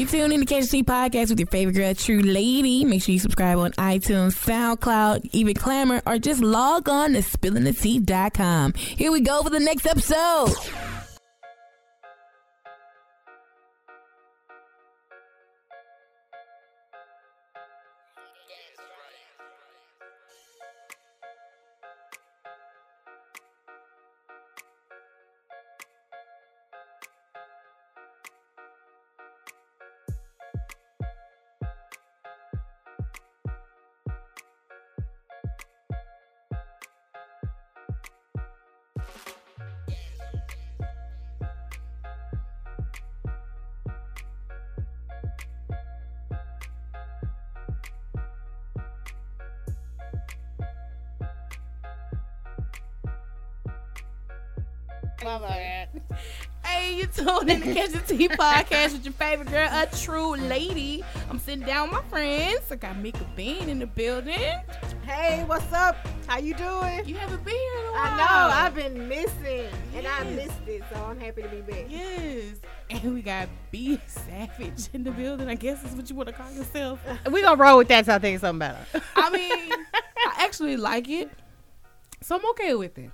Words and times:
You 0.00 0.06
tune 0.06 0.32
in 0.32 0.40
to 0.40 0.46
Catch 0.46 0.70
the 0.70 0.82
podcast 0.82 1.28
with 1.28 1.40
your 1.40 1.46
favorite 1.48 1.74
girl, 1.74 1.92
Tru 1.92 2.22
Lady. 2.22 2.86
Make 2.86 3.02
sure 3.02 3.12
you 3.12 3.18
subscribe 3.18 3.58
on 3.58 3.72
iTunes, 3.72 4.32
SoundCloud, 4.32 5.28
even 5.32 5.52
Clamor, 5.52 6.00
or 6.06 6.16
just 6.16 6.40
log 6.40 6.88
on 6.88 7.12
to 7.12 7.18
spillingthetea.com. 7.18 8.72
Here 8.72 9.12
we 9.12 9.20
go 9.20 9.42
for 9.42 9.50
the 9.50 9.60
next 9.60 9.84
episode. 9.84 10.54
You 57.50 57.56
in 57.56 57.62
to 57.62 57.74
Catch 57.74 57.90
the 57.90 58.16
Tea 58.16 58.28
podcast 58.28 58.92
with 58.92 59.04
your 59.04 59.12
favorite 59.14 59.50
girl, 59.50 59.68
a 59.72 59.86
true 59.96 60.36
lady. 60.36 61.02
I'm 61.28 61.38
sitting 61.38 61.66
down 61.66 61.90
with 61.90 62.02
my 62.02 62.08
friends. 62.08 62.70
I 62.70 62.76
got 62.76 62.96
Mika 62.98 63.26
Bean 63.34 63.68
in 63.68 63.80
the 63.80 63.86
building. 63.86 64.38
Hey, 65.02 65.42
what's 65.46 65.72
up? 65.72 65.96
How 66.28 66.38
you 66.38 66.54
doing? 66.54 67.06
You 67.06 67.16
haven't 67.16 67.44
been 67.44 67.54
here 67.54 67.78
in 67.78 67.86
a 67.86 67.92
while. 67.92 68.02
I 68.02 68.16
know 68.16 68.54
I've 68.54 68.74
been 68.74 69.08
missing, 69.08 69.68
and 69.96 70.06
I 70.06 70.24
missed 70.30 70.60
it, 70.66 70.82
so 70.92 71.02
I'm 71.02 71.18
happy 71.18 71.42
to 71.42 71.48
be 71.48 71.60
back. 71.62 71.86
Yes. 71.88 72.56
And 72.88 73.14
we 73.14 73.22
got 73.22 73.48
B 73.72 74.00
Savage 74.06 74.88
in 74.92 75.02
the 75.02 75.10
building. 75.10 75.48
I 75.48 75.56
guess 75.56 75.82
is 75.84 75.96
what 75.96 76.08
you 76.08 76.14
want 76.14 76.28
to 76.28 76.32
call 76.32 76.50
yourself. 76.52 77.00
We 77.30 77.42
gonna 77.42 77.60
roll 77.60 77.78
with 77.78 77.88
that 77.88 78.04
till 78.04 78.14
I 78.14 78.18
think 78.20 78.36
of 78.36 78.42
something 78.42 78.60
better. 78.60 79.02
I 79.16 79.30
mean, 79.30 79.72
I 79.92 80.44
actually 80.44 80.76
like 80.76 81.08
it. 81.08 81.30
So 82.20 82.36
I'm 82.36 82.46
okay 82.50 82.74
with 82.74 82.96
it. 82.98 83.10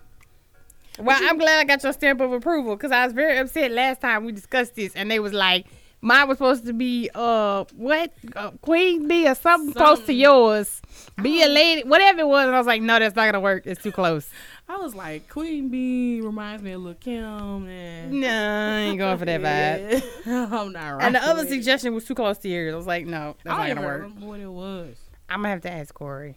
Well, 0.98 1.18
I'm 1.22 1.38
glad 1.38 1.58
I 1.60 1.64
got 1.64 1.82
your 1.82 1.92
stamp 1.92 2.20
of 2.20 2.32
approval 2.32 2.76
because 2.76 2.92
I 2.92 3.04
was 3.04 3.12
very 3.12 3.36
upset 3.38 3.70
last 3.70 4.00
time 4.00 4.24
we 4.24 4.32
discussed 4.32 4.74
this, 4.74 4.94
and 4.94 5.10
they 5.10 5.18
was 5.20 5.32
like, 5.32 5.66
mine 6.00 6.28
was 6.28 6.38
supposed 6.38 6.66
to 6.66 6.72
be 6.72 7.10
uh 7.14 7.64
what 7.74 8.12
uh, 8.34 8.50
queen 8.62 9.08
bee 9.08 9.28
or 9.28 9.34
something, 9.34 9.72
close 9.74 10.00
to 10.06 10.12
yours, 10.12 10.80
be 11.22 11.42
a 11.42 11.48
lady, 11.48 11.82
whatever 11.88 12.20
it 12.20 12.28
was. 12.28 12.46
And 12.46 12.54
I 12.54 12.58
was 12.58 12.66
like, 12.66 12.82
no, 12.82 12.98
that's 12.98 13.16
not 13.16 13.26
gonna 13.26 13.40
work. 13.40 13.66
It's 13.66 13.82
too 13.82 13.92
close. 13.92 14.28
I 14.68 14.78
was 14.78 14.96
like, 14.96 15.28
Queen 15.28 15.68
Bee 15.68 16.20
reminds 16.20 16.60
me 16.60 16.72
of 16.72 16.80
Lil 16.82 16.94
Kim. 16.94 17.68
And 17.68 18.20
No, 18.20 18.26
I 18.28 18.78
ain't 18.80 18.98
going 18.98 19.16
for 19.16 19.24
that 19.24 19.40
vibe. 20.26 20.26
I'm 20.52 20.72
not 20.72 20.90
right. 20.90 21.04
And 21.04 21.14
the 21.14 21.22
other 21.22 21.46
suggestion 21.46 21.94
was 21.94 22.04
too 22.04 22.16
close 22.16 22.38
to 22.38 22.48
yours. 22.48 22.74
I 22.74 22.76
was 22.76 22.86
like, 22.86 23.06
no, 23.06 23.36
that's 23.44 23.56
I 23.56 23.68
not 23.68 23.74
gonna 23.76 23.86
work. 23.86 24.10
what 24.18 24.40
it 24.40 24.48
was. 24.50 24.96
I'm 25.28 25.38
gonna 25.42 25.50
have 25.50 25.60
to 25.62 25.70
ask 25.70 25.94
Corey. 25.94 26.36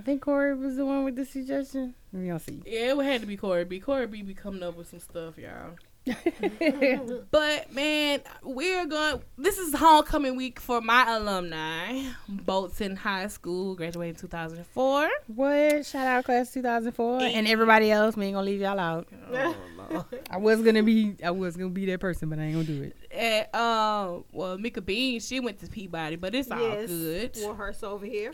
I 0.00 0.02
think 0.02 0.22
Corey 0.22 0.54
was 0.54 0.76
the 0.76 0.86
one 0.86 1.04
with 1.04 1.14
the 1.14 1.26
suggestion. 1.26 1.94
We 2.10 2.28
gonna 2.28 2.40
see. 2.40 2.62
Yeah, 2.64 2.98
it 2.98 3.04
had 3.04 3.20
to 3.20 3.26
be 3.26 3.36
Corey 3.36 3.66
B. 3.66 3.80
Corey 3.80 4.06
B 4.06 4.22
be 4.22 4.32
coming 4.32 4.62
up 4.62 4.74
with 4.74 4.88
some 4.88 4.98
stuff, 4.98 5.36
y'all. 5.36 5.76
But 7.30 7.72
man, 7.74 8.20
we're 8.42 8.86
going. 8.86 9.20
This 9.36 9.58
is 9.58 9.74
homecoming 9.74 10.36
week 10.36 10.58
for 10.58 10.80
my 10.80 11.16
alumni, 11.16 12.04
Bolton 12.30 12.96
High 12.96 13.26
School, 13.26 13.74
graduated 13.74 14.16
in 14.16 14.20
2004. 14.22 15.10
What? 15.26 15.84
Shout 15.84 16.06
out 16.06 16.24
class 16.24 16.50
2004 16.54 17.20
and 17.20 17.46
everybody 17.46 17.90
else. 17.90 18.16
We 18.16 18.24
ain't 18.24 18.34
gonna 18.34 18.46
leave 18.46 18.60
y'all 18.62 18.80
out. 18.80 19.06
I 20.30 20.36
was 20.38 20.62
gonna 20.62 20.82
be, 20.82 21.16
I 21.22 21.30
was 21.30 21.58
gonna 21.58 21.70
be 21.70 21.84
that 21.86 22.00
person, 22.00 22.30
but 22.30 22.38
I 22.38 22.44
ain't 22.44 22.54
gonna 22.54 22.64
do 22.64 22.82
it. 22.84 22.96
And, 23.12 23.54
um, 23.54 24.24
well, 24.32 24.56
Mika 24.56 24.80
Bean, 24.80 25.20
she 25.20 25.40
went 25.40 25.58
to 25.60 25.66
Peabody, 25.66 26.16
but 26.16 26.34
it's 26.34 26.50
all 26.50 26.58
good 26.58 27.36
Warhorse 27.36 27.82
over 27.82 28.06
here. 28.06 28.32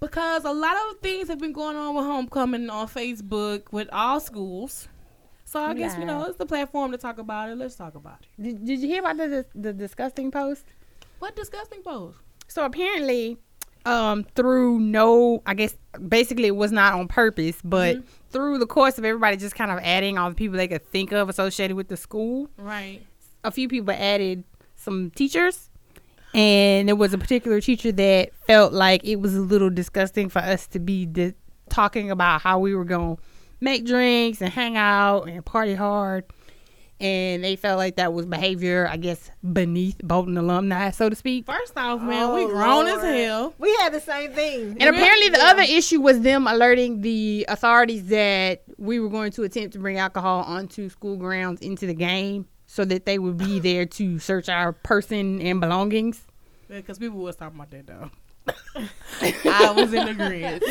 Because 0.00 0.44
a 0.44 0.52
lot 0.52 0.76
of 0.90 0.98
things 1.00 1.28
have 1.28 1.38
been 1.38 1.52
going 1.52 1.76
on 1.76 1.94
with 1.94 2.04
homecoming 2.04 2.70
on 2.70 2.88
Facebook 2.88 3.72
with 3.72 3.88
all 3.92 4.20
schools. 4.20 4.88
So 5.44 5.60
I 5.60 5.72
guess 5.74 5.96
you 5.98 6.04
know 6.04 6.24
it's 6.24 6.36
the 6.36 6.44
platform 6.46 6.92
to 6.92 6.98
talk 6.98 7.18
about 7.18 7.48
it. 7.50 7.56
Let's 7.56 7.74
talk 7.74 7.94
about 7.94 8.18
it. 8.38 8.42
Did, 8.42 8.64
did 8.66 8.80
you 8.80 8.88
hear 8.88 9.00
about 9.00 9.16
the, 9.16 9.46
the 9.54 9.72
disgusting 9.72 10.30
post? 10.30 10.64
What 11.20 11.34
disgusting 11.36 11.82
post? 11.82 12.18
So 12.48 12.64
apparently, 12.66 13.38
um, 13.86 14.24
through 14.34 14.78
no, 14.80 15.42
I 15.46 15.54
guess 15.54 15.74
basically 16.06 16.46
it 16.48 16.56
was 16.56 16.70
not 16.70 16.92
on 16.94 17.08
purpose, 17.08 17.58
but 17.64 17.96
Mm-hmm. 17.96 18.06
through 18.30 18.58
the 18.58 18.66
course 18.66 18.98
of 18.98 19.04
everybody 19.06 19.38
just 19.38 19.54
kind 19.54 19.70
of 19.70 19.78
adding 19.82 20.18
all 20.18 20.28
the 20.28 20.34
people 20.34 20.58
they 20.58 20.68
could 20.68 20.86
think 20.86 21.12
of 21.12 21.30
associated 21.30 21.76
with 21.76 21.88
the 21.88 21.96
school, 21.96 22.50
Right. 22.58 23.00
a 23.42 23.50
few 23.50 23.68
people 23.68 23.94
added 23.94 24.44
some 24.76 25.10
teachers. 25.12 25.70
And 26.34 26.88
there 26.88 26.96
was 26.96 27.12
a 27.14 27.18
particular 27.18 27.60
teacher 27.60 27.90
that 27.92 28.30
felt 28.46 28.72
like 28.72 29.04
it 29.04 29.16
was 29.16 29.34
a 29.34 29.40
little 29.40 29.70
disgusting 29.70 30.28
for 30.28 30.40
us 30.40 30.66
to 30.68 30.78
be 30.78 31.06
di- 31.06 31.34
talking 31.70 32.10
about 32.10 32.42
how 32.42 32.58
we 32.58 32.74
were 32.74 32.84
going 32.84 33.16
to 33.16 33.22
make 33.60 33.84
drinks 33.86 34.40
and 34.40 34.52
hang 34.52 34.76
out 34.76 35.22
and 35.28 35.44
party 35.44 35.74
hard. 35.74 36.24
And 37.00 37.44
they 37.44 37.54
felt 37.54 37.78
like 37.78 37.94
that 37.96 38.12
was 38.12 38.26
behavior, 38.26 38.88
I 38.90 38.96
guess, 38.96 39.30
beneath 39.52 39.98
Bolton 40.02 40.36
alumni, 40.36 40.90
so 40.90 41.08
to 41.08 41.14
speak. 41.14 41.46
First 41.46 41.76
off, 41.76 42.02
man, 42.02 42.24
Oh, 42.24 42.34
we 42.34 42.44
grown 42.46 42.86
Lord. 42.86 42.98
as 42.98 43.02
hell. 43.04 43.54
We 43.58 43.72
had 43.76 43.92
the 43.92 44.00
same 44.00 44.32
thing. 44.32 44.76
And 44.80 44.82
apparently, 44.96 45.28
the 45.28 45.38
Yeah. 45.38 45.50
other 45.50 45.62
issue 45.62 46.00
was 46.00 46.20
them 46.22 46.48
alerting 46.48 47.02
the 47.02 47.46
authorities 47.48 48.08
that 48.08 48.62
we 48.78 48.98
were 48.98 49.08
going 49.10 49.30
to 49.32 49.44
attempt 49.44 49.74
to 49.74 49.78
bring 49.78 49.96
alcohol 49.98 50.42
onto 50.42 50.88
school 50.88 51.16
grounds 51.16 51.60
into 51.60 51.86
the 51.86 51.94
game 51.94 52.46
so 52.78 52.84
that 52.84 53.06
they 53.06 53.18
would 53.18 53.36
be 53.36 53.58
there 53.58 53.84
to 53.86 54.20
search 54.20 54.48
our 54.48 54.72
person 54.72 55.40
and 55.42 55.60
belongings. 55.60 56.22
Because 56.68 56.96
people 57.00 57.18
was 57.18 57.34
talking 57.34 57.58
about 57.58 57.72
that 57.72 57.88
though. 57.88 58.10
I 59.50 59.72
was 59.72 59.92
in 59.92 60.06
agreement. 60.06 60.62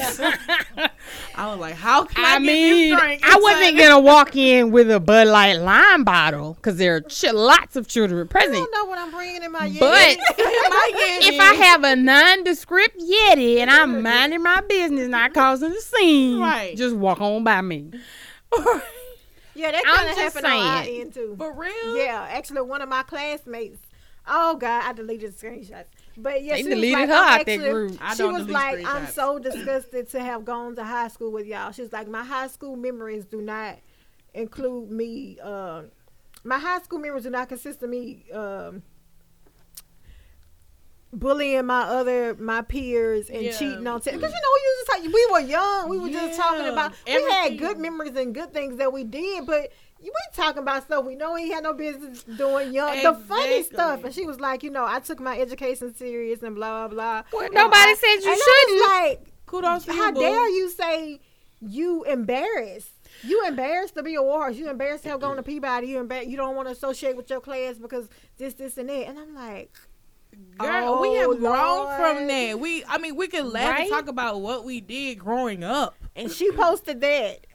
I 1.35 1.47
was 1.51 1.59
like, 1.59 1.73
how 1.75 2.05
can 2.05 2.23
I, 2.23 2.35
I 2.35 2.39
mean. 2.39 2.95
I 2.97 3.37
wasn't 3.41 3.77
gonna 3.77 3.99
walk 3.99 4.37
in 4.37 4.71
with 4.71 4.89
a 4.89 5.01
Bud 5.01 5.27
Light 5.27 5.57
lime 5.57 6.05
bottle 6.05 6.53
because 6.53 6.77
there 6.77 6.95
are 6.95 7.01
ch- 7.01 7.25
lots 7.33 7.75
of 7.75 7.89
children 7.89 8.25
I 8.25 8.31
present. 8.31 8.53
don't 8.53 8.71
know 8.71 8.85
what 8.85 8.99
I'm 8.99 9.11
bringing 9.11 9.43
in 9.43 9.51
my 9.51 9.67
Yeti. 9.67 9.79
But 9.81 10.17
Yeti. 10.37 11.27
if 11.33 11.39
I 11.41 11.53
have 11.65 11.83
a 11.83 11.97
nondescript 11.97 12.97
Yeti 12.99 13.57
and 13.59 13.69
I'm 13.69 14.01
minding 14.01 14.43
my 14.43 14.61
business, 14.61 15.09
not 15.09 15.33
causing 15.33 15.71
a 15.73 15.81
scene, 15.81 16.39
Right. 16.39 16.77
just 16.77 16.95
walk 16.95 17.19
on 17.19 17.43
by 17.43 17.59
me. 17.61 17.91
yeah, 19.57 19.71
that 19.71 19.83
I'm 19.85 19.95
kind 19.95 20.09
of 20.09 20.15
just 20.15 20.35
happened 20.35 20.53
on 20.53 20.67
our 20.67 20.83
end 20.83 21.13
too. 21.13 21.35
For 21.37 21.53
real? 21.53 21.97
Yeah, 21.97 22.27
actually, 22.29 22.61
one 22.61 22.81
of 22.81 22.89
my 22.89 23.03
classmates. 23.03 23.79
Oh 24.27 24.55
God, 24.57 24.83
I 24.85 24.93
deleted 24.93 25.37
the 25.37 25.45
screenshots. 25.45 25.85
But 26.17 26.43
yeah, 26.43 26.55
They 26.55 26.63
she 26.63 26.69
was 26.69 26.75
deleted 26.75 26.99
like, 26.99 27.09
her 27.09 27.15
I'm 27.15 27.43
that 27.43 27.71
group. 27.71 27.99
She 28.15 28.23
was 28.23 28.49
like, 28.49 28.85
I'm 28.85 29.07
so 29.07 29.39
disgusted 29.39 30.09
to 30.09 30.19
have 30.19 30.43
gone 30.43 30.75
to 30.75 30.83
high 30.83 31.07
school 31.07 31.31
with 31.31 31.45
y'all. 31.45 31.71
She's 31.71 31.93
like, 31.93 32.07
my 32.07 32.23
high 32.23 32.47
school 32.47 32.75
memories 32.75 33.25
do 33.25 33.41
not 33.41 33.77
include 34.33 34.91
me. 34.91 35.37
Uh, 35.41 35.83
my 36.43 36.59
high 36.59 36.81
school 36.81 36.99
memories 36.99 37.23
do 37.23 37.29
not 37.29 37.49
consist 37.49 37.83
of 37.83 37.89
me 37.89 38.25
um, 38.33 38.81
bullying 41.13 41.65
my 41.65 41.83
other 41.83 42.35
my 42.35 42.61
peers 42.61 43.29
and 43.29 43.41
Yeah. 43.43 43.51
cheating 43.57 43.87
on 43.87 44.01
test 44.01 44.15
because 44.17 44.33
you 44.33 44.39
mm. 44.39 44.43
know 44.43 45.01
we 45.01 45.03
talk, 45.07 45.13
we 45.13 45.25
were 45.31 45.47
young 45.47 45.89
we 45.89 45.97
were 45.99 46.09
just 46.09 46.37
talking 46.37 46.65
Yeah. 46.65 46.71
about 46.73 46.91
we 47.05 47.13
had 47.31 47.57
good 47.57 47.77
memories 47.77 48.15
and 48.15 48.35
good 48.35 48.51
things 48.53 48.77
that 48.77 48.91
we 48.91 49.03
did 49.05 49.45
but 49.45 49.71
we 50.01 50.11
talking 50.35 50.61
about 50.61 50.83
stuff 50.83 51.05
we 51.05 51.15
know 51.15 51.33
we 51.33 51.49
had 51.49 51.63
no 51.63 51.73
business 51.73 52.23
doing 52.23 52.73
young 52.73 53.01
the 53.01 53.13
funny 53.13 53.63
stuff 53.63 54.03
and 54.03 54.13
she 54.13 54.25
was 54.25 54.39
like 54.39 54.63
you 54.63 54.69
know 54.69 54.85
I 54.85 54.99
took 54.99 55.19
my 55.19 55.39
education 55.39 55.95
serious 55.95 56.43
and 56.43 56.55
blah 56.55 56.87
blah 56.87 57.21
blah 57.21 57.23
Well, 57.39 57.49
nobody 57.51 57.91
I- 57.91 57.95
said 57.95 58.15
you 58.15 58.15
and 58.17 58.25
I 58.27 58.31
was 58.31 58.43
shouldn't. 58.67 58.89
like 59.21 59.27
Kudos 59.45 59.85
how 59.85 60.07
you, 60.07 60.13
dare 60.13 60.49
you 60.49 60.69
say 60.69 61.21
you 61.61 62.03
embarrassed? 62.03 62.91
You 63.23 63.45
embarrassed 63.47 63.95
to 63.95 64.03
be 64.03 64.13
a 64.13 64.21
Warhorse. 64.21 64.57
You 64.57 64.69
embarrassed 64.69 65.03
to 65.05 65.09
have 65.09 65.21
gone 65.21 65.37
to 65.37 65.41
Peabody. 65.43 65.87
You 65.87 66.03
embar- 66.03 66.27
You 66.29 66.37
don't 66.37 66.55
want 66.55 66.67
to 66.67 66.71
associate 66.73 67.15
with 67.17 67.29
your 67.31 67.39
class 67.39 67.77
because 67.79 68.07
this, 68.37 68.53
this, 68.53 68.77
and 68.77 68.89
that. 68.89 69.07
And 69.07 69.17
I'm 69.17 69.33
like, 69.33 69.71
Girl, 70.57 71.01
we 71.01 71.09
Oh, 71.19 71.31
have 71.31 71.39
grown 71.39 71.95
from 71.97 72.27
that. 72.27 72.59
We, 72.59 72.83
I 72.85 72.97
mean, 72.97 73.15
we 73.15 73.27
can 73.27 73.51
laugh 73.51 73.79
and 73.79 73.89
talk 73.89 74.07
about 74.07 74.41
what 74.41 74.65
we 74.65 74.81
did 74.81 75.19
growing 75.19 75.63
up. 75.63 75.95
and 76.15 76.31
she 76.31 76.51
posted 76.51 77.01
that. 77.01 77.45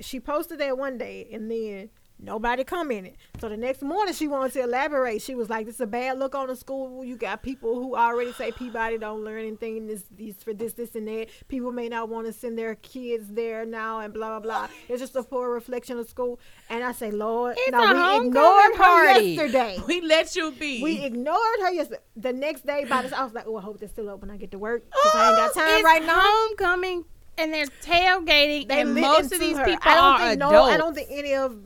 She 0.00 0.20
posted 0.20 0.58
that 0.58 0.76
one 0.76 0.98
day, 0.98 1.28
and 1.32 1.50
then 1.50 1.90
Nobody 2.22 2.64
commented. 2.64 3.16
So 3.40 3.48
the 3.48 3.56
next 3.56 3.80
morning, 3.82 4.12
she 4.12 4.28
wanted 4.28 4.52
to 4.52 4.60
elaborate. 4.64 5.22
She 5.22 5.34
was 5.34 5.48
like, 5.48 5.64
"This 5.64 5.76
is 5.76 5.80
a 5.80 5.86
bad 5.86 6.18
look 6.18 6.34
on 6.34 6.48
the 6.48 6.56
school. 6.56 7.02
You 7.02 7.16
got 7.16 7.42
people 7.42 7.76
who 7.76 7.96
already 7.96 8.32
say 8.32 8.52
Peabody 8.52 8.98
don't 8.98 9.24
learn 9.24 9.40
anything. 9.40 9.86
This, 9.86 10.04
these 10.14 10.36
for 10.42 10.52
this, 10.52 10.74
this, 10.74 10.94
and 10.94 11.08
that. 11.08 11.28
People 11.48 11.72
may 11.72 11.88
not 11.88 12.10
want 12.10 12.26
to 12.26 12.32
send 12.34 12.58
their 12.58 12.74
kids 12.74 13.28
there 13.32 13.64
now, 13.64 14.00
and 14.00 14.12
blah 14.12 14.38
blah 14.38 14.40
blah. 14.40 14.68
It's 14.88 15.00
just 15.00 15.16
a 15.16 15.22
poor 15.22 15.50
reflection 15.50 15.98
of 15.98 16.08
school." 16.10 16.38
And 16.68 16.84
I 16.84 16.92
say, 16.92 17.10
"Lord, 17.10 17.56
It's 17.58 17.72
no, 17.72 17.78
a 17.78 17.94
we 17.94 17.98
homecoming 17.98 18.26
ignored 18.26 18.76
her 18.76 19.20
yesterday. 19.20 19.78
We 19.86 20.00
let 20.02 20.36
you 20.36 20.50
be. 20.52 20.82
We 20.82 21.02
ignored 21.04 21.60
her 21.62 21.72
yesterday. 21.72 22.02
The 22.16 22.32
next 22.34 22.66
day, 22.66 22.84
by 22.84 23.00
this, 23.02 23.12
I 23.14 23.24
was 23.24 23.32
like, 23.32 23.46
"Oh, 23.46 23.56
I 23.56 23.62
hope 23.62 23.78
they're 23.80 23.88
still 23.88 24.10
open. 24.10 24.28
when 24.28 24.34
I 24.34 24.38
get 24.38 24.50
to 24.50 24.58
work 24.58 24.84
because 24.84 25.12
I 25.14 25.28
ain't 25.28 25.36
got 25.38 25.54
time 25.54 25.74
It's 25.76 25.84
right 25.84 26.04
now." 26.04 26.20
homecoming 26.22 27.06
and 27.38 27.54
they're 27.54 27.64
tailgating 27.82 28.68
They 28.68 28.82
and 28.82 28.94
most 28.94 29.32
of 29.32 29.40
these 29.40 29.56
her. 29.56 29.64
people 29.64 29.80
I 29.90 29.94
don't 29.94 30.04
are 30.04 30.18
think 30.18 30.32
adults. 30.36 30.52
no. 30.52 30.62
I 30.64 30.76
don't 30.76 30.94
think 30.94 31.08
any 31.10 31.34
of 31.34 31.56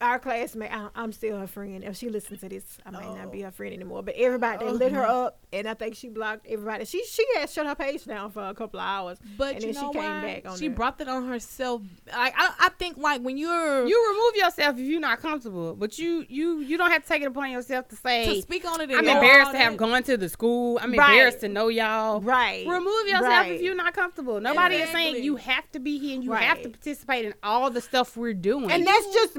our 0.00 0.18
classmate, 0.18 0.72
I, 0.72 0.88
I'm 0.94 1.12
still 1.12 1.38
her 1.38 1.46
friend. 1.46 1.84
If 1.84 1.96
she 1.96 2.08
listens 2.08 2.40
to 2.40 2.48
this, 2.48 2.64
I 2.86 2.90
might 2.90 3.14
not 3.14 3.30
be 3.32 3.42
oh. 3.42 3.46
her 3.46 3.50
friend 3.50 3.74
anymore. 3.74 4.02
But 4.02 4.14
everybody, 4.16 4.64
they 4.64 4.70
lit 4.72 4.92
her 4.92 5.06
Oh. 5.06 5.26
up, 5.26 5.38
and 5.52 5.68
I 5.68 5.74
think 5.74 5.94
she 5.94 6.08
blocked 6.08 6.46
everybody. 6.48 6.84
She 6.84 7.04
she 7.04 7.24
had 7.36 7.50
shut 7.50 7.66
her 7.66 7.74
page 7.74 8.04
down 8.04 8.30
for 8.30 8.42
a 8.46 8.54
couple 8.54 8.80
of 8.80 8.86
hours, 8.86 9.18
but 9.36 9.54
and 9.56 9.64
you 9.64 9.72
then 9.72 9.82
know 9.82 9.92
she 9.92 9.98
came 9.98 10.10
why? 10.10 10.20
back 10.22 10.46
on 10.50 10.58
she 10.58 10.68
there. 10.68 10.76
brought 10.76 10.98
that 10.98 11.08
on 11.08 11.28
herself. 11.28 11.82
Like 12.06 12.34
I, 12.36 12.52
I 12.60 12.68
think 12.78 12.96
like 12.96 13.20
when 13.22 13.36
you're 13.36 13.86
You 13.86 14.08
remove 14.12 14.36
yourself 14.36 14.78
if 14.78 14.86
you're 14.86 15.00
not 15.00 15.20
comfortable, 15.20 15.74
but 15.74 15.98
you 15.98 16.24
you 16.28 16.60
you 16.60 16.78
don't 16.78 16.90
have 16.90 17.02
to 17.02 17.08
take 17.08 17.22
it 17.22 17.26
upon 17.26 17.50
yourself 17.50 17.88
to 17.88 17.96
say 17.96 18.24
to 18.26 18.34
say 18.34 18.40
speak 18.40 18.64
on 18.64 18.80
it. 18.80 18.90
I'm 18.90 19.06
embarrassed 19.06 19.52
to 19.52 19.58
have 19.58 19.72
that. 19.72 19.78
gone 19.78 20.02
to 20.04 20.16
the 20.16 20.28
school. 20.28 20.78
I'm 20.82 20.92
Right. 20.92 21.10
embarrassed 21.10 21.40
to 21.40 21.48
know 21.48 21.68
y'all. 21.68 22.20
right. 22.20 22.66
Remove 22.66 23.06
yourself 23.06 23.22
Right. 23.24 23.52
if 23.52 23.62
you're 23.62 23.74
not 23.74 23.92
comfortable. 23.94 24.40
Nobody 24.40 24.76
is 24.76 24.90
saying 24.90 25.22
you 25.22 25.36
have 25.36 25.70
to 25.72 25.78
be 25.80 25.98
here 25.98 26.14
and 26.14 26.24
you 26.24 26.32
have 26.32 26.62
to 26.62 26.68
participate 26.70 27.24
in 27.26 27.34
all 27.42 27.70
the 27.70 27.80
stuff 27.80 28.16
we're 28.16 28.34
doing. 28.34 28.70
and 28.70 28.86
that's 28.86 29.06
just 29.12 29.36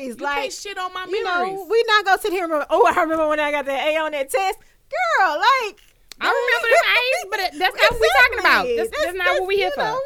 memories. 0.00 0.16
You 0.18 0.24
like 0.24 0.50
shit 0.52 0.78
on 0.78 0.92
my 0.92 1.06
you 1.08 1.24
memories. 1.24 1.52
know, 1.54 1.66
we 1.70 1.84
not 1.86 2.04
gonna 2.04 2.20
sit 2.22 2.32
here 2.32 2.44
and 2.44 2.52
remember. 2.52 2.66
Oh, 2.70 2.86
I 2.94 3.00
remember 3.02 3.28
when 3.28 3.40
I 3.40 3.50
got 3.50 3.66
that 3.66 3.86
A 3.88 3.96
on 3.98 4.12
that 4.12 4.30
test, 4.30 4.58
girl. 4.58 5.28
Like 5.38 5.80
I 6.20 6.26
remember 6.26 6.68
the 6.68 6.88
age, 6.98 7.30
but 7.30 7.40
it- 7.40 7.58
that's 7.58 7.76
not 7.76 7.90
what 7.92 8.00
we're 8.00 8.22
talking 8.22 8.38
about. 8.40 8.62
That's, 8.64 8.88
Exactly. 8.88 9.04
that's 9.04 9.16
not 9.18 9.40
what 9.40 9.48
we're 9.48 9.58
here 9.58 9.70
for. 9.72 9.80
know, 9.82 10.00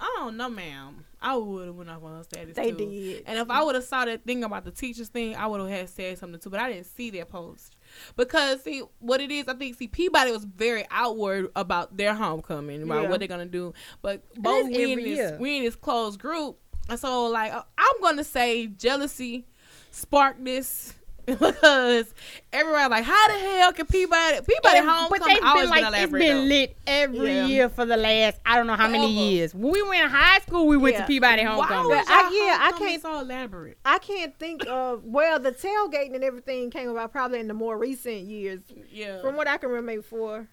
I 0.00 0.14
don't 0.18 0.36
know, 0.36 0.48
ma'am. 0.48 1.00
I 1.26 1.36
would 1.36 1.68
have 1.68 1.74
went 1.74 1.88
off 1.88 2.04
on 2.04 2.22
status. 2.24 2.54
They 2.54 2.70
too. 2.72 2.76
did. 2.76 3.22
And 3.26 3.38
if 3.38 3.48
I 3.48 3.62
would 3.62 3.74
have 3.76 3.84
saw 3.84 4.04
that 4.04 4.26
thing 4.26 4.44
about 4.44 4.66
the 4.66 4.70
teachers 4.70 5.08
thing, 5.08 5.34
I 5.34 5.46
would 5.46 5.58
have 5.58 5.70
had 5.70 5.88
said 5.88 6.18
something 6.18 6.38
too. 6.38 6.50
But 6.50 6.60
I 6.60 6.70
didn't 6.70 6.84
see 6.84 7.08
that 7.12 7.30
post 7.30 7.76
because 8.14 8.62
see 8.62 8.82
what 8.98 9.22
it 9.22 9.30
is. 9.30 9.48
I 9.48 9.54
think 9.54 9.78
see 9.78 9.88
Peabody 9.88 10.32
was 10.32 10.44
very 10.44 10.84
outward 10.90 11.48
about 11.56 11.96
their 11.96 12.12
homecoming, 12.12 12.82
about 12.82 13.04
Yeah. 13.04 13.08
what 13.08 13.20
they're 13.20 13.28
gonna 13.28 13.46
do. 13.46 13.72
But 14.02 14.22
both 14.34 14.66
we 14.66 14.92
in 14.92 15.02
this 15.02 15.40
we 15.40 15.56
in 15.56 15.64
this 15.64 15.76
closed 15.76 16.20
group, 16.20 16.58
and 16.88 16.98
so 16.98 17.26
like 17.26 17.52
uh, 17.52 17.62
I'm 17.78 18.00
gonna 18.02 18.24
say 18.24 18.66
jealousy 18.66 19.46
sparked 19.90 20.44
this. 20.44 20.94
Because 21.26 22.12
everybody 22.52 22.90
like, 22.90 23.04
how 23.04 23.26
the 23.28 23.32
hell 23.38 23.72
can 23.72 23.86
Peabody 23.86 24.40
Peabody 24.46 24.76
And- 24.78 24.86
homecoming 24.86 25.08
but 25.08 25.24
they've 25.26 25.42
always 25.42 25.62
been 25.62 25.70
like 25.70 25.84
been 25.84 25.94
it's 25.94 25.96
elaborate, 26.12 26.18
been 26.20 26.36
though. 26.36 26.54
lit 26.54 26.76
every 26.86 27.34
Yeah. 27.34 27.46
year 27.46 27.68
for 27.70 27.86
the 27.86 27.96
last 27.96 28.38
I 28.44 28.56
don't 28.58 28.66
know 28.66 28.74
how 28.76 28.88
many 28.88 29.10
years. 29.10 29.54
When 29.54 29.72
we 29.72 29.82
went 29.88 30.04
in 30.04 30.10
high 30.10 30.40
school, 30.40 30.66
we 30.66 30.76
went 30.76 30.96
Yeah. 30.96 31.00
to 31.00 31.06
Peabody 31.06 31.44
Why 31.46 31.48
homecoming. 31.54 31.88
was 31.96 32.06
I- 32.06 32.20
y'all 32.24 32.46
yeah, 32.46 32.58
I 32.60 32.72
can't- 32.78 33.00
so 33.00 33.20
elaborate. 33.20 33.78
I 33.86 33.98
can't 34.00 34.38
think 34.38 34.66
of 34.66 35.02
well 35.06 35.38
the 35.40 35.52
tailgating 35.52 36.14
and 36.14 36.22
everything 36.24 36.70
came 36.70 36.90
about 36.90 37.10
probably 37.10 37.40
in 37.40 37.48
the 37.48 37.54
more 37.54 37.78
recent 37.78 38.24
years. 38.26 38.60
Yeah. 38.92 39.22
From 39.22 39.34
what 39.36 39.48
I 39.48 39.56
can 39.56 39.70
remember, 39.70 39.92
maybe 39.92 40.02
four 40.02 40.46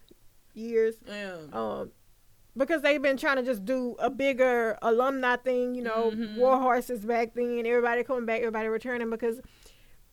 years. 0.53 0.95
yeah. 1.05 1.35
Um, 1.51 1.91
because 2.57 2.81
they've 2.81 3.01
been 3.01 3.17
trying 3.17 3.37
to 3.37 3.43
just 3.43 3.63
do 3.65 3.95
a 3.99 4.09
bigger 4.09 4.77
alumni 4.81 5.35
thing, 5.37 5.75
you 5.75 5.81
know, 5.81 6.11
Mhm. 6.13 6.37
war 6.37 6.59
horses 6.59 7.05
back 7.05 7.33
then, 7.33 7.65
everybody 7.65 8.03
coming 8.03 8.25
back, 8.25 8.39
everybody 8.39 8.67
returning 8.67 9.09
because 9.09 9.39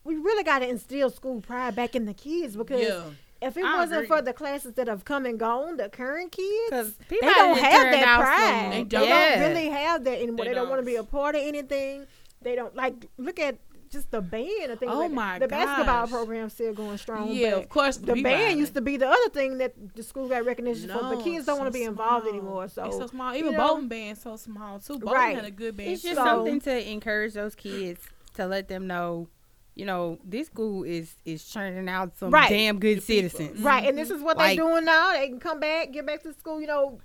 we 0.03 0.15
really 0.15 0.43
got 0.43 0.59
to 0.59 0.67
instill 0.69 1.09
school 1.09 1.41
pride 1.41 1.75
back 1.75 1.95
in 1.95 2.05
the 2.05 2.13
kids 2.13 2.55
because 2.55 2.81
yeah. 2.81 3.03
if 3.41 3.57
it 3.57 3.65
I 3.65 3.77
wasn't 3.77 4.05
agree. 4.05 4.07
for 4.07 4.21
the 4.21 4.33
classes 4.33 4.73
that 4.75 4.87
have 4.87 5.03
come 5.05 5.25
and 5.25 5.37
gone, 5.37 5.77
the 5.77 5.89
current 5.89 6.31
kids, 6.31 6.69
Because 6.69 6.95
they 7.09 7.17
don't 7.19 7.57
have 7.57 7.91
that 7.91 8.19
pride. 8.19 8.71
They 8.71 8.77
They 8.83 8.83
don't. 8.85 9.09
don't 9.09 9.39
really 9.49 9.69
have 9.69 10.03
that 10.05 10.17
anymore. 10.19 10.45
They 10.45 10.51
They, 10.51 10.55
don't 10.55 10.69
want 10.69 10.79
to 10.81 10.85
be 10.85 10.95
a 10.95 11.03
part 11.03 11.35
of 11.35 11.41
anything. 11.43 12.07
They 12.41 12.55
don't 12.55 12.73
like 12.75 12.93
look 13.17 13.37
at 13.39 13.57
just 13.91 14.11
the 14.11 14.21
band. 14.21 14.71
I 14.71 14.75
think 14.75 14.91
Oh 14.91 14.99
like 14.99 15.11
my 15.11 15.39
the 15.39 15.47
basketball 15.47 16.03
gosh. 16.05 16.09
program's 16.11 16.53
still 16.53 16.73
going 16.73 16.97
strong. 16.97 17.31
Yeah, 17.31 17.51
but 17.55 17.63
of 17.63 17.69
course. 17.69 17.97
the 17.97 18.21
band 18.21 18.59
used 18.59 18.73
to 18.75 18.81
be 18.81 18.97
the 18.97 19.07
other 19.07 19.29
thing 19.29 19.57
that 19.59 19.73
the 19.95 20.03
school 20.03 20.27
got 20.29 20.45
recognition 20.45 20.89
for, 20.89 20.99
but 20.99 21.23
kids 21.23 21.45
don't 21.45 21.57
want 21.59 21.67
to 21.71 21.77
be 21.77 21.83
involved 21.85 22.25
small. 22.25 22.33
anymore. 22.35 22.67
So, 22.67 22.85
it's 22.85 22.97
so 22.97 23.07
small. 23.07 23.33
Even 23.35 23.51
you 23.53 23.57
know, 23.57 23.67
Bolton 23.67 23.87
band's 23.87 24.21
so 24.21 24.35
small 24.35 24.79
too. 24.79 24.99
Bolton 24.99 25.13
Right. 25.13 25.35
had 25.35 25.45
a 25.45 25.51
good 25.51 25.75
band. 25.77 25.89
It's 25.91 26.01
just 26.03 26.15
So- 26.15 26.23
something 26.25 26.59
to 26.61 26.91
encourage 26.91 27.33
those 27.33 27.55
kids 27.55 28.01
to 28.35 28.45
let 28.45 28.67
them 28.67 28.87
know, 28.87 29.27
you 29.75 29.85
know, 29.85 30.17
this 30.23 30.47
school 30.47 30.83
is 30.83 31.15
is 31.25 31.43
churning 31.45 31.89
out 31.89 32.15
some 32.17 32.31
Right. 32.31 32.49
damn 32.49 32.79
good 32.79 32.95
Good 32.99 33.07
people. 33.07 33.29
citizens. 33.29 33.61
right, 33.61 33.87
and 33.87 33.97
this 33.97 34.09
is 34.09 34.21
what 34.21 34.37
Like- 34.37 34.57
they're 34.57 34.65
doing 34.67 34.85
now. 34.85 35.13
They 35.13 35.27
can 35.29 35.39
come 35.39 35.59
back, 35.59 35.91
get 35.91 36.05
back 36.05 36.21
to 36.23 36.33
school. 36.33 36.59
You 36.61 36.67
know, 36.67 36.99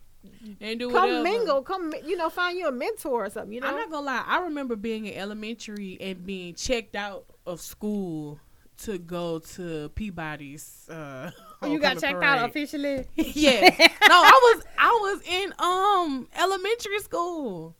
and 0.60 0.78
do 0.78 0.90
come 0.90 1.02
whatever. 1.08 1.22
mingle, 1.22 1.62
come, 1.62 1.92
you 2.04 2.16
know, 2.16 2.28
find 2.30 2.58
you 2.58 2.66
a 2.68 2.72
mentor 2.72 3.24
or 3.26 3.30
something. 3.30 3.52
You 3.52 3.60
know, 3.60 3.68
I'm 3.68 3.76
not 3.76 3.90
gonna 3.90 4.06
lie. 4.06 4.24
I 4.26 4.40
remember 4.40 4.76
being 4.76 5.06
in 5.06 5.14
elementary 5.14 5.96
and 6.00 6.24
being 6.24 6.54
checked 6.54 6.94
out 6.96 7.24
of 7.46 7.60
school 7.60 8.38
to 8.82 8.98
go 8.98 9.38
to 9.38 9.88
Peabody's. 9.90 10.88
Uh, 10.90 11.30
Oh, 11.62 11.66
you 11.72 11.78
got 11.78 11.98
checked 11.98 12.22
out 12.22 12.46
officially. 12.46 13.06
yeah. 13.16 13.60
No, 13.70 14.14
I 14.20 14.54
was 14.54 14.64
I 14.78 14.90
was 15.00 15.22
in 15.26 15.54
um 15.58 16.28
elementary 16.38 16.98
school. 16.98 17.74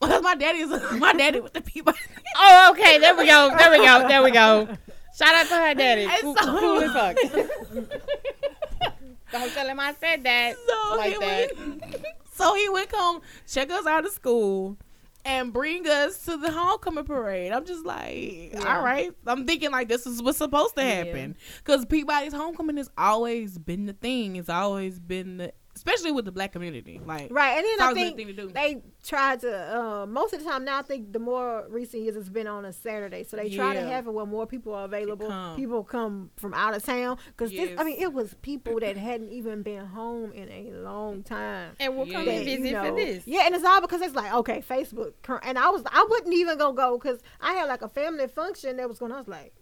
Well, 0.00 0.22
my 0.22 0.34
daddy's 0.34 0.68
my 0.98 1.12
daddy 1.12 1.40
with 1.40 1.52
the 1.52 1.60
Peabody. 1.60 1.98
Oh, 2.38 2.70
okay. 2.72 2.98
There 2.98 3.14
we 3.14 3.26
go. 3.26 3.54
There 3.58 3.70
we 3.70 3.84
go. 3.84 4.08
There 4.08 4.22
we 4.22 4.30
go. 4.30 4.66
Shout 5.14 5.34
out 5.34 5.46
to 5.48 5.54
her 5.56 5.74
daddy. 5.74 6.08
Cool, 6.22 6.34
so- 6.36 6.58
cool 6.58 6.80
as 6.80 6.92
fuck. 6.92 7.16
Don't 9.32 9.50
tell 9.52 9.66
him 9.66 9.80
I 9.80 9.94
said 9.98 10.22
that. 10.24 10.56
So 10.68 10.96
like 10.96 11.12
he 11.14 11.18
that. 11.18 11.56
Would, 11.58 12.04
so 12.34 12.54
he 12.54 12.68
would 12.68 12.88
come 12.88 13.20
check 13.46 13.70
us 13.70 13.86
out 13.86 14.04
of 14.06 14.12
school 14.12 14.76
and 15.24 15.52
bring 15.52 15.86
us 15.86 16.24
to 16.24 16.36
the 16.36 16.50
homecoming 16.50 17.04
parade. 17.04 17.52
I'm 17.52 17.64
just 17.64 17.84
like, 17.86 18.52
Yeah. 18.52 18.76
all 18.76 18.82
right. 18.84 19.12
I'm 19.26 19.46
thinking 19.46 19.70
like 19.70 19.88
this 19.88 20.06
is 20.06 20.22
what's 20.22 20.38
supposed 20.38 20.74
to 20.76 20.82
happen 20.82 21.36
because 21.58 21.84
Peabody's 21.86 22.32
homecoming 22.32 22.76
has 22.76 22.90
always 22.98 23.58
been 23.58 23.86
the 23.86 23.92
thing. 23.92 24.36
It's 24.36 24.48
always 24.48 24.98
been 24.98 25.36
the, 25.38 25.52
especially 25.74 26.12
with 26.12 26.24
the 26.26 26.32
black 26.32 26.52
community. 26.52 27.00
Like, 27.04 27.28
right? 27.30 27.56
And 27.56 27.64
then 27.64 27.80
I 27.80 27.88
always 27.88 27.94
been 27.94 28.02
a 28.02 28.04
think 28.04 28.16
thing 28.16 28.26
to 28.28 28.32
do. 28.34 28.48
they 28.52 28.82
tried 29.04 29.40
to 29.40 29.76
uh, 29.80 30.06
most 30.06 30.32
of 30.32 30.38
the 30.44 30.48
time 30.48 30.64
now 30.64 30.78
i 30.78 30.82
think 30.82 31.12
the 31.12 31.18
more 31.18 31.66
recent 31.68 32.04
years 32.04 32.14
it's 32.14 32.28
been 32.28 32.46
on 32.46 32.64
a 32.64 32.72
saturday 32.72 33.24
so 33.24 33.36
they 33.36 33.50
try 33.50 33.74
to 33.74 33.80
have 33.80 34.06
it 34.06 34.12
where 34.12 34.24
more 34.24 34.46
people 34.46 34.72
are 34.74 34.84
available 34.84 35.26
come. 35.26 35.56
people 35.56 35.82
come 35.82 36.30
from 36.36 36.54
out 36.54 36.72
of 36.72 36.84
town 36.84 37.18
because 37.26 37.50
this 37.50 37.70
i 37.80 37.82
mean 37.82 38.00
it 38.00 38.12
was 38.12 38.34
people 38.42 38.78
that 38.78 38.96
hadn't 38.96 39.30
even 39.32 39.62
been 39.62 39.84
home 39.86 40.30
in 40.32 40.48
a 40.50 40.70
long 40.72 41.24
time 41.24 41.72
And 41.80 41.96
we'll 41.96 42.06
come 42.06 42.26
Yeah. 42.26 42.32
and 42.32 42.44
visit 42.44 42.70
you 42.70 42.76
for 42.78 42.94
this. 42.94 43.26
yeah 43.26 43.46
and 43.46 43.54
it's 43.56 43.64
all 43.64 43.80
because 43.80 44.02
it's 44.02 44.14
like 44.14 44.32
okay 44.32 44.62
facebook 44.62 45.14
and 45.42 45.58
i 45.58 45.68
was 45.68 45.82
i 45.90 46.06
wouldn't 46.08 46.34
even 46.34 46.56
go 46.58 46.72
go 46.72 46.96
because 46.96 47.18
i 47.40 47.54
had 47.54 47.64
like 47.64 47.82
a 47.82 47.88
family 47.88 48.28
function 48.28 48.76
that 48.76 48.88
was 48.88 49.00
going 49.00 49.10
on 49.10 49.16
i 49.16 49.20
was 49.20 49.28
like 49.28 49.52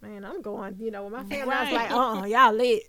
man 0.00 0.24
i'm 0.24 0.40
going 0.40 0.76
you 0.80 0.90
know 0.90 1.04
with 1.04 1.12
my 1.12 1.24
family 1.24 1.54
i 1.54 1.64
was 1.64 1.72
like 1.72 1.90
Right. 1.90 1.92
uh-uh 1.92 2.24
y'all 2.24 2.52
lit 2.54 2.82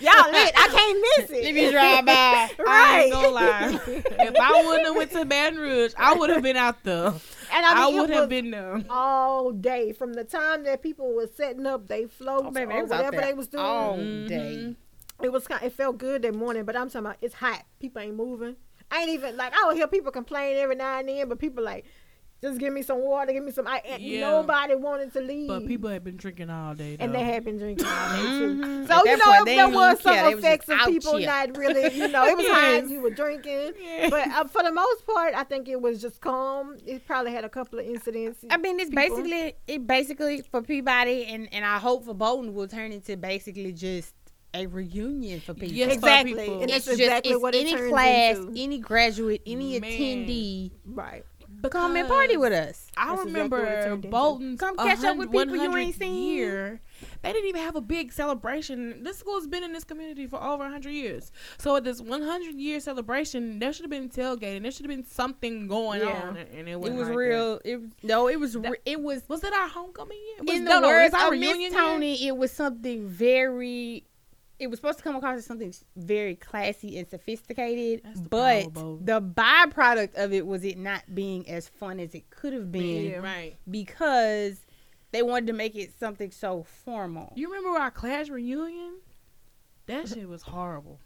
y'all 0.00 0.30
lit 0.32 0.52
i 0.56 0.68
can't 0.68 1.28
miss 1.28 1.30
it 1.38 1.44
Let 1.44 1.54
me 1.54 1.70
drive 1.70 2.06
by. 2.06 2.12
I 2.12 2.50
right 2.58 3.02
ain't 3.04 3.12
gonna 3.12 3.28
lie. 3.28 3.80
if 3.86 4.36
I 4.40 4.62
wouldn't 4.66 4.86
have 4.86 4.96
went 4.96 5.10
to 5.12 5.24
Baton 5.24 5.58
Rouge, 5.58 5.92
I 5.98 6.14
would 6.14 6.30
have 6.30 6.42
been 6.42 6.56
out 6.56 6.82
there. 6.84 7.06
and 7.08 7.16
I, 7.52 7.72
i, 7.72 7.86
mean, 7.86 7.96
it 7.96 8.00
would 8.00 8.10
have 8.10 8.28
been 8.28 8.50
there. 8.50 8.82
all 8.90 9.52
day 9.52 9.92
from 9.92 10.14
the 10.14 10.24
time 10.24 10.64
that 10.64 10.82
people 10.82 11.12
were 11.14 11.28
setting 11.36 11.66
up 11.66 11.88
they 11.88 12.06
floats 12.06 12.44
Oh, 12.46 12.50
baby, 12.50 12.72
or 12.72 12.78
it 12.78 12.82
was 12.84 12.92
out 12.92 13.04
whatever 13.04 13.22
they 13.26 13.34
was 13.34 13.48
doing. 13.48 13.64
all 13.64 13.96
Mhm. 13.98 14.28
day. 14.28 14.76
It 15.22 15.30
was 15.30 15.46
kind. 15.46 15.62
It 15.62 15.72
felt 15.72 15.98
good 15.98 16.22
that 16.22 16.34
morning, 16.34 16.64
but 16.64 16.74
I'm 16.74 16.88
talking 16.88 17.06
about 17.06 17.16
it's 17.20 17.34
hot. 17.34 17.62
People 17.78 18.02
ain't 18.02 18.16
moving. 18.16 18.56
I 18.90 19.02
ain't 19.02 19.10
even 19.10 19.36
like 19.36 19.52
I 19.56 19.66
would 19.66 19.76
hear 19.76 19.86
people 19.86 20.10
complain 20.10 20.56
every 20.56 20.74
now 20.74 20.98
and 20.98 21.08
then, 21.08 21.28
but 21.28 21.38
people 21.38 21.62
like 21.62 21.84
just 22.42 22.58
give 22.58 22.72
me 22.72 22.82
some 22.82 22.98
water, 22.98 23.32
give 23.32 23.44
me 23.44 23.52
some. 23.52 23.66
I, 23.68 23.80
Yeah. 24.00 24.20
Nobody 24.30 24.74
wanted 24.74 25.12
to 25.12 25.20
leave, 25.20 25.46
But 25.48 25.66
people 25.66 25.88
had 25.90 26.02
been 26.02 26.16
drinking 26.16 26.50
all 26.50 26.74
day. 26.74 26.96
and 26.98 27.14
they 27.14 27.22
had 27.22 27.44
been 27.44 27.56
drinking 27.58 27.86
all 27.86 28.16
day 28.16 28.22
too. 28.22 28.54
Mhm. 28.56 28.88
So 28.88 28.96
you 28.96 29.04
that 29.04 29.20
point, 29.20 29.38
know 29.38 29.44
they 29.44 29.56
there 29.56 29.68
was 29.68 29.92
even 29.92 30.02
some 30.02 30.14
care. 30.14 30.38
Effects 30.38 30.68
of 30.68 30.78
people 30.86 31.16
here. 31.18 31.26
not 31.28 31.56
really, 31.56 31.94
you 31.94 32.08
know, 32.08 32.24
it 32.26 32.36
was 32.36 32.46
hot. 32.48 32.62
Yes. 32.72 32.82
and 32.82 32.90
You 32.90 33.00
were 33.00 33.10
drinking, 33.10 33.72
Yeah. 33.80 34.10
but 34.10 34.26
uh, 34.28 34.44
for 34.48 34.62
the 34.64 34.72
most 34.72 35.06
part, 35.06 35.34
I 35.34 35.44
think 35.44 35.68
it 35.68 35.80
was 35.80 36.00
just 36.02 36.20
calm. 36.20 36.76
It 36.84 37.06
probably 37.06 37.32
had 37.32 37.44
a 37.44 37.48
couple 37.48 37.78
of 37.78 37.86
incidents. 37.86 38.44
I 38.50 38.56
mean, 38.56 38.80
it's 38.80 38.90
people. 38.90 39.02
basically 39.16 39.54
it 39.68 39.86
basically 39.86 40.42
for 40.42 40.62
Peabody, 40.62 41.26
and 41.26 41.48
and 41.52 41.64
I 41.64 41.78
hope 41.78 42.04
for 42.04 42.14
Bolton 42.14 42.54
will 42.54 42.66
turn 42.68 42.90
into 42.92 43.16
basically 43.16 43.72
just 43.72 44.14
a 44.54 44.66
reunion 44.66 45.40
for 45.40 45.54
people. 45.54 45.68
Yes, 45.74 45.88
for 45.88 45.94
exactly, 45.94 46.34
people. 46.34 46.60
and 46.60 46.70
it's 46.70 46.84
that's 46.84 46.98
just 46.98 47.24
it's 47.26 47.40
what 47.40 47.54
it 47.54 47.60
any 47.62 47.72
turns 47.74 47.90
class, 47.90 48.36
into. 48.36 48.60
any 48.62 48.78
graduate, 48.78 49.40
any 49.46 49.80
Man. 49.80 49.90
attendee 49.90 50.72
Right. 50.84 51.24
Come 51.70 51.96
and 51.96 52.08
party 52.08 52.36
with 52.36 52.52
us. 52.52 52.88
I 52.96 53.14
That's 53.16 53.22
exactly 53.26 53.50
what 53.50 53.60
it 53.60 53.64
remember 53.64 53.92
into. 53.94 54.08
Bolton's 54.08 54.60
Come 54.60 54.76
catch 54.76 55.04
up 55.04 55.16
with 55.16 55.30
people 55.32 55.56
you 55.56 55.76
ain't 55.76 55.94
seen. 55.96 56.34
Year. 56.34 56.80
They 57.22 57.32
didn't 57.32 57.48
even 57.48 57.62
have 57.62 57.76
a 57.76 57.80
big 57.80 58.12
celebration. 58.12 59.02
This 59.02 59.18
school's 59.18 59.46
been 59.46 59.64
in 59.64 59.72
this 59.72 59.84
community 59.84 60.26
for 60.26 60.40
over 60.42 60.62
100 60.64 60.90
years. 60.90 61.32
So 61.58 61.74
at 61.76 61.84
this 61.84 62.00
100 62.00 62.54
year 62.54 62.78
celebration, 62.80 63.58
there 63.58 63.72
should 63.72 63.82
have 63.84 63.90
been 63.90 64.08
tailgating. 64.08 64.62
There 64.62 64.70
should 64.70 64.86
have 64.86 64.96
been 64.96 65.06
something 65.06 65.66
going 65.68 66.00
Yeah. 66.02 66.28
on, 66.28 66.36
and 66.36 66.68
it, 66.68 66.72
It 66.72 66.80
wasn't 66.80 67.00
like 67.00 67.16
real. 67.16 67.60
It 67.64 67.80
no, 68.02 68.28
it 68.28 68.38
was. 68.38 68.52
That- 68.54 68.76
it 68.84 69.00
was. 69.00 69.22
Was 69.28 69.42
it 69.44 69.52
our 69.52 69.68
homecoming 69.68 70.18
year? 70.18 70.44
Was, 70.46 70.56
in 70.56 70.64
no, 70.64 70.74
the 70.74 70.80
no, 70.80 70.88
words 70.88 71.14
our 71.14 71.32
of 71.32 71.38
Miss 71.38 71.48
reunion 71.48 71.72
year? 71.72 71.80
Tony. 71.80 72.26
It 72.26 72.36
was 72.36 72.52
something 72.52 73.08
very. 73.08 74.04
It 74.58 74.68
was 74.70 74.78
supposed 74.78 74.98
to 74.98 75.04
come 75.04 75.16
across 75.16 75.38
as 75.38 75.46
something 75.46 75.74
very 75.96 76.36
classy 76.36 76.96
and 76.98 77.08
sophisticated, 77.08 78.02
the 78.14 78.28
but 78.28 78.74
the 78.74 79.20
byproduct 79.20 80.14
of 80.14 80.32
it 80.32 80.46
was 80.46 80.62
it 80.64 80.78
not 80.78 81.02
being 81.14 81.48
as 81.48 81.68
fun 81.68 81.98
as 81.98 82.14
it 82.14 82.30
could 82.30 82.52
have 82.52 82.70
been 82.70 83.10
Yeah. 83.10 83.16
Right. 83.18 83.56
because 83.68 84.60
they 85.10 85.22
wanted 85.22 85.48
to 85.48 85.52
make 85.52 85.74
it 85.74 85.92
something 85.98 86.30
so 86.30 86.62
formal. 86.62 87.32
You 87.34 87.52
remember 87.52 87.78
our 87.78 87.90
class 87.90 88.28
reunion? 88.28 88.98
That 89.86 90.08
shit 90.08 90.28
was 90.28 90.42
horrible. 90.42 91.00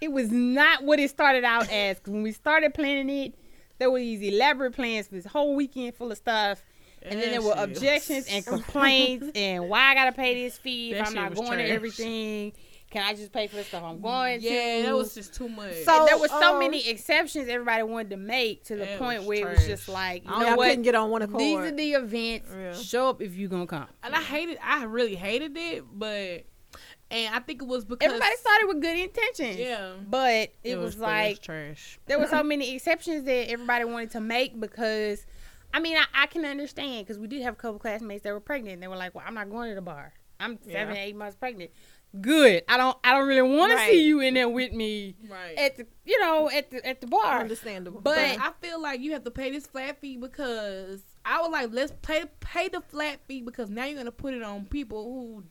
it 0.00 0.10
was 0.10 0.30
not 0.30 0.82
what 0.84 0.98
it 0.98 1.10
started 1.10 1.44
out 1.44 1.70
as. 1.70 1.98
when 2.06 2.22
we 2.22 2.32
started 2.32 2.72
planning 2.72 3.10
it, 3.10 3.34
there 3.78 3.90
were 3.90 3.98
these 3.98 4.22
elaborate 4.22 4.72
plans 4.74 5.08
for 5.08 5.14
this 5.16 5.26
whole 5.26 5.54
weekend 5.54 5.94
full 5.94 6.10
of 6.12 6.16
stuff. 6.16 6.62
And 7.04 7.20
then 7.20 7.32
there 7.32 7.42
were 7.42 7.54
That 7.54 7.64
objections 7.68 8.26
and 8.30 8.46
complaints 8.46 9.28
and 9.34 9.68
why 9.68 9.90
I 9.90 9.94
gotta 9.94 10.12
pay 10.12 10.44
this 10.44 10.56
fee 10.56 10.92
if 10.92 11.06
I'm 11.06 11.14
not 11.14 11.30
was 11.30 11.40
going 11.40 11.58
to 11.58 11.64
everything. 11.68 12.52
Can 12.92 13.02
I 13.02 13.14
just 13.14 13.32
pay 13.32 13.46
for 13.48 13.56
the 13.56 13.64
stuff 13.64 13.82
I'm 13.82 14.00
going 14.00 14.40
to? 14.40 14.46
Yeah, 14.46 14.82
that 14.82 14.94
was 14.94 15.14
just 15.14 15.34
too 15.34 15.48
much. 15.48 15.72
So- 15.84 16.00
And 16.00 16.08
there 16.08 16.18
were 16.18 16.28
so 16.28 16.52
um, 16.52 16.58
many 16.58 16.88
exceptions 16.88 17.48
everybody 17.48 17.82
wanted 17.82 18.10
to 18.10 18.16
make 18.18 18.64
to 18.66 18.76
the 18.76 18.86
point 18.98 19.20
was 19.20 19.28
where 19.28 19.48
it 19.48 19.56
was 19.56 19.66
just 19.66 19.88
like, 19.88 20.24
you 20.24 20.30
I 20.30 20.40
know 20.40 20.48
Y'all 20.48 20.56
what? 20.58 20.68
couldn't 20.68 20.82
get 20.82 20.94
on 20.94 21.10
one 21.10 21.22
accord. 21.22 21.40
These 21.40 21.56
are 21.58 21.70
the 21.72 21.92
events. 21.94 22.48
Yeah. 22.54 22.74
Show 22.74 23.08
up 23.08 23.22
if 23.22 23.34
you 23.34 23.48
gonna 23.48 23.66
come. 23.66 23.86
and 24.02 24.14
I 24.14 24.20
hated. 24.20 24.58
I 24.62 24.84
really 24.84 25.14
hated 25.14 25.56
it, 25.56 25.84
but 25.92 26.44
and 27.10 27.34
I 27.34 27.40
think 27.40 27.62
it 27.62 27.66
was 27.68 27.84
because 27.84 28.06
Everybody 28.06 28.36
started 28.36 28.66
with 28.68 28.80
good 28.82 28.98
intentions. 28.98 29.56
Yeah, 29.56 29.92
But 30.08 30.50
it, 30.62 30.78
was, 30.78 30.94
but 30.96 31.08
like 31.08 31.42
trash. 31.42 31.98
there 32.06 32.18
were 32.18 32.26
so 32.26 32.42
many 32.44 32.74
exceptions 32.74 33.24
that 33.24 33.50
everybody 33.50 33.84
wanted 33.86 34.10
to 34.12 34.20
make 34.20 34.58
because 34.60 35.24
I 35.74 35.80
mean 35.80 35.96
I, 35.96 36.04
I 36.14 36.26
can 36.26 36.44
understand 36.44 37.06
because 37.06 37.18
we 37.18 37.26
did 37.26 37.42
have 37.42 37.54
a 37.54 37.56
couple 37.56 37.78
classmates 37.78 38.22
that 38.24 38.32
were 38.32 38.40
pregnant 38.40 38.74
and 38.74 38.82
they 38.82 38.88
were 38.88 38.96
like, 38.96 39.14
Well, 39.14 39.24
I'm 39.26 39.34
not 39.34 39.48
going 39.50 39.70
to 39.70 39.74
the 39.74 39.80
bar. 39.82 40.12
I'm 40.40 40.58
seven, 40.64 40.94
Yeah. 40.96 41.02
eight 41.02 41.16
months 41.16 41.36
pregnant. 41.36 41.70
Good. 42.20 42.62
I 42.68 42.76
don't 42.76 42.96
I 43.02 43.12
don't 43.12 43.26
really 43.26 43.42
want 43.56 43.72
to 43.72 43.78
see 43.86 44.04
you 44.04 44.20
in 44.20 44.34
there 44.34 44.48
with 44.48 44.72
me 44.72 45.16
Right. 45.28 45.56
at 45.56 45.76
the 45.76 45.86
you 46.04 46.20
know, 46.20 46.50
at 46.50 46.70
the 46.70 46.86
at 46.86 47.00
the 47.00 47.06
bar. 47.06 47.40
Understandable. 47.40 48.00
But- 48.00 48.16
But 48.16 48.40
I 48.40 48.52
feel 48.60 48.80
like 48.80 49.00
you 49.00 49.12
have 49.12 49.24
to 49.24 49.30
pay 49.30 49.50
this 49.50 49.66
flat 49.66 50.00
fee 50.00 50.18
because 50.18 51.02
I 51.24 51.40
was 51.40 51.50
like, 51.50 51.70
let's 51.72 51.92
pay 52.02 52.24
pay 52.40 52.68
the 52.68 52.80
flat 52.82 53.20
fee 53.26 53.40
because 53.42 53.70
now 53.70 53.84
you're 53.86 53.96
gonna 53.96 54.12
put 54.12 54.34
it 54.34 54.42
on 54.42 54.66
people 54.66 55.04
who 55.04 55.44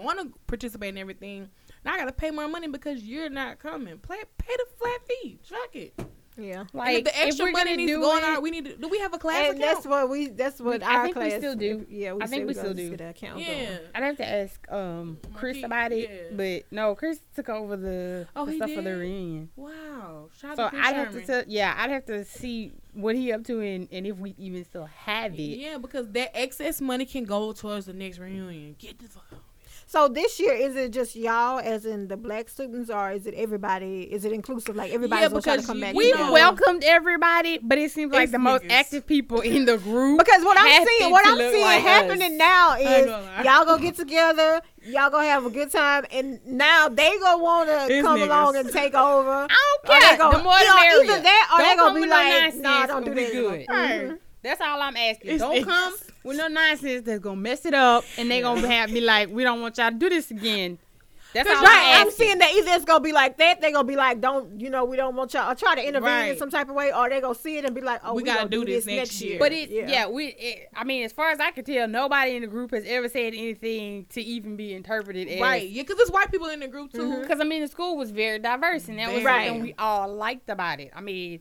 want 0.00 0.18
to 0.20 0.32
participate 0.46 0.88
in 0.90 0.98
everything. 0.98 1.48
Now 1.84 1.94
I 1.94 1.98
gotta 1.98 2.12
pay 2.12 2.30
more 2.30 2.48
money 2.48 2.68
because 2.68 3.02
you're 3.02 3.28
not 3.30 3.58
coming. 3.58 3.98
Play, 3.98 4.18
pay 4.38 4.52
the 4.56 4.66
flat 4.78 5.00
fee. 5.08 5.38
Fuck 5.44 5.74
it. 5.76 5.94
Yeah. 6.36 6.64
Like 6.72 6.96
and 6.98 7.06
the 7.06 7.18
extra 7.18 7.46
we're 7.46 7.52
money 7.52 7.76
needs 7.76 7.90
to 7.92 7.96
do 7.96 8.00
go 8.02 8.10
on 8.16 8.24
our. 8.24 8.40
We 8.40 8.50
need 8.50 8.64
to. 8.66 8.76
Do 8.76 8.88
we 8.88 8.98
have 8.98 9.14
a 9.14 9.18
class 9.18 9.48
And 9.50 9.58
account? 9.58 9.74
that's 9.76 9.86
what 9.86 10.08
we. 10.10 10.28
That's 10.28 10.60
what 10.60 10.80
We- 10.80 10.86
I 10.86 10.94
our 10.96 11.04
think 11.04 11.16
we 11.16 11.30
still 11.30 11.54
do. 11.54 11.86
Yeah, 11.88 12.12
we 12.14 12.22
I 12.22 12.26
think 12.26 12.40
said 12.40 12.46
we 12.48 12.54
we're 12.54 12.60
still 12.60 12.74
do. 12.74 12.96
That 12.96 13.10
account 13.10 13.38
yeah. 13.40 13.46
going. 13.46 13.78
I'd 13.94 14.02
have 14.02 14.16
to 14.18 14.28
ask 14.28 14.72
um 14.72 15.18
Chris 15.34 15.56
Marquis, 15.58 15.62
about 15.64 15.92
it, 15.92 16.10
yeah. 16.10 16.36
but 16.36 16.72
no, 16.74 16.94
Chris 16.94 17.20
took 17.36 17.48
over 17.48 17.76
the, 17.76 18.26
Oh, 18.34 18.44
the 18.46 18.52
he 18.52 18.58
stuff 18.58 18.70
for 18.72 18.82
the 18.82 18.96
reunion. 18.96 19.50
Wow. 19.56 20.28
Shout 20.38 20.56
So 20.56 20.64
out 20.64 20.72
to 20.72 20.78
I'd 20.78 20.94
have 20.96 21.12
to, 21.12 21.20
tell, 21.26 21.42
yeah, 21.46 21.74
I'd 21.76 21.90
have 21.90 22.04
to 22.06 22.24
see 22.24 22.72
what 22.94 23.14
he 23.16 23.32
up 23.32 23.44
to 23.44 23.60
and, 23.60 23.88
and 23.92 24.06
if 24.06 24.16
we 24.18 24.34
even 24.38 24.64
still 24.64 24.86
have 24.86 25.34
it. 25.34 25.42
Yeah, 25.42 25.78
because 25.78 26.10
that 26.12 26.36
excess 26.36 26.80
money 26.80 27.04
can 27.06 27.24
go 27.24 27.52
towards 27.52 27.86
the 27.86 27.92
next 27.92 28.18
reunion. 28.18 28.74
Get 28.78 28.98
the 28.98 29.08
fuck 29.08 29.26
out. 29.32 29.38
So 29.94 30.08
this 30.08 30.40
year, 30.40 30.52
is 30.54 30.74
it 30.74 30.90
just 30.90 31.14
y'all, 31.14 31.60
as 31.60 31.86
in 31.86 32.08
the 32.08 32.16
black 32.16 32.48
students, 32.48 32.90
or 32.90 33.12
is 33.12 33.26
it 33.28 33.34
everybody? 33.34 34.02
Is 34.02 34.24
it 34.24 34.32
inclusive? 34.32 34.74
Like 34.74 34.92
everybody's 34.92 35.28
gonna 35.28 35.40
to 35.40 35.50
because 35.52 35.66
come 35.66 35.80
back. 35.80 35.94
We 35.94 36.10
know. 36.10 36.32
welcomed 36.32 36.82
everybody, 36.82 37.60
but 37.62 37.78
it 37.78 37.92
seems 37.92 38.12
like 38.12 38.24
It's 38.24 38.32
the 38.32 38.40
most 38.40 38.64
active 38.68 39.06
people 39.06 39.40
in 39.42 39.66
the 39.66 39.78
group. 39.78 40.18
Because 40.18 40.42
what 40.42 40.56
I'm 40.58 40.84
seeing, 40.84 41.12
what 41.12 41.24
I'm 41.24 41.38
seeing 41.38 41.62
like 41.62 41.82
happening 41.82 42.32
us. 42.32 42.38
now 42.38 42.74
is 42.76 43.06
y'all 43.44 43.64
gonna 43.64 43.80
get 43.80 43.94
together, 43.94 44.62
y'all 44.84 45.10
gonna 45.10 45.28
have 45.28 45.46
a 45.46 45.50
good 45.50 45.70
time, 45.70 46.04
and 46.10 46.44
now 46.44 46.88
they 46.88 47.16
gonna 47.20 47.40
want 47.40 47.68
to 47.68 47.86
It's 47.94 48.04
come 48.04 48.18
niggas. 48.18 48.24
along 48.26 48.56
and 48.56 48.72
take 48.72 48.94
over. 48.94 49.46
I 49.48 49.76
don't 49.86 50.00
care. 50.00 50.10
they 50.10 50.16
gonna, 50.18 50.38
the 50.38 50.42
more 50.42 50.58
you 50.58 50.64
know, 50.64 50.74
the 50.74 50.80
merrier. 50.80 51.12
either 51.12 51.22
that 51.22 51.50
or 51.52 51.58
Don't 51.58 51.68
they 51.68 51.76
come 51.76 51.86
gonna 51.86 51.94
be 51.94 52.00
with 52.00 52.10
no 52.10 52.16
like, 52.16 52.54
nah, 52.56 52.86
don't 52.86 53.04
do 53.04 53.14
be 53.14 53.24
that. 53.26 53.32
good. 53.32 53.66
Mhm. 53.68 54.18
That's 54.42 54.60
all 54.60 54.82
I'm 54.82 54.96
asking. 54.96 55.30
It's 55.30 55.40
don't 55.40 55.64
come 55.64 55.94
with 56.24 56.36
no 56.36 56.48
nonsense 56.48 57.04
that's 57.06 57.20
gonna 57.20 57.40
mess 57.40 57.64
it 57.64 57.74
up, 57.74 58.04
and 58.18 58.30
they 58.30 58.40
gonna 58.40 58.66
have 58.66 58.90
me 58.90 59.00
like, 59.00 59.28
we 59.28 59.44
don't 59.44 59.60
want 59.60 59.78
y'all 59.78 59.90
to 59.90 59.96
do 59.96 60.08
this 60.08 60.30
again. 60.30 60.78
That's 61.34 61.50
all 61.50 61.56
Right, 61.56 61.96
I'm 61.96 62.06
I'm 62.06 62.12
seeing 62.12 62.38
that 62.38 62.52
either 62.52 62.70
it's 62.70 62.84
gonna 62.84 63.00
be 63.00 63.10
like 63.10 63.38
that, 63.38 63.60
they 63.60 63.72
gonna 63.72 63.86
be 63.88 63.96
like, 63.96 64.20
don't, 64.20 64.60
you 64.60 64.70
know, 64.70 64.84
we 64.84 64.96
don't 64.96 65.16
want 65.16 65.34
y'all, 65.34 65.50
or 65.50 65.56
try 65.56 65.74
to 65.74 65.86
intervene 65.86 66.30
in 66.30 66.38
some 66.38 66.48
type 66.48 66.68
of 66.68 66.76
way, 66.76 66.92
or 66.92 67.10
they 67.10 67.20
gonna 67.20 67.34
see 67.34 67.58
it 67.58 67.64
and 67.64 67.74
be 67.74 67.80
like, 67.80 68.00
oh, 68.04 68.14
We 68.14 68.22
we, 68.22 68.26
gotta 68.28 68.48
do 68.48 68.64
this 68.64 68.86
next 68.86 68.96
next 68.96 69.20
year. 69.20 69.30
year. 69.30 69.38
But 69.40 69.52
it, 69.52 69.68
yeah, 69.70 70.06
we. 70.06 70.26
It, 70.28 70.68
I 70.76 70.84
mean, 70.84 71.04
as 71.04 71.12
far 71.12 71.30
as 71.30 71.40
I 71.40 71.50
can 71.50 71.64
tell, 71.64 71.88
nobody 71.88 72.36
in 72.36 72.42
the 72.42 72.46
group 72.46 72.70
has 72.70 72.84
ever 72.86 73.08
said 73.08 73.34
anything 73.34 74.06
to 74.10 74.22
even 74.22 74.54
be 74.54 74.74
interpreted 74.74 75.26
as 75.28 75.40
Right. 75.40 75.68
Yeah, 75.68 75.82
because 75.82 75.96
there's 75.96 76.10
white 76.10 76.30
people 76.30 76.48
in 76.48 76.60
the 76.60 76.68
group 76.68 76.92
too. 76.92 76.98
Mm-hmm. 77.02 77.22
Because 77.22 77.40
I 77.40 77.44
mean, 77.44 77.62
the 77.62 77.68
school 77.68 77.96
was 77.96 78.12
very 78.12 78.38
diverse, 78.38 78.88
and 78.88 79.00
that 79.00 79.12
was 79.12 79.24
Very. 79.24 79.46
something 79.48 79.62
we 79.62 79.74
all 79.76 80.14
liked 80.14 80.48
about 80.48 80.78
it. 80.78 80.92
I 80.94 81.00
mean, 81.00 81.40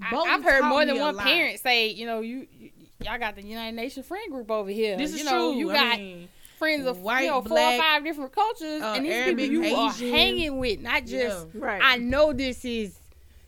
I, 0.00 0.14
I've 0.16 0.44
heard 0.44 0.64
more 0.64 0.84
than 0.84 0.98
one 0.98 1.16
parent 1.18 1.60
say, 1.60 1.88
you 1.88 2.06
know, 2.06 2.20
you, 2.20 2.46
you 2.52 2.70
y'all 3.04 3.18
got 3.18 3.36
the 3.36 3.42
United 3.42 3.76
Nations 3.76 4.06
friend 4.06 4.30
group 4.32 4.50
over 4.50 4.70
here. 4.70 4.96
This 4.96 5.12
you 5.12 5.18
is 5.18 5.24
know, 5.24 5.52
true. 5.52 5.58
You 5.58 5.70
I 5.70 5.74
got 5.74 5.98
mean, 5.98 6.28
friends 6.58 6.86
of 6.86 7.00
white, 7.00 7.24
you 7.24 7.30
know 7.30 7.40
four 7.42 7.48
black, 7.48 7.78
or 7.78 7.82
five 7.82 8.04
different 8.04 8.32
cultures, 8.32 8.82
uh, 8.82 8.94
and 8.96 9.04
these 9.04 9.12
Arabic, 9.12 9.50
people 9.50 9.68
you 9.68 9.76
are 9.76 9.92
hanging 9.92 10.58
with, 10.58 10.80
not 10.80 11.06
just. 11.06 11.46
yeah. 11.54 11.64
right. 11.64 11.80
I 11.82 11.96
know 11.96 12.32
this 12.32 12.64
is. 12.64 12.98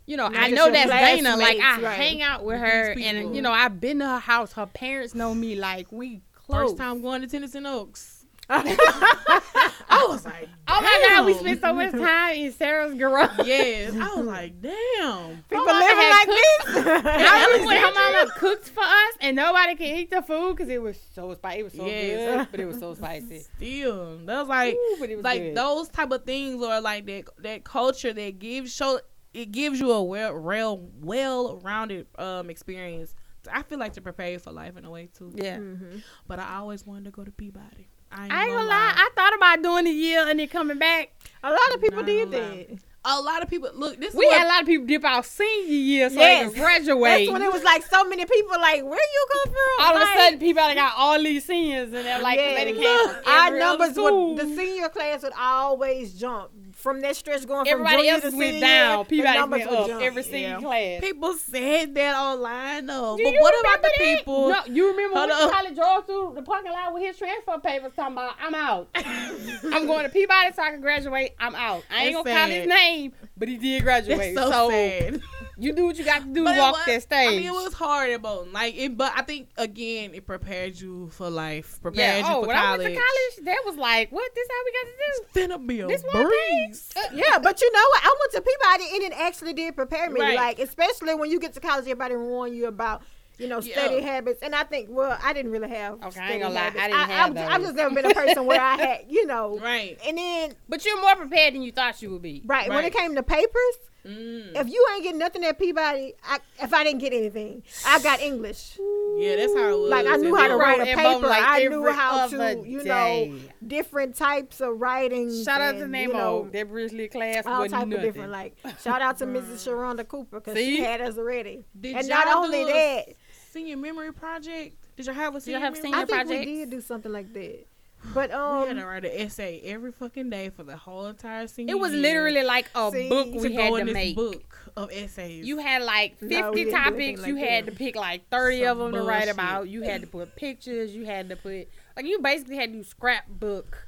You 0.09 0.17
know, 0.17 0.29
Not 0.29 0.41
I 0.41 0.49
know 0.51 0.67
your 0.67 0.73
that's 0.73 0.89
Dana. 0.89 1.37
Like 1.37 1.59
I 1.59 1.81
right. 1.81 1.97
hang 1.97 2.23
out 2.23 2.45
with 2.45 2.61
With 2.61 2.71
her, 2.71 2.95
and 2.97 3.35
you 3.35 3.43
know 3.43 3.51
I've 3.51 3.81
been 3.81 3.99
to 3.99 4.07
her 4.07 4.19
house. 4.21 4.53
Her 4.53 4.67
parents 4.67 5.17
know 5.17 5.35
me. 5.35 5.57
Like 5.57 5.91
we 5.91 6.21
close. 6.33 6.71
First 6.71 6.77
time 6.77 7.03
going 7.03 7.23
to 7.23 7.27
Tennyson 7.27 7.67
Oaks. 7.67 8.16
I 8.49 10.07
was 10.09 10.25
like, 10.25 10.49
Oh 10.69 10.81
my 10.81 11.07
god, 11.09 11.27
we 11.27 11.35
spent 11.35 11.61
so 11.61 11.73
much 11.73 11.93
time 11.93 12.35
in 12.37 12.53
Sarah's 12.53 12.95
garage. 12.95 13.31
Yes, 13.45 13.95
I 13.95 14.15
was 14.17 14.27
like, 14.27 14.61
damn. 14.61 15.43
People 15.49 15.65
mama 15.65 15.79
living 15.81 15.97
had 15.97 16.11
like 16.19 16.27
this. 16.27 16.77
I 17.07 17.45
remember 17.47 17.67
when 17.67 17.77
her 17.77 17.93
mama 17.93 18.31
cooked 18.37 18.69
for 18.71 18.81
us 18.83 19.15
and 19.21 19.37
nobody 19.37 19.75
could 19.77 19.87
eat 19.87 20.11
the 20.11 20.23
food 20.23 20.57
because 20.57 20.69
it 20.71 20.81
was 20.83 20.99
so 21.15 21.35
spicy. 21.35 21.61
It 21.61 21.63
was 21.65 21.73
so 21.75 21.87
Yes. 21.87 22.47
good, 22.47 22.49
but 22.51 22.61
it 22.61 22.67
was 22.67 22.79
so 22.79 22.95
spicy. 22.95 23.41
Still, 23.41 24.19
that 24.27 24.39
was 24.41 24.49
like, 24.49 24.75
Ooh, 24.75 24.97
but 24.99 25.11
it 25.11 25.17
was 25.17 25.25
like 25.25 25.41
good. 25.43 25.57
those 25.57 25.89
type 25.89 26.11
of 26.11 26.25
things 26.25 26.63
are 26.63 26.81
like 26.81 27.07
that 27.07 27.25
that 27.39 27.65
culture 27.65 28.13
that 28.13 28.39
gives 28.39 28.73
show 28.75 29.01
it 29.35 29.53
gives 29.53 29.79
you 29.81 29.93
a 29.93 30.03
well 30.03 30.39
well 30.39 30.89
well 31.01 31.57
rounded 31.59 32.07
um 32.19 32.51
experience. 32.51 33.15
I 33.53 33.63
feel 33.63 33.79
like 33.79 33.93
to 33.93 34.01
prepare 34.01 34.33
you 34.33 34.39
for 34.41 34.51
life 34.51 34.77
in 34.77 34.85
a 34.85 34.91
way 34.91 35.09
too. 35.17 35.33
Yeah. 35.37 35.59
Mhm. 35.59 36.03
But 36.27 36.41
I 36.41 36.57
always 36.57 36.85
wanted 36.85 37.05
to 37.05 37.11
go 37.13 37.23
to 37.25 37.31
Peabody. 37.31 37.89
I 38.13 38.25
ain't, 38.25 38.33
I 38.33 38.43
ain't 38.45 38.53
gonna 38.53 38.69
lie. 38.69 38.93
I 38.97 39.11
thought 39.15 39.35
about 39.37 39.63
doing 39.63 39.87
a 39.87 39.93
year 39.93 40.29
and 40.29 40.39
then 40.41 40.49
coming 40.49 40.79
back. 40.79 41.11
A 41.43 41.51
lot 41.51 41.75
of 41.75 41.81
people 41.81 42.03
did 42.03 42.31
gonna 42.31 42.45
lie. 42.45 42.67
that. 42.71 42.79
A 43.09 43.21
lot 43.21 43.41
of 43.41 43.49
people 43.49 43.71
look. 43.73 44.01
This 44.01 44.11
is 44.15 44.15
We 44.19 44.27
what- 44.27 44.37
had 44.37 44.47
a 44.47 44.49
lot 44.49 44.61
of 44.63 44.67
people 44.67 44.85
dip 44.87 45.05
out 45.05 45.25
senior 45.27 45.73
year 45.73 46.11
so 46.11 46.17
Yes. 46.17 46.41
they 46.41 46.49
could 46.55 46.59
graduate. 46.61 47.03
That's 47.29 47.31
when 47.33 47.43
it 47.43 47.53
was 47.53 47.63
like 47.63 47.87
so 47.87 48.03
many 48.05 48.25
people. 48.25 48.51
Like, 48.61 48.83
where 48.83 48.99
you 48.99 49.27
come 49.33 49.53
from? 49.53 49.87
All 49.87 49.97
of 49.97 50.03
a 50.03 50.07
sudden, 50.15 50.39
people 50.41 50.75
got 50.75 50.93
all 50.97 51.23
these 51.23 51.45
seniors 51.45 51.93
and 51.93 52.05
they're 52.05 52.21
like, 52.21 52.37
yeah, 52.39 52.65
they 52.65 52.73
came 52.73 52.83
look, 52.83 53.27
our 53.29 53.57
numbers 53.57 53.93
school. 53.93 54.35
would 54.35 54.45
the 54.49 54.57
senior 54.57 54.89
class 54.89 55.23
would 55.23 55.35
always 55.39 56.15
jump 56.15 56.51
from 56.77 57.01
that 57.01 57.17
stretch 57.17 57.47
going 57.47 57.65
from 57.65 57.73
Everybody 57.73 57.97
junior 57.97 58.13
else 58.13 58.21
to 58.23 58.37
went 58.37 58.51
senior, 58.55 58.61
down. 58.61 58.99
the 59.01 59.05
Peabody 59.09 59.39
numbers 59.39 59.59
went 59.61 59.71
would 59.71 59.79
up 59.81 59.87
jump. 59.89 60.03
every 60.03 60.23
senior 60.23 60.49
Yeah. 60.49 60.61
class. 60.61 61.01
people 61.01 61.33
said 61.35 61.95
that 61.95 62.15
online 62.17 62.87
though. 62.87 63.17
Do 63.17 63.25
But 63.25 63.35
what 63.41 63.61
about 63.61 63.83
the 63.83 63.91
that? 63.97 64.17
people? 64.19 64.49
No, 64.51 64.57
you 64.67 64.91
remember 64.91 65.15
when 65.15 65.31
Hold 65.31 65.43
up. 65.43 65.51
Charlie 65.53 65.75
drove 65.75 66.07
through 66.07 66.33
the 66.37 66.43
parking 66.43 66.71
lot 66.73 66.93
with 66.95 67.03
his 67.03 67.17
transfer 67.19 67.59
papers 67.59 67.93
talking 67.97 68.13
about, 68.13 68.35
I'm 68.41 68.55
out. 68.55 68.89
I'm 68.95 69.87
going 69.87 70.05
to 70.05 70.11
Peabody 70.11 70.53
so 70.55 70.63
I 70.63 70.71
can 70.71 70.81
graduate. 70.83 71.33
I'm 71.41 71.55
out. 71.55 71.83
I 71.91 72.05
ain't 72.05 72.15
It's 72.15 72.25
gonna 72.25 72.39
call 72.39 72.49
his 72.49 72.67
name, 72.69 73.13
but 73.37 73.49
he 73.49 73.57
did 73.57 73.83
graduate. 73.83 74.21
It's 74.21 74.39
so, 74.41 74.71
sad. 74.71 75.21
you 75.59 75.73
do 75.73 75.87
what 75.87 75.97
you 75.97 76.05
got 76.05 76.21
to 76.23 76.27
do 76.29 76.45
But 76.45 76.55
to 76.55 76.59
walk 76.61 76.73
was- 76.75 76.85
that 76.87 77.03
stage. 77.03 77.29
I 77.29 77.37
mean, 77.37 77.47
it 77.47 77.53
was 77.53 77.73
hard 77.73 78.11
at 78.11 78.23
Bolton. 78.23 78.53
Like 78.53 78.77
it, 78.77 78.97
but 78.97 79.13
I 79.17 79.23
think 79.23 79.49
again, 79.57 80.13
it 80.15 80.27
prepared 80.27 80.79
you 80.81 81.09
for 81.11 81.31
life. 81.31 81.81
Prepared 81.83 82.25
yeah. 82.25 82.29
you 82.31 82.37
Oh, 82.37 82.43
for 82.43 82.49
when 82.49 82.57
college. 82.57 82.81
I 82.81 82.83
went 82.85 82.95
to 82.95 83.01
college, 83.01 83.45
that 83.47 83.63
was 83.65 83.77
like, 83.77 84.13
what? 84.13 84.35
This 84.35 84.49
how 84.51 84.65
we 84.65 84.73
got 84.73 84.87
to 84.87 85.49
do? 85.55 85.55
Finna 85.55 85.67
be 85.67 85.81
a 85.81 85.87
This 85.87 86.03
one 86.13 86.25
breeze. 86.27 86.91
Uh, 86.97 87.01
yeah, 87.15 87.39
but 87.39 87.61
you 87.61 87.73
know 87.73 87.79
what? 87.91 88.01
I 88.05 88.15
went 88.21 88.33
to 88.33 88.41
Peabody 88.43 88.95
and 89.05 89.13
it 89.13 89.19
actually 89.19 89.53
did 89.55 89.75
prepare 89.75 90.11
me. 90.11 90.21
Right. 90.21 90.37
Like, 90.37 90.59
especially 90.59 91.15
when 91.15 91.31
you 91.31 91.41
get 91.41 91.53
to 91.55 91.61
college, 91.61 91.83
everybody 91.85 92.17
warn 92.17 92.55
you 92.55 92.67
about, 92.67 93.03
you 93.39 93.49
know, 93.49 93.61
study 93.61 93.97
Yeah. 93.97 94.01
habits. 94.01 94.41
And 94.43 94.55
I 94.55 94.65
think, 94.65 94.89
well, 94.91 95.19
I 95.23 95.33
didn't 95.33 95.53
really 95.53 95.69
have. 95.71 95.95
Okay, 95.95 96.03
I 96.03 96.07
ain't 96.07 96.15
study 96.15 96.39
gonna 96.41 96.55
lie, 96.55 96.61
I 96.61 96.65
habits. 96.65 96.83
didn't 96.83 97.11
have 97.11 97.37
I've, 97.39 97.53
I've 97.53 97.63
just 97.63 97.75
never 97.75 97.95
been 97.95 98.07
a 98.11 98.15
person 98.15 98.47
where 98.47 98.61
I 98.61 98.77
had, 98.77 99.05
you 99.09 99.27
know. 99.27 99.59
Right. 99.63 99.99
And 100.07 100.17
then, 100.19 100.55
But 100.69 100.85
you're 100.85 101.01
more 101.01 101.17
prepared 101.17 101.55
than 101.55 101.63
you 101.63 101.73
thought 101.73 102.01
you 102.03 102.11
would 102.11 102.23
be. 102.23 102.43
right, 102.47 102.69
when 102.69 102.85
it 102.85 102.95
came 102.95 103.15
to 103.15 103.23
papers, 103.23 103.77
Mm. 104.07 104.55
If 104.55 104.69
you 104.69 104.87
ain't 104.95 105.03
getting 105.03 105.19
nothing 105.19 105.45
at 105.45 105.59
Peabody, 105.59 106.15
I, 106.25 106.39
if 106.63 106.73
I 106.73 106.85
didn't 106.85 107.01
get 107.01 107.13
anything, 107.13 107.63
I 107.87 108.01
got 108.01 108.21
English. 108.21 108.79
Yeah, 109.17 109.37
that's 109.37 109.55
how 109.55 109.69
it 109.69 109.79
was. 109.81 109.91
Like 109.91 110.07
I 110.07 110.17
knew 110.17 110.29
And 110.29 110.39
how 110.39 110.49
to 110.49 110.57
write 110.57 110.77
a 110.77 110.79
wrote 110.81 110.89
at 110.89 110.99
home 110.99 111.15
paper. 111.17 111.27
like 111.29 111.43
I 111.45 111.65
knew 111.67 111.91
how 111.91 112.27
to, 112.29 112.37
other 112.37 112.67
you 112.67 112.85
know, 112.85 113.35
different 113.67 114.15
types 114.15 114.61
of 114.61 114.81
writing. 114.81 115.31
Shout 115.45 115.61
out 115.61 115.73
to 115.73 115.83
and, 115.83 115.93
Nemo. 115.93 116.07
you 116.07 116.13
know, 116.13 116.49
that 116.53 116.69
Bridgely 116.69 117.09
class 117.09 117.45
all 117.47 117.63
wasn't 117.63 117.83
type 117.91 117.99
of 117.99 118.03
different. 118.03 118.31
Like 118.31 118.57
shout 118.83 119.03
out 119.03 119.19
to 119.19 119.27
Mrs. 119.27 119.67
Sharonda 119.67 120.07
Cooper 120.07 120.41
because 120.41 120.57
she 120.57 120.81
had 120.81 121.01
us 121.01 121.19
already. 121.19 121.65
Did 121.79 121.97
and 121.97 122.09
not 122.09 122.29
only 122.29 122.65
that, 122.65 123.07
senior 123.51 123.77
memory 123.77 124.13
project. 124.13 124.77
Did 124.97 125.07
y'all 125.07 125.15
have 125.15 125.33
a 125.33 125.37
y'all 125.37 125.41
senior 125.41 125.61
have 125.61 125.73
memory? 125.73 125.83
senior 125.83 125.99
I 125.99 126.05
think 126.05 126.11
projects? 126.11 126.47
we 126.47 126.57
did 126.57 126.71
do 126.71 126.81
something 126.81 127.13
like 127.13 127.33
that. 127.33 127.67
But 128.15 128.31
we 128.31 128.35
had 128.35 128.69
um, 128.71 128.77
to 128.77 128.85
write 128.87 129.05
an 129.05 129.11
essay 129.15 129.61
every 129.65 129.93
fucking 129.93 130.31
day 130.31 130.51
for 130.51 130.63
the 130.63 130.77
whole 130.77 131.07
entire 131.07 131.47
senior. 131.47 131.73
It 131.73 131.79
was 131.79 131.93
year 131.93 132.01
literally 132.03 132.43
like 132.43 132.71
a 132.75 132.91
See, 132.91 133.09
book 133.09 133.29
we 133.35 133.49
to 133.49 133.55
had 133.55 133.71
go 133.71 133.79
to 133.79 133.85
this 133.85 133.95
make. 133.95 134.17
book 134.17 134.59
of 134.77 134.91
essays. 134.93 135.47
You 135.47 135.59
had 135.59 135.83
like 135.83 136.19
50 136.19 136.27
we 136.27 136.35
didn't 136.37 136.53
do 136.55 136.61
anything 136.61 136.75
topics. 136.75 137.21
like 137.21 137.29
you 137.29 137.37
had 137.37 137.67
that. 137.67 137.71
to 137.73 137.77
pick 137.77 137.97
like 137.97 138.29
30 138.31 138.63
of 138.65 138.79
Some 138.79 138.93
them 138.93 138.93
to 139.01 139.09
write 139.09 139.29
about. 139.29 139.69
You 139.69 139.83
had 139.83 140.01
to 140.03 140.07
put 140.07 140.35
pictures. 140.37 140.95
You 140.95 141.05
had 141.05 141.29
to 141.29 141.37
put 141.37 141.69
like 141.97 142.05
you 142.07 142.19
basically 142.21 142.57
had 142.57 142.73
to 142.73 142.79
do 142.79 142.85
scrapbook. 142.85 143.86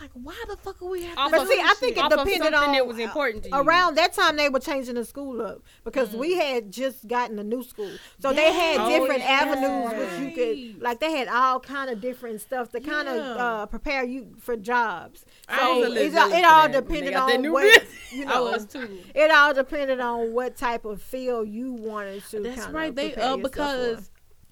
I 0.00 0.02
was 0.06 0.10
like, 0.14 0.24
why 0.24 0.44
the 0.48 0.56
fuck 0.56 0.82
are 0.82 0.88
we 0.88 1.04
have 1.04 1.14
to 1.16 1.30
but 1.30 1.48
see, 1.48 1.60
I 1.60 1.74
think 1.78 1.96
it 1.96 2.00
Off 2.00 2.12
of 2.12 2.18
depended 2.18 2.38
something 2.52 2.54
on 2.54 2.72
that 2.72 2.86
was 2.86 2.98
important 2.98 3.44
to 3.44 3.50
you. 3.50 3.54
around 3.56 3.96
that 3.96 4.12
time 4.12 4.36
they 4.36 4.48
were 4.48 4.58
changing 4.58 4.96
the 4.96 5.04
school 5.04 5.40
up 5.40 5.62
because 5.84 6.12
we 6.14 6.34
had 6.36 6.72
just 6.72 7.06
gotten 7.06 7.38
a 7.38 7.44
new 7.44 7.62
school, 7.62 7.90
so 8.18 8.32
they 8.32 8.52
had 8.52 8.80
Oh, 8.80 8.88
different 8.88 9.20
yeah. 9.20 9.26
avenues 9.30 9.98
which 9.98 10.20
you 10.20 10.34
could 10.74 10.82
like. 10.82 10.98
They 11.00 11.12
had 11.16 11.28
all 11.28 11.60
kind 11.60 11.90
of 11.90 12.00
different 12.00 12.40
stuff 12.40 12.70
to 12.72 12.80
kind 12.80 13.08
of 13.08 13.16
Yeah. 13.16 13.44
uh, 13.44 13.66
prepare 13.66 14.04
you 14.04 14.34
for 14.40 14.56
jobs. 14.56 15.24
I 15.48 15.58
So 15.58 15.78
was 15.78 15.86
a 15.86 15.90
little 15.90 16.18
all- 16.18 16.32
it 16.32 16.44
all 16.44 16.68
that 16.68 16.72
when 16.72 16.72
they 16.72 16.78
depended 16.80 17.14
on 17.14 17.42
new 17.42 17.52
what 17.52 17.62
business. 17.80 18.12
you 18.12 18.24
I 18.28 18.34
know. 18.34 18.44
was 18.44 18.66
too. 18.66 18.98
It 19.14 19.30
all 19.30 19.54
depended 19.54 20.00
on 20.00 20.32
what 20.32 20.56
type 20.56 20.84
of 20.84 21.00
field 21.02 21.48
you 21.48 21.72
wanted 21.72 22.24
to. 22.30 22.40
That's 22.40 22.64
kinda 22.64 22.72
right. 22.78 22.94
They 22.94 23.14
uh 23.14 23.36
yourself 23.36 23.40
for. 23.40 23.48
because 23.48 24.10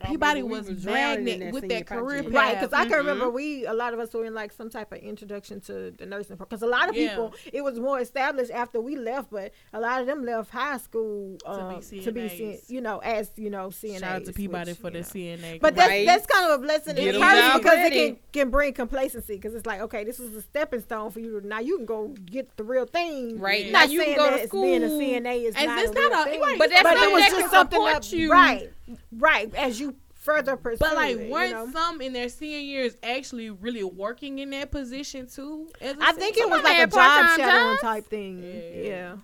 Peabody 0.09 0.43
was 0.43 0.69
was 0.69 0.85
magnet 0.85 1.41
that 1.41 1.53
with 1.53 1.69
that 1.69 1.87
career 1.87 2.23
project. 2.23 2.33
path. 2.35 2.35
Right, 2.35 2.61
because 2.61 2.73
I 2.73 2.85
can 2.87 2.99
remember 2.99 3.27
Mhm. 3.27 3.33
we 3.35 3.67
a 3.67 3.73
lot 3.73 3.95
of 3.95 4.01
us 4.01 4.13
were 4.15 4.25
in 4.25 4.35
like 4.35 4.53
some 4.53 4.69
type 4.71 4.93
of 4.93 4.99
introduction 4.99 5.61
to 5.63 5.91
the 5.93 6.07
nursing 6.07 6.37
because 6.37 6.63
a 6.63 6.67
lot 6.67 6.89
of 6.89 6.97
Yeah. 6.97 7.11
people 7.11 7.35
it 7.53 7.63
was 7.63 7.79
more 7.79 8.01
established 8.01 8.51
after 8.51 8.81
we 8.81 8.97
left, 8.97 9.31
but 9.31 9.53
a 9.73 9.81
lot 9.81 10.01
of 10.01 10.07
them 10.07 10.25
left 10.25 10.51
high 10.51 10.79
school 10.79 11.37
um, 11.47 11.81
to 11.81 12.13
be, 12.13 12.29
CNAs. 12.29 12.31
seen, 12.37 12.59
you 12.69 12.81
know, 12.81 12.99
as 12.99 13.31
you 13.37 13.51
know, 13.51 13.69
CNA. 13.71 14.01
Shout 14.01 14.13
out 14.17 14.25
to 14.27 14.33
Peabody 14.33 14.73
which, 14.73 14.79
for 14.81 14.89
you 14.89 14.93
the 14.95 14.99
know. 15.01 15.05
CNA. 15.07 15.59
But 15.61 15.75
that's 15.75 15.89
Right. 15.89 16.07
that's 16.07 16.27
kind 16.27 16.51
of 16.51 16.61
a 16.61 16.63
blessing 16.63 16.97
Get 16.97 17.15
in 17.15 17.23
'em 17.23 17.57
because 17.59 17.73
ready. 17.77 17.97
it 17.99 18.07
can, 18.09 18.19
can 18.33 18.51
bring 18.51 18.73
complacency 18.73 19.35
because 19.37 19.55
it's 19.55 19.67
like 19.67 19.81
okay, 19.83 20.05
this 20.05 20.21
is 20.21 20.35
a 20.37 20.43
stepping 20.43 20.81
stone 20.81 21.11
for 21.11 21.21
you. 21.21 21.41
Now 21.45 21.61
you 21.61 21.77
can 21.79 21.87
go 21.87 22.09
get 22.27 22.57
the 22.57 22.65
real 22.65 22.87
thing. 22.87 23.39
Right. 23.39 23.71
Not 23.71 23.87
Now 23.87 23.93
you 23.93 24.03
can 24.05 24.17
go 24.17 24.25
that 24.31 24.37
to 24.37 24.43
it's 24.45 24.53
being 24.53 24.83
a. 24.85 24.89
CNA 24.89 25.45
is 25.45 25.55
And 25.57 25.67
not 25.67 25.79
it's 25.83 25.91
a 25.91 25.95
not 25.95 26.27
a- 26.27 26.31
thing. 26.31 26.41
right, 26.41 26.59
But 26.59 26.71
that's 26.71 26.83
but 26.83 26.93
something 26.93 27.09
it 27.11 27.13
was 27.13 27.23
that 27.23 27.31
just 27.31 27.41
can 27.43 27.51
something 27.51 27.77
support 27.79 27.95
up, 27.95 28.13
you. 28.13 28.31
right, 28.33 28.71
right 29.13 29.55
as 29.55 29.79
you 29.81 29.97
further 30.15 30.57
pursue. 30.57 30.79
But 30.79 30.95
like, 30.95 31.17
it, 31.19 31.31
weren't 31.31 31.51
you 31.51 31.55
know? 31.67 31.71
some 31.73 32.01
in 32.01 32.13
their 32.13 32.29
senior 32.29 32.59
years 32.59 32.97
actually 33.03 33.51
really 33.51 33.83
working 33.85 34.39
in 34.39 34.51
that 34.51 34.71
position 34.71 35.27
too? 35.27 35.69
as 35.81 35.97
a 35.97 36.03
I 36.03 36.13
think 36.13 36.37
it 36.37 36.49
was 36.49 36.63
like 36.63 36.73
a 36.73 36.77
had 36.77 36.91
job 36.93 37.01
part-time 37.01 37.37
shadowing 37.39 37.71
jobs? 37.73 37.81
type 37.83 38.07
thing. 38.07 38.43
Yeah. 38.43 38.89
Yeah. 38.89 39.17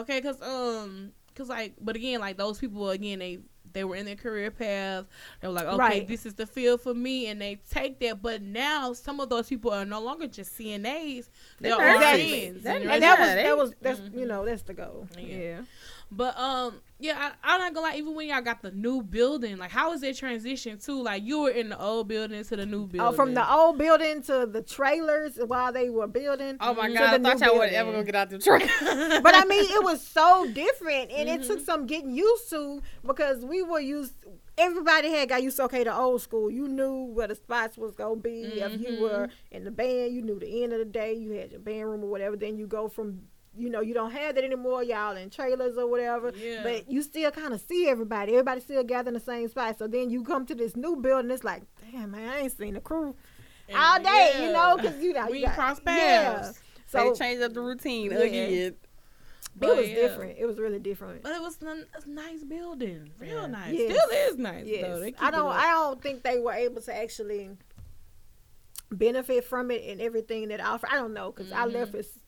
Okay, 0.00 0.20
cause 0.20 0.40
um, 0.42 1.12
cause 1.34 1.48
like, 1.48 1.74
but 1.80 1.96
again, 1.96 2.20
like 2.20 2.36
those 2.36 2.58
people 2.58 2.90
again, 2.90 3.18
they 3.18 3.38
they 3.72 3.84
were 3.84 3.94
in 3.94 4.04
their 4.04 4.16
career 4.16 4.50
path. 4.50 5.04
They 5.40 5.46
were 5.46 5.54
like, 5.54 5.66
okay, 5.66 5.76
Right. 5.76 6.08
this 6.08 6.26
is 6.26 6.34
the 6.34 6.46
field 6.46 6.80
for 6.80 6.92
me, 6.92 7.28
and 7.28 7.40
they 7.40 7.60
take 7.70 8.00
that. 8.00 8.20
But 8.20 8.42
now 8.42 8.92
some 8.94 9.20
of 9.20 9.28
those 9.28 9.48
people 9.48 9.70
are 9.72 9.84
no 9.84 10.00
longer 10.00 10.26
just 10.26 10.56
CNAs; 10.58 11.28
they're 11.60 11.76
They're 11.76 11.98
nurses. 12.00 12.26
RNs. 12.58 12.62
They're 12.62 12.76
and 12.76 12.90
And 12.90 13.02
that 13.02 13.18
was 13.20 13.28
that 13.28 13.56
was 13.56 13.74
that's 13.80 14.00
Mhm. 14.00 14.18
you 14.18 14.26
know 14.26 14.44
that's 14.44 14.62
the 14.62 14.74
goal. 14.74 15.06
Yeah. 15.16 15.36
Yeah. 15.36 15.60
But 16.12 16.36
um, 16.38 16.80
yeah, 16.98 17.30
I, 17.44 17.54
I'm 17.54 17.60
not 17.60 17.72
gonna 17.74 17.86
lie. 17.86 17.94
Even 17.96 18.14
when 18.16 18.26
y'all 18.28 18.40
got 18.42 18.62
the 18.62 18.72
new 18.72 19.00
building, 19.02 19.58
like, 19.58 19.70
how 19.70 19.90
was 19.90 20.00
that 20.00 20.16
transition 20.16 20.76
to 20.78 21.02
like 21.02 21.22
you 21.22 21.42
were 21.42 21.50
in 21.50 21.68
the 21.68 21.80
old 21.80 22.08
building 22.08 22.42
to 22.42 22.56
the 22.56 22.66
new 22.66 22.86
building? 22.86 23.00
Oh, 23.00 23.12
from 23.12 23.34
the 23.34 23.48
old 23.52 23.78
building 23.78 24.20
to 24.24 24.44
the 24.46 24.60
trailers 24.60 25.36
while 25.46 25.72
they 25.72 25.88
were 25.88 26.08
building. 26.08 26.56
Oh 26.60 26.74
my 26.74 26.88
god, 26.88 27.02
I 27.02 27.10
the 27.12 27.18
new 27.18 27.24
thought 27.30 27.40
y'all 27.40 27.58
would 27.58 27.70
building. 27.70 27.76
ever 27.76 27.92
gonna 27.92 28.04
get 28.04 28.14
out 28.16 28.30
the 28.30 28.38
truck. 28.40 28.62
but 29.22 29.34
I 29.36 29.44
mean, 29.44 29.64
it 29.72 29.84
was 29.84 30.04
so 30.04 30.46
different, 30.52 31.12
and 31.12 31.28
it 31.28 31.40
Mm-hmm. 31.42 31.46
took 31.46 31.60
some 31.60 31.86
getting 31.86 32.10
used 32.10 32.50
to 32.50 32.82
because 33.06 33.44
we 33.44 33.62
were 33.62 33.80
used. 33.80 34.14
Everybody 34.58 35.10
had 35.10 35.28
got 35.28 35.42
used 35.44 35.56
to 35.58 35.62
okay, 35.64 35.84
the 35.84 35.96
old 35.96 36.20
school. 36.22 36.50
You 36.50 36.66
knew 36.68 37.04
where 37.04 37.28
the 37.28 37.36
spots 37.36 37.78
was 37.78 37.94
gonna 37.94 38.16
be. 38.16 38.58
If 38.60 38.72
you 38.80 38.90
Mhm. 38.90 38.98
were 38.98 39.28
in 39.52 39.62
the 39.64 39.70
band, 39.70 40.12
you 40.12 40.22
knew 40.22 40.38
the 40.40 40.64
end 40.64 40.72
of 40.72 40.80
the 40.80 40.84
day. 40.84 41.14
You 41.14 41.30
had 41.32 41.52
your 41.52 41.60
band 41.60 41.88
room 41.88 42.02
or 42.02 42.08
whatever. 42.10 42.36
Then 42.36 42.58
you 42.58 42.66
go 42.66 42.88
from. 42.88 43.22
You 43.56 43.68
know, 43.68 43.80
you 43.80 43.94
don't 43.94 44.12
have 44.12 44.36
that 44.36 44.44
anymore. 44.44 44.82
Y'all 44.82 45.16
in 45.16 45.28
trailers 45.28 45.76
or 45.76 45.88
whatever. 45.88 46.32
Yeah. 46.36 46.62
But 46.62 46.90
you 46.90 47.02
still 47.02 47.30
kind 47.30 47.52
of 47.52 47.60
see 47.60 47.88
everybody. 47.88 48.32
Everybody 48.32 48.60
still 48.60 48.84
gather 48.84 49.08
in 49.08 49.14
the 49.14 49.20
same 49.20 49.48
spot. 49.48 49.78
So 49.78 49.86
then 49.86 50.10
you 50.10 50.22
come 50.22 50.46
to 50.46 50.54
this 50.54 50.76
new 50.76 50.96
building. 50.96 51.30
It's 51.30 51.44
like, 51.44 51.62
damn 51.90 52.12
man, 52.12 52.28
I 52.28 52.40
ain't 52.40 52.56
seen 52.56 52.74
the 52.74 52.80
crew 52.80 53.14
And 53.68 53.76
all 53.76 54.00
day. 54.00 54.46
You 54.46 54.52
know, 54.52 54.76
because 54.76 55.02
you 55.02 55.12
know 55.12 55.26
we 55.28 55.40
you 55.40 55.46
got, 55.46 55.54
cross 55.56 55.80
paths. 55.80 56.60
so 56.86 56.98
So 56.98 57.10
they 57.10 57.18
changed 57.18 57.42
up 57.42 57.52
the 57.52 57.60
routine 57.60 58.12
Yeah. 58.12 58.18
again. 58.18 58.52
it 58.52 58.76
was 59.60 59.88
yeah. 59.88 59.94
different. 59.94 60.38
It 60.38 60.46
was 60.46 60.58
really 60.58 60.78
different. 60.78 61.22
But 61.22 61.32
it 61.32 61.42
was 61.42 61.58
a 61.60 62.08
nice 62.08 62.44
building, 62.44 63.10
real 63.18 63.42
Yeah. 63.42 63.46
nice. 63.46 63.74
Yes. 63.74 63.96
Still 63.96 64.18
is 64.28 64.38
nice 64.38 64.66
Yes, 64.66 64.82
though. 64.82 65.10
I 65.18 65.30
don't. 65.32 65.52
I 65.52 65.70
don't 65.72 66.00
think 66.00 66.22
they 66.22 66.38
were 66.38 66.52
able 66.52 66.80
to 66.82 66.96
actually 66.96 67.50
benefit 68.92 69.44
from 69.44 69.70
it 69.70 69.84
and 69.88 70.00
everything 70.00 70.48
that 70.48 70.60
offer. 70.60 70.88
I 70.90 70.96
don't 70.96 71.14
know 71.14 71.32
because 71.32 71.52
I 71.52 71.64
left 71.64 71.92
mm-hmm. 71.92 72.00
it 72.00 72.19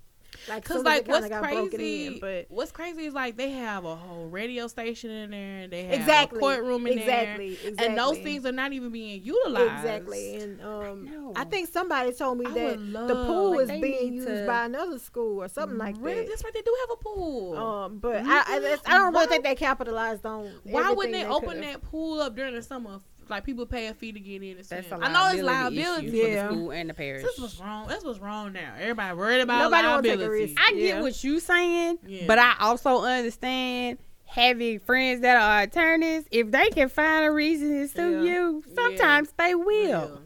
like 0.48 0.64
Cause 0.64 0.82
like 0.82 1.06
what's 1.06 1.28
crazy, 1.28 2.06
in, 2.06 2.18
but 2.20 2.46
what's 2.48 2.72
crazy 2.72 3.06
is 3.06 3.14
like 3.14 3.36
they 3.36 3.50
have 3.50 3.84
a 3.84 3.94
whole 3.94 4.26
radio 4.26 4.66
station 4.66 5.10
in 5.10 5.30
there. 5.30 5.60
And 5.62 5.72
they 5.72 5.84
have 5.84 5.94
exactly 5.94 6.38
a 6.38 6.40
courtroom 6.40 6.86
in 6.86 6.98
exactly, 6.98 7.54
there, 7.54 7.68
exactly, 7.70 7.86
and 7.86 7.98
those 7.98 8.18
things 8.18 8.44
are 8.46 8.52
not 8.52 8.72
even 8.72 8.90
being 8.90 9.22
utilized. 9.22 9.84
exactly. 9.84 10.36
And 10.36 10.60
um, 10.62 11.04
know. 11.04 11.32
I 11.36 11.44
think 11.44 11.68
somebody 11.68 12.12
told 12.12 12.38
me 12.38 12.46
I 12.46 12.50
that 12.52 13.08
the 13.08 13.24
pool 13.26 13.56
like, 13.56 13.70
is 13.70 13.80
being 13.80 14.14
used 14.14 14.28
to- 14.28 14.46
by 14.46 14.64
another 14.66 14.98
school 14.98 15.42
or 15.42 15.48
something 15.48 15.78
like 15.78 15.96
really, 15.98 16.20
that. 16.20 16.28
that's 16.28 16.44
right. 16.44 16.52
They 16.52 16.62
do 16.62 16.76
have 16.88 16.98
a 16.98 17.02
pool. 17.02 17.56
Um, 17.56 17.98
but 17.98 18.16
I, 18.24 18.42
I, 18.46 18.78
I 18.86 18.98
don't 18.98 19.12
Why- 19.12 19.20
really 19.20 19.26
think 19.28 19.44
they 19.44 19.54
capitalized 19.54 20.26
on. 20.26 20.50
Why 20.64 20.90
wouldn't 20.90 21.14
everything 21.14 21.28
they 21.28 21.34
open 21.34 21.48
could've. 21.48 21.64
that 21.64 21.82
pool 21.82 22.20
up 22.20 22.34
during 22.34 22.54
the 22.54 22.62
summer? 22.62 23.00
Like 23.28 23.44
people 23.44 23.66
pay 23.66 23.86
a 23.88 23.94
fee 23.94 24.12
to 24.12 24.20
get 24.20 24.42
in 24.42 24.56
and 24.56 24.66
swim. 24.66 24.80
That's 24.82 24.92
a 24.92 24.96
I 25.04 25.12
know 25.12 25.30
it's 25.32 25.42
liability, 25.42 25.76
liability. 25.82 26.06
issue 26.20 26.26
Yeah. 26.28 26.42
for 26.48 26.48
the 26.48 26.54
school 26.54 26.70
and 26.72 26.90
the 26.90 26.94
parish. 26.94 27.22
This 27.22 27.38
was 27.38 27.60
wrong. 27.60 27.86
That's 27.88 28.04
what's 28.04 28.18
wrong 28.18 28.52
now. 28.52 28.74
Everybody 28.78 29.16
worried 29.16 29.40
about 29.40 29.58
Nobody 29.62 29.86
wanna 29.88 30.02
take 30.02 30.12
a 30.12 30.16
liability. 30.18 30.42
risk. 30.52 30.60
I 30.60 30.70
get 30.72 30.80
Yeah. 30.80 31.00
what 31.02 31.24
you 31.24 31.40
saying, 31.40 31.98
Yeah. 32.06 32.26
but 32.26 32.38
I 32.38 32.54
also 32.60 33.02
understand 33.02 33.98
having 34.24 34.78
friends 34.80 35.20
that 35.20 35.36
are 35.36 35.62
attorneys. 35.62 36.24
If 36.30 36.50
they 36.50 36.70
can 36.70 36.88
find 36.88 37.24
a 37.24 37.30
reason 37.30 37.68
to 37.70 37.88
sue 37.88 38.24
Yeah. 38.24 38.32
you, 38.32 38.64
sometimes 38.74 39.32
they 39.38 39.54
will. 39.54 40.20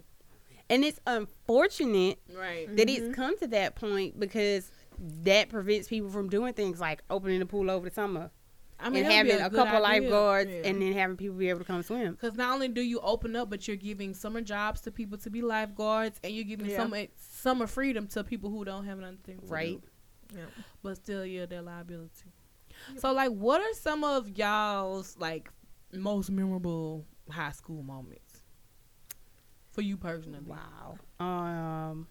Yeah. 0.51 0.55
And 0.71 0.85
it's 0.85 0.99
unfortunate 1.07 2.19
Right. 2.37 2.75
that 2.77 2.89
Mhm. 2.89 2.97
it's 2.97 3.15
come 3.15 3.39
to 3.39 3.47
that 3.49 3.77
point 3.77 4.19
because 4.19 4.71
that 5.25 5.49
prevents 5.49 5.89
people 5.89 6.11
from 6.11 6.29
doing 6.29 6.55
things 6.55 6.81
like 6.81 7.03
opening 7.11 7.39
the 7.41 7.47
pool 7.47 7.71
over 7.71 7.89
the 7.89 7.95
summer 7.95 8.31
I 8.79 8.91
mean, 8.91 9.05
and 9.05 9.13
having 9.13 9.41
a, 9.41 9.49
good 9.49 9.57
couple 9.57 9.85
idea. 9.87 10.03
lifeguards 10.11 10.51
Yeah. 10.51 10.63
and 10.69 10.83
then 10.83 10.93
having 10.93 11.17
people 11.17 11.37
be 11.37 11.49
able 11.49 11.61
to 11.61 11.65
come 11.65 11.83
swim. 11.83 12.13
Because 12.13 12.37
not 12.37 12.53
only 12.53 12.69
do 12.69 12.83
you 12.83 13.01
open 13.01 13.35
up, 13.35 13.49
but 13.49 13.67
you're 13.67 13.77
giving 13.77 14.13
summer 14.15 14.41
jobs 14.43 14.83
to 14.83 14.91
people 14.93 15.17
to 15.19 15.31
be 15.31 15.41
lifeguards, 15.43 16.21
and 16.23 16.35
you're 16.35 16.45
giving 16.45 16.67
Yeah. 16.69 16.77
summer 16.77 17.07
summer 17.17 17.67
freedom 17.67 18.07
to 18.09 18.23
people 18.25 18.51
who 18.51 18.65
don't 18.65 18.85
have 18.85 18.99
nothing 18.99 19.39
to 19.41 19.47
Right. 19.47 19.81
do. 20.33 20.37
Yeah. 20.39 20.45
But 20.83 20.97
still, 20.97 21.25
yeah, 21.25 21.47
their 21.47 21.63
liability. 21.63 22.33
So, 22.99 23.13
like, 23.13 23.31
what 23.31 23.61
are 23.63 23.73
some 23.75 24.05
of 24.05 24.37
y'all's 24.37 25.17
like 25.17 25.51
most 25.93 26.31
memorable 26.31 27.07
high 27.31 27.53
school 27.53 27.83
moments 27.83 28.43
for 29.71 29.81
you 29.81 29.97
personally? 29.97 30.41
Wow. 30.45 30.99
Um. 31.19 32.09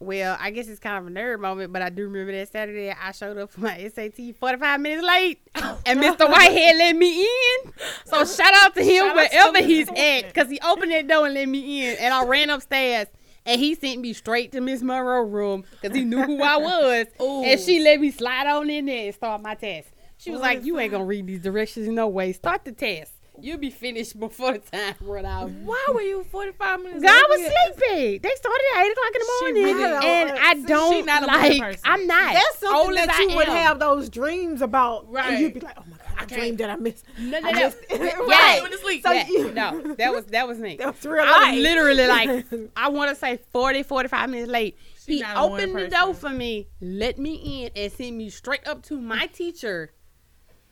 Well, 0.00 0.36
I 0.38 0.50
guess 0.50 0.68
it's 0.68 0.78
kind 0.78 0.96
of 0.96 1.06
a 1.06 1.10
nerd 1.14 1.40
moment, 1.40 1.72
but 1.72 1.82
I 1.82 1.90
do 1.90 2.04
remember 2.04 2.30
that 2.32 2.52
Saturday 2.52 2.90
I 2.90 3.10
showed 3.10 3.36
up 3.36 3.50
for 3.50 3.60
my 3.60 3.88
SAT 3.88 4.36
45 4.38 4.80
minutes 4.80 5.04
late, 5.04 5.40
oh, 5.56 5.78
and 5.86 6.00
Mr. 6.00 6.30
Whitehead 6.30 6.76
let 6.76 6.94
me 6.96 7.22
in. 7.22 7.72
So 8.04 8.24
shout 8.24 8.52
out 8.54 8.74
to 8.76 8.82
him 8.82 9.06
Shout 9.06 9.18
out 9.18 9.30
to 9.30 9.36
wherever 9.36 9.62
he's 9.66 9.88
at, 9.88 10.22
because 10.32 10.48
he 10.50 10.60
opened 10.60 10.92
that 10.92 11.08
door 11.08 11.26
and 11.26 11.34
let 11.34 11.48
me 11.48 11.88
in, 11.88 11.96
and 11.98 12.14
I 12.14 12.24
ran 12.24 12.48
upstairs. 12.50 13.08
And 13.44 13.58
he 13.60 13.74
sent 13.74 14.00
me 14.02 14.12
straight 14.12 14.52
to 14.52 14.60
Miss 14.60 14.82
Monroe's 14.82 15.30
room 15.30 15.64
because 15.80 15.96
he 15.96 16.04
knew 16.04 16.22
who 16.22 16.42
I 16.42 16.56
was. 16.58 17.06
Ooh. 17.20 17.42
And 17.44 17.58
she 17.58 17.82
let 17.82 17.98
me 17.98 18.10
slide 18.10 18.46
on 18.46 18.68
in 18.68 18.84
there 18.86 19.06
and 19.06 19.14
start 19.14 19.40
my 19.40 19.54
test. 19.54 19.88
She 20.18 20.30
was 20.30 20.40
What 20.40 20.56
like, 20.56 20.64
You 20.64 20.78
ain't 20.78 20.92
gonna 20.92 21.04
read 21.06 21.26
these 21.26 21.40
directions 21.40 21.88
in 21.88 21.94
no 21.94 22.08
way. 22.08 22.32
Start 22.34 22.66
the 22.66 22.72
test. 22.72 23.12
You'll 23.40 23.58
be 23.58 23.70
finished 23.70 24.18
before 24.18 24.52
the 24.52 24.58
time 24.58 24.94
run 25.00 25.24
out. 25.26 25.50
Why 25.50 25.84
were 25.94 26.00
you 26.02 26.24
45 26.24 26.80
minutes? 26.82 27.02
God 27.04 27.12
late? 27.12 27.24
was 27.28 27.40
sleepy. 27.76 28.18
They 28.18 28.30
started 28.34 28.64
at 28.76 28.84
eight 28.84 28.92
o'clock 28.92 29.12
in 29.14 29.20
the 29.20 29.32
She 29.38 29.44
morning, 29.44 29.62
really- 29.64 30.06
and 30.06 30.30
I 30.38 30.54
don't 30.66 31.06
not 31.06 31.26
like. 31.26 31.60
person. 31.60 31.80
I'm 31.84 32.06
not. 32.06 32.34
That's 32.34 32.58
something 32.58 32.78
Old 32.90 32.98
as 32.98 33.06
that 33.06 33.14
I 33.16 33.22
you 33.22 33.36
would 33.36 33.48
am. 33.48 33.56
have 33.56 33.78
those 33.78 34.08
dreams 34.08 34.60
about, 34.62 35.10
Right. 35.10 35.30
and 35.30 35.38
you'd 35.40 35.54
be 35.54 35.60
like, 35.60 35.76
"Oh 35.78 35.84
my 35.90 35.96
god, 35.96 36.06
I 36.18 36.24
dreamed 36.26 36.58
that 36.58 36.70
I 36.70 36.76
missed. 36.76 37.04
No, 37.18 37.38
no, 37.40 37.48
I 37.48 37.52
no. 37.52 37.60
missed- 37.60 37.78
Yeah. 37.90 37.96
right. 38.18 38.58
Went 38.62 38.74
sleep. 38.80 39.02
So 39.02 39.12
Yeah, 39.12 39.26
you- 39.28 39.52
no, 39.52 39.94
that 39.98 40.12
was 40.12 40.24
that 40.26 40.48
was 40.48 40.58
me. 40.58 40.76
That 40.78 40.94
was 40.96 41.04
real 41.04 41.24
I 41.26 41.52
was 41.52 41.60
literally 41.62 42.06
like, 42.06 42.46
I 42.76 42.88
want 42.88 43.10
to 43.10 43.14
say 43.16 43.38
40, 43.52 43.82
45 43.82 44.30
minutes 44.30 44.50
late. 44.50 44.76
She 45.06 45.14
he 45.16 45.20
not 45.22 45.36
a 45.36 45.48
morning 45.48 45.68
opened 45.70 45.92
the 45.92 45.96
door 45.96 46.12
for 46.14 46.28
me, 46.30 46.68
let 46.80 47.18
me 47.18 47.64
in, 47.64 47.70
and 47.74 47.90
sent 47.92 48.14
me 48.16 48.28
straight 48.30 48.66
up 48.66 48.82
to 48.84 49.00
my 49.00 49.26
teacher. 49.26 49.92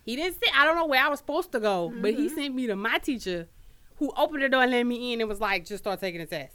He 0.07 0.17
didn't 0.17 0.35
say, 0.35 0.51
I 0.55 0.65
don't 0.65 0.77
know 0.77 0.87
where 0.87 1.05
I 1.05 1.09
was 1.09 1.19
supposed 1.19 1.53
to 1.53 1.61
go, 1.61 1.93
but 2.01 2.15
he 2.15 2.27
Mm-hmm. 2.29 2.35
sent 2.37 2.55
me 2.55 2.67
to 2.69 2.77
my 2.77 2.99
teacher, 2.99 3.49
who 3.97 4.13
opened 4.17 4.43
the 4.43 4.49
door 4.49 4.63
and 4.63 4.71
let 4.73 4.85
me 4.87 5.13
in 5.13 5.21
and 5.21 5.29
was 5.29 5.41
like, 5.41 5.67
just 5.67 5.83
start 5.85 6.01
taking 6.01 6.21
the 6.21 6.27
test. 6.27 6.55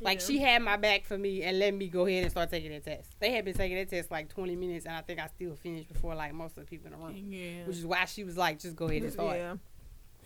Like 0.00 0.18
Yeah. 0.20 0.26
she 0.26 0.38
had 0.38 0.62
my 0.62 0.76
back 0.76 1.04
for 1.04 1.16
me 1.16 1.42
and 1.44 1.58
let 1.60 1.74
me 1.74 1.86
go 1.88 2.06
ahead 2.06 2.22
and 2.24 2.30
start 2.32 2.50
taking 2.50 2.72
the 2.72 2.80
test. 2.80 3.10
They 3.20 3.30
had 3.30 3.44
been 3.44 3.54
taking 3.54 3.76
that 3.76 3.88
test 3.90 4.10
like 4.10 4.28
20 4.28 4.56
minutes, 4.56 4.86
and 4.86 4.96
I 4.96 5.02
think 5.02 5.20
I 5.20 5.28
still 5.28 5.54
finished 5.54 5.92
before 5.92 6.14
like 6.16 6.32
most 6.34 6.56
of 6.56 6.64
the 6.64 6.66
people 6.68 6.86
in 6.92 6.98
the 6.98 7.04
room. 7.06 7.14
Yeah. 7.28 7.66
Which 7.66 7.76
is 7.76 7.86
why 7.86 8.04
she 8.06 8.24
was 8.24 8.36
like, 8.36 8.58
just 8.58 8.74
go 8.74 8.86
ahead 8.88 9.02
and 9.02 9.12
start. 9.12 9.36
Yeah. 9.36 9.54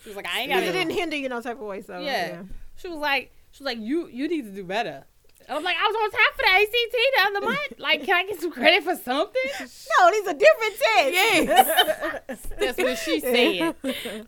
She 0.03 0.09
was 0.11 0.17
like, 0.17 0.27
I 0.29 0.41
ain't 0.41 0.51
got 0.51 0.63
it 0.63 0.73
didn't 0.73 0.93
hinder 0.93 1.17
you 1.17 1.29
no 1.29 1.41
type 1.41 1.59
of 1.61 1.67
way. 1.67 1.83
So 1.83 1.99
yeah. 1.99 2.27
yeah. 2.29 2.43
She 2.77 2.89
was 2.89 2.99
like, 2.99 3.33
she 3.51 3.63
was 3.65 3.67
like, 3.67 3.79
you 3.79 4.09
you 4.09 4.29
need 4.29 4.43
to 4.45 4.51
do 4.53 4.63
better. 4.65 5.05
I 5.49 5.55
was 5.55 5.65
like, 5.65 5.77
I 5.77 5.87
was 5.87 5.97
on 6.03 6.11
top 6.11 6.35
for 6.35 6.43
the 6.43 6.51
ACT 6.51 6.93
the 6.93 7.23
other 7.39 7.47
month. 7.47 7.73
Like, 7.79 8.05
can 8.05 8.17
I 8.17 8.25
get 8.27 8.41
some 8.41 8.51
credit 8.51 8.83
for 8.83 8.97
something? 8.97 9.43
No, 9.61 10.11
these 10.11 10.27
are 10.27 10.35
different 10.35 10.75
tests. 12.27 12.49
That's 12.59 12.79
what 12.79 12.99
she 12.99 13.21
said. 13.21 13.75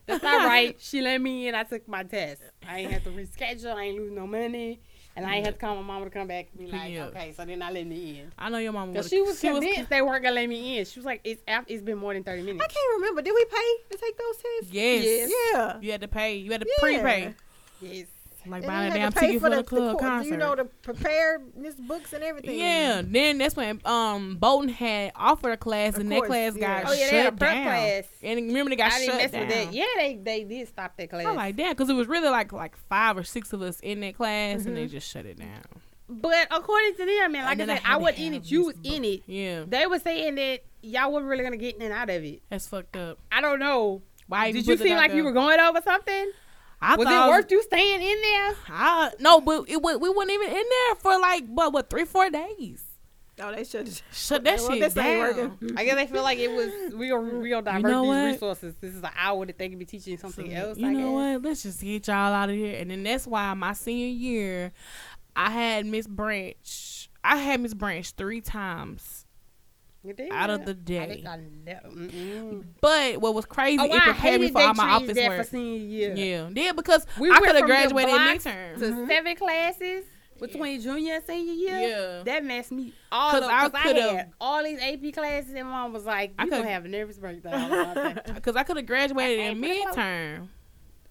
That's 0.06 0.22
not 0.22 0.46
right. 0.46 0.76
She 0.80 1.00
let 1.00 1.20
me 1.20 1.48
in. 1.48 1.54
I 1.54 1.64
took 1.64 1.86
my 1.88 2.02
test. 2.04 2.42
I 2.68 2.80
ain't 2.80 2.92
have 2.92 3.04
to 3.04 3.10
reschedule. 3.10 3.74
I 3.74 3.84
ain't 3.84 3.96
lose 3.98 4.12
no 4.12 4.26
money. 4.26 4.80
And 5.16 5.26
I 5.26 5.34
ain't 5.34 5.46
have 5.46 5.54
to 5.54 5.60
call 5.60 5.74
my 5.74 5.82
mama 5.82 6.04
to 6.04 6.10
come 6.12 6.28
back 6.28 6.46
and 6.56 6.66
be 6.70 6.72
like, 6.72 6.92
Yeah. 6.92 7.06
okay, 7.06 7.32
so 7.36 7.44
then 7.44 7.60
I 7.60 7.72
let 7.72 7.84
me 7.88 8.20
in. 8.20 8.30
I 8.38 8.48
know 8.50 8.58
your 8.58 8.70
mama. 8.72 8.92
Because 8.92 9.08
she 9.08 9.20
was 9.20 9.40
she 9.40 9.50
was 9.50 9.58
convinced 9.64 9.90
they 9.90 10.00
weren't 10.00 10.22
going 10.22 10.32
to 10.36 10.40
let 10.40 10.48
me 10.48 10.78
in. 10.78 10.84
She 10.84 11.00
was 11.00 11.06
like, 11.06 11.20
it's 11.24 11.42
af- 11.48 11.64
it's 11.66 11.82
been 11.82 11.98
more 11.98 12.14
than 12.14 12.22
30 12.22 12.42
minutes. 12.42 12.64
I 12.64 12.68
can't 12.68 12.94
remember. 13.00 13.22
Did 13.22 13.32
we 13.34 13.44
pay 13.46 13.76
to 13.90 13.98
take 13.98 14.16
those 14.16 14.36
tests? 14.36 14.72
Yes. 14.72 15.04
Yes. 15.04 15.32
Yeah. 15.52 15.78
You 15.80 15.90
had 15.90 16.00
to 16.02 16.08
pay. 16.08 16.36
You 16.36 16.52
had 16.52 16.60
to 16.60 16.68
Yeah. 16.68 16.80
prepay. 16.80 17.34
Yes. 17.80 18.06
Like 18.50 18.62
And 18.62 18.66
buying 18.66 18.92
a 18.92 18.94
damn 18.94 19.12
ticket 19.12 19.40
for 19.40 19.50
the, 19.50 19.62
club 19.62 19.92
course, 19.98 20.02
concert. 20.02 20.30
You 20.30 20.36
know 20.36 20.54
the 20.56 20.64
preparedness 20.64 21.74
books 21.76 22.12
and 22.12 22.22
everything. 22.24 22.58
yeah. 22.58 23.02
Then 23.04 23.38
that's 23.38 23.56
when 23.56 23.80
um 23.84 24.36
Bolton 24.36 24.68
had 24.68 25.12
offered 25.14 25.50
a 25.52 25.56
class, 25.56 25.94
Of 25.94 26.00
and 26.02 26.10
course, 26.10 26.22
that 26.22 26.26
class 26.28 26.52
yeah. 26.56 26.82
got 26.82 26.90
Oh, 26.90 26.94
yeah, 26.94 27.04
shut 27.04 27.10
they 27.10 27.16
had 27.18 27.26
a 27.32 27.36
prep 27.36 27.54
down. 27.54 27.64
class. 27.64 28.04
And 28.22 28.40
remember 28.46 28.70
they 28.70 28.76
got 28.76 28.92
I 28.92 28.98
didn't 28.98 29.06
shut 29.12 29.16
mess 29.22 29.30
down. 29.30 29.40
with 29.46 29.50
that. 29.54 29.72
Yeah, 29.72 29.84
they, 29.96 30.20
they 30.22 30.44
did 30.44 30.68
stop 30.68 30.96
that 30.96 31.10
class. 31.10 31.26
I 31.26 31.30
like 31.32 31.56
that 31.56 31.76
because 31.76 31.90
it 31.90 31.94
was 31.94 32.06
really 32.06 32.28
like 32.28 32.52
like 32.52 32.76
five 32.88 33.16
or 33.16 33.24
six 33.24 33.52
of 33.52 33.62
us 33.62 33.80
in 33.80 34.00
that 34.00 34.16
class, 34.16 34.64
and 34.66 34.76
they 34.76 34.84
Mm-hmm. 34.84 34.92
just 34.92 35.10
shut 35.10 35.26
it 35.26 35.38
down. 35.38 35.62
But 36.08 36.46
according 36.50 36.94
to 36.94 37.04
them, 37.04 37.32
man, 37.32 37.44
like 37.44 37.58
And 37.58 37.70
I 37.70 37.74
said, 37.76 37.82
I 37.84 37.92
to 37.94 37.98
wasn't 37.98 38.18
in 38.20 38.34
it. 38.34 38.50
You 38.50 38.72
this 38.72 38.76
was 38.82 38.94
in 38.94 39.04
it. 39.04 39.22
Yeah, 39.26 39.64
They 39.68 39.86
were 39.86 39.98
saying 39.98 40.36
that 40.36 40.60
y'all 40.82 41.12
weren't 41.12 41.26
really 41.26 41.44
gonna 41.44 41.58
get 41.58 41.76
in 41.76 41.82
and 41.82 41.92
out 41.92 42.08
of 42.08 42.24
it. 42.24 42.42
that's 42.48 42.66
fucked 42.66 42.96
up. 42.96 43.18
I 43.30 43.40
don't 43.42 43.58
know. 43.58 44.00
Why 44.26 44.52
Did 44.52 44.66
you 44.66 44.76
feel 44.76 44.96
like 44.96 45.12
you 45.14 45.24
were 45.24 45.32
going 45.32 45.58
over 45.60 45.80
something? 45.82 46.30
I 46.80 46.96
was 46.96 47.06
thought 47.06 47.28
it 47.28 47.30
worth 47.30 47.50
you 47.50 47.62
staying 47.62 48.00
in 48.02 48.20
there? 48.22 48.54
I, 48.68 49.10
no, 49.20 49.40
but 49.40 49.64
it, 49.68 49.82
wa- 49.82 49.96
we 49.96 50.08
weren't 50.10 50.30
even 50.30 50.48
in 50.48 50.54
there 50.54 50.94
for 51.00 51.18
like 51.18 51.44
what 51.46 51.72
what 51.72 51.90
three 51.90 52.04
four 52.04 52.30
days. 52.30 52.84
Oh, 53.40 53.54
they 53.54 53.62
should. 53.62 53.88
Shut 54.12 54.42
that 54.44 54.58
Well, 54.58 54.70
shit 54.70 54.80
this 54.80 54.94
down. 54.94 55.18
working. 55.18 55.74
I 55.76 55.84
guess 55.84 55.94
they 55.94 56.06
feel 56.08 56.22
like 56.24 56.38
it 56.38 56.50
was 56.50 56.94
we 56.94 57.08
gonna 57.08 57.38
we 57.38 57.50
gonna 57.50 57.80
know 57.80 58.02
these 58.02 58.08
what? 58.08 58.24
resources. 58.32 58.74
This 58.80 58.94
is 58.94 59.02
an 59.02 59.10
hour 59.16 59.46
that 59.46 59.58
they 59.58 59.68
can 59.68 59.78
be 59.78 59.84
teaching 59.84 60.18
something 60.18 60.52
else. 60.52 60.76
You 60.76 60.88
I 60.88 60.92
know 60.92 60.98
guess. 61.16 61.34
what? 61.42 61.48
Let's 61.48 61.62
just 61.62 61.80
get 61.80 62.08
y'all 62.08 62.16
out 62.34 62.50
of 62.50 62.56
here. 62.56 62.76
And 62.80 62.90
then 62.90 63.04
that's 63.04 63.26
why 63.28 63.54
my 63.54 63.74
senior 63.74 64.08
year, 64.08 64.72
I 65.36 65.50
had 65.50 65.86
Miss 65.86 66.06
Branch. 66.08 67.08
I 67.22 67.36
had 67.36 67.60
Miss 67.60 67.74
Branch 67.74 68.08
three 68.12 68.40
times. 68.40 69.17
You 70.04 70.14
did? 70.14 70.30
Out 70.32 70.50
of 70.50 70.64
the 70.64 70.74
day. 70.74 71.24
I. 71.26 71.40
But 72.80 73.20
what 73.20 73.34
was 73.34 73.44
crazy, 73.46 73.78
Oh, 73.80 73.84
it 73.94 74.02
prepared 74.02 74.40
me 74.40 74.50
for 74.50 74.60
all 74.60 74.74
my 74.74 74.90
office 74.90 75.16
work. 75.18 75.36
for 75.38 75.44
senior 75.44 75.78
year. 75.78 76.14
Yeah, 76.14 76.48
yeah, 76.54 76.72
because 76.72 77.04
We 77.18 77.30
I 77.30 77.38
could 77.40 77.56
have 77.56 77.64
graduated 77.66 78.10
in 78.10 78.16
blocks 78.16 78.44
midterm. 78.44 78.78
to 78.78 78.84
mm-hmm. 78.84 79.08
seven 79.08 79.36
classes 79.36 80.04
between 80.40 80.80
junior 80.80 81.14
and 81.16 81.24
senior 81.24 81.52
year. 81.52 81.78
Yeah. 81.88 82.22
That 82.24 82.44
messed 82.44 82.70
me 82.70 82.92
all 83.10 83.32
'Cause 83.32 83.42
up. 83.42 83.50
Cause 83.50 83.70
I, 83.74 83.82
could've- 83.82 84.02
had 84.16 84.32
all 84.40 84.62
these 84.62 84.78
AP 84.80 85.12
classes, 85.12 85.52
and 85.52 85.68
mom 85.68 85.92
was 85.92 86.04
like, 86.04 86.32
I 86.38 86.44
"You 86.44 86.50
gonna 86.50 86.62
could've- 86.62 86.72
have 86.74 86.84
a 86.84 86.88
nervous 86.88 87.18
breakdown." 87.18 88.20
Because 88.34 88.54
I 88.56 88.62
could 88.62 88.76
have 88.76 88.86
graduated 88.86 89.40
in 89.40 89.64
Okay, 89.64 89.82
but- 89.84 89.96
midterm. 89.96 90.48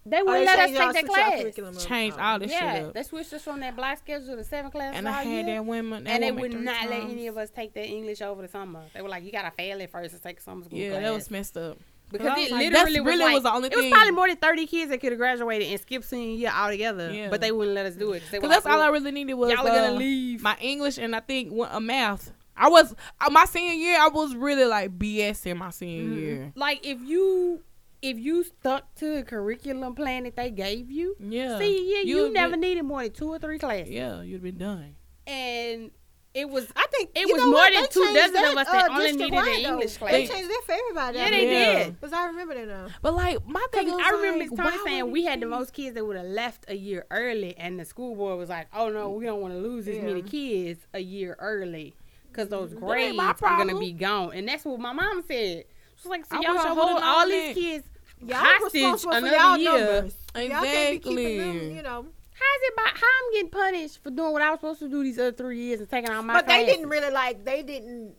They 0.10 0.20
Oh, 0.22 0.26
wouldn't 0.26 0.40
they 0.42 0.46
let 0.46 0.60
us 0.60 0.66
changed 0.72 0.96
take 0.96 1.08
that 1.08 1.56
class. 1.76 1.86
Changed 1.86 2.18
Oh. 2.20 2.24
all 2.24 2.40
this 2.40 2.52
Yeah, 2.52 2.76
shit 2.76 2.86
up. 2.86 2.94
they 2.94 3.04
switched 3.04 3.34
us 3.34 3.44
from 3.44 3.60
that 3.60 3.76
block 3.76 3.98
schedule 3.98 4.36
to 4.36 4.44
seven 4.44 4.72
class. 4.72 4.94
And 4.96 5.08
I 5.08 5.24
had 5.24 5.28
year. 5.48 5.56
that 5.56 5.66
women. 5.66 6.04
That 6.06 6.10
and 6.12 6.24
they 6.24 6.32
would 6.32 6.52
three 6.52 6.62
not 6.62 6.90
let 6.90 7.04
any 7.04 7.28
of 7.28 7.38
us 7.38 7.50
take 7.50 7.74
that 7.74 7.86
English 7.86 8.22
over 8.22 8.42
the 8.42 8.48
summer. 8.48 8.82
They 8.94 9.02
were 9.02 9.10
like, 9.10 9.24
"You 9.24 9.32
gotta 9.32 9.52
fail 9.52 9.80
it 9.82 9.90
first 9.92 10.16
to 10.16 10.22
take 10.22 10.40
summer 10.40 10.64
school 10.66 10.78
Yeah, 10.78 10.90
class." 10.92 11.02
that 11.04 11.14
was 11.14 11.32
messed 11.32 11.58
up. 11.58 11.78
because 12.12 12.38
it 12.38 12.52
like, 12.52 12.72
literally 12.72 12.72
that's 12.72 12.90
was 12.92 13.06
really 13.06 13.24
like, 13.26 13.34
was 13.34 13.44
the 13.44 13.52
only 13.54 13.68
it 13.70 13.76
was 13.76 13.84
thing. 13.84 13.92
probably 13.92 14.12
more 14.12 14.28
than 14.28 14.38
thirty 14.38 14.66
kids 14.66 14.90
that 14.92 15.00
could 15.02 15.12
have 15.12 15.20
graduated 15.20 15.68
and 15.70 15.80
skipped 15.82 16.06
senior 16.06 16.38
year 16.38 16.52
altogether. 16.56 17.12
Yeah. 17.14 17.30
but 17.30 17.42
they 17.42 17.52
wouldn't 17.52 17.76
let 17.76 17.86
us 17.86 17.96
do 17.96 18.14
it. 18.14 18.24
Because 18.32 18.50
that's 18.50 18.66
all 18.66 18.82
I 18.82 18.88
really 18.88 19.12
needed 19.12 19.34
was 19.34 19.52
Y'all 19.52 19.60
are 19.60 19.70
gonna 19.70 19.94
uh, 19.94 19.98
leave. 19.98 20.42
my 20.42 20.56
English 20.62 20.98
and 20.98 21.16
I 21.16 21.20
think 21.20 21.52
a 21.70 21.82
math. 21.82 22.32
I 22.60 22.70
was 22.70 22.96
uh, 23.22 23.30
my 23.30 23.46
senior 23.46 23.74
year. 23.74 23.98
I 24.00 24.08
was 24.08 24.34
really 24.36 24.66
like 24.66 24.98
BS 24.98 25.46
in 25.46 25.58
my 25.60 25.70
senior 25.70 26.04
Mm-hmm. 26.06 26.20
year. 26.20 26.54
like 26.56 26.80
if 26.86 27.00
you 27.02 27.62
if 28.02 28.18
you 28.20 28.44
stuck 28.44 28.94
to 28.96 29.16
the 29.16 29.24
curriculum 29.24 29.96
plan 29.96 30.24
that 30.24 30.36
they 30.36 30.52
gave 30.52 30.92
you, 30.92 31.16
Yeah, 31.20 31.58
see, 31.58 31.94
yeah, 31.94 32.02
you, 32.02 32.18
You'd 32.26 32.34
never 32.34 32.52
been- 32.52 32.62
needed 32.62 32.84
more 32.84 33.04
than 33.04 33.12
two 33.12 33.30
or 33.30 33.40
three 33.40 33.60
classes. 33.60 33.90
Yeah, 33.90 34.22
you'd 34.22 34.44
been 34.44 34.58
done. 34.58 34.96
And 35.26 35.92
it 36.34 36.48
was 36.50 36.68
I 36.76 36.86
think 36.92 37.10
It 37.16 37.26
was 37.26 37.42
more 37.42 37.54
what? 37.54 37.74
than 37.74 37.82
They 37.82 37.88
two 37.88 38.04
changed 38.06 38.34
dozen 38.34 38.52
of 38.52 38.58
us 38.58 38.68
uh, 38.68 38.72
that 38.74 38.90
only 38.92 39.04
district 39.08 39.32
needed 39.32 39.48
an. 39.66 39.72
English 39.74 39.98
class. 39.98 40.12
They 40.12 40.28
changed 40.28 40.50
their 40.50 40.62
favorite 40.62 40.94
by 40.96 41.12
that 41.12 41.16
for 41.16 41.20
everybody. 41.34 41.46
Yeah, 41.48 41.50
they 41.50 41.52
Yeah. 41.74 41.84
did. 41.86 42.00
Because 42.00 42.14
I 42.14 42.26
remember 42.28 42.54
that 42.54 42.68
now. 42.68 42.88
But 43.02 43.16
like 43.16 43.48
my 43.48 43.66
thing, 43.72 43.90
I 43.90 44.10
remember 44.12 44.40
like, 44.40 44.50
Miss 44.52 44.58
Thomas 44.60 44.74
why 44.76 44.84
saying 44.86 45.12
we 45.12 45.26
had 45.26 45.40
the 45.42 45.48
most 45.48 45.74
kids 45.74 45.96
that 45.96 46.06
would 46.06 46.16
have 46.18 46.26
left 46.28 46.66
a 46.68 46.76
year 46.76 47.06
early, 47.10 47.58
and 47.58 47.80
the 47.80 47.86
school 47.86 48.16
board 48.16 48.38
was 48.38 48.50
like, 48.50 48.68
"Oh 48.76 48.90
no, 48.90 49.10
we 49.10 49.26
don't 49.26 49.42
want 49.42 49.54
to 49.56 49.60
lose 49.60 49.88
as 49.88 49.96
Yeah. 49.96 50.04
many 50.04 50.22
kids 50.22 50.86
a 50.94 51.00
year 51.00 51.36
early 51.40 51.96
because 52.28 52.50
those 52.50 52.74
grades 52.76 53.18
are 53.18 53.34
gonna 53.58 53.80
be 53.80 53.92
gone." 53.94 54.32
And 54.36 54.48
that's 54.48 54.64
what 54.64 54.80
my 54.80 54.94
mom 54.94 55.24
said. 55.28 55.64
She 56.02 56.08
was 56.08 56.18
like, 56.18 56.26
"So 56.26 56.38
I 56.38 56.42
y'all 56.42 56.54
wish 56.54 56.62
I 56.62 56.64
gonna 56.66 56.76
would've 56.76 56.92
hold 56.92 57.04
all 57.04 57.28
these 57.28 57.56
kids 57.56 57.88
Y'all 58.26 58.38
hostage 58.38 59.04
another 59.06 59.28
y'all 59.36 59.58
year?" 59.58 59.72
numbers. 59.94 60.16
Y'all 60.36 60.50
can't 60.64 60.92
be 61.04 61.10
keeping 61.10 61.38
them, 61.40 61.76
you 61.76 61.82
know. 61.82 62.06
How's 62.40 62.62
it 62.62 62.74
about 62.74 62.98
how 62.98 63.08
I'm 63.08 63.34
getting 63.34 63.50
punished 63.50 64.04
for 64.04 64.12
doing 64.12 64.32
what 64.32 64.42
I 64.44 64.52
was 64.52 64.60
supposed 64.60 64.80
to 64.82 64.90
do 64.90 65.02
these 65.04 65.18
other 65.18 65.32
three 65.32 65.60
years 65.60 65.80
and 65.80 65.90
taking 65.90 66.12
out 66.12 66.24
my 66.24 66.34
But 66.34 66.46
they 66.48 66.54
classes? 66.60 66.76
didn't 66.76 66.90
really 66.90 67.10
like. 67.12 67.44
They 67.44 67.64
didn't. 67.64 68.14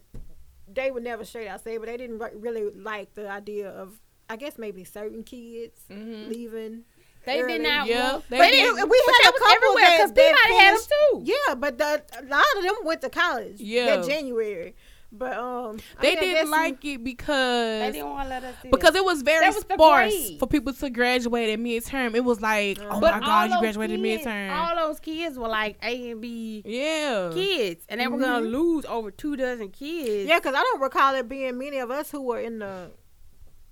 They 0.72 0.90
would 0.90 1.04
never 1.04 1.24
straight 1.24 1.46
out 1.48 1.62
say, 1.62 1.78
but 1.78 1.86
they 1.86 1.96
didn't 1.96 2.18
really 2.40 2.70
like 2.74 3.14
the 3.14 3.30
idea 3.30 3.70
of. 3.70 4.00
I 4.30 4.36
guess 4.36 4.58
maybe 4.58 4.84
certain 4.84 5.22
kids 5.22 5.80
Mhm. 5.90 6.28
leaving. 6.28 6.84
They 7.24 7.40
early. 7.40 7.54
did 7.54 7.62
not. 7.62 7.86
Yeah, 7.86 8.12
want- 8.12 8.28
they 8.28 8.38
but 8.38 8.50
did. 8.50 8.64
it- 8.66 8.88
We 8.88 9.02
but 9.06 9.14
had 9.14 9.22
that 9.22 9.32
a 9.34 9.38
couple 9.38 9.52
everywhere 9.54 9.84
that- 9.84 9.96
because 9.96 10.12
Peabody 10.12 10.54
had 10.54 10.74
them 10.76 10.82
too. 10.84 11.22
Yeah, 11.24 11.54
but 11.54 11.78
the, 11.78 12.02
a 12.18 12.22
lot 12.26 12.44
of 12.56 12.62
them 12.62 12.74
went 12.84 13.00
to 13.02 13.08
college. 13.10 13.58
Yeah. 13.60 13.96
that 13.96 14.06
January. 14.06 14.74
But 15.10 15.38
um, 15.38 15.78
They 16.02 16.16
didn't 16.16 16.50
like 16.50 16.84
it 16.84 17.02
because 17.02 17.80
They 17.80 17.92
didn't 17.92 18.10
want 18.10 18.24
to 18.24 18.28
let 18.28 18.44
us 18.44 18.54
because 18.62 18.92
that. 18.92 18.98
it 18.98 19.04
was 19.04 19.22
very 19.22 19.46
was 19.46 19.56
sparse 19.56 20.30
for 20.38 20.46
people 20.46 20.72
to 20.74 20.90
graduate 20.90 21.48
at 21.48 21.58
midterm. 21.58 22.14
It 22.14 22.24
was 22.24 22.42
like, 22.42 22.78
oh 22.82 23.00
But 23.00 23.20
my 23.20 23.20
god, 23.20 23.50
you 23.50 23.58
graduated 23.58 24.02
kids, 24.02 24.26
midterm. 24.26 24.50
All 24.54 24.76
those 24.88 25.00
kids 25.00 25.38
were 25.38 25.48
like 25.48 25.78
A 25.82 26.10
and 26.10 26.20
B 26.20 26.62
yeah, 26.64 27.30
kids, 27.32 27.86
and 27.88 28.00
they 28.00 28.06
were 28.06 28.18
gonna 28.18 28.46
lose 28.46 28.84
over 28.84 29.10
two 29.10 29.36
dozen 29.36 29.70
kids. 29.70 30.28
Yeah, 30.28 30.38
because 30.38 30.54
I 30.54 30.60
don't 30.60 30.80
recall 30.82 31.14
it 31.14 31.26
being 31.26 31.56
many 31.58 31.78
of 31.78 31.90
us 31.90 32.10
who 32.10 32.22
were 32.22 32.40
in 32.40 32.58
the 32.58 32.90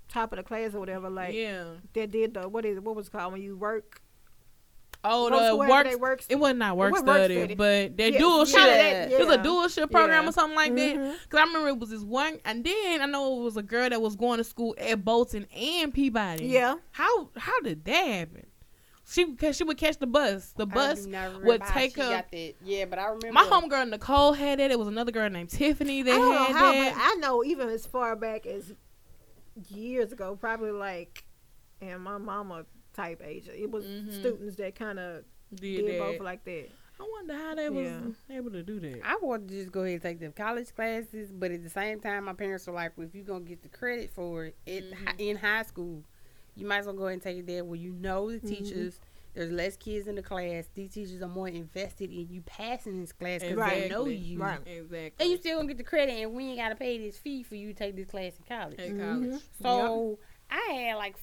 top 0.08 0.32
of 0.32 0.38
the 0.38 0.42
class 0.42 0.74
or 0.74 0.80
whatever. 0.80 1.10
Like 1.10 1.34
yeah. 1.34 1.64
that 1.92 2.10
did 2.10 2.32
the 2.34 2.48
what 2.48 2.64
is 2.64 2.78
it? 2.78 2.82
What 2.82 2.96
was 2.96 3.08
it 3.08 3.12
called 3.12 3.32
when 3.34 3.42
you 3.42 3.56
work? 3.58 4.00
Oh, 5.04 5.30
the 5.48 5.56
work. 5.56 6.00
works- 6.00 6.26
It 6.28 6.36
wasn't 6.36 6.58
not 6.58 6.76
work 6.76 6.92
was 6.92 7.02
work 7.02 7.16
study, 7.16 7.36
study. 7.36 7.54
but 7.54 7.96
that 7.96 8.12
Yeah, 8.14 8.18
dual 8.18 8.38
yeah, 8.38 8.44
shit. 8.44 8.54
that- 8.54 9.12
It 9.12 9.18
was 9.18 9.28
a 9.28 9.36
yeah. 9.36 9.42
dual 9.42 9.68
ship 9.68 9.90
program 9.90 10.24
Yeah. 10.24 10.28
or 10.28 10.32
something 10.32 10.56
like 10.56 10.74
that. 10.74 10.96
Mhm. 10.96 11.14
Cause 11.28 11.40
I 11.40 11.44
remember 11.44 11.68
it 11.68 11.78
was 11.78 11.90
this 11.90 12.02
one, 12.02 12.40
and 12.44 12.64
then 12.64 13.00
I 13.02 13.06
know 13.06 13.38
it 13.40 13.42
was 13.44 13.56
a 13.56 13.62
girl 13.62 13.88
that 13.88 14.00
was 14.02 14.16
going 14.16 14.38
to 14.38 14.44
school 14.44 14.74
at 14.78 15.04
Bolton 15.04 15.46
and 15.54 15.94
Peabody. 15.94 16.46
Yeah. 16.46 16.76
How 16.92 17.30
how 17.36 17.60
did 17.60 17.84
that 17.84 18.06
happen? 18.06 18.46
She 19.08 19.24
because 19.24 19.56
she 19.56 19.62
would 19.62 19.76
catch 19.78 19.98
the 19.98 20.06
bus. 20.08 20.52
The 20.56 20.66
bus 20.66 21.04
do 21.04 21.10
not 21.10 21.26
remember 21.28 21.46
would 21.46 21.62
take 21.66 21.96
her. 21.96 22.24
Yeah, 22.64 22.86
but 22.86 22.98
I 22.98 23.04
remember 23.04 23.32
My 23.32 23.44
homegirl 23.44 23.90
Nicole 23.90 24.32
had 24.32 24.58
it. 24.58 24.72
It 24.72 24.78
was 24.80 24.88
another 24.88 25.12
girl 25.12 25.30
named 25.30 25.50
Tiffany 25.50 26.02
that 26.02 26.12
I 26.12 26.18
had 26.18 26.56
how, 26.56 26.72
that. 26.72 27.12
I 27.14 27.20
know 27.20 27.44
even 27.44 27.68
as 27.68 27.86
far 27.86 28.16
back 28.16 28.46
as 28.46 28.72
years 29.68 30.10
ago, 30.12 30.34
probably 30.34 30.72
like 30.72 31.24
and 31.80 32.02
my 32.02 32.18
mama 32.18 32.64
type 32.96 33.22
age, 33.24 33.48
it 33.48 33.70
was 33.70 33.84
Mhm. 33.84 34.12
students 34.12 34.56
that 34.56 34.74
kind 34.74 34.98
of 34.98 35.24
did 35.54 35.84
did 35.86 35.94
that. 35.94 35.98
both 35.98 36.20
like 36.20 36.44
that. 36.44 36.68
I 36.98 37.06
wonder 37.12 37.34
how 37.34 37.54
they 37.54 37.68
was 37.68 37.86
Yeah. 38.28 38.36
able 38.38 38.50
to 38.52 38.62
do 38.62 38.80
that. 38.80 39.00
I 39.04 39.16
wanted 39.20 39.48
to 39.50 39.54
just 39.54 39.70
go 39.70 39.82
ahead 39.82 39.92
and 39.94 40.02
take 40.02 40.18
them 40.18 40.32
college 40.32 40.74
classes, 40.74 41.30
but 41.30 41.50
at 41.50 41.62
the 41.62 41.68
same 41.68 42.00
time, 42.00 42.24
my 42.24 42.32
parents 42.32 42.66
were 42.66 42.72
like, 42.72 42.96
well, 42.96 43.06
if 43.06 43.14
you're 43.14 43.22
going 43.24 43.44
to 43.44 43.48
get 43.48 43.62
the 43.62 43.68
credit 43.68 44.10
for 44.10 44.46
it 44.46 44.56
it 44.64 44.90
Mm-hmm. 44.92 45.08
in 45.18 45.36
high 45.36 45.62
school, 45.64 46.02
you 46.54 46.66
might 46.66 46.78
as 46.78 46.86
well 46.86 46.94
go 46.94 47.02
ahead 47.04 47.12
and 47.14 47.22
take 47.22 47.36
it 47.36 47.46
there 47.46 47.64
where 47.64 47.78
you 47.78 47.92
know 47.92 48.30
the 48.30 48.38
Mm-hmm. 48.38 48.48
teachers. 48.48 48.98
There's 49.34 49.50
less 49.52 49.76
kids 49.76 50.06
in 50.08 50.14
the 50.14 50.22
class. 50.22 50.70
These 50.72 50.94
teachers 50.94 51.20
are 51.20 51.28
more 51.28 51.48
invested 51.48 52.10
in 52.10 52.28
you 52.30 52.40
passing 52.46 52.98
this 53.02 53.12
class 53.12 53.42
because 53.42 53.70
they 53.70 53.86
know 53.90 54.06
you. 54.06 54.38
Right. 54.40 54.66
Exactly. 54.66 55.12
And 55.20 55.28
you 55.30 55.36
still 55.36 55.56
going 55.58 55.68
to 55.68 55.74
get 55.74 55.76
the 55.76 55.84
credit, 55.84 56.12
and 56.14 56.32
we 56.32 56.44
ain't 56.46 56.56
got 56.56 56.70
to 56.70 56.76
pay 56.76 56.96
this 56.96 57.18
fee 57.18 57.42
for 57.42 57.56
you 57.56 57.68
to 57.68 57.74
take 57.74 57.94
this 57.94 58.06
class 58.06 58.32
in 58.38 58.44
college. 58.46 58.78
at 58.80 58.88
Mhm. 58.88 58.98
college. 59.28 59.42
So 59.60 60.18
I 60.48 60.72
had 60.72 60.94
like 60.96 61.16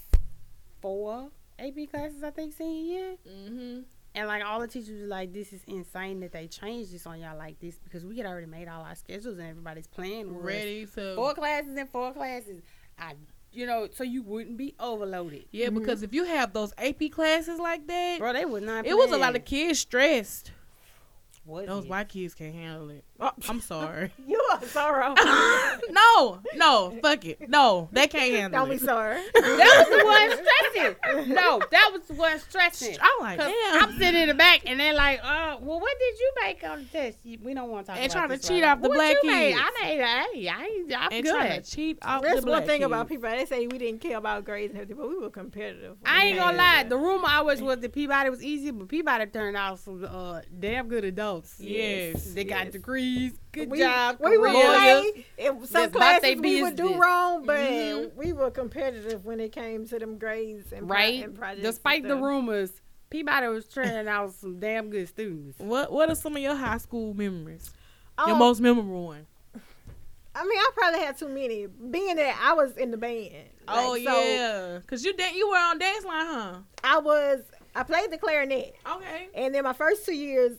four 0.82 1.32
AP 1.60 1.90
classes, 1.90 2.24
I 2.24 2.32
think, 2.32 2.54
senior 2.54 2.96
year. 2.96 3.16
Mm-hmm. 3.28 3.80
And 4.16 4.28
like 4.28 4.44
all 4.46 4.60
the 4.60 4.68
teachers 4.68 5.02
were 5.02 5.08
like, 5.08 5.34
"This 5.34 5.54
is 5.54 5.62
insane 5.66 6.20
that 6.20 6.32
they 6.32 6.48
changed 6.48 6.94
this 6.94 7.08
on 7.08 7.20
y'all 7.20 7.38
like 7.38 7.60
this 7.60 7.80
because 7.80 8.06
we 8.06 8.18
had 8.18 8.28
already 8.28 8.46
made 8.46 8.68
all 8.68 8.84
our 8.84 8.96
schedules 8.96 9.40
and 9.40 9.48
everybody's 9.48 9.88
plan 9.88 10.34
was 10.36 10.44
Ready 10.44 10.86
to 10.86 11.16
four 11.16 11.34
classes 11.34 11.76
and 11.76 11.90
four 11.90 12.14
classes. 12.14 12.62
I, 13.00 13.14
you 13.52 13.66
know, 13.66 13.88
so 13.92 14.04
you 14.04 14.22
wouldn't 14.22 14.58
be 14.58 14.76
overloaded, 14.80 15.46
Yeah, 15.52 15.70
because 15.70 16.04
if 16.04 16.14
you 16.14 16.26
have 16.26 16.54
those 16.54 16.74
AP 16.78 17.12
classes 17.12 17.60
like 17.60 17.88
that, 17.88 18.20
bro. 18.20 18.34
They 18.34 18.46
would 18.46 18.64
not. 18.64 18.86
it 18.86 18.96
was 18.96 19.12
a 19.12 19.18
lot 19.18 19.36
of 19.36 19.46
kids 19.46 19.80
stressed. 19.80 20.52
Was 21.46 21.68
Those 21.68 21.84
it? 21.84 21.90
white 21.90 22.08
kids 22.08 22.34
can't 22.34 22.54
handle 22.56 22.90
it. 22.90 23.04
Oh, 23.20 23.32
I'm 23.50 23.60
sorry. 23.60 24.12
you 24.28 24.42
are 24.54 24.62
sorrow. 24.64 25.14
no, 25.90 26.40
no, 26.56 26.98
fuck 27.02 27.26
it. 27.26 27.50
No, 27.50 27.90
they 27.92 28.08
can't 28.08 28.34
handle 28.34 28.62
it. 28.64 28.66
Don't 28.66 28.70
be 28.70 28.78
sorry. 28.78 29.22
That 29.34 29.86
was 29.90 30.00
the 30.00 30.06
one 30.06 30.96
stressing. 31.12 31.34
No, 31.34 31.62
that 31.72 31.90
was 31.94 32.02
the 32.04 32.14
one 32.14 32.40
stressing. 32.40 32.98
I'm 33.02 33.22
like, 33.22 33.40
damn. 33.40 33.84
I'm 33.84 33.98
sitting 33.98 34.22
in 34.22 34.28
the 34.30 34.34
back 34.34 34.62
and 34.66 34.80
they're 34.80 34.94
like, 34.94 35.20
uh, 35.24 35.58
well, 35.62 35.80
what 35.80 35.98
did 36.00 36.20
you 36.20 36.32
make 36.44 36.64
on 36.64 36.80
the 36.80 36.86
test? 36.86 37.18
We 37.24 37.54
don't 37.54 37.70
want 37.70 37.86
to 37.88 37.92
talk 37.92 38.02
And 38.02 38.12
about 38.12 38.28
trying 38.28 38.40
to 38.40 38.48
cheat 38.48 38.64
right 38.64 38.70
off 38.72 38.82
the 38.82 38.88
now. 38.88 38.94
black 38.96 39.16
what 39.16 39.24
you 39.24 39.32
Made? 39.32 39.52
kids. 39.54 39.62
I 39.64 39.84
made 39.84 40.00
a. 40.00 40.04
I 40.54 40.64
ain't, 40.64 40.94
I'm 40.96 41.12
and 41.12 41.24
good. 41.24 41.30
trying 41.36 41.62
to 41.62 41.70
cheat 41.72 41.98
off 42.02 42.22
That's 42.22 42.36
the 42.42 42.42
one 42.42 42.60
black 42.62 42.66
thing 42.66 42.84
about 42.84 43.08
people. 43.10 43.30
They 43.30 43.46
say 43.46 43.68
we 43.68 43.78
didn't 43.78 44.00
care 44.02 44.18
about 44.18 44.46
grades 44.46 44.72
and 44.72 44.82
everything, 44.82 45.02
but 45.02 45.10
we 45.10 45.18
were 45.18 45.30
competitive. 45.30 45.98
I 46.06 46.26
ain't 46.26 46.38
gonna 46.38 46.58
lie. 46.58 46.78
Yeah. 46.78 46.84
The 46.84 46.98
rumor 46.98 47.28
always 47.30 47.62
was 47.62 47.80
that 47.80 47.94
Peabody 47.94 48.30
was 48.30 48.44
easy, 48.44 48.72
but 48.72 48.88
Peabody 48.88 49.26
turned 49.28 49.58
out 49.58 49.80
some 49.80 50.06
uh, 50.10 50.42
damn 50.60 50.88
good 50.88 51.04
adults. 51.04 51.33
Yes, 51.60 52.34
they 52.34 52.44
got 52.44 52.66
yes. 52.66 52.74
degrees. 52.74 53.34
Good 53.52 53.70
we, 53.70 53.80
job. 53.80 54.18
We 54.20 54.38
were 54.38 54.50
careers. 54.50 54.66
play. 54.66 55.26
Some 55.46 55.60
That's 55.60 55.72
about 55.96 56.22
they 56.22 56.36
classes 56.36 56.42
we 56.42 56.62
would 56.64 56.76
do 56.76 56.96
wrong, 56.96 57.46
but 57.46 57.58
Mhm. 57.60 58.16
we 58.16 58.34
were 58.34 58.52
competitive 58.52 59.26
when 59.26 59.40
it 59.40 59.52
came 59.52 59.86
to 59.88 60.00
them 60.00 60.18
grades 60.18 60.72
and 60.72 60.88
pro- 60.88 60.98
right. 60.98 61.24
and 61.24 61.36
projects. 61.36 61.62
Despite 61.64 62.02
and 62.04 62.12
the 62.12 62.18
rumors, 62.18 62.72
Peabody 63.10 63.48
was 63.48 63.68
turning 63.68 64.08
out 64.08 64.34
some 64.34 64.60
damn 64.60 64.90
good 64.90 65.08
students. 65.08 65.60
What 65.60 65.92
What 65.92 66.10
are 66.10 66.16
some 66.16 66.36
of 66.36 66.42
your 66.42 66.56
high 66.56 66.78
school 66.80 67.14
memories? 67.14 67.72
your 68.18 68.30
Um, 68.34 68.40
most 68.40 68.60
memorable 68.60 69.06
one? 69.08 69.28
I 70.36 70.44
mean, 70.46 70.58
I 70.58 70.70
probably 70.74 71.00
had 71.00 71.16
too 71.18 71.28
many. 71.30 71.68
Being 71.68 72.16
that 72.16 72.40
I 72.44 72.54
was 72.54 72.76
in 72.76 72.90
the 72.90 72.98
band. 72.98 73.50
oh 73.68 73.92
Like, 73.92 74.04
so 74.04 74.20
yeah, 74.24 74.80
cause 74.88 75.06
you 75.06 75.14
dan- 75.14 75.36
you 75.36 75.48
were 75.48 75.56
on 75.58 75.78
dance 75.78 76.04
line, 76.04 76.26
huh? 76.26 76.56
I 76.84 76.98
was. 77.00 77.44
I 77.76 77.84
played 77.84 78.12
the 78.12 78.18
clarinet, 78.20 78.76
Okay. 78.88 79.30
and 79.34 79.54
then 79.54 79.64
my 79.64 79.74
first 79.74 80.06
two 80.06 80.14
years, 80.16 80.58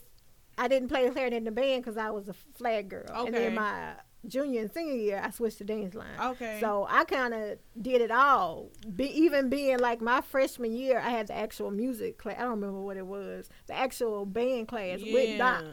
I 0.57 0.69
didn't 0.69 0.88
play 0.88 1.07
the 1.07 1.12
clarinet 1.12 1.38
in 1.38 1.45
the 1.45 1.51
band 1.51 1.85
because 1.85 1.97
I 1.97 2.11
was 2.11 2.29
a 2.29 2.35
flag 2.57 2.88
girl. 2.88 3.05
Okay. 3.11 3.27
And 3.27 3.35
then 3.35 3.55
my 3.55 3.93
junior 4.27 4.62
and 4.62 4.73
senior 4.73 4.95
year, 4.95 5.21
I 5.23 5.31
switched 5.31 5.59
to 5.59 5.64
dance 5.64 5.95
line. 5.95 6.07
Okay. 6.21 6.59
So 6.61 6.87
I 6.88 7.05
kind 7.05 7.35
of 7.35 7.59
did 7.81 8.01
it 8.01 8.11
all. 8.11 8.71
Be, 8.95 9.05
even 9.07 9.49
being 9.49 9.79
like 9.79 10.01
my 10.01 10.21
freshman 10.21 10.73
year, 10.73 10.99
I 10.99 11.11
had 11.11 11.27
the 11.27 11.37
actual 11.37 11.71
music 11.71 12.19
class. 12.19 12.37
I 12.38 12.43
don't 12.43 12.53
remember 12.53 12.81
what 12.81 12.97
it 12.97 13.07
was. 13.07 13.49
The 13.67 13.75
actual 13.75 14.25
band 14.27 14.69
class 14.69 15.01
with 15.01 15.38
Doc. 15.38 15.64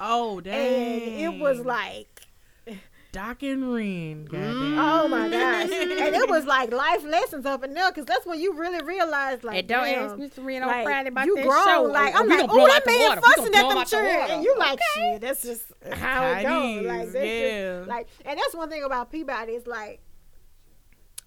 Oh 0.00 0.40
dang. 0.40 1.02
And 1.02 1.36
it 1.36 1.40
was 1.40 1.60
like, 1.60 2.19
Doc 3.12 3.42
and 3.42 3.72
Ren. 3.74 4.24
Goddamn. 4.26 4.78
oh 4.78 5.08
my 5.08 5.28
gosh. 5.30 5.62
and 5.70 6.14
it 6.14 6.28
was 6.30 6.44
like 6.46 6.72
life 6.72 7.02
lessons 7.04 7.44
up 7.44 7.64
in 7.64 7.74
there 7.74 7.90
because 7.90 8.04
that's 8.06 8.24
when 8.24 8.38
you 8.40 8.54
really 8.54 8.82
realize, 8.84 9.42
like, 9.42 9.58
and 9.58 9.68
don't 9.68 9.86
ask 9.88 10.16
damn, 10.16 10.30
Mr. 10.30 10.44
Ren 10.44 10.62
on 10.62 10.68
like, 10.68 10.84
Friday 10.84 11.08
about 11.08 11.26
you 11.26 11.34
that 11.36 11.44
grown. 11.46 11.64
show. 11.64 11.82
Like, 11.90 12.14
I'm 12.14 12.28
like, 12.28 12.46
oh, 12.48 12.66
that 12.68 12.86
man 12.86 13.08
water. 13.08 13.20
Fussing 13.20 13.46
at 13.54 13.68
them 13.68 13.78
out 13.78 13.84
the 13.86 13.90
children. 13.90 14.30
And 14.30 14.44
you 14.44 14.56
like, 14.58 14.78
shit, 14.94 15.20
that's 15.20 15.42
just 15.42 15.64
how 15.92 16.26
it 16.32 16.42
goes. 16.44 16.86
Like, 16.86 17.12
that's 17.12 17.14
yeah. 17.26 17.78
just, 17.78 17.88
like, 17.88 18.06
and 18.24 18.38
that's 18.38 18.54
one 18.54 18.68
thing 18.70 18.84
about 18.84 19.10
Peabody 19.10 19.52
is 19.54 19.66
like, 19.66 20.00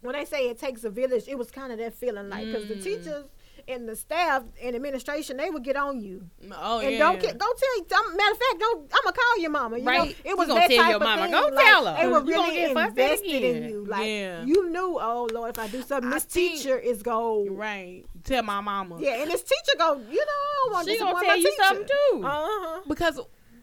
when 0.01 0.13
they 0.15 0.25
say 0.25 0.49
it 0.49 0.59
takes 0.59 0.83
a 0.83 0.89
village, 0.89 1.25
it 1.27 1.37
was 1.37 1.49
kind 1.51 1.71
of 1.71 1.79
that 1.79 1.93
feeling 1.93 2.29
like 2.29 2.45
because 2.45 2.67
the 2.67 2.75
Mm. 2.75 2.83
teachers 2.83 3.25
and 3.67 3.87
the 3.87 3.95
staff 3.95 4.43
and 4.61 4.75
administration 4.75 5.37
they 5.37 5.49
would 5.49 5.63
get 5.63 5.75
on 5.75 6.01
you 6.01 6.25
Oh 6.51 6.79
and 6.79 6.91
yeah. 6.91 6.97
don't 6.99 7.21
get, 7.21 7.37
go 7.37 7.45
tell 7.45 7.77
you. 7.77 7.85
um, 7.95 8.17
Matter 8.17 8.31
of 8.31 8.37
fact, 8.37 8.59
don't 8.59 8.81
I'm 8.93 9.03
gonna 9.03 9.15
call 9.15 9.39
your 9.39 9.49
mama. 9.51 9.77
You 9.77 9.83
know, 9.83 9.91
Right. 9.91 10.15
it 10.25 10.37
was 10.37 10.47
that 10.49 10.69
tell 10.69 10.77
type 10.77 10.87
your 10.89 10.95
of 10.97 11.01
mama. 11.01 11.21
thing. 11.23 11.31
Go 11.31 11.49
like, 11.53 11.65
tell 11.65 11.85
her. 11.85 12.01
They 12.01 12.07
were 12.07 12.21
really 12.21 12.55
get 12.55 12.73
fussed 12.73 12.97
at 12.99 13.11
invested 13.13 13.43
in 13.43 13.63
you. 13.69 13.85
Like 13.85 14.07
Yeah. 14.07 14.43
you 14.45 14.69
knew, 14.69 14.97
oh 15.01 15.27
Lord, 15.31 15.49
if 15.51 15.59
I 15.59 15.67
do 15.67 15.81
something, 15.81 16.09
this 16.09 16.25
teacher 16.25 16.77
is 16.77 17.01
go. 17.03 17.45
Right. 17.49 18.03
Tell 18.23 18.43
my 18.43 18.61
mama. 18.61 18.97
Yeah, 18.99 19.21
and 19.21 19.29
this 19.31 19.43
teacher 19.43 19.77
go. 19.77 19.95
You 20.09 20.17
know, 20.17 20.69
I 20.69 20.69
want 20.71 20.87
to 20.87 20.93
She 20.93 20.99
gonna 20.99 21.19
tell 21.25 21.37
you 21.37 21.43
teacher. 21.43 21.63
something 21.63 21.87
too. 21.87 22.21
Uh 22.25 22.29
huh. 22.49 22.81
Because 22.87 23.19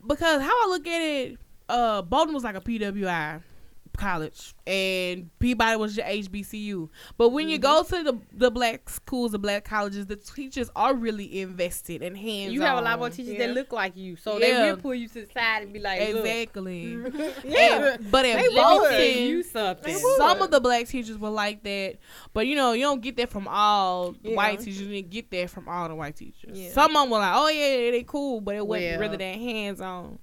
because 0.07 0.41
how 0.43 0.49
I 0.51 0.67
look 0.69 0.87
at 0.87 1.03
it, 1.03 1.39
uh, 1.69 2.03
Bolton 2.03 2.35
was 2.35 2.45
like 2.45 2.57
a 2.57 2.61
PWI 2.61 3.43
college, 4.01 4.55
and 4.67 5.31
Peabody 5.39 5.77
was 5.77 5.97
your 5.97 6.07
HBCU. 6.07 6.89
But 7.19 7.29
when 7.31 7.49
you 7.49 7.59
go 7.59 7.83
Mm-hmm. 7.83 7.97
to 7.97 8.03
the 8.13 8.19
the 8.33 8.51
black 8.51 8.89
schools, 8.89 9.33
the 9.33 9.39
black 9.39 9.65
colleges, 9.65 10.07
the 10.07 10.17
teachers 10.17 10.71
are 10.75 10.95
really 10.95 11.41
invested 11.41 12.03
and 12.03 12.17
hands. 12.17 12.53
You 12.53 12.63
have 12.63 12.79
a 12.79 12.83
lot 12.83 12.99
more 12.99 13.11
teachers 13.11 13.35
Yeah. 13.35 13.47
that 13.49 13.55
look 13.55 13.73
like 13.73 13.97
you, 13.97 14.17
so 14.17 14.39
Yeah. 14.39 14.63
they 14.65 14.71
will 14.71 14.77
pull 14.79 14.95
you 14.95 15.09
to 15.09 15.21
the 15.27 15.27
side 15.33 15.63
and 15.63 15.73
be 15.73 15.79
like, 15.79 16.01
"Look, 16.13 16.25
Exactly. 16.25 16.93
Yeah. 17.45 17.95
And- 17.95 18.11
but 18.11 18.25
at 18.27 18.37
They 18.37 18.49
let 18.49 18.81
me 18.81 18.89
tell 18.89 19.01
you 19.29 19.43
something." 19.43 19.97
Some 20.17 20.43
of 20.43 20.51
the 20.51 20.61
black 20.61 20.87
teachers 20.89 21.19
were 21.19 21.31
like 21.31 21.63
that, 21.65 21.97
but 22.33 22.47
you 22.47 22.57
know, 22.57 22.73
you 22.73 22.83
don't 22.83 23.01
get 23.03 23.17
that 23.19 23.29
from 23.31 23.47
all 23.49 24.15
Yeah. 24.23 24.35
white 24.37 24.61
teachers. 24.61 24.81
You 24.83 24.89
didn't 24.89 25.11
get 25.11 25.31
that 25.31 25.51
from 25.51 25.69
all 25.69 25.89
the 25.89 25.95
white 25.95 26.17
teachers. 26.17 26.73
Some 26.73 26.97
of 26.97 27.03
them 27.03 27.11
were 27.11 27.19
like, 27.19 27.35
"Oh 27.37 27.49
yeah, 27.49 27.91
they 27.91 28.03
cool," 28.07 28.41
but 28.41 28.55
it 28.57 28.67
wasn't 28.67 29.01
really 29.01 29.17
that 29.17 29.37
hands 29.37 29.81
on. 29.81 30.19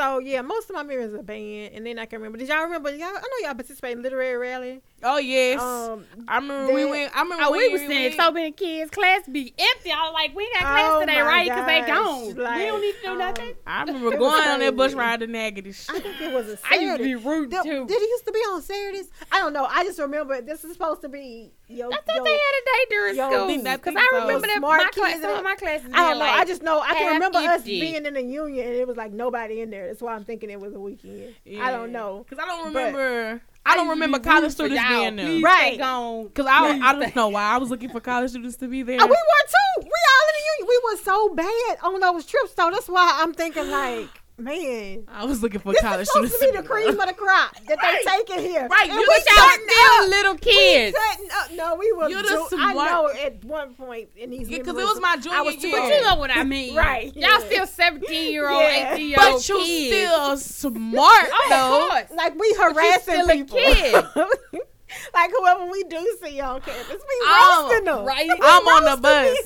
So 0.00 0.18
yeah, 0.18 0.40
most 0.40 0.70
of 0.70 0.76
my 0.76 0.82
memories 0.82 1.12
are 1.12 1.22
band, 1.22 1.74
and 1.74 1.84
then 1.84 1.98
I 1.98 2.06
can 2.06 2.20
remember. 2.20 2.38
Did 2.38 2.48
y'all 2.48 2.62
remember? 2.62 2.88
Y'all, 2.88 3.08
I 3.08 3.20
know 3.20 3.46
y'all 3.46 3.54
participated 3.54 3.98
in 3.98 4.02
literary 4.02 4.38
rally. 4.38 4.80
Oh 5.02 5.16
yes, 5.18 5.60
Um, 5.60 6.04
I 6.28 6.36
remember 6.36 6.74
we 6.74 6.82
that- 6.82 6.90
went. 6.90 7.16
I 7.16 7.22
remember 7.22 7.44
Oh, 7.46 7.50
when 7.52 7.60
we 7.60 7.68
was 7.70 7.80
saying 7.82 8.02
went- 8.10 8.14
so 8.20 8.30
many 8.30 8.52
kids, 8.52 8.90
class 8.90 9.22
be 9.26 9.54
empty. 9.58 9.90
I 9.92 10.02
was 10.04 10.12
like, 10.12 10.36
we 10.36 10.44
ain't 10.44 10.52
got 10.54 10.60
class 10.62 10.90
Oh 10.92 11.00
today, 11.00 11.20
right? 11.22 11.44
Because 11.48 11.66
they 11.66 11.80
gosh, 11.80 11.88
gone. 11.88 12.26
we 12.26 12.34
don't 12.66 12.80
need 12.82 12.92
to 12.96 13.02
do 13.02 13.08
um, 13.12 13.18
nothing. 13.18 13.54
I 13.66 13.84
remember 13.84 14.10
going 14.18 14.48
on 14.48 14.60
that 14.60 14.76
bus 14.76 14.92
crazy. 14.92 14.98
ride 14.98 15.20
to 15.20 15.26
Natchitoches. 15.26 15.86
I 15.88 16.00
think 16.00 16.20
it 16.20 16.32
was 16.34 16.48
a 16.48 16.58
I 16.70 16.76
used 16.76 16.98
to 16.98 17.02
be 17.04 17.14
rude 17.14 17.50
Did, 17.50 17.62
too. 17.62 17.86
did 17.86 17.96
it 18.02 18.08
used 18.10 18.26
to 18.26 18.32
be 18.32 18.38
on 18.40 18.60
Saturdays? 18.62 19.08
I 19.32 19.38
don't 19.38 19.52
know. 19.54 19.64
I 19.64 19.84
just 19.84 19.98
remember 19.98 20.40
this 20.42 20.64
is 20.64 20.72
supposed 20.74 21.00
to 21.00 21.08
be 21.08 21.50
yo. 21.68 21.88
I 21.88 21.96
thought 21.96 22.16
yo 22.16 22.24
they 22.24 22.30
had 22.32 22.38
a 22.38 22.64
day 22.64 22.84
during 22.90 23.16
yo, 23.16 23.30
school. 23.30 23.46
Because 23.48 23.82
think 23.84 23.98
I 23.98 24.08
so. 24.10 24.20
remember 24.20 24.46
that 24.48 24.56
Smart 24.58 24.82
my 24.84 24.90
class, 24.90 25.10
kids 25.12 25.22
some 25.22 25.36
of 25.38 25.44
my 25.44 25.54
classes. 25.54 25.90
I 25.94 25.96
don't 25.96 26.18
know. 26.18 26.24
Like, 26.26 26.34
I 26.40 26.44
just 26.44 26.62
know 26.62 26.80
I 26.80 26.88
half 26.88 26.96
can 26.98 27.12
remember 27.14 27.38
us 27.38 27.62
being 27.64 28.04
in 28.04 28.12
the 28.14 28.22
union 28.22 28.66
and 28.66 28.74
it 28.76 28.86
was 28.86 28.98
like 28.98 29.12
nobody 29.12 29.62
in 29.62 29.70
there. 29.70 29.86
That's 29.86 30.02
why 30.02 30.14
I'm 30.14 30.24
thinking 30.24 30.50
it 30.50 30.60
was 30.60 30.74
a 30.74 30.80
weekend. 30.80 31.34
I 31.58 31.70
don't 31.70 31.90
know. 31.92 32.26
because 32.28 32.38
I 32.42 32.46
don't 32.46 32.72
But- 32.74 32.78
remember. 32.92 33.42
I 33.66 33.76
don't 33.76 33.88
remember 33.88 34.18
college 34.18 34.52
students 34.52 34.82
being 34.88 35.16
there. 35.16 35.40
Right. 35.40 35.76
Because 35.76 36.46
I, 36.46 36.78
I 36.82 36.92
don't 36.98 37.14
know 37.14 37.28
why 37.28 37.42
I 37.42 37.58
was 37.58 37.70
looking 37.70 37.90
for 37.90 38.00
college 38.00 38.30
students 38.30 38.56
to 38.56 38.68
be 38.68 38.82
there. 38.84 38.96
We 38.96 39.04
were 39.04 39.06
too. 39.06 39.80
We 39.80 39.84
all 39.84 40.28
in 40.28 40.34
the 40.34 40.64
union. 40.64 40.68
We 40.68 40.80
were 40.90 40.96
so 40.98 41.34
bad 41.34 41.76
on 41.82 42.00
those 42.00 42.26
trips, 42.26 42.54
though. 42.54 42.70
That's 42.70 42.88
why 42.88 43.18
I'm 43.22 43.32
thinking 43.34 43.68
like, 43.70 44.08
man, 44.40 45.04
I 45.08 45.24
was 45.24 45.42
looking 45.42 45.60
for 45.60 45.72
this 45.72 45.80
college 45.82 46.02
is 46.02 46.12
supposed 46.12 46.32
to 46.40 46.50
be 46.50 46.56
the 46.56 46.62
cream 46.62 46.88
of 46.88 47.06
the 47.06 47.12
crop 47.14 47.54
that 47.66 47.78
Right. 47.82 47.98
they 48.04 48.34
taking 48.34 48.50
here. 48.50 48.66
Right, 48.68 48.90
And 48.90 48.92
you 48.92 48.98
we 48.98 49.04
the 49.06 49.20
still 49.20 50.02
up. 50.04 50.08
little 50.08 50.32
We 50.34 50.38
kids. 50.38 50.96
up. 51.40 51.50
No, 51.52 51.74
we 51.76 51.92
were. 51.92 52.08
You're 52.08 52.22
ju- 52.22 52.48
I 52.58 52.72
know 52.74 53.08
at 53.08 53.44
one 53.44 53.74
point 53.74 54.08
in 54.16 54.30
these 54.30 54.48
Yeah, 54.48 54.58
'cause 54.58 54.68
it 54.76 54.84
was 54.84 55.00
my 55.00 55.10
I 55.10 55.16
junior 55.18 55.44
was 55.44 55.56
year. 55.64 55.80
But 55.80 55.88
you 55.94 56.02
know 56.02 56.14
what 56.16 56.30
I 56.30 56.44
mean. 56.56 56.74
Right, 56.74 57.14
Y'all 57.16 57.40
still 57.40 57.66
17 57.66 58.32
year 58.32 58.48
old, 58.50 58.60
Yeah. 58.62 58.94
18 58.94 59.08
year 59.08 59.18
old 59.20 59.34
But 59.34 59.48
you 59.48 59.56
kids. 59.58 60.44
still 60.44 60.70
smart 60.70 61.28
Oh, 61.32 62.02
though. 62.08 62.14
like 62.16 62.38
we 62.38 62.54
harassing 62.58 63.26
people. 63.28 63.60
kid. 64.90 65.10
like 65.14 65.30
whoever 65.30 65.66
we 65.66 65.82
do 65.84 66.18
see 66.22 66.40
on 66.40 66.60
campus, 66.60 66.88
we 66.90 67.26
I'm- 67.26 67.64
roasting 67.64 67.84
them. 67.84 68.04
right. 68.04 68.26
We 68.26 68.36
I'm 68.42 68.66
on 68.68 68.96
the 68.96 69.00
bus. 69.00 69.38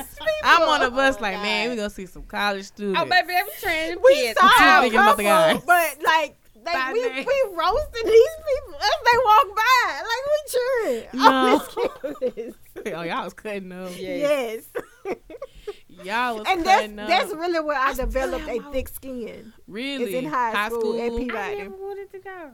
I'm 0.45 0.63
on 0.69 0.81
the 0.81 0.91
bus 0.91 1.17
Oh, 1.19 1.23
like, 1.23 1.35
God. 1.37 1.43
man, 1.43 1.71
we 1.71 1.77
gonna 1.77 1.91
see 1.91 2.07
some 2.07 2.23
college 2.25 2.61
oh, 2.61 2.63
students. 2.63 3.01
Oh, 3.01 3.05
baby, 3.05 3.35
every 3.35 3.53
trans 3.61 4.01
we 4.05 4.15
kids. 4.15 4.41
saw 4.41 4.49
too 4.49 4.65
a 4.65 4.81
thinking 4.83 4.99
about 5.01 5.17
the 5.17 5.25
couple, 5.25 5.59
guys. 5.59 5.97
but 5.97 6.05
like. 6.05 6.37
They, 6.57 6.73
Bad 6.73 6.95
we, 6.95 7.03
name. 7.03 7.27
we 7.27 7.43
roasting 7.55 8.07
these 8.07 8.37
people 8.49 8.75
as 8.77 8.91
they 9.05 9.19
walk 9.23 9.47
by. 9.55 10.01
Like 10.01 10.25
we 10.31 10.39
cheering. 10.49 11.09
No. 11.13 11.29
on 11.29 12.25
this 12.25 12.55
campus. 12.55 12.95
oh, 12.97 13.03
y'all 13.03 13.25
was 13.25 13.35
cutting 13.35 13.71
up. 13.71 13.91
Yes. 13.99 14.65
Yes. 15.05 15.17
Y'all 16.03 16.39
was 16.39 16.47
and 16.49 16.65
that's 16.65 16.89
up. 16.89 16.97
that's 17.09 17.35
really 17.35 17.61
where 17.61 17.79
I, 17.79 17.93
still 17.93 18.07
developed 18.07 18.49
a 18.49 18.61
thick 18.73 18.89
skin. 18.89 19.53
really 19.67 20.05
It's 20.05 20.25
in 20.25 20.31
high, 20.31 20.69
school, 20.69 20.99
at 20.99 21.13
I 21.13 21.55
never 21.55 21.77
wanted 21.77 22.11
to 22.13 22.19
go. 22.19 22.51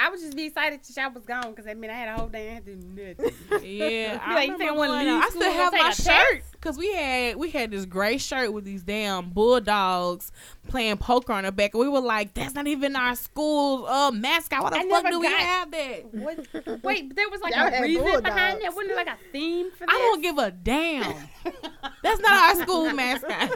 I 0.00 0.10
would 0.10 0.20
just 0.20 0.36
be 0.36 0.44
excited 0.46 0.80
that 0.82 0.96
y'all 0.96 1.12
was 1.12 1.24
gone 1.24 1.50
because 1.50 1.66
I 1.66 1.74
mean 1.74 1.90
I 1.90 1.94
had 1.94 2.08
a 2.08 2.12
whole 2.12 2.28
day 2.28 2.48
and 2.50 2.56
I 2.58 2.60
did 2.60 3.18
nothing. 3.18 3.34
Yeah, 3.68 4.12
You 4.28 4.34
like, 4.34 4.48
you 4.48 4.52
remember 4.54 4.58
think 4.58 4.90
I 4.90 5.02
leave. 5.02 5.22
I 5.24 5.28
still 5.30 5.52
have 5.52 5.72
my 5.72 5.88
a 5.88 5.94
shirt 5.94 6.42
because 6.52 6.78
we 6.78 6.92
had 6.94 7.36
we 7.36 7.50
had 7.50 7.72
this 7.72 7.84
gray 7.84 8.18
shirt 8.18 8.52
with 8.52 8.64
these 8.64 8.82
damn 8.82 9.30
bulldogs 9.30 10.30
playing 10.68 10.98
poker 10.98 11.32
on 11.32 11.44
the 11.44 11.50
back, 11.52 11.74
and 11.74 11.80
we 11.80 11.88
were 11.88 12.00
like, 12.00 12.32
"That's 12.34 12.54
not 12.54 12.66
even 12.68 12.94
our 12.94 13.16
school's 13.16 13.88
uh 13.88 14.10
mascot. 14.12 14.62
Why 14.62 14.70
the 14.70 14.76
I 14.76 14.88
fuck 14.88 15.02
never 15.04 15.10
do 15.10 15.20
we 15.20 15.26
have 15.26 15.70
that?" 15.72 16.14
What? 16.14 16.82
Wait, 16.84 17.16
there 17.16 17.28
was 17.28 17.40
like 17.40 17.54
Y'all 17.56 17.66
a 17.66 17.70
had 17.70 17.82
reason 17.82 18.22
behind 18.22 18.60
that. 18.62 18.74
Wasn't 18.74 18.88
there 18.88 18.96
like 18.96 19.08
a 19.08 19.18
theme 19.32 19.70
for 19.72 19.86
that? 19.86 19.90
I 19.90 19.98
don't 19.98 20.22
give 20.22 20.38
a 20.38 20.50
damn. 20.52 21.28
That's 22.02 22.20
not 22.20 22.56
our 22.56 22.62
school 22.62 22.92
mascot. 22.92 23.50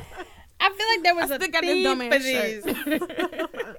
I 0.60 0.70
feel 0.70 0.86
like 0.88 1.02
there 1.02 1.14
was 1.14 1.30
I 1.30 1.34
a 1.34 1.38
still 1.38 1.50
got 1.52 1.62
this 1.62 1.70
theme 1.72 1.84
dumb 1.84 1.98
for 1.98 2.14
ass 2.14 2.22
this. 2.22 3.76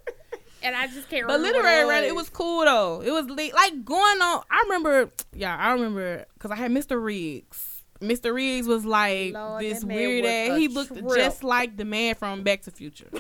Shirt. 0.63 0.73
and 0.73 0.75
I 0.75 0.87
just 0.87 1.09
can't. 1.09 1.27
But 1.27 1.33
remember 1.37 1.57
what 1.59 1.65
literary 1.65 1.89
writing, 1.89 2.09
it 2.09 2.15
was 2.15 2.29
cool 2.29 2.65
though. 2.65 3.01
It 3.01 3.11
was 3.11 3.25
li- 3.29 3.51
like 3.53 3.83
going 3.85 4.21
on. 4.21 4.43
I 4.49 4.63
remember, 4.65 5.11
yeah, 5.33 5.55
I 5.57 5.71
remember 5.73 6.25
because 6.33 6.51
I 6.51 6.55
had 6.55 6.71
Mr. 6.71 7.03
Riggs. 7.03 7.69
Mr. 8.01 8.33
Riggs 8.33 8.67
was 8.67 8.83
like 8.85 9.33
Lord, 9.33 9.63
this 9.63 9.81
weird 9.85 10.25
ass. 10.25 10.57
He 10.57 10.67
looked 10.67 10.89
trip. 10.93 11.15
just 11.15 11.41
like 11.41 11.77
the 11.77 11.85
man 11.85 12.15
from 12.15 12.43
Back 12.43 12.63
to 12.63 12.71
Future. 12.71 13.07
oh 13.13 13.19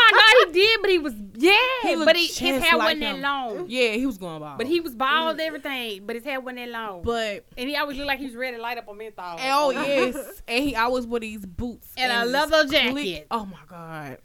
my 0.00 0.10
god, 0.12 0.46
he 0.46 0.60
did, 0.60 0.80
but 0.80 0.90
he 0.90 0.98
was 1.00 1.12
yeah, 1.34 1.52
He 1.82 1.96
but 1.96 2.14
he, 2.14 2.26
his 2.28 2.36
just 2.38 2.64
hair 2.64 2.78
like 2.78 2.86
wasn't 2.98 3.02
him. 3.02 3.20
that 3.22 3.28
long. 3.56 3.64
yeah, 3.68 3.92
he 3.94 4.06
was 4.06 4.16
going 4.16 4.38
bald. 4.38 4.58
But 4.58 4.68
he 4.68 4.78
was 4.78 4.94
bald 4.94 5.32
and 5.32 5.40
everything, 5.40 6.06
but 6.06 6.14
his 6.14 6.24
hair 6.24 6.40
wasn't 6.40 6.58
that 6.58 6.68
long. 6.68 7.02
but 7.02 7.46
and 7.58 7.68
he 7.68 7.74
always 7.76 7.96
looked 7.96 8.06
like 8.06 8.20
he 8.20 8.26
was 8.26 8.36
ready 8.36 8.56
to 8.56 8.62
light 8.62 8.78
up 8.78 8.86
a 8.86 8.94
menthol. 8.94 9.38
oh 9.42 9.70
yes, 9.70 10.40
and 10.46 10.62
he 10.62 10.76
always 10.76 11.04
wore 11.04 11.18
these 11.18 11.44
boots 11.44 11.88
And 11.96 12.12
a 12.12 12.24
this 12.26 12.32
leather 12.32 12.62
cle- 12.68 12.70
jacket. 12.94 13.26
Oh 13.32 13.44
my 13.44 13.58
god. 13.68 14.18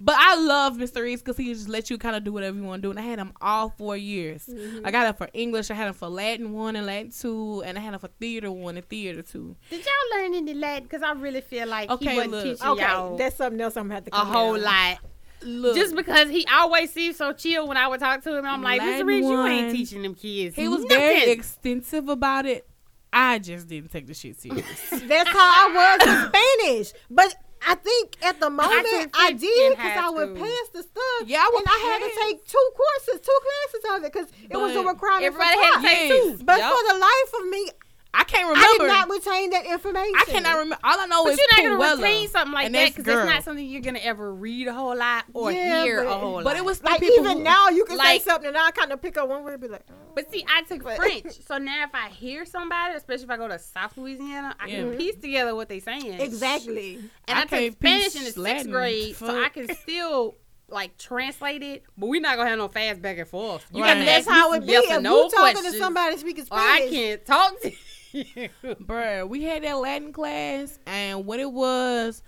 But 0.00 0.14
I 0.18 0.36
love 0.36 0.76
Mr. 0.76 1.02
Riggs 1.02 1.22
because 1.22 1.36
he 1.36 1.52
just 1.52 1.68
let 1.68 1.90
you 1.90 1.98
kind 1.98 2.14
of 2.14 2.22
do 2.22 2.32
whatever 2.32 2.56
you 2.56 2.62
want 2.62 2.82
to 2.82 2.86
do. 2.86 2.90
And 2.90 2.98
I 3.00 3.02
had 3.02 3.18
him 3.18 3.32
all 3.40 3.70
four 3.70 3.96
years. 3.96 4.46
Mm-hmm. 4.46 4.86
I 4.86 4.90
got 4.92 5.06
him 5.08 5.14
for 5.14 5.28
English. 5.32 5.70
I 5.70 5.74
had 5.74 5.88
him 5.88 5.94
for 5.94 6.08
Latin 6.08 6.52
one 6.52 6.76
and 6.76 6.86
Latin 6.86 7.10
two, 7.10 7.62
and 7.66 7.76
I 7.76 7.80
had 7.80 7.94
him 7.94 8.00
for 8.00 8.08
theater 8.20 8.50
one 8.52 8.76
and 8.76 8.88
theater 8.88 9.22
two. 9.22 9.56
Did 9.70 9.84
y'all 9.84 10.20
learn 10.22 10.34
any 10.34 10.54
Latin? 10.54 10.84
Because 10.84 11.02
I 11.02 11.12
really 11.12 11.40
feel 11.40 11.66
like 11.66 11.90
Okay, 11.90 12.10
he 12.10 12.16
wasn't 12.16 12.32
look. 12.32 12.44
teaching 12.44 12.66
Okay, 12.68 12.82
y'all 12.82 13.16
that's 13.16 13.36
something 13.36 13.60
else 13.60 13.76
I'm 13.76 13.84
gonna 13.84 13.94
have 13.94 14.04
to 14.04 14.10
a 14.14 14.18
come 14.18 14.26
whole 14.28 14.54
down. 14.54 14.62
lot. 14.64 14.98
Look, 15.42 15.76
Just 15.76 15.94
because 15.94 16.28
he 16.30 16.44
always 16.52 16.92
seems 16.92 17.16
so 17.16 17.32
chill 17.32 17.68
when 17.68 17.76
I 17.76 17.86
would 17.86 18.00
talk 18.00 18.22
to 18.24 18.36
him, 18.36 18.44
I'm 18.44 18.60
like, 18.62 18.80
Mr. 18.80 18.86
Latin 18.86 19.06
Riggs, 19.06 19.26
you 19.26 19.46
ain't 19.46 19.72
teaching 19.72 20.02
them 20.02 20.14
kids. 20.16 20.56
he 20.56 20.66
was 20.66 20.82
nothing. 20.82 20.96
very 20.98 21.30
extensive 21.30 22.08
about 22.08 22.44
it. 22.46 22.66
I 23.12 23.38
just 23.38 23.68
didn't 23.68 23.90
take 23.90 24.06
the 24.06 24.14
shit 24.14 24.38
serious. 24.38 24.90
That's 24.90 25.28
how 25.30 25.38
I 25.38 25.98
was 25.98 26.08
in 26.08 26.28
Spanish. 26.68 26.92
But 27.08 27.34
I 27.66 27.74
think 27.74 28.16
at 28.22 28.40
the 28.40 28.50
moment 28.50 28.86
took 28.86 29.10
I, 29.14 29.32
did 29.32 29.70
because 29.76 29.96
I 29.98 30.10
would 30.10 30.36
school. 30.36 30.46
pass 30.46 30.68
the 30.72 30.82
stuff. 30.82 31.22
Yeah, 31.26 31.40
I 31.40 31.50
would 31.52 31.60
and 31.60 31.68
I 31.68 31.78
had 31.90 31.98
to 32.06 32.12
take 32.26 32.46
two 32.46 32.68
courses, 32.76 33.26
two 33.26 33.38
classes 33.42 33.82
of 33.90 34.04
it 34.04 34.12
because 34.12 34.28
it 34.48 34.56
was 34.56 34.76
a 34.76 34.82
requirement. 34.82 35.24
Everybody 35.24 35.56
for 35.56 35.64
had 35.64 35.80
to 35.80 35.86
take 35.88 36.10
two. 36.10 36.44
But 36.44 36.58
Yup. 36.58 36.72
for 36.72 36.92
the 36.92 36.98
life 36.98 37.32
of 37.40 37.48
me, 37.48 37.70
I 38.14 38.24
can't 38.24 38.48
remember. 38.48 38.60
I 38.66 38.76
did 38.78 38.86
not 38.88 39.10
retain 39.10 39.50
that 39.50 39.66
information. 39.66 40.14
I 40.16 40.24
cannot 40.24 40.54
remember. 40.56 40.78
All 40.82 40.98
I 40.98 41.06
know 41.06 41.24
But 41.24 41.34
is 41.34 41.38
you're 41.38 41.68
not 41.70 41.78
Puella, 41.78 41.90
gonna 41.96 42.02
retain 42.02 42.28
something 42.28 42.52
like 42.54 42.72
that 42.72 42.94
because 42.96 43.06
it's 43.06 43.30
not 43.32 43.44
something 43.44 43.64
you're 43.66 43.82
gonna 43.82 43.98
ever 44.00 44.34
read 44.34 44.66
a 44.66 44.72
whole 44.72 44.96
lot 44.96 45.24
or 45.34 45.52
Yeah, 45.52 45.84
hear 45.84 46.04
but- 46.04 46.10
a 46.16 46.18
whole 46.18 46.32
lot. 46.36 46.44
But 46.44 46.56
it 46.56 46.64
was 46.64 46.82
Like 46.82 47.00
people 47.00 47.24
even 47.26 47.38
who- 47.38 47.42
now, 47.44 47.68
you 47.68 47.84
can 47.84 47.98
like- 47.98 48.22
say 48.22 48.30
something 48.30 48.48
and 48.48 48.56
I 48.56 48.70
kind 48.70 48.92
of 48.92 49.02
pick 49.02 49.18
up 49.18 49.28
one 49.28 49.44
word 49.44 49.52
and 49.54 49.62
be 49.62 49.68
like, 49.68 49.84
oh. 49.90 49.94
But 50.14 50.32
see, 50.32 50.44
I 50.48 50.62
took 50.62 50.82
But- 50.84 50.96
French, 50.96 51.26
so 51.46 51.58
now 51.58 51.84
if 51.84 51.90
I 51.94 52.08
hear 52.08 52.44
somebody, 52.46 52.94
especially 52.94 53.24
if 53.24 53.30
I 53.30 53.36
go 53.36 53.46
to 53.48 53.58
South 53.58 53.96
Louisiana, 53.98 54.56
I 54.58 54.68
can 54.70 54.96
piece 54.96 55.16
together 55.16 55.54
what 55.54 55.68
they're 55.68 55.80
saying. 55.80 56.20
exactly. 56.20 56.96
And 57.28 57.38
I 57.38 57.42
I, 57.42 57.42
took 57.42 57.50
can't 57.50 57.72
Spanish 57.74 58.04
piece 58.04 58.14
in 58.16 58.20
the 58.20 58.26
sixth 58.30 58.38
Latin. 58.38 58.70
grade, 58.72 59.16
so 59.16 59.42
I 59.42 59.48
can 59.50 59.74
still 59.76 60.36
like 60.70 60.96
translate 60.98 61.62
it. 61.62 61.82
But 61.96 62.08
we're 62.08 62.20
not 62.20 62.36
gonna 62.36 62.48
have 62.50 62.58
no 62.58 62.68
fast 62.68 63.00
back 63.00 63.16
and 63.18 63.26
forth. 63.28 63.64
You 63.72 63.82
Right. 63.82 63.94
got 63.94 64.00
to 64.00 64.04
That's 64.06 64.26
ask 64.26 64.28
me 64.28 64.34
how 64.34 64.52
it 64.54 64.66
be. 64.66 64.72
yes 64.72 64.84
If 64.84 64.90
or 64.90 64.94
you 64.94 65.00
no 65.00 65.22
talking 65.28 65.38
questions, 65.54 65.72
to 65.74 65.78
somebody 65.78 66.16
speaking 66.18 66.44
or 66.50 66.58
I 66.58 66.86
can't 66.90 67.24
talk 67.24 67.60
to 67.62 67.70
you. 67.70 67.76
Bruh, 68.64 69.28
we 69.28 69.42
had 69.44 69.62
that 69.64 69.78
Latin 69.78 70.12
class, 70.12 70.78
and 70.86 71.24
what 71.26 71.40
it 71.40 71.50
was, 71.52 72.22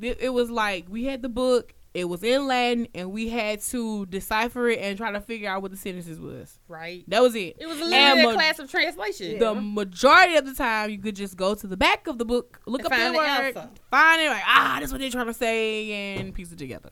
it, 0.00 0.18
it 0.20 0.28
was 0.30 0.50
like 0.50 0.86
we 0.88 1.04
had 1.04 1.22
the 1.22 1.28
book, 1.28 1.74
it 1.92 2.06
was 2.06 2.22
in 2.24 2.46
Latin, 2.46 2.88
and 2.94 3.12
we 3.12 3.28
had 3.28 3.60
to 3.60 4.06
decipher 4.06 4.68
it 4.68 4.80
and 4.80 4.96
try 4.98 5.12
to 5.12 5.20
figure 5.20 5.48
out 5.48 5.62
what 5.62 5.70
the 5.70 5.76
sentences 5.76 6.18
was. 6.20 6.58
right. 6.68 7.04
That 7.08 7.22
was 7.22 7.34
it. 7.36 7.56
It 7.60 7.66
was 7.66 7.80
And 7.80 7.90
literally 7.90 8.20
a 8.22 8.26
ma- 8.26 8.32
class 8.32 8.58
of 8.58 8.70
translation. 8.70 9.38
The 9.38 9.54
majority 9.54 10.34
of 10.36 10.44
the 10.46 10.54
time, 10.54 10.90
you 10.90 10.98
could 10.98 11.14
just 11.16 11.36
go 11.36 11.54
to 11.54 11.66
the 11.66 11.76
back 11.76 12.06
of 12.06 12.18
the 12.18 12.24
book, 12.24 12.60
look 12.66 12.80
And 12.84 12.92
up 12.92 12.98
the 12.98 13.04
the 13.12 13.16
word, 13.16 13.26
answer. 13.28 13.68
find 13.90 14.20
it, 14.22 14.28
like, 14.28 14.42
ah, 14.46 14.78
that's 14.80 14.90
what 14.92 15.00
they're 15.00 15.10
trying 15.10 15.26
to 15.26 15.34
say, 15.34 16.16
and 16.16 16.34
piece 16.34 16.50
it 16.52 16.58
together. 16.58 16.90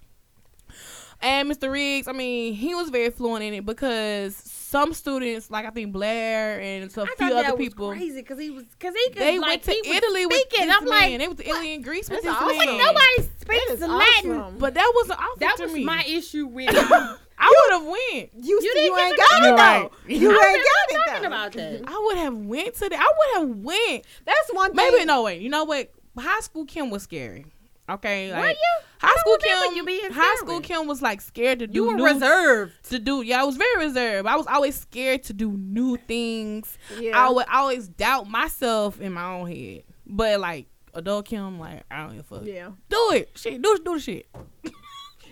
And 1.21 1.49
Mr. 1.51 1.71
Riggs, 1.71 2.09
I 2.09 2.13
mean, 2.13 2.55
he 2.55 2.75
was 2.75 2.91
very 2.91 3.11
fluent 3.11 3.45
in 3.45 3.55
it 3.55 3.65
because 3.65 4.35
some 4.73 4.93
students, 4.95 5.51
like 5.51 5.67
I 5.67 5.71
think 5.71 5.93
Blair 5.93 6.61
and 6.61 6.85
a 6.85 6.87
I 6.87 6.89
few 6.89 7.05
thought 7.15 7.33
other 7.33 7.43
that 7.43 7.59
people, 7.59 7.89
was 7.89 7.99
crazy 7.99 8.21
because 8.23 8.39
he 8.41 8.51
was 8.51 8.65
because 8.65 8.95
he 8.95 9.11
could 9.11 9.23
they 9.23 9.39
like 9.39 9.49
went 9.49 9.63
to 9.65 9.71
he 9.73 9.97
Italy 9.97 10.27
with 10.27 10.35
speaking. 10.41 10.67
this 10.67 10.77
I'm 10.81 10.87
like. 10.87 11.19
They 11.19 11.27
went 11.29 11.39
to 11.39 11.49
Italy 11.49 11.75
and 11.75 11.85
Greece 11.85 12.09
with 12.11 12.23
That's 12.23 12.39
this 12.41 12.49
awesome. 12.51 12.67
man. 12.67 12.79
nobody 12.79 13.23
speaks 13.39 13.67
that 13.69 13.75
is 13.75 13.81
Latin. 13.81 14.33
awesome. 14.39 14.59
But 14.59 14.75
that 14.75 14.93
wasn't 14.95 15.21
awful 15.21 15.37
That 15.39 15.57
to 15.59 15.63
was 15.65 15.73
me. 15.75 15.85
my 15.85 16.03
issue 16.09 16.47
with. 16.47 16.71
I 17.45 17.69
would 17.69 17.73
have 17.81 17.87
went. 17.87 18.31
you, 18.35 18.57
You 18.57 18.61
you, 18.63 18.75
didn't 18.75 18.85
you 18.85 18.99
ain't 18.99 19.17
to 19.17 19.23
got 19.23 19.41
go. 19.43 19.47
it 19.49 19.51
Right. 19.53 19.91
though. 19.91 20.15
You 20.15 20.31
I 20.31 20.33
ain't 20.33 20.59
was 20.59 20.67
got 20.67 20.89
it 20.89 21.07
talking 21.07 21.23
though. 21.23 21.27
about 21.29 21.53
that. 21.53 21.83
I 21.89 22.03
would 22.05 22.19
have 22.19 22.37
went 22.37 22.75
to 22.77 22.89
that. 22.89 22.99
I 23.01 23.13
would 23.19 23.49
have 23.49 23.57
went. 23.59 24.05
That's 24.25 24.53
one 24.53 24.75
thing. 24.75 24.91
Maybe 24.93 25.05
no 25.05 25.23
wait. 25.25 25.41
You 25.43 25.49
know 25.49 25.65
what? 25.65 25.91
High 26.19 26.41
school 26.41 26.65
Kim 26.67 26.89
was 26.91 27.03
scary. 27.03 27.47
Okay, 27.89 28.31
Were 28.31 28.39
like 28.41 28.57
you? 28.57 28.85
high 29.01 29.09
I 29.09 29.17
school 29.21 29.37
don't 29.41 29.69
Kim. 29.69 29.77
you 29.77 29.85
being 29.85 30.13
high 30.13 30.37
school 30.37 30.61
Kim 30.61 30.87
was 30.87 31.03
like 31.03 31.21
scared 31.21 31.59
to 31.59 31.67
do 31.67 31.75
You 31.75 31.87
were 31.89 31.95
new 31.97 32.05
reserved. 32.05 32.73
to 32.91 32.99
do. 32.99 33.23
Yeah, 33.23 33.41
I 33.41 33.45
was 33.45 33.57
very 33.57 33.87
reserved. 33.87 34.29
I 34.29 34.37
was 34.37 34.47
always 34.47 34.77
scared 34.77 35.25
to 35.25 35.33
do 35.33 35.51
new 35.51 35.97
things. 35.97 36.79
Yeah. 36.99 37.19
I 37.19 37.31
would 37.31 37.47
always 37.53 37.89
doubt 37.89 38.29
myself 38.29 39.01
in 39.01 39.13
my 39.13 39.25
own 39.25 39.51
head. 39.51 39.83
But 40.07 40.39
like 40.41 40.69
adult 40.95 41.27
Kim, 41.27 41.59
like 41.59 41.83
I 41.91 42.03
don't 42.07 42.17
give 42.17 42.21
a 42.21 42.23
fuck. 42.23 42.45
Yeah. 42.45 42.71
Do 42.89 43.11
it. 43.15 43.31
Shit. 43.35 43.61
Do 43.61 43.77
do 43.85 43.95
the 43.95 44.01
shit. 44.01 44.27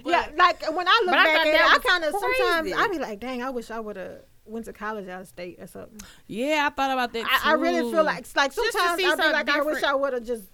yeah, 0.04 0.28
like 0.36 0.62
when 0.74 0.88
I 0.88 1.02
look 1.04 1.10
But 1.10 1.18
I 1.18 1.24
back 1.24 1.46
at 1.46 1.54
it, 1.54 1.60
I 1.60 1.78
kind 1.78 2.04
of 2.04 2.12
sometimes 2.12 2.60
crazy. 2.62 2.74
I 2.74 2.88
be 2.88 2.98
like, 2.98 3.20
dang, 3.20 3.42
I 3.42 3.50
wish 3.50 3.70
I 3.70 3.80
would 3.80 3.96
have 3.96 4.22
went 4.46 4.64
to 4.64 4.72
college 4.72 5.08
out 5.08 5.20
of 5.20 5.28
state 5.28 5.58
or 5.60 5.66
something. 5.66 6.00
Yeah, 6.26 6.66
I 6.66 6.74
thought 6.74 6.90
about 6.90 7.12
that. 7.12 7.26
I, 7.44 7.50
I 7.50 7.54
really 7.54 7.90
feel 7.92 8.02
like 8.02 8.26
like 8.34 8.52
sometimes 8.52 8.72
see 8.74 8.80
I 8.82 8.96
be 8.96 9.02
something 9.04 9.32
like, 9.32 9.48
I 9.48 9.62
wish. 9.62 9.82
I 9.82 9.94
would 9.94 10.14
have 10.14 10.24
just 10.24 10.44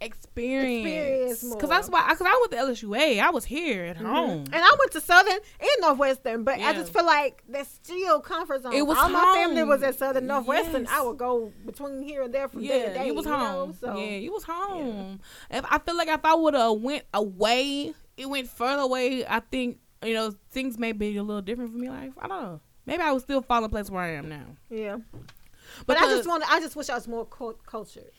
experience 0.00 1.42
because 1.42 1.68
that's 1.68 1.88
why 1.88 2.08
because 2.08 2.26
I 2.26 2.38
went 2.40 2.52
to 2.52 2.58
LSUA. 2.58 3.20
I 3.20 3.30
was 3.30 3.44
here 3.44 3.84
at 3.84 3.96
mm-hmm. 3.96 4.06
home. 4.06 4.44
And 4.52 4.54
I 4.54 4.76
went 4.78 4.92
to 4.92 5.00
Southern 5.00 5.32
and 5.34 5.70
Northwestern, 5.80 6.44
but 6.44 6.58
I 6.58 6.72
just 6.72 6.92
feel 6.92 7.04
like 7.04 7.42
that's 7.48 7.70
still 7.70 8.20
comfort 8.20 8.62
zone. 8.62 8.72
It 8.72 8.86
was 8.86 8.96
All 8.96 9.08
my 9.10 9.34
family 9.36 9.62
was 9.64 9.82
at 9.82 9.98
Southern 9.98 10.26
Northwestern. 10.26 10.82
Yes. 10.82 10.92
I 10.92 11.02
would 11.02 11.18
go 11.18 11.52
between 11.66 12.02
here 12.02 12.22
and 12.22 12.34
there 12.34 12.48
from 12.48 12.62
day 12.62 12.86
to 12.86 12.94
day. 12.94 13.06
you 13.06 13.14
was 13.14 13.26
know, 13.26 13.36
home. 13.36 13.74
so 13.78 13.96
yeah, 13.98 14.16
you 14.16 14.32
was 14.32 14.44
home. 14.44 15.20
If 15.50 15.64
I 15.70 15.78
feel 15.78 15.96
like 15.96 16.08
if 16.08 16.24
I 16.24 16.34
would 16.34 16.54
have 16.54 16.78
went 16.80 17.04
away, 17.12 17.92
it 18.16 18.28
went 18.28 18.48
further 18.48 18.82
away. 18.82 19.26
I 19.26 19.40
think 19.40 19.78
you 20.02 20.14
know 20.14 20.34
things 20.50 20.78
may 20.78 20.92
be 20.92 21.16
a 21.16 21.22
little 21.22 21.42
different 21.42 21.72
for 21.72 21.78
me. 21.78 21.90
Like 21.90 22.12
I 22.18 22.26
don't 22.26 22.42
know. 22.42 22.60
Maybe 22.86 23.02
I 23.02 23.12
would 23.12 23.22
still 23.22 23.42
fall 23.42 23.62
in 23.64 23.70
place 23.70 23.90
where 23.90 24.02
I 24.02 24.14
am 24.14 24.28
now. 24.28 24.56
yeah. 24.70 24.96
But 25.86 25.96
I 25.98 26.06
just 26.06 26.26
want. 26.26 26.42
I 26.50 26.60
just 26.60 26.76
wish 26.76 26.88
I 26.88 26.94
was 26.94 27.06
more 27.06 27.26
cult- 27.26 27.64
cultured. 27.64 28.10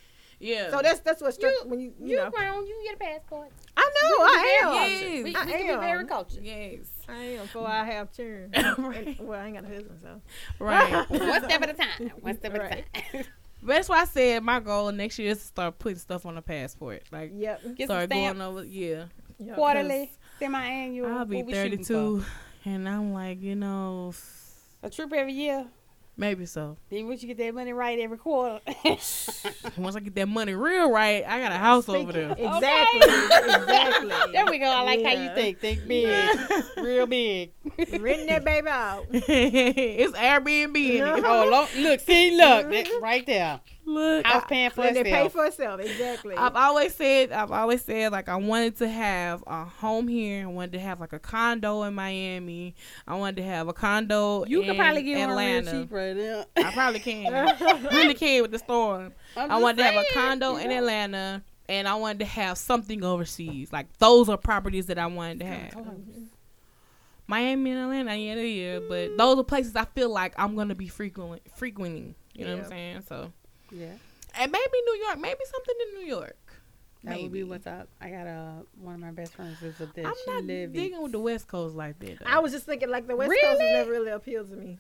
Yeah. 0.42 0.72
So 0.72 0.82
that's 0.82 1.00
that's 1.02 1.22
what 1.22 1.34
struck 1.34 1.52
You- 1.64 1.70
when 1.70 1.80
you 1.80 1.94
you, 2.00 2.08
You 2.12 2.18
know. 2.18 2.30
grown. 2.32 2.66
You 2.68 2.74
can 2.76 2.84
get 2.86 2.96
a 2.96 2.98
passport. 3.20 3.50
I 3.78 3.92
know 4.02 4.26
I 4.26 4.60
am. 4.64 4.74
Yes. 4.74 5.02
We, 5.14 5.24
we 5.24 5.36
I 5.36 5.46
can 5.46 5.68
be 5.68 5.82
very 5.82 6.06
cultured. 6.06 6.44
yes. 6.44 6.88
I 7.08 7.16
am. 7.24 7.48
For 7.48 7.68
I 7.68 7.84
have 7.86 8.12
children. 8.12 8.52
Right. 8.78 9.08
And- 9.20 9.20
well, 9.28 9.40
I 9.40 9.46
ain't 9.46 9.56
got 9.56 9.66
a 9.66 9.68
husband, 9.74 10.00
so. 10.02 10.22
Right. 10.60 11.10
One 11.10 11.44
step 11.44 11.62
at 11.62 11.70
a 11.70 11.74
time. 11.74 12.12
One 12.22 12.38
step 12.38 12.54
at 12.56 12.60
Right. 12.62 12.86
a 12.96 13.00
time. 13.18 13.26
But 13.64 13.74
that's 13.76 13.90
why 13.90 14.02
I 14.02 14.06
said 14.06 14.42
my 14.44 14.60
goal 14.60 14.92
next 14.92 15.20
year 15.20 15.32
is 15.32 15.38
to 15.40 15.46
start 15.46 15.78
putting 15.78 16.00
stuff 16.00 16.26
on 16.26 16.34
the 16.36 16.42
passport. 16.42 17.04
Like 17.12 17.32
Yep. 17.36 17.62
Get 17.76 17.88
some 17.88 17.96
start 17.98 18.10
stamps. 18.10 18.40
going 18.40 18.42
over. 18.42 18.66
Yeah. 18.66 19.06
yep. 19.38 19.56
Quarterly, 19.56 20.12
semi-annual. 20.40 21.08
I'll 21.12 21.26
be 21.26 21.38
what 21.38 21.46
we 21.46 21.54
shooting 21.54 21.80
for? 21.84 21.84
32, 22.22 22.26
and 22.66 22.90
I'm 22.90 23.14
like, 23.14 23.40
you 23.42 23.56
know, 23.56 24.14
A 24.82 24.90
trip 24.90 25.14
every 25.14 25.34
year. 25.34 25.68
Maybe 26.22 26.46
so. 26.46 26.78
Then 26.90 27.08
once 27.08 27.22
you 27.22 27.28
get 27.28 27.38
that 27.40 27.54
money 27.54 27.74
right 27.74 28.00
every 28.00 28.18
quarter. 28.18 28.62
Once 28.86 29.96
I 29.96 30.00
get 30.00 30.16
that 30.16 30.28
money 30.28 30.54
real 30.54 30.92
right, 30.92 31.26
I 31.28 31.40
got 31.40 31.52
a 31.52 31.58
house 31.58 31.90
over 31.90 32.12
there. 32.12 32.32
Exactly. 32.32 33.00
exactly. 33.02 34.32
there 34.32 34.46
we 34.46 34.60
go. 34.60 34.66
I 34.66 34.84
like 34.84 35.04
how 35.04 35.12
you 35.12 35.30
think. 35.34 35.60
Think 35.60 35.88
big. 35.88 36.30
Real 36.78 37.08
big. 37.08 37.52
Renting 37.78 38.28
that 38.28 38.46
baby 38.46 38.68
out. 38.68 39.06
it's 39.12 40.14
Airbnb. 40.18 40.76
in 40.76 41.04
it. 41.04 41.24
oh, 41.26 41.50
lo- 41.50 41.82
look. 41.82 42.00
See, 42.02 42.38
look. 42.38 42.70
That, 42.70 43.00
right 43.02 43.26
there. 43.26 43.60
Look, 43.84 44.26
I, 44.26 44.40
paying 44.42 44.70
for 44.70 44.82
Let 44.82 44.96
it 44.96 45.06
pay 45.06 45.26
itself. 45.26 45.32
for 45.34 45.46
itself. 45.46 45.80
Exactly. 45.82 46.36
I've 46.36 46.56
always 46.56 46.94
said, 46.94 47.32
I've 47.32 47.52
always 47.52 47.84
said, 47.84 48.12
like 48.12 48.30
I 48.30 48.36
wanted 48.36 48.78
to 48.78 48.88
have 48.88 49.44
a 49.48 49.66
home 49.66 50.08
here. 50.08 50.44
I 50.44 50.50
wanted 50.50 50.74
to 50.74 50.80
have 50.80 51.00
like 51.00 51.14
a 51.14 51.20
condo 51.20 51.84
in 51.84 51.94
Miami. 51.96 52.76
I 53.08 53.16
wanted 53.16 53.38
to 53.38 53.44
have 53.44 53.68
a 53.68 53.74
condo. 53.74 54.46
You 54.46 54.62
in 54.62 54.68
could 54.68 54.78
probably 54.78 55.02
get 55.04 55.30
Atlanta. 55.30 55.66
one 55.66 55.74
real 55.74 55.84
cheap 55.84 55.92
right 55.92 56.14
there. 56.14 56.46
I 56.58 56.72
probably 56.74 57.00
can. 57.00 57.58
really 57.92 58.14
can 58.14 58.42
with 58.44 58.52
the 58.52 58.60
storm. 58.60 59.14
I 59.36 59.58
wanted 59.60 59.78
to 59.78 59.84
have 59.84 59.96
a 59.96 60.06
condo 60.14 60.58
in. 60.58 60.72
Atlanta, 60.72 61.44
and 61.68 61.88
I 61.88 61.96
wanted 61.96 62.20
to 62.20 62.26
have 62.26 62.58
something 62.58 63.04
overseas. 63.04 63.74
Like 63.74 63.88
those 63.98 64.30
are 64.30 64.38
properties 64.38 64.86
that 64.88 65.00
I 65.00 65.08
wanted 65.08 65.40
to 65.40 65.46
have. 65.48 65.88
Miami 67.28 67.72
and 67.72 67.80
Atlanta, 67.80 68.16
yeah, 68.16 68.36
yeah, 68.36 68.80
but 68.88 69.18
those 69.18 69.38
are 69.40 69.44
places 69.44 69.76
I 69.76 69.86
feel 69.86 70.10
like 70.10 70.34
I'm 70.38 70.56
gonna 70.56 70.76
be 70.76 70.88
frequent 70.88 71.42
frequenting. 71.56 72.16
You 72.34 72.46
know 72.46 72.56
what 72.58 72.64
I'm 72.66 72.70
saying? 72.70 73.02
So, 73.08 73.32
Yeah. 73.72 73.94
and 74.36 74.52
maybe 74.52 74.78
New 74.86 74.98
York, 75.06 75.20
maybe 75.20 75.40
something 75.52 75.76
in 75.88 76.00
New 76.02 76.06
York. 76.08 76.36
That 77.04 77.20
would 77.20 77.32
be 77.32 77.40
Maybe. 77.40 77.44
what's 77.50 77.66
up. 77.66 77.88
I 78.00 78.10
got 78.12 78.28
uh, 78.28 78.52
one 78.80 78.94
of 78.94 79.00
my 79.00 79.10
best 79.12 79.34
friends 79.34 79.60
is 79.64 79.82
up 79.82 79.92
there. 79.96 80.06
I'm 80.06 80.14
she 80.24 80.32
not 80.32 80.44
live 80.44 80.72
digging 80.72 81.02
with 81.02 81.12
the 81.14 81.20
West 81.20 81.48
Coast 81.48 81.76
like 81.76 81.98
that. 82.00 82.20
Though. 82.20 82.26
I 82.28 82.38
was 82.40 82.52
just 82.52 82.68
thinking 82.68 82.90
like 82.92 83.08
the 83.08 83.16
West 83.16 83.34
Coast 83.42 83.60
never 83.60 83.90
really 83.90 84.12
appealed 84.12 84.52
to 84.52 84.56
me. 84.56 84.78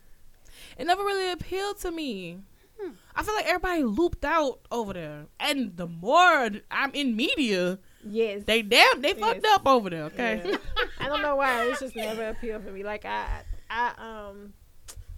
it 0.78 0.86
never 0.86 1.04
really 1.04 1.32
appealed 1.32 1.80
to 1.80 1.90
me. 1.92 2.38
Hmm. 2.80 2.92
I 3.16 3.24
feel 3.24 3.34
like 3.34 3.48
everybody 3.48 3.84
looped 3.84 4.24
out 4.24 4.60
over 4.72 4.94
there, 4.94 5.26
and 5.40 5.76
the 5.76 5.88
more 5.88 6.50
I'm 6.70 6.92
in 6.94 7.16
media, 7.16 7.80
Yes. 8.08 8.44
They 8.46 8.62
damn, 8.64 9.02
they 9.02 9.14
fucked 9.14 9.42
Yes. 9.44 9.56
up 9.56 9.68
over 9.68 9.90
there. 9.90 10.04
Okay. 10.06 10.42
Yeah. 10.46 10.58
I 11.00 11.08
don't 11.08 11.22
know 11.24 11.36
why. 11.38 11.66
It's 11.70 11.80
just 11.80 11.96
never 11.96 12.30
appealed 12.30 12.64
for 12.64 12.72
me. 12.72 12.84
Like 12.84 13.04
I, 13.06 13.42
I 13.70 13.94
um, 14.30 14.54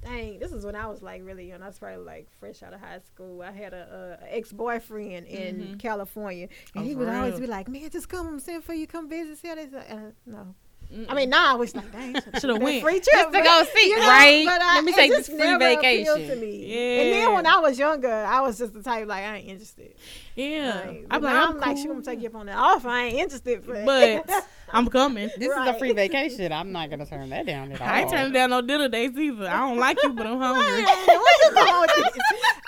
dang, 0.03 0.39
this 0.39 0.51
is 0.51 0.65
when 0.65 0.75
I 0.75 0.87
was 0.87 1.01
like 1.01 1.21
really 1.23 1.47
young. 1.49 1.61
I 1.61 1.67
was 1.67 1.79
probably 1.79 2.03
like 2.03 2.27
fresh 2.39 2.61
out 2.63 2.73
of 2.73 2.79
high 2.79 2.99
school. 2.99 3.41
I 3.41 3.51
had 3.51 3.73
a, 3.73 4.19
a 4.21 4.35
ex 4.35 4.51
boyfriend 4.51 5.27
in 5.27 5.59
Mhm. 5.59 5.79
California, 5.79 6.47
and 6.75 6.83
Oh, 6.83 6.87
he 6.87 6.95
would 6.95 7.07
always 7.09 7.39
be 7.39 7.47
like, 7.47 7.67
"Man, 7.67 7.89
just 7.89 8.09
come 8.09 8.39
send 8.39 8.63
for 8.63 8.73
you, 8.73 8.87
come 8.87 9.09
visit." 9.09 9.37
See 9.39 9.47
how 9.47 9.55
they 9.55 9.69
say, 9.69 9.85
uh, 9.89 10.11
no. 10.25 10.55
Mm-mm. 10.93 11.05
I 11.09 11.15
mean, 11.15 11.29
now 11.29 11.53
I 11.53 11.55
was 11.55 11.75
like, 11.75 11.91
"Dang, 11.91 12.15
Shoulda 12.39 12.55
went. 12.63 12.83
free 12.83 12.93
trip 12.99 13.05
Just 13.11 13.25
to 13.27 13.31
but- 13.31 13.43
go 13.43 13.63
see, 13.73 13.89
you 13.89 13.99
know, 13.99 14.07
right? 14.07 14.45
But 14.45 14.61
I, 14.61 14.75
Let 14.75 14.83
me 14.83 14.93
take 14.93 15.11
this 15.11 15.27
free 15.27 15.37
never 15.37 15.57
vacation. 15.59 16.27
To 16.27 16.35
me. 16.35 16.99
And 17.01 17.11
then 17.13 17.33
when 17.33 17.45
I 17.47 17.57
was 17.59 17.79
younger, 17.79 18.11
I 18.13 18.41
was 18.41 18.59
just 18.59 18.73
the 18.73 18.83
type 18.83 19.07
like 19.07 19.23
I 19.23 19.37
ain't 19.37 19.47
interested. 19.49 19.93
yeah. 20.35 20.83
Like, 20.85 21.05
I'm 21.09 21.21
like, 21.23 21.35
I'm, 21.35 21.49
I'm 21.53 21.59
like, 21.59 21.77
she 21.77 21.85
cool, 21.85 21.93
gonna 21.93 22.05
take 22.05 22.21
you 22.21 22.29
up 22.29 22.35
on 22.35 22.45
that 22.45 22.57
offer. 22.57 22.89
I 22.89 23.05
ain't 23.05 23.15
interested, 23.19 23.65
but, 23.65 23.85
but 23.85 24.29
I'm 24.71 24.87
coming. 24.87 25.29
This 25.37 25.49
is 25.49 25.67
a 25.67 25.73
free 25.75 25.93
vacation. 25.93 26.51
I'm 26.51 26.71
not 26.71 26.89
gonna 26.89 27.05
turn 27.05 27.29
that 27.29 27.45
down 27.45 27.71
at 27.71 27.81
all. 27.81 27.87
I 27.87 28.01
ain't 28.01 28.09
turning 28.11 28.33
down 28.33 28.51
no 28.51 28.61
dinner 28.61 28.89
dates 28.89 29.17
either. 29.17 29.47
I 29.47 29.57
don't 29.59 29.77
like 29.77 29.97
you, 30.03 30.13
but 30.13 30.27
I'm 30.27 30.37
hungry. 30.37 30.83
Where 30.83 31.53
going 31.55 31.81
with? 31.81 32.21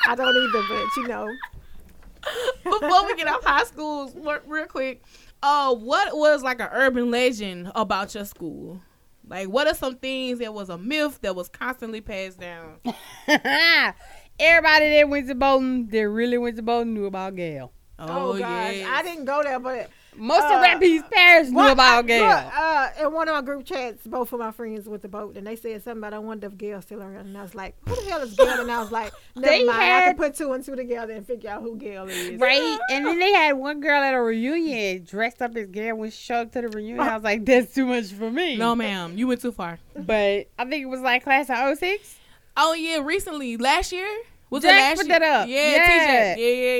I 0.08 0.16
don't 0.16 0.36
either, 0.36 0.64
but 0.68 0.86
you 0.98 1.08
know. 1.08 1.30
Before 2.64 3.06
we 3.06 3.16
get 3.16 3.28
off 3.28 3.44
high 3.44 3.64
schools, 3.66 4.16
real 4.48 4.66
quick, 4.66 5.04
uh, 5.46 5.76
what 5.76 6.18
was 6.18 6.42
like 6.42 6.60
an 6.60 6.70
urban 6.72 7.12
legend 7.12 7.72
about 7.76 8.16
your 8.16 8.26
school? 8.26 8.82
Like, 9.28 9.48
what 9.48 9.68
are 9.68 9.76
some 9.76 9.96
things 9.96 10.40
that 10.40 10.54
was 10.54 10.70
a 10.70 10.78
myth 10.78 11.20
that 11.22 11.36
was 11.36 11.50
constantly 11.50 12.02
passed 12.02 12.40
down? 12.40 12.78
Everybody 14.40 14.90
that 14.90 15.08
went 15.08 15.28
to 15.28 15.36
Bolton, 15.36 15.88
that 15.90 16.10
really 16.10 16.38
went 16.38 16.56
to 16.58 16.64
Bolton, 16.64 16.96
knew 16.96 17.06
about 17.06 17.36
Gail. 17.36 17.72
Oh, 18.00 18.38
gosh, 18.38 18.76
yes. 18.76 18.90
I 18.92 19.04
didn't 19.04 19.26
go 19.26 19.44
there, 19.44 19.60
but 19.60 19.90
Most 20.18 20.44
Uh, 20.44 20.56
of 20.56 20.62
Rappy's 20.62 21.04
parents 21.12 21.50
knew 21.52 21.58
Well, 21.58 21.68
I- 21.70 21.72
about 21.72 22.08
Gail. 22.08 22.26
look, 22.28 22.58
uh, 22.58 22.88
in 23.02 23.14
one 23.14 23.28
of 23.28 23.36
my 23.36 23.42
group 23.42 23.66
chats, 23.66 24.06
both 24.08 24.32
of 24.34 24.40
my 24.40 24.52
friends 24.52 24.88
with 24.88 25.02
the 25.02 25.08
boat, 25.08 25.36
and 25.38 25.46
they 25.46 25.56
said 25.56 25.84
something 25.84 26.00
about 26.00 26.14
I 26.14 26.20
wonder 26.20 26.48
if 26.48 26.58
Gail's 26.58 26.86
still 26.86 27.02
around, 27.02 27.26
and 27.28 27.38
I 27.38 27.42
was 27.42 27.54
like, 27.56 27.76
"Who 27.88 27.96
the 27.96 28.10
hell 28.10 28.22
is 28.22 28.34
Gail?" 28.36 28.62
And 28.62 28.72
I 28.72 28.80
was 28.80 28.92
like, 28.92 29.12
"Never 29.36 29.48
They 29.48 29.64
mind, 29.66 29.80
I 29.82 30.02
can 30.08 30.16
put 30.18 30.36
two 30.36 30.54
and 30.54 30.64
two 30.64 30.76
together 30.76 31.14
and 31.14 31.26
figure 31.28 31.50
out 31.50 31.62
who 31.62 31.76
Gail 31.78 32.08
is." 32.08 32.40
Right, 32.40 32.78
and 32.92 33.06
then 33.06 33.20
they 33.20 33.34
had 33.34 33.54
one 33.54 33.80
girl 33.82 34.02
at 34.02 34.14
a 34.14 34.22
reunion 34.22 35.04
dressed 35.04 35.42
up 35.42 35.56
as 35.58 35.68
Gail 35.68 35.96
when 35.96 36.12
she 36.12 36.18
showed 36.24 36.42
up 36.48 36.52
to 36.54 36.62
the 36.62 36.70
reunion. 36.70 37.00
I 37.02 37.16
was 37.16 37.24
like, 37.24 37.46
"That's 37.46 37.74
too 37.74 37.86
much 37.86 38.06
for 38.12 38.32
me." 38.32 38.56
No, 38.58 38.76
ma'am, 38.76 39.18
you 39.18 39.28
went 39.28 39.42
too 39.42 39.52
far. 39.52 39.80
but 39.96 40.48
I 40.58 40.66
think 40.66 40.84
it 40.84 40.86
was 40.90 41.02
like 41.02 41.24
class 41.24 41.50
of 41.50 41.78
06. 41.78 42.18
Oh 42.58 42.74
yeah, 42.74 43.00
recently, 43.04 43.58
last 43.58 43.92
year 43.92 44.08
was 44.56 44.64
Jack 44.64 44.98
put 44.98 45.08
that 45.08 45.22
up. 45.22 45.48
Yeah, 45.48 45.72
Yeah. 45.72 46.36
TJ. 46.36 46.38
Yeah, 46.38 46.48
yeah, 46.48 46.76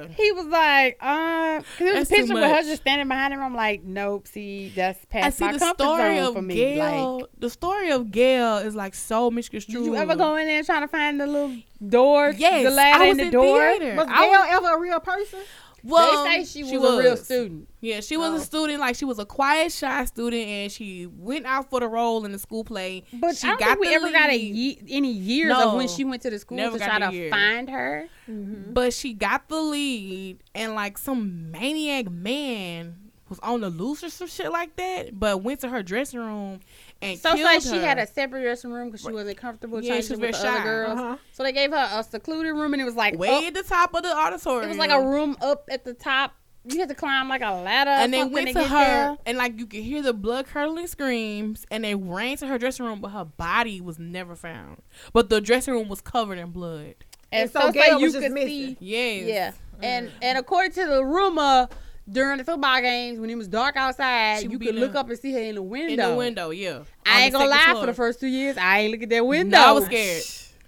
yeah. 0.00 0.06
He 0.16 0.32
was 0.32 0.46
like, 0.46 0.98
uh, 1.00 1.60
'cause 1.60 1.64
there 1.78 1.94
was 1.94 2.08
That's 2.08 2.10
a 2.10 2.14
picture 2.14 2.34
with 2.34 2.42
her 2.44 2.62
just 2.62 2.82
standing 2.82 3.08
behind 3.08 3.32
him. 3.34 3.40
I'm 3.42 3.54
like, 3.54 3.82
nope, 3.84 4.26
see, 4.28 4.72
that's 4.74 4.98
I 5.10 5.20
past 5.20 5.38
see 5.38 5.44
my 5.44 5.52
the 5.52 5.58
comfort 5.58 5.82
story 5.82 6.16
zone 6.16 6.26
of 6.28 6.34
for 6.34 6.42
me. 6.42 6.54
Gail. 6.54 7.16
Like, 7.18 7.26
the 7.38 7.50
story 7.50 7.90
of 7.90 8.10
Gail 8.10 8.58
is 8.58 8.74
like 8.74 8.94
so 8.94 9.30
misconstrued. 9.30 9.78
did 9.84 9.86
you 9.86 9.96
ever 9.96 10.14
go 10.16 10.36
in 10.36 10.46
there 10.46 10.62
trying 10.62 10.82
to 10.82 10.88
find 10.88 11.20
the 11.20 11.26
little 11.26 11.56
door? 11.86 12.32
Yes, 12.36 12.64
the 12.64 12.70
ladder 12.70 13.02
I 13.02 13.04
in 13.04 13.08
was 13.10 13.16
the 13.18 13.24
in 13.24 13.30
door. 13.30 13.70
theater. 13.78 13.96
Was 13.96 14.06
I 14.10 14.20
Gail 14.22 14.30
was- 14.30 14.48
ever 14.50 14.74
a 14.76 14.78
real 14.80 15.00
person? 15.00 15.38
Well, 15.82 16.24
they 16.24 16.44
say 16.44 16.62
she 16.68 16.76
was, 16.78 16.94
a 16.94 16.98
real 17.02 17.16
student. 17.16 17.68
Yeah, 17.80 18.00
she 18.00 18.16
was 18.16 18.30
Oh. 18.32 18.36
a 18.36 18.40
student. 18.40 18.80
Like 18.80 18.96
she 18.96 19.04
was 19.04 19.18
a 19.18 19.24
quiet, 19.24 19.72
shy 19.72 20.04
student, 20.04 20.42
and 20.46 20.70
she 20.72 21.06
went 21.06 21.46
out 21.46 21.70
for 21.70 21.80
the 21.80 21.88
role 21.88 22.24
in 22.24 22.32
the 22.32 22.38
school 22.38 22.64
play. 22.64 23.04
But 23.12 23.36
she 23.36 23.46
I 23.46 23.50
don't 23.50 23.60
got 23.60 23.68
think 23.68 23.80
we 23.80 23.88
the 23.88 23.94
ever 23.94 24.10
got 24.12 24.30
a 24.30 24.36
ye- 24.38 24.82
any 24.88 25.12
years 25.12 25.50
No. 25.50 25.70
of 25.70 25.74
when 25.76 25.88
she 25.88 26.04
went 26.04 26.22
to 26.22 26.30
the 26.30 26.38
school 26.38 26.58
to 26.58 26.78
try 26.78 26.98
to 26.98 27.12
year. 27.12 27.30
find 27.30 27.68
her. 27.70 28.08
Mm-hmm. 28.28 28.72
But 28.72 28.92
she 28.92 29.14
got 29.14 29.48
the 29.48 29.60
lead, 29.60 30.38
and 30.54 30.74
like 30.74 30.98
some 30.98 31.50
maniac 31.50 32.10
man 32.10 32.96
was 33.28 33.38
on 33.40 33.60
the 33.60 33.70
loose 33.70 34.02
or 34.02 34.10
some 34.10 34.26
shit 34.28 34.50
like 34.50 34.74
that. 34.76 35.18
But 35.18 35.42
went 35.42 35.60
to 35.60 35.68
her 35.68 35.82
dressing 35.82 36.18
room 36.20 36.60
and 37.02 37.18
So 37.18 37.30
it's 37.30 37.36
killed 37.36 37.44
like 37.44 37.62
her. 37.64 37.70
she 37.70 37.76
had 37.78 37.98
a 37.98 38.06
separate 38.06 38.42
dressing 38.42 38.70
room 38.70 38.88
because 38.90 39.06
she 39.06 39.12
wasn't 39.12 39.36
comfortable 39.38 39.82
Yeah, 39.82 39.94
she 40.00 40.08
changing 40.08 40.20
was 40.20 40.20
with 40.20 40.36
the 40.36 40.42
very 40.42 40.48
other 40.48 40.58
shy. 40.58 40.64
girls. 40.64 40.98
Uh-huh. 40.98 41.16
So 41.32 41.42
they 41.42 41.52
gave 41.52 41.70
her 41.70 41.88
a 41.98 42.02
secluded 42.04 42.54
room, 42.54 42.72
and 42.74 42.80
it 42.82 42.84
was 42.84 42.94
like 42.96 43.18
way 43.18 43.28
up- 43.28 43.44
at 43.44 43.54
the 43.54 43.62
top 43.62 43.94
of 43.94 44.02
the 44.02 44.14
auditorium. 44.16 44.64
it 44.64 44.68
was 44.68 44.78
like 44.78 44.90
a 44.90 45.02
room 45.02 45.36
up 45.40 45.64
at 45.70 45.84
the 45.84 45.94
top. 45.94 46.34
You 46.66 46.78
had 46.78 46.90
to 46.90 46.94
climb 46.94 47.28
like 47.30 47.40
a 47.40 47.52
ladder, 47.52 47.90
and 47.90 48.12
or 48.14 48.16
they 48.18 48.24
went 48.24 48.48
to 48.48 48.52
to 48.52 48.58
get 48.60 48.68
her, 48.68 48.76
there. 48.76 49.16
and 49.24 49.38
like 49.38 49.58
you 49.58 49.64
could 49.66 49.80
hear 49.82 50.02
the 50.02 50.12
blood 50.12 50.46
curdling 50.46 50.86
screams, 50.88 51.64
and 51.70 51.82
they 51.84 51.94
ran 51.94 52.36
to 52.36 52.46
her 52.46 52.58
dressing 52.58 52.84
room, 52.84 53.00
but 53.00 53.08
her 53.12 53.24
body 53.24 53.80
was 53.80 53.98
never 53.98 54.36
found. 54.36 54.82
But 55.14 55.30
the 55.30 55.40
dressing 55.40 55.72
room 55.72 55.88
was 55.88 56.02
covered 56.02 56.36
in 56.38 56.50
blood. 56.50 56.96
And, 57.32 57.42
And 57.44 57.50
so, 57.50 57.60
so 57.60 57.72
Gail 57.72 57.82
like 57.82 57.92
was 57.94 58.02
you 58.02 58.08
just 58.08 58.22
could 58.22 58.32
missing. 58.32 58.48
see, 58.48 58.76
Yes. 58.80 59.26
yeah. 59.26 59.52
And 59.88 60.10
and 60.20 60.36
according 60.36 60.72
to 60.72 60.86
the 60.86 61.02
rumor, 61.02 61.66
during 62.10 62.38
the 62.38 62.44
football 62.44 62.80
games 62.80 63.20
when 63.20 63.30
it 63.30 63.36
was 63.36 63.48
dark 63.48 63.76
outside, 63.76 64.40
She 64.40 64.48
you 64.48 64.58
could 64.58 64.74
look 64.74 64.94
up 64.94 65.08
and 65.08 65.18
see 65.18 65.32
her 65.32 65.40
in 65.40 65.54
the 65.54 65.62
window. 65.62 65.92
In 66.04 66.10
the 66.10 66.16
window, 66.16 66.50
yeah. 66.50 66.78
On 66.78 66.84
I 67.06 67.22
ain't 67.22 67.32
gonna 67.32 67.48
lie. 67.48 67.66
floor. 67.70 67.82
For 67.82 67.86
the 67.86 67.94
first 67.94 68.20
two 68.20 68.26
years, 68.26 68.56
I 68.56 68.80
ain't 68.80 68.92
look 68.92 69.02
at 69.02 69.10
that 69.10 69.26
window. 69.26 69.56
No, 69.56 69.66
I 69.66 69.72
was 69.72 69.84
scared. 69.84 70.22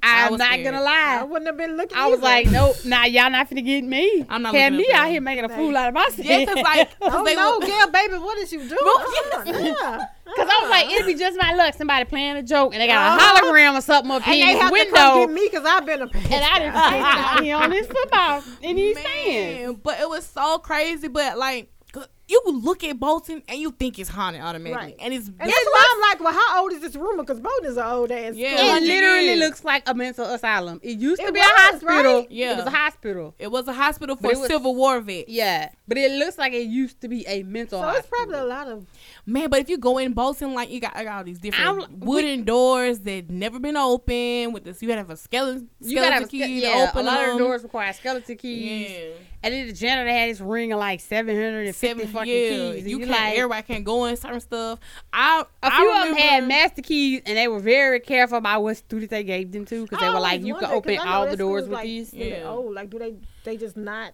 I 0.04 0.24
I'm 0.24 0.32
was 0.32 0.38
not 0.40 0.48
scared. 0.52 0.64
gonna 0.64 0.84
lie. 0.84 1.18
I 1.20 1.22
wouldn't 1.22 1.46
have 1.46 1.56
been 1.56 1.76
looking. 1.76 1.96
At 1.96 2.00
you. 2.00 2.06
I 2.06 2.08
was 2.08 2.18
either. 2.18 2.24
like, 2.26 2.50
nope, 2.50 2.76
nah, 2.84 3.04
y'all 3.04 3.30
not 3.30 3.48
finna 3.48 3.64
get 3.64 3.84
me. 3.84 4.24
I'm 4.28 4.42
not 4.42 4.54
Had 4.54 4.72
looking 4.72 4.88
me 4.88 4.94
out 4.94 5.08
here 5.08 5.20
making 5.20 5.44
a 5.44 5.48
Like- 5.48 5.56
fool 5.56 5.76
out 5.76 5.88
of 5.88 5.94
myself. 5.94 6.18
Yeah, 6.26 6.44
cause 6.44 6.56
like, 6.56 6.98
cause 7.00 7.12
Oh 7.14 7.24
they 7.24 7.34
no, 7.36 7.58
were, 7.60 7.66
Gail, 7.66 7.86
baby, 7.90 8.14
what 8.18 8.36
is 8.38 8.52
you 8.52 8.58
doing? 8.60 8.78
No, 8.82 9.42
yeah. 9.46 10.06
Cause 10.34 10.48
I 10.50 10.58
was 10.62 10.70
like, 10.70 10.90
it'd 10.90 11.06
be 11.06 11.14
just 11.14 11.36
my 11.38 11.52
luck. 11.54 11.74
Somebody 11.74 12.06
playing 12.06 12.36
a 12.36 12.42
joke 12.42 12.72
and 12.72 12.80
they 12.80 12.86
got 12.86 13.20
Uh-huh. 13.20 13.46
a 13.46 13.52
hologram 13.52 13.76
or 13.76 13.82
something 13.82 14.10
up 14.12 14.26
and 14.26 14.34
here 14.34 14.46
they 14.46 14.52
in 14.52 14.58
have 14.60 14.72
the 14.72 14.78
to 14.78 14.84
come 14.90 14.94
get 14.94 15.28
window. 15.28 15.34
me 15.34 15.48
because 15.50 15.64
I've 15.66 15.84
been 15.84 16.00
a 16.00 16.04
And 16.04 16.44
I 16.44 16.58
didn't 16.58 16.74
see 16.74 16.96
it 16.96 17.04
out 17.04 17.42
here 17.42 17.56
on 17.56 17.68
this 17.70 17.86
football 17.86 18.42
in 18.62 18.76
these 18.76 18.98
stands. 18.98 19.62
man, 19.66 19.80
but 19.82 20.00
it 20.00 20.08
was 20.08 20.24
so 20.24 20.56
crazy. 20.58 21.08
But 21.08 21.36
like, 21.36 21.70
'cause 21.92 22.06
you 22.32 22.42
look 22.46 22.82
at 22.82 22.98
Bolton 22.98 23.42
and 23.48 23.58
you 23.58 23.70
think 23.70 23.98
it's 23.98 24.08
haunted 24.10 24.42
automatically, 24.42 24.86
Right. 24.86 24.96
and 25.00 25.14
it's 25.14 25.28
And 25.28 25.38
that's 25.38 25.50
why 25.52 25.84
I'm 25.94 26.00
like, 26.00 26.20
well, 26.20 26.32
how 26.32 26.62
old 26.62 26.72
is 26.72 26.80
this 26.80 26.96
rumor? 26.96 27.22
Because 27.22 27.38
Bolton 27.40 27.66
is 27.66 27.76
an 27.76 27.84
old 27.86 28.10
ass. 28.10 28.34
Yeah. 28.34 28.56
school. 28.56 28.68
It 28.76 28.82
literally 28.82 29.36
looks 29.36 29.62
like 29.64 29.82
a 29.88 29.94
mental 29.94 30.24
asylum. 30.24 30.80
It 30.82 30.98
used 30.98 31.20
to 31.20 31.28
It 31.28 31.34
be 31.34 31.40
a 31.40 31.42
hospital. 31.44 31.88
right? 32.20 32.30
Yeah. 32.30 32.52
It 32.52 32.56
was 32.56 32.66
a 32.66 32.70
hospital. 32.70 33.34
it 33.38 33.50
was 33.50 33.68
a 33.68 33.72
hospital 33.72 34.16
for 34.16 34.28
was- 34.28 34.46
Civil 34.46 34.74
War 34.74 35.00
vets. 35.00 35.28
Yeah. 35.28 35.68
But 35.86 35.98
it 35.98 36.10
looks 36.12 36.38
like 36.38 36.52
it 36.54 36.66
used 36.66 37.00
to 37.02 37.08
be 37.08 37.26
a 37.26 37.42
mental 37.42 37.80
So 37.80 37.84
hospital. 37.86 37.98
it's 38.00 38.08
probably 38.08 38.38
a 38.38 38.44
lot 38.44 38.66
of. 38.68 38.86
Man, 39.26 39.50
but 39.50 39.60
if 39.60 39.68
you 39.68 39.76
go 39.78 39.98
in 39.98 40.14
Bolton, 40.14 40.54
like 40.54 40.70
you 40.70 40.80
got, 40.80 40.96
I 40.96 41.04
got 41.04 41.18
all 41.18 41.24
these 41.24 41.38
different 41.38 41.66
I'm- 41.80 42.00
wooden 42.00 42.44
doors 42.44 43.00
that 43.00 43.28
never 43.30 43.58
been 43.58 43.76
open 43.76 44.52
with 44.52 44.64
this. 44.64 44.80
You 44.80 44.88
gotta 44.88 45.00
have 45.02 45.10
a 45.10 45.16
skeleton, 45.16 45.68
you 45.80 45.96
gotta 45.96 46.14
have 46.14 46.24
a, 46.24 46.28
key 46.28 46.38
ske- 46.40 46.46
to 46.46 46.52
yeah, 46.52 46.86
open 46.88 47.02
a 47.02 47.10
lot 47.10 47.20
them. 47.20 47.30
of 47.32 47.38
the 47.38 47.44
doors 47.44 47.62
require 47.62 47.92
skeleton 47.92 48.36
keys. 48.38 48.90
Yeah. 48.90 48.98
And 49.44 49.52
then 49.52 49.66
the 49.66 49.72
janitor 49.72 50.08
had 50.08 50.30
this 50.30 50.40
ring 50.40 50.72
of 50.72 50.78
like 50.78 51.00
750 51.00 51.72
Seven, 51.72 52.06
fucking 52.26 52.42
yeah, 52.42 52.72
keys. 52.72 52.84
You 52.86 52.90
you 52.90 52.98
can't. 53.06 53.10
like, 53.10 53.34
everybody 53.36 53.62
can't 53.62 53.84
go 53.84 54.04
in 54.06 54.16
certain 54.16 54.40
stuff. 54.40 54.78
I 55.12 55.44
a 55.62 55.66
I 55.66 55.76
few 55.76 55.92
of 55.96 56.04
them 56.08 56.16
had 56.16 56.48
master 56.48 56.82
keys 56.82 57.22
and 57.26 57.36
they 57.36 57.48
were 57.48 57.60
very 57.60 58.00
careful 58.00 58.38
about 58.38 58.62
what 58.62 58.76
students 58.76 59.10
they 59.10 59.24
gave 59.24 59.52
them 59.52 59.64
to 59.66 59.82
because 59.84 60.00
they 60.00 60.08
were 60.08 60.20
like, 60.20 60.40
you 60.42 60.54
can 60.54 60.62
wondered, 60.62 60.76
open 60.76 60.96
'cause 60.96 61.04
I 61.06 61.10
know 61.10 61.16
all 61.16 61.26
the 61.28 61.36
doors 61.36 61.62
with 61.64 61.72
like, 61.72 61.84
these. 61.84 62.12
really 62.12 62.30
Yeah. 62.30 62.48
old. 62.50 62.74
Like, 62.74 62.90
do 62.90 62.98
they? 62.98 63.14
They 63.44 63.56
just 63.56 63.76
not. 63.76 64.12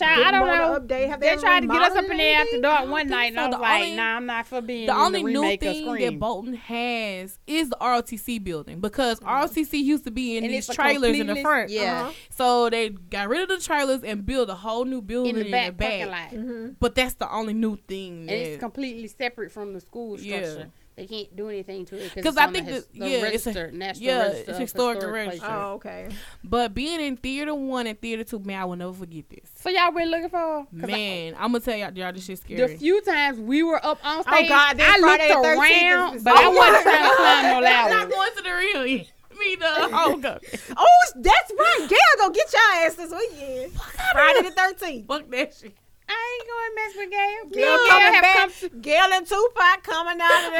Child, 0.00 0.26
I 0.26 0.30
don't 0.30 0.40
wanna 0.48 0.56
know. 0.56 0.80
update. 0.80 1.08
Have 1.08 1.20
they 1.20 1.34
they 1.34 1.40
tried 1.40 1.60
to 1.60 1.66
get 1.66 1.82
us 1.82 1.96
up 1.96 2.04
in 2.10 2.16
there 2.16 2.40
after 2.40 2.60
dark 2.60 2.88
one 2.88 3.00
think 3.02 3.10
night, 3.10 3.26
and. 3.32 3.38
I 3.40 3.46
was 3.48 3.54
The 3.56 3.60
like, 3.60 3.82
only- 3.82 3.96
"Nah, 3.96 4.16
I'm 4.16 4.26
not 4.26 4.46
for 4.46 4.60
being 4.60 4.86
The 4.86 4.92
in 4.92 4.98
only 4.98 5.22
the 5.22 5.30
new 5.30 5.56
thing 5.58 5.94
that 5.94 6.18
Bolton 6.18 6.54
has 6.54 7.38
is 7.46 7.68
the 7.70 7.76
ROTC 7.80 8.42
building 8.42 8.80
because 8.80 9.20
ROTC 9.20 9.78
used 9.82 10.04
to 10.04 10.10
be 10.10 10.36
in 10.36 10.44
And 10.44 10.52
these 10.52 10.66
trailers 10.68 11.18
in 11.18 11.26
the 11.26 11.42
front. 11.42 11.70
yeah. 11.70 12.02
Uh-huh. 12.02 12.12
So 12.30 12.70
they 12.70 12.88
got 12.90 13.28
rid 13.28 13.42
of 13.42 13.48
the 13.48 13.58
trailers 13.64 14.02
and 14.02 14.24
built 14.24 14.48
a 14.50 14.54
whole 14.54 14.84
new 14.84 15.02
building 15.02 15.36
in 15.36 15.44
the 15.44 15.50
back, 15.50 15.76
parking 15.78 16.08
lot, 16.08 16.30
Mm-hmm. 16.30 16.68
But 16.80 16.94
that's 16.94 17.14
the 17.14 17.30
only 17.32 17.52
new 17.54 17.76
thing. 17.88 18.20
and 18.22 18.30
it's 18.30 18.58
completely 18.60 19.06
separate 19.08 19.52
from 19.52 19.72
the 19.74 19.80
school 19.80 20.18
Yeah. 20.18 20.64
Structure. 20.92 20.96
They 20.96 21.06
can't 21.24 21.36
do 21.36 21.48
anything 21.48 21.84
to 21.86 21.96
it 21.96 22.00
'Cause 22.08 22.14
because 22.14 22.36
I 22.36 22.44
I 22.44 22.52
think 22.52 22.66
think 22.68 22.84
that- 22.92 22.98
the, 22.98 23.08
yeah, 23.08 23.24
it's 23.26 23.46
a- 23.46 23.70
national 23.72 24.04
yeah, 24.06 24.18
register 24.22 24.50
it's 24.50 24.58
historic 24.58 24.96
historic 24.96 25.26
register. 25.26 25.46
Oh, 25.48 25.72
okay. 25.74 26.08
but 26.44 26.74
being 26.74 27.00
in 27.00 27.16
theater 27.16 27.54
one 27.54 27.86
and 27.86 28.00
theater 28.00 28.24
two, 28.24 28.38
man, 28.40 28.60
I 28.60 28.64
will 28.66 28.76
never 28.76 28.92
forget 28.92 29.24
this. 29.30 29.50
So 29.54 29.70
y'all 29.70 29.90
been 29.92 30.10
looking 30.10 30.28
for? 30.28 30.66
I- 30.82 30.86
Man, 30.86 31.34
I'm 31.38 31.52
gonna 31.52 31.60
tell 31.60 31.76
y'all, 31.76 31.92
y'all 31.92 32.12
this 32.12 32.24
shit 32.24 32.38
scary. 32.38 32.60
the 32.72 32.78
few 32.78 33.00
times 33.02 33.38
we 33.38 33.62
were 33.62 33.84
up 33.84 33.98
on 34.04 34.18
Oh, 34.18 34.22
stage, 34.34 34.48
God, 34.48 34.76
this 34.76 34.86
I 34.88 34.98
Friday 34.98 35.28
looked 35.34 35.46
around, 35.46 36.16
is- 36.16 36.22
but 36.24 36.36
I 36.36 36.44
Oh, 36.44 36.50
wasn't 36.50 36.82
trying 36.82 37.10
to 37.10 37.16
climb 37.16 37.42
no 37.44 37.68
I'm 37.68 37.90
not 37.90 38.10
going 38.10 38.30
to 38.36 38.42
the 38.42 38.50
reunion. 38.50 39.06
Me 39.38 39.56
the 39.56 39.66
oh 39.92 40.18
god. 40.18 40.40
Oh, 40.76 41.12
that's 41.16 41.50
right. 41.58 41.86
Gail, 41.88 41.98
go 42.18 42.30
get 42.30 42.52
your 42.52 42.84
ass 42.84 42.94
this 42.96 43.10
weekend. 43.10 43.72
Friday 44.12 44.42
the 44.42 44.50
13th. 44.50 45.06
Fuck 45.06 45.30
that 45.30 45.54
shit. 45.54 45.72
I 46.12 46.38
ain't 46.40 46.48
going 46.50 46.68
to 46.70 46.74
mess 46.74 46.94
with 46.96 47.10
Gail. 47.10 47.42
Gail 47.52 47.76
Me 47.76 47.80
and 47.80 47.88
coming 47.88 48.02
Gail 48.02 48.12
have 48.12 48.22
back. 48.22 48.36
come 48.36 48.80
Gail 48.80 49.08
and 49.12 49.26
Tupac 49.26 49.82
coming 49.84 50.18
out 50.20 50.44
of 50.46 50.52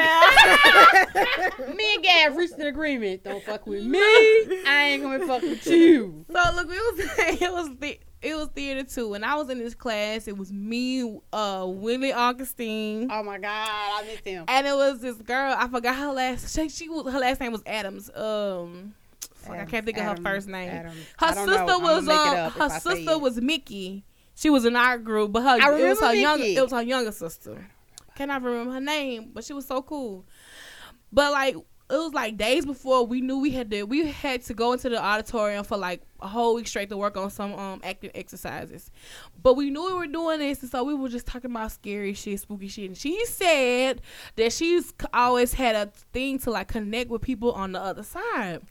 there. 1.59 1.75
me 1.75 1.95
and 1.95 2.03
Gail 2.05 2.13
have 2.19 2.37
reached 2.37 2.55
an 2.55 2.67
agreement. 2.67 3.25
Don't 3.25 3.43
fuck 3.43 3.67
with 3.67 3.85
me. 3.85 3.99
I 3.99 4.91
ain't 4.93 5.03
gonna 5.03 5.27
fuck 5.27 5.43
with 5.43 5.67
you. 5.67 6.25
So 6.33 6.43
look, 6.55 6.69
it 6.71 6.71
was 6.71 7.41
it 7.43 7.53
was 7.53 7.77
the 7.79 7.99
it 8.23 8.35
was 8.37 8.49
theater 8.49 8.85
too. 8.89 9.09
When 9.09 9.25
I 9.25 9.35
was 9.35 9.49
in 9.51 9.59
this 9.59 9.75
class. 9.75 10.29
It 10.29 10.37
was 10.37 10.53
me, 10.53 11.19
uh, 11.33 11.65
Willie 11.69 12.13
Augustine, 12.13 13.09
Oh 13.11 13.23
my 13.23 13.39
god, 13.39 13.69
I 13.69 14.05
missed 14.07 14.25
him. 14.27 14.45
and 14.47 14.67
it 14.67 14.75
was 14.75 15.01
this 15.01 15.17
girl. 15.17 15.55
I 15.59 15.67
forgot 15.69 15.97
her 15.97 16.13
last. 16.13 16.55
She, 16.55 16.69
she 16.69 16.89
was 16.89 17.11
her 17.13 17.19
last 17.19 17.41
name 17.41 17.51
was 17.53 17.63
Adams. 17.67 18.11
Um, 18.15 18.95
fuck, 19.35 19.57
I 19.59 19.65
can't 19.65 19.85
think 19.87 19.97
of 19.99 20.05
her 20.05 20.17
first 20.23 20.49
name. 20.49 20.69
Adam. 20.71 20.93
Her 21.19 21.27
I 21.27 21.35
don't 21.35 21.47
know. 21.47 21.53
sister 21.55 21.73
I'ma 21.73 21.95
was 21.97 22.05
make 22.05 22.15
it 22.15 22.21
um, 22.21 22.37
up 22.37 22.47
if 22.53 22.55
her 22.59 22.65
I 22.65 22.69
say 22.79 22.95
sister 22.97 23.13
it. 23.13 23.21
was 23.21 23.41
Mickey. 23.41 24.05
She 24.41 24.49
was 24.49 24.65
in 24.65 24.75
our 24.75 24.97
group, 24.97 25.33
but 25.33 25.43
her 25.43 25.59
I 25.61 25.79
it 25.79 25.89
was 25.91 26.01
her 26.01 26.15
younger 26.15 26.45
it 26.45 26.63
was 26.63 26.73
her 26.73 26.81
younger 26.81 27.13
sister. 27.13 27.69
Cannot 28.15 28.43
remember 28.43 28.73
her 28.73 28.81
name, 28.81 29.33
but 29.35 29.45
she 29.45 29.53
was 29.53 29.67
so 29.67 29.83
cool. 29.83 30.25
But 31.13 31.33
like 31.33 31.57
it 31.57 31.97
was 31.97 32.15
like 32.15 32.39
days 32.39 32.65
before 32.65 33.05
we 33.05 33.21
knew 33.21 33.39
we 33.39 33.51
had 33.51 33.71
to 33.71 33.83
we 33.83 34.07
had 34.07 34.41
to 34.45 34.55
go 34.55 34.73
into 34.73 34.89
the 34.89 34.99
auditorium 35.03 35.63
for 35.63 35.77
like 35.77 36.01
a 36.23 36.27
whole 36.29 36.55
week 36.55 36.69
straight 36.69 36.89
to 36.89 36.97
work 36.97 37.19
on 37.19 37.29
some 37.29 37.53
um 37.53 37.81
active 37.85 38.13
exercises. 38.15 38.91
But 39.43 39.57
we 39.59 39.69
knew 39.69 39.85
we 39.87 39.93
were 39.93 40.07
doing 40.07 40.39
this, 40.39 40.63
and 40.63 40.71
so 40.71 40.85
we 40.85 40.95
were 40.95 41.11
just 41.11 41.27
talking 41.27 41.51
about 41.51 41.73
scary 41.73 42.15
shit, 42.15 42.41
spooky 42.41 42.69
shit. 42.69 42.87
And 42.87 42.97
she 42.97 43.27
said 43.27 44.01
that 44.37 44.55
she's 44.55 44.95
always 45.13 45.53
had 45.53 45.77
a 45.77 45.93
thing 46.15 46.39
to 46.41 46.51
like 46.51 46.69
connect 46.69 47.11
with 47.11 47.21
people 47.21 47.53
on 47.53 47.73
the 47.73 47.81
other 47.81 48.05
side. 48.05 48.63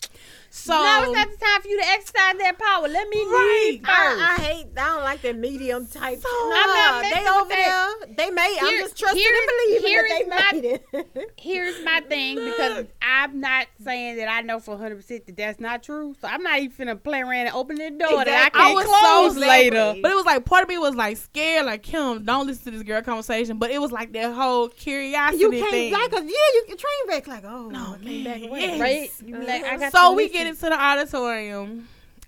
So 0.52 0.74
now 0.74 1.04
it's 1.04 1.12
not 1.14 1.30
the 1.32 1.38
time 1.38 1.62
for 1.62 1.68
you 1.68 1.80
to 1.80 1.88
exercise 1.90 2.36
that 2.40 2.58
power. 2.58 2.88
Let 2.88 3.08
me 3.10 3.20
Right. 3.24 3.68
lead 3.72 3.86
first. 3.86 3.90
I, 3.90 4.36
I 4.40 4.42
hate. 4.42 4.68
I 4.78 4.86
don't 4.96 5.04
like 5.04 5.22
that 5.22 5.38
medium 5.38 5.86
type. 5.88 6.20
So- 6.22 6.30
nah, 6.30 6.56
I'm 6.56 6.68
not 6.68 7.04
they 7.04 7.10
messing 7.12 7.28
over 7.28 7.40
with 7.42 7.50
that. 7.50 7.96
there. 8.08 8.16
They 8.18 8.32
made. 8.32 8.58
I'm 8.62 8.78
just 8.80 8.98
trusting 8.98 9.20
here- 9.22 9.34
and 9.34 9.82
believing 9.82 9.88
here 9.88 10.06
that 10.30 10.54
is 10.56 10.62
they 10.62 10.62
made 10.62 10.82
it. 11.14 11.32
Here's 11.40 11.84
my 11.86 12.02
thing 12.02 12.36
because 12.44 12.86
I'm 13.02 13.40
not 13.40 13.68
saying 13.84 14.18
that 14.18 14.28
I 14.30 14.42
know 14.42 14.60
for 14.60 14.72
100 14.72 14.96
percent 14.96 15.26
that 15.28 15.38
that's 15.38 15.60
not 15.60 15.84
true. 15.84 16.16
So 16.22 16.28
I'm 16.28 16.42
not 16.44 16.60
even 16.60 16.88
finna 16.88 17.02
play 17.02 17.20
around 17.22 17.48
and 17.48 17.56
open 17.56 17.76
the 17.76 17.92
door 17.92 18.26
that 18.26 18.28
I 18.28 18.50
can't 18.50 18.56
I 18.56 18.74
was 18.74 18.86
close 18.86 19.34
so 19.36 19.40
later. 19.40 19.96
But 20.02 20.12
it 20.12 20.16
was 20.16 20.26
like 20.26 20.46
part 20.46 20.64
of 20.64 20.70
me 20.70 20.78
was 20.78 20.96
like 20.96 21.18
scared, 21.18 21.66
like 21.68 21.84
Kim, 21.84 22.24
don't 22.26 22.48
listen 22.48 22.66
to 22.66 22.72
this 22.72 22.84
girl 22.84 23.02
conversation. 23.02 23.58
But 23.60 23.72
it 23.72 23.80
was 23.80 23.92
like 23.92 24.14
that 24.14 24.34
whole 24.34 24.70
curiosity 24.70 25.40
you 25.44 25.52
can't 25.52 25.70
thing. 25.72 25.94
like, 25.94 26.10
'cause, 26.12 26.24
yeah, 26.24 26.30
you 26.56 26.64
can 26.68 26.78
train 26.78 26.90
wreck 27.08 27.28
like, 27.28 27.44
oh, 27.46 27.70
No, 27.70 27.96
I 28.00 28.04
came 28.04 28.24
back 28.24 28.40
man, 28.42 28.50
away. 28.50 28.60
yes. 28.62 28.80
Right? 28.80 29.12
You 29.26 29.38
like, 29.40 29.64
I 29.64 29.78
got 29.78 29.92
so 29.92 30.14
we 30.14 30.24
listen. 30.24 30.39
Get 30.40 30.48
into 30.48 30.62
the 30.62 30.82
auditorium, 30.82 31.88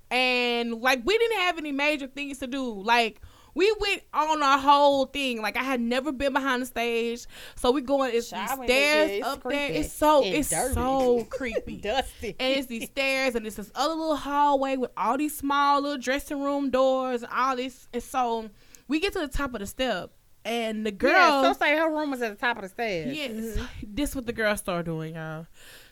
and 0.09 0.81
like 0.81 1.01
we 1.05 1.17
didn't 1.17 1.39
have 1.39 1.57
any 1.57 1.71
major 1.71 2.07
things 2.07 2.39
to 2.39 2.47
do. 2.47 2.81
Like 2.81 3.21
we 3.53 3.73
went 3.79 4.03
on 4.13 4.41
our 4.41 4.57
whole 4.57 5.05
thing. 5.05 5.41
Like 5.41 5.57
I 5.57 5.63
had 5.63 5.81
never 5.81 6.11
been 6.11 6.33
behind 6.33 6.61
the 6.61 6.65
stage, 6.65 7.25
so 7.55 7.71
we 7.71 7.81
going. 7.81 8.11
It's 8.13 8.29
Child, 8.29 8.61
these 8.61 8.65
stairs 8.65 9.11
it's 9.11 9.27
up 9.27 9.43
there. 9.43 9.71
It's 9.71 9.93
so 9.93 10.23
and 10.23 10.35
it's 10.35 10.49
dirty. 10.49 10.73
so 10.73 11.23
creepy. 11.29 11.77
dusty. 11.77 12.35
and 12.39 12.57
it's 12.57 12.67
these 12.67 12.85
stairs 12.85 13.35
and 13.35 13.45
it's 13.45 13.55
this 13.55 13.71
other 13.75 13.93
little 13.93 14.15
hallway 14.15 14.77
with 14.77 14.91
all 14.97 15.17
these 15.17 15.35
small 15.35 15.81
little 15.81 15.97
dressing 15.97 16.41
room 16.41 16.69
doors 16.69 17.23
and 17.23 17.31
all 17.33 17.55
this 17.55 17.87
and 17.93 18.03
so 18.03 18.49
we 18.87 18.99
get 18.99 19.13
to 19.13 19.19
the 19.19 19.27
top 19.27 19.53
of 19.53 19.59
the 19.59 19.67
step 19.67 20.11
and 20.43 20.85
the 20.85 20.91
girl 20.91 21.11
yeah, 21.11 21.41
so 21.43 21.53
say 21.53 21.77
her 21.77 21.89
room 21.89 22.11
was 22.11 22.21
at 22.21 22.31
the 22.31 22.35
top 22.35 22.57
of 22.57 22.63
the 22.63 22.69
stairs. 22.69 23.15
yes 23.15 23.31
mm-hmm. 23.31 23.65
this 23.83 24.15
what 24.15 24.25
the 24.25 24.33
girl 24.33 24.55
started 24.55 24.85
doing 24.85 25.15
y'all 25.15 25.45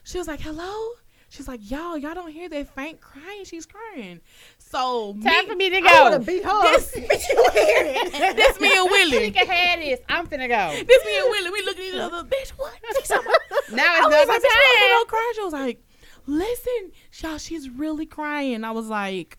she 0.04 0.18
was 0.18 0.28
like 0.28 0.40
hello 0.42 0.90
she's 1.30 1.48
like 1.48 1.60
y'all 1.70 1.98
y'all 1.98 2.14
don't 2.14 2.32
hear 2.32 2.50
that 2.50 2.74
faint 2.76 3.00
crying 3.02 3.44
she's 3.46 3.66
crying 3.66 4.20
so 4.58 5.14
Time 5.24 5.46
me, 5.46 5.50
for 5.52 5.56
me 5.56 5.70
to 5.72 5.82
go. 5.82 5.88
I 5.88 5.92
go. 5.94 6.04
would 6.04 6.14
have 6.14 6.26
beat 6.28 6.44
her. 6.44 6.62
This- 6.78 6.92
Bitch, 6.96 7.24
you 7.30 7.50
hear 7.54 7.94
it. 7.96 8.36
this 8.36 8.60
me 8.60 8.72
and 8.78 8.86
Willie. 8.90 9.10
She 9.12 9.16
Willie 9.18 9.32
can 9.32 9.48
have 9.48 9.80
this. 9.80 10.00
I'm 10.08 10.28
finna 10.28 10.48
go. 10.48 10.86
this 10.86 11.06
me 11.06 11.18
and 11.18 11.28
Willie 11.30 11.50
we 11.50 11.62
look 11.64 11.78
at 11.80 11.84
each 11.86 11.96
other 11.96 12.24
bitch 12.24 12.50
what 12.52 12.74
She 12.96 13.08
talking 13.08 13.26
about- 13.50 13.76
Now 13.76 13.84
I 13.96 14.02
was 14.08 14.28
like, 14.28 14.42
the 14.42 14.48
bitch, 14.48 14.52
why 14.52 14.74
you 14.74 14.80
time. 14.80 14.90
don't 14.90 15.08
cry? 15.10 15.32
She 15.36 15.44
was 15.44 15.54
like, 15.54 15.84
listen, 16.28 16.92
y'all, 17.24 17.38
she's 17.40 17.68
really 17.70 18.06
crying. 18.06 18.64
I 18.64 18.70
was 18.72 18.88
like, 18.90 19.39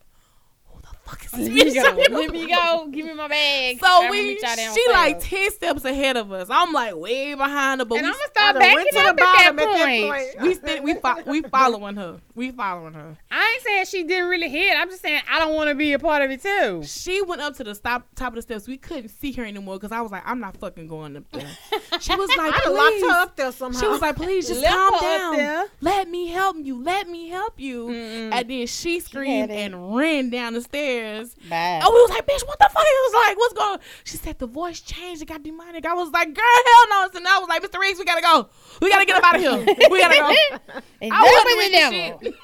fuck 1.11 1.25
is 1.25 1.31
this 1.31 1.75
Let 1.75 1.95
me 1.95 2.07
go. 2.07 2.15
Let 2.17 2.31
me 2.31 2.47
go. 2.47 2.87
Give 2.91 3.05
me 3.05 3.13
my 3.13 3.27
bag. 3.27 3.79
So 3.83 4.09
we, 4.09 4.35
she 4.35 4.41
downstairs. 4.41 4.77
like 4.91 5.19
ten 5.19 5.51
steps 5.51 5.85
ahead 5.85 6.17
of 6.17 6.31
us. 6.31 6.47
I'm 6.49 6.71
like 6.73 6.95
way 6.95 7.33
behind 7.33 7.81
her, 7.81 7.85
but 7.85 7.97
and 7.99 8.05
we, 8.07 8.11
I'm 8.11 8.13
gonna 8.17 8.31
start 8.33 8.59
backing 8.59 8.75
went 8.75 8.89
to 8.91 8.99
up 8.99 9.15
the 9.17 9.23
at 9.23 9.33
bottom 9.33 9.55
that 9.57 9.67
at 9.67 9.77
that 9.77 9.85
point. 9.85 10.35
point. 10.37 10.47
we 10.47 10.53
sti- 10.55 10.79
we 10.81 10.93
fo- 10.95 11.31
we 11.31 11.41
following 11.43 11.95
her. 11.95 12.19
We 12.35 12.51
following 12.51 12.93
her. 12.93 13.17
I 13.29 13.51
ain't 13.53 13.63
saying 13.63 13.85
she 13.85 14.03
didn't 14.07 14.29
really 14.29 14.49
hit. 14.49 14.75
I'm 14.77 14.89
just 14.89 15.01
saying 15.01 15.21
I 15.29 15.39
don't 15.39 15.53
want 15.55 15.69
to 15.69 15.75
be 15.75 15.93
a 15.93 15.99
part 15.99 16.21
of 16.23 16.31
it 16.31 16.41
too. 16.41 16.83
She 16.85 17.21
went 17.21 17.41
up 17.41 17.55
to 17.57 17.63
the 17.63 17.75
stop 17.75 18.07
top 18.15 18.29
of 18.29 18.35
the 18.35 18.41
steps. 18.41 18.67
We 18.67 18.77
couldn't 18.77 19.09
see 19.09 19.31
her 19.33 19.45
anymore 19.45 19.75
because 19.75 19.91
I 19.91 20.01
was 20.01 20.11
like, 20.11 20.23
I'm 20.25 20.39
not 20.39 20.57
fucking 20.57 20.87
going 20.87 21.17
up 21.17 21.23
there. 21.31 21.47
She 21.99 22.15
was 22.15 22.29
like, 22.37 22.53
I'd 22.53 22.71
locked 22.71 22.93
please. 22.93 23.03
her 23.03 23.21
up 23.21 23.35
there 23.35 23.51
somehow. 23.51 23.79
She 23.79 23.85
was 23.87 24.01
like, 24.01 24.15
please 24.15 24.47
just 24.47 24.61
Left 24.61 24.73
calm 24.73 25.01
down. 25.01 25.37
there. 25.37 25.65
Let 25.81 26.09
me 26.09 26.27
help 26.27 26.55
you. 26.57 26.81
Let 26.81 27.07
me 27.09 27.27
help 27.27 27.59
you. 27.59 27.87
Mm-mm. 27.87 28.31
And 28.31 28.49
then 28.49 28.65
she 28.65 28.99
screamed 29.01 29.51
it. 29.51 29.53
and 29.55 29.95
ran 29.95 30.29
down 30.29 30.53
the 30.53 30.61
stairs. 30.61 31.00
Bye. 31.49 31.55
And 31.55 31.87
we 31.93 32.01
was 32.01 32.09
like, 32.09 32.25
bitch, 32.25 32.45
what 32.47 32.57
the 32.59 32.69
fuck? 32.71 32.83
It 32.83 33.13
was 33.13 33.27
like, 33.27 33.37
what's 33.37 33.53
going 33.53 33.73
on? 33.73 33.79
She 34.03 34.17
said 34.17 34.39
the 34.39 34.47
voice 34.47 34.81
changed. 34.81 35.21
It 35.21 35.27
got 35.27 35.43
demonic. 35.43 35.85
I 35.85 35.93
was 35.93 36.09
like, 36.11 36.33
girl, 36.33 36.43
hell 36.65 36.85
no. 36.89 37.09
So 37.13 37.19
I 37.27 37.39
was 37.39 37.49
like, 37.49 37.63
Mr. 37.63 37.79
Riggs, 37.79 37.99
we 37.99 38.05
gotta 38.05 38.21
go. 38.21 38.49
We 38.81 38.89
gotta 38.89 39.05
get 39.05 39.17
up 39.17 39.23
out 39.23 39.35
of 39.35 39.41
here. 39.41 39.75
We 39.89 39.99
gotta 39.99 40.17
go. 40.17 40.79
And 41.01 41.11
I 41.13 41.23
wasn't 41.23 41.57
with 41.57 41.71
the 41.71 42.31
shit. 42.31 42.35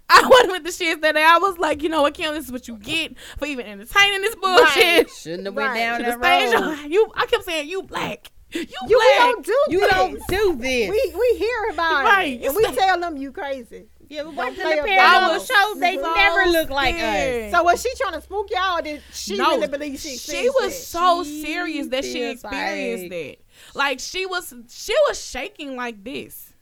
I 0.08 0.28
wasn't 0.28 0.52
with 0.52 0.64
the 0.64 0.72
shit 0.72 1.00
that 1.02 1.14
day. 1.14 1.24
I 1.24 1.38
was 1.38 1.58
like, 1.58 1.82
you 1.82 1.88
know 1.88 2.02
what, 2.02 2.14
Kim, 2.14 2.34
this 2.34 2.46
is 2.46 2.52
what 2.52 2.68
you 2.68 2.76
get 2.76 3.16
for 3.38 3.46
even 3.46 3.66
entertaining 3.66 4.20
this 4.22 4.34
bullshit. 4.36 5.10
Shouldn't 5.22 5.46
have 5.46 5.56
Right. 5.56 5.66
went 5.66 5.76
down 5.76 5.98
To 6.00 6.04
the 6.12 6.18
that 6.18 6.50
stage, 6.50 6.60
road. 6.84 6.90
you, 6.92 7.12
I 7.14 7.26
kept 7.26 7.44
saying, 7.44 7.68
you 7.68 7.82
black. 7.82 8.30
You, 8.54 8.60
you 8.60 8.68
we 8.86 8.94
black. 8.94 9.18
don't 9.18 9.46
do 9.46 9.58
You 9.70 9.80
this. 9.80 9.90
don't 9.90 10.26
do 10.28 10.56
this. 10.60 10.90
We 10.90 11.12
we 11.18 11.38
hear 11.38 11.70
about 11.72 12.04
Right. 12.04 12.38
it, 12.38 12.46
and 12.48 12.54
we 12.56 12.64
tell 12.76 13.00
them 13.00 13.16
you 13.16 13.32
crazy. 13.32 13.86
Yeah, 14.12 14.22
but 14.24 14.26
don't 14.26 14.36
watching 14.36 14.56
the 14.58 14.82
paranormal 14.88 15.28
ball. 15.28 15.40
shows, 15.40 15.80
they 15.80 15.96
So 15.96 16.14
never 16.14 16.50
look 16.50 16.70
like 16.70 16.94
us. 16.96 17.50
So 17.52 17.62
was 17.62 17.82
she 17.82 17.94
trying 17.96 18.12
to 18.14 18.20
spook 18.20 18.48
y'all? 18.50 18.78
Or 18.78 18.82
did 18.82 19.02
she 19.12 19.36
No, 19.36 19.50
really 19.56 19.68
believe 19.68 19.98
she? 20.00 20.16
she 20.16 20.48
was 20.50 20.72
it? 20.72 20.76
so 20.82 21.24
She 21.24 21.42
serious 21.42 21.86
that 21.88 22.04
she 22.04 22.22
experienced 22.24 23.04
like- 23.04 23.10
that. 23.10 23.36
Like 23.78 24.00
she 24.00 24.26
was, 24.26 24.52
she 24.70 24.94
was 25.08 25.22
shaking 25.24 25.76
like 25.76 26.02
this. 26.04 26.52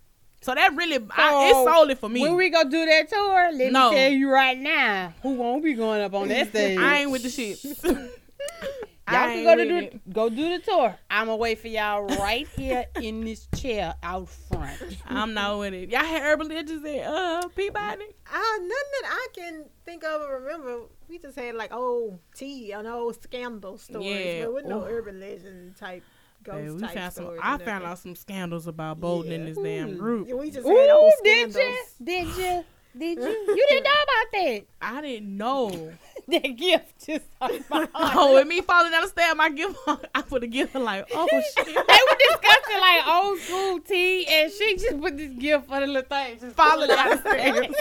So 0.43 0.55
that 0.55 0.75
really, 0.75 0.99
I, 1.11 1.31
So, 1.31 1.49
it's 1.67 1.71
solely 1.75 1.95
for 1.97 2.09
me. 2.09 2.23
When 2.23 2.35
we 2.37 2.49
go 2.49 2.65
do 2.65 2.87
that 2.87 3.09
tour, 3.11 3.51
let 3.53 3.73
No. 3.73 3.91
me 3.91 3.97
tell 3.97 4.11
you 4.11 4.31
right 4.31 4.59
now, 4.59 5.13
who 5.23 5.35
won't 5.35 5.63
be 5.63 5.75
going 5.75 6.01
up 6.01 6.15
on 6.15 6.29
that 6.29 6.49
stage? 6.49 6.79
I 6.81 7.01
ain't 7.01 7.11
with 7.11 7.23
the 7.25 7.29
shit. 7.29 7.59
Y'all 9.13 9.27
can 9.29 9.45
go 9.45 9.55
to 9.57 9.65
do 9.91 10.01
go 10.13 10.29
do 10.29 10.57
the 10.59 10.65
tour. 10.65 10.97
I'ma 11.11 11.35
wait 11.37 11.59
for 11.59 11.69
y'all 11.69 12.03
right 12.03 12.47
here 12.57 12.85
in 13.01 13.23
this 13.25 13.49
chair 13.57 13.95
out 14.03 14.29
front. 14.29 14.79
I'm 15.07 15.35
not 15.35 15.59
with 15.59 15.75
it. 15.75 15.91
Y'all 15.91 16.05
had 16.05 16.23
urban 16.23 16.49
legends 16.49 16.85
at 16.85 17.07
uh 17.07 17.49
Peabody. 17.55 18.05
Uh, 18.33 18.39
nothing 18.59 18.69
that 18.69 19.05
I 19.07 19.27
can 19.35 19.65
think 19.85 20.05
of 20.05 20.21
or 20.23 20.41
remember. 20.41 20.83
We 21.09 21.19
just 21.19 21.37
had 21.37 21.55
like 21.57 21.73
old 21.73 22.19
tea 22.35 22.73
and 22.73 22.87
old 22.87 23.21
scandal 23.23 23.79
stories, 23.79 24.07
Yeah. 24.09 24.45
but 24.45 24.55
with 24.55 24.65
no 24.67 24.83
Ooh. 24.83 24.87
urban 24.87 25.19
legend 25.21 25.77
type 25.77 26.05
ghost 26.45 26.59
Hey, 26.65 26.71
we 26.71 26.81
type 26.81 26.95
found 26.95 27.13
some. 27.13 27.37
I 27.43 27.59
found 27.59 27.61
nothing. 27.67 27.87
out 27.87 27.99
some 27.99 28.15
scandals 28.15 28.67
about 28.69 29.01
Bolton 29.01 29.33
in 29.33 29.41
Yeah. 29.41 29.47
this 29.55 29.59
damn 29.59 29.97
group. 29.99 30.29
Yeah, 30.29 30.35
we 30.35 30.51
just 30.51 30.67
had 30.67 30.91
old 30.91 31.13
did 31.25 31.53
scandals. 31.53 31.77
you? 31.99 32.07
Did 32.07 32.27
you? 32.37 32.65
Did 32.99 33.19
you? 33.23 33.29
You 33.57 33.67
didn't 33.69 33.85
know 33.85 33.91
about 33.91 34.33
that. 34.33 34.63
I 34.83 35.01
didn't 35.01 35.37
know. 35.37 35.93
That 36.41 36.57
gift 36.57 37.07
just 37.07 37.25
on 37.41 37.65
my 37.69 37.89
heart. 37.93 38.15
oh, 38.17 38.35
with 38.35 38.47
me 38.47 38.61
falling 38.61 38.93
down 38.93 39.03
the 39.03 39.09
stairs, 39.09 39.35
my 39.37 39.51
gift, 39.51 39.77
I 40.15 40.23
put 40.23 40.43
a 40.45 40.47
gift 40.47 40.75
like, 40.77 41.07
oh 41.15 41.27
shit. 41.57 41.67
They 41.67 41.73
were 41.73 42.19
discussing 42.29 42.81
like 42.81 43.07
old 43.09 43.39
school 43.41 43.81
tea, 43.81 44.27
and 44.27 44.53
she 44.53 44.77
just 44.77 45.01
put 45.01 45.17
this 45.17 45.33
gift 45.33 45.67
for 45.69 45.81
the 45.81 45.87
little 45.87 46.03
thing. 46.03 46.39
Just 46.41 46.57
Falling 46.57 46.89
down 46.89 47.11
the 47.11 47.17
stairs. 47.19 47.75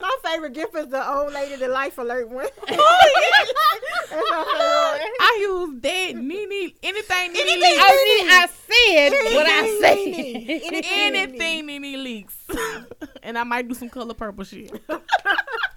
My 0.00 0.16
favorite 0.24 0.52
gift 0.52 0.74
is 0.76 0.88
the 0.88 1.10
old 1.10 1.32
lady, 1.32 1.56
the 1.56 1.68
life 1.68 1.96
alert 1.98 2.28
one. 2.28 2.46
Oh, 2.46 2.66
That's 2.68 3.52
my 3.54 3.78
favorite 4.08 4.30
one. 4.30 5.10
I 5.20 5.38
use 5.40 5.80
that 5.82 6.16
Nene 6.16 6.72
anything 6.82 7.32
Nene 7.32 7.40
Anything. 7.40 7.60
leaks. 7.60 7.82
I, 7.82 8.46
see, 8.68 8.98
I 8.98 9.08
said 9.08 9.34
what 9.34 9.46
I 9.46 9.58
Anything, 9.58 9.80
said. 9.80 10.72
anything. 10.72 10.84
Anything 11.16 11.66
NeNe 11.66 11.96
Leakes, 12.04 12.35
and 13.22 13.36
I 13.38 13.44
might 13.44 13.68
do 13.68 13.74
some 13.74 13.88
color 13.88 14.14
purple 14.14 14.44
shit. 14.44 14.70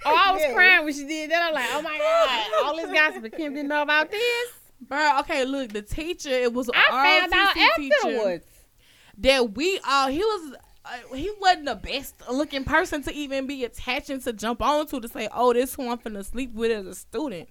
Oh, 0.05 0.15
I 0.17 0.31
was 0.31 0.41
Yeah. 0.41 0.53
crying 0.53 0.85
when 0.85 0.93
she 0.93 1.05
did 1.05 1.29
that. 1.29 1.43
I'm 1.49 1.53
like, 1.53 1.69
oh 1.73 1.81
my 1.81 1.97
god, 1.97 2.65
all 2.65 2.75
this 2.77 2.91
gossip, 2.91 3.21
but 3.21 3.35
Kim 3.35 3.53
didn't 3.53 3.67
know 3.67 3.81
about 3.81 4.09
this. 4.09 4.49
Bro, 4.81 5.19
okay, 5.19 5.43
look, 5.43 5.73
the 5.73 5.81
teacher 5.81 6.29
it 6.29 6.53
was 6.53 6.69
an 6.69 6.75
I 6.77 7.19
found 7.19 7.33
out 7.33 7.53
teacher 7.75 7.93
afterwards. 7.95 8.45
that 9.19 9.53
we 9.55 9.79
all 9.87 10.07
he 10.07 10.19
was. 10.19 10.55
Uh, 10.85 11.13
he 11.15 11.29
wasn't 11.41 11.65
the 11.65 11.75
best 11.75 12.15
looking 12.31 12.63
person 12.63 13.03
to 13.03 13.13
even 13.13 13.45
be 13.45 13.65
attaching 13.65 14.21
to 14.21 14.31
jump 14.31 14.61
onto 14.61 14.99
to 15.01 15.07
say, 15.09 15.27
"Oh, 15.33 15.51
this 15.53 15.75
who 15.75 15.89
I'm 15.91 15.97
finna 15.97 16.25
sleep 16.25 16.53
with 16.55 16.71
as 16.71 16.85
a 16.87 16.95
student." 16.95 17.49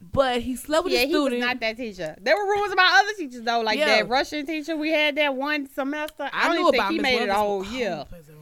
But 0.00 0.40
he 0.40 0.56
slept 0.56 0.84
with 0.84 0.94
Yeah, 0.94 1.00
a 1.00 1.06
he 1.06 1.12
was 1.14 1.22
student. 1.26 1.40
not 1.42 1.60
that 1.60 1.76
teacher. 1.76 2.16
There 2.20 2.34
were 2.34 2.44
rumors 2.50 2.72
about 2.72 3.04
other 3.04 3.12
teachers 3.18 3.42
though, 3.42 3.60
like 3.60 3.78
Yeah. 3.78 3.98
that 3.98 4.08
Russian 4.08 4.46
teacher 4.46 4.76
we 4.76 4.90
had 4.90 5.14
that 5.16 5.36
one 5.36 5.68
semester. 5.68 6.28
I, 6.32 6.46
I 6.46 6.46
don't 6.48 6.56
knew 6.56 6.60
even 6.62 6.72
think 6.72 6.82
about 6.82 6.90
he 6.92 6.96
Miss 6.98 7.02
made 7.02 7.22
it 7.22 7.28
a 7.28 7.34
whole 7.34 7.64
year. 7.66 7.98
Oh, 8.00 8.04
please 8.06 8.24
don't 8.26 8.36
name. 8.36 8.41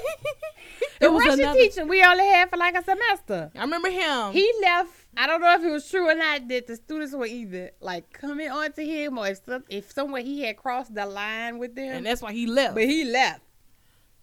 The 0.99 1.05
It 1.07 1.11
was 1.13 1.25
Russian 1.25 1.39
another- 1.41 1.59
teacher 1.59 1.85
we 1.85 2.03
only 2.03 2.25
had 2.25 2.49
for 2.49 2.57
like 2.57 2.75
a 2.75 2.83
semester. 2.83 3.51
I 3.55 3.61
remember 3.61 3.89
him. 3.89 4.33
He 4.33 4.51
left. 4.61 4.91
I 5.17 5.27
don't 5.27 5.41
know 5.41 5.53
if 5.55 5.63
it 5.63 5.71
was 5.71 5.89
true 5.89 6.07
or 6.07 6.15
not 6.15 6.47
that 6.47 6.67
the 6.67 6.75
students 6.75 7.13
were 7.13 7.25
either 7.25 7.71
like 7.81 8.11
coming 8.13 8.49
on 8.49 8.71
to 8.73 8.85
him 8.85 9.17
or 9.17 9.27
if 9.27 9.41
some, 9.45 9.63
if 9.69 9.91
somewhere 9.91 10.21
he 10.21 10.41
had 10.43 10.57
crossed 10.57 10.93
the 10.93 11.05
line 11.05 11.57
with 11.57 11.75
them. 11.75 11.91
and 11.91 12.05
that's 12.05 12.21
why 12.21 12.31
he 12.31 12.45
left. 12.47 12.75
but 12.75 12.83
he 12.85 13.03
left. 13.05 13.41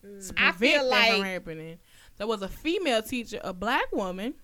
to 0.03 0.33
I 0.37 0.53
prevent 0.53 0.59
feel 0.59 0.91
that 0.91 1.11
from 1.13 1.23
happening. 1.25 1.79
There 2.17 2.27
was 2.27 2.43
a 2.43 2.49
female 2.49 3.03
teacher, 3.03 3.41
a 3.45 3.53
black 3.53 3.91
woman. 3.93 4.35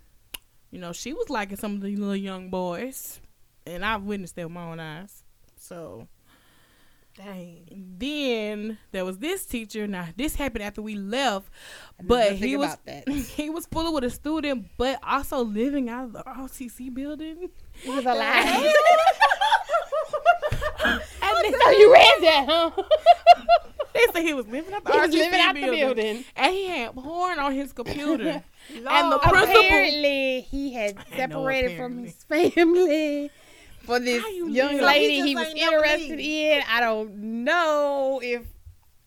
You 0.71 0.81
know, 0.81 0.93
she 0.93 1.13
was 1.13 1.31
liking 1.31 1.57
some 1.57 1.77
of 1.77 1.81
the 1.83 1.95
little 1.97 2.17
young 2.17 2.51
boys, 2.51 3.21
and 3.65 3.85
I've 3.85 4.03
witnessed 4.03 4.35
that 4.37 4.45
with 4.45 4.53
my 4.53 4.65
own 4.71 4.81
eyes. 4.81 5.23
So 5.57 6.09
Dang. 7.17 7.95
Then 7.97 8.79
there 8.91 9.05
was 9.05 9.19
this 9.19 9.47
teacher. 9.47 9.87
Now 9.87 10.09
this 10.17 10.35
happened 10.35 10.65
after 10.65 10.83
we 10.83 10.97
left, 10.97 11.49
but 12.03 12.33
he 12.33 12.57
was 12.57 12.77
he 13.37 13.51
was 13.51 13.67
fooling 13.67 13.95
with 13.95 14.05
a 14.05 14.11
student, 14.11 14.67
but 14.77 14.99
also 15.03 15.45
living 15.45 15.89
out 15.89 16.07
of 16.07 16.13
the 16.13 16.23
RCC 16.25 16.93
building. 16.93 17.51
It 17.85 17.89
was 17.95 18.05
a 18.05 18.15
lie. 18.15 18.73
And 20.85 21.55
so 21.63 21.71
you 21.71 21.93
read 21.93 22.15
that, 22.23 22.47
huh? 22.49 22.71
they 23.95 24.01
said 24.13 24.23
he 24.23 24.35
was 24.35 24.47
living 24.47 24.73
out 24.75 24.85
the 24.85 24.93
He 24.93 24.99
was 24.99 25.11
RCC 25.11 25.13
living 25.19 25.41
out 25.41 25.55
the 25.55 25.61
building, 25.63 25.81
building. 25.81 26.25
and 26.37 26.53
he 26.55 26.67
had 26.69 26.95
porn 26.95 27.39
on 27.39 27.53
his 27.55 27.73
computer. 27.73 28.43
and 28.69 28.85
the 29.13 29.19
principal. 29.19 29.61
Apparently, 29.61 30.41
he 30.43 30.73
had 30.75 30.97
I 30.97 31.03
know, 31.03 31.17
separated 31.17 31.77
from 31.79 32.05
his 32.05 32.25
family 32.25 33.31
for 33.85 33.99
this 34.01 34.23
you 34.35 34.49
young 34.49 34.77
know? 34.79 34.85
lady 34.87 35.19
So 35.21 35.25
he 35.25 35.29
he 35.31 35.35
was 35.37 35.49
interested 35.55 36.19
leave. 36.19 36.59
in. 36.59 36.63
I 36.69 36.81
don't 36.81 37.17
know 37.45 38.21
if 38.23 38.43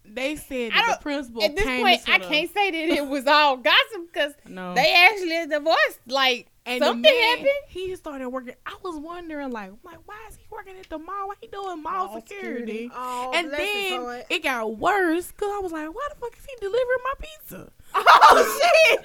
They 0.05 0.36
said 0.36 0.71
I 0.73 0.88
that 0.88 0.99
the 0.99 1.03
principal 1.03 1.43
at 1.43 1.55
this 1.55 1.65
came 1.65 1.82
point 1.84 2.01
I 2.07 2.17
the- 2.19 2.25
can't 2.25 2.53
say 2.53 2.71
that 2.71 2.95
it 2.97 3.05
was 3.07 3.25
all 3.28 3.57
gossip 3.57 4.07
because 4.11 4.34
No. 4.47 4.73
they 4.73 4.93
actually 4.93 5.47
divorced. 5.47 5.99
Like 6.07 6.47
and 6.65 6.84
something 6.84 7.01
man, 7.03 7.38
happened. 7.38 7.49
He 7.69 7.95
started 7.95 8.28
working. 8.28 8.53
I 8.65 8.75
was 8.84 8.97
wondering, 8.99 9.51
like, 9.51 9.71
like, 9.84 9.99
why 10.05 10.17
is 10.30 10.36
he 10.36 10.43
working 10.51 10.75
at 10.78 10.89
the 10.89 10.97
mall? 10.97 11.30
Why 11.30 11.36
he 11.39 11.47
doing 11.47 11.82
mall, 11.82 12.07
Mall 12.07 12.15
security? 12.21 12.59
security. 12.59 12.91
Oh, 12.93 13.32
and 13.34 13.53
then 13.53 14.01
heart. 14.01 14.25
it 14.30 14.43
got 14.43 14.78
worse 14.78 15.28
because 15.32 15.49
I 15.49 15.59
was 15.59 15.71
like, 15.71 15.88
why 15.88 16.07
the 16.09 16.15
fuck 16.19 16.36
is 16.38 16.43
he 16.45 16.53
delivering 16.59 16.99
my 17.05 17.13
pizza? 17.21 17.71
Oh 17.95 18.59
shit! 18.89 18.99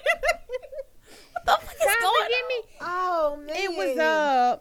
What 1.32 1.44
the 1.46 1.52
fuck 1.66 1.74
is 1.74 1.80
Trying 1.82 1.96
to 1.96 2.02
going 2.02 2.28
get 2.28 2.42
on? 2.42 2.48
me. 2.48 2.62
oh 2.80 3.36
man. 3.46 3.56
It 3.56 3.70
was 3.76 3.98
uh 3.98 4.58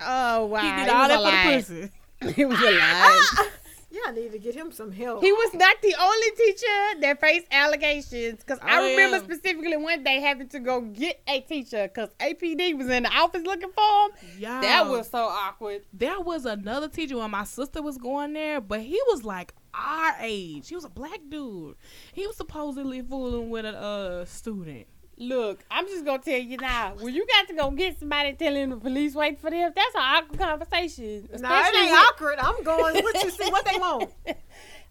oh 0.00 0.46
wow. 0.46 0.60
He 0.60 0.68
it 0.68 0.84
did 0.86 0.88
all 0.94 1.08
was 1.08 1.08
that 1.08 1.10
a 1.10 1.16
for 1.16 1.22
the 1.22 1.24
lie. 1.30 1.56
pussy. 1.56 1.90
It 2.42 2.46
was 2.48 2.58
alive. 2.60 2.78
Ah, 2.80 3.20
ah, 3.20 3.34
ah. 3.40 3.50
Yeah, 3.90 4.00
I 4.08 4.10
need 4.12 4.32
to 4.32 4.38
get 4.40 4.56
him 4.56 4.72
some 4.72 4.90
help. 4.90 5.22
He 5.22 5.30
was 5.30 5.54
not 5.54 5.76
the 5.80 5.94
only 6.00 6.30
teacher 6.36 7.00
that 7.00 7.20
faced 7.20 7.46
allegations. 7.52 8.40
Because 8.40 8.58
I 8.60 8.80
Oh, 8.80 8.90
remember 8.90 9.18
yeah. 9.18 9.22
specifically 9.22 9.76
one 9.76 10.02
day 10.02 10.20
having 10.20 10.48
to 10.48 10.58
go 10.58 10.80
get 10.80 11.20
a 11.28 11.40
teacher 11.42 11.84
because 11.86 12.08
APD 12.18 12.76
was 12.76 12.88
in 12.88 13.04
the 13.04 13.08
office 13.10 13.42
looking 13.44 13.70
for 13.70 14.06
him. 14.06 14.10
Yeah, 14.40 14.60
That 14.62 14.88
was 14.88 15.08
so 15.10 15.18
awkward. 15.18 15.82
there 15.92 16.18
was 16.18 16.44
another 16.44 16.88
teacher 16.88 17.16
when 17.18 17.30
my 17.30 17.44
sister 17.44 17.82
was 17.82 17.96
going 17.96 18.32
there, 18.32 18.60
but 18.60 18.80
he 18.80 18.98
was 19.08 19.22
like 19.22 19.54
our 19.74 20.16
age. 20.20 20.68
He 20.70 20.74
was 20.74 20.84
a 20.84 20.88
black 20.90 21.20
dude. 21.28 21.76
He 22.12 22.26
was 22.26 22.36
supposedly 22.36 23.00
fooling 23.00 23.48
with 23.50 23.64
a 23.64 23.76
uh, 23.78 24.24
student. 24.24 24.86
Look, 25.16 25.64
I'm 25.70 25.86
just 25.86 26.04
gonna 26.04 26.22
tell 26.22 26.38
you 26.38 26.56
now. 26.56 26.94
When 26.98 27.14
you 27.14 27.26
got 27.26 27.48
to 27.48 27.54
go 27.54 27.70
get 27.70 27.98
somebody 27.98 28.32
telling 28.32 28.70
the 28.70 28.76
police 28.76 29.14
waiting 29.14 29.38
for 29.38 29.50
them, 29.50 29.72
that's 29.74 29.94
an 29.94 30.00
awkward 30.00 30.38
conversation. 30.38 31.28
Nah, 31.38 31.62
it 31.66 31.76
ain't 31.76 31.92
awkward. 31.92 32.36
I'm 32.38 32.62
going. 32.64 33.02
What 33.02 33.22
you 33.22 33.30
see? 33.30 33.50
What 33.50 33.64
they 33.64 33.78
want? 33.78 34.10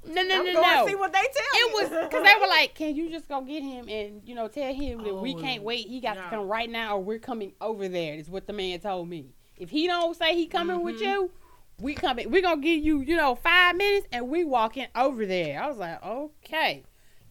No, 0.05 0.21
no, 0.21 0.39
I'm 0.39 0.45
no, 0.45 0.53
going 0.53 0.53
no. 0.53 0.83
to 0.83 0.89
see 0.89 0.95
what 0.95 1.13
they 1.13 1.19
tell 1.19 1.29
It 1.31 1.59
you. 1.59 1.73
was 1.73 1.89
because 1.89 2.23
they 2.23 2.41
were 2.41 2.47
like, 2.47 2.75
"Can 2.75 2.93
you 2.93 3.09
just 3.09 3.27
go 3.29 3.39
get 3.39 3.63
him 3.63 3.87
and 3.87 4.21
you 4.25 4.35
know 4.35 4.49
tell 4.49 4.73
him 4.73 5.01
that 5.01 5.15
we 5.15 5.33
Oh, 5.33 5.39
can't 5.39 5.63
wait. 5.63 5.87
He 5.87 6.01
got 6.01 6.17
yeah. 6.17 6.23
to 6.23 6.29
come 6.29 6.47
right 6.47 6.69
now, 6.69 6.97
or 6.97 7.03
we're 7.03 7.19
coming 7.19 7.53
over 7.61 7.87
there." 7.87 8.15
Is 8.15 8.29
what 8.29 8.45
the 8.45 8.51
man 8.51 8.81
told 8.81 9.07
me. 9.07 9.29
If 9.57 9.69
he 9.69 9.87
don't 9.87 10.15
say 10.15 10.35
he 10.35 10.47
coming 10.47 10.83
with 10.83 10.95
mm-hmm. 10.95 11.05
you, 11.05 11.31
we 11.79 11.93
coming. 11.93 12.29
We 12.29 12.41
gonna 12.41 12.61
give 12.61 12.83
you 12.83 12.99
you 12.99 13.15
know 13.15 13.35
five 13.35 13.77
minutes, 13.77 14.07
and 14.11 14.27
we 14.27 14.43
walking 14.43 14.87
over 14.93 15.25
there. 15.25 15.61
I 15.63 15.67
was 15.67 15.77
like, 15.77 16.03
okay, 16.03 16.83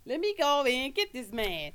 let 0.06 0.20
me 0.20 0.34
go 0.38 0.60
over 0.60 0.68
and 0.68 0.94
get 0.94 1.12
this 1.12 1.30
man. 1.30 1.72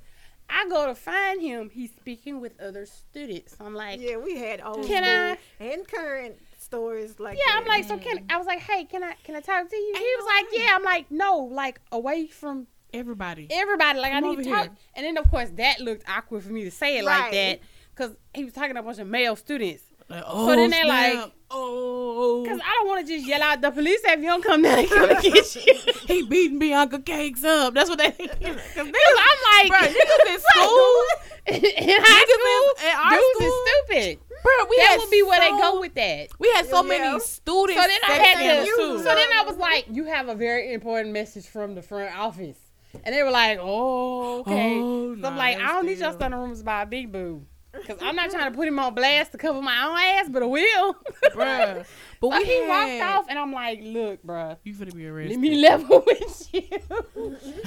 I 0.50 0.68
go 0.70 0.88
to 0.88 0.96
find 0.96 1.42
him. 1.42 1.70
He's 1.70 1.92
speaking 1.92 2.40
with 2.40 2.60
other 2.60 2.86
students. 2.86 3.56
I'm 3.60 3.74
like, 3.74 4.00
yeah, 4.00 4.18
we 4.18 4.38
had 4.38 4.62
old 4.62 4.86
Can 4.86 5.38
school 5.38 5.68
and 5.68 5.88
current 5.88 6.36
stories 6.58 7.20
like 7.20 7.38
yeah, 7.38 7.54
that. 7.54 7.62
I'm 7.62 7.68
like, 7.68 7.84
so 7.86 7.98
can 7.98 8.18
mm-hmm. 8.18 8.32
I 8.32 8.38
was 8.38 8.48
like, 8.48 8.60
hey, 8.60 8.86
can 8.86 9.04
I 9.04 9.14
can 9.24 9.36
I 9.36 9.42
talk 9.42 9.70
to 9.70 9.76
you? 9.76 9.94
Ain't 9.96 9.98
He 9.98 10.16
was 10.18 10.26
like, 10.26 10.46
yeah. 10.54 10.76
I'm 10.76 10.84
like, 10.84 11.12
no, 11.12 11.38
like 11.52 11.82
away 11.92 12.28
from 12.28 12.68
Everybody. 12.94 13.48
everybody. 13.52 14.00
Like 14.00 14.14
Come 14.14 14.24
I 14.24 14.30
need 14.30 14.44
to 14.44 14.50
talk. 14.50 14.64
here. 14.64 14.76
And 14.96 15.06
then 15.06 15.18
of 15.18 15.30
course 15.30 15.50
that 15.56 15.80
looked 15.80 16.08
awkward 16.10 16.44
for 16.44 16.52
me 16.52 16.64
to 16.64 16.72
say 16.72 16.98
it 16.98 17.04
like 17.04 17.32
that 17.32 17.60
because 17.94 18.16
he 18.34 18.46
was 18.46 18.54
talking 18.54 18.74
to 18.76 18.80
a 18.80 18.84
bunch 18.84 19.00
of 19.00 19.08
male 19.08 19.36
students. 19.36 19.84
Like, 20.10 20.24
oh, 20.26 20.48
then 20.48 20.70
they 20.70 20.82
snap. 20.84 21.16
like- 21.16 21.32
oh, 21.52 22.46
Cause 22.48 22.60
I 22.64 22.72
don't 22.80 22.88
want 22.88 23.06
to 23.08 23.14
just 23.14 23.28
yell 23.28 23.42
out 23.42 23.62
the 23.62 23.72
police 23.72 24.00
if 24.04 24.20
you 24.20 24.26
don't 24.28 24.44
come 24.44 24.62
down 24.62 24.80
and 24.80 24.90
come 24.90 25.10
and 25.10 25.22
get 25.22 25.56
you. 25.68 25.94
he 26.08 26.24
beating 26.24 26.60
Bianca 26.60 27.00
Cakes 27.00 27.44
up. 27.44 27.74
That's 27.74 27.90
what 27.90 28.00
they. 28.00 28.12
Cause 28.18 28.28
niggas, 28.40 28.74
Cause 28.76 28.88
I'm 28.88 28.90
like, 28.90 29.70
bro, 29.70 29.80
niggas 29.80 30.34
in 30.34 30.40
school, 30.40 31.04
in 31.48 32.02
high 32.04 32.26
Niggas 32.26 32.40
school, 32.40 32.90
in 32.90 32.96
our 32.98 33.12
dudes 33.12 33.36
school, 33.36 33.48
is 33.48 33.56
stupid. 33.88 34.20
bro, 34.44 34.54
we 34.70 34.76
that 34.78 34.98
would 35.00 35.10
be 35.12 35.24
where 35.24 35.40
they 35.40 35.50
go 35.50 35.80
with 35.80 35.94
that. 35.96 36.28
We 36.40 36.50
had 36.52 36.66
so 36.68 36.84
Yeah. 36.84 36.90
many 37.00 37.20
students. 37.20 37.82
So 37.82 37.88
then 37.88 38.00
I 38.08 38.12
had 38.14 38.36
scandals, 38.38 38.70
to. 38.70 38.76
too. 38.76 38.98
So 39.00 39.04
then 39.16 39.28
I 39.36 39.44
was 39.46 39.58
like, 39.58 39.86
"You 39.92 40.06
have 40.06 40.30
a 40.30 40.36
very 40.36 40.74
important 40.74 41.12
message 41.14 41.48
from 41.48 41.76
the 41.76 41.82
front 41.82 42.18
office," 42.18 42.58
and 43.04 43.14
they 43.16 43.24
were 43.24 43.32
like, 43.32 43.60
"Oh, 43.62 44.40
okay." 44.42 44.80
Oh, 44.80 45.16
so 45.22 45.28
I'm 45.28 45.36
like, 45.38 45.58
"I 45.60 45.68
don't 45.74 45.86
need 45.86 45.98
y'all 46.00 46.14
starting 46.14 46.38
rumors 46.38 46.62
about 46.62 46.90
Big 46.90 47.12
Boo." 47.12 47.46
Cause 47.86 47.98
I'm 48.02 48.16
not 48.16 48.30
trying 48.32 48.52
to 48.52 48.58
put 48.58 48.68
him 48.68 48.80
on 48.80 48.94
blast 48.96 49.32
to 49.34 49.38
cover 49.38 49.62
my 49.62 49.86
own 49.88 49.98
ass, 49.98 50.30
but 50.30 50.44
I 50.44 50.46
will. 50.46 50.94
Bruh. 51.34 51.86
But 52.20 52.32
So 52.32 52.38
we 52.40 52.46
he 52.46 52.64
had, 52.64 52.70
walked 53.02 53.16
off, 53.18 53.26
and 53.30 53.38
I'm 53.38 53.54
like, 53.54 53.80
"Look, 53.84 54.24
bruh, 54.24 54.58
You 54.64 54.74
finna 54.74 54.96
be 54.96 55.06
arrested. 55.08 55.32
let 55.34 55.40
me 55.40 55.56
level 55.62 56.04
with 56.08 56.50
you. 56.54 56.64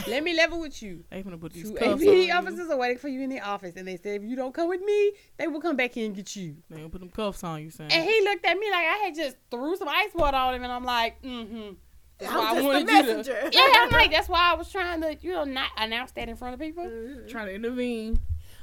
let 0.09 0.25
me 0.25 0.35
level 0.35 0.61
with 0.61 0.83
you." 0.83 1.05
I 1.13 1.17
They 1.17 1.23
finna 1.23 1.41
put 1.41 1.53
these 1.53 1.71
Two 1.71 1.77
cuffs 1.77 1.93
on 1.93 1.99
APD 2.01 2.27
you. 2.27 2.33
officers 2.33 2.69
are 2.71 2.77
waiting 2.77 2.99
for 2.99 3.09
you 3.09 3.21
in 3.23 3.31
the 3.31 3.41
office, 3.41 3.75
and 3.77 3.87
they 3.87 3.97
said 3.97 4.23
if 4.23 4.29
you 4.29 4.37
don't 4.37 4.53
come 4.55 4.69
with 4.69 4.83
me, 4.83 5.13
they 5.39 5.47
will 5.47 5.61
come 5.61 5.77
back 5.77 5.93
here 5.95 6.07
and 6.07 6.15
get 6.17 6.35
you. 6.35 6.57
They 6.69 6.77
gonna 6.79 6.89
put 6.89 7.01
them 7.01 7.11
cuffs 7.11 7.45
on 7.45 7.63
you, 7.63 7.71
saying. 7.71 7.93
And 7.93 8.05
he 8.09 8.21
looked 8.23 8.45
at 8.45 8.59
me 8.59 8.71
like 8.71 8.85
I 8.87 9.03
had 9.05 9.15
just 9.15 9.37
threw 9.51 9.77
some 9.77 9.89
ice 9.89 10.15
water 10.15 10.37
on 10.37 10.55
him, 10.55 10.65
and 10.65 10.73
I'm 10.73 10.85
like, 10.85 11.23
mm-hmm. 11.23 11.75
That's 12.19 12.33
why 12.35 12.39
I 12.41 12.49
I'm 12.51 12.55
just 12.57 12.67
wanted 12.67 12.87
the 12.87 12.93
you 13.19 13.23
to. 13.25 13.51
Yeah, 13.53 13.73
I'm 13.79 13.91
like, 13.93 14.11
that's 14.11 14.29
why 14.29 14.51
I 14.53 14.55
was 14.55 14.71
trying 14.71 15.01
to, 15.01 15.17
you 15.23 15.33
know, 15.33 15.45
not 15.45 15.71
announce 15.79 16.11
that 16.13 16.29
in 16.29 16.37
front 16.37 16.53
of 16.53 16.61
people. 16.61 16.85
trying 17.31 17.47
to 17.47 17.55
intervene. 17.55 18.19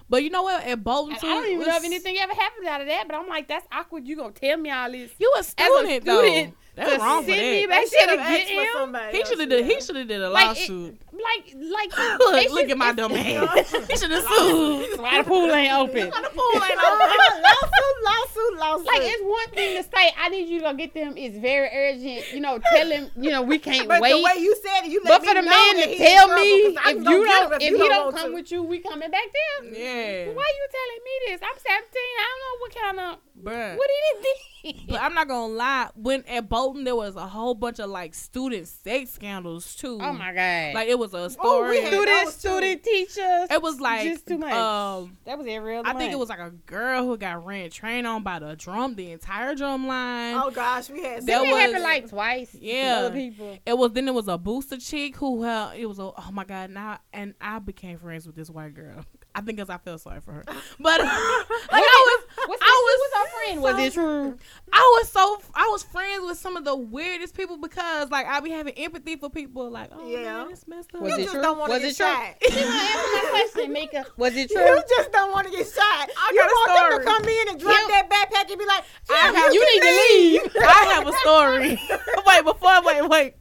But 0.09 0.23
you 0.23 0.29
know 0.29 0.43
what? 0.43 0.63
At 0.63 0.83
Bolton, 0.83 1.17
too, 1.19 1.27
I 1.27 1.29
don't 1.31 1.45
even 1.47 1.59
was- 1.59 1.67
know 1.67 1.75
if 1.77 1.83
anything 1.83 2.17
ever 2.17 2.33
happened 2.33 2.67
out 2.67 2.81
of 2.81 2.87
that, 2.87 3.07
but 3.07 3.15
I'm 3.15 3.27
like, 3.27 3.47
that's 3.47 3.67
awkward. 3.71 4.07
You 4.07 4.15
gonna 4.15 4.31
tell 4.31 4.57
me 4.57 4.69
all 4.71 4.89
this? 4.91 5.11
You 5.19 5.31
a 5.35 5.39
As 5.39 5.47
a 5.47 5.49
student, 5.51 6.05
though. 6.05 6.53
Student, 6.77 6.89
That's 6.89 6.97
to 6.97 7.07
wrong 7.09 7.23
for 7.23 7.29
send 7.31 7.41
me 7.41 7.59
that. 7.65 7.69
back 7.69 7.83
They 7.89 7.97
should 7.99 8.09
have 8.09 8.19
to 8.19 8.31
get 8.31 8.41
asked 8.41 8.51
for 8.53 8.61
him. 8.61 8.67
somebody. 8.77 9.17
He 9.17 9.25
should 9.25 9.39
have 9.39 9.49
did. 9.49 9.65
He 9.65 9.81
should 9.81 9.95
have 9.95 10.07
did 10.07 10.21
a 10.21 10.29
Like, 10.29 10.43
it- 10.43 10.47
lawsuit. 10.69 10.97
Like, 11.17 11.55
like, 11.57 11.97
Look, 12.19 12.35
it's 12.43 12.53
look 12.53 12.69
at 12.69 12.77
my 12.77 12.93
dumb 12.93 13.11
ass. 13.11 13.71
he 13.89 13.97
should 13.97 14.11
have 14.11 14.23
sued. 14.23 14.99
Why 15.01 15.17
the 15.17 15.23
pool 15.27 15.49
ain't 15.51 15.73
open? 15.73 16.09
the 16.11 16.29
pool 16.29 16.61
ain't 16.61 16.77
open? 16.77 17.09
lawsuit, 17.41 17.97
lawsuit, 18.05 18.59
lawsuit. 18.59 18.85
Like 18.85 19.01
it's 19.01 19.23
one 19.23 19.49
thing 19.49 19.77
to 19.77 19.83
say 19.83 20.13
I 20.21 20.29
need 20.29 20.47
you 20.47 20.59
to 20.59 20.65
go 20.65 20.73
get 20.75 20.93
them. 20.93 21.17
It's 21.17 21.35
very 21.39 21.67
urgent. 21.73 22.31
You 22.33 22.39
know, 22.41 22.59
tell 22.71 22.87
him. 22.89 23.09
You 23.17 23.31
know, 23.31 23.41
we 23.41 23.57
can't 23.57 23.87
but 23.87 23.99
wait. 23.99 24.11
the 24.13 24.21
way 24.21 24.33
you 24.37 24.55
said 24.61 24.85
it, 24.85 24.91
you 24.91 25.01
But 25.03 25.09
let 25.09 25.25
for 25.25 25.33
the 25.33 25.41
know 25.41 25.49
man 25.49 25.75
to 25.89 25.97
tell 25.97 26.27
trouble, 26.27 26.43
me 26.43 26.63
'cause 26.75 26.83
I'm 26.85 26.97
if 26.97 27.03
you 27.09 27.25
don't, 27.25 27.53
if 27.53 27.61
he 27.61 27.67
he 27.69 27.77
don't 27.77 27.89
don't 27.89 28.15
come 28.15 28.29
to. 28.29 28.35
with 28.35 28.51
you, 28.51 28.61
we 28.61 28.77
coming 28.79 29.09
back 29.09 29.23
there. 29.33 29.73
Yeah, 29.73 30.33
Why 30.33 30.45
you 30.53 30.67
telling 30.69 31.01
me 31.03 31.13
this? 31.33 31.39
I'm 31.41 31.57
17. 31.57 31.97
I 31.97 32.27
don't 32.29 32.41
know 32.45 32.55
what 32.61 32.75
kind 32.75 32.99
of 32.99 33.19
bruh. 33.43 33.77
what 33.77 33.87
did 33.87 34.25
it 34.25 34.37
But 34.89 35.01
I'm 35.01 35.13
not 35.13 35.29
gonna 35.29 35.53
lie. 35.53 35.89
When 35.95 36.25
at 36.27 36.49
Bolton, 36.49 36.83
there 36.83 36.95
was 36.95 37.15
a 37.15 37.25
whole 37.25 37.53
bunch 37.53 37.79
of 37.79 37.89
like 37.89 38.13
student 38.13 38.67
sex 38.67 39.11
scandals 39.11 39.75
too. 39.75 39.97
Oh 40.01 40.11
my 40.11 40.33
god! 40.33 40.73
Like 40.73 40.89
it 40.89 40.99
was 40.99 41.13
a 41.13 41.17
Oh, 41.19 41.27
story. 41.29 41.69
we 41.69 41.81
had 41.83 41.93
student, 41.93 42.25
too. 42.25 42.31
student, 42.31 42.83
teachers. 42.83 43.47
it 43.49 43.61
was 43.61 43.79
like 43.79 44.03
just 44.09 44.27
too 44.27 44.37
much. 44.37 44.51
um. 44.51 45.15
that 45.25 45.37
was 45.37 45.47
every 45.47 45.77
other 45.77 45.87
I 45.87 45.93
think 45.93 46.11
it 46.11 46.19
was 46.19 46.27
like 46.27 46.39
a 46.39 46.49
girl 46.65 47.05
who 47.05 47.15
got 47.17 47.45
ran 47.45 47.69
train 47.69 48.05
on 48.05 48.23
by 48.23 48.39
the 48.39 48.55
drum, 48.57 48.95
the 48.95 49.11
entire 49.11 49.55
drum 49.55 49.87
line. 49.87 50.35
Oh 50.35 50.51
gosh, 50.51 50.89
we 50.89 51.01
had 51.01 51.21
That 51.21 51.25
Didn't 51.27 51.51
was- 51.51 51.59
it 51.59 51.61
happen 51.67 51.83
like 51.83 52.09
twice? 52.09 52.53
Yeah. 52.59 53.03
other 53.05 53.11
people. 53.15 53.57
It 53.65 53.77
was 53.77 53.91
then 53.93 54.07
it 54.09 54.13
was 54.13 54.27
a 54.27 54.37
booster 54.37 54.77
chick 54.77 55.15
who 55.15 55.45
uh, 55.45 55.71
it 55.77 55.85
was 55.85 55.99
a 55.99 56.03
oh 56.03 56.29
my 56.33 56.43
god 56.43 56.71
now 56.71 56.99
and 57.13 57.35
I 57.39 57.59
became 57.59 57.99
friends 57.99 58.25
with 58.27 58.35
this 58.35 58.49
white 58.49 58.73
girl. 58.73 59.05
I 59.37 59.41
think 59.41 59.57
because 59.57 59.69
I 59.69 59.77
felt 59.77 60.01
sorry 60.01 60.19
for 60.19 60.31
her, 60.31 60.43
but 60.79 60.99
like 60.99 61.09
I 61.09 61.77
was 61.77 62.23
What's 62.47 62.61
I 62.61 62.65
I 62.65 62.83
was 62.87 62.99
was 62.99 63.11
our 63.19 63.27
friend. 63.45 63.61
Was 63.61 63.77
it 63.85 63.93
true? 63.93 64.37
I 64.73 64.97
was 64.99 65.09
so 65.11 65.41
I 65.53 65.67
was 65.67 65.83
friends 65.83 66.23
with 66.25 66.37
some 66.39 66.57
of 66.57 66.65
the 66.65 66.75
weirdest 66.75 67.35
people 67.37 67.57
because 67.57 68.09
like 68.09 68.25
I 68.25 68.39
be 68.39 68.49
having 68.49 68.73
empathy 68.73 69.15
for 69.15 69.29
people 69.29 69.69
like 69.69 69.91
oh 69.93 70.07
Yeah. 70.09 70.23
man 70.43 70.51
it's 70.51 70.67
messed 70.67 70.93
up. 70.95 71.01
Was 71.01 71.11
You 71.11 71.17
it 71.19 71.21
just 71.23 71.33
true? 71.33 71.41
don't 71.43 71.59
wanna 71.59 71.73
Was 71.73 71.81
get 71.83 71.91
it 71.91 71.97
true? 71.97 72.05
shot. 72.07 72.35
You 72.57 72.65
know, 72.65 72.71
answer 72.71 73.13
my 73.13 73.29
question, 73.29 73.71
Mika. 73.73 74.05
Was 74.17 74.35
it 74.35 74.49
true? 74.49 74.61
You 74.65 74.81
just 74.89 75.11
don't 75.11 75.31
want 75.31 75.45
to 75.47 75.53
get 75.53 75.67
shot. 75.67 76.09
I 76.17 76.31
you 76.33 76.39
want 76.41 76.91
them 76.91 76.99
to 76.99 77.05
come 77.05 77.29
in 77.29 77.49
and 77.49 77.59
drop 77.59 77.77
You- 77.79 77.87
that 77.89 78.09
backpack 78.09 78.49
and 78.49 78.59
be 78.59 78.65
like, 78.65 78.83
I 79.09 79.13
have- 79.37 79.53
you 79.53 79.61
can 79.61 79.69
need 79.69 80.41
to 80.41 80.49
leave. 80.49 80.63
I 80.65 80.83
have 80.95 81.07
a 81.07 81.13
story. 81.21 81.79
wait 82.25 82.43
before 82.43 82.81
wait 82.83 83.07
wait, 83.07 83.33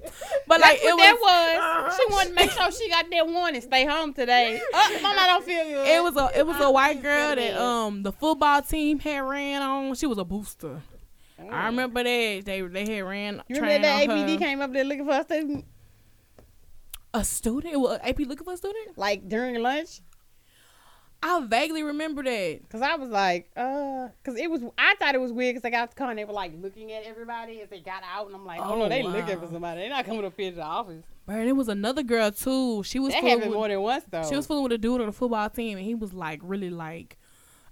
but 0.46 0.60
like 0.60 0.80
That's 0.80 0.84
it 0.84 0.94
what 0.94 0.98
that 0.98 1.14
was 1.14 1.22
was. 1.22 1.56
Uh-huh. 1.56 1.96
She 1.96 2.12
wanted 2.12 2.28
to 2.28 2.34
make 2.34 2.50
sure 2.50 2.70
she 2.70 2.88
got 2.90 3.10
that 3.10 3.26
warning. 3.28 3.60
Stay 3.62 3.86
home 3.86 4.12
today. 4.12 4.60
Oh, 4.74 4.98
mama, 5.02 5.20
I 5.20 5.26
don't 5.28 5.44
feel 5.44 5.64
good. 5.64 5.85
It 5.86 6.02
was 6.02 6.16
a 6.16 6.38
it 6.38 6.46
was 6.46 6.60
a 6.60 6.70
white 6.70 7.02
girl 7.02 7.34
That 7.36 7.56
um 7.56 8.02
the 8.02 8.12
football 8.12 8.62
team 8.62 8.98
had 8.98 9.18
ran 9.20 9.62
on. 9.62 9.94
She 9.94 10.06
was 10.06 10.18
a 10.18 10.24
booster. 10.24 10.82
I 11.50 11.66
remember 11.66 12.02
that 12.02 12.42
they 12.44 12.60
they 12.62 12.94
had 12.96 13.04
ran. 13.04 13.42
You 13.48 13.56
remember 13.56 13.82
that 13.86 14.08
APD 14.08 14.32
her. 14.32 14.38
came 14.38 14.60
up 14.60 14.72
there 14.72 14.84
looking 14.84 15.04
for 15.04 15.12
a 15.12 15.22
student, 15.24 15.64
A 17.14 17.24
student? 17.24 17.78
Was 17.80 17.98
AP 18.02 18.18
looking 18.20 18.44
for 18.44 18.54
a 18.54 18.56
student? 18.56 18.96
like 18.98 19.28
during 19.28 19.60
lunch? 19.62 20.00
I 21.22 21.44
vaguely 21.46 21.82
remember 21.82 22.22
that. 22.22 22.60
Cause 22.70 22.82
I 22.82 22.94
was 22.96 23.08
like, 23.08 23.50
uh, 23.56 24.08
cause 24.22 24.36
it 24.36 24.50
was. 24.50 24.62
I 24.78 24.94
thought 24.98 25.14
it 25.14 25.20
was 25.20 25.32
weird 25.32 25.54
because 25.54 25.62
they 25.62 25.70
got 25.70 25.90
to 25.90 25.96
come 25.96 26.10
and 26.10 26.18
they 26.18 26.24
were 26.26 26.32
like 26.34 26.52
looking 26.60 26.92
at 26.92 27.04
everybody 27.04 27.60
as 27.62 27.68
they 27.70 27.80
got 27.80 28.02
out, 28.04 28.26
and 28.26 28.36
I'm 28.36 28.44
like, 28.44 28.60
oh, 28.62 28.74
Oh, 28.74 28.78
no, 28.80 28.88
they 28.88 29.02
wow. 29.02 29.10
looking 29.10 29.40
for 29.40 29.46
somebody. 29.50 29.80
They're 29.80 29.90
not 29.90 30.04
coming 30.04 30.24
up 30.24 30.34
here 30.36 30.50
to 30.50 30.56
the 30.56 30.62
office. 30.62 31.04
Man, 31.26 31.48
it 31.48 31.56
was 31.56 31.68
another 31.68 32.02
girl 32.02 32.30
too. 32.30 32.82
She 32.84 32.98
was 32.98 33.12
That 33.12 33.20
fooling 33.20 33.38
happened 33.38 33.50
with, 33.50 33.56
more 33.56 33.68
than 33.68 33.80
once 33.80 34.04
though. 34.10 34.28
she 34.28 34.36
was 34.36 34.46
fooling 34.46 34.62
with 34.62 34.72
a 34.72 34.78
dude 34.78 35.00
on 35.00 35.06
the 35.06 35.12
football 35.12 35.50
team, 35.50 35.76
and 35.76 35.86
he 35.86 35.94
was 35.94 36.12
like 36.12 36.40
really 36.42 36.70
like. 36.70 37.18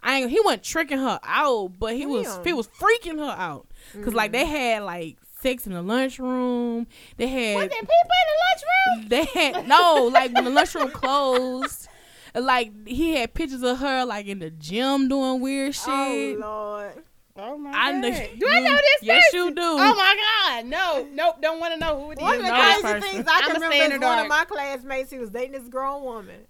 I 0.02 0.18
ain't, 0.18 0.30
he 0.30 0.38
wasn't 0.40 0.64
tricking 0.64 0.98
her 0.98 1.18
out, 1.22 1.78
but 1.78 1.94
he 1.94 2.04
was 2.04 2.38
he 2.44 2.52
was 2.52 2.68
freaking 2.68 3.18
her 3.18 3.34
out 3.38 3.66
because 3.94 4.12
like 4.12 4.32
they 4.32 4.44
mm. 4.44 4.48
had 4.48 4.82
like 4.82 5.16
sex 5.40 5.66
in 5.66 5.72
the 5.72 5.82
lunchroom. 5.82 6.86
They 7.16 7.26
had 7.26 7.56
Was 7.56 7.68
there 7.68 7.80
people 7.80 7.90
in 8.22 8.28
the 8.28 8.40
lunchroom? 8.50 9.08
They 9.08 9.24
had 9.24 9.68
no, 9.68 10.10
like 10.12 10.34
when 10.34 10.44
the 10.44 10.50
lunchroom 10.50 10.90
closed, 10.90 11.88
like 12.34 12.86
he 12.86 13.14
had 13.14 13.32
pictures 13.34 13.62
of 13.62 13.78
her 13.78 14.04
like 14.04 14.26
in 14.26 14.40
the 14.40 14.50
gym 14.50 15.08
doing 15.08 15.40
weird 15.40 15.68
oh, 15.68 15.72
shit. 15.72 16.36
Oh 16.36 16.40
Lord. 16.40 17.04
Oh 17.36 17.58
my 17.58 17.70
I 17.72 17.92
god! 17.92 18.00
know. 18.00 18.10
Do 18.38 18.46
I 18.48 18.60
know 18.60 18.76
this 18.76 19.02
Yes, 19.02 19.24
person? 19.32 19.46
you 19.48 19.54
do. 19.54 19.60
Oh 19.62 19.94
my 19.94 20.16
god! 20.54 20.66
No, 20.66 21.06
nope. 21.12 21.36
Don't 21.42 21.58
want 21.58 21.74
to 21.74 21.80
know 21.80 22.00
who 22.00 22.12
it 22.12 22.18
is. 22.18 22.22
One 22.22 22.36
of 22.36 22.42
the 22.42 22.48
know 22.48 22.60
crazy 22.60 22.82
person. 22.82 23.00
things 23.00 23.24
I 23.28 23.40
can 23.40 23.54
remember 23.60 23.94
is 23.94 24.00
one 24.00 24.18
of 24.20 24.28
my 24.28 24.44
classmates. 24.44 25.10
He 25.10 25.18
was 25.18 25.30
dating 25.30 25.52
this 25.52 25.68
grown 25.68 26.04
woman. 26.04 26.46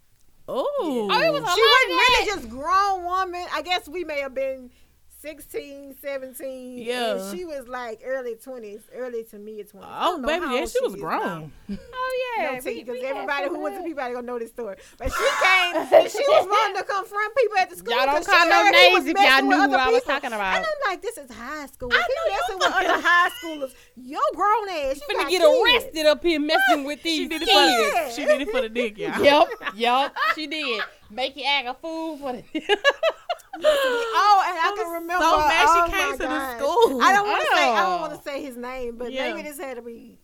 Oh, 0.46 0.68
Oh, 0.78 1.20
it 1.22 1.32
was 1.32 1.42
a 1.42 1.54
She 1.54 1.62
lot 1.62 1.70
wasn't 1.88 1.92
of 1.92 1.96
really 1.96 2.26
just 2.26 2.48
grown 2.50 3.04
woman. 3.04 3.46
I 3.50 3.62
guess 3.62 3.88
we 3.88 4.04
may 4.04 4.20
have 4.20 4.34
been 4.34 4.70
16, 5.24 5.96
17. 6.02 6.78
Yeah. 6.82 7.32
She 7.32 7.46
was 7.46 7.66
like 7.66 8.02
early 8.04 8.34
20s, 8.34 8.82
early 8.94 9.24
to 9.24 9.38
mid 9.38 9.72
20s. 9.72 9.82
I 9.82 9.98
oh, 10.02 10.20
baby, 10.20 10.44
yeah, 10.44 10.60
old 10.60 10.68
she 10.68 10.82
was 10.82 10.96
grown. 10.96 11.50
Oh 11.96 12.36
yeah, 12.38 12.60
because 12.60 13.02
everybody 13.02 13.48
who 13.48 13.56
of 13.56 13.62
went 13.62 13.74
to 13.76 13.80
that. 13.80 13.86
Peabody 13.86 14.14
gonna 14.14 14.26
know 14.26 14.38
this 14.38 14.50
story. 14.50 14.76
But 14.98 15.10
she 15.10 15.14
came 15.42 15.76
and 15.76 16.10
she 16.10 16.18
was 16.18 16.46
wanting 16.46 16.76
to 16.76 16.84
confront 16.84 17.34
people 17.34 17.56
at 17.58 17.70
the 17.70 17.76
school. 17.76 17.94
Y'all 17.96 18.06
don't 18.06 18.26
call 18.26 18.48
no 18.48 18.70
names 18.70 18.94
was 18.94 19.06
if 19.06 19.16
y'all 19.16 19.42
knew 19.42 19.56
who 19.56 19.74
I 19.74 19.88
was 19.88 20.02
talking 20.02 20.32
about. 20.32 20.56
And 20.56 20.66
I'm 20.66 20.90
like, 20.90 21.02
this 21.02 21.16
is 21.16 21.30
high 21.30 21.66
school. 21.66 21.90
I 21.92 21.96
If 21.96 22.08
know 22.08 22.14
you 22.14 22.32
messing 22.32 22.56
with 22.58 22.90
other 22.92 23.02
high 23.02 23.30
schoolers, 23.42 23.74
your 23.96 24.20
grown 24.34 24.68
ass. 24.68 24.94
She's 24.94 25.02
going 25.10 25.24
to 25.24 25.30
get 25.30 25.40
kids. 25.40 25.84
arrested 25.84 26.06
up 26.06 26.22
here 26.22 26.40
messing 26.40 26.84
with 26.84 27.02
these 27.04 27.18
She 27.18 27.28
did 27.28 27.42
it 27.42 27.48
for 27.48 27.54
the, 27.54 28.10
she 28.14 28.24
did 28.24 28.40
it 28.42 28.50
for 28.50 28.60
the 28.60 28.68
dick, 28.68 28.98
y'all. 28.98 29.22
Yep, 29.22 29.48
yep, 29.74 30.16
she 30.34 30.46
did. 30.46 30.82
Make 31.14 31.36
you 31.36 31.44
act 31.44 31.68
a 31.68 31.74
fool 31.74 32.16
for 32.18 32.32
the. 32.32 32.42
Oh, 33.56 34.42
and 34.48 34.58
I 34.58 34.72
I 34.72 34.76
can 34.76 34.92
remember. 34.92 35.24
so 35.24 35.38
mad 35.38 35.60
she 35.60 35.66
oh 35.80 35.88
came 35.88 36.12
to 36.18 36.26
the 36.26 36.58
school. 36.58 37.00
I 37.02 37.12
don't 37.12 37.26
want 37.28 37.40
to 37.42 37.56
say. 37.56 37.62
I 37.62 37.82
Oh. 37.84 37.90
don't 37.90 38.00
want 38.00 38.14
to 38.14 38.22
say 38.28 38.42
his 38.42 38.56
name, 38.56 38.96
but 38.96 39.12
Yeah. 39.12 39.30
maybe 39.32 39.42
this 39.48 39.58
had 39.58 39.76
to 39.76 39.82
be. 39.82 40.18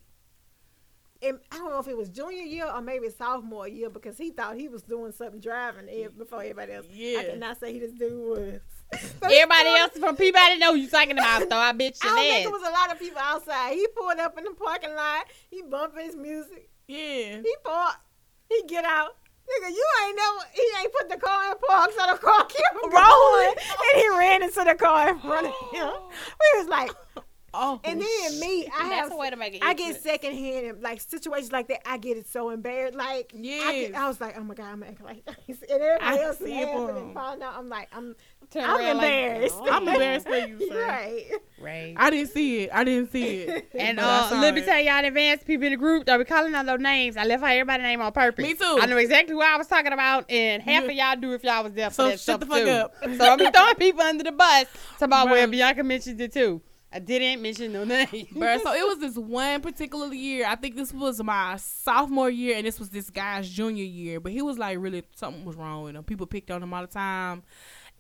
in- 1.20 1.38
I 1.52 1.58
don't 1.58 1.70
know 1.70 1.78
if 1.78 1.86
it 1.86 1.96
was 1.96 2.08
junior 2.08 2.42
year 2.42 2.66
or 2.66 2.80
maybe 2.80 3.08
sophomore 3.10 3.68
year 3.68 3.90
because 3.90 4.16
he 4.16 4.30
thought 4.30 4.56
he 4.56 4.68
was 4.68 4.82
doing 4.82 5.12
something 5.12 5.38
driving 5.38 5.86
ev- 5.90 6.16
before 6.18 6.40
everybody 6.40 6.72
else. 6.72 6.86
Yeah. 6.90 7.18
I 7.18 7.22
Yeah. 7.22 7.28
cannot 7.32 7.60
say 7.60 7.72
who 7.74 7.80
this 7.80 7.92
dude 7.92 8.18
was. 8.28 8.60
Everybody 9.22 9.68
else 9.68 9.92
from 9.98 10.16
Peabody 10.16 10.58
know 10.58 10.72
you 10.72 10.88
talking 10.88 11.12
about, 11.12 11.48
though. 11.48 11.56
I 11.58 11.70
bet 11.72 11.96
I 12.02 12.06
you 12.08 12.10
don't 12.14 12.18
think 12.18 12.44
that. 12.44 12.48
it 12.48 12.52
was 12.52 12.62
a 12.62 12.70
lot 12.72 12.90
of 12.92 12.98
people 12.98 13.20
outside. 13.22 13.74
He 13.74 13.86
pulled 13.94 14.18
up 14.18 14.36
in 14.38 14.44
the 14.44 14.50
parking 14.52 14.94
lot. 14.96 15.26
He 15.50 15.62
bumping 15.62 16.06
his 16.06 16.16
music. 16.16 16.68
Yeah. 16.88 17.42
He 17.42 17.54
parked. 17.64 17.98
He 18.48 18.62
get 18.66 18.84
out. 18.84 19.16
Nigga, 19.50 19.70
you 19.70 19.86
ain't 20.06 20.16
never. 20.16 20.38
He 20.52 20.64
ain't 20.80 20.92
put 20.92 21.08
the 21.08 21.16
car 21.16 21.50
in 21.50 21.58
park, 21.66 21.90
so 21.90 22.06
the 22.12 22.18
car 22.18 22.44
kept 22.44 22.76
rolling, 22.82 23.54
and 23.56 24.00
he 24.00 24.08
ran 24.10 24.42
into 24.42 24.62
the 24.64 24.74
car 24.76 25.08
in 25.08 25.18
front 25.18 25.46
of 25.46 25.52
him. 25.72 25.90
Oh. 25.90 26.10
We 26.40 26.60
was 26.60 26.68
like, 26.68 26.90
Oh, 27.52 27.80
and 27.82 28.00
then 28.00 28.40
me, 28.40 28.66
I 28.68 28.88
That's 28.88 28.94
have 29.02 29.12
a 29.12 29.16
way 29.16 29.28
to 29.30 29.36
make 29.36 29.54
it. 29.54 29.62
I 29.64 29.74
get 29.74 30.00
secondhand 30.00 30.82
like 30.82 31.00
situations 31.00 31.50
like 31.50 31.66
that. 31.68 31.86
I 31.88 31.98
get 31.98 32.16
it 32.16 32.28
so 32.28 32.50
embarrassed. 32.50 32.96
Like, 32.96 33.32
I, 33.36 33.90
I 33.94 34.06
was 34.08 34.20
like, 34.20 34.36
oh 34.38 34.42
my 34.44 34.54
god, 34.54 34.66
I'm 34.66 34.82
acting 34.84 35.04
like, 35.06 35.22
and 35.48 35.58
everybody 35.68 35.98
I 36.00 36.18
else 36.22 36.38
see 36.38 36.44
is 36.44 36.50
it, 36.50 36.66
laughing 36.66 36.86
Mom. 36.86 36.96
and 36.96 37.14
falling 37.14 37.42
out. 37.42 37.54
I'm 37.56 37.68
like, 37.68 37.88
I'm, 37.92 38.14
Turn 38.50 38.64
I'm 38.64 38.76
around 38.78 38.96
like, 38.98 39.06
embarrassed. 39.12 39.54
oh, 39.58 39.70
I'm 39.70 39.88
embarrassed 39.88 40.26
for 40.28 40.36
you, 40.36 40.68
sir. 40.68 40.86
right. 40.88 41.26
Right. 41.60 41.94
I 41.96 42.10
didn't 42.10 42.30
see 42.30 42.60
it. 42.62 42.70
I 42.72 42.84
didn't 42.84 43.10
see 43.12 43.42
it. 43.42 43.68
And 43.80 43.98
uh, 44.00 44.28
saw 44.28 44.40
let 44.40 44.54
me 44.54 44.62
tell 44.64 44.78
y'all 44.80 44.98
in 44.98 45.04
advance, 45.06 45.42
people 45.44 45.66
in 45.66 45.72
the 45.72 45.76
group, 45.76 46.04
don't 46.04 46.18
be 46.18 46.24
calling 46.24 46.54
out 46.54 46.66
those 46.66 46.80
names. 46.80 47.16
I 47.16 47.24
left 47.24 47.42
out 47.42 47.50
everybody's 47.50 47.82
name 47.84 48.00
on 48.00 48.12
purpose. 48.12 48.42
Me 48.44 48.54
too. 48.54 48.78
I 48.80 48.86
know 48.86 48.96
exactly 48.96 49.34
what 49.34 49.46
I 49.46 49.56
was 49.56 49.66
talking 49.66 49.92
about, 49.92 50.30
and 50.30 50.62
half 50.62 50.84
You- 50.84 50.90
of 50.90 50.94
y'all 50.96 51.16
do 51.16 51.32
if 51.34 51.42
y'all 51.44 51.62
was 51.64 51.72
there 51.74 51.90
for 51.90 51.94
So 51.94 52.04
that 52.06 52.10
shut 52.12 52.20
stuff 52.20 52.40
the 52.40 52.46
fuck 52.46 52.58
too. 52.64 52.68
up. 52.70 52.94
So 53.18 53.30
I'm 53.32 53.38
be 53.38 53.50
throwing 53.50 53.74
people 53.76 54.02
under 54.02 54.24
the 54.24 54.32
bus. 54.32 54.66
Talking 54.94 55.04
about 55.06 55.28
where 55.30 55.46
Bianca 55.48 55.82
mentioned 55.84 56.20
it 56.20 56.32
too. 56.32 56.60
I 56.92 56.98
didn't 56.98 57.40
mention 57.42 57.72
no 57.72 57.84
name. 57.84 58.08
Bruh, 58.34 58.60
so 58.60 58.72
it 58.72 58.86
was 58.86 58.98
this 59.00 59.16
one 59.16 59.60
particular 59.60 60.12
year. 60.12 60.46
I 60.46 60.56
think 60.56 60.76
this 60.76 60.92
was 60.92 61.22
my 61.22 61.56
sophomore 61.56 62.30
year, 62.30 62.56
and 62.56 62.66
this 62.66 62.80
was 62.80 62.90
this 62.90 63.10
guy's 63.10 63.48
junior 63.48 63.84
year. 63.84 64.18
But 64.18 64.32
he 64.32 64.42
was 64.42 64.58
like, 64.58 64.78
really, 64.78 65.04
something 65.14 65.44
was 65.44 65.56
wrong 65.56 65.84
with 65.84 65.94
him. 65.94 66.02
People 66.02 66.26
picked 66.26 66.50
on 66.50 66.62
him 66.62 66.74
all 66.74 66.82
the 66.82 66.88
time. 66.88 67.42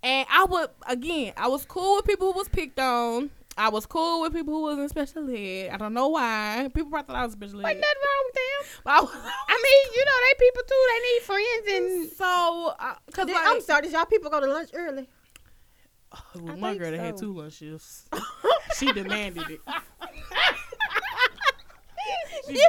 And 0.02 0.26
I 0.30 0.44
would, 0.44 0.70
again, 0.88 1.34
I 1.36 1.46
was 1.48 1.64
cool 1.64 1.96
with 1.96 2.06
people 2.06 2.32
who 2.32 2.38
was 2.38 2.48
picked 2.48 2.80
on. 2.80 3.30
I 3.56 3.68
was 3.68 3.84
cool 3.84 4.22
with 4.22 4.32
people 4.32 4.54
who 4.54 4.62
was 4.62 4.78
in 4.78 4.88
special 4.88 5.28
ed. 5.28 5.70
I 5.70 5.76
don't 5.76 5.92
know 5.92 6.08
why. 6.08 6.68
People 6.72 6.90
probably 6.90 7.06
thought 7.08 7.16
I 7.16 7.24
was 7.26 7.32
special 7.32 7.60
ed. 7.60 7.68
Ain't 7.68 7.80
nothing 7.80 7.94
wrong 8.02 8.24
with 8.26 8.34
them. 8.34 8.80
But 8.84 8.90
I 8.94 9.00
was, 9.00 9.10
I 9.12 9.62
mean, 9.62 9.94
you 9.94 10.04
know, 10.04 10.12
they 10.24 10.46
people 10.46 10.62
too. 10.66 10.86
They 10.88 11.00
need 11.12 11.22
friends 11.22 12.08
and 12.08 12.12
so, 12.16 12.74
uh, 12.78 12.94
cause 13.12 13.26
like, 13.26 13.36
I'm 13.46 13.60
sorry. 13.60 13.82
Did 13.82 13.92
y'all 13.92 14.06
people 14.06 14.30
go 14.30 14.40
to 14.40 14.46
lunch 14.46 14.70
early? 14.72 15.08
Oh, 16.12 16.40
my 16.56 16.76
girl 16.76 16.90
that 16.90 17.00
had 17.00 17.16
two 17.16 17.32
lunch 17.32 17.54
shifts. 17.54 18.06
she 18.78 18.92
demanded 18.92 19.48
it. 19.50 19.60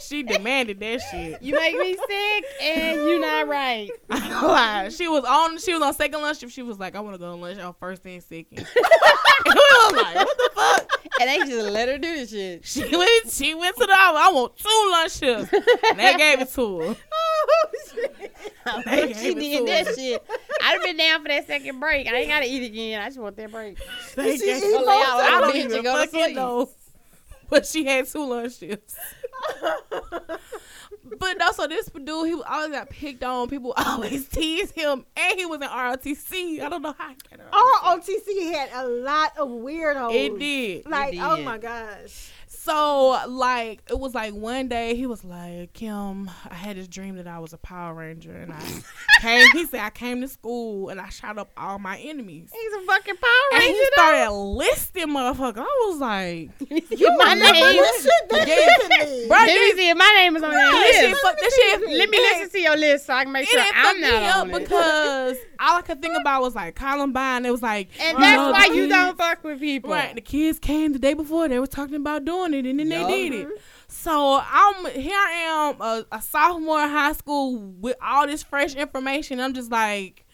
She, 0.00 0.16
she 0.16 0.22
demanded 0.22 0.80
that 0.80 1.00
shit. 1.10 1.42
you 1.42 1.54
make 1.54 1.76
me 1.76 1.94
sick 1.94 2.44
and 2.62 3.00
you 3.00 3.20
not 3.20 3.46
right. 3.48 3.90
She 4.92 5.08
was 5.08 5.24
on. 5.24 5.58
She 5.58 5.72
was 5.72 5.82
on 5.82 5.94
second 5.94 6.22
lunch 6.22 6.38
shift. 6.40 6.52
She 6.52 6.62
was 6.62 6.78
like, 6.78 6.96
"I 6.96 7.00
want 7.00 7.14
to 7.14 7.18
go 7.18 7.32
on 7.32 7.40
lunch 7.40 7.58
on 7.58 7.74
first 7.74 8.04
and 8.06 8.22
second. 8.22 8.58
and 8.58 8.66
we 9.46 9.52
was 9.54 9.92
like, 9.92 10.16
"What 10.16 10.36
the 10.36 10.50
fuck?" 10.54 11.00
And 11.20 11.28
they 11.28 11.38
just 11.38 11.70
let 11.70 11.88
her 11.88 11.98
do 11.98 12.16
this 12.16 12.30
shit. 12.30 12.64
She 12.64 12.96
went. 12.96 13.30
She 13.30 13.54
went 13.54 13.76
to 13.76 13.86
the 13.86 13.92
office. 13.92 14.20
I 14.20 14.32
want 14.32 14.56
two 14.56 14.88
lunch 14.90 15.12
shifts. 15.18 15.52
And 15.90 15.98
they 15.98 16.16
gave 16.16 16.40
it 16.40 16.50
to 16.54 16.80
her. 16.80 16.96
Oh 17.12 17.66
shit. 17.94 18.36
They 18.86 19.12
she 19.12 19.34
did 19.34 19.66
that 19.68 19.86
her. 19.86 19.94
shit. 19.94 20.24
I'd 20.62 20.72
have 20.72 20.82
been 20.82 20.96
down 20.96 21.22
for 21.22 21.28
that 21.28 21.46
second 21.46 21.78
break. 21.80 22.06
I 22.06 22.14
ain't 22.16 22.28
gotta 22.28 22.46
eat 22.46 22.64
again. 22.66 23.00
I 23.00 23.06
just 23.06 23.18
want 23.18 23.36
that 23.36 23.50
break. 23.50 23.78
They 24.16 24.36
she 24.36 24.46
gave 24.46 24.62
eat 24.62 24.66
it 24.66 24.84
to. 24.84 24.88
I 24.88 25.40
don't 25.40 25.56
even 25.56 25.76
you 25.76 25.82
go 25.82 26.04
to 26.04 26.10
fucking 26.10 26.34
know. 26.34 26.68
But 27.50 27.66
she 27.66 27.84
had 27.84 28.06
two 28.06 28.24
lunch 28.24 28.58
shifts. 28.58 28.96
But 31.18 31.38
no, 31.38 31.50
so 31.52 31.66
this 31.66 31.86
dude, 31.86 32.26
he 32.28 32.42
always 32.42 32.70
got 32.70 32.88
picked 32.88 33.24
on. 33.24 33.48
People 33.48 33.74
always 33.76 34.28
tease 34.28 34.70
him, 34.70 35.04
and 35.16 35.38
he 35.38 35.44
was 35.46 35.60
in 35.60 35.68
ROTC. 35.68 36.60
I 36.60 36.68
don't 36.68 36.82
know 36.82 36.94
how. 36.96 37.08
He 37.08 37.16
got 37.36 37.40
in 37.40 38.06
ROTC. 38.16 38.52
Had 38.52 38.70
a 38.72 38.88
lot 38.88 39.32
of 39.36 39.48
weirdos. 39.48 40.14
It 40.14 40.38
did. 40.38 40.86
Like, 40.88 41.14
It 41.14 41.20
oh 41.20 41.42
my 41.42 41.58
gosh. 41.58 42.30
So 42.62 43.18
like 43.26 43.80
it 43.88 43.98
was 43.98 44.14
like 44.14 44.34
one 44.34 44.68
day 44.68 44.94
he 44.94 45.06
was 45.06 45.24
like, 45.24 45.72
Kim, 45.72 46.30
I 46.50 46.54
had 46.54 46.76
this 46.76 46.88
dream 46.88 47.16
that 47.16 47.26
I 47.26 47.38
was 47.38 47.54
a 47.54 47.56
Power 47.58 47.94
Ranger 47.94 48.32
and 48.36 48.52
I 48.52 48.60
came 49.22 49.46
he 49.52 49.64
said 49.64 49.80
I 49.80 49.88
came 49.88 50.20
to 50.20 50.28
school 50.28 50.90
and 50.90 51.00
I 51.00 51.08
shot 51.08 51.38
up 51.38 51.50
all 51.56 51.78
my 51.78 51.96
enemies. 51.98 52.50
He's 52.52 52.72
a 52.74 52.80
fucking 52.86 53.16
Power 53.16 53.32
Ranger. 53.52 53.66
And 53.66 53.74
he 53.76 53.86
started 53.94 54.30
listing 54.32 55.08
motherfuckers. 55.08 55.64
I 55.66 55.86
was 55.88 56.00
like, 56.00 56.50
You 57.00 57.16
my 57.16 57.32
name. 57.32 57.40
that 57.40 58.44
Yeah. 58.46 58.96
recently. 59.00 59.26
Bro, 59.28 59.38
Let 59.38 59.46
me 59.46 59.52
this, 59.54 59.76
see 59.76 59.88
if 59.88 59.96
my 59.96 60.12
name 60.18 60.36
is 60.36 60.42
on 60.42 60.50
that 60.50 60.92
shit 60.94 61.10
list. 61.10 61.22
fuck 61.22 61.36
that 61.40 61.52
shit 61.54 61.80
Let 61.98 62.10
me 62.10 62.18
listen 62.18 62.50
to 62.50 62.60
your 62.60 62.76
list 62.76 63.06
so 63.06 63.14
I 63.14 63.24
can 63.24 63.32
make 63.32 63.48
sure 63.48 63.62
I'm 63.74 64.00
not 64.02 64.36
on 64.36 64.50
it. 64.50 64.58
because 64.68 65.36
all 65.58 65.78
I 65.78 65.82
could 65.82 66.02
think 66.02 66.16
about 66.20 66.42
was 66.42 66.54
like 66.54 66.74
Columbine. 66.74 67.46
It 67.46 67.50
was 67.52 67.62
like 67.62 67.88
And 68.00 68.18
that's 68.22 68.52
why 68.52 68.68
the 68.68 68.74
you 68.74 68.82
kids- 68.82 68.92
don't 68.94 69.16
fuck 69.16 69.44
with 69.44 69.60
people. 69.60 69.90
Right, 69.92 70.14
the 70.14 70.20
kids 70.20 70.58
came 70.58 70.92
the 70.92 70.98
day 70.98 71.14
before. 71.14 71.48
They 71.48 71.58
were 71.58 71.66
talking 71.66 71.94
about 71.96 72.26
doing 72.26 72.49
it, 72.54 72.66
and 72.66 72.78
then 72.80 72.88
they 72.88 73.06
did 73.06 73.32
it. 73.34 73.48
So 73.88 74.40
I'm 74.42 74.86
here. 74.92 75.16
I 75.16 75.30
am 75.72 75.80
a, 75.80 76.06
a 76.12 76.22
sophomore 76.22 76.82
in 76.82 76.88
high 76.90 77.12
school 77.12 77.58
with 77.80 77.96
all 78.02 78.26
this 78.26 78.42
fresh 78.42 78.74
information. 78.74 79.40
I'm 79.40 79.52
just 79.54 79.70
like, 79.70 80.24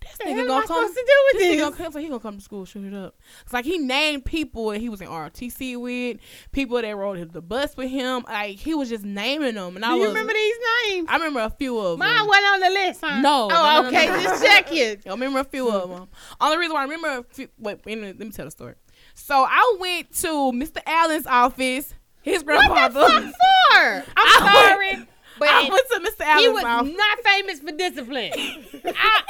this 0.00 0.16
the 0.18 0.24
nigga 0.26 0.46
gonna 0.46 0.62
I 0.62 0.66
come. 0.66 0.88
to 0.88 0.94
do 0.94 1.00
with 1.32 1.42
This 1.42 1.42
nigga 1.42 1.50
this? 1.56 1.60
gonna 1.62 1.76
come. 1.76 1.92
So 1.92 1.98
he 2.00 2.06
gonna 2.08 2.20
come 2.20 2.36
to 2.36 2.40
school, 2.42 2.64
shoot 2.66 2.84
it 2.84 2.94
up. 2.94 3.16
It's 3.42 3.52
like 3.52 3.64
he 3.64 3.78
named 3.78 4.24
people 4.26 4.70
that 4.70 4.78
he 4.78 4.88
was 4.90 5.00
in 5.00 5.08
RTC 5.08 5.76
with, 5.80 6.18
people 6.52 6.80
that 6.80 6.96
rode 6.96 7.32
the 7.32 7.40
bus 7.42 7.76
with 7.76 7.90
him. 7.90 8.24
Like 8.28 8.56
he 8.58 8.74
was 8.74 8.90
just 8.90 9.04
naming 9.04 9.54
them, 9.54 9.74
and 9.76 9.84
I 9.84 9.88
Do 9.88 9.94
you 9.96 10.00
was. 10.02 10.08
remember 10.10 10.34
these 10.34 10.54
names? 10.86 11.08
I 11.10 11.14
remember 11.16 11.40
a 11.40 11.50
few 11.50 11.78
of 11.78 11.98
them. 11.98 12.06
Mine 12.08 12.26
wasn't 12.28 12.46
on 12.46 12.60
the 12.60 12.70
list, 12.70 13.00
huh? 13.02 13.20
No, 13.22 13.44
Oh, 13.44 13.48
no, 13.48 13.80
no, 13.82 13.88
okay. 13.88 14.06
no. 14.06 14.22
Just 14.22 14.44
check 14.44 14.68
it. 14.72 15.02
I 15.06 15.10
remember 15.10 15.40
a 15.40 15.44
few 15.44 15.68
of 15.70 15.88
them. 15.90 16.08
Only 16.40 16.58
reason 16.58 16.74
why 16.74 16.80
I 16.80 16.84
remember, 16.84 17.08
a 17.08 17.22
few, 17.24 17.48
wait, 17.58 17.78
wait 17.84 17.98
let 18.00 18.18
me 18.18 18.30
tell 18.30 18.44
the 18.44 18.50
story. 18.52 18.74
So 19.18 19.44
I 19.46 19.76
went 19.78 20.12
to 20.16 20.28
Mr. 20.52 20.78
Allen's 20.86 21.26
office. 21.26 21.92
His 22.22 22.42
What 22.44 22.60
the 22.62 22.68
grandfather. 22.68 23.00
fuck 23.08 23.22
for? 23.24 23.78
I'm 23.78 24.04
I 24.16 24.68
sorry, 24.68 25.06
but 25.38 25.48
I 25.48 25.68
went 25.68 25.88
to 25.90 26.10
Mr. 26.10 26.24
Allen's 26.26 26.42
he 26.42 26.48
was 26.48 26.64
office. 26.64 26.96
not 26.96 27.18
famous 27.24 27.60
for 27.60 27.72
discipline. 27.72 28.32
I, 28.96 29.22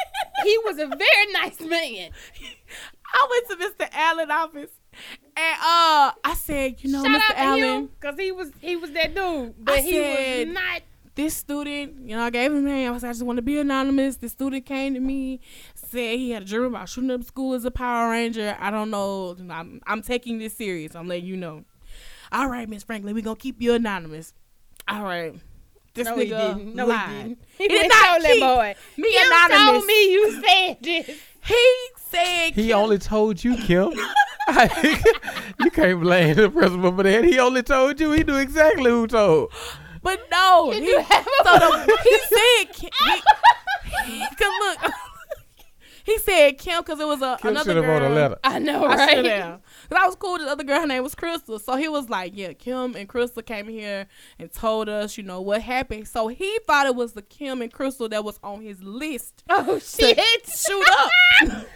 he 0.44 0.58
was 0.64 0.78
a 0.78 0.86
very 0.86 1.32
nice 1.32 1.60
man. 1.60 2.10
I 3.12 3.28
went 3.30 3.60
to 3.60 3.66
Mr. 3.84 3.88
Allen's 3.92 4.30
office, 4.30 4.70
and 5.36 5.56
uh, 5.60 6.12
I 6.24 6.34
said, 6.36 6.76
you 6.82 6.90
know, 6.92 7.02
Shout 7.04 7.20
Mr. 7.20 7.34
Allen, 7.36 7.86
because 8.00 8.18
he 8.18 8.30
was 8.32 8.50
he 8.60 8.76
was 8.76 8.90
that 8.92 9.14
dude, 9.14 9.54
but 9.58 9.78
I 9.78 9.80
he 9.80 9.92
said- 9.92 10.48
was 10.48 10.54
not 10.54 10.82
this 11.14 11.34
student, 11.34 12.08
you 12.08 12.14
know, 12.16 12.22
I 12.22 12.30
gave 12.30 12.52
him 12.52 12.58
a 12.58 12.68
name. 12.70 12.92
I 12.92 12.98
said, 12.98 13.08
I 13.08 13.12
just 13.12 13.24
want 13.24 13.38
to 13.38 13.42
be 13.42 13.58
anonymous. 13.58 14.16
This 14.18 14.30
student 14.32 14.64
came 14.66 14.94
to 14.94 15.00
me, 15.00 15.40
said 15.90 16.18
he 16.18 16.30
had 16.30 16.42
a 16.42 16.46
dream 16.46 16.64
about 16.64 16.88
shooting 16.88 17.10
up 17.10 17.22
school 17.24 17.54
as 17.54 17.64
a 17.64 17.70
Power 17.70 18.10
Ranger. 18.10 18.56
I 18.60 18.70
don't 18.70 18.90
know. 18.90 19.36
I'm, 19.50 19.80
I'm 19.86 20.02
taking 20.02 20.38
this 20.38 20.54
serious. 20.54 20.94
I'm 20.94 21.08
letting 21.08 21.26
you 21.26 21.36
know. 21.36 21.64
All 22.32 22.48
right, 22.48 22.68
Miss 22.68 22.82
Franklin, 22.82 23.14
we 23.14 23.22
gonna 23.22 23.36
keep 23.36 23.60
you 23.62 23.72
anonymous. 23.74 24.34
All 24.86 25.02
right. 25.02 25.34
This 25.94 26.04
No, 26.06 26.14
nigga 26.16 26.18
he 26.18 26.26
didn't. 26.26 26.74
No, 26.74 26.86
lied. 26.86 27.08
he 27.08 27.16
didn't. 27.16 27.38
He 27.58 27.64
He 27.64 27.68
did 27.68 27.82
did 27.82 27.88
not 27.88 28.02
not 28.12 28.22
that 28.22 28.32
keep 28.32 28.42
boy. 28.42 28.74
me 29.02 29.12
Kim 29.12 29.26
anonymous. 29.26 29.64
told 29.72 29.84
me 29.86 30.12
you 30.12 30.42
said 30.42 30.76
this. 30.82 31.18
He 31.44 31.78
said 32.10 32.50
He 32.54 32.66
Kim- 32.68 32.76
only 32.78 32.98
told 32.98 33.42
you, 33.42 33.56
Kim. 33.56 33.92
you 35.60 35.70
can't 35.70 36.00
blame 36.00 36.36
the 36.36 36.50
principal 36.50 36.94
for 36.94 37.02
that. 37.02 37.24
He 37.24 37.38
only 37.38 37.62
told 37.62 37.98
you. 38.00 38.12
He 38.12 38.22
knew 38.24 38.36
exactly 38.36 38.90
who 38.90 39.06
told. 39.06 39.52
But 40.02 40.20
no, 40.30 40.70
Did 40.72 40.82
he, 40.84 40.88
you 40.90 41.00
have 41.00 41.26
a- 41.26 41.44
so 41.44 41.58
the, 41.58 41.98
he 42.04 42.18
said 42.18 42.72
Kim, 42.72 42.90
he, 44.06 44.20
cause 44.20 44.52
look, 44.60 44.92
he 46.08 46.18
said 46.18 46.58
Kim 46.58 46.80
because 46.82 46.98
it 47.00 47.06
was 47.06 47.20
a 47.20 47.36
Kim 47.40 47.50
another 47.50 47.74
girl. 47.74 47.82
wrote 48.00 48.02
a 48.02 48.08
letter. 48.14 48.38
I 48.42 48.58
know, 48.58 48.84
I 48.84 48.96
right? 48.96 49.10
should 49.16 49.26
have. 49.26 49.60
Cause 49.90 49.98
I 50.02 50.06
was 50.06 50.14
cool. 50.16 50.32
with 50.34 50.42
The 50.42 50.48
other 50.50 50.64
girl, 50.64 50.80
her 50.80 50.86
name 50.86 51.02
was 51.02 51.14
Crystal. 51.14 51.58
So 51.58 51.76
he 51.76 51.88
was 51.88 52.08
like, 52.08 52.32
"Yeah, 52.34 52.52
Kim 52.54 52.94
and 52.96 53.08
Crystal 53.08 53.42
came 53.42 53.68
here 53.68 54.06
and 54.38 54.52
told 54.52 54.88
us, 54.88 55.16
you 55.18 55.22
know, 55.24 55.40
what 55.40 55.60
happened." 55.62 56.08
So 56.08 56.28
he 56.28 56.58
thought 56.66 56.86
it 56.86 56.94
was 56.94 57.12
the 57.12 57.22
Kim 57.22 57.60
and 57.62 57.72
Crystal 57.72 58.08
that 58.08 58.24
was 58.24 58.38
on 58.42 58.62
his 58.62 58.82
list 58.82 59.44
Oh 59.50 59.78
shit! 59.78 60.18
shoot 60.46 60.86
up. 60.98 61.10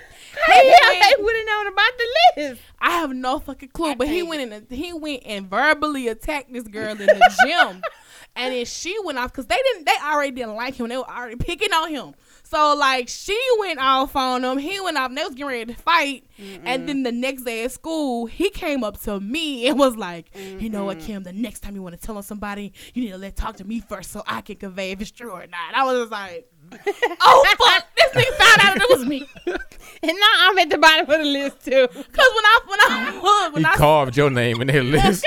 How 0.46 0.54
He 0.54 0.66
y'all 0.66 0.78
went- 0.88 1.04
ain't 1.04 1.22
would 1.22 1.36
have 1.36 1.46
known 1.46 1.66
about 1.66 1.92
the 1.98 2.08
list? 2.38 2.62
I 2.78 2.90
have 2.92 3.10
no 3.12 3.38
fucking 3.38 3.68
clue, 3.68 3.90
I 3.90 3.94
but 3.96 4.08
he 4.08 4.22
went 4.22 4.40
in. 4.40 4.52
A, 4.70 4.74
he 4.74 4.92
went 4.94 5.24
and 5.26 5.46
verbally 5.50 6.08
attacked 6.08 6.50
this 6.50 6.66
girl 6.66 6.92
in 6.92 6.96
the 7.06 7.36
gym, 7.44 7.82
and 8.36 8.54
then 8.54 8.64
she 8.64 8.96
went 9.04 9.18
off 9.18 9.30
because 9.30 9.46
they 9.46 9.58
didn't. 9.62 9.84
They 9.84 9.92
already 10.02 10.30
didn't 10.30 10.54
like 10.54 10.74
him. 10.76 10.88
They 10.88 10.96
were 10.96 11.06
already 11.08 11.36
picking 11.36 11.72
on 11.74 11.90
him. 11.90 12.14
So 12.52 12.74
like 12.76 13.08
she 13.08 13.38
went 13.58 13.78
off 13.80 14.14
on 14.14 14.44
him. 14.44 14.58
He 14.58 14.78
went 14.80 14.98
off. 14.98 15.08
And 15.08 15.16
they 15.16 15.24
was 15.24 15.34
getting 15.34 15.46
ready 15.46 15.72
to 15.72 15.80
fight. 15.80 16.26
And 16.64 16.88
then 16.88 17.02
the 17.02 17.12
next 17.12 17.44
day 17.44 17.64
at 17.64 17.72
school, 17.72 18.26
he 18.26 18.50
came 18.50 18.84
up 18.84 19.00
to 19.02 19.20
me 19.20 19.66
and 19.68 19.78
was 19.78 19.96
like, 19.96 20.26
"You 20.36 20.68
know 20.68 20.84
what, 20.84 20.98
Kim? 21.00 21.22
The 21.22 21.32
next 21.32 21.60
time 21.60 21.74
you 21.74 21.82
want 21.82 21.98
to 21.98 22.06
tell 22.06 22.16
on 22.16 22.22
somebody, 22.22 22.72
you 22.94 23.04
need 23.04 23.12
to 23.12 23.18
let 23.18 23.36
talk 23.36 23.56
to 23.56 23.64
me 23.64 23.80
first 23.80 24.10
so 24.10 24.22
I 24.26 24.42
can 24.42 24.56
convey 24.56 24.90
if 24.90 25.00
it's 25.00 25.10
true 25.10 25.30
or 25.30 25.46
not." 25.46 25.74
I 25.74 25.84
was 25.84 26.00
just 26.00 26.12
like, 26.12 26.51
"Oh 27.20 27.44
fuck!" 27.58 27.86
This 27.96 28.10
nigga 28.24 28.36
found 28.36 28.60
out 28.62 28.76
it 28.90 28.98
was 28.98 29.06
me. 29.06 29.28
And 30.04 30.10
now 30.18 30.26
I'm 30.50 30.58
at 30.58 30.68
the 30.68 30.78
bottom 30.78 31.08
of 31.08 31.16
the 31.20 31.24
list 31.24 31.64
too. 31.64 31.86
Cause 31.86 31.94
when 31.94 32.16
I 32.16 32.58
when 32.66 32.80
I 32.80 33.50
when 33.52 33.62
He 33.62 33.70
I 33.70 33.74
carved 33.76 34.16
your 34.16 34.30
name 34.30 34.60
in 34.60 34.66
that 34.66 34.84
list. 34.84 35.24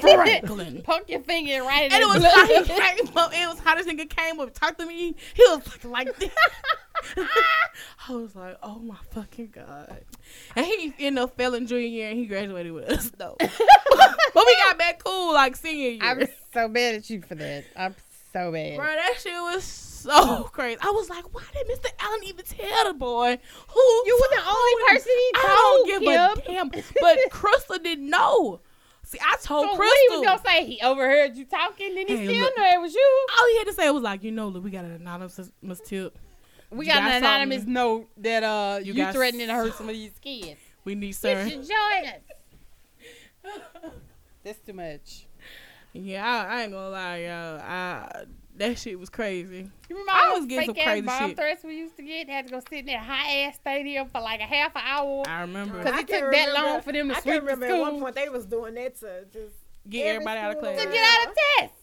Franklin. 0.00 0.82
Poke 0.82 1.08
your 1.08 1.20
finger 1.20 1.62
right 1.62 1.84
in 1.86 1.92
And 1.92 2.02
it 2.02 2.06
the 2.06 2.08
was 2.08 2.18
blood. 2.18 2.32
how 2.34 2.46
he 2.46 2.64
came 2.64 3.16
up. 3.16 3.32
It 3.32 3.48
was 3.48 3.58
how 3.60 3.76
this 3.76 3.86
nigga 3.86 4.10
came 4.10 4.40
up, 4.40 4.52
talked 4.54 4.80
to 4.80 4.86
me. 4.86 5.14
He 5.34 5.42
was 5.48 5.64
like, 5.68 5.84
like 6.08 6.16
this. 6.18 6.30
I 8.08 8.12
was 8.12 8.34
like, 8.34 8.56
oh 8.62 8.80
my 8.80 8.96
fucking 9.12 9.50
god. 9.54 10.04
And 10.56 10.66
he 10.66 10.92
ended 10.98 11.22
up 11.22 11.36
failing 11.36 11.66
junior 11.68 11.86
year, 11.86 12.10
and 12.10 12.18
he 12.18 12.26
graduated 12.26 12.72
with 12.72 12.88
us 12.88 13.10
though. 13.16 13.36
but 13.38 13.50
we 14.46 14.56
got 14.66 14.78
back 14.78 15.02
cool 15.04 15.32
like 15.32 15.54
senior 15.56 15.90
year. 15.90 16.00
I'm 16.02 16.26
so 16.52 16.66
mad 16.68 16.96
at 16.96 17.08
you 17.10 17.22
for 17.22 17.34
that. 17.36 17.64
I'm 17.76 17.94
so 18.32 18.50
mad. 18.50 18.76
Bro, 18.76 18.86
that 18.86 19.14
shit 19.20 19.32
was 19.32 19.64
so 19.64 20.44
crazy. 20.52 20.78
I 20.80 20.90
was 20.90 21.08
like, 21.10 21.32
why 21.34 21.42
did 21.52 21.66
Mr. 21.68 21.90
Allen 22.00 22.20
even 22.24 22.44
tell 22.44 22.84
the 22.88 22.94
boy 22.94 23.38
who? 23.68 23.80
You 24.06 24.20
were 24.20 24.36
the 24.36 24.42
only 24.48 24.72
him? 24.82 24.88
person 24.88 25.12
he 25.16 25.32
told. 25.32 25.44
I 25.44 25.54
don't 25.54 25.86
give 25.86 26.02
Kim. 26.02 26.10
a 26.10 26.70
damn. 26.70 26.84
But 27.00 27.18
Crystal 27.30 27.78
didn't 27.78 28.08
know. 28.10 28.60
See, 29.04 29.18
I 29.20 29.36
told 29.42 29.68
So 29.70 29.76
Crystal. 29.76 29.78
what 29.78 29.98
he 30.10 30.16
was 30.16 30.26
gonna 30.26 30.42
say? 30.44 30.64
He 30.64 30.80
overheard 30.80 31.36
you 31.36 31.44
talking, 31.44 31.94
then 31.94 32.06
he 32.08 32.16
Hey, 32.16 32.24
still 32.26 32.40
look. 32.40 32.56
know 32.56 32.64
it 32.72 32.80
was 32.80 32.94
you. 32.94 33.26
all 33.38 33.48
he 33.48 33.58
had 33.58 33.66
to 33.66 33.72
say 33.72 33.90
was 33.90 34.02
like, 34.02 34.22
you 34.24 34.30
know, 34.32 34.48
look, 34.48 34.64
we 34.64 34.70
got 34.70 34.84
an 34.84 34.92
anonymous 34.92 35.38
tip. 35.84 36.18
We 36.70 36.86
got, 36.86 37.00
got 37.00 37.10
an 37.10 37.16
anonymous 37.18 37.58
something? 37.58 37.72
note 37.74 38.08
that 38.18 38.42
uh 38.42 38.80
you, 38.82 38.94
got 38.94 39.12
threatening 39.14 39.48
to 39.48 39.54
hurt 39.54 39.74
some 39.74 39.88
of 39.88 39.94
these 39.94 40.12
kids. 40.20 40.58
We 40.84 40.94
need 40.94 41.08
You 41.08 41.12
sir. 41.12 41.48
should 41.48 41.60
join 41.68 42.06
us. 42.08 42.22
That's 44.44 44.58
too 44.60 44.72
much. 44.72 45.26
Yeah, 45.94 46.24
I, 46.26 46.56
I 46.58 46.62
ain't 46.62 46.72
gonna 46.72 46.88
lie, 46.88 47.16
y'all. 47.18 47.60
I 47.60 48.24
that 48.56 48.78
shit 48.78 48.98
was 48.98 49.08
crazy. 49.08 49.70
You 49.88 49.96
remember 49.96 50.12
I 50.12 50.32
was 50.38 50.46
getting 50.46 50.66
some 50.66 50.74
fake 50.74 50.84
ass 50.86 50.90
crazy 50.92 51.06
bomb 51.06 51.28
shit. 51.30 51.36
threats 51.36 51.64
we 51.64 51.76
used 51.78 51.96
to 51.96 52.02
get? 52.02 52.28
Had 52.28 52.46
to 52.46 52.52
go 52.52 52.60
sit 52.60 52.80
in 52.80 52.86
that 52.86 53.00
high 53.00 53.40
ass 53.44 53.56
stadium 53.56 54.08
for 54.08 54.20
like 54.20 54.40
a 54.40 54.44
half 54.44 54.74
an 54.76 54.82
hour. 54.84 55.22
I 55.26 55.40
remember 55.42 55.78
Because 55.78 56.00
it 56.00 56.06
can 56.06 56.20
took 56.22 56.32
that 56.32 56.52
long 56.54 56.80
for 56.82 56.92
them 56.92 57.08
to 57.08 57.16
I 57.16 57.20
sweep 57.20 57.34
can 57.36 57.44
remember 57.44 57.66
the 57.66 57.72
at 57.72 57.76
school 57.76 57.92
one 57.92 58.00
point 58.00 58.14
they 58.14 58.28
was 58.28 58.46
doing 58.46 58.74
that 58.74 58.94
to 59.00 59.24
just 59.32 59.54
get 59.88 60.00
every 60.06 60.16
everybody 60.16 60.40
out 60.40 60.52
of 60.52 60.58
class. 60.60 60.80
to 60.82 60.86
get 60.88 61.04
out 61.04 61.28
of 61.28 61.34
test. 61.58 61.74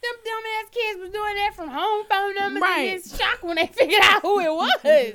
Them 0.00 0.14
dumb 0.24 0.42
ass 0.62 0.70
kids 0.72 1.00
was 1.00 1.10
doing 1.10 1.34
that 1.34 1.52
from 1.54 1.68
home 1.70 2.06
phone 2.08 2.34
numbers 2.34 2.62
Right. 2.62 2.88
and 2.94 3.02
get 3.04 3.18
shocked 3.20 3.42
when 3.42 3.56
they 3.56 3.66
figured 3.72 4.00
out 4.02 4.22
who 4.22 4.40
it 4.40 4.52
was. 4.54 4.78
I 4.84 5.14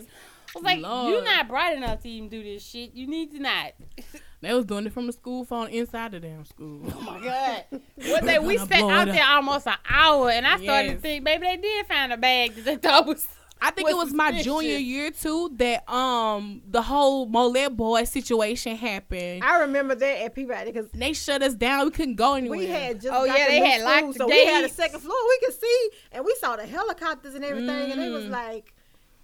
was 0.55 0.63
like, 0.63 0.81
Lord. 0.81 1.09
you're 1.13 1.23
not 1.23 1.47
bright 1.47 1.75
enough 1.77 2.01
to 2.01 2.09
even 2.09 2.29
do 2.29 2.43
this 2.43 2.63
shit. 2.63 2.93
You 2.93 3.07
need 3.07 3.31
to 3.31 3.39
not. 3.39 3.73
They 4.43 4.53
was 4.53 4.65
doing 4.65 4.85
it 4.85 4.93
from 4.93 5.07
the 5.07 5.13
school 5.13 5.43
phone 5.45 5.69
inside 5.69 6.11
the 6.11 6.19
damn 6.19 6.45
school. 6.45 6.81
Oh 6.95 7.01
my 7.01 7.19
god. 7.19 7.63
What 8.07 8.23
they 8.25 8.39
we 8.39 8.57
gonna 8.57 8.67
sat 8.67 8.83
out 8.83 9.05
there 9.07 9.25
almost 9.25 9.65
an 9.67 9.75
hour 9.89 10.29
and 10.29 10.45
I 10.45 10.61
started 10.61 10.93
to 10.95 10.97
think 10.99 11.23
maybe 11.23 11.47
they 11.47 11.57
did 11.57 11.85
find 11.87 12.13
a 12.13 12.17
bag 12.17 12.53
that 12.55 12.63
they 12.65 12.75
thought 12.75 13.07
was 13.07 13.25
I 13.61 13.71
think 13.71 13.89
it 13.89 13.95
was 13.95 14.05
was 14.07 14.13
my 14.13 14.41
junior 14.41 14.75
year 14.77 15.09
too 15.11 15.49
that 15.55 15.89
um 15.89 16.61
the 16.69 16.81
whole 16.81 17.25
Molet 17.25 17.69
boy 17.69 18.03
situation 18.03 18.75
happened. 18.75 19.41
I 19.43 19.61
remember 19.61 19.95
that 19.95 20.21
at 20.25 20.35
Peabody 20.35 20.71
because 20.71 20.89
they 20.91 21.13
shut 21.13 21.41
us 21.41 21.53
down. 21.53 21.85
We 21.85 21.91
couldn't 21.91 22.15
go 22.15 22.33
anywhere. 22.33 22.59
we 22.59 22.65
had 22.67 22.99
just 23.01 23.13
Oh, 23.13 23.25
got 23.25 23.37
yeah, 23.37 23.45
the 23.45 23.51
they 23.51 23.65
had 23.65 23.79
school, 23.81 23.89
locked 24.07 24.17
the 24.17 24.23
so 24.23 24.27
we 24.27 24.45
had 24.45 24.65
a 24.65 24.69
second 24.69 24.99
floor 24.99 25.15
we 25.29 25.39
could 25.47 25.59
see 25.61 25.89
and 26.11 26.25
we 26.25 26.35
saw 26.41 26.57
the 26.57 26.65
helicopters 26.65 27.35
and 27.35 27.45
everything 27.45 27.91
and 27.93 28.01
it 28.01 28.11
was 28.11 28.25
Mm. 28.25 28.31
like 28.31 28.73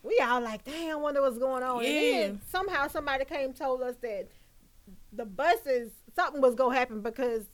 we 0.02 0.18
all 0.26 0.40
like 0.40 0.64
damn 0.64 1.02
wonder 1.02 1.22
what's 1.22 1.38
going 1.38 1.62
on 1.62 1.84
and 1.84 1.86
then 1.86 2.42
somehow 2.50 2.88
somebody 2.88 3.26
came 3.26 3.52
told 3.52 3.82
us 3.82 3.96
that 4.02 4.30
the 5.14 5.26
buses 5.26 5.92
something 6.16 6.42
was 6.42 6.56
gonna 6.56 6.76
happen 6.76 7.02
because 7.02 7.46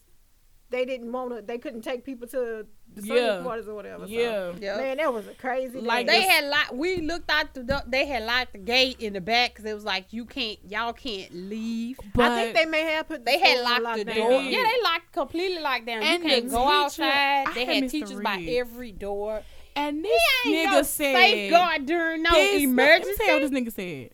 they 0.68 0.84
didn't 0.84 1.12
want 1.12 1.30
to 1.34 1.40
they 1.42 1.58
couldn't 1.58 1.82
take 1.82 2.04
people 2.04 2.26
to 2.26 2.66
the 2.92 3.02
service 3.02 3.22
Yeah. 3.22 3.42
quarters 3.42 3.68
or 3.68 3.74
whatever 3.74 4.06
so, 4.06 4.54
yeah. 4.58 4.76
man 4.76 4.96
that 4.96 5.12
was 5.12 5.26
a 5.28 5.34
crazy 5.34 5.80
Like 5.80 6.06
day. 6.06 6.18
They 6.20 6.22
had 6.26 6.44
locked. 6.46 6.72
We 6.74 6.96
looked 7.02 7.30
out 7.30 7.54
the. 7.54 7.62
door. 7.62 7.82
They 7.86 8.04
had 8.06 8.24
locked 8.24 8.52
the 8.52 8.58
gate 8.58 8.96
in 9.00 9.12
the 9.12 9.20
back 9.20 9.50
because 9.54 9.64
it 9.64 9.74
was 9.74 9.84
like 9.84 10.12
you 10.12 10.24
can't, 10.24 10.58
y'all 10.68 10.92
can't 10.92 11.32
leave. 11.32 11.98
But 12.14 12.32
I 12.32 12.42
think 12.44 12.56
they 12.56 12.64
may 12.64 12.82
have 12.82 13.06
put 13.08 13.24
the 13.24 13.30
They 13.30 13.38
had 13.38 13.58
school 13.58 13.74
on 13.74 13.82
locked 13.84 13.98
the 13.98 14.04
lockdown. 14.06 14.14
door. 14.16 14.30
did. 14.42 14.52
Yeah, 14.52 14.62
they 14.64 14.82
locked 14.82 15.12
completely 15.12 15.62
locked 15.62 15.86
down. 15.86 16.02
And 16.02 16.22
you 16.24 16.28
can't 16.30 16.50
go 16.50 16.58
teacher- 16.58 16.70
outside. 16.72 17.46
I 17.48 17.52
They 17.54 17.64
had 17.64 17.74
had 17.74 17.84
Mr. 17.84 17.90
teachers 17.90 18.20
by 18.20 18.40
every 18.48 18.92
door. 18.92 19.42
and 19.76 20.04
this 20.04 20.22
Ain't 20.46 20.56
nigga 20.68 20.72
no 20.72 20.82
said 20.82 21.14
safeguard 21.14 21.86
during 21.86 22.22
no 22.22 22.30
this, 22.32 22.62
emergency. 22.62 23.10
Let 23.10 23.18
me 23.20 23.26
tell 23.26 23.26
you 23.26 23.42
what 23.42 23.50
this 23.52 23.60
nigga 23.60 23.72
said. 23.72 24.10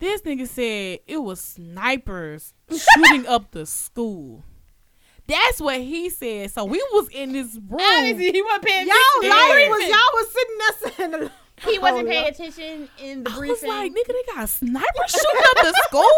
This 0.00 0.22
nigga 0.22 0.48
said 0.48 1.00
it 1.06 1.18
was 1.22 1.40
snipers 1.40 2.54
shooting 2.70 3.26
up 3.26 3.50
the 3.52 3.66
school. 3.66 4.42
That's 5.28 5.60
what 5.60 5.80
he 5.80 6.10
said. 6.10 6.50
So 6.50 6.64
we 6.64 6.78
was 6.92 7.08
in 7.10 7.32
this 7.32 7.54
room. 7.68 7.80
Honestly, 7.80 8.32
he 8.32 8.42
wasn't 8.42 8.64
paying 8.64 8.88
y'all 8.88 8.96
attention. 9.20 9.30
y'all 9.38 9.58
Yeah. 9.58 9.68
was 9.68 9.82
y'all 9.88 10.14
was 10.14 10.32
sitting 10.32 10.58
there 10.58 11.20
saying 11.20 11.30
He 11.72 11.78
wasn't 11.78 12.08
Oh, 12.08 12.10
paying 12.10 12.22
yeah. 12.24 12.28
attention 12.30 12.88
in 12.98 13.24
the 13.24 13.30
I 13.30 13.38
was 13.38 13.62
like, 13.62 13.92
nigga, 13.92 14.06
they 14.08 14.32
got 14.34 14.48
snipers 14.48 15.10
shooting 15.10 15.44
up 15.44 15.56
the 15.66 15.82
school. 15.86 16.08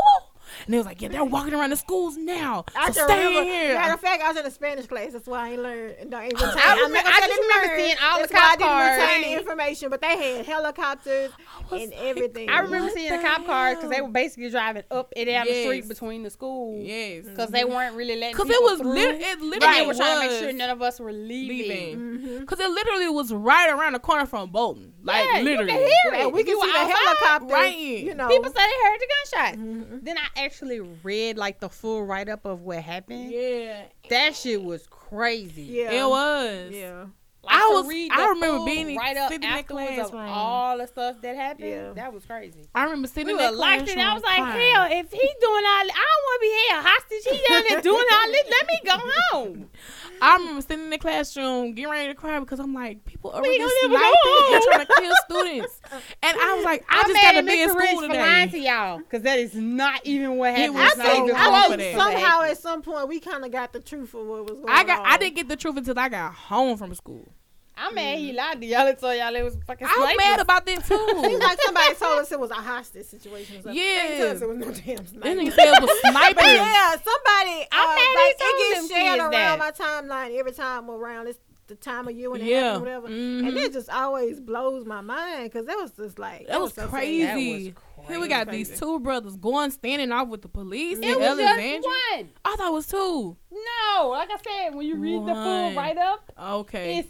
And 0.67 0.75
they 0.75 0.79
was 0.79 0.87
like, 0.87 1.01
yeah, 1.03 1.09
they're 1.09 1.25
walking 1.25 1.55
around 1.55 1.71
the 1.71 1.77
schools 1.77 2.17
now. 2.17 2.65
I 2.77 2.91
So 2.91 3.01
can 3.01 3.09
stay 3.09 3.27
remember. 3.27 3.51
here. 3.51 3.75
Matter 3.75 3.95
of 3.95 4.01
fact, 4.01 4.23
I 4.23 4.29
was 4.29 4.37
in 4.39 4.47
a 4.47 4.51
Spanish 4.51 4.87
class. 4.87 5.13
That's 5.13 5.27
why 5.27 5.49
I 5.49 5.53
ain't 5.53 5.63
learned. 5.63 5.97
And 6.01 6.11
don't 6.11 6.25
even 6.25 6.37
I 6.41 6.75
remember- 6.75 6.95
never 6.95 7.09
I 7.09 7.21
said 7.21 7.27
just 7.29 7.41
remember 7.41 7.67
learned. 7.69 7.81
seeing 7.83 7.97
all 8.03 8.19
That's 8.19 8.33
the 8.33 8.35
why 8.37 8.41
cop 8.41 8.51
I 8.53 8.57
didn't 8.57 8.69
cars. 8.69 9.01
retain 9.03 9.23
the 9.33 9.39
information. 9.41 9.91
But 9.91 10.01
they 10.01 10.35
had 10.37 10.47
helicopters 10.47 11.31
and 11.71 11.81
like, 11.91 11.93
everything. 12.01 12.49
I 12.51 12.59
remember 12.61 12.87
What 12.87 12.95
seeing 12.95 13.11
the 13.11 13.19
the 13.19 13.23
cop 13.25 13.47
cars 13.47 13.77
because 13.77 13.91
they 13.91 14.01
were 14.01 14.09
basically 14.09 14.51
driving 14.51 14.83
up 14.91 15.13
and 15.17 15.27
down 15.27 15.47
the 15.47 15.63
street 15.65 15.89
between 15.89 16.23
the 16.23 16.31
schools. 16.31 16.85
Yes. 16.87 17.25
Because 17.27 17.51
they 17.51 17.65
weren't 17.65 17.95
really 17.97 18.17
letting 18.17 18.37
Because 18.37 18.51
it 18.51 18.63
was 18.63 18.79
through. 18.81 18.93
lit- 18.95 19.21
it 19.21 19.39
And 19.41 19.41
they 19.43 19.47
literally 19.59 19.87
were 19.87 19.95
trying 19.95 20.21
to 20.23 20.29
make 20.29 20.39
sure 20.41 20.53
none 20.53 20.71
of 20.71 20.83
us 20.83 21.01
were 21.01 21.13
leaving. 21.13 21.59
leaving. 21.59 21.99
Mhm. 21.99 22.41
Because 22.41 22.61
it 22.61 22.71
literally 22.71 23.09
was 23.09 23.33
right 23.33 23.71
around 23.71 23.93
the 23.95 23.99
corner 23.99 24.27
from 24.27 24.51
Bolton. 24.51 24.93
Like, 25.03 25.25
Yeah, 25.33 25.41
literally. 25.41 25.73
You 25.73 25.79
can 25.79 25.89
hear 25.89 26.21
Yeah, 26.21 26.27
it. 26.27 26.33
we 26.33 26.41
If 26.41 26.47
can 26.47 26.61
see 26.61 26.73
the 26.73 26.79
helicopter. 26.79 27.53
right. 27.55 27.77
You 27.77 28.15
know. 28.15 28.29
People 28.29 28.45
said 28.53 28.55
they 28.67 28.89
heard 28.89 29.01
the 29.01 29.09
gunshots. 29.09 29.57
Mhm. 29.57 30.05
Then 30.05 30.17
I 30.19 30.41
actually 30.53 30.81
read 30.81 31.39
like 31.39 31.61
the 31.61 31.69
full 31.71 32.05
write 32.05 32.29
up 32.29 32.45
of 32.45 32.61
what 32.61 32.83
happened. 32.83 33.31
Yeah. 33.31 33.85
That 34.11 34.37
shit 34.37 34.63
was 34.63 34.87
crazy. 34.91 35.63
Yeah. 35.63 35.93
It 35.93 36.07
was. 36.07 36.71
Yeah. 36.73 37.07
Like, 37.45 37.57
I 37.57 37.69
was- 37.73 37.87
read 37.89 38.13
I 38.13 38.29
remember 38.29 38.65
being 38.65 38.97
right 38.97 39.17
up 39.17 39.29
sitting 39.33 39.43
in 39.43 39.51
the 39.51 39.59
afterwards 39.59 39.91
of 39.99 40.11
classroom. 40.13 40.29
all 40.29 40.79
the 40.79 40.87
stuff 40.87 41.17
that 41.23 41.35
happened. 41.35 41.69
Yeah. 41.69 41.93
That 41.95 42.13
was 42.13 42.25
crazy. 42.25 42.69
I 42.75 42.85
remember 42.85 43.09
sitting 43.09 43.27
We 43.27 43.33
in 43.33 43.37
were 43.39 43.43
that 43.43 43.55
locked 43.57 43.89
in. 43.89 43.99
I 43.99 44.15
was 44.15 44.23
like, 44.23 44.37
crying. 44.37 44.73
hell, 44.75 44.85
if 44.91 45.11
he's 45.11 45.21
doing 45.41 45.65
all, 45.65 45.83
I 45.83 46.07
don't 46.07 46.25
want 46.25 46.37
to 46.37 46.41
be 46.41 46.53
held 46.71 46.85
hostage. 46.87 47.25
He 47.33 47.49
down 47.53 47.63
there 47.69 47.81
doing 47.83 48.07
all 48.13 48.27
this. 48.31 48.45
Let 48.49 48.67
me 48.69 48.81
go 48.85 49.11
home. 49.33 49.71
I 50.23 50.37
remember 50.37 50.63
sitting 50.63 50.85
in 50.85 50.91
the 50.91 50.99
classroom 50.99 51.75
getting 51.75 51.91
ready 51.91 52.07
to 52.09 52.15
cry 52.15 52.39
because 52.39 52.61
I'm 52.61 52.73
like, 52.73 53.05
people 53.05 53.33
are 53.33 53.43
really 53.43 53.59
gonna 53.59 53.73
never 53.89 54.05
sniping 54.05 54.15
go 54.25 54.55
and 54.55 54.63
trying 54.63 54.87
to 54.87 54.95
kill 55.01 55.15
students. 55.29 55.81
And 56.23 56.39
I 56.41 56.55
was 56.55 56.65
like, 56.65 56.85
I 56.89 57.03
I'm 57.05 57.11
just 57.11 57.23
got 57.23 57.33
to 57.33 57.43
be 57.43 57.61
in 57.63 57.71
Mr. 57.71 57.75
Rich 57.75 57.89
school 57.91 58.03
for 58.09 58.15
lying 58.15 58.51
to 58.51 58.59
y'all 58.61 58.99
because 58.99 59.23
that 59.23 59.41
is 59.41 59.53
not 59.57 60.01
even 60.07 60.37
what 60.37 60.55
He 60.55 60.61
happened. 60.63 60.79
was 60.79 60.89
It's 60.91 60.97
not 60.99 61.07
so 61.09 61.25
even 61.25 61.35
wrong 61.35 61.45
close 61.51 61.65
for 61.67 61.71
to 61.73 61.77
that. 61.79 61.97
Somehow, 61.97 62.43
at 62.43 62.59
some 62.59 62.83
point, 62.83 63.09
we 63.09 63.19
kind 63.19 63.45
of 63.45 63.51
got 63.51 63.73
the 63.73 63.81
truth 63.81 64.15
of 64.15 64.25
what 64.27 64.43
was 64.49 64.59
going 64.61 64.69
I 64.69 64.85
got, 64.85 65.01
on. 65.01 65.07
I 65.07 65.17
didn't 65.17 65.35
get 65.35 65.49
the 65.49 65.57
truth 65.57 65.77
until 65.77 65.99
I 65.99 66.09
got 66.09 66.33
home 66.33 66.77
from 66.77 66.95
school. 66.95 67.32
I'm 67.77 67.95
mad 67.95 68.19
he 68.19 68.33
lied 68.33 68.61
to 68.61 68.67
y'all 68.67 68.87
and 68.87 68.99
told 68.99 69.17
y'all 69.17 69.35
it 69.35 69.43
was 69.43 69.57
fucking 69.67 69.87
I 69.87 69.91
was 69.91 69.97
snipers. 70.11 70.17
mad 70.19 70.41
about 70.41 70.67
that 70.67 70.85
Seems 70.85 70.89
too. 70.89 71.39
like 71.39 71.61
somebody 71.63 71.95
told 71.95 72.19
us 72.21 72.33
it 72.33 72.39
was 72.41 72.51
a 72.51 72.55
hostage 72.55 73.07
situation. 73.07 73.57
or 73.57 73.63
something. 73.63 73.75
They 73.75 73.81
didn't 73.81 74.19
Yeah. 74.19 74.33
us 74.35 74.43
it 74.43 74.49
was 74.49 74.59
no 74.59 74.67
damn 74.73 74.97
That 74.97 75.09
sniper. 75.09 75.29
nigga 75.29 75.53
said 75.53 75.67
it 75.69 75.83
was 75.83 75.91
But 76.03 76.11
snipers. 76.13 76.45
yeah, 76.45 76.91
somebody. 76.91 77.67
I'm 77.73 77.89
uh, 77.89 77.95
mad 77.95 77.99
he 77.99 78.15
like, 78.15 78.39
told 78.39 78.53
it 78.55 78.75
them 78.75 78.83
gets 78.83 78.89
shared 78.93 79.19
around 79.21 79.31
that. 79.33 79.59
my 79.59 79.71
timeline 79.71 80.39
every 80.39 80.53
time 80.53 80.91
around 80.91 81.29
it's 81.29 81.39
the 81.69 81.75
time 81.77 82.09
of 82.09 82.15
year 82.17 82.29
when 82.31 82.41
it 82.43 82.47
Yeah. 82.49 82.61
happens, 82.75 82.81
whatever. 82.83 83.09
Mhm. 83.09 83.49
And 83.49 83.57
it 83.57 83.73
just 83.73 83.89
always 83.89 84.39
blows 84.41 84.85
my 84.85 85.01
mind 85.01 85.45
because 85.45 85.65
that 85.67 85.77
was 85.79 85.93
just 85.93 86.19
like 86.19 86.49
That 86.49 86.61
was 86.61 86.75
so 86.75 86.87
crazy. 86.89 87.25
That 87.25 87.35
was 87.37 88.09
Here 88.09 88.21
we 88.21 88.29
got 88.29 88.49
crazy. 88.49 88.65
these 88.71 88.79
two 88.81 89.01
brothers 89.01 89.37
going 89.37 89.71
standing 89.71 90.13
off 90.13 90.29
with 90.29 90.43
the 90.43 90.49
police 90.49 90.99
It 90.99 91.05
in 91.05 91.19
was 91.19 91.39
just 91.39 91.87
one. 91.87 92.31
I 92.45 92.57
thought 92.57 92.69
it 92.69 92.73
was 92.73 92.87
two. 92.89 93.37
No, 93.51 94.09
like 94.09 94.29
I 94.31 94.37
said, 94.67 94.75
when 94.75 94.87
you 94.87 94.97
read 94.97 95.23
the 95.25 95.35
full 95.35 95.73
write 95.75 95.97
up, 95.99 96.31
Okay. 96.39 96.99
it's 96.99 97.09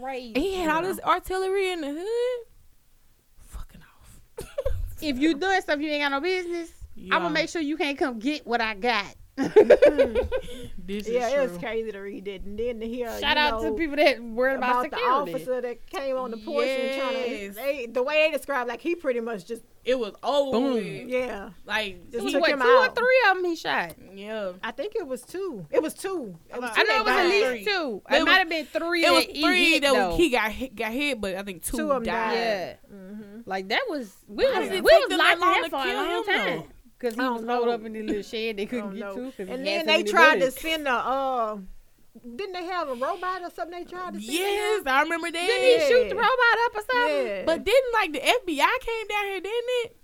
crazy. 0.00 0.34
And 0.34 0.44
he 0.44 0.54
had 0.54 0.70
all 0.70 0.82
this 0.82 1.00
artillery 1.00 1.70
in 1.70 1.80
the 1.80 1.88
hood. 1.88 2.46
Fucking 3.42 3.80
off. 3.82 4.20
If 5.00 5.18
you 5.18 5.34
doing 5.34 5.60
stuff 5.60 5.80
you 5.80 5.90
ain't 5.90 6.02
got 6.02 6.10
no 6.10 6.20
business, 6.20 6.70
I'm 6.96 7.22
gonna 7.22 7.30
make 7.30 7.48
sure 7.48 7.60
you 7.60 7.76
can't 7.76 7.98
come 7.98 8.18
get 8.18 8.46
what 8.46 8.60
I 8.60 8.74
got. 8.74 9.14
This 10.86 11.08
Yeah, 11.08 11.26
is 11.28 11.32
it 11.34 11.50
was 11.50 11.58
crazy 11.58 11.90
to 11.90 11.98
read 11.98 12.28
it, 12.28 12.42
and 12.44 12.56
then 12.58 12.78
to 12.80 12.86
hear 12.86 13.08
Shout 13.18 13.36
you 13.36 13.42
out 13.42 13.62
know, 13.62 13.70
to 13.72 13.76
people 13.76 13.96
that 13.96 14.22
worried 14.22 14.58
about, 14.58 14.86
about 14.86 14.90
the 14.98 15.04
officer 15.04 15.60
that 15.60 15.84
came 15.90 16.16
on 16.16 16.30
the 16.30 16.36
porch 16.36 16.66
and 16.68 17.00
trying 17.00 17.14
Yes. 17.16 17.54
to. 17.56 17.60
They, 17.60 17.86
the 17.86 18.02
way 18.04 18.26
they 18.30 18.36
described, 18.36 18.68
like 18.68 18.80
he 18.80 18.94
pretty 18.94 19.18
much 19.20 19.46
just 19.46 19.62
It 19.84 19.98
was 19.98 20.14
over. 20.22 20.52
Boom. 20.58 21.08
yeah. 21.08 21.50
Like 21.64 21.86
It 21.94 22.12
Just 22.12 22.24
was 22.24 22.32
took 22.34 22.42
what, 22.42 22.50
him 22.52 22.60
two 22.60 22.68
or 22.68 22.88
three 22.90 23.20
of 23.28 23.36
them 23.36 23.44
he 23.46 23.56
shot. 23.56 23.94
yeah. 24.14 24.52
I 24.62 24.70
think 24.70 24.94
it 24.94 25.06
was 25.06 25.22
two. 25.22 25.66
It 25.72 25.82
was 25.82 25.94
two. 25.94 26.36
It 26.54 26.60
was 26.60 26.70
I 26.70 26.74
two 26.74 26.80
I 26.80 26.84
know 26.84 27.00
it 27.00 27.04
was 27.04 27.08
at 27.14 27.28
least 27.28 27.68
two. 27.68 28.02
It 28.08 28.14
It 28.16 28.24
might 28.24 28.38
have 28.38 28.48
been 28.48 28.66
three. 28.66 29.04
It 29.04 29.10
was 29.10 29.26
that 29.26 29.34
he 29.36 29.42
three 29.42 29.70
hit, 29.72 29.82
that 29.82 29.92
though. 29.92 30.16
he 30.16 30.30
got 30.30 30.52
hit, 30.52 30.76
got 30.76 30.92
hit, 30.92 31.20
but 31.20 31.34
I 31.34 31.42
think 31.42 31.64
two, 31.64 31.76
Two 31.78 31.90
of 31.90 31.96
'em 31.98 32.02
died. 32.04 32.14
died. 32.14 32.34
Yeah, 32.36 32.74
Mhm. 32.96 33.42
like 33.44 33.68
that 33.68 33.82
was 33.88 34.14
we 34.28 34.44
Why 34.44 34.50
was 34.60 34.68
does 34.68 34.78
it 34.78 34.84
we 34.84 34.90
was 34.92 35.10
locked 35.10 35.20
that 35.20 35.38
long 35.40 35.56
in 35.56 35.64
to 35.64 35.70
for 35.70 35.76
a 35.76 35.82
kill 35.82 35.94
long 35.96 36.06
him, 36.06 36.24
time 36.24 36.72
though? 37.00 37.08
because 37.08 37.14
he 37.14 37.20
was 37.20 37.40
don't 37.40 37.48
holed 37.48 37.66
know. 37.66 37.72
up 37.72 37.84
in 37.84 37.92
the 37.92 38.02
little 38.02 38.22
shed 38.22 38.56
they 38.56 38.66
couldn't 38.66 38.90
get 38.94 38.98
know. 39.00 39.14
to. 39.14 39.22
'cause 39.32 39.34
he 39.48 39.52
And 39.52 39.66
then 39.66 39.86
they 39.86 40.02
tried 40.02 40.38
bullets. 40.38 40.56
to 40.56 40.60
send 40.62 40.86
a. 40.88 40.90
Uh, 40.92 41.56
didn't 42.34 42.52
they 42.54 42.64
have 42.64 42.88
a 42.88 42.94
robot 42.94 43.42
or 43.42 43.50
something? 43.50 43.78
They 43.78 43.84
tried 43.84 44.14
to 44.14 44.20
send. 44.20 44.32
Yes, 44.32 44.82
I 44.86 45.02
remember 45.02 45.30
that. 45.30 45.46
Didn't 45.46 45.80
he 45.80 45.86
shoot 45.86 46.08
the 46.08 46.14
robot 46.14 46.58
up 46.64 46.74
or 46.74 46.80
something? 46.90 47.26
Yeah. 47.26 47.42
But 47.44 47.64
didn't 47.64 47.92
like 47.92 48.12
the 48.12 48.20
FBI 48.20 48.78
came 48.80 49.06
down 49.08 49.24
here, 49.26 49.40
didn't 49.40 49.70
it? 49.84 49.96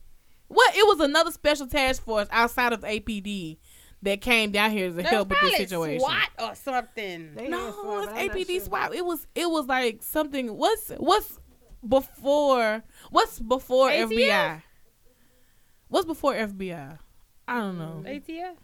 What? 0.49 0.77
It 0.77 0.87
was 0.87 1.01
another 1.01 1.31
special 1.31 1.67
task 1.67 2.05
force 2.05 2.29
outside 2.31 2.75
of 2.75 2.83
APD 2.83 3.57
that 4.03 4.21
came 4.21 4.51
down 4.51 4.73
here 4.73 4.89
to 4.89 4.93
There 4.95 5.05
help 5.05 5.31
with 5.31 5.41
this 5.41 5.57
situation. 5.57 6.01
SWAT 6.01 6.29
or 6.39 6.55
something. 6.55 7.35
They 7.35 7.49
No, 7.49 7.71
SWAT, 7.73 8.03
it's 8.03 8.13
but 8.13 8.19
I'm 8.19 8.29
APD 8.31 8.47
sure. 8.57 8.61
SWAT. 8.61 8.95
It 8.95 9.05
was 9.07 9.27
it 9.35 9.49
was 9.49 9.67
like 9.67 10.03
something. 10.03 10.55
What's 10.55 10.91
what's 10.99 11.39
before? 11.89 12.83
What's 13.11 13.39
before 13.39 13.89
ATF? 13.89 14.11
FBI? 14.13 14.63
What's 15.93 16.07
before 16.07 16.33
FBI? 16.35 16.99
I 17.47 17.59
don't 17.59 17.79
know. 17.79 18.03
Mm-hmm. 18.05 18.33
ATF. 18.33 18.55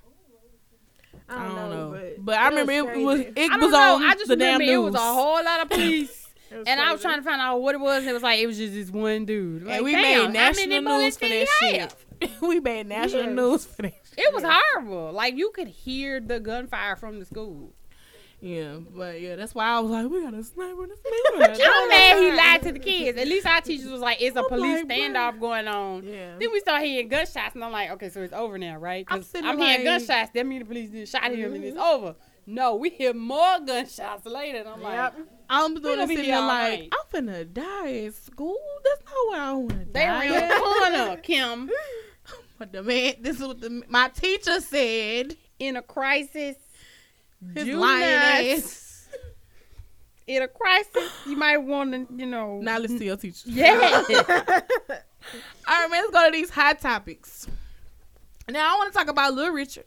I 1.29 1.45
don't, 1.47 1.55
know, 1.71 1.91
but, 1.93 2.25
But, 2.25 2.39
I 2.39 2.49
remember 2.49 2.73
it 2.73 3.05
was 3.05 3.21
crazy. 3.21 3.33
it 3.37 3.51
I 3.51 3.57
was 3.57 3.63
don't 3.65 3.73
know. 3.73 3.95
on 3.97 4.03
I 4.03 4.15
just 4.15 4.29
the 4.29 4.37
damn 4.37 4.59
remember 4.61 4.65
news. 4.65 4.75
it 4.75 4.93
was 4.93 4.95
a 4.95 4.99
whole 4.99 5.45
lot 5.45 5.61
of 5.61 5.69
police. 5.71 6.29
It 6.51 6.57
was 6.57 6.67
And 6.67 6.81
I 6.81 6.91
was 6.91 7.03
trying 7.03 7.19
to 7.19 7.23
find 7.23 7.39
out 7.41 7.61
what 7.61 7.75
it 7.75 7.81
was. 7.83 8.07
It 8.07 8.13
was 8.15 8.23
like 8.23 8.41
it 8.41 8.47
was 8.47 8.57
just 8.57 8.73
this 8.73 8.91
one 8.91 9.27
dude. 9.27 9.65
Like, 9.65 9.77
and 9.77 9.85
we 9.85 9.93
damn, 9.93 10.03
made 10.33 10.39
how 10.39 10.47
national 10.47 10.81
news 10.81 11.17
for 11.19 11.29
did 11.29 11.47
that 11.61 11.91
shit. 12.23 12.31
we 12.41 12.61
made 12.61 12.87
national 12.87 13.25
Yes. 13.25 13.35
news 13.37 13.65
for 13.67 13.83
that. 13.83 13.93
Shit. 14.09 14.19
It 14.25 14.35
was 14.35 14.45
horrible. 14.47 15.13
Like 15.13 15.37
you 15.37 15.51
could 15.51 15.69
hear 15.69 16.21
the 16.21 16.41
gunfire 16.41 16.97
from 16.97 17.19
the 17.19 17.27
school. 17.27 17.75
Yeah, 18.41 18.77
but 18.97 19.21
yeah, 19.21 19.35
that's 19.35 19.53
why 19.53 19.67
I 19.67 19.81
was 19.81 19.91
like, 19.91 20.09
we 20.09 20.23
got 20.23 20.33
a 20.33 20.45
sniper 20.45 20.85
in 20.85 20.91
the 20.91 20.97
I'm 21.73 21.89
mad 21.89 22.19
he 22.19 22.37
lied 22.37 22.63
to 22.63 22.73
the 22.73 22.79
kids. 22.79 23.19
At 23.19 23.27
least 23.27 23.47
our 23.47 23.61
teachers 23.61 23.91
was 23.91 24.01
like, 24.01 24.23
it's 24.23 24.37
a 24.37 24.41
I'm 24.41 24.49
police 24.49 24.85
like, 24.85 24.89
standoff 24.89 25.41
going 25.41 25.67
on. 25.67 26.05
Yeah. 26.07 26.37
Then 26.39 26.53
we 26.53 26.61
start 26.61 26.83
hearing 26.85 27.09
gunshots, 27.09 27.57
and 27.57 27.65
I'm 27.65 27.73
like, 27.73 27.91
okay, 27.93 28.09
so 28.11 28.21
it's 28.23 28.33
over 28.33 28.57
now, 28.57 28.77
right? 28.77 29.05
I'm 29.09 29.25
sitting 29.25 29.49
I'm, 29.49 29.59
hearing 29.59 29.85
like- 29.85 30.07
gunshots. 30.07 30.31
That 30.35 30.47
means 30.47 30.63
the 30.63 30.67
police 30.67 30.89
did 30.91 31.09
shot 31.09 31.25
him, 31.33 31.53
and 31.55 31.65
it's 31.65 31.77
Mm-hmm. 31.77 31.81
over. 32.05 32.15
No, 32.47 32.77
we 32.77 32.91
hear 32.91 33.13
more 33.13 33.59
gunshots 33.67 34.25
later, 34.25 34.59
and 34.59 34.69
I'm 34.69 34.83
like, 34.83 34.95
Yep. 34.95 35.19
I'm 35.51 35.75
We 35.75 35.81
doing 35.81 35.97
gonna 35.97 36.07
be 36.07 36.15
sitting 36.17 36.31
here 36.31 36.39
there 36.41 36.47
like, 36.47 36.79
night. 36.81 36.93
I'm 36.93 37.25
finna 37.27 37.53
die 37.53 38.05
at 38.07 38.15
school. 38.15 38.57
That's 38.85 39.03
not 39.05 39.31
where 39.31 39.41
I 39.43 39.53
want 39.53 39.71
to 39.71 39.85
die. 39.85 40.29
they 40.29 40.37
around 40.37 40.49
the 40.49 40.57
corner, 41.07 41.17
Kim, 41.23 41.71
But 42.59 42.73
the 42.73 42.83
man, 42.85 43.15
this 43.21 43.41
is 43.41 43.47
what 43.47 43.61
the 43.61 43.83
my 43.89 44.09
teacher 44.11 44.61
said. 44.61 45.37
in 45.59 45.77
a 45.77 45.83
crisis. 45.83 46.55
His 47.55 47.65
do 47.65 47.77
lying 47.77 48.05
ass. 48.57 49.09
In 50.27 50.43
a 50.43 50.49
crisis, 50.49 51.11
you 51.27 51.37
might 51.37 51.57
want 51.59 51.93
to, 51.93 52.07
you 52.15 52.27
know. 52.27 52.59
Now 52.61 52.79
let's 52.79 52.97
see 52.99 53.07
your 53.07 53.17
teacher. 53.17 53.41
Yeah. 53.47 54.03
All 55.69 55.75
right, 55.75 55.89
man. 55.91 56.03
Let's 56.03 56.11
go 56.11 56.27
to 56.27 56.33
these 56.33 56.51
hot 56.51 56.81
topics. 56.81 57.47
Now 58.49 58.75
I 58.75 58.79
want 58.79 58.93
to 58.93 58.99
talk 58.99 59.09
about 59.09 59.35
Little 59.35 59.53
Richard. 59.53 59.85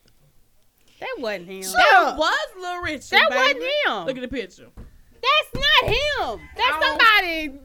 that 1.00 1.16
wasn't 1.20 1.48
him. 1.48 1.62
That 1.62 2.16
was 2.18 2.38
Little 2.60 2.82
Richard. 2.82 3.12
That 3.12 3.30
baby. 3.30 3.60
wasn't 3.60 3.64
him. 3.64 4.06
Look 4.06 4.18
at 4.18 4.22
the 4.22 4.28
picture. 4.28 4.68
That's 4.76 5.54
not 5.66 5.92
him. 5.92 6.40
That's 6.56 6.76
Oh. 6.76 6.82
somebody. 6.98 7.60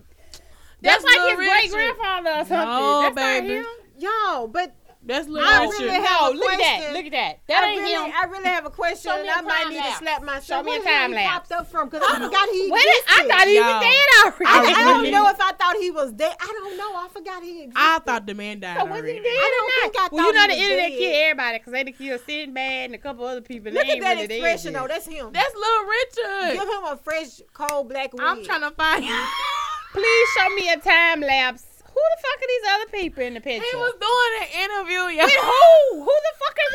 That's 0.82 1.03
That's, 1.03 1.05
like 1.05 1.16
Lil 1.16 1.28
his 1.28 1.37
great 1.39 1.70
grandfather 1.70 2.30
or 2.30 2.45
something. 2.45 2.57
No, 2.59 3.01
That's 3.03 3.14
baby. 3.16 3.49
not 3.49 3.57
him. 3.57 3.66
Yo, 3.99 4.47
but 4.49 4.74
That's 5.07 5.28
Little 5.28 5.48
I 5.48 5.64
Richard. 5.64 5.78
really 5.86 6.02
have 6.04 6.20
no, 6.20 6.30
a 6.30 6.34
look 6.34 6.52
at 6.52 6.59
that. 6.59 6.76
question. 6.76 6.94
Look 6.94 7.07
at 7.07 7.12
that. 7.12 7.38
That 7.46 7.62
I 7.64 7.68
ain't 7.70 7.80
really, 7.82 8.11
him. 8.11 8.12
I 8.16 8.24
really 8.26 8.48
have 8.50 8.66
a 8.66 8.70
question, 8.70 9.11
Show 9.11 9.16
and 9.16 9.22
me 9.22 9.28
a 9.30 9.32
I 9.34 9.40
might 9.42 9.68
need 9.70 9.82
to 9.82 9.92
slap 10.02 10.22
myself. 10.24 10.44
Show 10.44 10.62
me 10.62 10.76
a 10.76 10.80
Where 10.80 10.98
time 10.98 11.12
lapse. 11.12 11.32
popped 11.32 11.52
up 11.52 11.70
from? 11.70 11.88
Because 11.88 12.02
I 12.11 12.14
forgot 12.18 12.48
he 12.50 12.68
What? 12.70 12.82
existed. 12.82 13.14
I 13.14 13.28
thought 13.30 13.46
he 13.46 13.54
Y'all. 13.57 13.70
was 13.70 13.82
dead 13.86 14.07
I, 14.11 14.22
already. 14.26 14.74
I 14.74 14.84
don't 14.84 15.11
know 15.12 15.28
if 15.30 15.40
I 15.40 15.52
thought 15.52 15.76
he 15.80 15.90
was 15.90 16.12
dead. 16.12 16.36
I 16.40 16.46
don't 16.46 16.76
know. 16.76 16.90
I 16.96 17.09
forgot 17.12 17.42
he 17.42 17.50
existed. 17.62 17.72
I 17.76 17.98
thought 18.00 18.26
the 18.26 18.34
man 18.34 18.61
died 18.61 18.78
So 18.78 18.84
was 18.86 18.94
he 18.96 19.00
already. 19.00 19.20
dead 19.22 19.30
I 19.30 19.46
or 19.46 19.50
don't 19.54 19.68
not? 19.70 19.82
think 19.82 19.94
I 19.96 20.09
well, 20.14 20.26
you 20.26 20.32
know 20.32 20.40
he 20.40 20.46
the 20.46 20.54
was 20.54 20.62
internet 20.62 20.90
dead. 20.90 20.98
killed 20.98 21.14
everybody 21.22 21.59
because 21.59 21.72
they 21.72 21.84
done 21.84 21.92
killed 21.94 22.20
Sinbad 22.26 22.84
and 22.86 22.94
a 22.94 22.98
couple 22.98 23.24
other 23.26 23.40
people. 23.40 23.72
Look 23.72 23.86
at 23.86 24.00
that 24.00 24.14
really 24.18 24.34
expression, 24.34 24.72
though. 24.74 24.86
That's 24.88 25.07
him. 25.07 25.30
That's 25.32 25.54
Little 25.54 25.84
Richard. 25.86 26.52
Give 26.59 26.68
him 26.68 26.84
a 26.84 26.96
fresh, 26.96 27.40
cold 27.52 27.88
black 27.90 28.12
wig. 28.12 28.22
I'm 28.24 28.42
trying 28.44 28.62
to 28.62 28.70
find. 28.72 29.04
him. 29.04 29.14
Please 29.92 30.28
show 30.36 30.48
me 30.54 30.68
a 30.70 30.78
time 30.78 31.20
lapse. 31.20 31.64
Who 32.07 32.14
the 32.14 32.22
fuck 32.22 32.38
are 32.42 32.48
these 32.48 32.70
other 32.74 32.90
people 33.02 33.22
in 33.24 33.34
the 33.34 33.40
picture? 33.40 33.66
he 33.68 33.76
was 33.76 33.94
doing 34.00 34.32
an 34.42 34.70
interview, 34.70 35.16
y'all. 35.18 35.24
With 35.26 35.34
who? 35.34 36.04
Who 36.04 36.04
the 36.07 36.34
fuck 36.38 36.57
are 36.64 36.72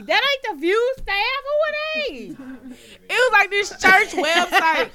they? 0.00 0.06
That 0.06 0.22
ain't 0.22 0.54
the 0.54 0.60
View 0.60 0.94
staff. 0.98 1.40
Who 1.44 1.54
are 1.66 1.74
they? 1.94 2.36
It 3.08 3.08
was 3.10 3.32
like 3.32 3.50
this 3.50 3.68
church 3.70 4.10
website. 4.24 4.90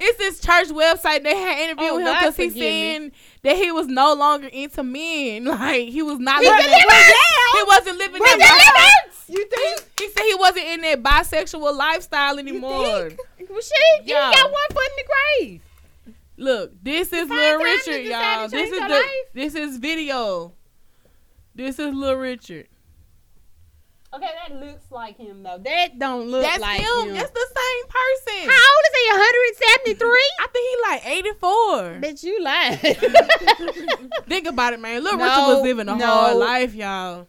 It's 0.00 0.18
this 0.18 0.40
church 0.40 0.68
website 0.68 1.22
they 1.22 1.36
had 1.36 1.58
interviewed 1.70 1.90
Oh, 1.92 1.98
him 1.98 2.04
because 2.18 2.36
he 2.36 2.50
saying 2.50 3.12
that 3.42 3.56
he 3.56 3.70
was 3.70 3.86
no 3.86 4.14
longer 4.14 4.48
into 4.48 4.82
men. 4.82 5.44
Like 5.54 5.88
he 5.88 6.02
was 6.02 6.18
not 6.18 6.40
He 6.42 6.48
living 6.48 6.66
that. 6.66 7.54
He 7.56 7.62
wasn't 7.64 7.98
living 7.98 8.20
With 8.20 8.38
that. 8.38 9.02
deliverance! 9.06 9.24
You 9.28 9.46
think? 9.46 9.90
He 10.00 10.08
said 10.10 10.22
he 10.24 10.34
wasn't 10.34 10.66
in 10.66 10.80
that 10.82 11.02
bisexual 11.02 11.76
lifestyle 11.76 12.38
anymore. 12.38 12.72
Well, 13.10 13.60
shit, 13.60 14.06
you 14.06 14.14
Yeah. 14.14 14.32
got 14.32 14.50
one 14.50 14.68
foot 14.72 14.88
in 14.90 14.96
the 14.96 15.04
grave. 15.40 15.60
Look, 16.36 16.72
this 16.82 17.12
is 17.12 17.28
find 17.28 17.30
Little 17.30 17.58
time 17.60 17.78
to 17.84 17.90
Richard, 17.90 18.04
y'all. 18.06 18.48
This 18.48 18.70
is 18.70 18.80
the 18.80 18.88
life? 18.88 19.04
this 19.34 19.54
is 19.54 19.76
video. 19.78 20.52
This 21.54 21.78
is 21.78 21.94
Lil 21.94 22.16
Richard. 22.16 22.68
Okay, 24.12 24.28
that 24.46 24.54
looks 24.60 24.90
like 24.92 25.16
him 25.18 25.42
though. 25.42 25.58
That 25.58 25.98
don't 25.98 26.28
look 26.28 26.42
That's 26.42 26.60
like 26.60 26.80
him. 26.80 27.08
him. 27.08 27.14
That's 27.14 27.30
the 27.30 27.46
same 27.56 27.84
person. 27.88 28.48
How 28.48 28.66
old 28.70 28.84
is 28.86 28.94
he? 28.94 29.10
173? 29.96 30.30
I 30.40 30.46
think 30.52 30.68
he 30.70 30.76
like 30.88 31.06
84. 31.06 32.00
Bitch, 32.00 32.22
you 32.22 32.40
lying. 32.42 33.98
Think 34.28 34.46
about 34.46 34.72
it, 34.72 34.80
man. 34.80 35.02
Little 35.02 35.18
No, 35.18 35.24
Richard 35.28 35.54
was 35.54 35.62
living 35.62 35.88
a 35.88 35.96
no. 35.96 36.06
hard 36.06 36.36
life, 36.36 36.74
y'all 36.76 37.26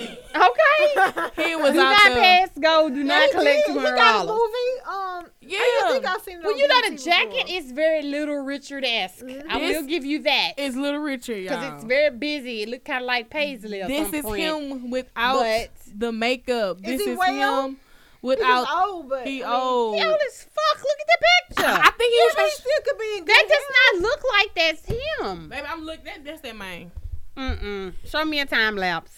okay. 0.00 1.30
He 1.44 1.56
was 1.56 1.72
do 1.72 1.78
not 1.78 2.02
there. 2.04 2.46
pass 2.46 2.50
go. 2.60 2.88
Do 2.88 3.02
not 3.02 3.24
he, 3.24 3.30
collect 3.30 3.66
two 3.66 3.78
hundred 3.78 3.96
dollars. 3.96 4.28
Movie. 4.28 4.80
Um. 4.86 5.26
Yeah. 5.40 5.58
I 5.58 5.88
think 5.92 6.06
I've 6.06 6.22
seen. 6.22 6.40
Well, 6.42 6.56
you 6.56 6.68
know 6.68 6.90
the 6.90 6.96
jacket 6.96 7.46
before. 7.46 7.58
is 7.58 7.72
very 7.72 8.02
Little 8.02 8.38
Richard 8.38 8.84
esque. 8.84 9.24
Mm-hmm. 9.24 9.50
I 9.50 9.56
will 9.58 9.82
give 9.84 10.04
you 10.04 10.22
that. 10.22 10.52
It's 10.56 10.76
Little 10.76 11.00
Richard, 11.00 11.38
y'all. 11.38 11.60
Because 11.60 11.74
it's 11.74 11.84
very 11.84 12.16
busy. 12.16 12.62
It 12.62 12.68
looked 12.68 12.84
kind 12.84 13.02
of 13.02 13.06
like 13.06 13.30
Paisley. 13.30 13.82
this 13.82 14.12
is 14.12 14.22
point. 14.22 14.40
him 14.40 14.90
without 14.90 15.40
but 15.40 15.70
the 15.94 16.12
makeup. 16.12 16.80
This 16.80 17.00
is, 17.00 17.08
is 17.08 17.18
well? 17.18 17.66
him 17.66 17.76
without 18.24 18.66
He's 18.66 18.76
old, 18.76 19.08
but 19.08 19.26
he 19.26 19.44
I 19.44 19.46
mean, 19.46 19.56
old. 19.56 19.96
He 19.96 20.04
old 20.04 20.18
as 20.26 20.42
fuck. 20.42 20.82
Look 20.82 20.98
at 21.00 21.06
the 21.06 21.26
picture. 21.54 21.82
I 21.82 21.90
think 21.90 22.12
he, 22.12 22.18
yeah, 22.18 22.42
was, 22.42 22.52
he 22.52 22.62
still 22.62 22.82
could 22.84 22.98
be. 22.98 23.18
In 23.18 23.24
that 23.26 23.44
does 23.48 24.02
not 24.02 24.02
look 24.02 24.22
like 24.32 24.54
that's 24.54 24.86
him. 24.86 25.48
Baby, 25.50 25.66
I'm 25.68 25.84
looking. 25.84 26.04
That, 26.04 26.24
that's 26.24 26.40
that 26.40 26.56
man. 26.56 26.90
Mm 27.36 27.62
mm. 27.62 27.94
Show 28.04 28.24
me 28.24 28.40
a 28.40 28.46
time 28.46 28.76
lapse. 28.76 29.12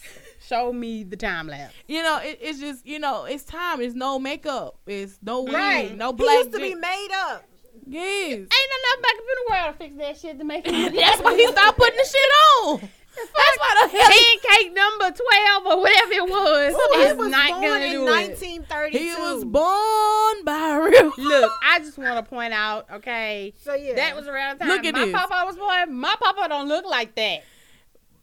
Show 0.49 0.73
me 0.73 1.03
the 1.05 1.17
time 1.17 1.49
lapse. 1.49 1.75
You 1.89 2.03
know, 2.03 2.19
it, 2.23 2.39
it's 2.41 2.61
just 2.61 2.87
you 2.87 2.99
know, 2.99 3.25
it's 3.25 3.45
time. 3.45 3.81
It's 3.81 3.95
no 3.95 4.19
makeup. 4.19 4.77
It's 4.87 5.19
no 5.23 5.43
wig. 5.43 5.55
Right. 5.55 5.97
No 5.97 6.11
He 6.13 6.17
black. 6.17 6.37
used 6.39 6.53
to 6.53 6.59
be 6.59 6.75
made 6.75 7.09
up. 7.31 7.45
Yes. 7.87 8.33
Ain't 8.33 8.41
enough 8.41 9.03
back 9.03 9.13
up 9.15 9.21
in 9.21 9.37
the 9.37 9.51
world 9.51 9.67
to 9.73 9.79
fix 9.79 9.97
that 9.99 10.17
shit 10.19 10.39
to 10.39 10.45
make 10.45 10.67
it. 10.67 10.73
That's 10.95 11.23
why 11.23 11.37
he 11.37 11.47
stopped 11.49 11.79
putting 11.79 11.97
the 11.97 12.05
shit 12.05 12.31
on. 12.65 12.81
That's 13.17 13.59
why 13.59 13.87
the 13.87 13.97
hell 13.97 14.11
pancake 14.11 14.75
number 14.75 15.05
twelve 15.11 15.67
or 15.67 15.81
whatever 15.81 16.13
it 16.13 16.29
was. 16.29 16.75
Ooh, 16.75 17.07
he 17.07 17.13
was 17.15 17.29
not 17.31 17.49
born 17.49 17.63
gonna 17.63 17.85
in 17.87 17.93
do 17.93 18.03
it. 18.09 18.11
1932. 18.11 18.99
he 18.99 19.15
was 19.15 19.45
born 19.45 20.45
by 20.45 20.75
a 20.77 20.81
real. 20.83 21.13
Look, 21.17 21.53
I 21.65 21.79
just 21.79 21.97
want 21.97 22.23
to 22.25 22.29
point 22.29 22.53
out, 22.53 22.87
okay, 22.93 23.55
So 23.65 23.75
yeah, 23.75 23.95
that 23.95 24.17
was 24.17 24.27
around 24.27 24.59
the 24.59 24.65
time 24.67 24.75
Look 24.75 24.85
at 24.85 24.93
my 24.95 25.07
this. 25.07 25.15
papa 25.15 25.45
was 25.47 25.57
born. 25.57 25.95
My 25.95 26.15
papa 26.21 26.47
don't 26.51 26.69
look 26.69 26.85
like 26.85 27.15
that. 27.15 27.43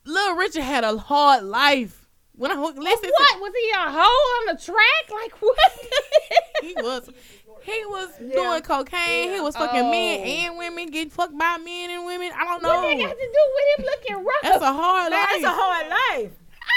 Little 0.05 0.36
Richard 0.36 0.61
had 0.63 0.84
a 0.84 0.95
hard 0.97 1.43
life. 1.43 2.03
When 2.36 2.51
I 2.51 2.55
listen, 2.55 3.09
What 3.15 3.41
was 3.41 3.53
he 3.59 3.69
a 3.71 3.91
hoe 3.91 4.47
on 4.49 4.55
the 4.55 4.61
track? 4.61 5.11
Like 5.11 5.34
what? 5.39 5.71
he 6.61 6.73
was. 6.75 7.09
He 7.63 7.86
was 7.86 8.09
Yeah. 8.19 8.36
doing 8.36 8.61
cocaine. 8.63 9.31
He 9.34 9.39
was 9.39 9.55
fucking 9.55 9.89
men 9.91 10.19
Oh. 10.19 10.23
and 10.23 10.57
women, 10.57 10.88
getting 10.89 11.11
fucked 11.11 11.38
by 11.38 11.57
men 11.57 11.91
and 11.91 12.05
women. 12.05 12.31
I 12.36 12.43
don't 12.45 12.63
know. 12.63 12.69
What 12.69 12.81
they 12.81 12.95
got 12.95 13.09
know. 13.09 13.13
to 13.13 13.15
do 13.15 13.43
with 13.55 13.79
him 13.79 13.86
looking 13.86 14.25
rough? 14.25 14.41
That's 14.41 14.63
a 14.63 14.73
hard 14.73 15.11
Man, 15.11 15.19
life 15.21 15.29
that's 15.31 15.43
a 15.45 15.49
hard 15.51 15.88
life. 15.89 16.31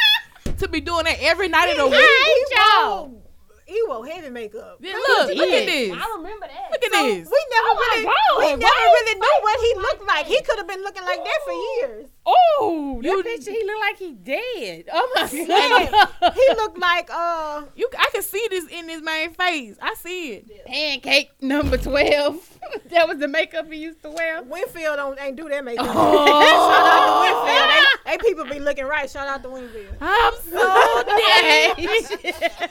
to 0.59 0.69
be 0.69 0.81
doing 0.81 1.05
that 1.05 1.19
every 1.21 1.49
night 1.49 1.71
of 1.71 1.77
the 1.77 1.83
I 1.87 1.87
week. 1.87 2.01
hate 2.01 2.49
he 2.49 2.55
y'all. 2.55 3.07
wore, 3.09 3.23
he 3.67 3.83
wore 3.89 4.07
heavy 4.07 4.29
makeup. 4.31 4.77
Yeah, 4.81 4.93
look, 4.95 5.29
look 5.35 5.49
at 5.51 5.67
this. 5.67 5.91
I 5.93 6.15
remember 6.17 6.47
that. 6.47 6.71
Look 6.71 6.85
at 6.85 6.93
So 6.93 7.03
this. 7.03 7.27
we 7.27 7.41
never 7.51 7.69
Oh 7.69 7.79
really, 7.81 8.05
God, 8.05 8.39
we 8.39 8.47
never 8.47 8.63
is 8.63 8.93
really 8.95 9.15
knew 9.19 9.39
what 9.43 9.61
he 9.61 9.75
looked 9.81 10.07
like. 10.07 10.27
He 10.27 10.41
could 10.43 10.59
have 10.59 10.69
been 10.69 10.83
looking 10.83 11.03
like 11.05 11.25
that 11.25 11.39
for 11.45 11.53
years. 11.53 12.07
Oh, 12.29 12.99
that 13.03 13.09
You- 13.09 13.23
picture, 13.23 13.53
he 13.53 13.65
looked 13.65 13.81
like 13.81 13.99
he 13.99 14.13
dead. 14.13 14.87
Oh 14.93 15.13
my 15.15 15.23
god. 16.21 16.33
he 16.35 16.49
looked 16.57 16.77
like 16.79 17.09
uh, 17.13 17.63
You, 17.77 17.89
I 17.97 18.09
can 18.13 18.23
see 18.23 18.45
this 18.51 18.65
in 18.69 18.89
his 18.89 19.01
main 19.01 19.33
face. 19.33 19.77
I 19.81 19.95
see 19.95 20.33
it. 20.33 20.67
Pancake 20.67 21.31
number 21.41 21.77
twelve. 21.79 22.37
that 22.91 23.07
was 23.07 23.19
the 23.19 23.29
makeup 23.29 23.71
he 23.71 23.79
used 23.79 24.03
to 24.03 24.11
wear. 24.11 24.43
Winfield 24.43 24.97
don't 24.97 25.21
ain't 25.21 25.37
do 25.37 25.49
that 25.49 25.65
makeup. 25.65 25.87
Oh. 25.89 26.27
Shout 26.27 26.87
out 26.89 27.07
to 27.07 27.45
Winfield. 27.47 27.87
They, 28.05 28.11
they 28.11 28.19
people 28.19 28.45
be 28.45 28.59
looking 28.59 28.87
right. 28.87 29.09
Shout 29.09 29.29
out 29.29 29.43
to 29.45 29.49
Winfield. 29.51 29.95
I'm 30.01 30.35
so 30.51 31.03
dead. 31.07 32.71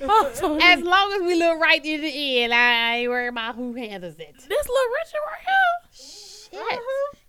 I'm 0.00 0.60
As 0.60 0.80
long 0.82 1.12
as 1.14 1.22
we 1.22 1.34
look 1.36 1.58
right 1.60 1.84
in 1.84 2.00
the 2.02 2.42
end, 2.42 2.52
I 2.54 2.96
ain't 2.98 3.10
worried 3.10 3.28
about 3.28 3.54
who 3.54 3.74
handles 3.74 4.14
it. 4.18 4.34
This 4.36 4.48
little 4.48 4.92
Richard 5.00 5.20
right 5.26 5.40
here. 5.46 5.78
Shit. 5.92 6.50
He 6.52 6.58
a 6.58 6.60
whole 6.62 6.78
here, 6.78 7.21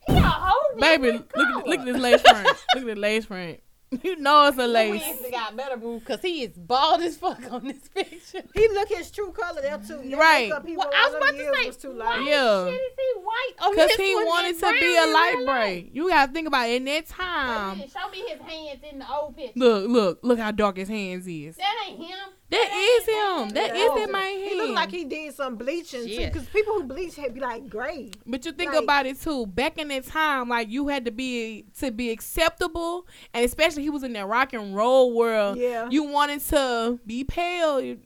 baby. 0.79 1.11
Look 1.11 1.29
different 1.29 1.57
at 1.57 1.67
look 1.67 1.79
at 1.79 1.85
this 1.85 1.97
lace 2.01 2.21
front. 2.21 2.47
Look 2.47 2.83
at 2.83 2.85
the 2.85 2.95
lace 2.95 3.25
front. 3.25 3.59
You 4.01 4.15
know 4.15 4.47
it's 4.47 4.57
a 4.57 4.65
lace. 4.65 5.03
Wednesday 5.05 5.29
got 5.29 5.55
better 5.55 5.77
boo 5.77 5.99
because 5.99 6.19
he 6.19 6.41
is 6.41 6.57
bald 6.57 7.01
as 7.03 7.15
fuck 7.15 7.39
on 7.51 7.67
this 7.67 7.87
picture. 7.93 8.41
He 8.55 8.67
look 8.69 8.89
his 8.89 9.11
true 9.11 9.31
color 9.31 9.61
there 9.61 9.77
too. 9.77 10.01
That 10.09 10.17
Right. 10.17 10.45
makeup 10.49 10.65
he 10.65 10.75
Well, 10.75 10.89
I 10.91 11.05
was 11.09 11.15
about 11.15 11.31
to 11.37 11.53
say, 11.61 11.67
was 11.67 11.77
too 11.77 11.89
why 11.91 12.17
light. 12.17 12.25
Yeah. 12.25 12.65
shit 12.65 12.73
is 12.73 12.91
he 12.97 13.19
white? 13.21 13.51
Oh, 13.61 13.73
Cause 13.75 13.87
this 13.89 13.97
he 13.97 14.15
wanted 14.15 14.59
to 14.59 14.71
be 14.79 14.97
a 14.97 15.05
light 15.13 15.35
real 15.37 15.45
braid. 15.45 15.91
You 15.93 16.09
gotta 16.09 16.31
think 16.33 16.47
about 16.47 16.69
it 16.69 16.77
in 16.77 16.85
that 16.85 17.05
time. 17.05 17.77
Show 17.81 18.09
me 18.11 18.23
his 18.27 18.41
hands 18.41 18.79
in 18.91 18.97
the 18.97 19.05
old 19.13 19.37
picture. 19.37 19.59
Look, 19.59 19.87
look, 19.87 20.19
look 20.23 20.39
how 20.39 20.49
dark 20.49 20.77
his 20.77 20.89
hands 20.89 21.27
is. 21.27 21.57
That 21.57 21.75
ain't 21.87 21.99
him. 21.99 22.17
That 22.53 22.97
is 22.99 23.05
him. 23.07 23.49
That 23.55 23.75
is 23.75 23.89
that 23.95 24.11
man 24.11 24.37
He 24.37 24.55
looked 24.55 24.73
like 24.73 24.91
he 24.91 25.05
did 25.05 25.33
some 25.33 25.55
bleaching 25.55 26.05
too, 26.07 26.25
because 26.25 26.45
people 26.49 26.73
who 26.75 26.83
bleach 26.83 27.15
had 27.15 27.33
be 27.33 27.39
like 27.39 27.67
gray. 27.67 28.11
But 28.27 28.45
you 28.45 28.51
think 28.51 28.73
Like- 28.73 28.83
about 28.83 29.05
it 29.07 29.19
too. 29.21 29.47
Back 29.47 29.77
in 29.79 29.87
that 29.87 30.05
time, 30.05 30.49
like 30.49 30.69
you 30.69 30.87
had 30.87 31.05
to 31.05 31.11
be 31.11 31.65
to 31.79 31.91
be 31.91 32.11
acceptable, 32.11 33.07
and 33.33 33.43
especially 33.43 33.81
he 33.83 33.89
was 33.89 34.03
in 34.03 34.13
that 34.13 34.27
rock 34.27 34.53
and 34.53 34.75
roll 34.75 35.13
world. 35.15 35.57
Yeah. 35.57 35.87
You 35.89 36.03
wanted 36.03 36.41
to 36.49 36.99
be 37.07 37.23
pale. 37.23 37.81
You- 37.81 37.99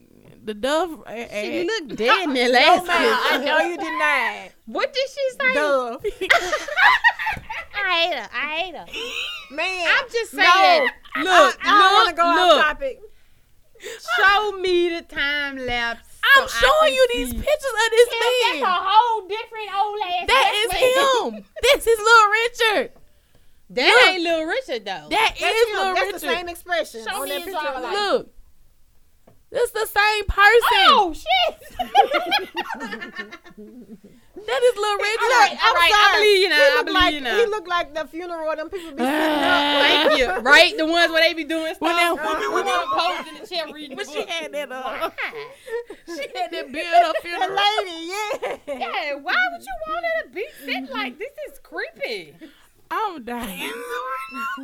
The 0.44 0.54
Dove. 0.54 1.02
eh, 1.06 1.14
Shit, 1.14 1.28
eh, 1.30 1.60
you 1.60 1.66
look 1.66 1.88
dead 1.98 2.22
in 2.24 2.32
that 2.34 2.50
No 2.50 2.58
last 2.58 2.86
man, 2.86 3.18
I 3.30 3.44
know 3.44 3.58
you 3.68 3.76
did 3.76 3.98
not. 3.98 4.52
What 4.64 4.94
did 4.94 5.08
she 5.10 5.30
say? 5.38 5.54
Dove. 5.54 6.02
I 7.74 8.00
hate 8.00 8.14
her. 8.16 8.28
I 8.32 8.46
hate 8.56 8.74
her. 8.74 8.86
Man, 9.54 9.86
I'm 9.88 10.10
just 10.10 10.34
no. 10.34 10.42
saying. 10.42 10.88
I- 11.16 11.22
Look, 11.22 11.58
I, 11.64 11.68
don't 11.68 11.92
want 11.94 12.08
to 12.10 12.14
go 12.14 12.22
look, 12.28 12.58
off 12.64 12.72
topic. 12.72 13.00
Show 14.18 14.52
me 14.60 14.88
the 14.90 15.02
time 15.02 15.56
lapse. 15.58 16.18
I'm 16.36 16.48
so 16.48 16.66
showing 16.66 16.94
you 16.94 17.06
these 17.14 17.30
see. 17.30 17.36
pictures 17.36 17.74
of 17.84 17.90
this 17.90 18.08
man. 18.10 18.60
That's 18.60 18.62
a 18.62 18.80
whole 18.84 19.28
different 19.28 19.70
old 19.76 19.98
ass. 20.04 20.26
That 20.26 20.52
is 20.54 20.72
him. 20.72 21.44
this 21.62 21.86
is 21.86 21.98
Little 21.98 22.30
Richard. 22.30 22.92
That 23.70 23.88
Look. 23.88 24.08
ain't 24.10 24.22
Little 24.22 24.44
Richard 24.46 24.84
though. 24.84 25.08
That 25.10 25.34
That's, 25.38 25.42
is 25.42 25.68
him. 25.68 25.76
Little 25.76 25.94
That's 25.94 26.06
Richard. 26.06 26.20
the 26.20 26.34
same 26.34 26.48
expression 26.48 27.04
Show 27.08 27.16
on 27.22 27.28
me 27.28 27.30
that 27.30 27.44
picture. 27.44 27.80
Like. 27.80 27.92
Look. 27.92 28.34
This 29.50 29.70
the 29.70 29.86
same 29.86 30.24
person. 30.26 30.88
oh 30.90 31.14
shit. 31.14 31.58
That 34.48 34.62
is 34.64 34.76
Little 34.76 34.96
Richard. 34.96 35.20
All 35.20 35.28
right, 35.28 35.56
all 35.60 35.74
right, 35.74 35.92
I 35.92 36.08
sorry. 36.08 36.16
believe 36.24 36.40
you 36.40 36.48
now, 36.48 36.56
He 36.56 36.62
I 36.62 36.74
look 36.76 36.86
believe 36.86 37.02
like, 37.04 37.14
you 37.14 37.20
now. 37.20 37.36
He 37.36 37.46
looked 37.46 37.68
like 37.68 37.94
the 37.94 38.04
funeral. 38.08 38.56
Them 38.56 38.70
people 38.70 38.90
be 38.92 39.04
sitting 39.04 39.44
up. 39.44 39.82
Thank 39.84 40.18
you. 40.18 40.26
Right, 40.40 40.76
the 40.76 40.86
ones 40.86 41.12
where 41.12 41.22
they 41.22 41.34
be 41.34 41.44
doing 41.44 41.74
stuff. 41.74 41.80
When 41.82 41.96
that 41.96 42.16
the 42.16 42.50
woman- 42.50 42.64
one 42.64 42.88
posed 42.96 43.28
in 43.28 43.34
the 43.42 43.46
chair 43.46 43.64
reading 43.72 43.96
When 43.96 44.06
the 44.06 44.12
she 44.16 44.24
had 44.26 44.52
that, 44.52 44.72
uh, 44.72 45.10
she 46.06 46.22
had 46.34 46.50
that 46.50 46.72
build 46.72 46.94
up 47.04 47.16
The 47.22 47.28
funeral. 47.28 47.56
lady, 47.60 48.08
yeah. 48.08 48.56
Yeah, 48.66 49.14
why 49.20 49.36
would 49.52 49.60
you 49.62 49.74
want 49.86 50.04
her 50.06 50.22
to 50.24 50.34
be 50.34 50.46
sit 50.64 50.90
like 50.90 51.18
this? 51.18 51.28
Is 51.52 51.58
creepy. 51.62 52.34
I'm 52.90 53.22
dying. 53.22 53.70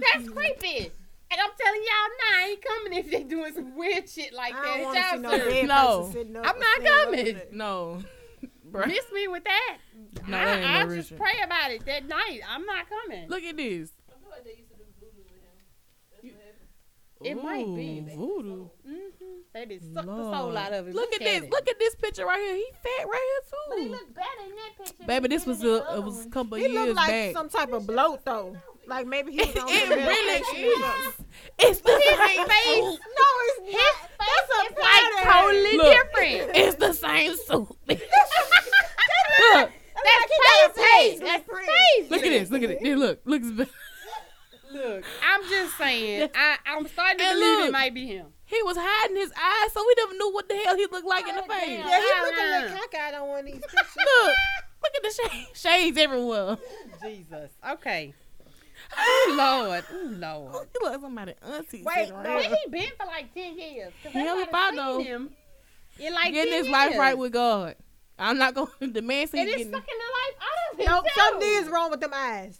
That's 0.00 0.28
creepy. 0.30 0.90
And 1.30 1.40
I'm 1.40 1.50
telling 1.60 1.80
y'all 1.82 2.10
now, 2.20 2.38
I 2.38 2.48
ain't 2.50 2.64
coming 2.64 2.92
if 2.98 3.10
they 3.10 3.22
doing 3.24 3.52
some 3.54 3.76
weird 3.76 4.08
shit 4.08 4.32
like 4.32 4.54
I 4.54 4.62
that. 4.62 4.76
don't 4.76 4.82
want 4.84 4.96
to 4.96 5.50
see 5.50 5.58
Y'all 5.58 5.66
no 5.66 5.66
No. 5.66 5.98
person 6.00 6.12
sitting 6.12 6.36
up. 6.36 6.46
I'm 6.46 6.58
not 6.58 6.84
coming. 7.04 7.40
No. 7.52 8.02
Bruh. 8.74 8.86
Miss 8.88 9.04
me 9.12 9.28
with 9.28 9.44
that. 9.44 9.76
No, 10.26 10.36
that 10.36 10.64
I, 10.64 10.80
I 10.80 10.84
no 10.84 10.94
just 10.96 11.10
Richard. 11.12 11.22
pray 11.22 11.40
about 11.44 11.70
it 11.70 11.86
that 11.86 12.06
night. 12.08 12.40
I'm 12.48 12.66
not 12.66 12.86
coming. 12.88 13.28
Look 13.28 13.42
at 13.44 13.56
this. 13.56 13.90
It 17.22 17.42
might 17.42 17.64
be. 17.64 18.04
Ooh, 18.14 18.16
Voodoo. 18.16 18.68
Mm-hmm. 18.86 19.24
They 19.54 19.64
just 19.66 19.94
suck 19.94 20.04
the 20.04 20.12
soul 20.12 20.56
out 20.58 20.72
of 20.74 20.88
it. 20.88 20.94
Look, 20.94 21.10
at 21.14 21.20
this. 21.20 21.42
it. 21.44 21.50
Look 21.50 21.66
at 21.70 21.78
this 21.78 21.94
picture 21.94 22.26
right 22.26 22.38
here. 22.38 22.56
He 22.56 22.66
fat 22.82 23.06
right 23.08 23.40
But 23.70 23.78
he 23.78 23.84
here 23.84 23.88
too. 23.88 23.94
look 23.94 24.14
better 24.14 24.28
in 24.44 24.50
that 24.56 24.86
picture. 24.86 25.04
Baby, 25.06 25.28
this 25.28 25.46
was 25.46 25.64
a 25.64 25.76
it 25.96 26.02
was 26.04 26.26
a 26.26 26.28
couple 26.28 26.58
He 26.58 26.64
years 26.64 26.74
looked 26.74 26.96
like 26.96 27.08
back. 27.08 27.32
some 27.32 27.48
type 27.48 27.72
of 27.72 27.86
bloat 27.86 28.24
though. 28.26 28.56
Like 28.86 29.06
maybe 29.06 29.32
he 29.32 29.38
was 29.38 29.48
It 29.54 29.58
on 29.58 29.66
really 29.68 30.44
some 30.44 30.56
is. 30.56 30.78
medication. 30.80 31.26
It's 31.60 31.80
the 31.80 31.92
His 32.04 32.18
same 32.18 32.46
face- 32.46 32.74
suit. 32.74 33.00
No, 33.00 33.28
it's 33.40 33.58
His 33.64 33.74
not. 33.74 34.10
face 34.18 34.18
That's 34.18 34.50
a 34.50 34.72
is 34.72 34.78
like 34.82 35.24
totally 35.32 35.76
Look. 35.78 35.92
different. 35.94 36.56
It's 36.56 36.76
the 36.76 36.92
same 36.92 37.36
suit. 37.36 37.68
Look, 39.40 39.70
That's 39.94 40.04
That's 40.04 40.74
like 40.76 40.76
he 40.76 40.82
face. 40.82 41.12
face. 41.12 41.20
That's 41.20 41.48
Print. 41.48 41.68
face. 41.68 42.10
look 42.10 42.22
at 42.24 42.28
this. 42.30 42.50
Look 42.50 42.62
at 42.62 42.70
it. 42.70 42.78
There, 42.82 42.96
Look, 42.96 43.20
looks. 43.24 43.50
be- 43.50 43.66
Look, 44.72 45.04
I'm 45.24 45.42
just 45.48 45.78
saying. 45.78 46.30
I, 46.34 46.56
I'm 46.66 46.86
starting 46.88 47.18
to 47.18 47.24
And 47.24 47.38
believe 47.38 47.58
look. 47.60 47.68
it 47.68 47.72
might 47.72 47.94
be 47.94 48.06
him. 48.06 48.26
He 48.46 48.60
was 48.64 48.76
hiding 48.78 49.16
his 49.16 49.30
eyes, 49.30 49.72
so 49.72 49.84
we 49.86 49.94
never 49.98 50.12
knew 50.14 50.32
what 50.34 50.48
the 50.48 50.56
hell 50.56 50.74
he 50.76 50.86
looked 50.90 51.06
like 51.06 51.28
in 51.28 51.36
the 51.36 51.42
oh, 51.42 51.46
face. 51.46 51.60
damn. 51.60 51.88
Yeah, 51.88 52.00
he 52.00 52.20
looking 52.24 52.50
nah. 52.50 52.74
like 52.74 52.90
cockeyed 52.90 53.14
on 53.14 53.28
one 53.28 53.38
of 53.40 53.46
these 53.46 53.54
pictures. 53.60 53.96
Look, 53.96 54.34
look 54.82 54.92
at 54.96 55.02
the 55.02 55.10
shades, 55.30 55.60
shades 55.60 55.98
everywhere. 55.98 56.56
Jesus. 57.02 57.50
Okay. 57.70 58.14
Oh 58.96 59.34
Lord. 59.36 59.84
Oh 59.90 60.08
Lord. 60.18 60.68
He 60.72 60.78
look 60.84 60.92
like 60.92 61.00
somebody 61.00 61.34
auntie. 61.42 61.82
Wait, 61.84 61.94
sitting 62.06 62.22
no, 62.22 62.34
Where 62.34 62.42
he 62.42 62.56
been 62.70 62.90
for 62.98 63.06
like 63.06 63.32
ten 63.32 63.58
years? 63.58 63.92
Hell 64.02 64.28
everybody 64.28 64.42
if 64.42 64.54
I 64.54 64.70
know. 64.72 65.00
Him 65.00 65.30
in 65.98 66.12
like 66.12 66.32
getting 66.32 66.52
10 66.52 66.64
his 66.64 66.70
life 66.72 66.96
right 66.98 67.16
with 67.16 67.32
God. 67.32 67.76
I'm 68.18 68.38
not 68.38 68.54
going 68.54 68.68
to 68.80 68.86
the 68.88 69.02
man 69.02 69.26
say 69.28 69.40
And 69.40 69.48
he's 69.48 69.56
it's 69.62 69.64
getting. 69.70 69.72
sucking 69.80 69.98
the 69.98 70.10
life 70.12 70.36
out 70.40 70.72
of 70.72 70.78
him. 70.80 70.86
Nope, 70.86 71.04
something 71.14 71.48
is 71.48 71.68
wrong 71.68 71.90
with 71.90 72.00
them 72.00 72.12
eyes. 72.14 72.58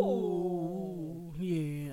Ooh, 0.00 1.32
yeah. 1.38 1.92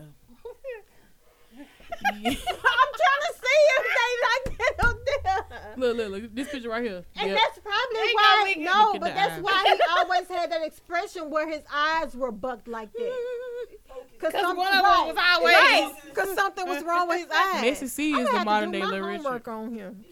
Yeah. 2.21 2.29
I'm 2.29 2.91
trying 3.01 3.23
to 3.23 3.33
see 3.33 3.59
if 3.75 3.83
they 3.97 4.11
like 4.23 4.57
that 4.57 4.75
up 4.85 4.97
there. 5.05 5.73
Look, 5.77 5.97
look, 5.97 6.09
look. 6.11 6.35
This 6.35 6.49
picture 6.49 6.69
right 6.69 6.83
here. 6.83 7.03
And 7.15 7.29
Yep. 7.29 7.37
that's 7.39 7.59
probably 7.59 7.99
Ain't 7.99 8.13
why. 8.15 8.53
no 8.55 8.61
nigga- 8.61 8.65
No, 8.93 8.99
but 8.99 9.13
that's 9.15 9.33
eyes. 9.33 9.41
why 9.41 9.63
he 9.65 9.81
always 9.97 10.27
had 10.27 10.51
that 10.51 10.63
expression 10.65 11.29
where 11.29 11.47
his 11.47 11.61
eyes 11.73 12.15
were 12.15 12.31
bucked 12.31 12.67
like 12.67 12.91
that. 12.93 12.99
Cause, 14.19 14.31
'Cause 14.31 14.41
something- 14.41 14.57
one 14.57 14.67
of 14.67 14.73
them 14.73 14.83
right, 14.83 15.07
was 15.07 15.17
always- 15.17 15.55
right, 15.55 15.93
Cause 16.13 16.33
something 16.35 16.67
was 16.67 16.83
wrong 16.83 17.07
with 17.07 17.19
his 17.19 17.27
eyes. 17.31 17.63
Messi 17.63 17.87
C 17.89 18.13
I'm 18.13 18.19
is 18.21 18.25
gonna 18.27 18.31
the 18.31 18.37
have 18.37 18.41
to 18.41 18.45
modern 18.45 18.71
do 18.71 18.77
day 18.79 18.83
my 18.85 18.89
Little 18.91 19.07
homework 19.07 19.33
Richard. 19.47 19.49
on 19.51 19.73
him. 19.73 20.05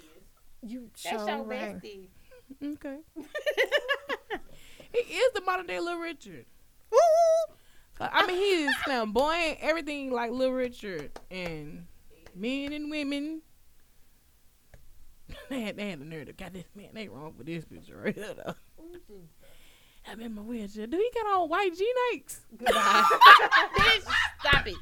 You 0.66 0.90
That's 1.04 1.22
sure 1.22 1.30
your 1.30 1.44
right. 1.44 1.82
bestie. 1.82 2.08
Okay. 2.64 2.98
He 4.96 5.14
is 5.14 5.34
the 5.34 5.42
modern 5.42 5.68
day 5.68 5.80
Little 5.80 6.00
Richard. 6.00 6.46
Ooh. 6.94 7.54
I 8.00 8.26
mean, 8.26 8.38
he 8.38 8.64
is 8.66 8.76
flamboyant, 8.86 9.58
everything 9.62 10.12
like 10.12 10.32
Little 10.32 10.54
Richard, 10.54 11.12
and 11.30 11.86
men 12.34 12.74
and 12.74 12.90
women. 12.90 13.42
They 15.50 15.62
had, 15.62 15.76
they 15.76 15.90
had 15.90 16.00
the 16.00 16.06
nerve 16.06 16.28
to 16.28 16.34
got 16.34 16.54
this 16.54 16.66
man. 16.76 16.90
They 16.94 17.08
wrong 17.08 17.34
for 17.36 17.44
this 17.44 17.66
picture 17.66 17.98
right 17.98 18.14
here 18.16 18.34
though. 18.36 18.54
I'm 20.12 20.22
in 20.22 20.36
my 20.36 20.42
wheelchair. 20.44 20.86
Do 20.88 20.98
he 20.98 21.10
got 21.14 21.26
on 21.42 21.50
white 21.50 21.76
G 21.76 21.92
Nikes? 22.14 22.40
Bitch, 22.64 24.04
stop 24.40 24.68
it. 24.68 24.76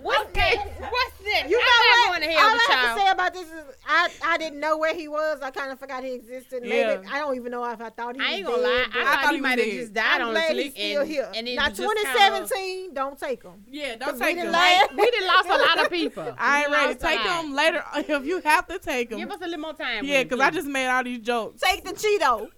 What's 0.00 0.32
that? 0.32 0.56
What's 0.80 1.18
this? 1.18 1.48
You 1.48 1.58
know 1.58 1.64
I'm 1.64 2.10
what? 2.10 2.10
not 2.10 2.18
going 2.18 2.22
to 2.22 2.36
hell 2.36 2.48
All 2.48 2.52
with 2.54 2.62
I 2.68 2.72
have 2.72 2.84
y'all. 2.88 2.96
to 2.96 3.00
say 3.02 3.10
about 3.12 3.34
this 3.34 3.46
is 3.46 3.76
I, 3.86 4.08
I 4.24 4.38
didn't 4.38 4.58
know 4.58 4.76
where 4.76 4.94
he 4.96 5.06
was. 5.06 5.40
I 5.42 5.50
kind 5.52 5.70
of 5.70 5.78
forgot 5.78 6.02
he 6.02 6.14
existed. 6.14 6.62
Maybe 6.62 6.74
Yeah. 6.76 7.02
I 7.08 7.18
don't 7.18 7.36
even 7.36 7.52
know 7.52 7.64
if 7.70 7.80
I 7.80 7.90
thought 7.90 8.16
he 8.16 8.20
I 8.20 8.24
was 8.30 8.34
ain't 8.38 8.46
gonna 8.46 8.62
lie. 8.62 8.68
I, 8.68 9.00
I 9.00 9.04
thought 9.04 9.22
thought 9.22 9.30
he 9.30 9.36
he 9.36 9.40
might 9.42 9.58
have 9.60 9.68
just 9.68 9.92
died 9.94 10.20
I'm 10.20 10.28
on 10.28 10.32
glad 10.34 10.50
sleep. 10.50 10.74
he's 10.74 10.84
still 10.90 11.00
and, 11.02 11.10
here. 11.10 11.32
And 11.36 11.46
now 11.54 11.68
was 11.68 11.78
just 11.78 11.94
kinda- 11.94 12.02
2017, 12.48 12.94
don't 12.94 13.18
take 13.20 13.42
him. 13.44 13.64
Yeah, 13.70 13.94
don't 13.96 14.18
take 14.18 14.36
done 14.36 14.46
them. 14.46 14.52
laughed. 14.54 14.94
we 14.96 15.10
done 15.10 15.26
lost 15.28 15.48
a 15.48 15.56
lot 15.58 15.84
of 15.86 15.92
people. 15.92 16.34
I 16.38 16.62
ain't 16.62 16.70
ready. 16.72 16.86
lost 16.88 17.00
Take 17.00 17.24
lot. 17.24 17.42
them 17.42 17.54
later 17.54 17.84
if 17.96 18.24
you 18.26 18.40
have 18.40 18.66
to 18.68 18.78
take 18.80 19.10
them. 19.10 19.20
Give 19.20 19.30
us 19.30 19.38
a 19.40 19.44
little 19.44 19.60
more 19.60 19.74
time. 19.74 20.04
Yeah, 20.04 20.24
because 20.24 20.40
I 20.40 20.50
just 20.50 20.66
made 20.66 20.88
all 20.88 21.04
these 21.04 21.20
jokes. 21.20 21.60
Take 21.60 21.84
the 21.84 21.92
Cheeto. 21.92 22.48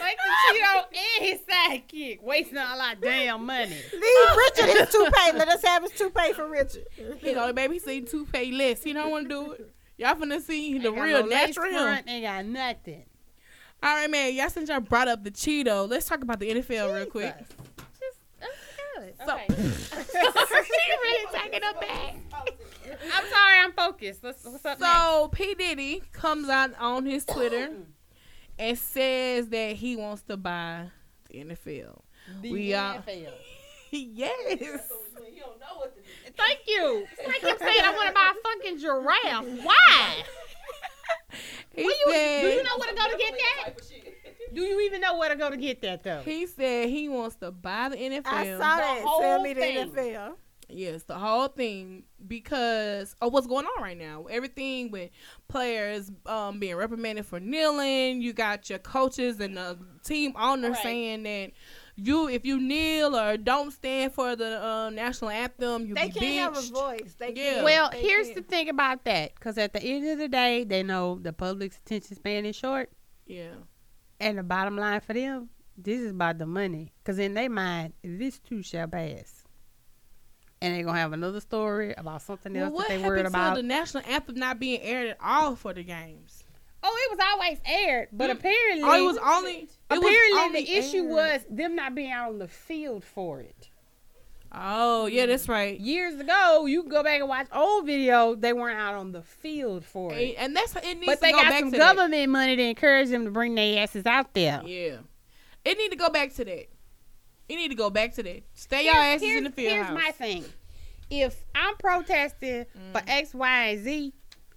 Like 0.00 0.16
the 0.16 0.54
Cheeto 0.54 0.84
and 0.92 1.24
his 1.26 1.40
sidekick, 1.40 2.22
wasting 2.22 2.56
a 2.58 2.76
lot 2.76 3.00
damn 3.00 3.44
money. 3.44 3.70
Leave 3.92 4.36
Richard 4.36 4.66
his 4.78 4.88
toupee. 4.90 5.32
Let 5.34 5.48
us 5.48 5.62
have 5.64 5.82
his 5.82 5.92
toupee 5.92 6.32
for 6.34 6.48
Richard. 6.48 6.84
You 7.22 7.34
know, 7.34 7.52
baby 7.52 7.78
seen 7.78 8.06
two 8.06 8.24
pay 8.26 8.52
less. 8.52 8.82
He 8.82 8.92
don't 8.92 9.10
want 9.10 9.28
to 9.28 9.34
do 9.46 9.52
it. 9.52 9.70
Y'all 9.96 10.14
finna 10.14 10.40
see 10.40 10.78
the 10.78 10.88
Ain't 10.88 10.96
got 10.96 11.02
real 11.02 11.20
no 11.22 11.26
natural 11.26 11.66
him. 11.72 11.82
front, 11.82 12.08
Ain't 12.08 12.24
got 12.24 12.44
nothing. 12.44 13.04
All 13.82 13.94
right, 13.94 14.08
man. 14.10 14.34
Y'all 14.34 14.50
since 14.50 14.68
y'all 14.68 14.78
brought 14.80 15.08
up 15.08 15.24
the 15.24 15.30
Cheeto, 15.32 15.88
let's 15.88 16.06
talk 16.06 16.22
about 16.22 16.38
the 16.38 16.50
NFL 16.54 16.94
real 16.94 17.06
quick. 17.06 17.34
Just, 17.38 18.18
that's 18.38 18.52
good. 18.94 19.14
So- 19.26 19.34
Okay. 19.38 20.64
she 20.64 20.92
really 21.02 21.26
taking 21.32 21.60
a 21.62 21.72
back. 21.80 22.16
I'm 23.14 23.24
sorry, 23.30 23.58
I'm 23.64 23.72
focused. 23.72 24.22
What's, 24.22 24.44
what's 24.44 24.64
up 24.64 24.78
next? 24.78 24.92
So 24.92 25.28
P 25.32 25.54
Diddy 25.54 26.02
comes 26.12 26.48
out 26.48 26.70
on 26.78 27.06
his 27.06 27.24
Twitter 27.24 27.70
and 28.58 28.78
says 28.78 29.48
that 29.48 29.76
he 29.76 29.96
wants 29.96 30.22
to 30.22 30.36
buy 30.36 30.90
the 31.30 31.44
NFL. 31.44 32.00
The 32.42 32.52
we 32.52 32.74
are- 32.74 32.96
NFL. 32.98 33.32
yes. 33.90 34.90
Thank 36.36 36.60
you. 36.66 37.06
It's 37.18 37.26
like 37.26 37.42
him 37.42 37.56
saying 37.58 37.84
I 37.84 37.92
want 37.94 38.08
to 38.08 38.14
buy 38.14 38.32
a 38.32 38.58
fucking 38.58 38.78
giraffe. 38.78 39.64
Why? 39.64 40.22
He 41.74 41.82
you, 41.84 41.94
said, 42.08 42.40
do 42.42 42.48
you 42.48 42.62
know 42.64 42.76
where 42.78 42.90
to 42.90 42.96
go 42.96 43.10
to 43.10 43.16
get 43.16 43.34
that? 43.38 43.74
Do 44.52 44.62
you 44.62 44.80
even 44.80 45.00
know 45.00 45.16
where 45.16 45.28
to 45.28 45.36
go 45.36 45.48
to 45.50 45.56
get 45.56 45.80
that 45.82 46.02
though? 46.02 46.22
He 46.24 46.46
said 46.46 46.88
he 46.88 47.08
wants 47.08 47.36
to 47.36 47.52
buy 47.52 47.90
the 47.90 47.96
NFL. 47.96 48.22
I 48.26 48.44
saw 48.52 48.58
that. 48.58 49.02
whole 49.04 49.20
Sell 49.20 49.42
me 49.42 49.52
the 49.52 49.60
thing. 49.60 49.90
NFL. 49.90 50.32
Yes, 50.70 51.04
the 51.04 51.14
whole 51.14 51.48
thing 51.48 52.04
because 52.26 53.16
of 53.22 53.32
what's 53.32 53.46
going 53.46 53.64
on 53.64 53.82
right 53.82 53.96
now. 53.96 54.26
Everything 54.30 54.90
with 54.90 55.10
players 55.48 56.10
um, 56.26 56.60
being 56.60 56.76
reprimanded 56.76 57.24
for 57.24 57.40
kneeling. 57.40 58.20
You 58.20 58.32
got 58.34 58.68
your 58.68 58.78
coaches 58.78 59.40
and 59.40 59.56
the 59.56 59.78
team 60.04 60.34
owner 60.36 60.70
Right. 60.72 60.82
saying 60.82 61.22
that 61.22 61.52
you, 61.96 62.28
if 62.28 62.44
you 62.44 62.60
kneel 62.60 63.16
or 63.16 63.36
don't 63.38 63.70
stand 63.72 64.12
for 64.12 64.36
the 64.36 64.62
uh, 64.62 64.90
national 64.90 65.30
anthem, 65.30 65.86
you 65.86 65.94
They 65.94 66.08
be 66.08 66.12
can't 66.12 66.34
have 66.34 66.52
a 66.52 66.54
benched. 66.56 66.72
voice. 66.72 67.14
They 67.18 67.32
Yeah. 67.32 67.52
can't. 67.54 67.64
Well, 67.64 67.88
They 67.90 68.02
here's 68.02 68.28
the 68.28 68.34
can't. 68.34 68.48
thing 68.48 68.68
about 68.68 69.04
that, 69.04 69.34
because 69.36 69.56
at 69.56 69.72
the 69.72 69.82
end 69.82 70.06
of 70.08 70.18
the 70.18 70.28
day, 70.28 70.64
they 70.64 70.82
know 70.82 71.18
the 71.20 71.32
public's 71.32 71.78
attention 71.78 72.14
span 72.16 72.44
is 72.44 72.56
short, 72.56 72.90
Yeah, 73.26 73.54
and 74.20 74.36
the 74.38 74.42
bottom 74.42 74.76
line 74.76 75.00
for 75.00 75.14
them, 75.14 75.48
this 75.76 75.98
is 76.00 76.10
about 76.10 76.38
the 76.38 76.46
money. 76.46 76.92
Because 77.02 77.18
in 77.18 77.34
their 77.34 77.48
mind, 77.50 77.94
this 78.02 78.38
too 78.38 78.62
shall 78.62 78.86
pass, 78.86 79.37
and 80.60 80.74
they're 80.74 80.84
gonna 80.84 80.98
have 80.98 81.12
another 81.12 81.40
story 81.40 81.94
about 81.96 82.22
something 82.22 82.52
well, 82.54 82.64
else 82.64 82.74
what 82.74 82.88
that 82.88 82.98
they 82.98 83.04
worried 83.06 83.22
to 83.22 83.28
about. 83.28 83.54
the 83.56 83.62
national 83.62 84.02
anthem 84.06 84.34
not 84.36 84.58
being 84.58 84.80
aired 84.80 85.08
at 85.10 85.16
all 85.22 85.54
for 85.56 85.72
the 85.74 85.82
games? 85.82 86.44
oh, 86.82 86.96
it 87.10 87.16
was 87.18 87.26
always 87.32 87.58
aired, 87.66 88.08
but 88.12 88.30
Mm. 88.30 88.34
apparently, 88.34 88.82
Oh, 88.84 88.94
it 89.02 89.04
was 89.04 89.18
only. 89.18 89.52
It 89.56 89.68
was 89.90 89.98
apparently 89.98 90.38
only 90.40 90.62
the 90.62 90.70
issue 90.76 90.98
aired. 90.98 91.08
was 91.10 91.40
them 91.50 91.74
not 91.74 91.94
being 91.94 92.12
out 92.12 92.28
on 92.30 92.38
the 92.38 92.46
field 92.48 93.04
for 93.04 93.40
it. 93.40 93.68
Oh 94.52 95.06
yeah, 95.06 95.26
that's 95.26 95.48
right. 95.48 95.78
Years 95.78 96.18
ago, 96.18 96.64
you 96.66 96.82
can 96.82 96.90
go 96.90 97.02
back 97.02 97.20
and 97.20 97.28
watch 97.28 97.48
old 97.52 97.86
videos. 97.86 98.40
They 98.40 98.52
weren't 98.54 98.78
out 98.78 98.94
on 98.94 99.12
the 99.12 99.22
field 99.22 99.84
for 99.84 100.14
it. 100.14 100.36
And, 100.36 100.36
and 100.38 100.56
that's 100.56 100.74
it 100.76 100.84
needs 100.94 101.04
But 101.06 101.14
to 101.16 101.20
they 101.20 101.32
go 101.32 101.42
got 101.42 101.58
some 101.58 101.70
to 101.72 101.78
that. 101.78 101.96
government 101.96 102.30
money 102.30 102.56
to 102.56 102.62
encourage 102.62 103.08
them 103.10 103.24
to 103.26 103.30
bring 103.30 103.54
their 103.56 103.82
asses 103.82 104.06
out 104.06 104.32
there. 104.32 104.62
Yeah. 104.64 104.98
It 105.64 105.76
need 105.76 105.90
to 105.90 105.96
go 105.96 106.08
back 106.08 106.32
to 106.36 106.44
that. 106.46 106.68
It 107.48 107.56
need 107.56 107.68
to 107.68 107.74
go 107.74 107.90
back 107.90 108.14
to 108.14 108.22
that. 108.22 108.42
Stay 108.54 108.84
your 108.84 108.94
Here's- 108.94 109.16
asses 109.22 109.36
in 109.36 109.44
the 109.44 109.50
field 109.50 109.72
Here's 109.72 109.86
house. 109.86 109.94
my 110.04 110.10
thing. 110.12 110.44
If 111.10 111.44
I'm 111.54 111.76
protesting 111.76 112.66
for 112.92 113.00
Mm. 113.00 113.08
X, 113.08 113.34
Y, 113.34 113.64
and 113.68 113.82
Z, 113.84 114.12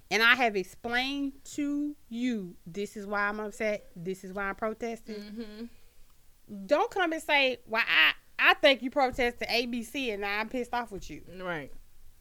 and 0.10 0.22
I 0.22 0.36
have 0.36 0.56
explained 0.58 1.34
to 1.56 1.96
you 2.10 2.56
this 2.68 2.98
is 2.98 3.06
why 3.08 3.22
I'm 3.22 3.40
upset, 3.40 3.90
this 3.96 4.24
is 4.26 4.34
why 4.34 4.44
I'm 4.44 4.56
protesting, 4.56 5.16
Mhm. 5.16 6.68
don't 6.68 6.92
come 6.92 7.14
and 7.14 7.22
say, 7.24 7.60
"Well, 7.66 7.84
I 7.88 8.14
I 8.44 8.56
think 8.56 8.82
you 8.82 8.90
protested 8.90 9.48
ABC, 9.50 10.10
and 10.12 10.22
now 10.22 10.40
I'm 10.40 10.50
pissed 10.50 10.74
off 10.74 10.92
with 10.92 11.10
you." 11.12 11.22
Right. 11.40 11.72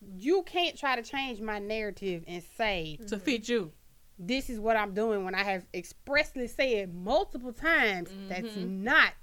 You 0.03 0.43
can't 0.43 0.77
try 0.79 0.95
to 0.97 1.03
change 1.03 1.41
my 1.41 1.59
narrative 1.59 2.25
and 2.29 2.43
say 2.57 2.99
To 3.09 3.19
fit 3.19 3.49
you. 3.49 3.73
this 4.19 4.51
is 4.51 4.61
what 4.61 4.77
I'm 4.77 4.93
doing 4.95 5.25
when 5.25 5.35
I 5.35 5.43
have 5.43 5.67
expressly 5.75 6.47
said 6.47 6.95
multiple 6.95 7.53
times 7.55 8.11
that's 8.29 8.55
not 8.57 9.15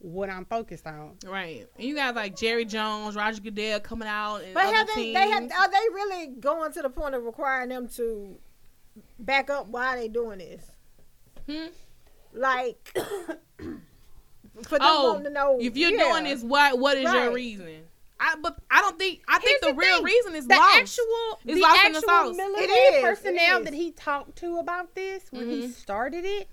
what 0.00 0.30
I'm 0.30 0.44
focused 0.44 0.86
on. 0.86 1.16
Right. 1.26 1.66
And 1.76 1.84
you 1.84 1.94
got 1.94 2.14
like 2.14 2.36
Jerry 2.36 2.64
Jones, 2.64 3.16
Roger 3.16 3.40
Goodell 3.40 3.80
coming 3.80 4.06
out 4.08 4.36
and 4.42 4.54
But 4.54 4.66
other 4.66 4.76
have 4.76 4.86
they, 4.88 4.94
teams. 4.94 5.14
they 5.14 5.28
have, 5.30 5.42
are 5.44 5.70
they 5.70 5.88
really 5.92 6.26
going 6.38 6.72
to 6.72 6.82
the 6.82 6.90
point 6.90 7.14
of 7.14 7.24
requiring 7.24 7.68
them 7.70 7.88
to 7.96 8.36
back 9.18 9.50
up 9.50 9.66
why 9.68 9.96
they 9.96 10.08
doing 10.08 10.38
this? 10.38 10.62
Hmm? 11.48 11.66
Like, 12.32 12.92
for 14.62 14.78
them 14.78 14.80
Oh, 14.82 15.20
to 15.22 15.30
know 15.30 15.58
if 15.60 15.76
you're 15.76 15.90
yeah. 15.90 16.10
doing 16.10 16.24
this, 16.24 16.42
what 16.42 16.78
what 16.78 16.96
is 16.96 17.10
your 17.12 17.32
reason? 17.32 17.84
I 18.20 18.34
but 18.42 18.58
I 18.70 18.80
don't 18.80 18.98
think 18.98 19.22
I 19.28 19.38
think 19.38 19.60
the, 19.62 19.68
the 19.68 19.74
real 19.74 19.96
thing. 19.96 20.04
reason 20.04 20.34
is 20.34 20.46
the 20.46 20.56
lost. 20.56 20.76
actual 20.76 21.38
It's 21.46 21.54
the 21.54 21.60
lost 21.60 21.84
in 21.86 21.92
the 21.92 21.98
actual 21.98 22.08
sauce. 22.08 22.36
military 22.36 22.64
It 22.68 22.94
is, 22.94 23.02
personnel 23.04 23.58
is. 23.60 23.64
that 23.64 23.74
he 23.74 23.90
talked 23.92 24.36
to 24.38 24.56
about 24.58 24.94
this 24.94 25.22
when 25.30 25.48
he 25.48 25.62
Mhm. 25.68 25.72
started 25.72 26.24
it 26.24 26.48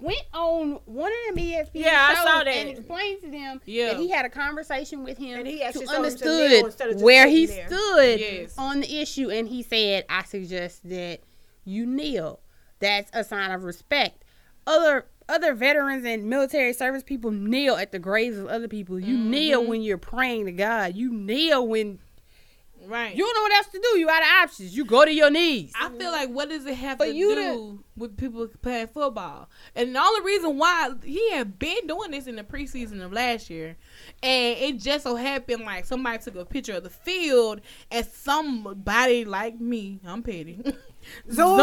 went 0.00 0.22
on 0.32 0.78
one 0.84 1.10
of 1.28 1.34
them 1.36 1.44
ESPN 1.44 1.70
Yeah, 1.74 2.06
I 2.10 2.14
shows 2.14 2.24
saw 2.24 2.38
that. 2.44 2.48
and 2.48 2.68
explained 2.70 3.22
to 3.22 3.30
them 3.30 3.60
Yeah. 3.66 3.88
that 3.88 3.98
he 3.98 4.08
had 4.10 4.24
a 4.24 4.28
conversation 4.30 5.02
with 5.04 5.18
him 5.18 5.38
And 5.40 5.46
he 5.48 5.58
to 5.58 5.64
actually 5.64 5.86
to 5.86 5.92
understood 5.92 6.72
just 6.78 7.02
where 7.04 7.26
he 7.28 7.46
there. 7.46 7.66
stood 7.68 8.20
Yes. 8.20 8.54
on 8.58 8.80
the 8.80 9.00
issue 9.00 9.30
and 9.30 9.48
he 9.48 9.62
said 9.62 10.04
I 10.08 10.22
suggest 10.24 10.88
that 10.88 11.20
you 11.64 11.84
kneel 11.86 12.40
that's 12.78 13.10
a 13.12 13.24
sign 13.24 13.50
of 13.50 13.64
respect 13.64 14.24
other 14.66 15.06
other 15.28 15.52
veterans 15.52 16.04
and 16.06 16.24
military 16.24 16.72
service 16.72 17.02
people 17.02 17.30
kneel 17.30 17.74
at 17.74 17.92
the 17.92 17.98
graves 17.98 18.38
of 18.38 18.46
other 18.46 18.68
people 18.68 18.98
you 19.00 19.16
kneel 19.18 19.60
Mm-hmm. 19.60 19.68
when 19.70 19.82
you're 19.82 19.98
praying 19.98 20.46
to 20.46 20.52
God 20.52 20.96
you 20.96 21.12
kneel 21.12 21.66
when 21.66 21.98
Right. 22.88 23.14
you 23.14 23.22
don't 23.22 23.34
know 23.34 23.42
what 23.42 23.52
else 23.52 23.66
to 23.66 23.78
do. 23.78 23.98
You 23.98 24.08
out 24.08 24.22
of 24.22 24.28
options. 24.42 24.74
You 24.74 24.84
go 24.86 25.04
to 25.04 25.12
your 25.12 25.30
knees. 25.30 25.72
I 25.78 25.90
feel 25.90 26.10
like 26.10 26.30
what 26.30 26.48
does 26.48 26.64
it 26.64 26.74
have 26.74 26.96
For 26.96 27.04
to 27.04 27.12
you 27.12 27.34
do 27.34 27.42
to- 27.42 27.84
with 27.96 28.16
people 28.16 28.48
playing 28.62 28.86
football? 28.86 29.50
And 29.76 29.94
the 29.94 30.00
only 30.00 30.24
reason 30.24 30.56
why 30.56 30.90
he 31.04 31.32
had 31.32 31.58
been 31.58 31.86
doing 31.86 32.12
this 32.12 32.26
in 32.26 32.36
the 32.36 32.44
preseason 32.44 33.04
of 33.04 33.12
last 33.12 33.50
year, 33.50 33.76
and 34.22 34.58
it 34.58 34.78
just 34.78 35.04
so 35.04 35.16
happened 35.16 35.64
like 35.64 35.84
somebody 35.84 36.18
took 36.18 36.36
a 36.36 36.46
picture 36.46 36.74
of 36.74 36.84
the 36.84 36.90
field 36.90 37.60
and 37.90 38.06
somebody 38.06 39.26
like 39.26 39.60
me, 39.60 40.00
I'm 40.06 40.22
petty, 40.22 40.54
zoomed 41.30 41.60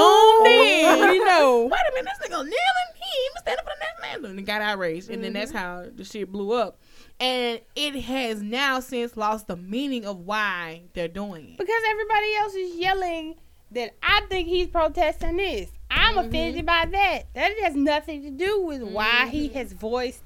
in. 0.48 1.10
We 1.10 1.20
know. 1.26 1.64
Wait 1.72 1.82
a 1.90 1.96
minute, 1.96 2.12
this 2.20 2.30
nigga 2.30 2.38
kneeling. 2.38 2.52
He 2.96 3.26
even 3.26 3.42
standing 3.42 3.66
for 3.66 3.72
the 3.72 3.86
national 3.86 4.14
anthem 4.14 4.38
and 4.38 4.48
got 4.48 4.62
outraged, 4.62 5.10
and 5.10 5.24
then 5.24 5.34
that's 5.34 5.52
mm-hmm. 5.52 5.58
how 5.58 5.86
the 5.96 6.04
shit 6.04 6.32
blew 6.32 6.54
up. 6.54 6.80
And 7.20 7.62
it 7.76 8.02
has 8.02 8.42
now 8.42 8.80
since 8.82 9.16
lost 9.16 9.48
the 9.48 9.56
meaning 9.56 10.06
of 10.06 10.20
why 10.20 10.82
they're 10.94 11.08
doing 11.08 11.52
it. 11.52 11.58
Because 11.58 11.82
everybody 11.90 12.36
else 12.36 12.54
is 12.56 12.76
yelling 12.76 13.36
that 13.72 13.96
I 14.04 14.22
think 14.30 14.48
he's 14.48 14.68
protesting 14.68 15.38
this. 15.38 15.72
I'm 15.90 16.16
Mm-hmm. 16.16 16.28
offended 16.30 16.66
by 16.66 16.86
that. 16.92 17.24
That 17.34 17.52
has 17.64 17.76
nothing 17.76 18.24
to 18.24 18.32
do 18.32 18.62
with 18.62 18.82
why 18.84 19.28
he 19.28 19.48
has 19.50 19.72
voiced 19.74 20.22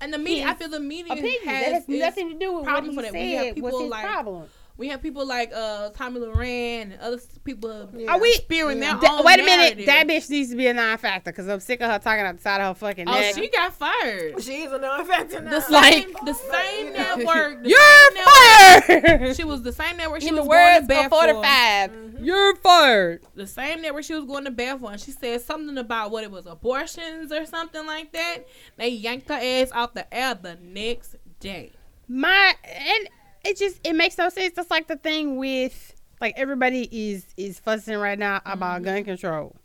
And 0.00 0.12
the 0.12 0.18
media, 0.18 0.46
I 0.48 0.54
feel 0.54 0.68
the 0.68 0.78
media 0.80 1.12
opinion. 1.14 1.42
has, 1.46 1.64
that 1.64 1.72
has 1.72 1.88
nothing 1.88 2.32
to 2.32 2.38
do 2.38 2.52
with 2.52 2.66
what 2.66 2.84
he 2.84 2.94
for 2.94 3.02
that. 3.02 3.12
We 3.12 3.32
have 3.32 3.44
said 3.46 3.54
people 3.54 3.70
was 3.70 3.80
his 3.82 3.90
like- 3.90 4.04
problem. 4.04 4.48
We 4.78 4.88
have 4.88 5.00
people 5.00 5.26
like 5.26 5.52
uh 5.54 5.88
Tomi 5.90 6.20
Lahren 6.20 6.82
and 6.92 7.00
other 7.00 7.18
people 7.44 7.88
Yeah. 7.96 8.12
Are 8.12 8.20
we? 8.20 8.32
spewing 8.34 8.78
their 8.80 8.94
Da- 8.94 9.18
own 9.18 9.24
wait 9.24 9.40
a 9.40 9.42
minute. 9.42 9.78
narrative. 9.78 9.86
That 9.86 10.06
bitch 10.06 10.28
needs 10.28 10.50
to 10.50 10.56
be 10.56 10.66
a 10.66 10.74
non-factor 10.74 11.32
because 11.32 11.48
I'm 11.48 11.60
sick 11.60 11.80
of 11.80 11.90
her 11.90 11.98
talking 11.98 12.26
outside 12.26 12.60
of 12.60 12.76
her 12.78 12.86
fucking 12.86 13.08
Oh, 13.08 13.12
neck. 13.12 13.34
she 13.34 13.48
got 13.48 13.72
fired. 13.74 14.42
She 14.42 14.62
is 14.62 14.72
a 14.72 14.78
non-factor 14.78 15.40
now. 15.40 15.50
The 15.50 15.60
same, 15.62 15.72
Like- 16.10 16.20
the 16.26 16.34
same 16.34 16.92
network. 16.92 17.62
The 17.62 17.68
You're 17.70 17.80
same 17.80 18.14
network- 18.14 19.08
fired. 19.20 19.36
She 19.36 19.44
was 19.44 19.62
the 19.62 19.72
same 19.72 19.96
network 19.96 20.20
she 20.20 20.28
In 20.28 20.34
the 20.34 20.42
was 20.42 20.48
going 20.48 20.74
to 20.74 20.78
words 20.80 20.88
bat 20.88 21.04
of 21.06 21.10
for. 21.10 21.20
45, 21.24 22.16
you're 22.20 22.56
fired. 22.56 23.22
The 23.34 23.46
same 23.46 23.80
network 23.80 24.04
she 24.04 24.14
was 24.14 24.24
going 24.26 24.44
to 24.44 24.50
bat 24.50 24.78
for, 24.80 24.90
and 24.92 25.00
she 25.00 25.10
said 25.12 25.40
something 25.40 25.78
about 25.78 26.10
what 26.10 26.22
it 26.24 26.30
was 26.30 26.44
abortions 26.46 27.32
or 27.32 27.46
something 27.46 27.86
like 27.86 28.12
that. 28.12 28.38
They 28.76 28.88
yanked 28.88 29.28
her 29.28 29.34
ass 29.40 29.70
off 29.72 29.94
the 29.94 30.12
air 30.14 30.34
the 30.34 30.56
next 30.60 31.16
day. 31.40 31.72
my 32.08 32.54
and 32.64 33.08
it 33.46 33.56
just 33.58 33.80
it 33.86 33.94
makes 33.94 34.18
no 34.18 34.28
sense. 34.28 34.54
That's 34.54 34.70
like 34.70 34.86
the 34.88 34.96
thing 34.96 35.36
with 35.36 35.94
like 36.20 36.34
everybody 36.36 36.88
is 36.90 37.26
is 37.36 37.58
fussing 37.58 37.96
right 37.98 38.18
now 38.18 38.40
about 38.44 38.82
gun 38.82 39.04
control. 39.04 39.56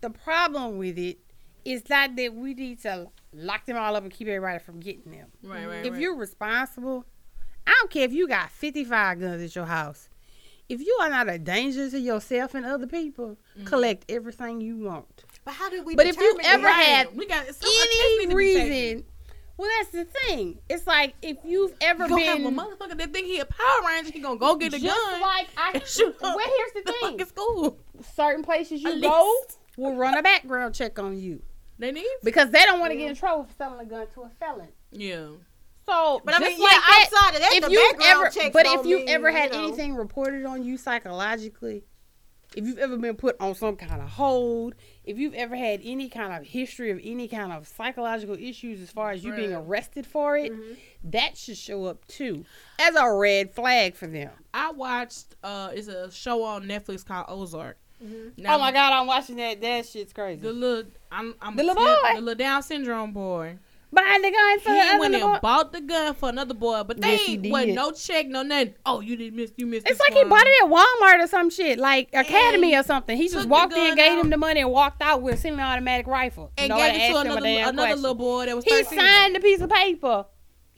the 0.00 0.10
problem 0.10 0.78
with 0.78 0.98
it 0.98 1.18
is 1.64 1.88
not 1.88 2.16
that 2.16 2.34
we 2.34 2.54
need 2.54 2.80
to 2.82 3.06
lock 3.32 3.64
them 3.66 3.76
all 3.76 3.94
up 3.94 4.02
and 4.02 4.12
keep 4.12 4.26
everybody 4.28 4.58
from 4.58 4.80
getting 4.80 5.12
them. 5.12 5.28
Right, 5.42 5.66
right. 5.66 5.86
if 5.86 5.92
right. 5.92 6.00
you're 6.00 6.16
responsible, 6.16 7.04
I 7.66 7.70
don't 7.80 7.90
care 7.90 8.04
if 8.04 8.12
you 8.12 8.26
got 8.26 8.50
55 8.50 9.20
guns 9.20 9.42
at 9.42 9.54
your 9.54 9.66
house. 9.66 10.08
If 10.68 10.80
you 10.80 10.98
are 11.02 11.08
not 11.10 11.28
a 11.28 11.38
danger 11.38 11.88
to 11.90 11.98
yourself 12.00 12.54
and 12.54 12.64
other 12.66 12.86
people, 12.86 13.36
Mm-hmm. 13.56 13.66
collect 13.66 14.10
everything 14.10 14.62
you 14.62 14.78
want. 14.78 15.24
But 15.44 15.52
how 15.52 15.68
did 15.68 15.84
we? 15.84 15.94
But 15.94 16.06
if 16.06 16.16
you 16.16 16.38
ever 16.42 16.62
that? 16.62 17.06
had 17.08 17.14
we 17.16 17.26
got 17.26 17.44
some, 17.44 17.68
a 17.68 17.86
test 17.86 17.90
need 17.90 18.14
Any 18.16 18.24
to 18.24 18.28
be 18.28 18.34
reason, 18.34 19.04
well, 19.62 19.70
that's 19.78 19.90
the 19.92 20.04
thing. 20.04 20.58
It's 20.68 20.86
like 20.86 21.14
if 21.22 21.36
you've 21.44 21.72
ever 21.80 22.02
You 22.04 22.08
gonna 22.10 22.24
have 22.24 22.40
a 22.40 22.42
been 22.42 22.56
motherfucker 22.56 22.98
that 22.98 23.12
think 23.12 23.26
he 23.28 23.38
a 23.38 23.44
Power 23.44 23.86
Ranger, 23.86 24.10
he 24.12 24.18
gonna 24.18 24.38
go 24.38 24.56
get 24.56 24.72
the 24.72 24.78
just 24.80 24.94
gun. 25.10 25.20
like 25.20 25.48
I. 25.56 25.80
shoot 25.86 26.16
well, 26.20 26.36
here's 26.38 26.84
the 26.84 26.92
thing: 26.92 27.10
fucking 27.12 27.26
school. 27.26 27.78
certain 28.14 28.42
places 28.42 28.82
you 28.82 29.00
go 29.00 29.34
will 29.76 29.94
run 29.94 30.18
a 30.18 30.22
background 30.22 30.74
check 30.74 30.98
on 30.98 31.16
you 31.18 31.40
They 31.78 31.92
need. 31.92 32.06
because 32.24 32.50
they 32.50 32.64
don't 32.64 32.80
want 32.80 32.90
to 32.92 32.98
get 32.98 33.08
in 33.10 33.14
trouble 33.16 33.44
for 33.44 33.52
selling 33.54 33.80
a 33.80 33.88
gun 33.88 34.06
to 34.14 34.22
a 34.22 34.30
felon. 34.40 34.68
Yeah. 34.90 35.28
So, 35.86 36.20
But 36.24 36.34
I 36.34 36.38
just 36.38 36.50
mean, 36.52 36.60
like 36.60 36.72
yeah, 36.72 36.78
that, 36.78 37.08
outside 37.12 37.34
of 37.36 37.40
that, 37.42 37.52
if 37.54 37.64
the 37.64 37.70
you 37.70 37.92
background 37.92 38.36
ever, 38.36 38.50
but 38.52 38.66
if 38.66 38.86
you 38.86 39.04
ever 39.08 39.30
had 39.32 39.52
you 39.52 39.58
know. 39.58 39.68
anything 39.68 39.94
reported 39.96 40.44
on 40.44 40.62
you 40.64 40.76
psychologically, 40.76 41.84
if 42.56 42.64
you've 42.64 42.78
ever 42.78 42.96
been 42.96 43.16
put 43.16 43.36
on 43.40 43.54
some 43.54 43.76
kind 43.76 44.00
of 44.02 44.08
hold, 44.08 44.74
if 45.04 45.18
you've 45.18 45.34
ever 45.34 45.56
had 45.56 45.80
any 45.84 46.08
kind 46.08 46.32
of 46.32 46.44
history 46.46 46.90
of 46.90 47.00
any 47.02 47.26
kind 47.28 47.52
of 47.52 47.66
psychological 47.66 48.36
issues 48.36 48.80
as 48.80 48.90
far 48.90 49.10
as 49.10 49.24
you 49.24 49.32
being 49.34 49.52
arrested 49.52 50.06
for 50.06 50.36
it, 50.36 50.52
Mm-hmm. 50.52 50.72
that 51.10 51.36
should 51.36 51.56
show 51.56 51.86
up 51.86 52.06
too 52.06 52.44
as 52.78 52.94
a 52.94 53.12
red 53.12 53.52
flag 53.54 53.94
for 53.96 54.06
them. 54.06 54.30
I 54.54 54.70
watched. 54.70 55.34
uh 55.42 55.70
It's 55.72 55.88
a 55.88 56.10
show 56.12 56.42
on 56.44 56.64
Netflix 56.64 57.04
called 57.04 57.26
Ozark. 57.28 57.76
Mm-hmm. 58.04 58.42
Now, 58.42 58.56
oh 58.56 58.58
my 58.58 58.72
god, 58.72 58.92
I'm 58.92 59.06
watching 59.06 59.36
that. 59.36 59.60
That 59.60 59.86
shit's 59.86 60.12
crazy. 60.12 60.40
The 60.42 60.52
little, 60.52 60.90
I'm, 61.10 61.34
I'm 61.40 61.54
The 61.56 61.62
little 61.62 61.84
boy? 61.84 61.96
the 62.14 62.20
little 62.20 62.34
Down 62.34 62.62
syndrome 62.62 63.12
boy. 63.12 63.58
Behind 63.94 64.24
the 64.24 64.30
gun 64.30 64.60
for 64.60 64.70
He 64.72 64.98
went 64.98 65.12
boy. 65.14 65.32
and 65.32 65.40
bought 65.42 65.72
the 65.72 65.80
gun 65.82 66.14
for 66.14 66.28
another 66.30 66.54
boy, 66.54 66.82
but 66.82 67.00
they 67.00 67.10
Yes, 67.12 67.28
ain't 67.28 67.50
wasn't 67.50 67.74
no 67.74 67.90
check, 67.92 68.26
no 68.26 68.42
nothing. 68.42 68.74
Oh, 68.86 69.00
you 69.00 69.16
didn't 69.16 69.36
miss, 69.36 69.52
you 69.56 69.66
missed. 69.66 69.86
It's 69.86 70.00
like 70.00 70.14
he 70.14 70.24
bought 70.24 70.46
it 70.46 70.64
at 70.64 70.70
Walmart 70.70 71.22
or 71.22 71.26
some 71.26 71.50
shit, 71.50 71.78
like 71.78 72.08
Academy 72.14 72.74
or 72.74 72.82
something. 72.82 73.16
He 73.18 73.28
just 73.28 73.46
walked 73.48 73.74
in, 73.74 73.94
gave 73.94 74.12
out. 74.12 74.18
him 74.24 74.30
the 74.30 74.38
money, 74.38 74.60
and 74.60 74.70
walked 74.70 75.02
out 75.02 75.20
with 75.20 75.34
a 75.34 75.36
semi-automatic 75.36 76.06
rifle. 76.06 76.52
and 76.56 76.70
No 76.70 76.76
gave 76.78 76.94
it 76.94 76.98
to 76.98 77.02
asked 77.04 77.26
him 77.26 77.32
a 77.32 77.36
another 77.36 77.68
another 77.70 77.96
little 77.96 78.14
boy 78.14 78.46
that 78.46 78.56
was 78.56 78.64
He 78.64 78.70
13 78.70 78.98
signed 78.98 79.34
the 79.36 79.40
piece 79.40 79.60
of 79.60 79.68
paper. 79.68 80.24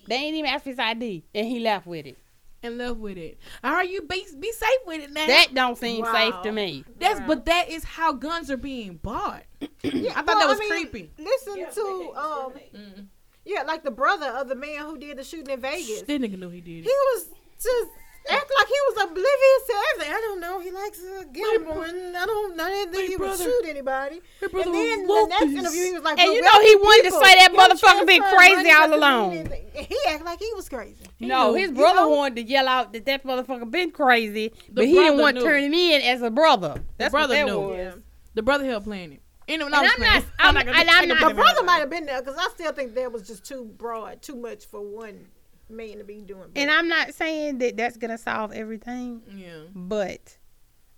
They 0.09 0.17
ain't 0.17 0.35
even 0.37 0.51
asked 0.51 0.65
for 0.65 0.71
his 0.71 0.79
ID, 0.79 1.25
and 1.35 1.47
he 1.47 1.61
left 1.61 1.87
with 1.87 2.07
it. 2.07 2.19
And 2.65 2.79
left 2.79 2.97
with 2.97 3.17
it. 3.19 3.39
All 3.63 3.73
right, 3.73 3.89
you 3.89 4.03
be 4.03 4.25
be 4.39 4.51
safe 4.53 4.79
with 4.87 5.03
it 5.03 5.13
now. 5.13 5.27
That 5.27 5.55
don't 5.55 5.77
seem 5.79 6.03
Wow. 6.03 6.13
safe 6.13 6.35
to 6.43 6.53
me. 6.53 6.85
That's 6.99 7.21
Wow. 7.21 7.27
but 7.29 7.45
that 7.47 7.69
is 7.69 7.85
how 7.85 8.13
guns 8.13 8.51
are 8.51 8.57
being 8.57 8.97
bought. 8.97 9.45
Yeah, 9.83 10.11
I 10.13 10.23
thought 10.23 10.27
well, 10.27 10.39
that 10.41 10.49
was 10.49 10.59
mean, 10.59 10.71
creepy. 10.71 11.11
Listen 11.19 11.67
to 11.75 12.13
um, 12.17 12.53
Mm. 12.75 13.07
yeah, 13.45 13.63
like 13.63 13.85
the 13.85 13.91
brother 13.91 14.27
of 14.27 14.49
the 14.49 14.55
man 14.55 14.85
who 14.87 14.97
did 14.99 15.19
the 15.19 15.25
shooting 15.25 15.51
in 15.51 15.61
Vegas. 15.61 16.03
That 16.03 16.21
nigga 16.23 16.39
knew 16.39 16.49
he 16.49 16.61
did 16.63 16.79
It. 16.79 16.85
He 16.85 16.91
was 16.91 17.29
just 17.63 17.91
act 18.31 18.51
like 18.59 18.67
he 18.67 18.75
was 18.89 19.05
oblivious 19.05 19.63
to 19.67 19.75
everything. 19.93 20.15
I 20.15 20.21
don't 20.21 20.41
know. 20.41 20.61
He 20.61 20.71
likes 20.71 21.01
uh, 21.03 21.21
a 21.21 21.25
gamble, 21.27 21.83
and 21.83 22.17
I 22.17 22.25
don't. 22.27 22.59
I 22.61 22.69
didn't 22.71 22.93
think 22.95 23.19
my 23.21 23.27
he 23.27 23.31
would 23.31 23.39
shoot 23.39 23.65
anybody. 23.69 24.21
And 24.43 24.53
then 24.75 25.07
the 25.07 25.27
next 25.29 25.43
interview, 25.53 25.85
he 25.85 25.93
was 25.93 26.03
like, 26.03 26.19
And 26.19 26.33
you 26.33 26.41
know 26.41 26.61
he 26.61 26.77
wanted 26.77 27.11
to 27.11 27.15
say 27.25 27.35
that 27.39 27.53
you 27.53 27.59
motherfucker 27.59 28.07
been 28.07 28.23
crazy 28.23 28.71
all 28.71 28.89
doesn't 28.89 28.91
mean 28.91 28.99
along." 29.03 29.33
anything." 29.35 29.67
And 29.77 29.87
He 29.89 29.99
acted 30.09 30.25
like 30.25 30.39
he 30.39 30.51
was 30.55 30.69
crazy. 30.69 31.05
No, 31.21 31.55
his 31.55 31.71
You 31.71 31.75
brother 31.77 32.01
know? 32.01 32.09
wanted 32.11 32.37
to 32.37 32.43
yell 32.51 32.69
out 32.69 32.93
that 32.93 33.05
that 33.07 33.25
motherfucker 33.25 33.71
been 33.71 33.91
crazy, 33.91 34.53
but 34.71 34.87
he 34.87 34.93
didn't 34.95 35.19
want 35.21 35.37
to 35.37 35.43
turn 35.43 35.63
him 35.65 35.75
in 35.75 36.01
as 36.03 36.23
a 36.23 36.31
brother. 36.31 36.83
That's 36.97 37.11
brother 37.11 37.35
what 37.35 37.39
that 37.41 37.47
knew. 37.47 37.61
was. 37.61 37.77
Yeah. 37.77 37.95
The 38.35 38.43
brother 38.43 38.65
held 38.65 38.85
playing 38.85 39.13
it. 39.13 39.21
And 39.47 39.63
I'm, 39.63 39.75
I'm 39.75 39.85
playing. 39.91 40.01
not- 40.13 40.25
I'm- 40.39 40.55
gonna- 40.55 40.73
I'm 40.75 41.09
not- 41.09 41.29
The 41.29 41.35
brother 41.35 41.63
might 41.65 41.79
have 41.81 41.91
been 41.91 42.07
there 42.07 42.23
because 42.23 42.39
I 42.39 42.49
still 42.49 42.73
think 42.73 42.95
that 42.95 43.13
was 43.13 43.27
just 43.27 43.45
too 43.45 43.65
broad, 43.77 44.23
too 44.23 44.37
much 44.37 44.65
for 44.67 44.81
one 44.81 45.27
man 45.69 45.99
to 45.99 46.05
be 46.05 46.21
doing. 46.21 46.51
And 46.57 46.71
I'm 46.71 46.89
not 46.89 47.15
saying 47.15 47.59
that 47.59 47.77
that's 47.77 47.97
gonna 47.97 48.19
solve 48.19 48.53
everything, 48.53 49.23
Yeah. 49.29 49.63
but 49.75 50.37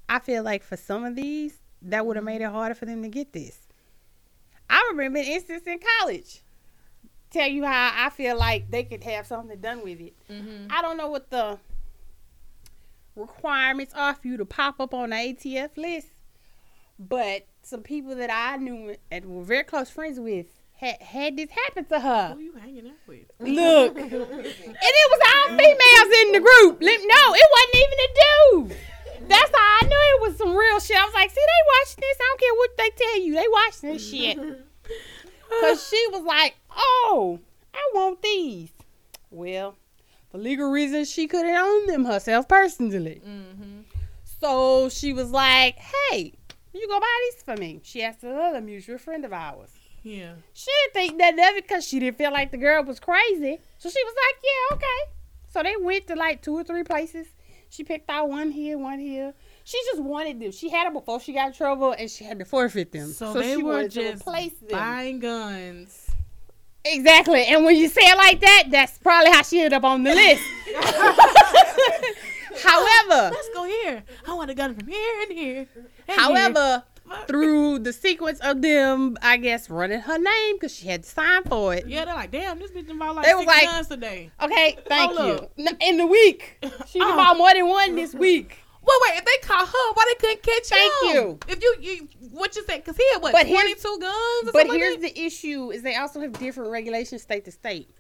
I 0.09 0.19
feel 0.19 0.43
like 0.43 0.63
for 0.63 0.77
some 0.77 1.05
of 1.05 1.17
these, 1.17 1.59
that 1.83 2.07
would 2.07 2.17
have 2.17 2.25
made 2.25 2.41
it 2.41 2.51
harder 2.51 2.75
for 2.75 2.87
them 2.87 3.03
to 3.03 3.09
get 3.09 3.33
this. 3.33 3.61
I 4.69 4.89
remember 4.91 5.19
an 5.21 5.25
instance 5.27 5.65
in 5.67 5.79
college. 6.01 6.43
Tell 7.31 7.49
you 7.49 7.65
how 7.65 7.93
I 7.95 8.11
feel 8.11 8.37
like 8.39 8.71
they 8.71 8.85
could 8.85 9.05
have 9.05 9.27
something 9.27 9.61
done 9.61 9.83
with 9.83 10.01
it. 10.01 10.15
Mm-hmm. 10.31 10.67
I 10.71 10.81
don't 10.83 10.97
know 10.97 11.09
what 11.09 11.31
the 11.31 11.59
requirements 13.15 13.95
are 13.95 14.15
for 14.15 14.27
you 14.29 14.37
to 14.37 14.45
pop 14.45 14.81
up 14.81 14.93
on 14.95 15.11
the 15.11 15.17
ATF 15.17 15.77
list, 15.77 16.09
but 16.99 17.47
some 17.63 17.83
people 17.83 18.15
that 18.17 18.31
I 18.33 18.57
knew 18.57 18.97
and 19.11 19.25
were 19.27 19.43
very 19.43 19.65
close 19.65 19.91
friends 19.91 20.19
with 20.21 20.47
had 20.77 21.01
had 21.01 21.37
this 21.37 21.51
happen 21.51 21.85
to 21.87 22.01
her. 22.01 22.35
Who 22.35 22.41
you 22.41 22.53
hanging 22.55 22.87
out 22.87 22.95
with? 23.07 23.25
Look, 23.41 23.97
and 23.99 24.13
it 24.13 25.11
was 25.11 25.21
all 25.35 25.57
females 25.57 26.13
in 26.23 26.33
the 26.33 26.41
group. 26.41 26.81
No, 26.81 27.23
it 27.35 27.49
wasn't 27.57 27.77
even 27.85 27.99
a 27.99 28.11
dude. 28.21 28.79
That's 29.29 29.51
how 29.51 29.57
I 29.57 29.83
knew 29.85 29.97
it 29.97 30.21
was 30.29 30.37
some 30.39 30.55
real 30.55 30.79
shit. 30.79 30.97
I 30.97 31.05
was 31.05 31.15
like, 31.15 31.31
see, 31.31 31.37
they 31.37 31.63
watching 31.81 32.01
this. 32.01 32.19
I 32.21 32.25
don't 32.29 32.41
care 32.41 32.55
what 32.55 32.77
they 32.77 32.91
tell 32.91 33.21
you. 33.21 33.35
They 33.35 33.49
watching 33.49 33.93
this 33.93 34.11
shit. 34.11 34.39
Cause 35.61 35.89
she 35.89 36.07
was 36.13 36.23
like, 36.23 36.57
oh, 36.71 37.41
I 37.73 37.91
want 37.95 38.23
these. 38.23 38.71
Well, 39.31 39.77
for 40.31 40.39
legal 40.39 40.71
reasons, 40.71 41.11
she 41.11 41.27
couldn't 41.27 41.57
own 41.57 41.87
them 41.87 42.05
herself 42.05 42.49
personally. 42.49 43.23
Mm-hmm. 43.27 43.81
So 44.41 44.89
she 44.89 45.13
was 45.13 45.31
like, 45.31 45.77
hey, 45.77 46.35
you 46.75 46.89
go 46.89 47.01
buy 47.01 47.31
these 47.31 47.43
for 47.43 47.57
me. 47.57 47.81
She 47.83 48.03
asked 48.03 48.23
another 48.23 48.61
mutual 48.61 48.99
friend 48.99 49.25
of 49.25 49.33
ours. 49.33 49.71
Yeah. 50.07 50.35
She 50.53 50.71
didn't 50.85 50.93
think 50.95 51.17
nothing 51.17 51.41
of 51.41 51.57
it 51.57 51.65
because 51.67 51.85
she 51.85 51.99
didn't 51.99 52.17
feel 52.17 52.31
like 52.33 52.53
the 52.53 52.59
girl 52.59 52.85
was 52.85 53.01
crazy. 53.01 53.59
So 53.79 53.91
she 53.91 54.05
was 54.05 54.15
like, 54.15 54.43
yeah, 54.45 54.77
okay. 54.77 55.13
So 55.49 55.63
they 55.65 55.75
went 55.77 56.07
to 56.07 56.15
like 56.15 56.43
two 56.43 56.55
or 56.55 56.63
three 56.63 56.85
places. 56.85 57.27
She 57.71 57.83
picked 57.83 58.09
out 58.09 58.29
one 58.29 58.53
here, 58.53 58.79
one 58.79 59.01
here. 59.01 59.35
She 59.65 59.77
just 59.91 60.01
wanted 60.01 60.39
them. 60.39 60.53
She 60.53 60.69
had 60.71 60.87
them 60.87 60.93
before 60.93 61.19
she 61.19 61.33
got 61.33 61.49
in 61.49 61.53
trouble 61.55 61.91
and 61.91 62.09
she 62.09 62.23
had 62.23 62.39
to 62.39 62.45
forfeit 62.45 62.93
them. 62.93 63.09
So, 63.09 63.33
So, 63.33 63.41
they 63.41 63.57
she 63.57 63.63
were 63.65 63.89
just 63.89 64.23
replace 64.23 64.53
them. 64.61 64.71
buying 64.71 65.19
guns. 65.19 66.09
Exactly. 66.85 67.45
And 67.47 67.65
when 67.65 67.75
you 67.75 67.89
say 67.89 68.03
it 68.03 68.17
like 68.17 68.39
that, 68.41 68.65
that's 68.71 68.99
probably 68.99 69.33
how 69.33 69.43
she 69.43 69.59
ended 69.59 69.73
up 69.73 69.83
on 69.83 70.05
the 70.05 70.15
list. 70.15 70.43
However, 72.63 73.31
Let's 73.35 73.49
go 73.53 73.65
here. 73.65 74.05
I 74.27 74.35
want 74.35 74.51
a 74.51 74.55
gun 74.55 74.75
from 74.77 74.87
here 74.89 75.23
and 75.23 75.33
here. 75.33 75.67
and 76.09 76.21
however, 76.21 76.61
here. 76.61 76.83
Through 77.27 77.81
the 77.81 77.93
sequence 77.93 78.39
of 78.41 78.63
them, 78.63 79.17
I 79.23 79.37
guess, 79.37 79.69
running 79.71 80.01
her 80.01 80.19
name 80.19 80.57
because 80.57 80.75
she 80.75 80.87
had 80.89 81.03
to 81.05 81.09
sign 81.09 81.45
for 81.45 81.75
it. 81.75 81.87
yeah, 81.87 82.05
they're 82.05 82.15
like, 82.15 82.31
damn, 82.31 82.59
this 82.59 82.71
bitch 82.71 82.97
bought 82.99 83.17
like 83.17 83.27
They 83.27 83.35
was 83.35 83.45
six 83.45 83.53
like- 83.53 83.65
guns 83.65 83.87
today. 83.89 84.31
Okay, 84.43 84.79
thank 84.87 85.13
Hold 85.17 85.49
you. 85.57 85.69
In 85.81 85.97
the 85.99 86.07
week, 86.07 86.59
she 86.87 87.01
Oh. 87.01 87.17
bought 87.17 87.37
more 87.37 87.53
than 87.53 87.67
one 87.69 87.95
this 87.95 88.15
week. 88.15 88.59
Well, 88.83 88.99
wait, 89.09 89.19
if 89.19 89.25
they 89.25 89.47
caught 89.49 89.67
her, 89.67 89.93
why 89.95 90.05
they 90.13 90.27
couldn't 90.29 90.43
catch 90.45 90.69
Thank 90.69 90.93
him? 91.03 91.15
you. 91.17 91.39
If 91.49 91.61
you, 91.61 91.75
you 91.81 92.09
what 92.31 92.55
you 92.55 92.63
said? 92.65 92.77
Because 92.85 92.97
he 92.97 93.03
had 93.13 93.21
what, 93.21 93.33
But 93.33 93.49
twenty 93.49 93.75
two 93.75 93.99
guns? 94.01 94.49
Or 94.49 94.53
But 94.53 94.67
here's 94.69 95.03
like 95.03 95.13
the 95.15 95.21
issue: 95.25 95.73
is 95.73 95.83
they 95.83 95.97
also 95.97 96.21
have 96.21 96.33
different 96.35 96.71
regulations 96.71 97.23
state 97.23 97.45
to 97.47 97.51
state. 97.51 97.91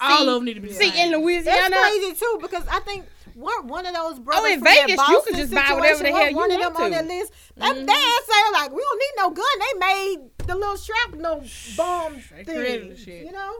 all 0.00 0.18
see- 0.18 0.28
of 0.28 0.34
them 0.34 0.44
need 0.44 0.54
to 0.54 0.60
be. 0.60 0.72
See, 0.72 1.02
in 1.02 1.10
Louisiana. 1.10 1.68
That's 1.70 1.98
crazy 1.98 2.14
too 2.14 2.38
because 2.40 2.62
I 2.70 2.78
think 2.80 3.06
one 3.38 3.66
one 3.68 3.86
of 3.86 3.94
those 3.94 4.18
brothers 4.18 4.42
Oh, 4.44 4.52
in 4.52 4.58
from 4.58 4.64
that 4.64 4.74
Vegas, 4.86 4.90
you 4.90 4.96
Boston 4.96 5.22
could 5.34 5.36
just 5.36 5.54
buy 5.54 5.72
whatever 5.74 5.98
the 5.98 6.04
situation, 6.04 6.16
hell 6.16 6.30
you 6.30 6.36
one 6.36 6.50
of 6.50 6.58
want 6.60 6.74
them 6.74 6.82
on 6.84 6.90
to. 6.90 6.96
that 6.96 7.06
list. 7.06 7.32
That 7.56 7.76
Mhm. 7.76 7.86
they 7.86 8.32
say 8.32 8.52
like 8.52 8.70
we 8.72 8.82
don't 8.82 8.98
need 8.98 9.14
no 9.16 9.30
gun. 9.30 9.58
They 9.58 9.78
made 9.78 10.16
the 10.46 10.54
little 10.54 10.76
shrapnel 10.76 11.44
bomb 11.76 12.22
They 12.36 12.44
thing. 12.44 12.96
shit. 12.96 13.24
You 13.26 13.32
know. 13.32 13.52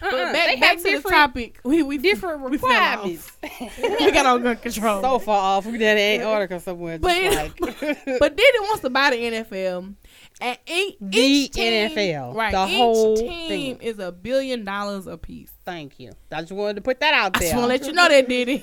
But 0.00 0.14
uh-uh, 0.14 0.32
back, 0.32 0.60
back 0.60 0.76
to 0.76 0.82
the 1.02 1.08
topic. 1.08 1.58
We 1.64 1.82
we 1.82 1.98
different 1.98 2.48
we 2.48 2.56
fell 2.56 2.68
requirements. 2.70 3.32
we 3.80 4.12
got 4.12 4.26
on 4.26 4.42
gun 4.44 4.56
control. 4.58 5.02
so 5.02 5.18
far 5.18 5.56
off. 5.56 5.66
We 5.66 5.76
did 5.76 5.98
Antarctica 6.20 6.60
somewhere. 6.60 7.00
But- 7.00 7.16
Just 7.20 7.36
like, 7.60 7.80
but 8.20 8.36
Diddy 8.36 8.58
wants 8.60 8.82
to 8.82 8.90
buy 8.90 9.10
the 9.10 9.16
NFL, 9.16 9.94
and 10.40 10.58
each, 10.68 10.96
The 11.00 11.18
each 11.18 11.52
team, 11.52 11.90
NFL, 11.90 12.32
right? 12.36 12.52
the 12.52 12.66
each 12.68 12.76
whole 12.76 13.16
team 13.16 13.48
thing. 13.48 13.80
is 13.80 13.98
a 13.98 14.12
billion 14.12 14.64
dollars 14.64 15.08
a 15.08 15.16
piece. 15.18 15.50
thank 15.64 15.98
you. 15.98 16.12
I 16.30 16.42
just 16.42 16.52
wanted 16.52 16.74
to 16.76 16.82
put 16.82 17.00
that 17.00 17.12
out 17.14 17.32
there. 17.32 17.42
I 17.42 17.44
just 17.50 17.54
want 17.56 17.64
to 17.64 17.68
let 17.78 17.86
you 17.86 17.92
know 17.92 18.08
that 18.08 18.28
Diddy. 18.28 18.62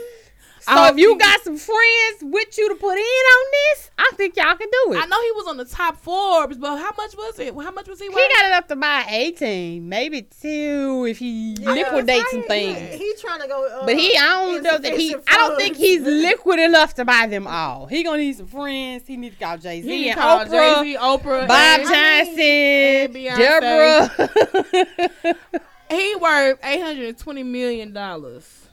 So 0.66 0.74
I 0.74 0.90
if 0.90 0.98
you 0.98 1.18
got 1.18 1.42
some 1.42 1.58
friends 1.58 2.18
with 2.22 2.58
you 2.58 2.70
to 2.70 2.76
put 2.76 2.98
in 2.98 3.00
on 3.00 3.46
this, 3.52 3.92
I 3.98 4.12
think 4.16 4.36
y'all 4.36 4.56
can 4.56 4.68
do 4.72 4.94
it. 4.94 4.98
I 4.98 5.06
know 5.06 5.22
he 5.22 5.32
was 5.32 5.48
on 5.48 5.58
the 5.58 5.66
top 5.66 5.98
Forbes, 5.98 6.58
but 6.58 6.78
how 6.78 6.92
much 6.98 7.16
was 7.16 7.40
it? 7.40 7.54
How 7.54 7.72
much 7.72 7.88
was 7.88 8.00
he? 8.00 8.10
Worth? 8.10 8.18
He 8.18 8.34
got 8.36 8.46
enough 8.48 8.68
to 8.68 8.76
buy 8.76 9.34
team, 9.38 9.90
maybe 9.90 10.24
two 10.24 11.06
if 11.08 11.20
he 11.20 11.56
liquidates 11.60 12.32
some 12.32 12.42
he- 12.42 12.48
things. 12.48 12.96
He, 12.96 13.14
trying 13.22 13.42
to 13.42 13.48
go. 13.48 13.66
Uh, 13.68 13.86
But 13.86 13.98
he, 13.98 14.18
I 14.18 14.26
don't 14.26 14.64
know 14.64 14.78
that 14.78 14.98
he. 14.98 15.16
I 15.28 15.38
don't 15.38 15.58
think 15.58 15.78
he's 15.78 16.02
liquid 16.06 16.60
enough 16.60 16.96
to 16.96 17.06
buy 17.06 17.28
them 17.28 17.48
all. 17.48 17.86
He 17.86 18.04
gonna 18.04 18.18
need 18.18 18.36
some 18.36 18.48
friends. 18.48 19.08
He 19.08 19.18
needs 19.18 19.38
to 19.38 19.44
call 19.44 19.58
Jay 19.58 19.82
Z 19.82 19.88
He 19.88 20.10
and 20.10 20.20
Oprah, 20.20 20.50
Jay-Z, 20.84 20.98
Oprah, 20.98 21.48
Bob 21.48 21.80
and 21.80 23.14
Johnson, 23.14 23.38
Deborah. 23.38 25.36
He 25.90 26.16
worth 26.16 26.60
eight 26.64 26.82
hundred 26.82 27.10
and 27.10 27.18
twenty 27.18 27.44
million 27.44 27.94
dollars. 27.94 28.65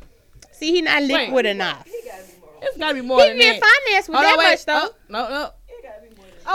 See, 0.63 0.73
he 0.73 0.83
not 0.83 1.03
Wait. 1.03 1.09
liquid 1.29 1.47
enough. 1.47 1.87
It's 2.65 2.77
gotta 2.79 2.95
be 2.95 3.01
more 3.01 3.21
He 3.21 3.29
than 3.29 3.39
can 3.39 3.53
get 3.55 3.61
that. 3.61 3.83
financed 3.87 4.09
with 4.09 4.17
Hold 4.19 4.25
that 4.27 4.33
on, 4.33 4.39
wait. 4.39 4.51
much 4.51 4.65
though. 4.65 4.89
Oh, 4.89 4.95
no, 5.09 5.29
no. 5.29 5.51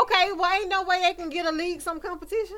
Okay, 0.01 0.31
well, 0.33 0.53
ain't 0.53 0.69
no 0.69 0.83
way 0.83 1.01
they 1.01 1.13
can 1.13 1.29
get 1.29 1.45
a 1.45 1.51
league, 1.51 1.81
some 1.81 1.99
competition. 1.99 2.57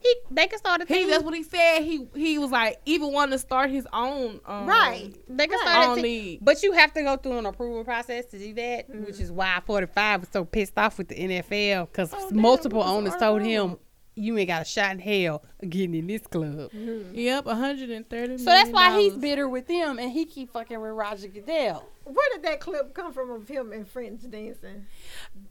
He, 0.00 0.14
they 0.30 0.46
can 0.46 0.58
start 0.58 0.80
a 0.80 0.86
He 0.86 0.94
team. 0.94 1.10
that's 1.10 1.22
what 1.22 1.34
he 1.34 1.42
said. 1.42 1.80
He 1.82 2.08
he 2.16 2.38
was 2.38 2.50
like 2.50 2.80
even 2.86 3.12
wanting 3.12 3.32
to 3.32 3.38
start 3.38 3.70
his 3.70 3.86
own 3.92 4.40
um, 4.46 4.66
Right. 4.66 5.12
They 5.28 5.46
can 5.46 5.58
Right. 5.58 5.68
start 5.68 5.86
a 5.86 5.90
Own 5.90 5.94
team. 5.96 6.02
league. 6.04 6.38
But 6.42 6.62
you 6.62 6.72
have 6.72 6.92
to 6.94 7.02
go 7.02 7.16
through 7.18 7.38
an 7.38 7.46
approval 7.46 7.84
process 7.84 8.24
to 8.26 8.38
do 8.38 8.54
that, 8.54 8.90
Mm-hmm. 8.90 9.04
which 9.04 9.20
is 9.20 9.30
why 9.30 9.60
45 9.66 10.20
was 10.20 10.28
so 10.32 10.44
pissed 10.44 10.78
off 10.78 10.96
with 10.96 11.08
the 11.08 11.16
NFL 11.16 11.86
because 11.86 12.14
Oh, 12.14 12.30
damn, 12.30 12.40
multiple 12.40 12.78
what's 12.78 12.90
owners 12.90 13.12
our 13.14 13.18
told 13.20 13.42
him, 13.42 13.76
you 14.14 14.36
ain't 14.36 14.48
got 14.48 14.62
a 14.62 14.64
shot 14.64 14.92
in 14.92 14.98
hell 14.98 15.42
getting 15.66 15.94
in 15.94 16.06
this 16.06 16.26
club. 16.26 16.70
Yep, 16.72 17.44
130 17.46 18.38
So 18.38 18.44
that's 18.44 18.70
why 18.70 18.98
he's 19.00 19.14
bitter 19.14 19.48
with 19.48 19.66
them 19.66 19.98
and 19.98 20.10
he 20.10 20.24
keep 20.26 20.52
fucking 20.52 20.80
with 20.80 20.90
Roger 20.92 21.28
Goodell. 21.28 21.88
Where 22.04 22.28
did 22.34 22.42
that 22.42 22.60
clip 22.60 22.92
come 22.92 23.12
from 23.12 23.30
of 23.30 23.46
him 23.46 23.72
and 23.72 23.86
friends 23.88 24.24
dancing? 24.24 24.86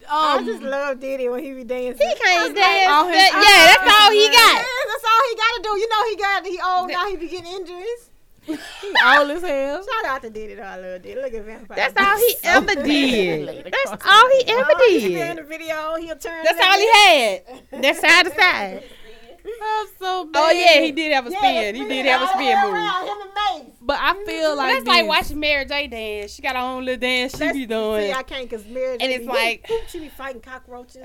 I 0.10 0.38
Um, 0.38 0.46
just 0.46 0.62
love 0.62 1.00
Diddy 1.00 1.30
when 1.30 1.42
he 1.44 1.54
be 1.54 1.64
dancing. 1.64 2.06
He 2.06 2.16
can't 2.16 2.20
That's 2.20 2.48
like- 2.50 2.56
dance. 2.56 2.92
all 2.92 3.08
his- 3.08 3.16
That- 3.16 3.32
yeah, 3.32 3.86
that's 3.86 4.04
all 4.04 4.12
he 4.12 4.24
Yeah, 4.26 4.32
got. 4.32 4.66
that's 4.92 5.06
all 5.06 5.22
he 5.30 5.36
got 5.36 5.56
to 5.56 5.62
do. 5.64 5.70
You 5.80 5.90
know 5.90 6.10
he 6.10 6.16
got 6.18 6.46
he 6.46 6.60
old 6.62 6.92
now. 6.92 7.08
He 7.08 7.16
be 7.16 7.28
getting 7.30 7.52
injuries. 7.52 8.12
All 9.06 9.26
his 9.28 9.42
hell. 9.44 9.84
Shout 9.84 10.06
out 10.06 10.22
to 10.24 10.30
Diddy 10.30 10.56
though. 10.56 10.64
I 10.64 10.78
love 10.78 11.02
Diddy. 11.02 11.22
Look 11.22 11.34
at 11.34 11.44
Vampire. 11.46 11.76
That's 11.78 11.94
all 12.00 12.18
he 12.18 12.36
ever 12.44 12.76
did. 12.84 13.66
That's 13.66 14.06
all 14.06 14.30
he 14.30 14.44
ever 14.48 14.72
Oh, 14.72 14.88
he's 14.90 15.04
in 15.06 15.12
did. 15.12 15.38
the 15.38 15.44
video. 15.44 15.96
He'll 15.96 16.16
turn. 16.18 16.44
That's 16.44 16.60
like 16.60 16.68
all 16.70 16.78
he 16.78 16.92
had. 16.94 17.44
That's 17.72 18.00
side 18.02 18.26
to 18.26 18.32
side. 18.40 18.84
I'm 19.62 19.88
so 19.98 20.26
bad. 20.26 20.40
Oh 20.48 20.52
yeah, 20.52 20.82
he 20.82 20.92
did 20.92 21.12
have 21.14 21.26
a 21.26 21.32
Yeah, 21.32 21.38
spin. 21.40 21.76
He 21.76 21.88
did 21.88 22.06
have 22.06 22.22
a 22.22 22.28
spin 22.28 22.62
move. 22.62 22.76
Him. 22.76 23.72
But 23.82 23.98
I 24.00 24.14
feel 24.26 24.56
like 24.56 24.76
That's 24.76 24.88
like 24.88 25.08
watching 25.08 25.40
Mary 25.40 25.66
J 25.66 25.88
dance. 25.88 26.34
She 26.34 26.42
got 26.42 26.56
her 26.56 26.62
own 26.62 26.86
little 26.86 27.00
dance 27.00 27.32
she 27.32 27.38
That's- 27.40 27.56
be 27.56 27.66
doing. 27.66 28.08
See, 28.08 28.14
I 28.14 28.24
can't 28.24 28.50
because 28.50 28.66
Mary. 28.68 28.98
J. 28.98 29.04
And 29.06 29.14
it's 29.14 29.26
like- 29.26 29.68
she 29.88 30.00
be 30.00 30.10
fighting 30.10 30.42
cockroaches. 30.42 31.02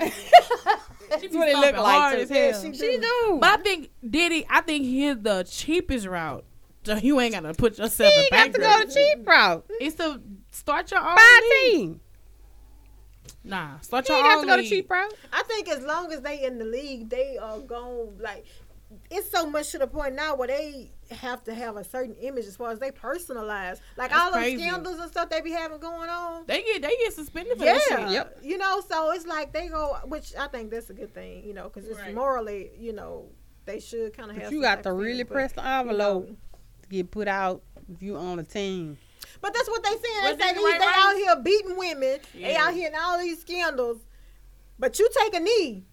She 1.21 1.27
what 1.29 1.47
it 1.49 1.55
look 1.57 1.75
like, 1.77 1.85
hard 1.85 2.15
too. 2.17 2.21
as 2.23 2.29
Yeah, 2.31 2.51
hell. 2.51 2.61
she 2.61 2.73
She 2.73 2.97
do. 2.97 3.37
But 3.39 3.59
I 3.59 3.63
think 3.63 3.89
Diddy, 4.07 4.45
I 4.49 4.61
think 4.61 4.83
he's 4.85 5.17
the 5.19 5.43
cheapest 5.49 6.05
route. 6.05 6.43
So 6.85 6.95
you 6.97 7.19
ain't 7.19 7.33
gotta 7.33 7.53
put 7.53 7.77
yourself 7.77 8.13
He 8.13 8.19
in 8.19 8.25
ain't 8.25 8.31
got 8.31 8.45
to 8.45 8.51
go 8.51 8.59
bankrupt. 8.67 8.93
the 8.93 8.93
cheap 9.17 9.27
route. 9.27 9.65
It's 9.81 9.95
to 9.97 10.21
start 10.51 10.91
your 10.91 10.99
own 11.01 11.15
Buy 11.15 11.39
a 11.41 11.43
league. 11.65 11.71
team. 11.81 12.01
Nah, 13.43 13.79
start 13.79 14.07
He 14.07 14.13
your 14.13 14.17
ain't 14.19 14.27
got 14.27 14.37
own 14.37 14.43
to 14.43 14.47
go 14.47 14.57
to 14.57 14.63
cheap 14.69 14.89
route. 14.89 15.13
I 15.33 15.43
think 15.43 15.67
as 15.69 15.83
long 15.83 16.11
as 16.11 16.21
they 16.21 16.43
in 16.43 16.57
the 16.57 16.65
league, 16.65 17.09
they 17.09 17.37
are 17.37 17.59
going 17.59 18.17
like. 18.19 18.45
It's 19.09 19.29
so 19.31 19.49
much 19.49 19.71
to 19.71 19.79
the 19.79 19.87
point 19.87 20.13
now 20.15 20.35
where 20.35 20.47
they 20.47 20.91
have 21.11 21.43
to 21.45 21.53
have 21.55 21.75
a 21.75 21.83
certain 21.83 22.15
image 22.21 22.45
as 22.45 22.55
far 22.55 22.69
as 22.71 22.77
they 22.79 22.91
personalize, 22.91 23.79
like 23.97 24.11
That's 24.11 24.13
all 24.21 24.31
those 24.31 24.41
crazy. 24.43 24.61
scandals 24.61 24.99
and 24.99 25.09
stuff 25.11 25.27
they 25.29 25.41
be 25.41 25.51
having 25.51 25.79
going 25.79 26.07
on. 26.07 26.43
They 26.45 26.61
get 26.61 26.83
they 26.83 26.95
get 27.03 27.11
suspended 27.13 27.57
for 27.57 27.65
Yeah, 27.65 27.73
that 27.89 27.99
shit. 27.99 28.09
Yep. 28.11 28.37
you 28.43 28.57
know, 28.59 28.81
so 28.87 29.11
it's 29.11 29.25
like 29.25 29.51
they 29.51 29.67
go, 29.67 29.97
which 30.05 30.33
I 30.39 30.47
think 30.47 30.69
that's 30.69 30.91
a 30.91 30.93
good 30.93 31.13
thing, 31.15 31.43
you 31.43 31.53
know, 31.53 31.63
because 31.63 31.89
it's 31.89 31.99
Right. 31.99 32.13
morally, 32.13 32.69
you 32.77 32.93
know, 32.93 33.31
they 33.65 33.79
should 33.79 34.15
kind 34.15 34.29
of 34.29 34.35
But 34.37 34.43
have. 34.45 34.53
you 34.53 34.61
got 34.61 34.75
type 34.75 34.83
to 34.83 34.91
of 34.91 34.97
really 34.97 35.13
standard, 35.15 35.27
but, 35.29 35.33
press 35.33 35.51
the 35.53 35.61
you 35.61 35.67
envelope 35.67 36.29
know. 36.29 36.35
To 36.89 36.95
get 36.95 37.11
put 37.11 37.27
out 37.27 37.61
if 37.93 38.01
you 38.01 38.17
on 38.17 38.39
a 38.39 38.43
team. 38.43 38.97
But 39.41 39.53
that's 39.53 39.69
what 39.69 39.83
they 39.83 39.89
saying. 39.89 40.23
Was 40.23 40.37
They 40.37 40.43
say 40.43 40.49
it 40.51 40.55
right, 40.57 40.79
they 40.79 40.85
right? 40.85 40.95
out 40.97 41.15
here 41.15 41.35
beating 41.43 41.77
women. 41.77 42.19
They 42.33 42.55
out 42.55 42.73
here 42.73 42.87
in 42.89 42.95
all 42.99 43.19
these 43.19 43.41
scandals. 43.41 43.99
But 44.79 44.97
you 44.99 45.09
take 45.23 45.35
a 45.35 45.39
knee. 45.39 45.83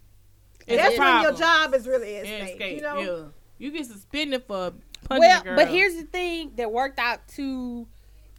It's 0.67 0.81
that's 0.83 0.97
a 0.97 0.99
when 1.01 1.23
your 1.23 1.33
job 1.35 1.75
is 1.75 1.87
really 1.87 2.17
at 2.17 2.25
stake. 2.27 2.55
skate, 2.57 2.77
You 2.77 2.83
know. 2.83 2.99
yeah. 3.01 3.25
You 3.59 3.71
get 3.73 3.87
suspended 3.87 4.45
for 4.47 4.73
punching 5.09 5.21
Well, 5.21 5.41
a 5.41 5.45
girl. 5.45 5.57
but 5.57 5.69
here's 5.69 5.95
the 5.97 6.05
thing 6.05 6.53
that 6.57 6.73
worked 6.73 6.99
out 6.99 7.27
to 7.37 7.87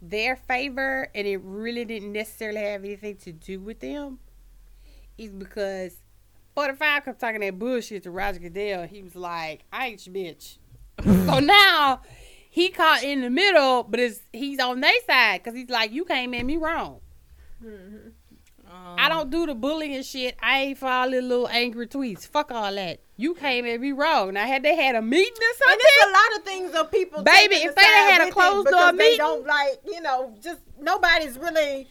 their 0.02 0.36
favor, 0.36 1.08
and 1.14 1.26
it 1.26 1.40
really 1.42 1.84
didn't 1.84 2.12
necessarily 2.12 2.60
have 2.60 2.84
anything 2.84 3.16
to 3.18 3.32
do 3.32 3.60
with 3.60 3.80
them, 3.80 4.18
is 5.16 5.30
because 5.30 5.96
45 6.54 7.04
kept 7.04 7.20
talking 7.20 7.40
that 7.40 7.58
bullshit 7.58 8.02
to 8.02 8.10
Roger 8.10 8.38
Goodell. 8.40 8.84
He 8.86 9.02
was 9.02 9.14
like, 9.14 9.64
I 9.72 9.88
ain't 9.88 10.06
your 10.06 10.14
bitch. 10.14 10.58
so 11.04 11.38
now 11.40 12.02
he 12.54 12.68
caught 12.68 13.02
in 13.02 13.20
the 13.22 13.30
middle, 13.30 13.82
but 13.82 13.98
it's 13.98 14.20
he's 14.32 14.60
on 14.60 14.78
their 14.78 14.92
side 15.08 15.42
because 15.42 15.58
he's 15.58 15.68
like, 15.68 15.90
you 15.92 16.04
came 16.04 16.32
at 16.34 16.44
me 16.46 16.56
wrong. 16.56 17.00
Um, 17.66 18.96
I 18.98 19.08
don't 19.08 19.28
do 19.30 19.44
the 19.46 19.54
bullying 19.54 20.02
shit. 20.02 20.36
I 20.42 20.60
ain't 20.62 20.78
for 20.78 20.86
all 20.86 21.10
the 21.10 21.20
little 21.20 21.48
angry 21.48 21.88
tweets. 21.88 22.26
Fuck 22.28 22.52
all 22.52 22.72
that. 22.74 23.00
You 23.16 23.34
came 23.34 23.66
at 23.66 23.80
me 23.80 23.90
wrong. 23.90 24.34
Now 24.34 24.46
had 24.46 24.62
they 24.62 24.76
had 24.76 24.94
a 24.94 25.02
meeting 25.02 25.32
or 25.32 25.46
And 25.48 25.56
something? 25.58 25.78
there's 25.82 26.10
a 26.10 26.12
lot 26.12 26.38
of 26.38 26.44
things 26.44 26.74
of 26.74 26.90
people. 26.92 27.22
Baby, 27.24 27.56
if 27.56 27.74
they 27.74 27.82
done 27.82 28.10
had 28.12 28.20
a 28.22 28.24
with 28.26 28.34
closed 28.34 28.66
because 28.66 28.80
door 28.90 28.92
they 28.98 29.04
meeting- 29.04 29.18
don't 29.18 29.46
like 29.46 29.80
you 29.86 30.00
know, 30.00 30.34
just 30.40 30.60
nobody's 30.80 31.36
really 31.38 31.88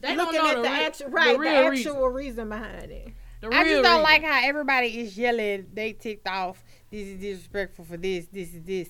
They 0.00 0.08
don't 0.14 0.18
looking 0.18 0.34
know 0.42 0.48
at 0.50 0.56
the, 0.56 0.62
re- 0.62 0.84
actual 0.84 1.08
right, 1.08 1.32
the, 1.32 1.38
real 1.38 1.52
actual 1.72 2.08
reason. 2.08 2.48
behind 2.50 2.90
it. 2.92 3.08
The 3.40 3.48
I 3.48 3.64
just 3.64 3.82
don't 3.82 3.84
reason. 3.84 4.02
like 4.02 4.22
how 4.22 4.40
everybody 4.46 5.00
is 5.00 5.16
yelling. 5.16 5.66
They 5.72 5.92
ticked 5.94 6.26
off. 6.28 6.62
This 6.90 7.06
is 7.08 7.20
disrespectful 7.20 7.84
for 7.86 7.96
this. 7.96 8.26
This 8.30 8.52
is 8.52 8.62
this. 8.64 8.88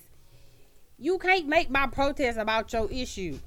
You 0.99 1.17
can't 1.17 1.47
make 1.47 1.69
my 1.69 1.87
protest 1.87 2.37
about 2.37 2.71
your 2.73 2.89
issue. 2.91 3.37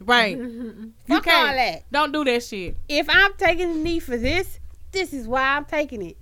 Right. 0.00 0.36
You 0.38 0.92
Fuck 1.06 1.26
all 1.26 1.32
can't. 1.32 1.56
that. 1.56 1.92
Don't 1.92 2.12
do 2.12 2.24
that 2.24 2.42
shit. 2.44 2.76
If 2.88 3.06
I'm 3.10 3.34
taking 3.34 3.68
the 3.74 3.78
knee 3.80 3.98
for 3.98 4.16
this, 4.16 4.60
this 4.92 5.12
is 5.12 5.26
why 5.26 5.42
I'm 5.56 5.64
taking 5.64 6.02
it. 6.02 6.16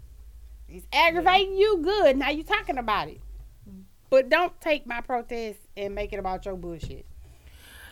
It's 0.68 0.86
aggravating 0.92 1.56
you. 1.56 1.78
Good. 1.82 2.16
Now 2.16 2.30
you 2.30 2.42
talking 2.42 2.78
about 2.78 3.08
it. 3.08 3.20
But 4.10 4.30
don't 4.30 4.58
take 4.60 4.86
my 4.86 5.00
protest 5.02 5.58
and 5.76 5.94
make 5.94 6.12
it 6.14 6.18
about 6.18 6.46
your 6.46 6.56
bullshit. 6.56 7.04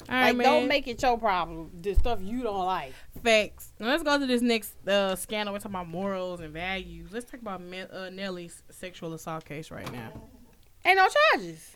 All 0.09 0.15
right, 0.15 0.27
like, 0.29 0.37
man. 0.37 0.45
don't 0.47 0.69
make 0.69 0.87
it 0.89 1.03
your 1.03 1.19
problem. 1.19 1.71
The 1.81 1.95
stuff 1.95 2.21
you 2.23 2.43
don't 2.43 2.65
like. 2.65 2.93
facts. 3.23 3.73
Now 3.79 3.89
let's 3.89 4.03
go 4.03 4.19
to 4.19 4.27
this 4.27 4.41
next 4.41 4.73
uh, 4.89 5.17
scandal. 5.17 5.53
We're 5.53 5.59
talking 5.59 5.73
about 5.73 5.89
morals 5.89 6.41
and 6.41 6.53
values. 6.53 7.11
Let's 7.13 7.31
talk 7.31 7.41
about 7.43 7.61
Me- 7.61 7.81
uh, 7.93 8.09
Nelly's 8.11 8.63
sexual 8.71 9.13
assault 9.15 9.45
case 9.45 9.71
right 9.71 9.91
now. 9.93 10.11
Ain't 10.85 10.97
no 10.97 11.07
charges. 11.35 11.76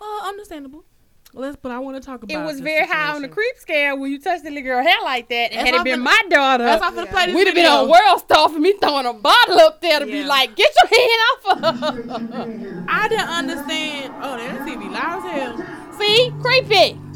Uh, 0.00 0.28
understandable. 0.28 0.84
Let's, 1.32 1.56
but 1.56 1.70
I 1.70 1.78
want 1.78 1.96
to 1.96 2.04
talk 2.04 2.24
about. 2.24 2.42
It 2.42 2.44
was 2.44 2.58
very 2.60 2.86
high 2.86 3.14
on 3.14 3.22
the 3.22 3.28
creep 3.28 3.56
scale 3.56 3.96
when 3.98 4.10
you 4.10 4.20
touched 4.20 4.42
the 4.42 4.50
little 4.50 4.64
girl 4.64 4.82
hair 4.82 4.96
like 5.04 5.28
that. 5.28 5.52
And 5.52 5.66
That's 5.66 5.76
had 5.76 5.86
it 5.86 5.90
been 5.90 6.00
my 6.00 6.20
daughter, 6.28 6.64
play 7.06 7.32
we'd 7.32 7.46
have 7.46 7.54
been 7.54 7.66
on 7.66 7.88
World 7.88 8.20
Star 8.20 8.48
for 8.48 8.58
me 8.58 8.72
throwing 8.80 9.06
a 9.06 9.12
bottle 9.12 9.60
up 9.60 9.80
there 9.80 10.00
to 10.00 10.06
be 10.06 10.24
like, 10.24 10.56
get 10.56 10.72
your 10.82 11.00
hand 11.00 11.20
off 11.30 11.46
of 11.46 11.80
her. 11.80 12.84
I 12.88 13.08
didn't 13.08 13.28
understand. 13.28 14.14
Oh, 14.16 14.36
that 14.36 14.66
TV 14.66 14.90
loud 14.90 15.24
as 15.24 15.58
hell. 15.58 15.98
See? 15.98 16.32
Creepy. 16.40 17.09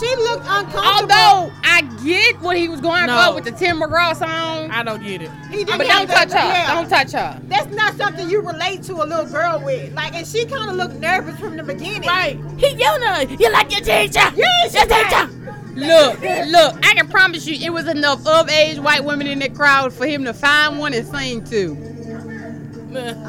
She 0.00 0.16
looked 0.16 0.46
uncomfortable. 0.48 0.82
Although 0.84 1.52
I 1.62 1.82
get 2.02 2.40
what 2.40 2.56
he 2.56 2.68
was 2.68 2.80
going 2.80 3.06
No. 3.06 3.28
for 3.28 3.34
with 3.34 3.44
the 3.44 3.50
Tim 3.52 3.80
McGraw 3.80 4.16
song. 4.16 4.70
I 4.70 4.82
don't 4.82 5.02
get 5.02 5.20
it. 5.22 5.30
he 5.50 5.64
did 5.64 5.76
But 5.76 5.86
have 5.86 6.08
don't 6.08 6.16
touch 6.16 6.32
her. 6.32 6.38
yeah. 6.38 6.74
Don't 6.74 6.88
touch 6.88 7.12
her. 7.12 7.40
That's 7.48 7.74
not 7.74 7.94
something 7.96 8.30
you 8.30 8.40
relate 8.40 8.82
to 8.84 8.94
a 8.94 9.04
little 9.04 9.26
girl 9.26 9.60
with. 9.62 9.92
Like, 9.94 10.14
and 10.14 10.26
she 10.26 10.46
kind 10.46 10.70
of 10.70 10.76
looked 10.76 10.94
nervous 10.94 11.38
from 11.38 11.56
the 11.58 11.62
beginning. 11.62 12.08
Right. 12.08 12.38
He 12.56 12.70
yelling 12.76 13.02
at 13.02 13.28
her. 13.30 13.36
You 13.38 13.50
like 13.52 13.70
your 13.70 13.80
teacher? 13.80 14.30
Yes, 14.34 14.72
your 14.74 14.82
she 14.82 14.88
did. 14.88 15.04
teacher. 15.06 15.30
Look, 15.74 16.20
look, 16.50 16.86
I 16.86 16.94
can 16.94 17.08
promise 17.08 17.46
you 17.46 17.58
it 17.60 17.70
was 17.72 17.86
enough 17.88 18.26
of 18.26 18.48
age 18.48 18.78
white 18.78 19.04
women 19.04 19.26
in 19.26 19.40
that 19.40 19.54
crowd 19.54 19.92
for 19.92 20.06
him 20.06 20.24
to 20.24 20.32
find 20.32 20.78
one 20.78 20.94
and 20.94 21.06
sing 21.06 21.44
to. 21.46 21.74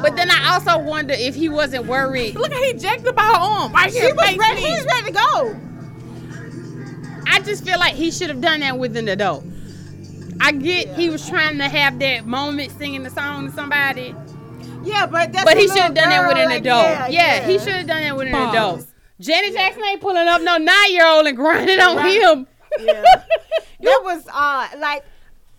But 0.00 0.14
then 0.14 0.30
I 0.30 0.54
also 0.54 0.78
wonder 0.78 1.12
if 1.12 1.34
he 1.34 1.48
wasn't 1.48 1.86
worried. 1.86 2.36
Look 2.36 2.52
at 2.52 2.62
he 2.62 2.72
jacked 2.74 3.04
up 3.06 3.18
her 3.18 3.36
arm. 3.36 3.72
Right 3.72 3.92
She 3.92 3.98
here. 3.98 4.14
was 4.14 4.36
ready. 4.36 4.54
me. 4.62 4.68
He 4.68 4.72
was 4.76 4.84
ready 4.86 5.06
to 5.06 5.12
go. 5.12 5.60
I 7.26 7.40
just 7.40 7.64
feel 7.64 7.78
like 7.78 7.94
he 7.94 8.10
should 8.10 8.28
have 8.30 8.40
done 8.40 8.60
that 8.60 8.78
with 8.78 8.96
an 8.96 9.08
adult. 9.08 9.44
I 10.40 10.52
get 10.52 10.94
he 10.96 11.08
was 11.08 11.28
trying 11.28 11.58
to 11.58 11.68
have 11.68 11.98
that 12.00 12.26
moment 12.26 12.70
singing 12.72 13.02
the 13.02 13.10
song 13.10 13.46
to 13.48 13.52
somebody, 13.52 14.14
Yeah, 14.84 15.06
but 15.06 15.32
that's 15.32 15.44
but 15.44 15.56
he 15.56 15.66
should 15.66 15.78
have 15.78 15.94
done 15.94 16.10
that 16.10 16.28
with 16.28 16.36
an 16.36 16.50
like, 16.50 16.60
adult. 16.60 16.84
Yeah, 16.86 17.06
Yeah, 17.08 17.46
he 17.46 17.58
should 17.58 17.68
have 17.74 17.86
done 17.86 18.02
that 18.02 18.16
with 18.16 18.26
an 18.28 18.32
Pause. 18.34 18.54
adult. 18.54 18.86
Janet 19.18 19.54
Jackson 19.54 19.82
ain't 19.84 20.00
pulling 20.02 20.28
up 20.28 20.42
no 20.42 20.58
nine 20.58 20.92
year 20.92 21.06
old 21.06 21.26
and 21.26 21.36
grinding 21.36 21.80
on 21.80 21.96
Right. 21.96 22.20
him. 22.22 22.46
Yeah. 22.80 23.02
That 23.80 24.00
was 24.02 24.26
uh 24.32 24.68
like 24.78 25.04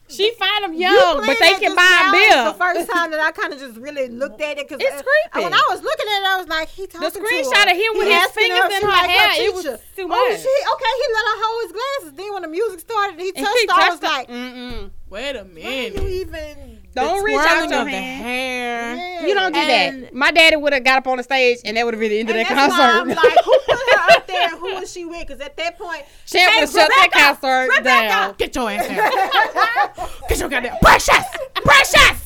She 0.10 0.32
find 0.40 0.66
him 0.66 0.74
you 0.74 0.88
young, 0.88 1.18
but 1.26 1.38
they 1.40 1.54
can 1.56 1.76
buy 1.76 1.84
a 2.08 2.12
bill. 2.12 2.54
The 2.54 2.58
first 2.58 2.90
time 2.90 3.12
that 3.12 3.20
I 3.20 3.32
kind 3.32 3.52
of 3.54 3.60
just 3.60 3.78
really 3.78 4.08
looked 4.08 4.40
at 4.42 4.58
it 4.58 4.68
because 4.70 4.80
It's 4.82 5.02
creepy. 5.04 5.44
When 5.44 5.54
I 5.54 5.64
was 5.70 5.82
looking 5.82 6.08
at 6.08 6.22
it, 6.22 6.28
I 6.28 6.38
was 6.38 6.48
like, 6.48 6.70
he 6.70 6.88
talking 6.88 7.12
to 7.12 7.20
screenshot 7.20 7.66
her. 7.68 7.72
of 7.72 7.78
him 7.78 7.92
He 7.94 8.00
with 8.00 8.08
his 8.08 8.16
asking 8.16 8.44
fingers 8.48 8.66
if 8.66 8.72
in 8.72 8.80
she 8.80 8.86
her 8.86 8.92
like 8.92 9.10
hair, 9.10 9.44
it 9.48 9.54
was 9.54 9.64
teacher. 9.64 9.80
too 9.96 10.04
Oh, 10.10 10.30
much. 10.30 10.40
she 10.40 10.54
okay? 10.74 10.94
He 10.96 11.06
let 11.14 11.26
her 11.28 11.38
hold 11.44 11.64
his 11.64 11.72
glasses. 11.76 12.12
Then 12.18 12.34
when 12.34 12.42
the 12.44 12.48
music 12.48 12.80
started, 12.80 13.20
he 13.20 13.32
touched 13.34 13.60
he 13.60 13.68
her. 13.68 13.74
I 13.76 13.90
was 13.90 14.00
her. 14.00 14.06
like, 14.08 14.28
Mm-mm. 14.30 14.92
Wait 15.10 15.36
a 15.36 15.40
why 15.44 15.44
minute. 15.44 16.02
you 16.02 16.08
even? 16.08 16.77
Don't 16.96 17.24
reach 17.24 17.38
out 17.38 17.70
your 17.70 17.84
the 17.86 17.92
hand. 17.92 19.00
hair. 19.00 19.28
You 19.28 19.34
don't 19.36 19.54
do 19.54 19.60
And- 19.60 20.04
that. 20.06 20.14
My 20.16 20.32
daddy 20.32 20.56
would 20.56 20.74
have 20.74 20.84
got 20.84 20.98
up 21.00 21.08
on 21.08 21.18
the 21.18 21.24
stage, 21.24 21.60
and 21.64 21.78
that 21.78 21.86
would 21.86 21.94
have 21.94 22.02
been 22.02 22.10
the 22.10 22.20
end 22.20 22.30
of 22.30 22.36
that 22.36 22.50
why 22.50 22.64
I'm 22.64 22.70
concert. 22.70 23.16
like, 23.24 23.46
who 23.46 23.58
put 23.68 23.78
her 23.78 24.14
up 24.16 24.28
there? 24.28 24.50
Who 24.50 24.76
was 24.76 24.92
she 24.92 25.06
with? 25.06 25.28
Because 25.28 25.42
at 25.42 25.56
that 25.58 25.78
point, 25.78 26.04
Champ 26.26 26.52
Hey, 26.52 26.60
would 26.62 26.70
have 26.70 26.72
shut 26.72 26.90
that 26.90 27.10
concert 27.12 27.70
Rebecca! 27.78 28.08
down. 28.10 28.36
Get 28.38 28.56
your 28.56 28.72
ass 28.72 28.88
down. 28.88 30.08
Get 30.30 30.40
your 30.40 30.50
goddamn 30.50 30.78
precious, 30.82 31.26
precious. 31.56 32.24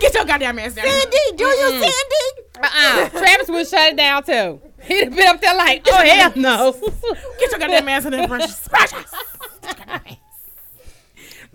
Get 0.00 0.14
your 0.14 0.24
goddamn 0.24 0.58
ass 0.60 0.74
down. 0.74 0.86
Sandy, 0.86 1.16
do 1.36 1.44
you 1.44 1.70
Sandy? 1.70 2.42
Uh-uh. 2.62 3.08
Travis 3.10 3.48
would 3.48 3.66
shut 3.68 3.92
it 3.92 3.96
down 3.96 4.22
too. 4.22 4.60
He'd 4.82 5.04
have 5.04 5.16
been 5.16 5.26
up 5.26 5.40
there 5.40 5.56
like, 5.56 5.86
oh 5.88 6.04
hell 6.04 6.32
no. 6.36 6.72
Get 7.40 7.50
your 7.50 7.58
goddamn 7.60 7.88
ass 7.88 8.04
in 8.06 8.12
there, 8.12 8.26
precious, 8.28 8.66
precious. 8.68 9.12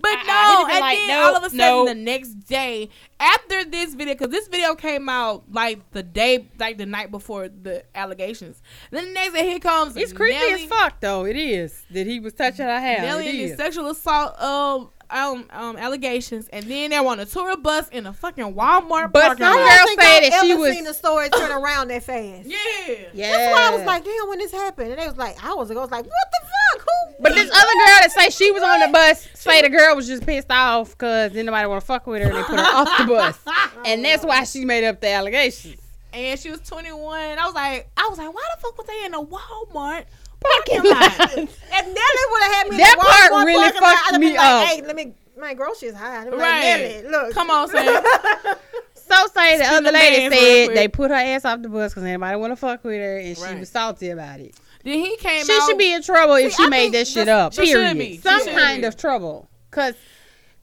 But 0.02 0.14
Uh-uh, 0.14 0.24
no, 0.26 0.66
been 0.66 0.70
and 0.72 0.80
like, 0.80 0.98
then 0.98 1.08
nope, 1.08 1.24
all 1.26 1.36
of 1.36 1.42
a 1.44 1.50
sudden 1.50 1.58
nope. 1.58 1.88
the 1.88 1.94
next 1.94 2.34
day 2.48 2.88
after 3.20 3.64
this 3.64 3.94
video, 3.94 4.14
because 4.14 4.30
this 4.30 4.48
video 4.48 4.74
came 4.74 5.08
out 5.08 5.44
like 5.50 5.78
the 5.92 6.02
day, 6.02 6.48
like 6.58 6.76
the 6.76 6.86
night 6.86 7.10
before 7.12 7.48
the 7.48 7.84
allegations. 7.94 8.60
Then 8.90 9.06
the 9.06 9.12
next 9.12 9.34
day, 9.34 9.48
here 9.48 9.60
comes 9.60 9.96
It's 9.96 10.12
creepy 10.12 10.38
Nelly, 10.38 10.64
as 10.64 10.68
fuck, 10.68 11.00
though. 11.00 11.24
It 11.24 11.36
is 11.36 11.84
that 11.92 12.06
he 12.06 12.18
was 12.18 12.32
touching 12.32 12.66
her 12.66 12.80
hair. 12.80 13.00
Nelly 13.02 13.26
It 13.26 13.30
and 13.30 13.38
his 13.38 13.50
is. 13.52 13.56
sexual 13.56 13.90
assault 13.90 14.40
um, 14.42 14.90
um 15.12 15.44
um 15.50 15.76
allegations, 15.76 16.48
and 16.48 16.64
then 16.64 16.90
they're 16.90 17.06
on 17.06 17.20
a 17.20 17.26
tour 17.26 17.56
bus 17.56 17.88
in 17.90 18.06
a 18.06 18.12
fucking 18.12 18.54
Walmart 18.54 19.12
But 19.12 19.22
parking 19.38 19.44
some 19.44 19.56
I 19.58 19.60
lot. 19.60 19.86
girl 19.96 20.04
said 20.04 20.20
that 20.30 20.40
she 20.42 20.54
was- 20.54 20.72
seen 20.72 20.86
a 20.86 20.94
story 20.94 21.28
turn 21.30 21.50
around 21.52 21.88
that 21.88 22.02
fast. 22.04 22.48
Yeah. 22.48 22.58
Yeah. 23.12 23.30
That's 23.32 23.52
why 23.54 23.68
I 23.68 23.76
was 23.76 23.84
like, 23.86 24.04
damn, 24.04 24.28
when 24.28 24.38
this 24.38 24.52
happened, 24.52 24.90
and 24.92 25.00
they 25.00 25.06
was 25.06 25.16
like, 25.16 25.36
hours 25.44 25.70
ago, 25.70 25.80
I 25.80 25.82
was 25.82 25.90
like, 25.90 26.04
what 26.04 26.12
the 26.32 26.46
fuck? 26.46 26.88
Who? 26.88 27.22
But 27.22 27.34
this 27.34 27.50
other 27.50 27.72
girl 27.74 27.98
that 28.00 28.10
say 28.12 28.30
she 28.30 28.50
was 28.50 28.62
on 28.62 28.80
the 28.80 28.88
bus 28.88 29.28
say 29.34 29.62
the 29.62 29.68
girl 29.68 29.94
was 29.94 30.06
just 30.08 30.26
pissed 30.26 30.50
off 30.50 30.90
because 30.90 31.30
didn't 31.32 31.46
nobody 31.46 31.66
want 31.68 31.80
to 31.80 31.86
fuck 31.86 32.06
with 32.06 32.22
her 32.22 32.28
and 32.28 32.36
they 32.38 32.42
put 32.42 32.58
her 32.58 32.64
off 32.64 32.98
the 32.98 33.04
bus, 33.04 33.38
and 33.86 34.04
that's 34.04 34.24
why 34.24 34.42
she 34.44 34.64
made 34.64 34.84
up 34.84 35.00
the 35.00 35.08
allegations. 35.08 35.76
and 36.12 36.38
she 36.40 36.50
was 36.50 36.60
21. 36.60 37.38
I 37.38 37.44
was 37.46 37.54
like, 37.54 37.88
I 37.96 38.08
was 38.08 38.18
like, 38.18 38.32
why 38.34 38.42
the 38.56 38.60
fuck 38.60 38.76
was 38.76 38.86
they 38.86 39.04
in 39.04 39.14
a 39.14 39.22
Walmart 39.22 40.04
Parking 40.42 40.82
parking 40.82 40.90
lot? 40.90 41.18
lot. 41.18 41.32
If 41.38 41.86
Nelly 41.86 42.24
would 42.30 42.42
have 42.42 42.52
had 42.54 42.68
me, 42.68 42.76
That 42.78 42.96
the 42.98 43.04
part 43.06 43.32
Walmart 43.32 43.46
really 43.46 43.62
parking 43.72 43.82
lot, 43.82 43.96
fucked 43.98 44.20
me 44.20 44.36
like, 44.36 44.38
up. 44.40 44.66
Hey, 44.68 44.82
let 44.82 44.96
me. 44.96 45.14
My 45.38 45.54
groceries 45.54 45.94
high. 45.94 46.20
I'd 46.22 46.24
be 46.26 46.30
like, 46.36 46.40
Right. 46.40 46.60
Nelly, 47.02 47.08
look. 47.08 47.32
Come 47.34 47.50
on, 47.50 47.68
Sam. 47.68 48.02
So 48.94 49.26
say 49.34 49.58
the 49.58 49.64
Spin 49.64 49.74
other 49.76 49.86
the 49.86 49.92
lady 49.92 50.34
said 50.34 50.74
they 50.74 50.88
put 50.88 51.10
her 51.10 51.16
ass 51.16 51.44
off 51.44 51.60
the 51.60 51.68
bus 51.68 51.92
because 51.92 52.04
anybody 52.04 52.34
want 52.36 52.52
to 52.52 52.56
fuck 52.56 52.82
with 52.82 52.94
her 52.94 53.18
and 53.18 53.36
she 53.36 53.54
was 53.56 53.68
salty 53.68 54.08
about 54.08 54.40
it. 54.40 54.54
then 54.84 55.00
he 55.00 55.16
came 55.18 55.44
She 55.44 55.52
out. 55.52 55.68
should 55.68 55.76
be 55.76 55.92
in 55.92 56.00
trouble 56.02 56.34
if 56.36 56.52
See, 56.54 56.62
she 56.62 56.66
I 56.66 56.68
made 56.70 56.80
think 56.82 56.92
that 56.94 57.08
shit 57.08 57.28
up. 57.28 57.52
she 57.52 57.66
should 57.66 57.74
Period. 57.74 57.98
be. 57.98 58.12
She 58.14 58.18
Some 58.22 58.42
should 58.42 58.54
kind 58.54 58.80
be. 58.82 58.86
of 58.86 58.96
trouble. 58.96 59.50
Cause 59.70 59.92
'Cause 59.92 60.00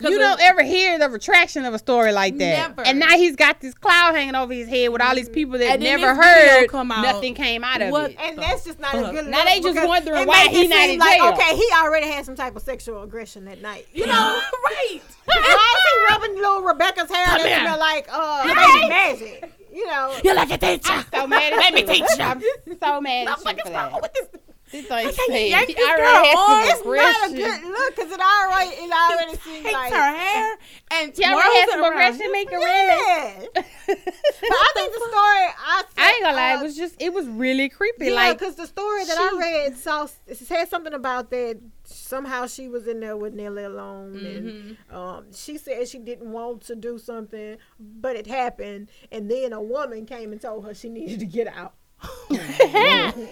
you 0.01 0.17
don't 0.17 0.39
ever 0.41 0.63
hear 0.63 0.97
the 0.97 1.09
retraction 1.09 1.65
of 1.65 1.73
a 1.73 1.79
story 1.79 2.11
like 2.11 2.37
that. 2.37 2.69
Never. 2.77 2.87
And 2.87 2.99
now 2.99 3.09
he's 3.17 3.35
got 3.35 3.59
this 3.59 3.73
cloud 3.73 4.15
hanging 4.15 4.35
over 4.35 4.53
his 4.53 4.67
head 4.69 4.89
with 4.89 5.01
all 5.01 5.13
these 5.15 5.27
people 5.29 5.57
that 5.59 5.73
And 5.73 5.83
never 5.83 6.15
heard. 6.15 6.69
come 6.69 6.91
out. 6.91 7.01
Nothing 7.03 7.35
came 7.35 7.63
out 7.63 7.81
of 7.81 7.91
What 7.91 8.11
it. 8.11 8.17
And 8.19 8.37
that's 8.37 8.63
just 8.63 8.79
not 8.79 8.91
fuck? 8.91 9.09
a 9.09 9.11
good 9.11 9.27
Now 9.27 9.43
they 9.43 9.59
just 9.59 9.73
because 9.73 9.87
wondering 9.87 10.21
it 10.21 10.27
why 10.27 10.43
makes 10.45 10.55
he 10.57 10.67
not 10.67 10.77
seem 10.79 10.89
in 10.91 10.99
like, 10.99 11.17
jail. 11.19 11.33
Okay, 11.33 11.55
he 11.57 11.69
already 11.83 12.07
had 12.07 12.25
some 12.25 12.35
type 12.35 12.55
of 12.55 12.61
sexual 12.61 13.03
aggression 13.03 13.45
that 13.45 13.61
night. 13.61 13.87
you 13.93 14.05
know, 14.05 14.13
right. 14.65 15.01
Why 15.25 15.75
is 15.77 15.83
he 16.07 16.13
rubbing 16.13 16.35
little 16.37 16.61
Rebecca's 16.61 17.09
hair 17.09 17.25
Come 17.25 17.37
that 17.41 17.47
here. 17.47 17.59
smell 17.59 17.79
like 17.79 18.07
uh 18.11 18.43
baby 18.43 18.89
magic? 18.89 19.53
You 19.71 19.85
know. 19.85 20.17
You 20.23 20.33
like 20.35 20.51
a 20.51 20.57
teacher. 20.57 21.05
so 21.13 21.27
mad 21.27 21.53
at 21.53 21.59
Let 21.59 21.73
me 21.73 21.83
teach 21.83 21.99
you. 22.17 22.23
I'm 22.23 22.41
so 22.81 22.99
mad 23.01 23.25
What 23.27 23.37
the 23.39 23.43
fuck 23.43 23.65
is 23.67 23.71
wrong 23.73 23.99
with 24.01 24.13
this? 24.13 24.27
This 24.71 24.85
thing 24.85 25.03
can't 25.03 25.15
said 25.15 25.35
yank 25.49 25.67
he 25.69 25.75
already 25.83 26.01
girl 26.01 26.25
some 26.25 26.37
on. 26.37 26.61
It's 26.61 26.85
not 26.85 27.29
a 27.29 27.33
aggression. 27.33 27.35
good 27.35 27.71
look 27.71 27.95
because 27.95 28.11
it 28.11 28.19
already 28.19 28.69
it 28.69 28.91
already 28.91 29.37
seems 29.43 29.65
like 29.73 29.91
her 29.93 30.15
hair 30.17 30.57
and 30.91 31.15
She 31.15 31.23
already 31.23 31.41
twirls 31.41 31.55
had 31.59 31.67
it 31.67 31.71
some 31.71 31.81
around. 31.81 31.93
aggression, 31.93 32.27
really. 32.29 33.47
yeah. 33.55 33.63
But 33.87 34.51
I 34.51 34.71
think 34.75 34.93
the 34.93 34.99
story 34.99 35.13
I 35.57 35.83
I 35.97 36.09
ain't 36.11 36.23
gonna 36.23 36.35
lie, 36.35 36.53
uh, 36.53 36.59
it 36.59 36.63
was 36.63 36.75
just 36.77 36.95
it 37.01 37.11
was 37.13 37.27
really 37.27 37.69
creepy. 37.69 38.05
Yeah, 38.07 38.11
like 38.13 38.39
because 38.39 38.55
the 38.55 38.67
story 38.67 39.05
that 39.05 39.17
she- 39.17 39.23
I 39.23 39.39
read 39.39 39.77
saw 39.77 40.07
it 40.27 40.37
said 40.37 40.65
something 40.69 40.93
about 40.93 41.31
that 41.31 41.59
somehow 41.83 42.45
she 42.45 42.67
was 42.67 42.87
in 42.87 42.99
there 42.99 43.17
with 43.17 43.33
Nelly 43.33 43.63
alone, 43.63 44.15
and 44.17 44.77
um, 44.95 45.25
she 45.33 45.57
said 45.57 45.87
she 45.87 45.97
didn't 45.97 46.31
want 46.31 46.61
to 46.67 46.75
do 46.75 46.99
something, 46.99 47.57
but 47.79 48.15
it 48.15 48.27
happened, 48.27 48.89
and 49.11 49.29
then 49.31 49.53
a 49.53 49.61
woman 49.61 50.05
came 50.05 50.31
and 50.31 50.39
told 50.39 50.65
her 50.65 50.73
she 50.75 50.89
needed 50.89 51.19
to 51.19 51.25
get 51.25 51.47
out. 51.47 51.73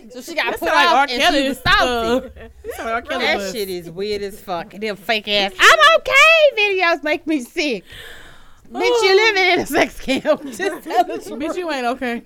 so 0.10 0.22
she 0.22 0.36
got 0.36 0.54
put 0.60 0.64
like 0.64 0.88
off 0.88 0.94
R. 0.94 1.02
and 1.04 1.12
she 1.12 1.18
Kelly 1.20 1.48
was 1.50 1.60
salty. 1.60 2.28
uh, 2.28 2.48
that's 2.66 2.80
like 2.80 2.88
R. 2.88 3.02
Kelly 3.02 3.26
that 3.26 3.38
bus. 3.38 3.52
shit 3.54 3.70
is 3.70 3.90
weird 3.90 4.22
as 4.22 4.40
fuck. 4.40 4.72
Them 4.72 4.96
fake 4.96 5.28
ass 5.28 5.54
I'm 5.60 5.80
okay 6.00 6.14
videos 6.58 7.04
make 7.04 7.26
me 7.28 7.42
sick. 7.42 7.84
Bitch, 8.72 9.04
you 9.04 9.16
living 9.16 9.44
in 9.54 9.60
a 9.60 9.66
sex 9.66 10.00
camp. 10.00 10.44
Just 10.52 10.84
tell 10.84 11.04
the 11.06 11.20
truth. 11.20 11.40
Bitch, 11.40 11.56
you 11.58 11.72
ain't 11.72 11.86
okay. 11.86 12.24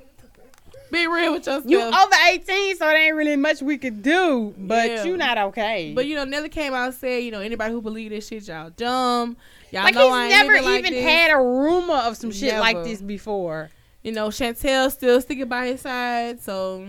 Be 0.92 1.08
real 1.08 1.34
with 1.34 1.46
yourself. 1.46 1.64
You 1.68 1.80
over 1.82 2.16
18, 2.32 2.76
so 2.78 2.86
there 2.86 2.98
ain't 2.98 3.16
really 3.16 3.38
much 3.38 3.62
we 3.62 3.78
could 3.78 4.02
do. 4.02 4.54
But 4.58 4.90
Yeah. 4.90 5.04
you 5.06 5.18
not 5.18 5.38
okay. 5.38 5.94
But 5.96 6.06
you 6.08 6.16
know, 6.16 6.26
Nelly 6.26 6.50
came 6.50 6.74
out 6.74 6.88
and 6.88 6.94
said, 6.94 7.24
you 7.24 7.32
know, 7.32 7.40
anybody 7.40 7.72
who 7.72 7.82
believe 7.82 8.10
this 8.10 8.28
shit, 8.28 8.48
y'all 8.48 8.72
dumb. 8.72 9.38
Y'all 9.72 9.84
like 9.84 9.94
know 9.96 10.08
he's 10.08 10.14
I 10.14 10.30
never 10.30 10.54
living 10.54 10.66
like 10.66 10.86
even 10.86 11.02
had 11.04 11.32
a 11.32 11.38
rumor 11.38 11.94
of 11.94 12.18
some 12.18 12.32
shit 12.32 12.58
like 12.60 12.84
this 12.84 13.02
before. 13.02 13.70
You 14.04 14.12
know, 14.12 14.30
Shantel 14.30 14.92
still 14.92 15.22
sticking 15.22 15.48
by 15.48 15.68
his 15.68 15.82
side. 15.82 16.42
So 16.42 16.86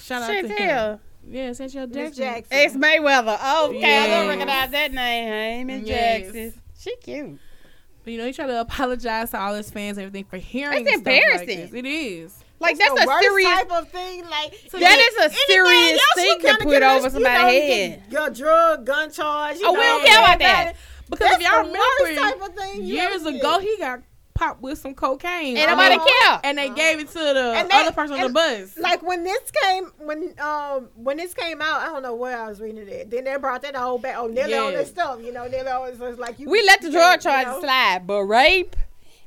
shout 0.00 0.22
out 0.22 0.28
to 0.28 0.34
him. 0.34 0.48
Shantel. 0.48 1.00
Yeah, 1.30 1.50
Shantel 1.50 1.88
Miss 1.94 2.16
Jackson. 2.16 2.24
Jackson. 2.24 2.46
Ex 2.50 2.74
Mayweather. 2.74 3.34
Okay, 3.34 3.44
I 3.44 4.06
don't 4.06 4.26
Yes. 4.26 4.28
recognize 4.28 4.70
that 4.70 4.92
name. 4.92 5.28
Hey, 5.28 5.64
Miss 5.64 5.86
Yes. 5.88 6.22
Jackson. 6.22 6.54
She 6.78 6.96
cute. 6.96 7.38
But, 8.04 8.12
you 8.12 8.18
know, 8.18 8.26
he 8.26 8.32
tried 8.32 8.46
to 8.46 8.60
apologize 8.60 9.30
to 9.32 9.38
all 9.40 9.54
his 9.54 9.70
fans 9.70 9.98
and 9.98 10.06
everything 10.06 10.24
for 10.30 10.38
hearing 10.38 10.86
It's 10.86 10.94
stuff 11.00 11.06
like 11.06 11.22
embarrassing. 11.22 11.60
this. 11.60 11.72
It 11.74 11.84
is. 11.86 12.34
Like 12.60 12.78
That's 12.78 12.90
that's, 12.90 13.00
the 13.02 13.04
a 13.04 13.06
worst 13.14 13.22
serious. 13.22 13.50
type 13.50 13.70
of 13.72 13.88
thing. 13.90 14.24
Like 14.28 14.54
So 14.70 14.78
That 14.78 14.96
you- 14.96 15.26
is 15.26 15.32
a 15.32 15.36
serious 15.46 16.00
thing 16.14 16.40
to 16.40 16.56
put 16.64 16.82
over 16.82 17.10
somebody's 17.10 17.62
head. 17.62 18.02
Your 18.10 18.30
drug, 18.30 18.86
gun 18.86 19.10
charge. 19.12 19.58
You 19.58 19.66
Oh, 19.66 19.72
we 19.72 19.78
know, 19.78 19.82
don't 19.82 20.06
care 20.06 20.18
about 20.18 20.38
that. 20.38 20.72
Because 21.10 21.30
That's 21.30 21.42
if 21.42 21.48
y'all 21.50 21.64
the 21.64 21.72
worst 21.72 22.00
remember, 22.04 22.20
type 22.38 22.48
of 22.48 22.54
thing 22.56 22.82
years 22.84 23.26
ago, 23.26 23.58
he 23.60 23.76
got 23.78 24.00
popped 24.38 24.62
with 24.62 24.78
some 24.78 24.94
cocaine. 24.94 25.56
Ain't 25.56 25.68
I 25.68 25.72
nobody 25.72 25.96
mean, 25.98 26.08
care. 26.22 26.40
And 26.44 26.56
they 26.58 26.68
gave 26.70 27.00
it 27.00 27.08
to 27.08 27.18
the 27.18 27.52
And 27.56 27.68
that- 27.70 27.86
other 27.86 27.92
person 27.92 28.12
on 28.14 28.20
the 28.20 28.24
and, 28.26 28.34
bus. 28.34 28.78
Like 28.78 29.02
when 29.02 29.24
this 29.24 29.40
came, 29.62 29.86
when 29.98 30.34
um 30.38 30.88
when 30.94 31.16
this 31.16 31.34
came 31.34 31.60
out, 31.60 31.80
I 31.80 31.86
don't 31.86 32.02
know 32.02 32.14
where 32.14 32.38
I 32.40 32.48
was 32.48 32.60
reading 32.60 32.88
it. 32.88 33.10
Then 33.10 33.24
they 33.24 33.36
brought 33.36 33.62
that 33.62 33.74
whole 33.74 33.98
back. 33.98 34.14
Oh, 34.16 34.26
Nelly 34.28 34.54
on 34.54 34.72
Yeah. 34.72 34.78
this 34.78 34.88
stuff. 34.88 35.18
You 35.22 35.32
know, 35.32 35.46
Nelly 35.46 35.68
always 35.68 35.98
was 35.98 36.18
like 36.18 36.38
you. 36.38 36.48
We 36.48 36.62
let 36.64 36.80
the 36.80 36.86
you 36.86 36.92
drug 36.92 37.20
can't, 37.20 37.24
you 37.24 37.30
charges 37.44 37.52
know. 37.54 37.60
slide, 37.68 38.06
but 38.06 38.22
rape 38.22 38.76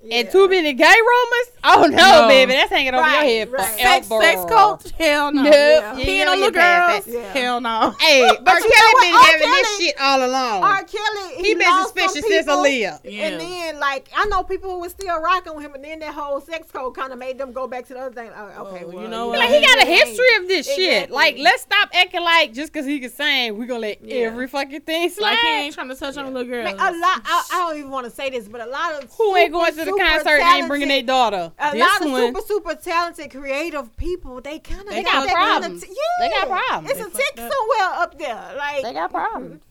and 0.10 0.30
too 0.32 0.48
many 0.48 0.74
gay 0.74 0.84
rumors? 0.86 1.52
Oh 1.64 1.86
no, 1.90 2.22
No. 2.22 2.28
baby, 2.28 2.54
that's 2.54 2.72
hanging 2.72 2.94
over 2.96 3.08
your 3.08 3.22
head 3.22 3.52
right. 3.52 3.80
sex, 3.80 4.08
forever. 4.08 4.24
sex 4.48 4.52
coach? 4.52 4.92
Hell 4.98 5.32
no. 5.32 5.44
Nope. 5.44 5.54
Yeah. 5.54 5.98
You 5.98 6.04
He 6.04 6.20
ain't 6.22 6.30
and 6.30 6.40
little 6.42 6.54
girls? 6.54 7.08
Yeah. 7.08 7.34
Hell 7.34 7.62
no. 7.62 7.92
Hey, 8.00 8.28
But 8.44 8.56
you 8.56 8.70
know 8.70 8.76
Kelly 8.76 9.08
been 9.08 9.14
R. 9.16 9.24
having 9.26 9.50
this 9.52 9.78
shit 9.78 9.96
all 10.02 10.26
along. 10.26 10.64
R. 10.64 10.84
Kelly, 10.84 11.36
he, 11.38 11.44
he 11.50 11.54
been 11.56 11.84
suspicious 11.84 12.14
since 12.26 12.46
people, 12.48 12.64
Aaliyah. 12.64 13.00
Yeah. 13.04 13.22
And 13.28 13.40
then, 13.42 13.80
like, 13.80 14.10
I 14.16 14.26
know 14.26 14.42
people 14.44 14.72
who 14.72 14.80
were 14.80 14.90
still 14.90 15.20
rocking 15.22 15.54
with 15.56 15.64
him, 15.66 15.76
and 15.76 15.84
then 15.84 16.00
that 16.00 16.14
whole 16.16 16.42
sex 16.42 16.72
code 16.72 16.96
kind 16.96 17.14
of 17.14 17.20
made 17.20 17.38
them 17.38 17.52
go 17.52 17.68
back 17.68 17.86
to 17.88 17.94
the 17.94 18.00
other 18.00 18.16
thing. 18.16 18.32
Oh, 18.36 18.68
okay, 18.68 18.84
Oh, 18.86 18.90
well, 18.90 19.04
you 19.04 19.08
know 19.08 19.28
Like 19.30 19.50
he 19.50 19.62
got 19.64 19.84
a 19.84 19.86
history 19.86 20.36
of 20.40 20.48
this 20.48 20.66
shit. 20.66 21.12
Like 21.12 21.38
let's 21.38 21.62
stop 21.62 21.90
acting 21.94 22.22
like 22.22 22.54
just 22.54 22.74
because 22.74 22.88
he 22.88 23.00
can 23.00 23.12
sing, 23.12 23.58
we 23.58 23.66
gonna 23.68 23.80
let 23.82 24.04
Yeah. 24.04 24.28
every 24.28 24.48
fucking 24.48 24.82
thing 24.82 25.10
slide. 25.12 25.32
Like 25.32 25.40
he 25.40 25.48
ain't 25.66 25.76
trying 25.76 25.90
to 25.90 25.96
touch 25.96 26.18
on 26.18 26.26
the 26.26 26.32
little 26.32 26.48
girl. 26.52 26.64
Man, 26.64 26.74
a 26.76 26.92
lot. 26.92 27.22
I, 27.24 27.44
I 27.54 27.68
don't 27.70 27.78
even 27.78 27.92
want 27.92 28.06
to 28.06 28.12
say 28.12 28.30
this, 28.32 28.48
but 28.48 28.62
a 28.62 28.66
lot 28.66 29.04
of 29.04 29.12
Who 29.16 29.36
ain't 29.36 29.52
going 29.52 29.72
to 29.76 29.86
the 29.86 29.91
super 29.98 30.06
concert 30.10 30.40
and 30.42 30.58
ain't 30.60 30.68
bringing 30.68 30.88
their 30.88 31.04
daughter? 31.04 31.52
A 31.60 31.72
this 31.72 31.80
lot 31.82 32.06
of 32.06 32.12
one, 32.12 32.22
super, 32.36 32.42
super 32.48 32.76
talented, 32.76 33.32
creative 33.32 33.96
people. 33.98 34.42
They 34.42 34.60
kind 34.60 34.82
of 34.82 34.90
They 34.90 35.04
got 35.04 35.26
that 35.26 35.34
kind 35.36 35.50
of 35.50 35.62
problems. 35.80 35.84
t- 35.84 35.94
They 36.20 36.30
got 36.30 36.48
problems. 36.48 36.90
It's 36.92 37.00
They 37.00 37.06
a 37.06 37.10
fucked 37.10 37.16
tick 37.36 37.46
up. 37.46 37.52
somewhere 37.54 38.02
up 38.04 38.18
there. 38.20 38.54
Like 38.58 38.84
they 38.84 38.94
got 38.94 39.12
problems. 39.12 39.62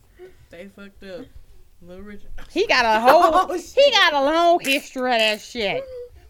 They 0.49 0.67
fucked 0.75 1.03
up. 1.03 1.25
Little 1.83 2.03
Richard. 2.03 2.29
He 2.51 2.67
got 2.67 2.85
a 2.85 2.99
whole. 2.99 3.21
Oh, 3.33 3.53
he 3.57 3.91
got 3.91 4.13
a 4.13 4.21
long 4.23 4.59
history 4.59 5.11
of 5.13 5.17
that 5.19 5.41
shit. 5.41 5.83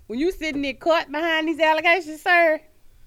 When 0.07 0.17
you 0.19 0.31
sitting 0.31 0.61
there 0.61 0.73
caught 0.73 1.11
behind 1.11 1.47
these 1.47 1.59
allegations, 1.59 2.21
sir, 2.21 2.59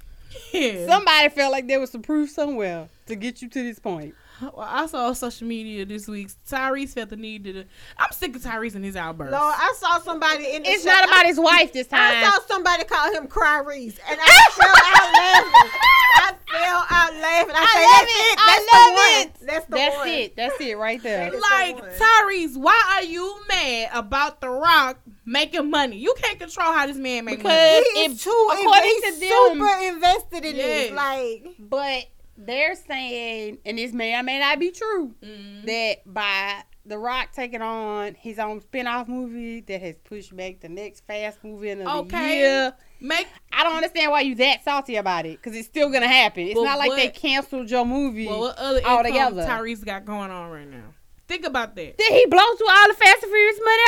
Yeah. 0.53 0.87
somebody 0.87 1.29
felt 1.31 1.53
like 1.53 1.67
there 1.69 1.81
was 1.81 1.91
some 1.91 2.03
proof 2.03 2.31
somewhere 2.31 2.89
to 3.07 3.15
get 3.17 3.41
you 3.43 3.49
to 3.49 3.63
this 3.63 3.79
point. 3.79 4.15
Well, 4.41 4.53
I 4.59 4.87
saw 4.87 5.07
on 5.07 5.15
social 5.15 5.47
media 5.47 5.87
this 5.87 6.09
week. 6.09 6.29
Tyrese 6.51 6.91
felt 6.95 7.11
the 7.11 7.17
need 7.17 7.45
to. 7.45 7.65
I'm 7.99 8.11
sick 8.13 8.35
of 8.35 8.43
Tyrese 8.43 8.75
and 8.75 8.85
his 8.85 8.97
outbursts. 8.97 9.33
Lord, 9.33 9.55
I 9.57 9.75
saw 9.79 10.01
somebody 10.01 10.51
in 10.55 10.63
the 10.65 10.69
It's 10.71 10.83
chat- 10.85 10.93
not 11.03 11.09
about 11.09 11.27
his 11.27 11.39
wife 11.39 11.73
this 11.73 11.87
time. 11.87 12.01
I 12.25 12.31
saw 12.31 12.41
somebody 12.47 12.83
call 12.85 13.13
him 13.13 13.29
Cry 13.29 13.59
Reese, 13.61 13.99
and 14.11 14.19
I 14.21 14.45
fell 14.51 14.75
out 14.77 15.13
laughing. 15.13 15.71
I 16.17 16.33
fell 16.51 16.87
out 16.91 17.15
laughing. 17.15 17.55
I, 17.57 17.63
I 17.63 17.75
say, 17.75 17.85
love 17.85 18.01
that's 18.01 18.11
it. 18.11 18.17
it. 18.17 18.39
I 18.39 18.47
That's 18.47 18.73
love 18.73 18.87
the 18.87 18.95
one. 18.95 19.21
it. 19.21 19.47
That's 19.47 19.67
the 19.67 19.77
That's 19.77 19.97
one. 19.97 20.09
it. 20.09 20.37
That's 20.37 20.61
it 20.61 20.79
right 20.79 21.03
there. 21.03 21.31
Like 21.31 21.77
the. 21.77 22.05
Tyrese, 22.05 22.57
why 22.57 22.93
are 22.97 23.05
you 23.05 23.37
mad 23.49 23.91
about 23.95 24.41
The 24.41 24.49
Rock 24.51 24.99
making 25.25 25.71
money? 25.71 25.99
You 25.99 26.13
can't 26.21 26.39
control 26.41 26.73
how 26.73 26.87
this 26.89 26.97
man 26.97 27.25
makes 27.25 27.39
Because- 27.39 27.53
money. 27.53 27.87
He 27.95 28.05
is 28.07 28.13
If- 28.17 28.25
too. 28.25 28.49
according 28.53 28.83
he's 28.85 29.15
to 29.15 29.21
them- 29.21 29.31
super 29.61 29.79
invested 29.85 30.45
in 30.45 30.57
Yes. 30.57 30.89
this. 30.89 30.93
Like 30.93 31.47
But 31.59 32.05
they're 32.37 32.75
saying, 32.75 33.59
and 33.65 33.79
this 33.79 33.93
may 33.93 34.15
or 34.19 34.23
may 34.23 34.39
not 34.39 34.59
be 34.59 34.71
true, 34.71 35.15
Mm. 35.23 35.65
that 35.67 36.13
by 36.13 36.63
The 36.87 36.99
Rock 36.99 37.31
taking 37.33 37.63
on 37.63 38.15
his 38.15 38.39
own 38.39 38.61
spin-off 38.61 39.09
movie 39.09 39.61
that 39.63 39.81
has 39.81 39.95
pushed 40.05 40.37
back 40.37 40.61
the 40.61 40.69
next 40.69 41.07
Fast 41.07 41.43
movie 41.43 41.71
in 41.71 41.79
the 41.79 41.91
Okay. 41.91 42.37
year. 42.39 42.75
Make 43.01 43.27
I 43.53 43.63
don't 43.65 43.77
understand 43.77 44.11
why 44.13 44.21
you 44.23 44.35
that 44.37 44.65
salty 44.65 44.97
about 44.97 45.25
it, 45.27 45.41
because 45.43 45.57
it's 45.57 45.67
still 45.69 45.89
gonna 45.91 46.09
happen. 46.09 46.43
It's 46.47 46.55
Well, 46.57 46.65
not 46.65 46.79
like 46.79 46.93
they 46.97 47.09
canceled 47.09 47.71
your 47.71 47.85
movie. 47.87 48.27
well, 48.27 48.41
what 48.41 48.59
other 48.59 48.79
income. 48.81 49.37
Tyrese 49.37 49.85
got 49.85 50.05
going 50.05 50.31
on 50.31 50.51
right 50.51 50.69
now? 50.69 50.93
Think 51.27 51.47
about 51.47 51.75
that. 51.77 51.97
Did 51.97 52.13
he 52.13 52.27
blow 52.27 52.55
through 52.57 52.69
all 52.71 52.89
the 52.89 52.95
Fast 52.95 53.23
and 53.23 53.33
Furious 53.33 53.61
money 53.65 53.83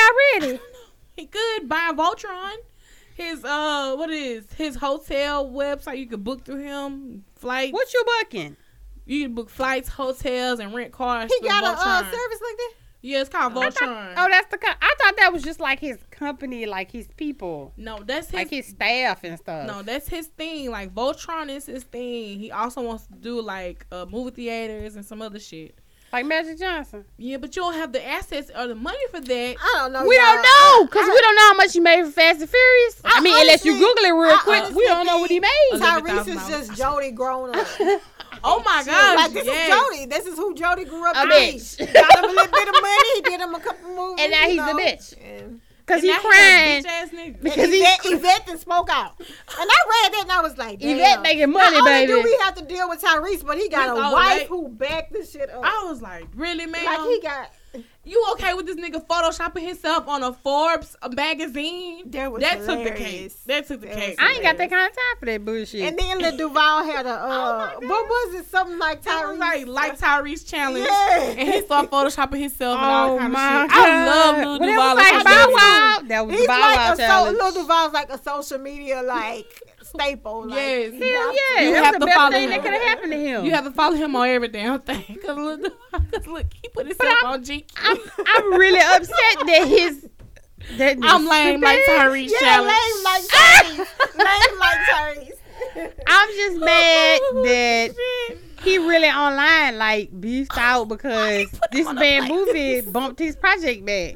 already? 0.49 0.59
He 1.15 1.25
could 1.27 1.69
buy 1.69 1.91
Voltron. 1.93 2.55
His 3.17 3.43
uh, 3.43 3.95
what 3.95 4.11
is 4.11 4.45
his 4.53 4.75
hotel 4.75 5.49
website? 5.49 5.97
You 5.97 6.05
could 6.05 6.23
book 6.23 6.45
through 6.45 6.59
him 6.63 7.23
flights. 7.35 7.73
what 7.73 7.91
you 7.91 8.03
booking? 8.21 8.55
You 9.07 9.23
can 9.25 9.33
book 9.33 9.49
flights, 9.49 9.89
hotels, 9.89 10.59
and 10.59 10.71
rent 10.71 10.91
cars. 10.91 11.31
he 11.33 11.47
got 11.47 11.63
a 11.63 11.67
uh, 11.67 12.03
service 12.03 12.13
like 12.13 12.57
that. 12.57 12.73
Yeah, 13.01 13.21
it's 13.21 13.29
called 13.29 13.57
I 13.57 13.69
thought- 13.69 13.73
Voltron. 13.75 14.13
oh, 14.17 14.27
that's 14.29 14.51
the. 14.51 14.57
Co- 14.59 14.71
I 14.81 14.95
thought 14.99 15.15
that 15.17 15.33
was 15.33 15.41
just 15.41 15.59
like 15.59 15.79
his 15.79 15.97
company, 16.11 16.67
like 16.67 16.91
his 16.91 17.07
people, 17.17 17.73
no, 17.77 17.99
that's 18.05 18.27
his. 18.27 18.33
like 18.35 18.49
his 18.49 18.67
staff 18.67 19.23
and 19.23 19.37
stuff. 19.39 19.65
no, 19.67 19.81
that's 19.81 20.07
his 20.07 20.27
thing. 20.27 20.69
Like 20.69 20.93
Voltron 20.93 21.49
is 21.49 21.65
his 21.65 21.83
thing. 21.85 22.37
He 22.37 22.51
also 22.51 22.81
wants 22.81 23.07
to 23.07 23.13
do 23.13 23.41
like 23.41 23.85
uh, 23.91 24.05
movie 24.09 24.31
theaters 24.31 24.95
and 24.95 25.03
some 25.05 25.21
other 25.23 25.39
shit. 25.39 25.75
Like 26.11 26.25
Magic 26.25 26.57
Johnson. 26.59 27.05
Yeah, 27.17 27.37
but 27.37 27.55
you 27.55 27.61
don't 27.61 27.73
have 27.73 27.91
the 27.91 28.05
assets 28.07 28.49
or 28.55 28.67
the 28.67 28.75
money 28.75 28.97
for 29.11 29.19
that. 29.19 29.55
I 29.59 29.73
don't 29.77 29.93
know. 29.93 30.05
we 30.05 30.15
y'all. 30.15 30.25
don't 30.25 30.41
know 30.43 30.85
because 30.85 31.07
we 31.07 31.19
don't 31.19 31.35
know 31.35 31.41
how 31.41 31.53
much 31.55 31.73
he 31.73 31.79
made 31.79 32.03
for 32.05 32.11
Fast 32.11 32.41
and 32.41 32.49
Furious. 32.49 33.01
I, 33.03 33.17
I 33.17 33.21
mean, 33.21 33.39
unless 33.39 33.65
you 33.65 33.73
honestly- 33.73 33.87
Google 33.95 34.05
it 34.05 34.21
real 34.21 34.35
I 34.35 34.41
quick, 34.43 34.75
we 34.75 34.83
don't 34.85 35.05
know 35.05 35.17
what 35.19 35.29
he 35.29 35.39
made. 35.39 35.51
Tyrese 35.73 36.27
is 36.27 36.47
just 36.47 36.73
Jody 36.75 37.11
grown 37.11 37.55
up. 37.55 37.67
Oh 38.43 38.61
my 38.63 38.83
gosh! 38.85 39.15
like 39.15 39.33
this 39.33 39.45
yes. 39.45 39.67
is 39.67 39.75
Jody. 39.97 40.05
This 40.05 40.25
is 40.27 40.37
who 40.37 40.53
Jody 40.53 40.85
grew 40.85 41.09
up 41.09 41.15
A 41.15 41.21
to 41.21 41.27
be. 41.27 41.33
bitch. 41.57 41.77
Got 41.93 42.19
him 42.19 42.25
a 42.25 42.33
little 42.33 42.51
bit 42.51 42.67
of 42.67 42.73
money. 42.75 43.15
He 43.15 43.21
did 43.21 43.39
him 43.41 43.55
a 43.55 43.59
couple 43.59 43.89
movies. 43.89 44.19
And 44.23 44.31
now 44.31 44.43
you 44.45 44.49
he's 44.51 44.59
a 44.59 44.73
bitch. 44.75 45.13
And, 45.23 45.61
Because 45.87 46.03
And 46.03 46.11
he 46.11 46.17
now 46.17 46.19
crying. 46.19 46.83
bitch-ass 46.83 47.09
nigga. 47.11 47.41
Because 47.41 47.57
and 47.63 47.73
he's 47.73 47.81
Yvette, 47.81 47.99
cr- 48.01 48.13
Yvette 48.13 48.45
then 48.47 48.57
spoke 48.57 48.89
out. 48.91 49.13
And 49.19 49.27
I 49.49 49.63
read 50.03 50.13
that 50.13 50.19
and 50.23 50.31
I 50.33 50.41
was 50.41 50.57
like, 50.57 50.79
damn. 50.79 50.97
Yvette 50.97 51.21
making 51.21 51.49
money, 51.51 51.77
Not 51.77 51.87
only 51.87 52.05
baby. 52.07 52.11
do 52.11 52.21
we 52.23 52.37
have 52.43 52.55
to 52.55 52.63
deal 52.65 52.89
with 52.89 53.01
Tyrese, 53.01 53.45
but 53.45 53.57
he 53.57 53.69
got 53.69 53.83
He's 53.83 53.91
a 53.91 54.11
wife 54.11 54.13
right. 54.13 54.47
who 54.47 54.67
backed 54.67 55.13
this 55.13 55.31
shit 55.31 55.49
up. 55.49 55.61
I 55.63 55.85
was 55.89 56.01
like, 56.01 56.25
really, 56.35 56.65
man? 56.65 56.83
like 56.83 56.99
he 57.07 57.21
got. 57.21 57.51
You 58.07 58.25
okay 58.33 58.53
with 58.53 58.65
this 58.65 58.75
nigga 58.77 59.05
photoshopping 59.05 59.67
himself 59.67 60.07
on 60.07 60.23
a 60.23 60.33
Forbes 60.33 60.95
magazine? 61.11 62.09
That 62.11 62.31
was 62.31 62.41
that 62.41 62.65
took 62.65 62.83
the 62.83 62.91
case. 62.91 63.35
That 63.45 63.67
took 63.67 63.81
the 63.81 63.87
That 63.87 63.95
case. 63.95 64.15
I 64.19 64.31
ain't 64.33 64.43
got 64.43 64.57
that 64.57 64.69
kind 64.69 64.89
of 64.89 64.95
time 64.95 65.15
for 65.19 65.25
that 65.25 65.43
bullshit. 65.45 65.81
And 65.81 65.97
then 65.99 66.19
Lil 66.19 66.37
Duval 66.37 66.83
had 66.85 67.05
a 67.05 67.09
uh, 67.11 67.71
Oh 67.75 67.81
my 67.81 67.87
what 67.87 68.05
was 68.07 68.35
it? 68.35 68.45
Something 68.49 68.79
like 68.79 69.01
That 69.03 69.27
was 69.27 69.37
Tyrese. 69.39 69.67
like 69.67 69.67
like 69.67 69.99
Tyrese 69.99 70.45
challenge, 70.47 70.85
Yeah. 70.85 71.21
and 71.37 71.49
he 71.53 71.61
started 71.61 71.91
photoshopping 71.91 72.39
himself 72.41 72.77
and 72.77 72.85
all 72.85 73.15
oh 73.15 73.17
kind 73.19 73.33
my 73.33 73.63
of 73.65 73.69
god! 73.69 73.89
I 73.89 74.05
love 74.05 74.37
Lil 74.37 74.59
Well, 74.59 74.59
Duval. 74.59 74.95
That 74.95 75.13
was 75.13 75.23
like 75.23 75.25
Bow 75.25 75.45
baby. 75.45 75.53
Wow. 75.55 75.99
That 76.07 76.27
was 76.27 76.35
He's 76.35 76.41
the 76.43 76.47
Bow 76.47 76.59
like 76.59 76.75
Wow 76.77 76.93
a 76.93 76.95
so, 76.95 77.01
challenge. 77.03 77.37
Lil 77.37 77.51
Duval's 77.53 77.93
like 77.93 78.09
a 78.09 78.23
social 78.23 78.57
media 78.59 79.01
like 79.03 79.63
staple. 79.89 80.47
Like, 80.47 80.57
Yes. 80.57 80.91
Hell 80.93 80.99
yeah! 81.01 81.61
You 81.63 81.71
That's 81.73 81.85
have 81.85 81.93
the 81.95 81.99
to 81.99 82.05
best 82.05 82.17
follow 82.17 82.31
thing 82.31 82.43
him. 82.43 82.49
that 82.51 82.61
could 82.63 82.73
have 82.73 82.81
happened 82.83 83.11
to 83.11 83.17
him. 83.19 83.45
You 83.45 83.51
have 83.51 83.63
to 83.65 83.71
follow 83.71 83.95
him 83.95 84.15
on 84.15 84.27
every 84.27 84.47
damn 84.49 84.79
thing. 84.81 85.17
Cause 85.25 85.37
Lil 85.37 85.57
Duval, 85.91 86.01
cause 86.11 86.27
look, 86.27 86.45
he 86.61 86.69
put 86.69 86.87
himself 86.87 87.15
I'm- 87.23 87.33
on 87.33 87.43
GQ. 87.43 87.63
I'm, 87.77 87.97
I'm 88.25 88.53
really 88.59 88.79
upset 88.79 89.45
that 89.45 89.65
his. 89.67 90.09
That 90.77 90.97
I'm 91.03 91.25
lame 91.27 91.61
like 91.61 91.79
Tyrese 91.87 92.29
Yeah, 92.31 92.39
challenge. 92.39 92.73
lame 92.73 93.03
like 93.03 93.23
Tyrese. 93.27 93.77
lame 94.17 94.59
like 94.59 94.79
Tyrese. 94.91 95.93
I'm 96.07 96.29
just 96.35 96.57
mad 96.57 97.19
oh, 97.23 97.43
that 97.45 97.91
Shit. 98.27 98.37
he 98.63 98.77
really 98.79 99.07
online 99.07 99.77
like 99.77 100.19
beefed 100.19 100.51
oh, 100.57 100.59
out 100.61 100.87
because 100.89 101.47
this 101.71 101.85
on 101.87 101.97
a 101.97 101.99
man 101.99 102.27
movie 102.27 102.81
bumped 102.81 103.19
his 103.19 103.35
project 103.35 103.85
back. 103.85 104.15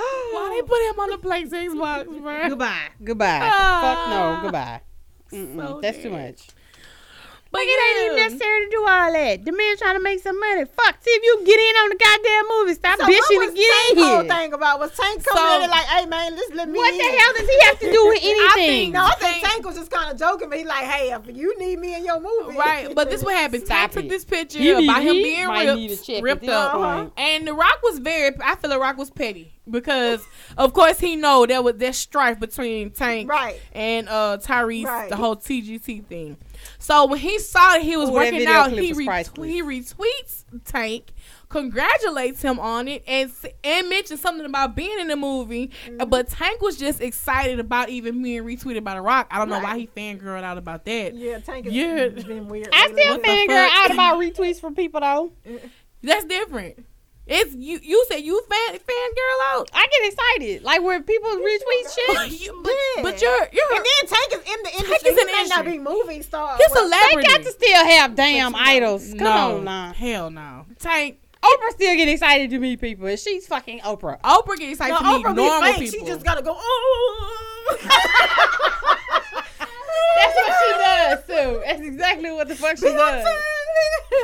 Why 0.00 0.54
they 0.56 0.66
put 0.66 0.80
him 0.88 1.00
on 1.00 1.10
the 1.10 1.18
PlayStation 1.18 1.78
box, 1.78 2.08
bro? 2.08 2.48
Goodbye. 2.48 2.88
Goodbye. 3.02 3.40
Ah. 3.42 3.80
Fuck 3.82 4.10
no. 4.10 4.42
Goodbye. 4.42 4.80
So 5.30 5.80
that's 5.80 5.98
too 6.02 6.10
much. 6.10 6.48
But 7.52 7.58
Like, 7.58 7.68
it 7.68 7.80
ain't 7.82 8.04
even 8.04 8.16
necessary 8.16 8.64
to 8.64 8.70
do 8.70 8.80
all 8.86 9.12
that. 9.12 9.44
The 9.44 9.50
man 9.50 9.76
trying 9.76 9.96
to 9.96 10.00
make 10.02 10.20
some 10.22 10.38
money. 10.38 10.64
Fuck. 10.66 11.02
See 11.02 11.10
if 11.10 11.22
you 11.24 11.44
get 11.44 11.58
in 11.58 11.74
on 11.82 11.88
the 11.90 11.96
goddamn 11.98 12.44
movie. 12.48 12.74
Stop 12.74 12.98
So 12.98 13.04
what 13.04 13.10
bitching 13.10 13.38
was 13.38 13.48
and 13.48 13.56
get 13.56 13.72
Tank 13.86 13.98
in 13.98 14.04
whole 14.04 14.22
thing 14.38 14.52
about? 14.52 14.78
Was 14.78 14.96
Tank 14.96 15.24
coming 15.24 15.42
So- 15.42 15.56
in 15.56 15.62
and 15.62 15.70
like, 15.72 15.86
hey 15.86 16.06
man, 16.06 16.36
just 16.36 16.54
let 16.54 16.68
me 16.68 16.78
What 16.78 16.92
in. 16.94 16.98
the 16.98 17.04
hell 17.18 17.32
does 17.34 17.48
he 17.48 17.58
have 17.66 17.78
to 17.80 17.90
do 17.90 18.06
with 18.06 18.20
anything? 18.22 18.92
No, 18.92 19.04
I 19.04 19.10
think 19.18 19.42
Tank- 19.42 19.52
Tank 19.52 19.66
was 19.66 19.74
just 19.76 19.90
kind 19.90 20.12
of 20.12 20.16
joking, 20.18 20.48
but 20.48 20.58
he 20.58 20.64
like, 20.64 20.84
hey, 20.84 21.10
if 21.12 21.36
you 21.36 21.58
need 21.58 21.80
me 21.80 21.96
in 21.96 22.04
your 22.04 22.20
movie, 22.20 22.56
Right, 22.56 22.94
but 22.94 23.10
this 23.10 23.24
what 23.24 23.34
happened. 23.34 23.64
Stop 23.66 23.78
Tank 23.78 23.92
took 23.94 24.04
it. 24.04 24.08
this 24.10 24.24
picture 24.24 24.58
He 24.60 24.72
need- 24.72 24.88
about 24.88 25.02
him 25.02 25.12
being 25.14 25.46
might 25.48 25.74
need 25.74 25.90
a 25.90 25.94
ripped, 25.96 26.22
ripped 26.22 26.40
this 26.42 26.50
up, 26.50 26.72
point. 26.74 27.12
and 27.16 27.48
The 27.48 27.54
Rock 27.54 27.80
was 27.82 27.98
very. 27.98 28.30
I 28.44 28.54
feel 28.54 28.70
The 28.70 28.78
Rock 28.78 28.96
was 28.96 29.10
petty 29.10 29.52
because, 29.68 30.24
of 30.56 30.72
course, 30.72 31.00
he 31.00 31.16
know 31.16 31.46
there 31.46 31.62
was 31.62 31.76
that 31.78 31.96
strife 31.96 32.38
between 32.38 32.90
Tank 32.90 33.28
Right. 33.28 33.60
and 33.72 34.08
uh 34.08 34.38
Tyrese, 34.40 34.84
Right. 34.84 35.08
the 35.10 35.16
whole 35.16 35.34
TGT 35.36 36.06
thing. 36.06 36.36
So 36.78 37.06
when 37.06 37.18
he 37.18 37.38
saw 37.38 37.72
that 37.72 37.82
he 37.82 37.96
was 37.96 38.08
Ooh, 38.08 38.14
working 38.14 38.46
out, 38.46 38.72
he 38.72 38.88
was 38.88 38.98
re- 38.98 39.06
priceless. 39.06 39.48
he 39.50 39.62
retweets 39.62 40.44
Tank, 40.64 41.12
congratulates 41.48 42.42
him 42.42 42.58
on 42.58 42.88
it, 42.88 43.04
and 43.06 43.30
and 43.62 43.88
mentions 43.88 44.20
something 44.20 44.46
about 44.46 44.74
being 44.74 44.98
in 44.98 45.08
the 45.08 45.16
movie. 45.16 45.70
Mm-hmm. 45.86 46.08
But 46.08 46.28
Tank 46.28 46.60
was 46.62 46.76
just 46.76 47.00
excited 47.00 47.60
about 47.60 47.88
even 47.90 48.22
being 48.22 48.42
retweeted 48.44 48.82
by 48.84 48.94
The 48.94 49.02
Rock. 49.02 49.28
I 49.30 49.38
don't 49.38 49.48
know 49.48 49.60
why 49.60 49.78
he 49.78 49.86
fangirled 49.86 50.42
out 50.42 50.58
about 50.58 50.84
that. 50.86 51.14
Yeah, 51.14 51.38
Tank 51.38 51.66
has 51.66 51.74
Yeah. 51.74 52.08
been 52.08 52.48
weird. 52.48 52.68
I 52.72 52.88
still 52.90 53.18
fangirl 53.18 53.68
out 53.70 53.90
about 53.92 54.18
retweets 54.18 54.60
from 54.60 54.74
people 54.74 55.00
though. 55.00 55.32
That's 56.02 56.24
different. 56.24 56.84
It's 57.32 57.54
you. 57.54 57.78
You 57.80 58.04
said 58.08 58.18
you 58.18 58.42
fan 58.50 58.74
fangirl 58.76 59.40
out. 59.54 59.70
I 59.72 59.86
get 59.86 60.12
excited. 60.12 60.62
Like 60.64 60.82
when 60.82 61.04
people 61.04 61.30
retweet 61.30 61.94
shit. 61.94 62.40
You- 62.42 62.60
but, 62.62 62.72
Yeah. 62.96 63.02
but 63.02 63.22
you're 63.22 63.48
you're 63.52 63.72
And 63.76 63.84
then 63.84 64.06
Tank 64.08 64.32
is 64.32 64.52
in 64.52 64.62
the 64.64 64.70
industry. 64.72 64.96
is 64.96 65.04
in 65.04 65.14
he 65.16 65.24
the 65.24 65.32
may 65.32 65.46
not 65.48 65.64
be 65.64 65.78
movie 65.78 66.22
star. 66.22 66.56
he's 66.56 66.70
a 66.72 66.74
but- 66.74 66.90
They 66.90 67.22
got 67.22 67.42
to 67.42 67.50
still 67.52 67.84
have 67.84 68.14
damn 68.16 68.52
you 68.52 68.58
know, 68.58 68.64
idols. 68.64 69.08
Come 69.10 69.18
no, 69.18 69.56
on 69.58 69.64
now. 69.64 69.92
hell 69.92 70.30
no. 70.30 70.66
Tank. 70.80 71.18
Oprah 71.42 71.70
still 71.70 71.96
get 71.96 72.06
excited 72.08 72.50
to 72.50 72.58
meet 72.58 72.80
people, 72.82 73.06
and 73.06 73.18
she's 73.18 73.46
fucking 73.46 73.78
Oprah. 73.80 74.20
Oprah 74.20 74.58
gets 74.58 74.72
excited 74.72 74.92
No, 74.92 74.98
to 74.98 75.04
meet 75.18 75.24
Oprah 75.24 75.34
be 75.36 75.42
normal 75.42 75.72
fake. 75.72 75.90
people. 75.90 75.98
She 76.00 76.04
just 76.12 76.22
gotta 76.24 76.42
go. 76.42 76.54
Oh. 76.54 77.76
That's 80.16 80.34
what 80.36 80.52
she 80.60 80.70
does 80.78 81.18
too. 81.26 81.62
That's 81.64 81.80
exactly 81.80 82.30
what 82.32 82.48
the 82.48 82.56
fuck 82.56 82.76
she 82.76 82.84
does. 82.84 83.24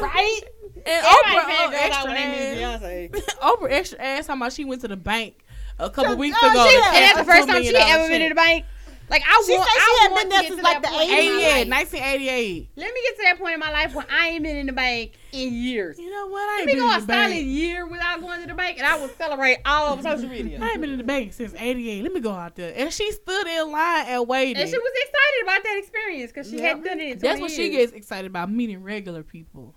Right? 0.03 0.41
And 0.87 1.07
Oprah, 1.07 1.45
oh, 1.49 1.71
extra 1.75 2.05
when 2.13 2.15
they 2.15 2.55
meet 2.57 2.63
ass. 2.63 2.83
Beyonce. 2.83 3.11
Oprah 3.41 3.71
extra 3.73 3.99
ass. 4.01 4.27
Talking 4.27 4.43
about 4.43 4.53
she 4.53 4.65
went 4.65 4.81
to 4.83 4.89
the 4.89 4.97
bank 4.97 5.45
a 5.79 5.91
couple 5.91 6.13
So- 6.13 6.17
weeks 6.17 6.37
oh, 6.43 6.51
ago. 6.51 6.67
she 6.69 6.77
to 6.77 6.83
had- 6.83 6.93
cash 6.93 6.97
And 6.97 7.05
that's 7.05 7.19
the 7.27 7.33
first 7.33 7.49
time 7.49 7.63
she 7.63 7.73
million 7.73 7.89
ever 7.91 8.09
been 8.09 8.23
to 8.23 8.29
the 8.31 8.35
bank. 8.35 8.65
Like 9.09 9.23
I 9.25 9.41
She 9.47 9.53
want, 9.57 9.69
said 9.71 9.73
she 9.73 9.79
I 9.81 9.99
had 10.03 10.11
want 10.11 10.21
been 10.23 10.31
to 10.31 10.35
there 10.35 10.43
get 10.43 10.49
since, 10.49 10.61
to 10.61 10.65
like, 10.65 10.83
that 10.83 10.91
the 10.91 10.99
point. 10.99 11.11
80s. 11.11 11.63
in 11.63 11.69
88, 11.69 11.69
1988. 11.71 12.69
Let 12.75 12.93
me 12.93 13.01
get 13.07 13.17
to 13.17 13.23
that 13.23 13.39
point 13.39 13.55
in 13.55 13.61
my 13.61 13.71
life 13.71 13.95
when 13.95 14.05
I 14.11 14.29
ain't 14.31 14.43
been 14.43 14.57
in 14.57 14.67
the 14.67 14.73
bank 14.73 15.13
in 15.31 15.55
years. 15.55 15.97
You 15.97 16.11
know 16.11 16.27
what? 16.27 16.41
I 16.43 16.47
Let 16.47 16.59
ain't 16.59 16.67
me 16.67 16.73
been 16.73 16.81
go 16.83 16.89
in 16.91 16.97
a 16.97 17.01
the 17.01 17.07
solid 17.13 17.29
bank. 17.31 17.47
year 17.47 17.87
without 17.87 18.21
going 18.21 18.41
to 18.41 18.47
the 18.49 18.55
bank, 18.55 18.79
and 18.79 18.87
I 18.87 18.97
will 18.99 19.09
celebrate 19.11 19.59
all 19.65 19.93
over 19.93 20.03
social 20.03 20.29
media. 20.29 20.59
I 20.63 20.71
ain't 20.71 20.81
been 20.81 20.91
in 20.91 20.99
the 20.99 21.05
bank 21.05 21.35
since 21.35 21.55
'88. 21.57 22.03
Let 22.03 22.13
me 22.15 22.21
go 22.21 22.33
out 22.33 22.57
there. 22.57 22.73
And 22.77 22.93
she 22.93 23.13
stood 23.13 23.47
in 23.47 23.71
line 23.71 24.07
and 24.09 24.27
waited. 24.27 24.61
And 24.61 24.69
she 24.69 24.77
was 24.77 24.93
excited 24.97 25.43
about 25.45 25.63
that 25.63 25.77
experience 25.79 26.33
because 26.33 26.51
she 26.51 26.57
Yeah. 26.57 26.63
hadn't 26.71 26.83
done 26.83 26.99
it 26.99 27.03
in 27.13 27.19
20 27.21 27.29
That's 27.29 27.41
what 27.41 27.51
she 27.53 27.71
gets 27.71 27.93
excited 27.93 28.27
about 28.29 28.51
meeting 28.51 28.83
regular 28.83 29.23
people. 29.23 29.77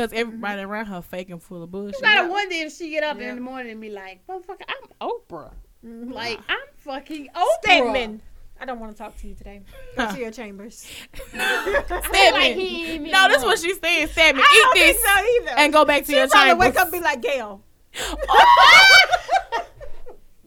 Cause 0.00 0.14
everybody 0.14 0.62
around 0.62 0.86
her 0.86 1.02
faking 1.02 1.40
full 1.40 1.62
of 1.62 1.70
bullshit. 1.70 1.96
You 1.96 2.00
gotta 2.06 2.26
wonder 2.30 2.54
if 2.54 2.72
she 2.74 2.88
get 2.88 3.04
up 3.04 3.20
Yeah. 3.20 3.28
in 3.30 3.34
the 3.34 3.42
morning 3.42 3.72
and 3.72 3.80
be 3.82 3.90
like, 3.90 4.26
"Motherfucker, 4.26 4.62
I'm 4.66 4.88
Oprah. 5.10 5.52
Mhm. 5.84 6.10
Like 6.14 6.40
I'm 6.48 6.58
fucking 6.78 7.28
Oprah." 7.36 7.44
Stedman. 7.62 8.22
I 8.58 8.64
don't 8.64 8.80
want 8.80 8.92
to 8.92 8.96
talk 8.98 9.14
to 9.18 9.28
you 9.28 9.34
today. 9.34 9.60
Go 9.98 10.06
Huh. 10.06 10.12
to 10.14 10.20
your 10.20 10.30
chambers. 10.30 10.86
Stedman. 11.28 12.32
Like 12.32 12.54
he 12.54 12.92
ain't 12.92 13.04
no, 13.04 13.28
that's 13.28 13.44
what 13.44 13.58
she's 13.58 13.78
saying. 13.78 14.06
Stedman, 14.08 14.42
eat 14.42 14.48
don't 14.62 14.74
this 14.74 14.96
think 14.96 15.06
so 15.06 15.24
either. 15.50 15.58
and 15.58 15.70
go 15.70 15.84
back 15.84 16.04
to 16.06 16.12
she 16.12 16.16
your 16.16 16.28
probably 16.28 16.48
chambers. 16.48 16.66
wake 16.68 16.76
up 16.78 16.84
and 16.84 16.92
be 16.92 17.00
like, 17.00 17.20
Gayle. 17.20 17.60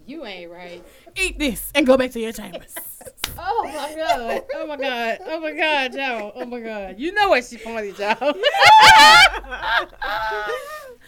You 0.05 0.25
ain't 0.25 0.51
right. 0.51 0.83
eat 1.15 1.39
this 1.39 1.71
and 1.73 1.87
go 1.87 1.95
back 1.95 2.11
to 2.11 2.19
your 2.19 2.33
chambers. 2.33 2.75
Oh 3.37 3.63
my 3.65 3.95
god. 3.95 4.43
Oh 4.55 4.67
my 4.67 4.77
god. 4.77 5.17
Oh 5.25 5.39
my 5.39 5.51
god, 5.51 5.93
Joe. 5.93 6.31
Oh 6.35 6.45
my 6.45 6.59
god. 6.59 6.99
You 6.99 7.11
know 7.13 7.29
what 7.29 7.43
she 7.45 7.57
pointed, 7.57 7.95
Joe. 7.95 8.15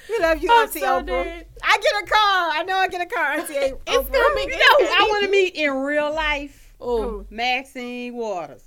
we 0.09 0.19
love 0.19 0.41
you, 0.41 0.49
I'm 0.51 0.67
Auntie 0.67 0.80
so 0.80 1.01
Oprah. 1.01 1.05
dead. 1.05 1.45
I 1.63 1.77
get 1.77 2.03
a 2.03 2.05
car. 2.05 2.49
I 2.53 2.63
know 2.67 2.76
I 2.77 2.88
get 2.88 3.01
a 3.01 3.05
car, 3.05 3.26
Auntie 3.34 3.53
Oprah. 3.53 3.80
It's 3.88 4.09
gonna 4.09 4.35
be 4.35 4.41
you 4.41 4.49
know 4.49 4.77
who 4.80 4.85
I 4.85 5.07
want 5.09 5.26
to 5.26 5.31
meet 5.31 5.55
in 5.55 5.72
real 5.72 6.13
life? 6.13 6.73
Oh, 6.80 7.26
Maxine 7.30 8.13
Waters. 8.15 8.63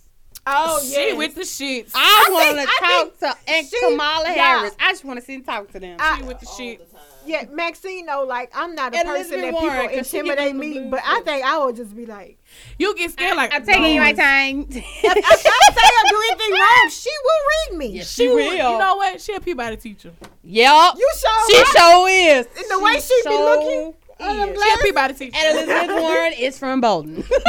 Oh, 0.50 0.80
she 0.82 1.08
yeah. 1.10 1.14
with 1.14 1.34
the 1.34 1.44
sheets. 1.44 1.92
I, 1.94 2.26
I 2.28 2.32
want 2.32 2.58
to 2.58 2.66
talk 2.86 3.18
to 3.18 3.52
and 3.52 3.66
she- 3.66 3.78
Kamala 3.80 4.24
yeah. 4.34 4.58
Harris. 4.58 4.74
I 4.80 4.92
just 4.92 5.04
want 5.04 5.18
to 5.20 5.24
sit 5.24 5.34
and 5.34 5.44
talk 5.44 5.70
to 5.72 5.80
them. 5.80 5.96
I- 6.00 6.16
she 6.18 6.22
with 6.24 6.40
the 6.40 6.46
shits. 6.46 6.80
Yeah, 7.28 7.44
Maxine, 7.52 8.06
though, 8.06 8.24
like, 8.24 8.50
I'm 8.54 8.74
not 8.74 8.94
a 8.94 8.98
And 8.98 9.06
person 9.08 9.34
Elizabeth 9.38 9.42
that 9.44 9.52
Warren, 9.54 9.80
people 9.82 9.96
'cause 9.98 10.10
she 10.10 10.16
give 10.22 10.26
intimidate 10.26 10.56
me, 10.56 10.88
but 10.90 11.00
I 11.04 11.20
think 11.20 11.44
I 11.44 11.58
would 11.64 11.76
just 11.76 11.94
be 11.94 12.06
like, 12.06 12.38
You 12.78 12.94
get 12.96 13.10
scared 13.12 13.36
like 13.36 13.52
I'm 13.52 13.64
taking 13.66 13.84
you 13.94 14.00
my 14.00 14.12
dogs. 14.12 14.18
time. 14.18 14.66
if 14.70 14.76
I 15.04 15.20
say 15.20 15.50
I 15.82 16.04
do 16.08 16.16
anything 16.30 16.52
wrong, 16.58 16.90
she 16.90 17.10
will 17.24 17.42
read 17.72 17.78
me. 17.78 17.86
Yes, 17.98 18.10
She 18.10 18.22
She 18.22 18.28
will. 18.28 18.36
will. 18.36 18.72
You 18.72 18.78
know 18.78 18.96
what? 18.96 19.20
She 19.20 19.34
a 19.34 19.40
Peabody 19.40 19.76
teacher. 19.76 20.12
Yup. 20.42 20.96
You 20.98 21.10
show 21.18 21.28
She 21.50 21.56
right. 21.58 21.66
sure 21.76 22.08
is. 22.08 22.46
And 22.56 22.70
the 22.70 22.78
way 22.82 22.98
she 23.00 23.22
be 23.24 23.36
looking. 23.36 23.94
on 24.20 24.36
Yeah, 24.36 24.46
them 24.46 24.46
she 24.48 24.50
a 24.52 24.54
glasses. 24.56 24.82
Peabody 24.82 25.14
teacher. 25.14 25.36
And 25.38 25.58
Elizabeth 25.58 26.00
Warren 26.02 26.32
is 26.32 26.58
from 26.58 26.80
Bolton. 26.80 27.14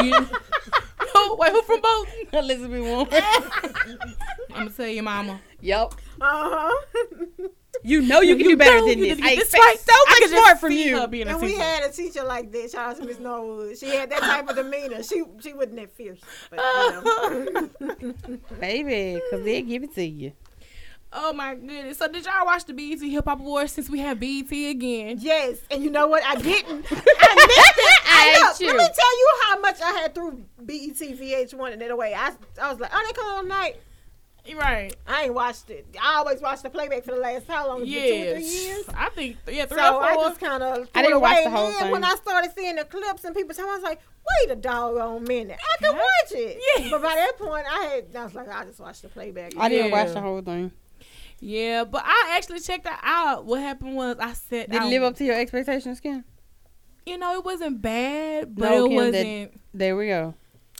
who, 1.13 1.35
wait, 1.37 1.51
who 1.51 1.61
from 1.63 1.81
Bolton? 1.81 2.13
Elizabeth 2.33 2.81
Warren. 2.83 3.07
I'm 4.53 4.65
gonna 4.65 4.69
tell 4.71 4.87
your 4.87 5.03
mama. 5.03 5.39
Yep. 5.61 5.93
Uh-huh. 6.21 7.47
You 7.83 8.01
know 8.01 8.19
you 8.21 8.35
can 8.35 8.45
do 8.47 8.57
better 8.57 8.79
than 8.79 8.99
this. 8.99 9.17
need 9.17 9.17
to 9.19 9.23
I 9.23 9.29
get 9.35 9.43
expect 9.43 9.63
right. 9.63 9.79
so 9.79 9.93
I 9.93 10.05
much 10.09 10.19
could 10.19 10.31
more 10.31 10.43
just 10.45 10.61
from 10.61 10.71
you. 10.73 10.99
her 10.99 11.07
being 11.07 11.27
a 11.27 11.31
and 11.31 11.41
we 11.41 11.49
teacher. 11.49 11.61
had 11.61 11.83
a 11.83 11.91
teacher 11.93 12.23
like 12.23 12.51
that. 12.51 12.71
Shout 12.71 12.89
out 12.89 12.97
to 12.97 13.05
Miss 13.05 13.19
Norwood. 13.19 13.77
She 13.77 13.87
had 13.89 14.09
that 14.11 14.19
type 14.21 14.49
of 14.49 14.55
demeanor. 14.55 15.01
She 15.03 15.23
she 15.39 15.53
wasn't 15.53 15.77
that 15.77 15.91
fierce. 15.95 16.19
But, 16.49 16.59
you 16.59 17.53
know. 17.53 18.37
Baby, 18.59 19.21
because 19.23 19.45
they'll 19.45 19.65
give 19.65 19.83
it 19.83 19.93
to 19.95 20.03
you. 20.03 20.33
Oh 21.11 21.33
my 21.33 21.55
goodness! 21.55 21.97
So 21.97 22.07
did 22.07 22.25
y'all 22.25 22.45
watch 22.45 22.65
the 22.65 22.73
BET 22.73 22.99
Hip 23.01 23.25
Hop 23.25 23.39
Awards 23.39 23.71
since 23.71 23.89
we 23.89 23.97
have 23.99 24.19
BET 24.19 24.51
again? 24.51 25.17
Yes, 25.19 25.57
and 25.71 25.83
you 25.83 25.89
know 25.89 26.07
what? 26.07 26.23
I 26.23 26.35
didn't. 26.35 26.85
I 26.91 27.35
missed 27.35 27.77
it. 27.77 28.01
I 28.05 28.35
I 28.35 28.47
look, 28.47 28.59
you. 28.59 28.67
let 28.67 28.77
me 28.77 28.83
tell 28.83 29.17
you 29.19 29.29
how 29.45 29.59
much 29.59 29.81
I 29.81 29.91
had 30.01 30.13
through 30.13 30.43
BET 30.61 30.95
VH1 30.99 31.73
and 31.73 31.81
in 31.81 31.89
a 31.91 31.95
way. 31.95 32.13
I, 32.13 32.33
I 32.61 32.69
was 32.71 32.79
like, 32.79 32.91
oh, 32.93 33.03
they 33.07 33.13
come 33.13 33.25
on 33.25 33.47
night. 33.47 33.77
Right. 34.57 34.95
I 35.07 35.23
ain't 35.23 35.33
watched 35.33 35.69
it. 35.69 35.85
I 36.01 36.15
always 36.17 36.41
watched 36.41 36.63
the 36.63 36.69
playback 36.69 37.03
for 37.03 37.11
the 37.11 37.17
last 37.19 37.47
how 37.47 37.67
long? 37.67 37.81
Is 37.83 37.89
it, 37.89 37.93
Two 37.93 38.31
or 38.31 38.35
three 38.35 38.43
years. 38.45 38.85
I 38.95 39.09
think 39.09 39.37
yeah, 39.47 39.65
three 39.65 39.77
So 39.77 39.95
or 39.97 40.03
I 40.03 40.13
four. 40.15 40.23
just 40.29 40.39
kind 40.39 40.63
of 40.63 40.89
I 40.95 41.01
didn't 41.01 41.21
watch 41.21 41.31
away. 41.33 41.43
the 41.45 41.49
whole 41.49 41.65
and 41.67 41.73
then 41.75 41.81
thing. 41.83 41.91
when 41.91 42.03
I 42.03 42.15
started 42.15 42.51
seeing 42.55 42.75
the 42.75 42.83
clips 42.85 43.23
and 43.23 43.35
people 43.35 43.55
telling, 43.55 43.69
me, 43.71 43.73
I 43.73 43.77
was 43.77 43.83
like, 43.83 44.01
wait 44.41 44.51
a 44.51 44.55
doggone 44.55 45.23
minute, 45.23 45.57
I 45.59 45.83
can 45.83 45.93
Yeah. 45.95 45.99
watch 45.99 46.31
it. 46.31 46.61
Yeah. 46.79 46.87
But 46.91 47.01
by 47.01 47.15
that 47.15 47.37
point, 47.37 47.65
I 47.69 47.83
had 47.85 48.15
I 48.15 48.23
was 48.23 48.33
like, 48.35 48.49
I 48.49 48.65
just 48.65 48.79
watched 48.79 49.01
the 49.03 49.09
playback. 49.09 49.53
I 49.57 49.69
didn't 49.69 49.87
Yeah. 49.87 49.91
watch 50.03 50.13
the 50.13 50.21
whole 50.21 50.41
thing. 50.41 50.71
yeah, 51.39 51.83
but 51.85 52.03
I 52.05 52.33
actually 52.35 52.59
checked 52.59 52.83
that 52.83 52.99
out. 53.03 53.45
What 53.45 53.61
happened 53.61 53.95
was 53.95 54.17
I 54.19 54.33
said 54.33 54.71
Did 54.71 54.81
I, 54.81 54.87
it 54.87 54.89
live 54.89 55.03
up 55.03 55.15
to 55.17 55.23
your 55.25 55.35
expectations, 55.39 55.99
Kim? 55.99 56.25
You 57.05 57.17
know, 57.17 57.33
it 57.35 57.45
wasn't 57.45 57.81
bad, 57.81 58.53
but 58.55 58.69
No, 58.69 58.85
it 58.85 58.87
Kim, 58.89 58.95
wasn't. 58.95 59.61
There 59.73 59.95
we 59.95 60.07
go. 60.07 60.33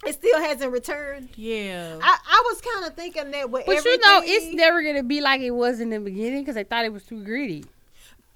It 0.06 0.14
still 0.14 0.40
hasn't 0.40 0.72
returned. 0.72 1.30
Yeah. 1.36 1.98
I, 2.02 2.18
I 2.26 2.44
was 2.52 2.62
kind 2.62 2.86
of 2.86 2.96
thinking 2.96 3.32
that 3.32 3.50
with 3.50 3.66
But 3.66 3.78
everything, 3.78 4.00
you 4.02 4.08
know, 4.08 4.22
it's 4.24 4.56
never 4.56 4.82
gonna 4.82 5.04
be 5.04 5.20
like 5.22 5.42
it 5.42 5.52
was 5.52 5.80
in 5.82 5.90
the 5.90 6.00
beginning 6.00 6.42
because 6.42 6.56
they 6.56 6.64
thought 6.64 6.86
it 6.86 6.94
was 6.94 7.04
too 7.04 7.22
gritty. 7.24 7.66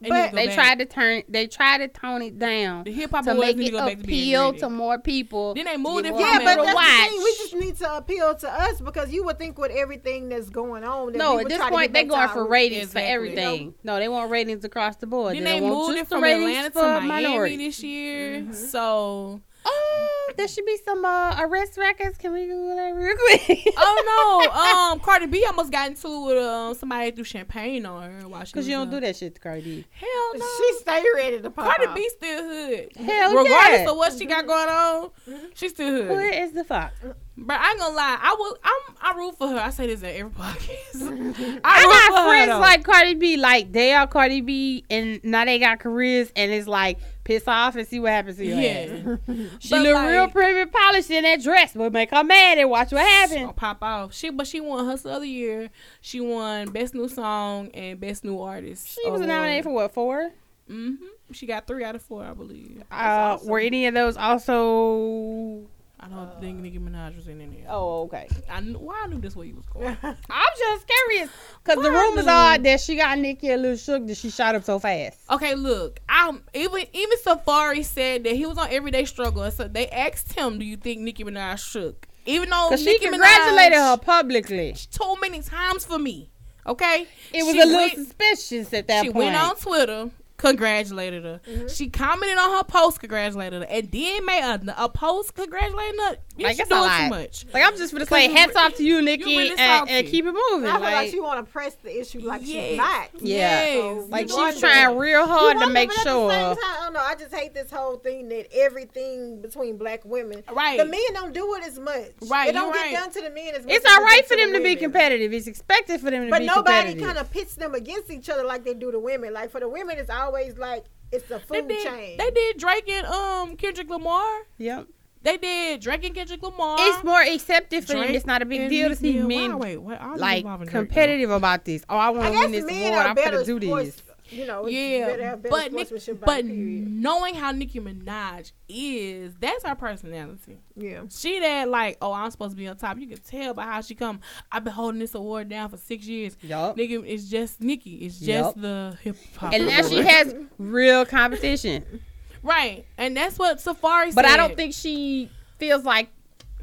But 0.02 0.10
needs 0.10 0.26
to 0.26 0.32
go 0.32 0.36
They 0.36 0.46
back. 0.48 0.56
tried 0.56 0.80
to 0.80 0.86
turn, 0.86 1.24
they 1.30 1.48
tried 1.48 1.78
to 1.78 1.88
tone 1.88 2.22
it 2.22 2.38
down 2.38 2.84
the 2.84 2.92
hip 2.92 3.12
hop 3.12 3.24
to 3.24 3.34
make 3.36 3.56
it 3.58 3.72
go 3.72 3.86
to 3.88 3.94
appeal 3.94 4.50
gritty. 4.50 4.60
to 4.60 4.70
more 4.70 5.00
people. 5.00 5.54
Then 5.54 5.64
they 5.64 5.78
moved 5.78 6.06
it 6.06 6.10
from 6.10 6.20
Yeah, 6.20 6.40
but 6.44 6.56
to 6.58 6.62
that's 6.64 6.78
the 6.78 7.10
thing. 7.10 7.24
We 7.24 7.32
just 7.38 7.56
need 7.56 7.78
to 7.78 7.96
appeal 7.96 8.36
to 8.36 8.50
us 8.52 8.82
because 8.82 9.14
you 9.14 9.24
would 9.24 9.40
think 9.40 9.58
with 9.58 9.72
everything 9.72 10.28
that's 10.28 10.50
going 10.50 10.84
on. 10.84 11.14
That 11.14 11.18
No, 11.20 11.36
we 11.38 11.44
at 11.44 11.48
this 11.48 11.62
point 11.70 11.94
they're 11.94 12.04
going 12.04 12.28
for 12.28 12.46
ratings 12.46 12.88
Exactly. 12.88 13.02
for 13.02 13.08
everything. 13.08 13.74
No, 13.86 13.98
they 14.00 14.10
want 14.10 14.30
ratings 14.30 14.66
across 14.66 14.98
the 14.98 15.08
board. 15.08 15.38
Then 15.38 15.46
they, 15.46 15.62
they 15.62 15.62
want 15.62 15.88
moved 15.88 16.00
it 16.00 16.08
from 16.10 16.22
ratings 16.22 16.50
Atlanta 16.50 16.70
to 16.72 16.80
for 16.80 16.86
Miami 17.02 17.08
minorities. 17.08 17.58
this 17.60 17.84
year. 17.84 18.40
Mm-hmm. 18.42 18.54
So, 18.54 19.40
Oh, 19.66 20.32
there 20.38 20.48
should 20.48 20.66
be 20.66 20.78
some 20.84 21.06
uh, 21.06 21.36
arrest 21.42 21.78
records. 21.78 22.18
Can 22.18 22.34
we 22.34 22.46
Google 22.46 22.76
that 22.76 22.90
real 22.90 23.16
quick? 23.16 23.74
oh 23.78 24.42
no, 24.46 24.52
um, 24.94 25.00
Cardi 25.00 25.28
B 25.28 25.44
almost 25.46 25.72
got 25.72 25.90
into 25.90 26.08
it 26.08 26.26
with 26.26 26.44
um 26.44 26.74
somebody 26.76 27.12
threw 27.12 27.24
champagne 27.24 27.86
on 27.86 28.04
her 28.04 28.28
while 28.28 28.44
she. 28.44 28.52
Because 28.52 28.66
was, 28.66 28.68
you 28.68 28.76
don't 28.76 28.88
uh, 28.88 28.92
do 28.92 29.00
that 29.02 29.16
shit 29.16 29.36
to 29.36 29.42
Cardi 29.42 29.62
B. 29.62 29.86
Hell 29.92 30.32
no. 30.36 30.46
She 30.58 30.80
stay 30.80 31.04
ready 31.16 31.42
to 31.42 31.50
pop 31.50 31.66
Cardi 31.66 31.86
off. 31.88 31.96
B 31.96 32.10
still 32.10 32.44
hood. 32.44 32.90
Hell 32.96 33.36
Regardless 33.36 33.82
yeah. 33.82 33.90
of 33.90 33.98
what 33.98 34.14
she 34.14 34.26
got 34.26 34.48
going 34.48 34.70
on, 34.70 35.10
she 35.54 35.70
still 35.70 35.92
hood. 35.92 36.10
Where 36.10 36.44
is 36.44 36.52
the 36.52 36.64
fuck? 36.64 36.94
But 37.36 37.60
I 37.60 37.72
ain't 37.72 37.80
gonna 37.80 37.96
lie, 37.96 38.20
I 38.22 38.36
will. 38.38 38.58
I'm. 38.64 38.96
I 39.02 39.18
root 39.18 39.38
for 39.38 39.50
her. 39.50 39.58
I 39.58 39.72
say 39.72 39.88
this 39.88 40.04
at 40.04 40.16
every 40.16 40.32
podcast. 40.40 41.02
I, 41.64 41.82
root 41.82 41.94
for 42.06 42.14
got 42.14 42.28
friends 42.28 42.60
like 42.60 42.84
Cardi 42.84 43.16
B, 43.16 43.38
like 43.38 43.72
they 43.72 43.94
are 43.94 44.06
Cardi 44.08 44.42
B, 44.42 44.86
and 44.90 45.20
now 45.24 45.44
they 45.44 45.58
got 45.58 45.80
careers, 45.80 46.32
and 46.36 46.52
it's 46.52 46.68
like 46.68 47.00
piss 47.24 47.48
off 47.48 47.76
and 47.76 47.88
see 47.88 48.00
what 48.00 48.12
happens 48.12 48.38
to 48.38 48.46
your 48.46 48.58
yeah. 48.60 49.16
She 49.60 49.70
But, 49.70 49.82
look 49.82 49.94
like- 49.96 50.10
real 50.10 50.28
pretty 50.28 50.54
and 50.62 50.72
polished 50.72 51.10
in 51.10 51.24
that 51.24 51.42
dress, 51.42 51.74
but 51.74 51.92
make 51.94 52.12
her 52.12 52.24
mad 52.24 52.58
and 52.58 52.70
watch 52.70 52.92
what 52.92 53.02
happens. 53.08 53.52
pop 53.56 53.78
off. 53.82 54.14
She, 54.14 54.30
but 54.30 54.46
she 54.48 54.60
won 54.60 54.86
of 55.06 55.22
the 55.22 55.28
Year. 55.28 55.70
She 56.02 56.20
won 56.20 56.70
Best 56.72 56.94
New 56.96 57.08
Song 57.08 57.70
and 57.74 58.00
Best 58.00 58.24
New 58.24 58.40
Artist. 58.42 59.00
She 59.02 59.10
was 59.10 59.22
nominated 59.22 59.64
for 59.64 59.72
what 59.72 59.94
four? 59.94 60.32
hmm 60.68 60.96
She 61.32 61.46
got 61.46 61.68
three 61.68 61.84
out 61.84 61.96
of 61.96 62.02
four, 62.02 62.24
I 62.24 62.34
believe. 62.34 62.84
Uh, 62.92 63.38
Were 63.44 63.60
any 63.60 63.86
of 63.88 63.94
those 63.94 64.16
also? 64.18 65.64
I 66.06 66.10
don't 66.10 66.42
think 66.42 66.60
Nicki 66.60 66.80
Minaj 66.80 67.16
was 67.16 67.28
in 67.28 67.40
any. 67.42 67.62
of 67.62 67.68
Oh, 67.70 68.02
okay. 68.04 68.28
I 68.50 68.60
knew. 68.60 68.78
Why 68.80 69.04
I 69.04 69.08
knew 69.08 69.20
this 69.20 69.36
way 69.36 69.48
you 69.48 69.56
was 69.56 69.66
going. 69.68 69.98
I'm 70.04 70.54
just 70.58 70.86
curious 70.88 71.30
because 71.64 71.84
the 71.84 71.92
rumors 71.92 72.28
are 72.28 72.58
that 72.58 72.80
she 72.82 72.96
got 72.96 73.18
Nicki 73.20 73.50
a 73.52 73.58
little 73.58 73.78
shook 73.78 74.06
that 74.08 74.18
she 74.18 74.30
shot 74.30 74.56
up 74.56 74.64
so 74.64 74.80
fast. 74.80 75.20
Okay, 75.30 75.56
look. 75.56 76.00
I'm 76.10 76.44
even 76.54 76.84
even 76.94 77.18
Safaree 77.26 77.86
said 77.86 78.24
that 78.26 78.36
he 78.36 78.46
was 78.46 78.58
on 78.58 78.68
Everyday 78.72 79.06
Struggle. 79.06 79.50
So 79.52 79.68
they 79.68 79.88
asked 79.90 80.34
him, 80.34 80.60
"Do 80.60 80.66
you 80.66 80.78
think 80.78 81.02
Nicki 81.02 81.24
Minaj 81.24 81.60
shook?" 81.60 82.08
Even 82.26 82.50
though 82.50 82.68
Because 82.70 82.80
she 82.82 82.92
Nicki 82.92 83.08
congratulated 83.10 83.78
Minaj 83.78 83.92
her 83.92 83.98
publicly. 83.98 84.76
too 84.92 85.16
many 85.22 85.42
times 85.42 85.86
for 85.86 86.00
me. 86.00 86.30
Okay, 86.66 87.06
It 87.34 87.44
was 87.44 87.54
She 87.56 87.60
a 87.62 87.66
little 87.66 87.82
went- 87.82 87.94
suspicious 87.96 88.74
at 88.74 88.88
that 88.88 89.04
she 89.04 89.12
point. 89.12 89.26
went 89.26 89.36
on 89.36 89.56
Twitter, 89.58 90.10
congratulated 90.38 91.24
her. 91.24 91.42
Mm-hmm. 91.48 91.68
She 91.68 91.90
commented 91.90 92.38
on 92.38 92.52
her 92.58 92.64
post, 92.64 93.00
congratulated 93.00 93.62
her, 93.62 93.68
and 93.68 93.92
then 93.92 94.26
made 94.26 94.42
a, 94.42 94.84
a 94.84 94.90
post 94.90 95.36
congratulating 95.36 96.00
her. 96.00 96.18
You 96.36 96.46
Like, 96.48 96.56
she 96.56 96.62
it's 96.64 96.72
a 96.72 96.74
doing 96.74 96.82
lot. 96.88 97.04
too 97.04 97.10
much. 97.10 97.46
Like 97.54 97.64
I'm 97.64 97.78
just 97.78 97.94
gonna 97.94 98.06
Because 98.06 98.18
say, 98.18 98.28
you 98.28 98.36
hats 98.36 98.56
off 98.56 98.74
to 98.76 98.84
you, 98.84 99.02
Nikki, 99.04 99.24
really 99.38 99.52
and, 99.56 99.88
and 99.90 100.08
keep 100.08 100.26
it 100.26 100.32
moving. 100.34 100.68
I 100.68 100.74
feel 100.74 100.82
like, 100.82 100.94
Like, 100.96 101.10
she 101.12 101.20
want 101.20 101.46
to 101.46 101.52
press 101.52 101.76
the 101.84 102.00
issue 102.00 102.22
like 102.22 102.42
Yes. 102.44 102.70
she's 102.70 102.78
not. 102.78 103.10
Yeah. 103.20 103.66
Yes. 103.66 104.10
like 104.10 104.30
You 104.30 104.36
wonder. 104.36 104.52
she's 104.54 104.60
trying 104.62 104.98
real 104.98 105.20
You 105.22 105.28
hard 105.28 105.60
to 105.60 105.70
make 105.70 105.90
but 105.90 105.98
at 106.00 106.04
the 106.06 106.10
sure. 106.10 106.32
same 106.32 106.56
time, 106.56 106.58
I 106.66 106.80
don't 106.86 106.94
know. 106.94 107.00
I 107.02 107.16
just 107.16 107.34
hate 107.36 107.54
this 107.54 107.70
whole 107.70 107.98
thing 107.98 108.30
that 108.30 108.48
everything 108.52 109.42
between 109.42 109.78
black 109.78 110.04
women. 110.06 110.44
Right. 110.52 110.80
The 110.80 110.86
men 110.86 111.02
don't 111.14 111.34
do 111.34 111.54
it 111.56 111.64
as 111.66 111.78
much. 111.78 112.10
Right, 112.28 112.50
It 112.50 112.54
don't 112.54 112.66
you're 112.66 112.74
get 112.74 112.82
right. 112.82 112.94
down 112.94 113.12
to 113.12 113.22
the 113.22 113.30
men 113.30 113.54
as 113.56 113.66
much. 113.66 113.76
It's 113.76 113.86
as 113.86 113.92
all 113.92 114.02
it 114.02 114.04
right 114.06 114.26
for 114.26 114.36
to 114.36 114.42
them 114.42 114.54
the 114.54 114.58
to 114.58 114.64
be 114.64 114.76
competitive. 114.76 115.34
It's 115.34 115.46
expected 115.46 116.02
for 116.02 116.10
them 116.10 116.26
to 116.26 116.30
But 116.32 116.40
be 116.42 116.48
competitive. 116.48 116.64
But 116.66 116.72
nobody 116.96 117.00
kind 117.06 117.18
of 117.20 117.30
pits 117.32 117.54
them 117.56 117.76
against 117.76 118.10
each 118.10 118.28
other 118.30 118.44
like 118.44 118.64
they 118.66 118.74
do 118.74 118.92
the 118.92 119.00
women. 119.00 119.34
Like 119.34 119.52
for 119.52 119.60
the 119.60 119.70
women, 119.70 120.00
it's 120.00 120.10
always 120.10 120.58
like 120.58 120.86
it's 121.12 121.30
a 121.30 121.40
They 121.48 121.60
food 121.60 121.68
did, 121.68 121.86
chain. 121.86 122.18
they 122.18 122.32
did 122.32 122.58
Drake 122.58 122.90
and 122.90 123.06
um 123.06 123.56
Kendrick 123.56 123.88
Lamar. 123.88 124.48
Yep. 124.58 124.88
They 125.24 125.38
did 125.38 125.82
Drake 125.82 126.04
and 126.04 126.14
Kendrick 126.14 126.44
Lamar. 126.44 126.76
It's 126.80 127.04
more 127.04 127.22
accepted 127.22 127.86
for 127.86 127.94
them. 127.94 128.04
It's 128.04 128.26
not 128.26 128.42
a 128.42 128.46
big 128.46 128.70
deal 128.70 128.90
to 128.90 128.96
see 128.96 129.14
Nicki- 129.14 129.26
men 129.28 129.58
wait, 129.58 129.78
wait, 129.78 130.00
all 130.00 130.12
this 130.14 130.22
like 130.22 130.38
involving 130.40 130.68
Drake, 130.68 130.88
competitive 130.90 131.32
about 131.32 131.66
this. 131.66 131.84
Oh, 131.90 131.98
I 131.98 132.10
want 132.10 132.34
to 132.34 132.40
win 132.40 132.52
this 132.52 132.66
men 132.66 132.92
award. 132.94 133.06
I'm 133.08 133.16
better 133.16 133.32
gonna 133.44 133.46
do 133.46 133.62
sports. 133.62 133.86
this. 133.96 134.02
You 134.30 134.48
know, 134.48 134.68
Yeah, 134.68 135.06
better 135.06 135.40
but 135.50 135.72
Nick, 135.74 135.90
but 136.22 136.46
knowing 136.46 137.36
how 137.36 137.52
Nicki 137.52 137.80
Minaj 137.80 138.52
is, 138.68 139.34
that's 139.40 139.64
her 139.64 139.76
personality. 139.76 140.58
Yeah. 140.76 141.02
She 141.10 141.40
that 141.40 141.70
like, 141.70 141.98
oh, 142.02 142.14
I'm 142.14 142.32
supposed 142.32 142.52
to 142.52 142.58
be 142.58 142.68
on 142.68 142.78
top. 142.78 142.98
You 142.98 143.08
can 143.08 143.18
tell 143.20 143.54
by 143.54 143.64
how 143.64 143.82
she 143.82 143.94
come. 143.96 144.22
I've 144.52 144.64
been 144.64 144.74
holding 144.74 145.00
this 145.00 145.14
award 145.14 145.50
down 145.50 145.70
for 145.70 145.78
six 145.78 146.08
years. 146.08 146.36
Yup. 146.42 146.78
Nicki, 146.78 146.96
it's 146.96 147.26
just 147.30 147.62
Nicki. 147.62 147.98
It's 147.98 148.18
just 148.18 148.28
Yup. 148.28 148.62
the 148.62 148.98
hip 149.04 149.18
hop. 149.38 149.54
And 149.54 149.68
now 149.68 149.88
she 149.88 150.02
has 150.02 150.34
real 150.58 151.06
competition. 151.06 152.02
right, 152.44 152.86
and 152.98 153.16
that's 153.18 153.40
what 153.40 153.58
Safaree 153.58 154.08
said. 154.08 154.16
But 154.16 154.26
I 154.26 154.38
don't 154.38 154.56
think 154.56 154.74
she 154.74 155.30
feels 155.58 155.84
like 155.84 156.10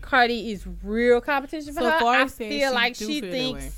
Cardi 0.01 0.53
is 0.53 0.67
real 0.85 1.21
competition 1.21 1.73
for 1.75 1.81
So 1.81 1.91
her. 1.91 2.05
I 2.07 2.27
said 2.27 2.49
feel 2.49 2.69
she 2.71 2.75
like 2.75 2.95
she 2.95 3.21
feel 3.21 3.31
thinks 3.33 3.77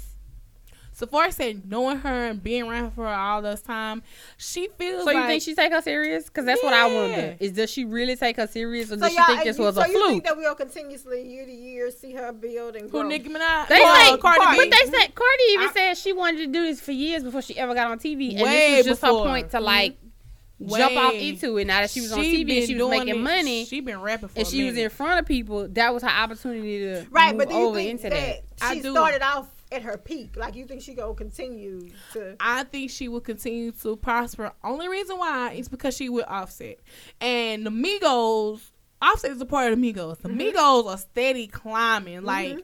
Safaree 0.99 1.33
said, 1.33 1.69
knowing 1.69 1.97
her 1.99 2.27
and 2.29 2.43
being 2.43 2.65
around 2.65 2.91
for 2.93 3.05
her 3.07 3.15
all 3.15 3.41
this 3.41 3.63
time, 3.63 4.03
she 4.37 4.69
feels 4.79 5.05
So 5.05 5.11
you 5.11 5.17
like 5.17 5.27
think 5.27 5.43
she 5.43 5.55
take 5.55 5.73
her 5.73 5.81
serious? 5.81 6.25
Because 6.25 6.45
that's 6.45 6.63
what 6.63 6.75
I 6.75 6.87
wonder. 6.87 7.35
Is 7.41 7.53
does 7.53 7.71
she 7.71 7.85
really 7.87 8.15
take 8.15 8.37
her 8.37 8.47
serious, 8.47 8.89
or 8.93 8.97
So 8.97 9.01
does 9.01 9.11
she 9.11 9.17
y'all, 9.17 9.27
think 9.27 9.41
uh, 9.41 9.45
this 9.45 9.59
you- 9.59 9.65
was 9.65 9.75
so 9.75 9.81
a 9.83 9.89
you 9.89 9.95
fluke? 9.95 10.09
think 10.11 10.25
that 10.25 10.37
we'll 10.37 10.55
continuously 10.55 11.27
year 11.27 11.47
to 11.47 11.51
year 11.51 11.91
see 11.91 12.13
her 12.13 12.31
build 12.31 12.77
and 12.77 12.91
grow? 12.91 13.03
who 13.03 13.09
Nicki 13.09 13.31
Minaj. 13.31 13.69
They 13.69 13.81
Well, 13.81 14.13
say, 14.15 14.19
Cardi 14.19 14.39
but 14.57 14.71
they 14.71 14.91
said 14.99 15.15
Cardi 15.15 15.45
even 15.53 15.69
I- 15.69 15.73
said 15.73 15.95
she 15.97 16.13
wanted 16.13 16.39
to 16.39 16.47
do 16.49 16.63
this 16.63 16.81
for 16.81 16.93
years 16.93 17.25
before 17.25 17.41
she 17.43 17.57
ever 17.59 17.75
got 17.75 17.91
on 17.91 17.99
TV, 17.99 18.37
and 18.37 18.47
this 18.47 18.77
was 18.79 18.87
just 18.87 19.01
before. 19.01 19.25
Her 19.25 19.31
point 19.31 19.51
to 19.53 19.61
like 19.61 19.97
jump 20.69 20.97
off 20.97 21.15
into 21.15 21.59
it. 21.59 21.67
Now 21.67 21.81
that 21.81 21.91
she 21.91 22.01
was 22.01 22.13
on 22.13 22.19
TV 22.19 22.59
and 22.59 22.67
she 22.67 22.75
was 22.75 22.91
making 22.91 23.09
it- 23.09 23.19
money, 23.19 23.65
She 23.65 23.81
been 23.81 24.01
rapping 24.01 24.29
for 24.29 24.39
and 24.39 24.47
a 24.47 24.51
she 24.51 24.65
was 24.65 24.77
in 24.77 24.91
front 24.91 25.21
of 25.21 25.27
people, 25.27 25.69
that 25.69 25.93
was 25.93 26.03
her 26.03 26.09
opportunity 26.09 26.81
to 26.81 27.07
right, 27.11 27.31
move 27.31 27.39
but 27.39 27.49
do 27.49 27.55
you 27.55 27.67
over 27.67 27.77
think 27.77 27.91
into 27.91 28.11
that, 28.11 28.43
that. 28.59 28.73
She 28.75 28.81
do. 28.81 28.93
started 28.93 29.23
off 29.23 29.49
at 29.73 29.83
her 29.83 29.97
peak? 29.97 30.37
Like 30.37 30.55
you 30.55 30.67
think 30.67 30.83
she 30.83 30.95
gonna 30.95 31.15
continue 31.15 31.89
to? 32.13 32.37
I 32.41 32.65
think 32.65 32.91
she 32.91 33.09
will 33.09 33.21
continue 33.21 33.73
to 33.83 33.97
prosper. 33.97 34.53
Only 34.63 34.89
reason 34.89 35.19
why 35.19 35.53
is 35.53 35.69
because 35.69 35.97
she 35.97 36.09
with 36.09 36.27
Offset 36.29 36.79
and 37.21 37.67
the 37.67 37.71
Migos. 37.71 38.61
Offset 39.01 39.33
is 39.33 39.41
a 39.41 39.47
part 39.47 39.73
of 39.73 39.81
the 39.81 39.93
Migos. 39.93 40.19
The 40.19 40.29
mm-hmm. 40.29 40.57
Migos 40.57 40.87
are 40.87 40.99
steady 40.99 41.49
climbing. 41.49 42.23
Like 42.23 42.51
mm-hmm. 42.51 42.61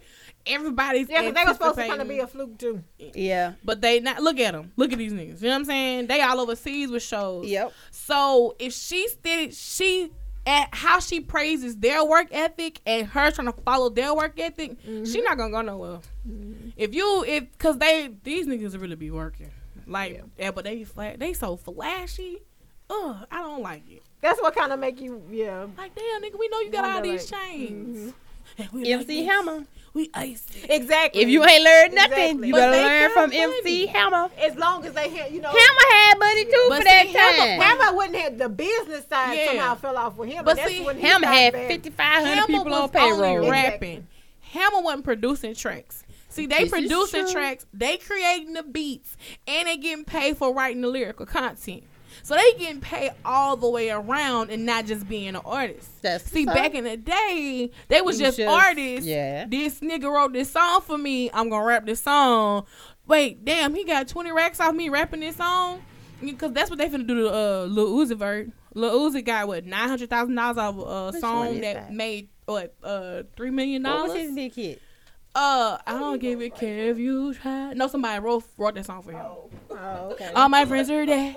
Everybody's 0.49 1.09
Mm-hmm. 1.09 1.13
Yeah, 1.13 1.31
because 1.31 1.35
they 1.35 1.45
were 1.47 1.55
supposed 1.55 1.79
to 1.79 1.87
kind 1.89 2.03
of 2.03 2.09
be 2.09 2.19
a 2.19 2.27
fluke 2.27 2.59
too. 2.59 2.83
Yeah. 2.99 3.53
But 3.65 3.81
they 3.81 4.01
not 4.01 4.23
look 4.23 4.39
at 4.41 4.53
them. 4.53 4.73
Look 4.77 4.93
at 4.93 4.99
these 4.99 5.13
niggas. 5.13 5.41
You 5.41 5.49
know 5.49 5.55
what 5.55 5.61
I'm 5.61 5.65
saying? 5.65 6.07
They 6.07 6.21
all 6.21 6.41
overseas 6.41 6.91
with 6.91 7.03
shows. 7.03 7.47
Yep. 7.47 7.73
So 7.91 8.57
if 8.59 8.73
she 8.73 9.09
still 9.09 9.51
she 9.51 10.13
at 10.47 10.75
how 10.75 10.99
she 10.99 11.21
praises 11.21 11.77
their 11.77 12.05
work 12.05 12.29
ethic 12.31 12.81
and 12.87 13.07
her 13.07 13.31
trying 13.31 13.53
to 13.53 13.53
follow 13.63 13.91
their 13.91 14.15
work 14.15 14.39
ethic, 14.39 14.77
she 15.05 15.21
not 15.23 15.37
gonna 15.37 15.51
go 15.51 15.63
nowhere. 15.63 16.01
If 16.77 16.95
you 16.95 17.25
if 17.27 17.57
cause 17.59 17.79
they 17.79 18.11
these 18.23 18.47
niggas 18.47 18.81
really 18.81 18.97
be 18.97 19.11
working. 19.11 19.51
Like 19.87 20.23
yeah, 20.39 20.51
but 20.51 20.65
they 20.65 20.85
flat 20.85 21.19
they 21.19 21.33
so 21.33 21.57
flashy. 21.57 22.39
Ugh, 22.91 23.27
I 23.31 23.39
don't 23.43 23.63
like 23.63 23.89
it. 23.91 24.03
That's 24.21 24.41
what 24.41 24.55
kind 24.55 24.73
of 24.73 24.79
make 24.79 25.01
you, 25.01 25.23
yeah. 25.31 25.67
Like 25.77 25.95
damn 25.95 26.23
nigga, 26.23 26.39
we 26.39 26.49
know 26.49 26.61
you 26.61 26.71
got 26.71 26.85
all 26.85 27.03
these 27.03 27.31
like, 27.31 27.43
chains. 27.43 27.99
And 27.99 28.15
we 28.73 28.81
like 28.85 28.91
MC 29.01 29.05
this. 29.25 29.31
Hammer. 29.31 29.65
We 29.95 30.11
iced 30.15 30.55
it. 30.55 30.67
Exactly. 30.71 31.23
If 31.23 31.29
you 31.29 31.45
ain't 31.45 31.65
learned 31.65 31.95
nothing, 31.95 32.13
Exactly. 32.13 32.49
you 32.49 32.55
But 32.55 32.71
better 32.71 32.83
learn 32.89 33.11
from 33.13 33.31
money. 33.31 33.41
MC 33.41 33.87
Hammer. 33.87 34.29
as 34.41 34.55
long 34.57 34.85
as 34.85 34.93
they 34.93 35.09
had, 35.09 35.33
you 35.33 35.41
know, 35.41 35.49
Hammer 35.49 35.93
had 35.93 36.19
money 36.19 36.45
too 36.45 36.67
But 36.69 36.79
for 36.79 36.85
that 36.85 37.07
Hammer- 37.07 37.37
time. 37.37 37.61
Hammer 37.61 37.97
wouldn't 37.97 38.17
have 38.17 38.39
the 38.39 38.49
business 38.51 39.07
side 39.09 39.37
Yeah. 39.39 39.47
somehow 39.47 39.75
fell 39.77 39.97
off 39.97 40.17
with 40.17 40.29
him. 40.29 40.45
But 40.45 40.51
and 40.53 40.59
that's 40.59 40.71
see, 40.71 40.83
when 40.85 41.01
Hammer 41.01 41.25
got 41.25 41.35
had 41.35 41.55
5,500 41.55 42.47
people 42.47 42.65
was 42.67 42.73
on 42.75 42.81
only 42.81 42.89
payroll. 42.91 43.45
Exactly. 43.47 43.51
rapping. 43.51 44.07
Hammer 44.53 44.81
wasn't 44.83 45.05
producing 45.05 45.55
tracks. 45.55 46.05
See, 46.29 46.47
they 46.47 46.65
This 46.65 46.71
producing 46.71 47.27
tracks, 47.33 47.67
they 47.73 47.97
creating 47.97 48.53
the 48.53 48.63
beats, 48.63 49.17
and 49.47 49.67
they 49.67 49.79
getting 49.79 50.05
paid 50.05 50.37
for 50.37 50.53
writing 50.55 50.83
the 50.83 50.89
lyrical 50.89 51.25
content. 51.27 51.83
So 52.23 52.35
they 52.35 52.53
getting 52.59 52.81
paid 52.81 53.13
all 53.25 53.57
the 53.57 53.69
way 53.69 53.91
around 53.91 54.51
and 54.51 54.65
not 54.67 54.87
just 54.87 55.09
being 55.09 55.29
an 55.29 55.37
artist. 55.37 56.03
That's 56.03 56.25
See, 56.31 56.45
what's 56.47 56.59
back 56.59 56.75
in 56.75 56.85
the 56.85 56.97
day, 56.97 57.71
they 57.89 58.01
was 58.01 58.19
just, 58.19 58.37
just- 58.39 58.49
artists. 58.49 59.07
yeah. 59.07 59.47
This 59.47 59.81
nigga 59.81 60.11
wrote 60.13 60.33
this 60.33 60.51
song 60.51 60.81
for 60.83 60.99
me. 60.99 61.31
I'm 61.33 61.49
gonna 61.49 61.65
rap 61.65 61.87
this 61.87 62.01
song. 62.03 62.67
Wait, 63.07 63.45
damn, 63.45 63.75
he 63.75 63.85
got 63.85 64.07
20 64.09 64.33
racks 64.33 64.61
off 64.61 64.75
me 64.75 64.89
rapping 64.89 65.21
this 65.21 65.37
song? 65.37 65.83
Because 66.23 66.53
that's 66.53 66.69
what 66.69 66.79
they 66.79 66.89
finna 66.89 67.07
do 67.07 67.15
to 67.23 67.29
uh, 67.35 67.65
Lil 67.67 67.95
Uzi 67.97 68.17
Vert. 68.17 68.51
Lil 68.75 69.11
Uzi 69.11 69.25
got 69.25 69.47
what 69.49 69.65
nine 69.65 69.89
hundred 69.89 70.11
thousand 70.11 70.35
dollars 70.35 70.59
off 70.59 70.75
a 70.77 71.13
Which 71.13 71.21
song 71.21 71.61
that, 71.61 71.75
that? 71.75 71.93
made 71.93 72.29
what 72.45 72.75
uh 72.83 73.23
three 73.37 73.51
million 73.51 73.83
What 73.83 73.91
dollars. 73.91 74.09
was 74.13 74.21
his 74.23 74.35
big 74.35 74.55
hit? 74.55 74.83
Uh, 75.35 75.79
I 75.87 75.93
don't 75.93 76.19
give 76.19 76.41
a 76.41 76.51
care 76.51 76.91
if 76.91 76.99
you 76.99 77.33
try. 77.35 77.73
No, 77.75 77.87
somebody 77.87 78.19
wrote 78.21 78.45
wrote 78.57 78.75
that 78.75 78.87
song 78.87 79.03
for 79.03 79.13
him. 79.13 79.25
Oh, 79.71 80.11
okay. 80.13 80.33
All 80.35 80.49
my 80.49 80.65
friends 80.65 80.91
are 80.91 81.07
dead. 81.07 81.37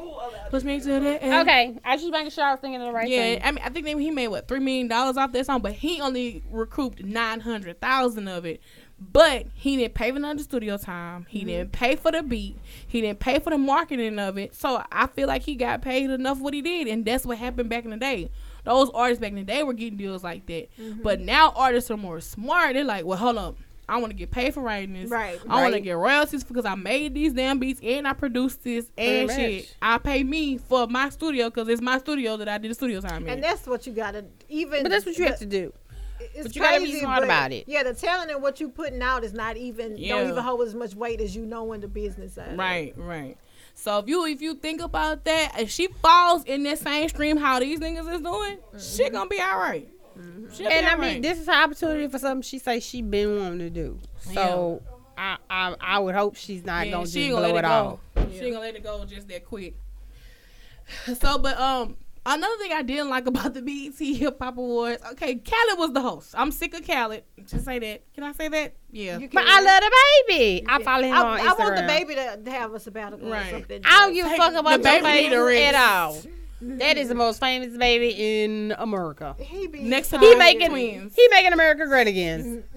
Push 0.49 0.63
me 0.63 0.79
to 0.79 0.99
the 0.99 1.21
end. 1.21 1.47
Okay, 1.47 1.77
I 1.85 1.93
was 1.93 2.01
just 2.01 2.11
making 2.11 2.31
sure 2.31 2.43
I 2.43 2.51
was 2.51 2.59
thinking 2.59 2.81
of 2.81 2.87
the 2.87 2.93
right 2.93 3.07
Yeah, 3.07 3.17
thing. 3.19 3.41
I 3.43 3.51
mean, 3.51 3.63
I 3.63 3.69
think 3.69 3.85
he 3.87 4.09
made 4.09 4.29
what 4.29 4.47
three 4.47 4.59
million 4.59 4.87
dollars 4.87 5.17
off 5.17 5.31
that 5.33 5.45
song, 5.45 5.61
but 5.61 5.73
he 5.73 6.01
only 6.01 6.43
recouped 6.49 7.03
nine 7.03 7.41
hundred 7.41 7.79
thousand 7.79 8.27
of 8.27 8.45
it. 8.45 8.61
But 8.99 9.47
he 9.55 9.77
didn't 9.77 9.95
pay 9.95 10.11
for 10.11 10.19
none 10.19 10.31
of 10.31 10.37
the 10.37 10.43
studio 10.43 10.77
time. 10.77 11.25
He 11.27 11.43
didn't 11.43 11.71
pay 11.71 11.95
for 11.95 12.11
the 12.11 12.21
beat. 12.21 12.57
He 12.87 13.01
didn't 13.01 13.19
pay 13.19 13.39
for 13.39 13.49
the 13.49 13.57
marketing 13.57 14.19
of 14.19 14.37
it. 14.37 14.53
So 14.55 14.83
I 14.91 15.07
feel 15.07 15.27
like 15.27 15.41
he 15.41 15.55
got 15.55 15.81
paid 15.81 16.09
enough 16.11 16.39
what 16.39 16.53
he 16.53 16.61
did, 16.61 16.87
and 16.87 17.03
that's 17.03 17.25
what 17.25 17.39
happened 17.39 17.69
back 17.69 17.83
in 17.83 17.89
the 17.91 17.97
day. 17.97 18.29
Those 18.63 18.91
artists 18.91 19.19
back 19.19 19.29
in 19.31 19.37
the 19.37 19.43
day 19.43 19.63
were 19.63 19.73
getting 19.73 19.97
deals 19.97 20.23
like 20.23 20.45
that. 20.45 20.69
But 21.03 21.19
now 21.19 21.51
artists 21.55 21.89
are 21.89 21.97
more 21.97 22.21
smart. 22.21 22.75
They're 22.75 22.83
like, 22.83 23.05
well, 23.05 23.17
hold 23.17 23.37
up. 23.37 23.57
I 23.91 23.97
want 23.97 24.11
to 24.11 24.15
get 24.15 24.31
paid 24.31 24.53
for 24.53 24.61
writing 24.61 24.93
this. 24.93 25.09
Right. 25.09 25.37
I 25.49 25.61
want 25.61 25.73
to 25.73 25.81
get 25.81 25.97
royalties 25.97 26.45
because 26.45 26.63
I 26.63 26.75
made 26.75 27.13
these 27.13 27.33
damn 27.33 27.59
beats 27.59 27.81
and 27.83 28.07
I 28.07 28.13
produced 28.13 28.63
this 28.63 28.89
and 28.97 29.27
Pretty 29.27 29.59
shit. 29.59 29.63
much. 29.63 29.75
I 29.81 29.97
pay 29.97 30.23
me 30.23 30.57
for 30.57 30.87
my 30.87 31.09
studio 31.09 31.49
because 31.49 31.67
it's 31.67 31.81
my 31.81 31.97
studio 31.97 32.37
that 32.37 32.47
I 32.47 32.57
did 32.57 32.71
the 32.71 32.75
studio 32.75 33.01
time 33.01 33.23
in. 33.23 33.33
And 33.33 33.43
that's 33.43 33.67
what 33.67 33.85
you 33.85 33.91
gotta 33.91 34.23
even. 34.47 34.83
But 34.83 34.91
that's 34.91 35.05
what 35.05 35.17
you 35.17 35.25
have 35.25 35.39
to 35.39 35.45
do. 35.45 35.73
It's 36.21 36.43
but 36.43 36.55
you 36.55 36.61
gotta 36.61 36.79
be 36.79 36.85
crazy, 36.85 36.99
smart 37.01 37.25
about 37.25 37.51
it. 37.51 37.65
Yeah, 37.67 37.83
the 37.83 37.93
talent 37.93 38.31
and 38.31 38.41
what 38.41 38.61
you 38.61 38.69
putting 38.69 39.01
out 39.01 39.25
is 39.25 39.33
not 39.33 39.57
even 39.57 39.97
Yeah. 39.97 40.15
don't 40.15 40.29
even 40.29 40.41
hold 40.41 40.65
as 40.65 40.73
much 40.73 40.95
weight 40.95 41.19
as 41.19 41.35
you 41.35 41.45
know 41.45 41.73
in 41.73 41.81
the 41.81 41.89
business 41.89 42.35
side. 42.35 42.57
Right, 42.57 42.93
right. 42.95 43.37
So 43.73 43.97
if 43.99 44.07
you 44.07 44.25
if 44.25 44.41
you 44.41 44.55
think 44.55 44.79
about 44.79 45.25
that, 45.25 45.59
if 45.59 45.69
she 45.69 45.87
falls 46.01 46.45
in 46.45 46.63
that 46.63 46.79
same 46.79 47.09
stream 47.09 47.35
how 47.35 47.59
these 47.59 47.79
niggas 47.79 48.09
is 48.13 48.21
doing, 48.21 48.57
shit 48.79 49.07
mm-hmm. 49.07 49.15
gonna 49.15 49.29
be 49.29 49.41
all 49.41 49.59
right. 49.59 49.89
She'll 50.53 50.67
be 50.69 50.73
And 50.75 50.85
I 50.85 50.95
mean, 50.95 51.01
right. 51.01 51.21
this 51.21 51.39
is 51.39 51.47
an 51.47 51.53
opportunity 51.55 52.07
for 52.07 52.19
something 52.19 52.41
she 52.41 52.59
say 52.59 52.79
she 52.79 53.01
been 53.01 53.39
wanting 53.39 53.59
to 53.59 53.69
do. 53.69 53.99
So 54.33 54.81
I, 55.17 55.37
I 55.49 55.75
I 55.79 55.99
would 55.99 56.15
hope 56.15 56.35
she's 56.35 56.63
not 56.65 56.85
Yeah, 56.87 56.93
gonna 56.93 57.07
she 57.07 57.27
just 57.27 57.31
gonna 57.31 57.47
blow 57.47 57.53
let 57.55 57.63
it 57.63 57.67
it 57.67 57.71
off. 57.71 57.99
go. 58.15 58.27
She 58.31 58.37
ain't 58.39 58.53
gonna 58.53 58.59
let 58.65 58.75
it 58.75 58.83
go 58.83 59.05
just 59.05 59.27
that 59.29 59.45
quick. 59.45 59.75
So, 61.21 61.37
but 61.37 61.57
um, 61.57 61.95
another 62.25 62.55
thing 62.57 62.73
I 62.73 62.81
didn't 62.81 63.09
like 63.09 63.25
about 63.27 63.53
the 63.53 63.61
BET 63.61 63.97
Hip 64.17 64.37
Hop 64.41 64.57
Awards, 64.57 65.01
okay, 65.13 65.35
Khaled 65.35 65.79
was 65.79 65.91
the 65.93 66.01
host. 66.01 66.33
I'm 66.37 66.51
sick 66.51 66.73
of 66.73 66.85
Khaled. 66.85 67.23
Just 67.45 67.63
say 67.65 67.79
that. 67.79 68.13
Can 68.13 68.23
I 68.25 68.33
say 68.33 68.49
that? 68.49 68.73
Yeah. 68.91 69.19
But 69.31 69.43
I 69.47 69.61
love 69.61 69.81
the 69.81 69.91
baby. 70.27 70.65
I 70.67 70.83
follow 70.83 71.03
him 71.03 71.13
I, 71.13 71.19
on 71.21 71.39
Instagram. 71.39 71.47
I 71.47 71.53
want 71.63 71.75
the 71.77 71.83
baby 71.83 72.15
to, 72.15 72.37
to 72.43 72.51
have 72.51 72.73
a 72.73 72.79
sabbatical 72.79 73.29
Right. 73.29 73.47
or 73.47 73.51
something. 73.51 73.81
I 73.85 73.99
don't 74.05 74.13
give 74.13 74.25
a 74.25 74.35
fuck 74.35 74.53
about 74.53 74.77
the 74.79 74.83
baby 74.83 75.29
baby 75.29 75.63
at 75.63 75.75
all. 75.75 76.17
That 76.61 76.97
is 76.97 77.07
the 77.09 77.15
most 77.15 77.39
famous 77.39 77.75
baby 77.75 78.43
in 78.43 78.75
America. 78.77 79.35
He 79.39 79.67
be 79.67 79.81
Next 79.81 80.09
to 80.09 80.19
He 80.19 80.31
the 80.33 80.37
making 80.37 80.69
twins. 80.69 81.15
he 81.15 81.27
making 81.31 81.53
America 81.53 81.85
great 81.87 82.07
again. 82.07 82.63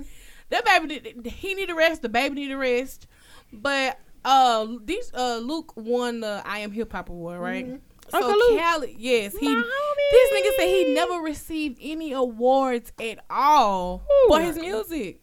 That 0.50 0.64
baby, 0.66 1.30
he 1.30 1.54
need 1.54 1.70
a 1.70 1.74
rest. 1.74 2.02
The 2.02 2.08
baby 2.10 2.34
need 2.34 2.52
a 2.52 2.56
rest. 2.58 3.06
But 3.52 3.98
uh, 4.26 4.66
these 4.84 5.10
uh, 5.14 5.38
Luke 5.38 5.72
won 5.74 6.20
the 6.20 6.42
I 6.44 6.58
Am 6.58 6.70
Hip 6.70 6.92
Hop 6.92 7.08
Award, 7.08 7.40
right? 7.40 7.80
So 8.10 8.18
Uncle 8.18 8.32
Luke. 8.32 8.60
Khaled, 8.60 8.90
yes, 8.98 9.34
he. 9.36 9.48
My 9.48 9.62
This 10.10 10.30
homie. 10.32 10.36
nigga 10.38 10.56
said 10.58 10.66
he 10.68 10.94
never 10.94 11.14
received 11.22 11.78
any 11.82 12.12
awards 12.12 12.92
at 13.00 13.24
all 13.30 14.04
Who? 14.06 14.28
for 14.34 14.40
his 14.42 14.56
music. 14.58 15.22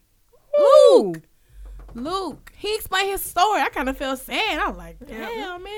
Ooh. 0.59 1.13
Luke, 1.13 1.21
Luke, 1.93 2.50
he 2.61 2.75
explained 2.75 3.09
his 3.09 3.21
story. 3.21 3.59
I 3.61 3.69
kind 3.69 3.89
of 3.89 3.97
felt 3.97 4.19
sad. 4.19 4.59
I 4.59 4.67
was 4.69 4.77
like, 4.77 4.97
damn, 5.07 5.63
man. 5.63 5.73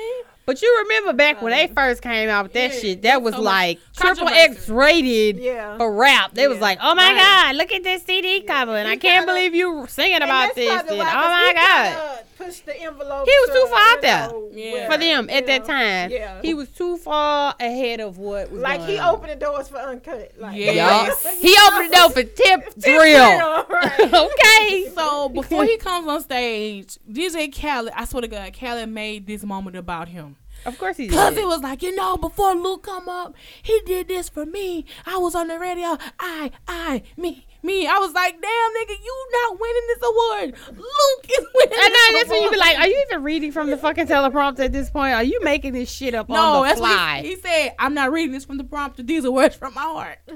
But 0.46 0.62
you 0.62 0.84
remember 0.84 1.14
back 1.14 1.42
when 1.42 1.52
they 1.54 1.70
uh, 1.70 1.74
first 1.74 2.02
came 2.02 2.28
out 2.28 2.44
with 2.44 2.52
that 2.54 2.74
Yeah, 2.74 2.80
shit, 2.80 3.02
that 3.04 3.22
was 3.22 3.34
so 3.36 3.42
like 3.42 3.80
triple. 3.96 4.28
X 4.28 4.68
rated 4.68 5.38
Yeah. 5.38 5.78
for 5.78 5.90
rap. 5.96 6.34
They 6.34 6.50
was 6.50 6.60
like, 6.60 6.80
"Oh 6.82 6.94
my 6.96 7.14
Right. 7.14 7.18
god, 7.18 7.56
look 7.56 7.72
at 7.72 7.84
this 7.84 8.04
CD 8.04 8.42
cover," 8.42 8.76
and 8.76 8.86
I 8.90 8.98
can't 8.98 9.26
kinda- 9.26 9.28
believe 9.34 9.56
you 9.56 9.86
singing 9.88 10.22
about 10.22 10.54
this. 10.54 10.68
probably 10.70 11.00
And, 11.00 11.08
why, 11.08 11.10
oh 11.10 11.14
'cause 11.14 11.30
my 11.30 11.48
he 11.48 11.54
god, 11.54 11.86
kinda 11.86 12.20
Pushed 12.36 12.66
the 12.66 12.76
envelope. 12.82 13.26
He 13.26 13.34
was 13.42 13.50
to, 13.50 13.54
too 13.54 13.66
far 13.68 13.80
out 13.80 14.02
there. 14.02 14.32
Yeah. 14.52 14.90
for 14.92 14.98
them 14.98 15.30
you 15.30 15.36
at 15.36 15.46
that 15.48 15.64
time, 15.66 16.10
Yeah. 16.12 16.42
he 16.42 16.54
was 16.56 16.68
too 16.68 16.98
far 16.98 17.56
ahead 17.60 18.02
of 18.02 18.18
what 18.18 18.52
was 18.52 18.60
like 18.62 18.80
going 18.80 18.90
he 18.92 18.98
on. 18.98 19.16
opened 19.16 19.32
the 19.32 19.36
doors 19.36 19.70
for 19.70 19.78
uncut. 19.78 20.32
Like, 20.38 20.58
Yeah. 20.58 20.72
Yes. 20.74 21.26
He 21.42 21.56
opened 21.68 21.92
the 21.92 21.96
door 21.96 22.10
for 22.10 22.24
tip 22.24 22.74
drill. 22.80 23.38
Drill, 23.38 23.66
right. 23.70 24.14
okay. 24.14 24.92
So 24.96 25.30
before 25.30 25.64
he 25.64 25.78
comes 25.78 26.08
on 26.08 26.22
stage, 26.22 26.73
DJ 26.82 27.54
Khaled, 27.56 27.94
I 27.96 28.06
swear 28.06 28.22
to 28.22 28.28
God, 28.28 28.54
Khaled 28.58 28.90
made 28.90 29.28
this 29.28 29.44
moment 29.44 29.76
about 29.76 30.08
him. 30.10 30.36
Of 30.66 30.78
course 30.78 30.98
he 30.98 31.08
Cause 31.08 31.34
did. 31.36 31.44
it 31.44 31.48
was 31.48 31.62
like, 31.62 31.82
you 31.84 31.96
know, 31.96 32.16
before 32.18 32.54
Luke 32.56 32.84
come 32.84 33.10
up, 33.10 33.36
he 33.62 33.82
did 33.86 34.08
this 34.08 34.30
for 34.30 34.46
me. 34.46 34.86
I 35.06 35.18
was 35.18 35.36
on 35.36 35.48
the 35.48 35.60
radio. 35.60 35.98
I, 36.20 36.52
I, 36.68 37.04
me, 37.18 37.46
me. 37.64 37.88
I 37.88 37.98
was 37.98 38.14
like, 38.14 38.34
damn, 38.34 38.42
nigga, 38.42 39.04
you 39.04 39.28
not 39.32 39.60
winning 39.60 39.84
this 39.88 40.00
award. 40.04 40.78
Luke 40.78 41.26
is 41.30 41.48
winning. 41.54 41.70
This 41.70 41.78
award." 41.78 41.80
I 41.80 41.90
this 41.90 42.12
know 42.12 42.20
that's 42.20 42.30
when 42.30 42.44
you 42.44 42.52
be 42.52 42.58
like, 42.58 42.78
are 42.80 42.88
you 42.88 43.06
even 43.10 43.24
reading 43.24 43.52
from 43.52 43.70
the 43.70 43.78
fucking 43.78 44.08
teleprompter 44.08 44.60
at 44.60 44.72
this 44.72 44.90
point? 44.90 45.14
Are 45.14 45.24
you 45.24 45.40
making 45.44 45.74
this 45.74 45.92
shit 45.92 46.14
up 46.16 46.30
no, 46.30 46.36
on 46.36 46.62
the 46.62 46.68
that's 46.68 46.80
fly? 46.80 47.22
he, 47.22 47.30
he 47.30 47.36
said. 47.38 47.76
I'm 47.80 47.94
not 47.94 48.12
reading 48.12 48.32
this 48.32 48.46
from 48.46 48.58
the 48.58 48.64
prompter. 48.64 49.04
These 49.04 49.26
are 49.26 49.32
words 49.32 49.56
from 49.56 49.74
my 49.74 49.82
heart. 49.82 50.20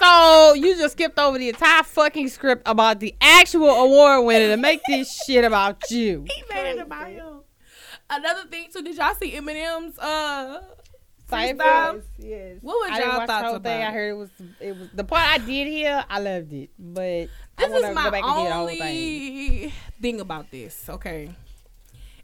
So 0.00 0.54
you 0.54 0.76
just 0.76 0.92
skipped 0.92 1.18
over 1.18 1.38
the 1.38 1.48
entire 1.48 1.82
fucking 1.82 2.28
script 2.28 2.62
about 2.66 3.00
the 3.00 3.14
actual 3.20 3.68
award 3.68 4.26
winner 4.26 4.48
to 4.48 4.56
make 4.56 4.80
this 4.86 5.22
shit 5.26 5.44
about 5.44 5.90
you. 5.90 6.24
He 6.28 6.42
made 6.52 6.72
it 6.72 6.78
about 6.78 7.08
him. 7.08 7.40
Another 8.10 8.48
thing 8.48 8.66
too, 8.72 8.82
did 8.82 8.96
y'all 8.96 9.14
see 9.14 9.32
Eminem's 9.32 9.98
uh 9.98 10.60
Cypher? 11.32 11.54
freestyle? 11.58 11.94
yes, 11.94 12.04
yes. 12.18 12.56
What 12.62 12.74
was 12.74 12.90
I 12.92 12.96
didn't 12.96 13.10
y'all 13.10 13.20
the 13.20 13.26
thoughts 13.26 13.48
about? 13.50 13.62
thing. 13.64 13.82
I 13.82 13.90
heard 13.92 14.10
it 14.10 14.16
was 14.16 14.30
it 14.60 14.76
was 14.78 14.88
the 14.94 15.04
part 15.04 15.28
I 15.28 15.38
did 15.38 15.66
hear. 15.68 16.04
I 16.08 16.18
loved 16.20 16.52
it, 16.52 16.70
but 16.78 17.02
I 17.02 17.28
This 17.58 17.70
want 17.70 17.84
is 17.84 17.88
to 17.90 17.94
my 17.94 18.04
go 18.04 18.10
back 18.10 18.22
and 18.24 18.32
hear 18.38 18.44
the 18.48 18.52
whole 18.54 18.60
only 18.62 18.78
thing. 18.78 19.72
thing 20.00 20.20
about 20.20 20.50
this. 20.50 20.88
Okay. 20.88 21.30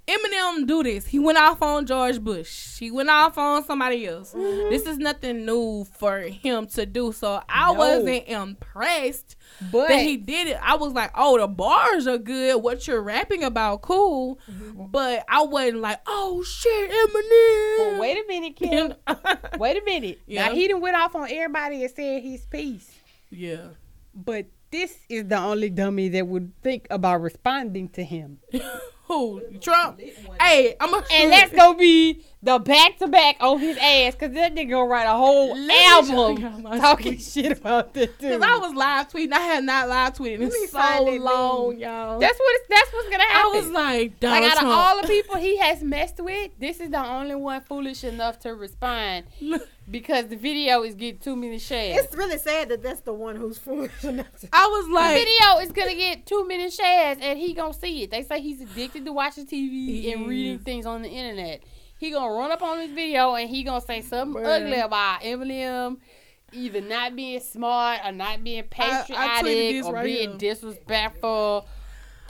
Eminem 0.09 0.66
do 0.66 0.82
this. 0.82 1.06
He 1.06 1.18
went 1.18 1.36
off 1.36 1.60
on 1.60 1.85
George 1.85 2.20
Bush. 2.20 2.78
He 2.78 2.90
went 2.90 3.10
off 3.10 3.36
on 3.36 3.62
somebody 3.64 4.06
else. 4.06 4.32
Mm-hmm. 4.32 4.70
This 4.70 4.86
is 4.86 4.97
nothing 4.97 5.44
new 5.44 5.85
for 5.98 6.20
him 6.20 6.66
to 6.68 6.86
do. 6.86 7.12
So 7.12 7.43
I 7.48 7.66
No. 7.72 7.78
wasn't 7.78 8.26
impressed 8.26 9.36
But 9.70 9.89
that 9.89 10.01
he 10.01 10.16
did 10.16 10.48
it. 10.48 10.59
I 10.62 10.76
was 10.76 10.94
like, 10.94 11.10
oh, 11.14 11.39
the 11.39 11.47
bars 11.47 12.06
are 12.06 12.16
good. 12.18 12.62
What 12.62 12.86
you're 12.89 13.02
rapping 13.02 13.44
about, 13.44 13.82
cool. 13.82 14.39
Mm-hmm. 14.51 14.86
But 14.90 15.24
I 15.28 15.43
wasn't 15.43 15.80
like, 15.82 16.01
oh 16.06 16.43
shit, 16.43 16.90
Eminem. 16.90 17.93
But 17.93 18.01
wait 18.01 18.16
a 18.16 18.24
minute, 18.26 18.56
Kim. 18.56 18.94
wait 19.60 19.76
a 19.76 19.85
minute. 19.85 20.20
Yeah. 20.26 20.48
Now 20.48 20.55
he 20.55 20.68
done 20.68 20.80
went 20.80 20.97
off 20.97 21.14
on 21.14 21.28
everybody 21.30 21.85
and 21.85 21.93
said 21.94 22.22
his 22.22 22.47
piece. 22.47 22.90
yeah. 23.30 23.68
But 24.14 24.47
this 24.70 24.98
is 25.09 25.28
the 25.28 25.39
only 25.39 25.70
dummy 25.70 26.09
that 26.09 26.26
would 26.26 26.52
think 26.62 26.86
about 26.90 27.20
responding 27.22 27.89
to 27.90 28.02
him. 28.05 28.39
Who? 29.09 29.40
Trump. 29.60 30.01
Hey, 30.40 30.76
I'm 30.78 30.94
a 30.94 31.02
And 31.12 31.32
that's 31.32 31.52
gonna 31.52 31.78
be 31.78 32.22
the 32.40 32.59
back 32.59 32.98
to 32.98 33.09
back 33.09 33.36
on 33.40 33.59
his 33.59 33.77
ass, 33.78 34.15
cause 34.15 34.31
that 34.32 34.55
nigga 34.55 34.70
gonna 34.70 34.86
write 34.86 35.06
a 35.06 35.16
whole 35.16 35.56
Let 35.56 35.66
me 35.66 35.74
show 36.06 36.28
y'all 36.31 36.47
album 36.47 36.62
talking 36.81 37.12
tweet. 37.15 37.23
shit 37.23 37.59
about 37.59 37.94
that 37.94 38.19
dude. 38.19 38.40
Cause 38.40 38.43
I 38.43 38.59
was 38.59 38.74
live 38.74 39.09
tweeting. 39.09 39.32
I 39.32 39.40
had 39.40 39.65
not 39.65 39.89
live 39.89 40.15
tweeted 40.15 40.40
in 40.40 40.69
so 40.69 40.78
long, 41.16 41.70
meme. 41.70 41.81
y'all. 41.81 42.19
that's 42.20 42.39
what 42.39 42.60
it's, 42.60 42.69
that's 42.69 42.93
what's 42.93 43.09
gonna 43.09 43.23
happen. 43.24 43.52
I 43.52 43.56
was 43.56 43.69
like, 43.70 44.01
like 44.01 44.20
Donald 44.20 44.52
out 44.52 44.62
of 44.62 44.69
all 44.69 45.02
the 45.02 45.09
people 45.09 45.36
he 45.36 45.56
has 45.59 45.82
messed 45.82 46.20
with, 46.20 46.52
this 46.60 46.78
is 46.78 46.90
the 46.90 47.05
only 47.05 47.35
one 47.35 47.60
foolish 47.62 48.05
enough 48.05 48.39
to 48.40 48.55
respond 48.55 49.27
because 49.90 50.28
the 50.28 50.36
video 50.36 50.82
is 50.85 50.94
getting 50.94 51.19
too 51.19 51.35
many 51.35 51.59
shares. 51.59 52.05
It's 52.05 52.15
really 52.15 52.39
sad 52.39 52.69
that 52.69 52.82
that's 52.85 53.01
the 53.01 53.12
one 53.12 53.35
who's 53.35 53.59
foolish 53.59 54.05
enough 54.05 54.32
to. 54.40 54.48
I 54.52 54.66
was 54.66 54.89
like, 54.89 55.15
The 55.19 55.24
video 55.24 55.59
is 55.66 55.73
gonna 55.73 55.97
get 55.97 56.24
too 56.24 56.47
many 56.47 56.70
shares, 56.70 57.19
and 57.20 57.36
he 57.36 57.52
gonna 57.52 57.74
see 57.74 58.05
it. 58.05 58.12
They 58.12 58.23
say 58.23 58.40
he's 58.40 58.60
addicted 58.60 59.05
to 59.06 59.12
watching 59.12 59.44
TV 59.47 60.12
and 60.12 60.28
reading 60.28 60.60
things 60.60 60.86
on 60.86 61.02
the 61.02 61.09
internet. 61.09 61.62
He 61.99 62.11
gonna 62.11 62.33
run 62.33 62.51
up 62.53 62.62
on 62.62 62.79
this 62.79 62.91
video 62.91 63.35
and 63.35 63.49
he 63.51 63.62
gonna 63.65 63.81
say 63.81 64.01
something 64.03 64.43
Bruh. 64.43 64.61
ugly 64.62 64.79
about 64.79 65.20
Eminem, 65.23 65.99
either 66.53 66.81
not 66.81 67.15
being 67.16 67.41
smart 67.41 68.01
or 68.05 68.12
not 68.12 68.43
being 68.45 68.62
patriotic 68.65 69.45
this 69.45 69.85
or 69.87 69.95
right 69.95 70.05
being 70.05 70.31
here. 70.31 70.39
disrespectful. 70.39 71.66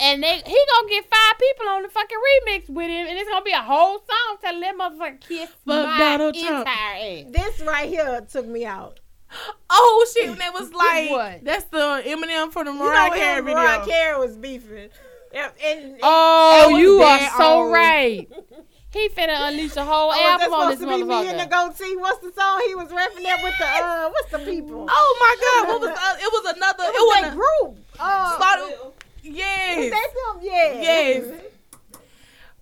And 0.00 0.22
they 0.22 0.36
he 0.36 0.40
gonna 0.76 0.88
get 0.88 1.04
five 1.10 1.38
people 1.40 1.68
on 1.70 1.82
the 1.82 1.88
fucking 1.88 2.18
remix 2.18 2.70
with 2.70 2.86
him, 2.86 3.06
and 3.08 3.18
it's 3.18 3.28
gonna 3.28 3.44
be 3.44 3.50
a 3.50 3.58
whole 3.62 3.98
song 3.98 4.38
telling 4.40 4.60
that 4.60 4.76
motherfucker 4.76 5.20
kiss 5.20 5.48
Fuck 5.66 5.86
my 5.86 5.98
Donald 5.98 6.36
entire 6.36 6.50
Trump. 6.62 6.68
ass. 6.68 7.24
This 7.30 7.60
right 7.66 7.88
here 7.88 8.20
took 8.30 8.46
me 8.46 8.64
out. 8.64 9.00
oh 9.68 10.06
shit, 10.14 10.28
and 10.30 10.40
it 10.40 10.54
was 10.54 10.72
like, 10.72 11.10
What? 11.10 11.44
that's 11.44 11.64
the 11.64 12.02
Eminem 12.06 12.52
from 12.52 12.66
the 12.66 12.72
You 12.72 12.78
know 12.78 12.84
Mariah 12.84 13.10
when 13.10 13.18
Carey 13.18 13.32
him 13.32 13.36
and 13.38 13.46
video. 13.46 13.60
Mariah 13.60 13.84
Carey 13.86 14.18
was 14.18 14.36
beefing. 14.36 14.88
Yeah, 15.34 15.50
and, 15.62 15.98
Oh, 16.02 16.74
you 16.78 17.02
are 17.02 17.30
so 17.36 17.60
on. 17.66 17.72
right. 17.72 18.28
He 18.90 19.08
finna 19.10 19.48
unleash 19.48 19.76
a 19.76 19.84
whole 19.84 20.10
Oh, 20.12 20.12
is 20.12 20.18
that 20.18 20.40
album 20.40 20.54
on 20.54 20.60
supposed 20.60 20.80
this 20.80 20.88
to 20.88 20.96
be 20.96 21.04
me 21.04 21.28
and 21.28 21.40
the 21.40 21.46
goatee? 21.46 21.96
What's 21.96 22.20
the 22.20 22.32
song 22.32 22.62
he 22.66 22.74
was 22.74 22.90
rapping 22.90 23.22
that 23.24 23.42
with 23.42 23.54
the 23.58 23.66
uh? 23.66 24.08
What's 24.10 24.30
the 24.32 24.38
people? 24.38 24.86
Oh 24.90 25.16
my 25.20 25.36
God! 25.40 25.68
What 25.68 25.80
was 25.80 25.90
uh, 25.90 26.16
it? 26.18 26.32
Was 26.32 26.56
another. 26.56 26.84
It, 26.84 26.88
it 26.88 26.92
was 26.92 27.22
was 27.22 27.32
a 27.32 27.36
group. 27.36 27.86
Uh, 28.00 28.36
Started- 28.36 28.92
is 29.24 29.34
yes. 29.34 29.90
that 29.90 30.10
them? 30.34 30.42
Yeah. 30.42 30.80
Yes. 30.80 31.42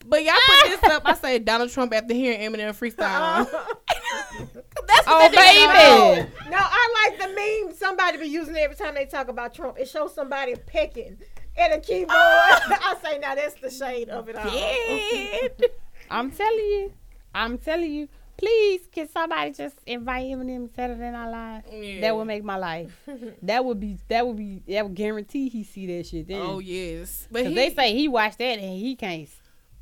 But 0.08 0.24
y'all 0.24 0.34
put 0.62 0.80
this 0.80 0.90
up. 0.90 1.02
I 1.04 1.14
say 1.14 1.38
Donald 1.40 1.70
Trump 1.70 1.92
after 1.92 2.14
hearing 2.14 2.40
Eminem 2.40 2.70
freestyle. 2.70 3.48
That's 4.86 5.06
Oh, 5.06 5.28
baby. 5.28 6.22
did. 6.28 6.50
No, 6.50 6.58
I 6.60 7.08
like 7.10 7.18
the 7.20 7.34
meme. 7.34 7.74
Somebody 7.76 8.18
be 8.18 8.26
using 8.26 8.54
it 8.56 8.60
every 8.60 8.76
time 8.76 8.94
they 8.94 9.06
talk 9.06 9.28
about 9.28 9.52
Trump. 9.54 9.78
It 9.78 9.88
shows 9.88 10.14
somebody 10.14 10.54
pecking 10.54 11.18
at 11.56 11.72
a 11.76 11.80
keyboard. 11.80 12.10
I 12.10 12.96
say, 13.02 13.18
now 13.18 13.34
that's 13.34 13.54
the 13.54 13.70
shade 13.70 14.08
of 14.08 14.28
it 14.28 14.36
all. 14.36 14.52
Yeah. 14.54 15.48
I'm 16.10 16.30
telling 16.30 16.58
you. 16.58 16.92
I'm 17.34 17.58
telling 17.58 17.92
you. 17.92 18.08
Please, 18.36 18.82
can 18.92 19.08
somebody 19.08 19.52
just 19.52 19.76
invite 19.86 20.26
Eminem 20.26 20.68
Saturday 20.74 21.10
Night 21.10 21.30
Live? 21.30 21.62
Yeah. 21.72 22.00
That 22.02 22.16
would 22.16 22.26
make 22.26 22.44
my 22.44 22.56
life. 22.56 22.92
that 23.42 23.64
would 23.64 23.80
be. 23.80 23.98
That 24.08 24.26
would 24.26 24.36
be. 24.36 24.62
That 24.68 24.84
would 24.84 24.94
guarantee 24.94 25.48
he 25.48 25.64
see 25.64 25.86
that 25.86 26.06
shit. 26.06 26.28
Then. 26.28 26.42
Oh 26.42 26.58
yes, 26.58 27.26
but 27.30 27.42
Cause 27.42 27.48
he, 27.48 27.54
they 27.54 27.74
say 27.74 27.94
he 27.94 28.08
watched 28.08 28.38
that 28.38 28.58
and 28.58 28.78
he 28.78 28.94
can't 28.94 29.28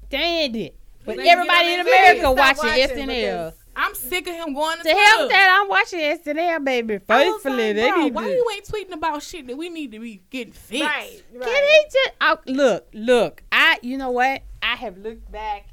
stand 0.06 0.54
it. 0.54 0.76
But 1.04 1.18
everybody 1.18 1.74
in 1.74 1.80
America 1.80 2.32
watching 2.32 2.64
watching 2.64 2.88
SNL. 2.88 3.54
I'm 3.76 3.94
sick 3.94 4.28
of 4.28 4.34
him 4.34 4.54
going 4.54 4.78
to, 4.78 4.84
To 4.84 4.88
hell 4.88 5.22
with 5.22 5.30
that, 5.30 5.60
I'm 5.60 5.68
watching 5.68 5.98
SNL, 5.98 6.64
baby. 6.64 7.00
I 7.08 7.28
was 7.28 7.42
Faithfully, 7.42 7.66
like, 7.66 7.76
they 7.76 7.90
bro, 7.90 8.00
need 8.04 8.14
why 8.14 8.22
to. 8.22 8.30
you 8.30 8.46
ain't 8.54 8.64
tweeting 8.64 8.92
about 8.92 9.20
shit 9.20 9.48
that 9.48 9.56
we 9.56 9.68
need 9.68 9.90
to 9.92 9.98
be 9.98 10.22
getting 10.30 10.52
fixed? 10.52 10.84
Right. 10.84 11.22
right. 11.34 11.42
Can 11.42 11.64
he 11.64 11.84
just 11.84 12.10
I, 12.20 12.36
look? 12.46 12.86
Look, 12.92 13.42
I. 13.50 13.78
You 13.82 13.98
know 13.98 14.10
what? 14.10 14.42
I 14.62 14.76
have 14.76 14.96
looked 14.98 15.30
back 15.30 15.66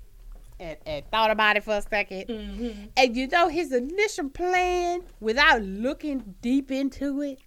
and, 0.61 0.77
and 0.85 1.05
thought 1.11 1.31
about 1.31 1.57
it 1.57 1.63
for 1.63 1.75
a 1.75 1.81
2nd 1.81 2.27
Mm-hmm. 2.29 2.83
and 2.95 3.15
you 3.17 3.27
know 3.27 3.47
his 3.49 3.71
initial 3.73 4.29
plan, 4.29 5.01
without 5.19 5.61
looking 5.63 6.35
deep 6.41 6.71
into 6.71 7.21
it, 7.21 7.39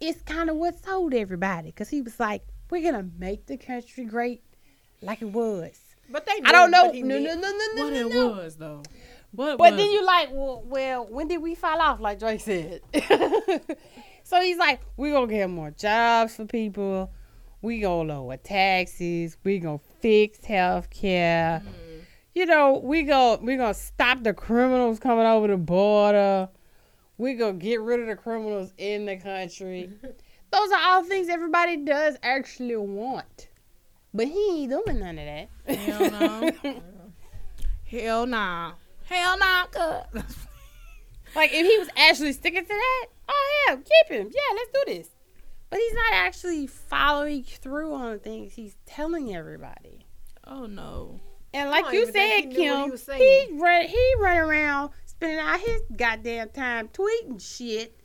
it's 0.00 0.20
kind 0.22 0.50
of 0.50 0.56
what 0.56 0.82
sold 0.84 1.14
everybody. 1.14 1.72
Cause 1.72 1.88
he 1.88 2.02
was 2.02 2.18
like, 2.20 2.42
"We're 2.70 2.90
gonna 2.90 3.08
make 3.18 3.46
the 3.46 3.56
country 3.56 4.04
great, 4.04 4.42
like 5.00 5.22
it 5.22 5.30
was." 5.32 5.78
But 6.10 6.26
they 6.26 6.40
I 6.44 6.50
don't 6.52 6.70
know. 6.72 6.86
what 6.86 6.94
No, 6.96 7.18
no, 7.18 7.34
no, 7.34 7.40
no, 7.40 7.50
no, 7.50 7.84
What 7.84 7.92
no, 7.92 8.06
it 8.08 8.14
no. 8.14 8.28
was 8.28 8.56
though. 8.56 8.82
What 9.32 9.58
But 9.58 9.72
was 9.74 9.78
then 9.78 9.88
it? 9.88 9.92
you 9.92 10.04
like, 10.04 10.28
well, 10.32 10.62
well, 10.66 11.06
when 11.08 11.28
did 11.28 11.40
we 11.40 11.54
fall 11.54 11.80
off? 11.80 12.00
Like 12.00 12.18
Drake 12.18 12.40
said. 12.40 12.80
so 14.24 14.40
he's 14.40 14.56
like, 14.58 14.80
we're 14.96 15.12
gonna 15.12 15.28
get 15.28 15.48
more 15.48 15.70
jobs 15.70 16.34
for 16.34 16.46
people. 16.46 17.12
We 17.62 17.80
gonna 17.80 18.12
lower 18.14 18.38
taxes. 18.38 19.36
We 19.44 19.58
gonna 19.60 19.78
fix 20.00 20.44
health 20.44 20.90
care. 20.90 21.62
You 22.34 22.46
know, 22.46 22.80
we 22.82 23.02
go 23.02 23.38
we 23.42 23.56
gonna 23.56 23.74
stop 23.74 24.22
the 24.22 24.32
criminals 24.32 24.98
coming 24.98 25.26
over 25.26 25.48
the 25.48 25.56
border. 25.56 26.48
We 27.18 27.34
gonna 27.34 27.54
get 27.54 27.80
rid 27.80 28.00
of 28.00 28.06
the 28.06 28.16
criminals 28.16 28.72
in 28.78 29.06
the 29.06 29.16
country. 29.16 29.90
Those 30.52 30.72
are 30.72 30.80
all 30.80 31.04
things 31.04 31.28
everybody 31.28 31.76
does 31.78 32.16
actually 32.22 32.76
want. 32.76 33.48
But 34.12 34.26
he 34.26 34.62
ain't 34.62 34.70
doing 34.70 34.98
none 35.00 35.18
of 35.18 35.26
that. 35.26 35.76
Hell 35.76 36.10
no. 36.10 36.52
Hell 37.84 38.26
nah. 38.26 38.72
Hell 39.04 39.38
nah. 39.38 39.66
cuz. 39.66 40.24
Like 41.36 41.50
if 41.52 41.64
he 41.64 41.78
was 41.78 41.88
actually 41.96 42.32
sticking 42.32 42.64
to 42.64 42.68
that, 42.68 43.06
oh 43.28 43.66
yeah, 43.68 43.76
keep 43.76 44.18
him. 44.20 44.32
Yeah, 44.34 44.56
let's 44.56 44.70
do 44.72 44.94
this. 44.94 45.10
But 45.68 45.78
he's 45.78 45.94
not 45.94 46.12
actually 46.14 46.66
following 46.66 47.44
through 47.44 47.94
on 47.94 48.10
the 48.10 48.18
things 48.18 48.54
he's 48.54 48.74
telling 48.84 49.32
everybody. 49.32 50.06
oh 50.44 50.66
no. 50.66 51.20
And 51.52 51.70
like 51.70 51.92
you 51.92 52.06
said, 52.12 52.44
knew 52.46 52.50
he 52.50 52.54
Kim, 52.56 52.90
he, 53.18 53.48
run 53.58 53.82
he 53.82 54.14
run 54.20 54.36
around 54.38 54.90
spending 55.04 55.38
out 55.38 55.60
his 55.60 55.82
goddamn 55.96 56.50
time 56.50 56.88
tweeting 56.88 57.40
shit 57.40 57.96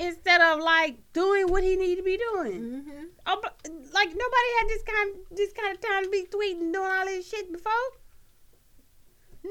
instead 0.00 0.40
of 0.40 0.60
like 0.60 0.98
doing 1.12 1.48
what 1.48 1.62
he 1.62 1.76
need 1.76 1.96
to 1.96 2.02
be 2.02 2.16
doing. 2.16 2.60
Mhm. 2.60 3.04
Oh, 3.26 3.38
but, 3.42 3.58
like 3.92 4.08
nobody 4.08 4.50
had 4.58 4.68
this 4.68 4.82
kind 4.82 5.14
this 5.30 5.52
kind 5.52 5.74
of 5.76 5.80
time 5.80 6.04
to 6.04 6.10
be 6.10 6.26
tweeting 6.26 6.60
and 6.60 6.72
doing 6.72 6.90
all 6.90 7.04
this 7.06 7.28
shit 7.28 7.50
before. 7.52 7.72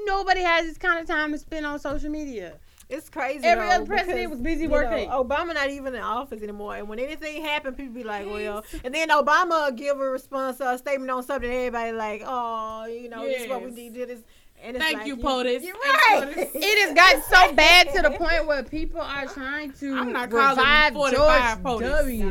Nobody 0.04 0.42
has 0.42 0.66
this 0.66 0.78
kind 0.78 1.00
of 1.00 1.06
time 1.06 1.32
to 1.32 1.38
spend 1.38 1.66
on 1.66 1.78
social 1.78 2.10
media. 2.10 2.58
It's 2.88 3.10
crazy. 3.10 3.44
Every 3.44 3.66
though, 3.66 3.74
other 3.74 3.84
president 3.86 4.16
because, 4.16 4.30
was 4.30 4.40
busy 4.40 4.66
working. 4.66 5.08
know, 5.10 5.22
Obama 5.22 5.52
not 5.54 5.68
even 5.70 5.94
in 5.94 6.00
office 6.00 6.42
anymore, 6.42 6.76
and 6.76 6.88
when 6.88 6.98
anything 6.98 7.44
happened, 7.44 7.76
people 7.76 7.94
be 7.94 8.02
like, 8.04 8.26
"Well," 8.26 8.64
and 8.82 8.94
then 8.94 9.10
Obama 9.10 9.74
give 9.76 10.00
a 10.00 10.08
response 10.10 10.60
or 10.62 10.72
a 10.72 10.78
statement 10.78 11.10
on 11.10 11.22
something. 11.22 11.50
Everybody 11.50 11.92
like, 11.92 12.22
"Oh, 12.24 12.86
you 12.86 13.10
know, 13.10 13.24
this 13.24 13.42
is 13.42 13.48
what 13.50 13.60
we 13.60 13.68
Yes. 13.68 13.76
need 13.76 13.94
to 13.94 14.00
do 14.00 14.06
this." 14.06 14.20
And 14.60 14.74
it's 14.76 14.84
Thank 14.84 14.98
like, 14.98 15.06
you, 15.06 15.16
POTUS. 15.18 15.62
You're 15.62 15.74
right. 15.74 16.34
POTUS. 16.34 16.50
It 16.54 16.86
has 16.86 16.94
gotten 16.94 17.22
so 17.22 17.52
bad 17.52 17.94
to 17.94 18.02
the 18.02 18.10
point 18.10 18.46
where 18.46 18.62
people 18.64 19.00
are 19.00 19.26
trying 19.34 19.72
to 19.74 19.96
I'm 19.96 20.12
not 20.12 20.32
revive 20.32 20.94
George 20.94 21.14
POTUS. 21.14 21.62
W. 21.62 22.30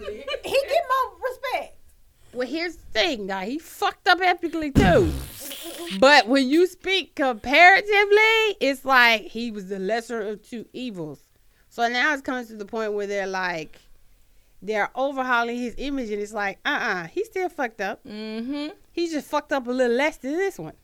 he 0.00 0.50
get 0.52 0.82
more 0.88 1.18
respect. 1.28 1.75
Well, 2.36 2.46
here's 2.46 2.76
the 2.76 2.84
thing, 2.92 3.26
guy. 3.28 3.46
He 3.46 3.58
fucked 3.58 4.06
up 4.06 4.20
epically 4.20 4.74
too. 4.74 5.10
But 5.98 6.28
when 6.28 6.46
you 6.48 6.66
speak 6.66 7.14
comparatively, 7.14 8.56
it's 8.60 8.84
like 8.84 9.22
he 9.22 9.50
was 9.50 9.68
the 9.68 9.78
lesser 9.78 10.20
of 10.20 10.46
two 10.46 10.66
evils. 10.74 11.20
So 11.70 11.88
now 11.88 12.12
it's 12.12 12.20
coming 12.20 12.46
to 12.48 12.54
the 12.54 12.66
point 12.66 12.92
where 12.92 13.06
they're 13.06 13.26
like, 13.26 13.80
they're 14.60 14.90
overhauling 14.94 15.56
his 15.56 15.74
image, 15.78 16.10
and 16.10 16.20
it's 16.20 16.34
like, 16.34 16.58
uh 16.66 16.78
uh 16.80 17.06
he's 17.06 17.26
still 17.26 17.48
fucked 17.48 17.80
up. 17.80 18.04
Mm-hmm. 18.04 18.68
He 18.92 19.08
just 19.08 19.28
fucked 19.28 19.52
up 19.52 19.66
a 19.66 19.70
little 19.70 19.96
less 19.96 20.18
than 20.18 20.32
this 20.32 20.58
one. 20.58 20.74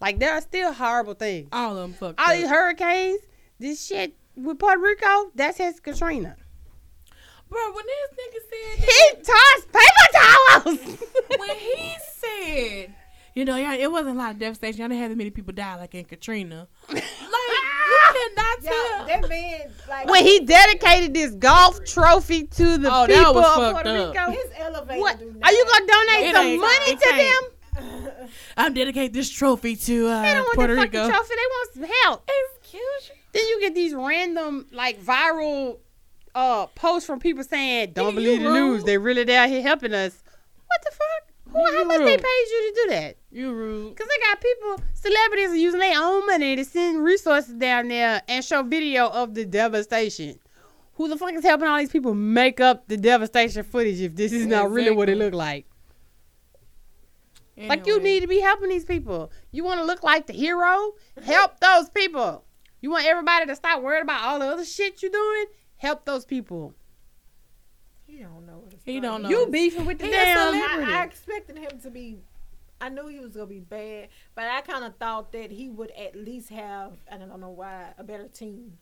Like, 0.00 0.18
there 0.18 0.32
are 0.32 0.40
still 0.40 0.72
horrible 0.72 1.14
things. 1.14 1.48
All 1.52 1.72
of 1.72 1.76
them 1.76 1.92
fucked 1.92 2.20
up. 2.20 2.26
All 2.26 2.32
up. 2.32 2.40
these 2.40 2.48
hurricanes, 2.48 3.20
this 3.58 3.84
shit 3.84 4.14
with 4.34 4.58
Puerto 4.58 4.80
Rico, 4.80 5.30
that's 5.34 5.58
his 5.58 5.78
Katrina. 5.78 6.36
Bro, 7.48 7.72
when 7.72 7.84
this 7.86 8.10
nigga 8.18 8.40
said 8.50 8.84
He 8.84 9.22
tossed 9.22 9.72
paper 9.72 10.08
towels. 10.14 11.38
when 11.38 11.56
he 11.56 11.94
said, 12.16 12.94
you 13.34 13.44
know, 13.44 13.56
y'all, 13.56 13.72
it 13.78 13.90
wasn't 13.90 14.16
a 14.16 14.18
lot 14.18 14.32
of 14.32 14.38
devastation. 14.38 14.80
Y'all 14.80 14.88
didn't 14.88 15.00
have 15.00 15.10
that 15.10 15.16
many 15.16 15.30
people 15.30 15.52
die 15.54 15.76
like 15.76 15.94
in 15.94 16.04
Katrina. 16.04 16.66
Like, 16.92 17.04
you 17.04 18.00
cannot 18.36 18.62
Yeah, 18.62 18.70
tell. 18.70 19.06
that 19.06 19.28
man 19.28 19.70
like 19.88 20.08
when 20.10 20.24
he 20.24 20.40
dedicated 20.40 21.14
this 21.14 21.32
golf 21.32 21.84
trophy 21.84 22.44
to 22.44 22.78
the 22.78 22.88
Oh, 22.92 23.06
that 23.06 23.08
people 23.08 23.34
was 23.34 23.46
of 23.46 23.54
fucked 23.54 23.84
Puerto 23.84 23.90
up. 24.04 24.14
Rico. 24.14 24.30
his 24.32 24.50
elevator. 24.58 25.00
What? 25.00 25.18
do 25.18 25.34
Are 25.42 25.52
you 25.52 25.64
gonna 25.66 25.86
donate 25.86 26.28
It 26.28 26.34
some 26.34 26.58
money 26.58 26.96
to 26.96 27.04
can't. 27.04 27.52
them? 27.76 28.28
I'm 28.56 28.74
dedicate 28.74 29.12
this 29.12 29.30
trophy 29.30 29.76
to 29.76 30.04
They 30.04 30.10
uh, 30.12 30.34
don't 30.34 30.42
want 30.44 30.54
Puerto 30.56 30.74
the 30.74 30.80
fucking 30.82 31.00
Rico. 31.00 31.10
trophy. 31.12 31.34
They 31.34 31.36
want 31.36 31.74
some 31.74 31.96
help. 32.04 32.30
Excuse 32.60 33.10
you. 33.10 33.14
Then 33.32 33.46
you 33.46 33.60
get 33.60 33.74
these 33.74 33.94
random 33.94 34.66
like 34.72 35.00
viral 35.02 35.78
uh 36.38 36.66
posts 36.68 37.06
from 37.06 37.18
people 37.18 37.42
saying, 37.42 37.92
"Don't 37.94 38.14
believe 38.14 38.40
the 38.42 38.48
rude. 38.48 38.54
news. 38.54 38.84
They 38.84 38.96
really 38.96 39.24
down 39.24 39.48
here 39.48 39.62
helping 39.62 39.92
us." 39.92 40.22
What 40.66 40.80
the 40.84 40.90
fuck? 40.90 41.52
Who, 41.52 41.58
You 41.60 41.78
how 41.78 41.84
much 41.84 41.98
they 41.98 42.16
paid 42.16 42.46
you 42.50 42.72
to 42.72 42.80
do 42.82 42.90
that? 42.90 43.16
You 43.30 43.52
rude. 43.52 43.96
Cause 43.96 44.06
they 44.06 44.26
got 44.26 44.40
people, 44.40 44.84
celebrities 44.92 45.50
are 45.50 45.56
using 45.56 45.80
their 45.80 45.98
own 45.98 46.26
money 46.26 46.56
to 46.56 46.64
send 46.64 47.02
resources 47.02 47.54
down 47.54 47.88
there 47.88 48.22
and 48.28 48.44
show 48.44 48.62
video 48.62 49.08
of 49.08 49.34
the 49.34 49.46
devastation. 49.46 50.38
Who 50.94 51.08
the 51.08 51.16
fuck 51.16 51.32
is 51.32 51.44
helping 51.44 51.66
all 51.66 51.78
these 51.78 51.90
people 51.90 52.14
make 52.14 52.60
up 52.60 52.86
the 52.88 52.96
devastation 52.96 53.62
footage 53.62 54.00
if 54.00 54.14
this 54.14 54.32
is 54.32 54.46
not 54.46 54.70
really 54.70 54.90
what 54.90 55.08
it 55.08 55.16
looked 55.16 55.32
look 55.32 55.38
like? 55.38 55.66
Like 57.56 57.86
you 57.86 58.00
need 58.00 58.20
to 58.20 58.28
be 58.28 58.40
helping 58.40 58.68
these 58.68 58.84
people. 58.84 59.32
You 59.50 59.64
want 59.64 59.80
to 59.80 59.86
look 59.86 60.02
like 60.02 60.26
the 60.26 60.32
hero? 60.32 60.92
Help 61.24 61.58
those 61.60 61.88
people. 61.90 62.44
You 62.80 62.90
want 62.90 63.06
everybody 63.06 63.46
to 63.46 63.56
stop 63.56 63.82
worrying 63.82 64.02
about 64.02 64.22
all 64.22 64.38
the 64.38 64.46
other 64.46 64.64
shit 64.64 65.02
you're 65.02 65.10
doing? 65.10 65.46
Help 65.78 66.04
those 66.04 66.24
people. 66.24 66.74
He 68.06 68.18
don't 68.18 68.46
know 68.46 68.58
what 68.64 68.74
He 68.84 69.00
don't 69.00 69.22
know. 69.22 69.28
You 69.28 69.46
beefing 69.48 69.86
with 69.86 69.98
the 69.98 70.06
He 70.06 70.10
damn. 70.12 70.52
celebrity. 70.52 70.92
I, 70.92 71.00
I 71.00 71.04
expected 71.04 71.58
him 71.58 71.80
to 71.82 71.90
be. 71.90 72.18
I 72.80 72.88
knew 72.90 73.08
he 73.08 73.18
was 73.18 73.32
gonna 73.34 73.46
be 73.46 73.58
bad, 73.60 74.08
but 74.36 74.44
I 74.44 74.60
kind 74.60 74.84
of 74.84 74.96
thought 74.96 75.32
that 75.32 75.50
he 75.50 75.68
would 75.68 75.90
at 75.92 76.14
least 76.16 76.48
have. 76.50 76.92
I 77.10 77.16
don't 77.16 77.40
know 77.40 77.50
why 77.50 77.92
a 77.98 78.04
better 78.04 78.28
team. 78.28 78.78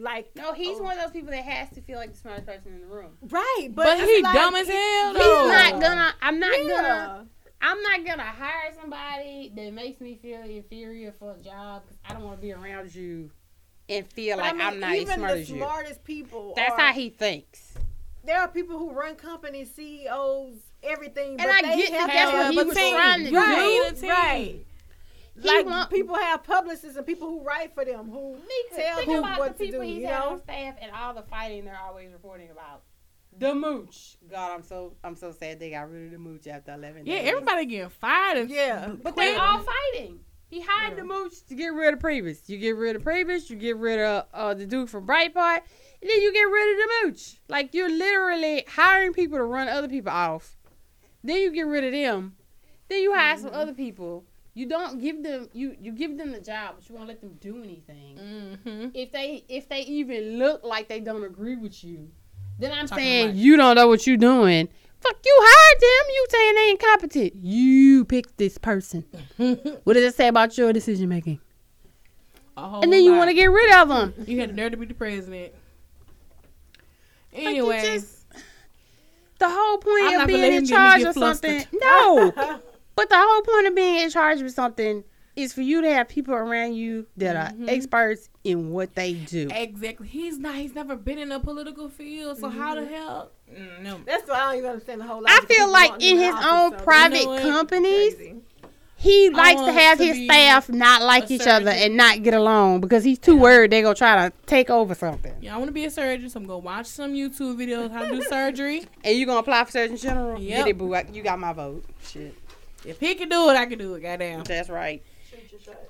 Like 0.00 0.30
No, 0.36 0.52
he's 0.52 0.78
oh, 0.78 0.82
one 0.84 0.96
of 0.96 1.02
those 1.04 1.10
people 1.12 1.30
that 1.32 1.44
has 1.44 1.70
to 1.70 1.80
feel 1.82 1.98
like 1.98 2.12
the 2.12 2.18
smartest 2.18 2.46
person 2.46 2.72
in 2.72 2.80
the 2.82 2.86
room. 2.86 3.16
right, 3.30 3.68
but, 3.74 3.84
But 3.84 3.98
it's 4.00 4.10
he 4.10 4.22
like- 4.22 4.34
dumb 4.34 4.54
as 4.54 4.68
hell, 4.68 5.12
He's 5.12 5.22
though. 5.22 5.48
not 5.48 5.80
gonna. 5.80 6.14
I'm 6.22 6.38
not 6.38 6.52
gonna. 6.68 7.26
I'm 7.60 7.82
not 7.82 8.06
gonna 8.06 8.22
hire 8.22 8.72
somebody 8.80 9.52
that 9.56 9.72
makes 9.72 10.00
me 10.00 10.16
feel 10.22 10.42
inferior 10.42 11.12
for 11.18 11.34
a 11.34 11.38
job 11.42 11.82
because 11.84 11.98
I 12.08 12.12
don't 12.12 12.22
want 12.22 12.36
to 12.36 12.42
be 12.42 12.52
around 12.52 12.94
you 12.94 13.30
and 13.88 14.06
feel 14.12 14.36
But 14.36 14.42
like 14.44 14.54
I 14.54 14.56
mean, 14.56 14.66
I'm 14.66 14.80
not 14.80 14.90
as 14.92 15.00
even 15.02 15.14
smart 15.16 15.32
the 15.34 15.38
as 15.40 15.50
you. 15.50 15.56
smartest 15.56 16.04
people. 16.04 16.52
That's 16.56 16.72
are, 16.72 16.80
how 16.80 16.92
he 16.92 17.10
thinks. 17.10 17.74
There 18.24 18.38
are 18.40 18.48
people 18.48 18.78
who 18.78 18.90
run 18.92 19.14
companies, 19.16 19.70
CEOs, 19.74 20.54
everything. 20.82 21.30
And 21.30 21.38
but 21.38 21.48
I 21.50 21.62
they 21.62 21.76
get 21.76 21.90
that 21.92 22.10
have 22.10 22.32
that's 22.32 22.32
what 22.32 22.52
he 22.52 22.62
was 22.64 22.76
team. 22.76 22.94
trying 22.94 23.26
to 23.26 23.32
right, 23.34 23.90
do. 24.00 24.06
Right. 24.08 24.64
He 25.40 25.46
like 25.48 25.66
want- 25.66 25.90
people 25.90 26.16
have 26.16 26.42
publicists 26.42 26.96
and 26.96 27.06
people 27.06 27.28
who 27.28 27.42
write 27.42 27.72
for 27.72 27.84
them 27.84 28.10
who 28.10 28.36
tell 28.76 28.96
Think 28.96 29.08
who 29.10 29.18
about 29.20 29.38
what 29.38 29.56
the 29.56 29.66
to 29.66 29.72
do. 29.72 29.80
he's 29.80 29.98
You 29.98 30.06
had 30.08 30.18
know, 30.18 30.30
on 30.30 30.42
staff 30.42 30.74
and 30.82 30.90
all 30.92 31.14
the 31.14 31.22
fighting 31.22 31.64
they're 31.64 31.78
always 31.78 32.10
reporting 32.12 32.50
about. 32.50 32.82
The 33.38 33.54
mooch. 33.54 34.16
God, 34.28 34.52
I'm 34.52 34.62
so 34.64 34.94
I'm 35.04 35.14
so 35.14 35.30
sad 35.30 35.60
they 35.60 35.70
got 35.70 35.88
rid 35.90 36.06
of 36.06 36.10
the 36.10 36.18
mooch 36.18 36.48
after 36.48 36.72
11 36.74 37.06
Yeah, 37.06 37.20
days. 37.20 37.28
everybody 37.30 37.66
getting 37.66 37.88
fired. 37.88 38.38
And 38.38 38.50
Yeah. 38.50 38.88
But 39.00 39.14
they 39.14 39.30
quit. 39.32 39.40
all 39.40 39.60
fighting. 39.92 40.20
He 40.50 40.62
hired 40.62 40.96
the 40.96 41.04
mooch 41.04 41.44
to 41.48 41.54
get 41.54 41.68
rid 41.68 41.92
of 41.92 42.00
Priebus. 42.00 42.48
You 42.48 42.56
get 42.58 42.76
rid 42.76 42.96
of 42.96 43.02
Priebus, 43.02 43.50
you 43.50 43.56
get 43.56 43.76
rid 43.76 44.00
of 44.00 44.26
uh, 44.32 44.54
the 44.54 44.66
dude 44.66 44.88
from 44.88 45.06
Breitbart, 45.06 45.60
and 46.00 46.10
then 46.10 46.22
you 46.22 46.32
get 46.32 46.42
rid 46.42 46.72
of 46.72 46.78
the 46.78 47.06
mooch. 47.06 47.36
Like 47.48 47.74
you're 47.74 47.90
literally 47.90 48.64
hiring 48.66 49.12
people 49.12 49.36
to 49.36 49.44
run 49.44 49.68
other 49.68 49.88
people 49.88 50.12
off. 50.12 50.56
Then 51.22 51.36
you 51.36 51.52
get 51.52 51.66
rid 51.66 51.84
of 51.84 51.92
them. 51.92 52.36
Then 52.88 53.02
you 53.02 53.14
hire 53.14 53.36
some 53.36 53.52
other 53.52 53.74
people. 53.74 54.24
You 54.54 54.66
don't 54.66 55.00
give 55.00 55.22
them 55.22 55.48
you 55.52 55.76
you 55.78 55.92
give 55.92 56.16
them 56.16 56.32
the 56.32 56.40
job, 56.40 56.76
but 56.76 56.88
you 56.88 56.94
won't 56.94 57.08
let 57.08 57.20
them 57.20 57.36
do 57.40 57.62
anything. 57.62 58.16
Mm-hmm. 58.16 58.88
If 58.94 59.12
they 59.12 59.44
if 59.48 59.68
they 59.68 59.82
even 59.82 60.38
look 60.38 60.64
like 60.64 60.88
they 60.88 61.00
don't 61.00 61.24
agree 61.24 61.56
with 61.56 61.84
you, 61.84 62.10
then 62.58 62.72
I'm 62.72 62.88
Talking 62.88 63.04
saying 63.04 63.36
you 63.36 63.56
don't 63.56 63.76
know 63.76 63.86
what 63.86 64.06
you're 64.06 64.16
doing. 64.16 64.68
Fuck 65.00 65.16
you 65.24 65.36
hired 65.40 65.80
them. 65.80 66.14
You 66.14 66.26
saying 66.30 66.54
they 66.54 66.70
incompetent. 66.70 67.34
You 67.44 68.04
picked 68.04 68.36
this 68.36 68.58
person. 68.58 69.02
what 69.36 69.94
does 69.94 70.04
it 70.04 70.14
say 70.14 70.28
about 70.28 70.56
your 70.58 70.72
decision 70.72 71.08
making? 71.08 71.40
And 72.56 72.92
then 72.92 73.04
you 73.04 73.14
want 73.14 73.28
to 73.30 73.34
get 73.34 73.46
rid 73.46 73.72
of 73.76 73.88
them. 73.88 74.14
You 74.26 74.40
had 74.40 74.50
the 74.50 74.54
nerve 74.54 74.72
to 74.72 74.76
be 74.76 74.86
the 74.86 74.94
president. 74.94 75.52
Like, 77.32 77.46
Anyway, 77.46 77.80
just- 77.82 78.26
the 79.38 79.48
whole 79.48 79.78
point 79.78 80.04
I'm 80.06 80.22
of 80.22 80.26
being 80.26 80.42
in 80.42 80.52
him 80.52 80.52
get 80.52 80.62
me 80.62 80.68
charge 80.68 81.02
of 81.02 81.14
something. 81.14 81.64
No, 81.72 82.32
but 82.96 83.08
the 83.08 83.16
whole 83.16 83.42
point 83.42 83.68
of 83.68 83.74
being 83.76 84.02
in 84.02 84.10
charge 84.10 84.40
of 84.40 84.50
something 84.50 85.04
is 85.38 85.52
for 85.52 85.62
you 85.62 85.80
to 85.82 85.88
have 85.92 86.08
people 86.08 86.34
around 86.34 86.74
you 86.74 87.06
that 87.16 87.54
Mhm. 87.54 87.66
are 87.66 87.70
experts 87.70 88.28
in 88.44 88.70
what 88.70 88.94
they 88.94 89.12
do. 89.14 89.48
exactly. 89.52 90.06
He's 90.08 90.38
not. 90.38 90.56
He's 90.56 90.74
never 90.74 90.96
been 90.96 91.18
in 91.18 91.30
a 91.32 91.40
political 91.40 91.88
field. 91.88 92.38
So 92.38 92.48
how 92.48 92.74
the 92.74 92.84
hell? 92.86 93.30
Mm, 93.52 93.82
no. 93.82 94.00
That's 94.06 94.28
why 94.28 94.34
I 94.36 94.46
don't 94.50 94.58
even 94.58 94.70
understand 94.70 95.00
the 95.00 95.04
whole. 95.06 95.22
I 95.26 95.40
feel 95.48 95.70
like 95.70 96.02
in 96.02 96.18
his 96.18 96.34
office, 96.34 96.46
own 96.46 96.70
so 96.78 96.84
private 96.84 97.26
what? 97.26 97.42
companies, 97.42 98.14
crazy. 98.14 98.34
he 98.96 99.30
likes 99.30 99.60
to 99.60 99.72
have 99.72 99.98
to 99.98 100.04
his 100.04 100.24
staff 100.24 100.68
not 100.68 101.02
like 101.02 101.30
a 101.30 101.34
each 101.34 101.46
other 101.46 101.70
and 101.70 101.96
not 101.96 102.22
get 102.24 102.34
along 102.34 102.80
because 102.80 103.04
he's 103.04 103.18
too 103.18 103.36
worried 103.36 103.70
they're 103.70 103.82
gonna 103.82 103.94
try 103.94 104.28
to 104.28 104.32
take 104.46 104.70
over 104.70 104.94
something. 104.94 105.32
Yeah, 105.40 105.54
I 105.54 105.58
want 105.58 105.68
to 105.68 105.72
be 105.72 105.84
a 105.84 105.90
surgeon, 105.90 106.28
so 106.28 106.40
I'm 106.40 106.46
gonna 106.46 106.58
watch 106.58 106.86
some 106.86 107.14
YouTube 107.14 107.56
videos 107.56 107.90
how 107.92 108.02
to 108.02 108.10
do 108.10 108.22
surgery. 108.22 108.84
And 109.04 109.16
you're 109.16 109.26
gonna 109.26 109.38
apply 109.40 109.64
for 109.64 109.70
Surgeon 109.70 109.96
General? 109.96 110.40
Yep. 110.40 110.58
Get 110.58 110.68
it, 110.68 110.78
boo. 110.78 110.94
I- 110.94 111.06
You 111.12 111.22
got 111.22 111.38
my 111.38 111.52
vote. 111.52 111.84
Shit. 112.02 112.34
If 112.84 113.00
he 113.00 113.14
can 113.14 113.28
do 113.28 113.48
it, 113.50 113.54
I 113.56 113.66
can 113.66 113.78
do 113.78 113.94
it. 113.94 114.00
Goddamn. 114.02 114.44
That's 114.44 114.68
right. 114.68 115.02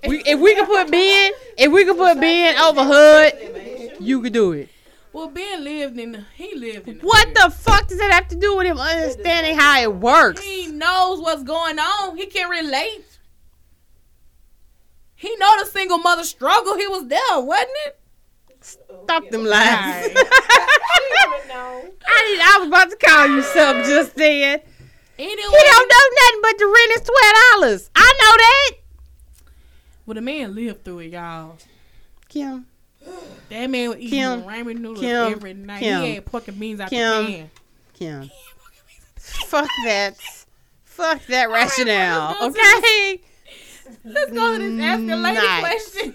We, 0.07 0.23
if 0.25 0.39
we 0.39 0.55
could 0.55 0.67
put 0.67 0.91
Ben, 0.91 1.33
if 1.57 1.73
we 1.73 1.85
could 1.85 1.97
put 1.97 2.21
Ben 2.21 2.57
over 2.59 2.83
HUD, 2.85 3.97
you 4.01 4.23
could 4.23 4.33
do 4.33 4.53
it. 4.53 4.69
Well, 5.13 5.29
Ben 5.29 5.65
lived 5.65 5.99
in. 5.99 6.13
The, 6.13 6.25
he 6.35 6.55
lived 6.55 6.89
in. 6.89 7.01
What 7.01 7.35
the 7.35 7.51
fuck 7.51 7.89
does 7.89 7.99
that 7.99 8.13
have 8.13 8.29
to 8.29 8.37
do 8.37 8.57
with 8.57 8.67
him 8.67 8.79
understanding 8.79 9.57
how 9.57 9.81
it 9.81 9.93
works? 9.95 10.43
He 10.43 10.69
knows 10.69 11.21
what's 11.21 11.43
going 11.43 11.79
on. 11.79 12.17
He 12.17 12.27
can 12.27 12.49
relate. 12.49 13.19
He 15.15 15.35
know 15.37 15.59
the 15.59 15.67
single 15.67 15.99
mother 15.99 16.23
struggle. 16.23 16.77
He 16.77 16.87
was 16.87 17.09
there, 17.09 17.41
wasn't 17.41 17.71
it? 17.87 18.01
Stop 18.61 19.29
them 19.31 19.45
lies. 19.45 20.07
Alright. 20.07 20.17
would 21.27 21.49
know. 21.49 21.91
I 22.07 22.23
did, 22.27 22.41
I 22.41 22.57
was 22.61 22.69
about 22.69 22.91
to 22.91 22.97
call 22.97 23.27
you 23.29 23.43
something 23.43 23.85
just 23.85 24.15
then. 24.15 24.61
Anyway, 25.19 25.37
He 25.37 25.65
don't 25.71 25.89
know 25.89 26.07
nothing 26.15 26.41
but 26.43 26.59
the 26.59 26.67
rent 26.67 26.93
is 26.93 27.03
twelve 27.03 27.35
dollars. 27.53 27.91
I 27.97 28.13
know 28.21 28.37
that. 28.37 28.88
Well, 30.09 30.15
the 30.15 30.21
man 30.23 30.55
lived 30.55 30.85
through 30.85 31.01
it, 31.01 31.13
y'all. 31.13 31.57
Kim, 32.31 32.67
That 33.51 33.69
man 33.69 33.91
was 33.91 33.99
eating 33.99 34.09
Kim, 34.11 34.43
ramen 34.43 34.79
noodles 34.79 35.01
Kim, 35.01 35.33
every 35.33 35.53
night. 35.55 35.81
Kim, 35.81 36.03
he 36.03 36.15
had 36.15 36.25
pork 36.25 36.49
and 36.49 36.59
beans 36.59 36.81
out 36.81 36.89
Kim. 36.91 37.27
the 37.27 37.33
can. 37.33 37.51
Kim. 37.95 38.31
Fuck 39.17 39.69
that. 39.85 40.17
Fuck 40.85 41.27
that 41.27 41.51
rationale. 41.51 42.35
go 42.41 42.47
Okay. 42.49 43.21
Let's 44.05 44.33
go 44.33 44.59
to 44.59 44.71
this 44.71 44.81
ask 44.81 45.03
a 45.03 45.17
lady 45.17 45.37
Nice. 45.47 45.61
question. 45.61 46.15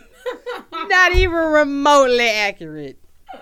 Not 0.90 1.14
even 1.14 1.32
remotely 1.36 2.28
accurate. 2.30 2.98
All 3.34 3.42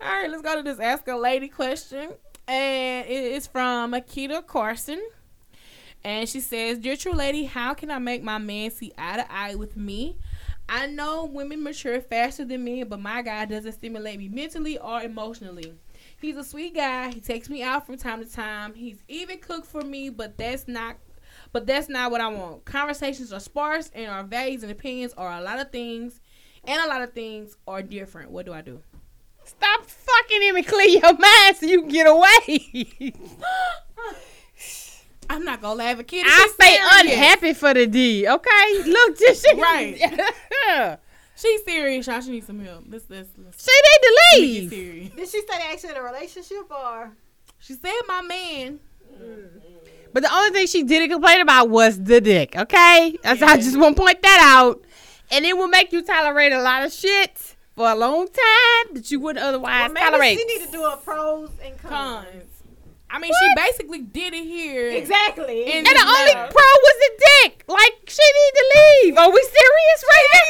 right, 0.00 0.30
let's 0.30 0.42
go 0.42 0.56
to 0.56 0.62
this 0.62 0.78
ask 0.80 1.06
a 1.08 1.16
lady 1.16 1.48
question, 1.48 2.10
and 2.48 3.06
it 3.06 3.32
is 3.32 3.46
from 3.46 3.92
Akita 3.92 4.46
Carson, 4.46 5.00
and 6.04 6.28
she 6.28 6.40
says, 6.40 6.78
"Dear 6.78 6.96
true 6.96 7.12
lady, 7.12 7.44
how 7.44 7.74
can 7.74 7.90
I 7.90 7.98
make 7.98 8.22
my 8.22 8.38
man 8.38 8.70
see 8.70 8.92
eye 8.96 9.16
to 9.16 9.32
eye 9.32 9.54
with 9.54 9.76
me? 9.76 10.18
I 10.68 10.86
know 10.86 11.24
women 11.24 11.62
mature 11.62 12.00
faster 12.00 12.44
than 12.44 12.64
men, 12.64 12.88
but 12.88 13.00
my 13.00 13.22
guy 13.22 13.44
doesn't 13.44 13.72
stimulate 13.72 14.18
me 14.18 14.28
mentally 14.28 14.78
or 14.78 15.02
emotionally." 15.02 15.74
He's 16.20 16.36
a 16.36 16.44
sweet 16.44 16.74
guy. 16.74 17.10
He 17.10 17.20
takes 17.20 17.50
me 17.50 17.62
out 17.62 17.84
from 17.84 17.96
time 17.96 18.24
to 18.24 18.30
time. 18.30 18.74
He's 18.74 19.02
even 19.08 19.38
cooked 19.38 19.66
for 19.66 19.82
me, 19.82 20.08
but 20.08 20.38
that's 20.38 20.68
not 20.68 20.96
but 21.52 21.66
that's 21.66 21.88
not 21.88 22.10
what 22.10 22.20
I 22.20 22.28
want. 22.28 22.64
Conversations 22.64 23.32
are 23.32 23.40
sparse 23.40 23.90
and 23.94 24.10
our 24.10 24.22
values 24.22 24.62
and 24.62 24.72
opinions 24.72 25.12
are 25.14 25.32
a 25.32 25.40
lot 25.42 25.58
of 25.58 25.70
things 25.70 26.20
and 26.64 26.80
a 26.82 26.88
lot 26.88 27.02
of 27.02 27.12
things 27.12 27.56
are 27.66 27.82
different. 27.82 28.30
What 28.30 28.46
do 28.46 28.52
I 28.52 28.62
do? 28.62 28.80
Stop 29.44 29.84
fucking 29.84 30.42
him 30.42 30.56
and 30.56 30.66
clear 30.66 30.88
your 30.88 31.18
mind 31.18 31.56
so 31.56 31.66
you 31.66 31.80
can 31.80 31.88
get 31.88 32.06
away. 32.06 33.12
I'm 35.32 35.44
not 35.44 35.60
gonna 35.62 35.74
laugh 35.76 35.98
at 35.98 36.06
kids. 36.06 36.28
I 36.30 36.42
She's 36.42 36.52
stay 36.54 36.74
serious. 36.76 37.00
unhappy 37.00 37.52
for 37.54 37.74
the 37.74 37.86
D, 37.86 38.28
okay? 38.28 38.82
Look, 38.86 39.18
just 39.26 39.44
she, 39.46 39.54
Right. 39.60 39.98
she 41.36 41.48
She's 41.48 41.64
serious, 41.64 42.06
y'all. 42.06 42.20
She 42.20 42.30
needs 42.30 42.46
some 42.46 42.60
help. 42.60 42.84
Let's 42.88 43.04
let's, 43.08 43.30
let's 43.38 43.66
need 43.66 44.02
to 44.02 44.18
leave. 44.40 44.70
serious. 44.70 45.08
Did 45.14 45.28
she 45.28 45.40
say 45.40 45.58
they 45.58 45.72
actually 45.72 45.90
in 45.90 45.96
a 45.96 46.02
relationship 46.02 46.70
or? 46.70 47.12
She 47.58 47.72
said 47.74 47.92
my 48.06 48.20
man. 48.22 48.80
But 50.12 50.22
the 50.24 50.34
only 50.34 50.50
thing 50.50 50.66
she 50.66 50.82
didn't 50.82 51.10
complain 51.10 51.40
about 51.40 51.70
was 51.70 52.02
the 52.02 52.20
dick, 52.20 52.54
okay? 52.56 53.16
That's 53.22 53.40
I 53.42 53.56
just 53.56 53.78
want 53.78 53.96
to 53.96 54.02
point 54.02 54.20
that 54.22 54.40
out. 54.58 54.84
And 55.30 55.44
it 55.46 55.56
will 55.56 55.68
make 55.68 55.92
you 55.92 56.02
tolerate 56.02 56.52
a 56.52 56.60
lot 56.60 56.82
of 56.84 56.92
shit 56.92 57.56
for 57.74 57.88
a 57.90 57.94
long 57.94 58.26
time 58.26 58.94
that 58.94 59.10
you 59.10 59.18
wouldn't 59.20 59.42
otherwise 59.42 59.84
Well, 59.84 59.92
maybe 59.92 60.04
tolerate. 60.10 60.38
she 60.38 60.44
need 60.44 60.66
to 60.66 60.72
do 60.72 60.84
a 60.84 60.96
pros 60.98 61.50
and 61.64 61.78
cons. 61.78 62.26
Cons. 62.26 62.44
I 63.14 63.18
mean, 63.18 63.30
she 63.30 63.48
basically 63.54 64.00
did 64.00 64.32
it 64.32 64.44
here. 64.44 64.88
Exactly. 64.88 65.66
And 65.66 65.86
the 65.86 65.90
just 65.90 66.06
only 66.06 66.32
pro 66.32 66.46
was 66.48 66.96
the 66.98 67.10
dick. 67.42 67.64
Like 67.68 67.92
she 68.08 68.22
need 68.22 68.52
to 68.54 68.64
leave. 68.74 69.18
Are 69.18 69.30
we 69.30 69.42
serious 69.42 70.04
right 70.10 70.28
now? 70.34 70.40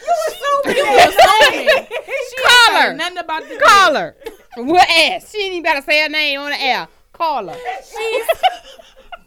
You 0.00 0.14
assuming. 0.28 1.68
She 2.06 2.36
Call 2.46 2.80
her. 2.80 2.94
Nothing 2.94 3.18
about 3.18 3.42
the 3.48 3.56
Call 3.62 3.94
her. 3.94 4.16
What 4.56 4.88
ass? 4.88 5.30
She 5.30 5.38
ain't 5.42 5.52
even 5.52 5.62
gotta 5.62 5.82
say 5.82 6.02
her 6.02 6.08
name 6.08 6.40
on 6.40 6.50
the 6.50 6.60
air. 6.60 6.88
Call 7.12 7.48
her. 7.48 7.56
She's. 7.84 8.26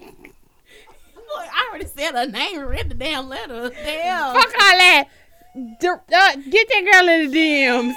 Look, 1.16 1.48
I 1.48 1.68
already 1.70 1.86
said 1.86 2.12
her 2.14 2.26
name 2.26 2.60
and 2.60 2.70
read 2.70 2.90
the 2.90 2.96
damn 2.96 3.30
letter. 3.30 3.70
Damn. 3.70 4.34
Fuck 4.36 4.48
all 4.48 4.78
that. 4.78 5.06
D- 5.80 5.88
uh, 5.88 6.36
get 6.50 6.68
that 6.70 6.90
girl 6.92 7.08
in 7.10 7.32
the 7.32 7.38
DMs. 7.38 7.94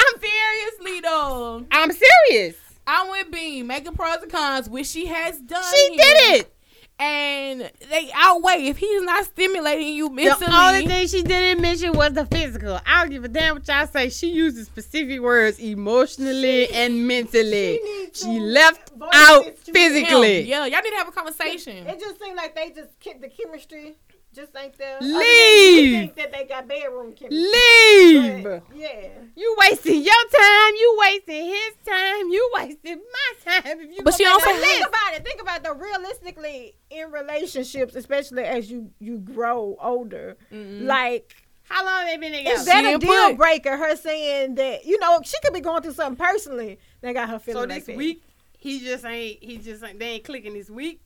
I'm 0.00 0.20
seriously 0.20 1.00
though. 1.00 1.66
I'm 1.70 1.90
serious. 1.92 2.56
I'm 2.86 3.10
with 3.10 3.30
Bean, 3.30 3.66
making 3.66 3.94
pros 3.94 4.22
and 4.22 4.32
cons, 4.32 4.68
which 4.68 4.86
she 4.86 5.06
has 5.06 5.38
done. 5.38 5.62
She 5.74 5.88
here. 5.94 5.98
did 5.98 6.40
it. 6.40 6.54
and 6.98 7.70
they 7.88 8.10
outweigh. 8.14 8.64
If 8.64 8.78
he's 8.78 9.02
not 9.02 9.24
stimulating 9.26 9.94
you 9.94 10.08
mentally, 10.10 10.46
The 10.46 10.60
only 10.60 10.86
thing 10.86 11.06
she 11.06 11.22
didn't 11.22 11.62
mention 11.62 11.92
was 11.92 12.12
the 12.14 12.26
physical. 12.26 12.80
I 12.84 13.00
don't 13.02 13.10
give 13.10 13.24
a 13.24 13.28
damn 13.28 13.54
what 13.56 13.68
y'all 13.68 13.86
say. 13.86 14.08
She 14.08 14.30
uses 14.32 14.66
specific 14.66 15.20
words 15.20 15.58
emotionally 15.60 16.68
and 16.70 17.06
mentally. 17.06 17.78
she 18.12 18.24
She 18.24 18.40
left 18.40 18.92
out 19.12 19.46
it 19.46 19.64
to 19.66 19.72
physically. 19.72 20.42
Yeah, 20.42 20.66
y'all 20.66 20.80
need 20.82 20.90
to 20.90 20.96
have 20.96 21.08
a 21.08 21.12
conversation. 21.12 21.86
It 21.86 22.00
just 22.00 22.20
seemed 22.20 22.36
like 22.36 22.54
they 22.54 22.70
just 22.70 22.98
kept 22.98 23.20
the 23.20 23.28
chemistry 23.28 23.96
just 24.34 24.56
ain't 24.56 24.76
there. 24.78 24.96
Other 24.98 25.06
Leave. 25.06 25.98
Think 26.00 26.14
that 26.16 26.32
they 26.32 26.44
got 26.44 26.68
bedroom 26.68 27.12
chemistry. 27.12 27.30
Leave. 27.38 28.44
But, 28.44 28.62
yeah. 28.74 29.08
You 29.34 29.56
wasting 29.58 30.02
your 30.02 30.24
time. 30.34 30.74
You 30.76 30.96
wasting 31.00 31.46
his 31.46 31.74
time. 31.84 32.28
You 32.30 32.50
wasting 32.54 32.98
my 33.12 33.52
time. 33.52 33.80
If 33.80 33.96
you 33.96 34.02
But 34.04 34.14
she 34.14 34.24
also 34.26 34.48
and 34.50 34.58
But 34.58 34.64
think 34.66 34.86
about 34.86 35.14
it. 35.14 35.24
Think 35.24 35.42
about 35.42 35.62
the. 35.64 35.74
Realistically, 35.74 36.76
in 36.90 37.10
relationships, 37.10 37.94
especially 37.96 38.44
as 38.44 38.70
you 38.70 38.90
you 39.00 39.18
grow 39.18 39.76
older, 39.80 40.36
like 40.52 41.34
How 41.64 41.84
long 41.84 42.06
they 42.06 42.16
been 42.16 42.32
together? 42.32 42.56
is 42.56 42.66
that 42.66 42.84
a 42.84 42.98
deal 42.98 43.28
put- 43.30 43.36
breaker? 43.38 43.76
Her 43.76 43.96
saying 43.96 44.54
that 44.56 44.84
you 44.84 44.98
know 45.00 45.20
she 45.24 45.36
could 45.42 45.54
be 45.54 45.60
going 45.60 45.82
through 45.82 45.92
something 45.94 46.24
personally 46.24 46.78
that 47.00 47.12
got 47.14 47.28
her 47.30 47.38
feeling 47.38 47.62
so 47.62 47.68
like 47.68 47.78
this 47.78 47.86
that. 47.86 47.96
week 47.96 48.22
he 48.58 48.78
just 48.80 49.04
ain't. 49.06 49.42
He 49.42 49.56
just 49.56 49.82
ain't. 49.82 49.98
They 49.98 50.06
ain't 50.10 50.24
clicking 50.24 50.52
this 50.52 50.68
week. 50.70 51.00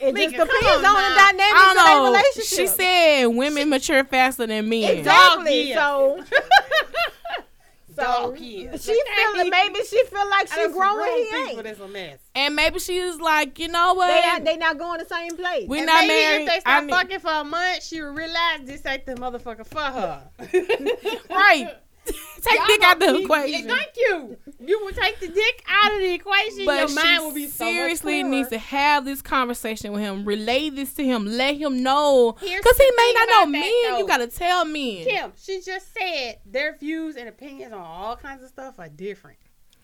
It 0.00 0.14
Mika, 0.14 0.30
just 0.32 0.36
come 0.36 0.60
depends 0.60 0.86
on 0.86 0.96
on, 0.96 1.10
the 1.10 1.16
dynamics 1.16 1.70
of 1.70 1.84
their 1.84 2.02
relationship. 2.02 2.44
She 2.58 2.66
said 2.66 3.26
women 3.26 3.70
mature 3.70 4.04
faster 4.04 4.46
than 4.46 4.68
men. 4.68 4.98
exactly. 4.98 5.72
Dog 5.72 6.24
So, 6.26 6.36
so 7.96 8.02
Dog 8.02 8.38
years. 8.38 8.84
she 8.84 8.92
feel 8.92 9.48
maybe 9.50 9.80
she 9.88 10.04
feel 10.04 10.28
like 10.28 10.48
she 10.52 10.68
growing. 10.68 11.26
He 11.30 11.36
ain't. 11.50 11.62
That's 11.62 11.80
a 11.80 11.88
mess. 11.88 12.18
And 12.34 12.54
maybe 12.54 12.78
she's 12.78 13.16
like, 13.20 13.58
you 13.58 13.68
know 13.68 13.94
what? 13.94 14.08
They 14.08 14.20
not, 14.28 14.44
they 14.44 14.56
not 14.58 14.78
going 14.78 14.98
the 14.98 15.06
same 15.06 15.34
place. 15.36 15.66
we 15.66 15.78
And 15.78 15.86
not 15.86 16.02
maybe 16.06 16.12
married. 16.12 16.42
if 16.42 16.48
they 16.48 16.56
I 16.56 16.60
start 16.60 16.84
need- 16.84 16.90
fucking 16.92 17.18
for 17.20 17.30
a 17.32 17.44
month, 17.44 17.82
she 17.82 18.02
will 18.02 18.12
realize 18.12 18.60
this 18.64 18.84
ain't 18.84 19.06
the 19.06 19.14
motherfucker 19.14 19.66
for 19.66 19.80
her. 19.80 20.22
right. 21.30 21.74
take 22.40 22.58
Y'all 22.58 22.66
dick 22.66 22.82
out 22.82 23.00
gonna 23.00 23.12
the 23.12 23.18
be- 23.18 23.24
equation. 23.24 23.68
Thank 23.68 23.90
you. 23.96 24.36
You 24.60 24.80
will 24.84 24.92
take 24.92 25.18
the 25.20 25.28
dick 25.28 25.64
out 25.68 25.92
of 25.92 25.98
the 25.98 26.12
equation. 26.14 26.64
But 26.66 26.88
your 26.90 26.94
mind 27.04 27.22
will 27.24 27.34
be 27.34 27.46
so 27.46 27.64
seriously 27.64 28.12
clearer. 28.22 28.28
needs 28.28 28.48
to 28.50 28.58
have 28.58 29.04
this 29.04 29.20
conversation 29.22 29.92
with 29.92 30.02
him. 30.02 30.24
Relay 30.24 30.70
this 30.70 30.94
to 30.94 31.04
him. 31.04 31.26
Let 31.26 31.56
him 31.56 31.82
know. 31.82 32.32
Because 32.32 32.76
he 32.78 32.90
may 32.96 33.12
not 33.14 33.28
know 33.28 33.42
about 33.42 33.52
that, 33.52 33.88
men. 33.90 33.98
You 33.98 34.06
got 34.06 34.18
to 34.18 34.26
tell 34.28 34.64
men. 34.64 35.04
Kim, 35.04 35.32
she 35.36 35.60
just 35.60 35.92
said 35.92 36.38
their 36.46 36.76
views 36.76 37.16
and 37.16 37.28
opinions 37.28 37.72
on 37.72 37.80
all 37.80 38.16
kinds 38.16 38.42
of 38.42 38.48
stuff 38.48 38.78
are 38.78 38.88
different. 38.88 39.38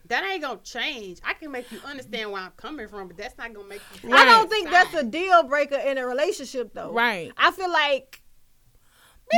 That 0.07 0.25
ain't 0.25 0.43
gonna 0.43 0.59
change. 0.65 1.21
I 1.25 1.35
can 1.35 1.51
make 1.53 1.71
you 1.73 1.79
understand 1.87 2.33
where 2.33 2.43
I'm 2.43 2.51
coming 2.57 2.89
from, 2.89 3.09
but 3.09 3.17
that's 3.17 3.39
not 3.39 3.55
gonna 3.55 3.69
make 3.69 3.81
you. 4.03 4.13
I 4.13 4.25
don't 4.25 4.41
Right. 4.43 4.51
think 4.51 4.71
that's 4.71 4.95
a 4.95 5.03
deal 5.05 5.45
breaker 5.45 5.77
in 5.77 5.97
a 5.97 6.07
relationship, 6.07 6.75
though. 6.75 6.93
Right. 6.93 7.33
I 7.37 7.51
feel 7.53 7.71
like 7.71 8.22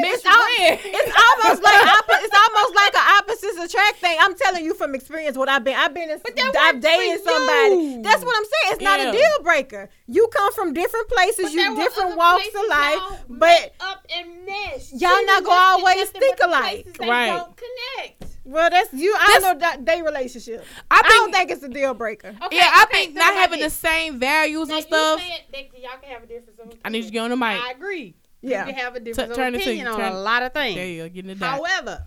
Miss 0.00 0.16
it's, 0.16 0.26
al- 0.26 0.34
Red. 0.58 0.80
it's 0.84 1.14
almost 1.14 1.62
like 1.62 1.80
oppo- 1.96 2.24
it's 2.24 2.34
almost 2.36 2.74
like 2.74 2.94
an 2.94 3.06
opposites 3.18 3.58
attract 3.64 3.98
thing. 3.98 4.16
I'm 4.20 4.34
telling 4.34 4.64
you 4.64 4.74
from 4.74 4.94
experience 4.94 5.36
what 5.36 5.48
I've 5.48 5.64
been. 5.64 5.76
I've 5.76 5.94
been 5.94 6.10
in, 6.10 6.18
that 6.24 6.56
I've 6.74 6.80
dated 6.80 7.22
somebody. 7.24 7.74
you. 7.98 8.02
That's 8.02 8.24
what 8.24 8.36
I'm 8.36 8.44
saying. 8.44 8.74
It's 8.74 8.82
not 8.82 9.00
Yeah. 9.00 9.08
a 9.10 9.12
deal 9.12 9.42
breaker. 9.42 9.88
You 10.06 10.28
come 10.28 10.52
from 10.54 10.72
different 10.72 11.08
places, 11.08 11.44
But 11.46 11.52
you 11.52 11.74
there 11.76 11.84
different 11.84 12.16
walks 12.16 12.48
of 12.48 12.68
life, 12.68 13.24
but 13.28 13.74
up 13.80 14.06
and 14.14 14.44
meshed. 14.46 14.92
y'all 14.92 15.16
She 15.18 15.24
not 15.26 15.42
was 15.42 15.48
gonna 15.48 15.60
just 15.60 15.78
in 15.78 15.84
always 15.84 16.10
think 16.10 16.38
alike. 16.42 16.96
Right. 17.00 17.26
don't 17.26 17.56
connect. 17.56 18.36
well, 18.44 18.70
that's 18.70 18.92
you. 18.92 19.14
I 19.14 19.18
That's- 19.18 19.42
don't 19.42 19.54
know 19.54 19.58
that 19.60 19.86
they 19.86 20.02
relationship. 20.02 20.64
I 20.90 21.02
I, 21.04 21.08
don't 21.08 21.32
think 21.32 21.50
it's 21.50 21.62
a 21.62 21.68
deal 21.68 21.94
breaker. 21.94 22.28
Okay, 22.44 22.56
yeah, 22.56 22.70
I 22.72 22.82
okay, 22.84 22.92
think 22.92 23.06
think 23.14 23.16
not 23.16 23.32
about 23.32 23.40
having 23.40 23.60
the 23.60 23.70
same 23.70 24.18
values 24.18 24.68
Now, 24.68 24.76
and 24.76 24.84
you 24.84 24.88
stuff. 24.88 25.20
said 25.20 25.40
that 25.52 25.80
y'all 25.80 25.98
can 26.00 26.10
have 26.10 26.22
a 26.22 26.26
difference 26.26 26.74
I 26.84 26.88
need 26.90 26.98
you 26.98 27.04
to 27.06 27.10
get 27.10 27.20
on 27.20 27.30
the 27.30 27.36
mic. 27.36 27.60
I 27.60 27.70
agree. 27.72 28.14
Yeah. 28.44 28.66
You 28.66 28.72
can 28.72 28.80
have 28.84 28.94
a 28.96 29.00
difference 29.00 29.30
of 29.30 29.36
turn 29.36 29.52
to 29.54 29.58
opinion 29.58 29.86
you. 29.86 29.92
on 29.92 29.98
Turn- 29.98 30.12
a 30.12 30.18
lot 30.20 30.42
of 30.42 30.52
things. 30.52 30.74
There 30.76 30.86
you 30.86 31.02
go. 31.04 31.08
Getting 31.08 31.30
it 31.30 31.38
down. 31.40 31.50
However, 31.58 32.06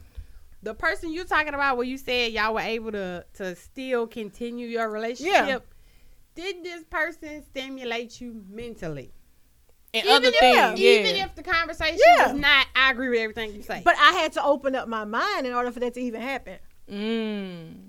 the 0.63 0.73
person 0.73 1.11
you're 1.13 1.25
talking 1.25 1.53
about, 1.53 1.77
where 1.77 1.85
you 1.85 1.97
said 1.97 2.31
y'all 2.31 2.53
were 2.53 2.59
able 2.61 2.91
to 2.91 3.25
to 3.35 3.55
still 3.55 4.07
continue 4.07 4.67
your 4.67 4.89
relationship, 4.89 5.67
did 6.35 6.63
this 6.63 6.83
person 6.85 7.43
stimulate 7.43 8.21
you 8.21 8.43
mentally? 8.49 9.13
and 9.93 10.03
Even 10.03 10.15
other 10.17 10.27
if- 10.27 10.35
things. 10.39 10.79
Yeah. 10.79 10.89
Even 10.99 11.15
if 11.15 11.33
the 11.35 11.43
conversation 11.43 11.97
Yeah. 12.17 12.31
was 12.31 12.39
not, 12.39 12.67
I 12.75 12.91
agree 12.91 13.09
with 13.09 13.19
everything 13.19 13.55
you 13.55 13.63
say. 13.63 13.81
But 13.85 13.95
I 13.97 14.11
had 14.11 14.33
to 14.33 14.43
open 14.43 14.75
up 14.75 14.87
my 14.87 15.05
mind 15.05 15.47
in 15.47 15.53
order 15.53 15.71
for 15.71 15.79
that 15.79 15.93
to 15.93 15.99
even 16.01 16.21
happen. 16.21 16.57
Mm. 16.91 17.86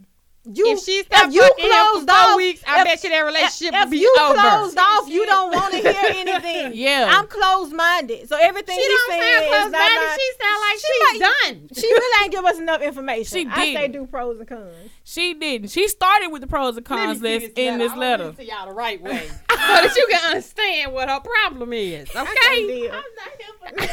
You, 0.51 0.73
if 0.73 0.81
she 0.81 1.03
stopped 1.03 1.33
you 1.33 1.43
fucking 1.43 1.65
him 1.65 1.70
for 1.73 1.91
closed 1.93 2.09
four 2.09 2.16
off- 2.19 2.37
weeks, 2.37 2.62
I 2.66 2.81
if- 2.81 2.85
bet 2.87 3.05
you 3.05 3.11
that 3.11 3.20
relationship 3.25 3.75
if 3.75 3.81
would 3.85 3.91
be 3.91 3.99
you 3.99 4.16
over. 4.20 4.35
closed 4.35 4.79
off, 4.79 5.09
you 5.09 5.27
don't 5.27 5.53
want 5.55 5.73
to 5.75 5.79
hear 5.81 5.95
anything. 6.07 6.73
Yeah. 6.79 7.09
I'm 7.12 7.27
closed 7.27 7.73
minded, 7.73 8.29
so 8.29 8.37
everything 8.41 8.77
she 8.77 8.83
he's 8.83 8.89
don't 8.89 9.11
saying 9.11 9.23
sound 9.23 9.43
is 9.45 9.49
close 9.51 9.70
not. 9.73 9.79
minded. 9.79 9.97
my- 9.97 10.16
She 10.19 10.31
sound 10.41 10.61
like 10.61 10.79
She 10.79 10.87
she's 10.87 11.20
might- 11.20 11.43
done. 11.43 11.69
she 11.75 11.87
really 11.87 12.25
ain't 12.25 12.33
give 12.33 12.45
us 12.45 12.59
enough 12.59 12.83
information. 12.83 13.39
She 13.39 13.47
I 13.49 13.55
say 13.65 13.75
didn't. 13.75 13.93
do 13.93 14.07
pros 14.07 14.39
and 14.39 14.49
cons. 14.49 14.75
She 15.05 15.35
didn't. 15.35 15.69
She 15.70 15.89
started 15.89 16.29
with 16.29 16.41
the 16.41 16.47
pros 16.49 16.77
and 16.77 16.87
cons 16.87 17.19
see 17.20 17.23
list 17.41 17.59
in 17.59 17.79
this 17.79 17.93
I 17.93 17.97
letter. 17.97 18.25
want 18.25 18.37
to 18.39 18.45
y'all 18.47 18.66
the 18.66 18.73
right 18.73 19.01
way, 19.03 19.27
so 19.51 19.57
that 19.57 19.95
you 19.97 20.07
can 20.11 20.25
understand 20.31 20.93
what 20.93 21.09
her 21.09 21.20
problem 21.20 21.73
is. 21.73 22.09
can't 22.11 22.29
Okay. 22.29 22.91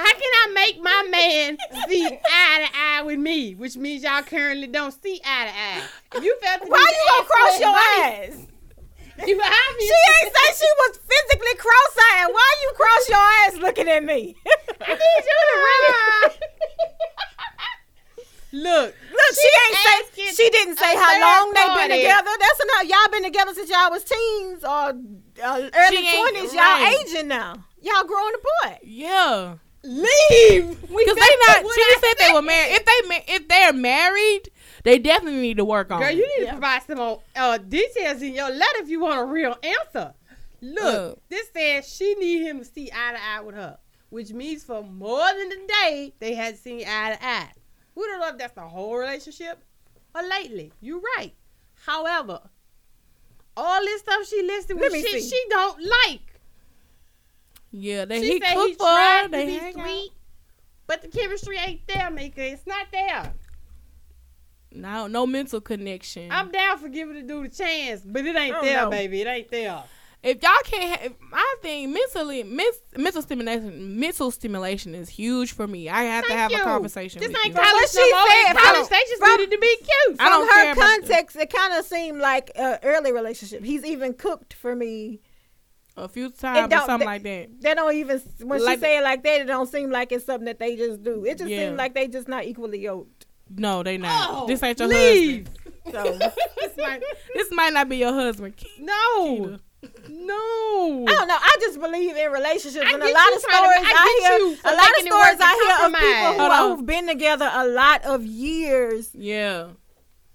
How 0.00 0.12
can 0.12 0.32
I 0.42 0.52
make 0.54 0.82
my 0.82 1.08
man 1.10 1.58
see 1.86 2.06
eye 2.06 2.66
to 2.66 2.78
eye 2.78 3.02
with 3.04 3.18
me, 3.18 3.54
which 3.54 3.76
means 3.76 4.02
y'all 4.02 4.22
currently 4.22 4.66
don't 4.66 4.92
see 4.92 5.20
eye 5.24 5.46
to 5.46 5.52
eye? 5.52 5.82
If 6.16 6.24
you 6.24 6.36
felt 6.42 6.62
the 6.62 6.68
Why 6.68 6.86
you 6.88 7.04
gonna 7.10 7.28
cross 7.28 7.60
your 7.60 7.68
eyes? 7.68 8.46
You 9.28 9.36
obviously 9.36 9.86
She 9.86 10.24
ain't 10.24 10.32
say 10.34 10.64
she 10.64 10.70
was 10.78 10.96
physically 10.96 11.54
cross-eyed. 11.58 12.32
Why 12.32 12.54
you 12.62 12.72
cross 12.74 13.08
your 13.10 13.18
eyes 13.18 13.58
looking 13.58 13.88
at 13.88 14.02
me? 14.02 14.34
I 14.80 14.94
need 14.94 15.24
you 15.28 15.38
to 15.50 15.56
really. 15.68 16.36
Look, 18.52 18.94
Look, 19.12 19.34
she, 19.34 19.48
ain't 19.68 19.76
say 19.76 20.32
she 20.32 20.50
didn't 20.50 20.76
say 20.76 20.96
how 20.96 21.20
long 21.20 21.52
they 21.52 21.66
been 21.86 21.98
together. 22.00 22.30
That's 22.40 22.60
enough. 22.60 22.84
Y'all 22.88 23.12
been 23.12 23.22
together 23.22 23.54
since 23.54 23.70
y'all 23.70 23.90
was 23.90 24.02
teens 24.02 24.64
or 24.64 24.94
uh, 25.44 25.70
early 25.72 26.02
twenties. 26.16 26.52
Y'all 26.52 26.62
right. 26.62 26.98
aging 27.06 27.28
now. 27.28 27.64
Y'all 27.80 28.04
growing 28.04 28.34
apart. 28.34 28.78
Yeah. 28.82 29.56
Leave. 29.82 30.80
Because 30.80 31.16
they 31.16 31.36
not. 31.46 31.64
She 31.74 31.80
just 31.90 32.00
said 32.04 32.14
they 32.18 32.32
were 32.32 32.42
married. 32.42 32.72
If 32.74 32.84
they 32.84 33.08
ma- 33.08 33.24
if 33.28 33.48
they're 33.48 33.72
married, 33.72 34.42
they 34.84 34.98
definitely 34.98 35.40
need 35.40 35.56
to 35.58 35.64
work 35.64 35.90
on. 35.90 36.00
Girl, 36.00 36.08
it. 36.10 36.16
you 36.16 36.28
need 36.38 36.46
to 36.46 36.52
provide 36.52 36.82
some 36.82 36.98
more 36.98 37.22
uh, 37.36 37.58
details 37.58 38.22
in 38.22 38.34
your 38.34 38.50
letter 38.50 38.78
if 38.78 38.88
you 38.88 39.00
want 39.00 39.20
a 39.20 39.24
real 39.24 39.56
answer. 39.62 40.14
Look, 40.62 41.16
Uh. 41.16 41.20
this 41.28 41.48
says 41.56 41.88
she 41.88 42.14
need 42.16 42.46
him 42.46 42.58
to 42.58 42.64
see 42.64 42.90
eye 42.92 43.12
to 43.12 43.18
eye 43.22 43.40
with 43.40 43.54
her, 43.54 43.78
which 44.10 44.30
means 44.32 44.62
for 44.64 44.82
more 44.82 45.26
than 45.38 45.52
a 45.52 45.66
day 45.66 46.12
they 46.18 46.34
had 46.34 46.58
seen 46.58 46.80
eye 46.86 47.16
to 47.16 47.24
eye. 47.26 47.48
We 47.94 48.06
don't 48.06 48.20
know 48.20 48.28
if 48.28 48.38
that's 48.38 48.54
the 48.54 48.60
whole 48.62 48.94
relationship 48.96 49.62
or 50.14 50.22
lately. 50.22 50.72
You're 50.80 51.00
right. 51.16 51.32
However, 51.86 52.40
all 53.56 53.80
this 53.80 54.00
stuff 54.02 54.26
she 54.28 54.42
listed 54.42 54.78
with 54.78 54.92
me 54.92 55.02
shit 55.02 55.22
see. 55.22 55.30
she 55.30 55.44
don't 55.48 55.80
like. 55.80 56.29
Yeah, 57.72 58.04
they 58.04 58.20
She 58.20 58.32
he 58.34 58.40
said 58.40 58.54
cook 58.54 58.68
he 58.68 58.74
for 58.74 58.86
her. 58.86 58.92
tried 58.94 59.22
to 59.24 59.28
They 59.30 59.46
be 59.46 59.52
hang 59.52 59.78
out. 59.80 59.86
sweet, 59.86 60.10
but 60.86 61.02
the 61.02 61.08
chemistry 61.08 61.56
ain't 61.58 61.86
there, 61.86 62.10
Mika. 62.10 62.44
It's 62.44 62.66
not 62.66 62.86
there. 62.92 63.32
No, 64.72 65.06
no 65.08 65.26
mental 65.26 65.60
connection. 65.60 66.30
I'm 66.30 66.50
down 66.50 66.78
for 66.78 66.88
giving 66.88 67.14
the 67.14 67.22
dude 67.22 67.46
a 67.46 67.48
chance, 67.48 68.02
but 68.04 68.24
it 68.24 68.36
ain't 68.36 68.54
oh, 68.56 68.62
there, 68.62 68.82
know. 68.82 68.90
baby. 68.90 69.20
It 69.20 69.26
ain't 69.26 69.50
there. 69.50 69.82
if 70.22 70.40
y'all 70.42 70.52
can't 70.64 71.00
have, 71.00 71.12
I 71.32 71.56
think 71.60 71.90
mentally, 71.92 72.44
men, 72.44 72.66
mental 72.96 73.20
stimulation, 73.22 73.98
mental 73.98 74.30
stimulation 74.30 74.94
is 74.94 75.08
huge 75.08 75.52
for 75.52 75.66
me. 75.66 75.88
I 75.88 76.02
have 76.04 76.24
to 76.26 76.32
have 76.34 76.52
you. 76.52 76.58
a 76.58 76.62
conversation. 76.62 77.20
This 77.20 77.28
with 77.28 77.36
ain't 77.38 77.48
you. 77.48 77.54
college 77.54 77.72
what 77.72 77.94
no 77.94 78.02
she 78.04 78.12
more. 78.12 78.26
said, 78.28 78.50
In 78.50 78.56
college, 78.58 78.86
from- 78.88 78.96
they 78.96 79.04
just 79.08 79.18
from- 79.22 79.36
needed 79.38 79.50
to 79.50 79.58
be 79.58 79.76
cute. 79.76 80.16
I 80.20 80.24
From 80.24 80.32
don't 80.32 80.50
care 80.50 80.68
her 80.68 80.80
context, 80.80 81.36
it 81.36 81.52
kind 81.52 81.72
of 81.74 81.84
seemed 81.84 82.20
like 82.20 82.52
an 82.54 82.78
early 82.84 83.12
relationship. 83.12 83.64
He's 83.64 83.84
even 83.84 84.14
cooked 84.14 84.54
for 84.54 84.76
me. 84.76 85.20
A 86.04 86.08
few 86.08 86.30
times 86.30 86.72
or 86.72 86.76
something 86.78 86.98
they- 87.00 87.04
like 87.04 87.22
that. 87.22 87.48
They 87.60 87.74
don't 87.74 87.94
even 87.94 88.20
when 88.42 88.64
Like- 88.64 88.78
she 88.78 88.80
say 88.82 88.98
it 88.98 89.02
like 89.02 89.22
that, 89.24 89.40
it 89.42 89.44
don't 89.44 89.68
seem 89.68 89.90
like 89.90 90.12
it's 90.12 90.24
something 90.26 90.46
that 90.46 90.58
they 90.58 90.76
just 90.76 91.02
do. 91.02 91.24
It 91.24 91.38
just 91.38 91.50
Yeah. 91.50 91.66
seems 91.68 91.78
like 91.78 91.94
they 91.94 92.08
just 92.08 92.28
not 92.28 92.44
equally 92.44 92.78
yoked. 92.80 93.26
No, 93.56 93.82
they 93.82 93.98
not. 93.98 94.28
Oh, 94.30 94.46
this 94.46 94.62
ain't 94.62 94.78
your 94.78 94.88
leave. 94.88 95.48
husband. 95.86 96.22
So 96.22 96.30
This 96.60 96.76
might, 96.76 97.02
this 97.34 97.48
might 97.50 97.72
not 97.72 97.88
be 97.88 97.96
your 97.96 98.12
husband. 98.12 98.54
No, 98.78 99.58
no. 100.08 101.04
I 101.08 101.12
don't 101.12 101.28
know. 101.28 101.36
I 101.40 101.56
just 101.60 101.80
believe 101.80 102.16
in 102.16 102.30
relationships, 102.30 102.84
I 102.86 102.92
and 102.92 103.02
a 103.02 103.06
lot 103.06 103.34
of 103.34 103.42
trying 103.42 103.62
to- 103.62 103.70
stories 103.72 103.86
I 103.86 103.94
I, 103.96 104.18
hear. 104.20 104.58
A 104.64 104.74
lot 104.76 104.90
of 104.90 104.96
stories 104.96 105.10
work 105.10 105.40
I 105.40 105.54
hear 105.54 105.72
of 105.72 105.80
compromise. 105.80 106.00
people 106.02 106.32
who 106.32 106.38
Hold 106.38 106.52
are, 106.52 106.62
on. 106.70 106.76
who've 106.76 106.86
been 106.86 107.06
together 107.08 107.50
a 107.52 107.66
lot 107.68 108.04
of 108.04 108.24
years. 108.26 109.10
Yeah. 109.14 109.68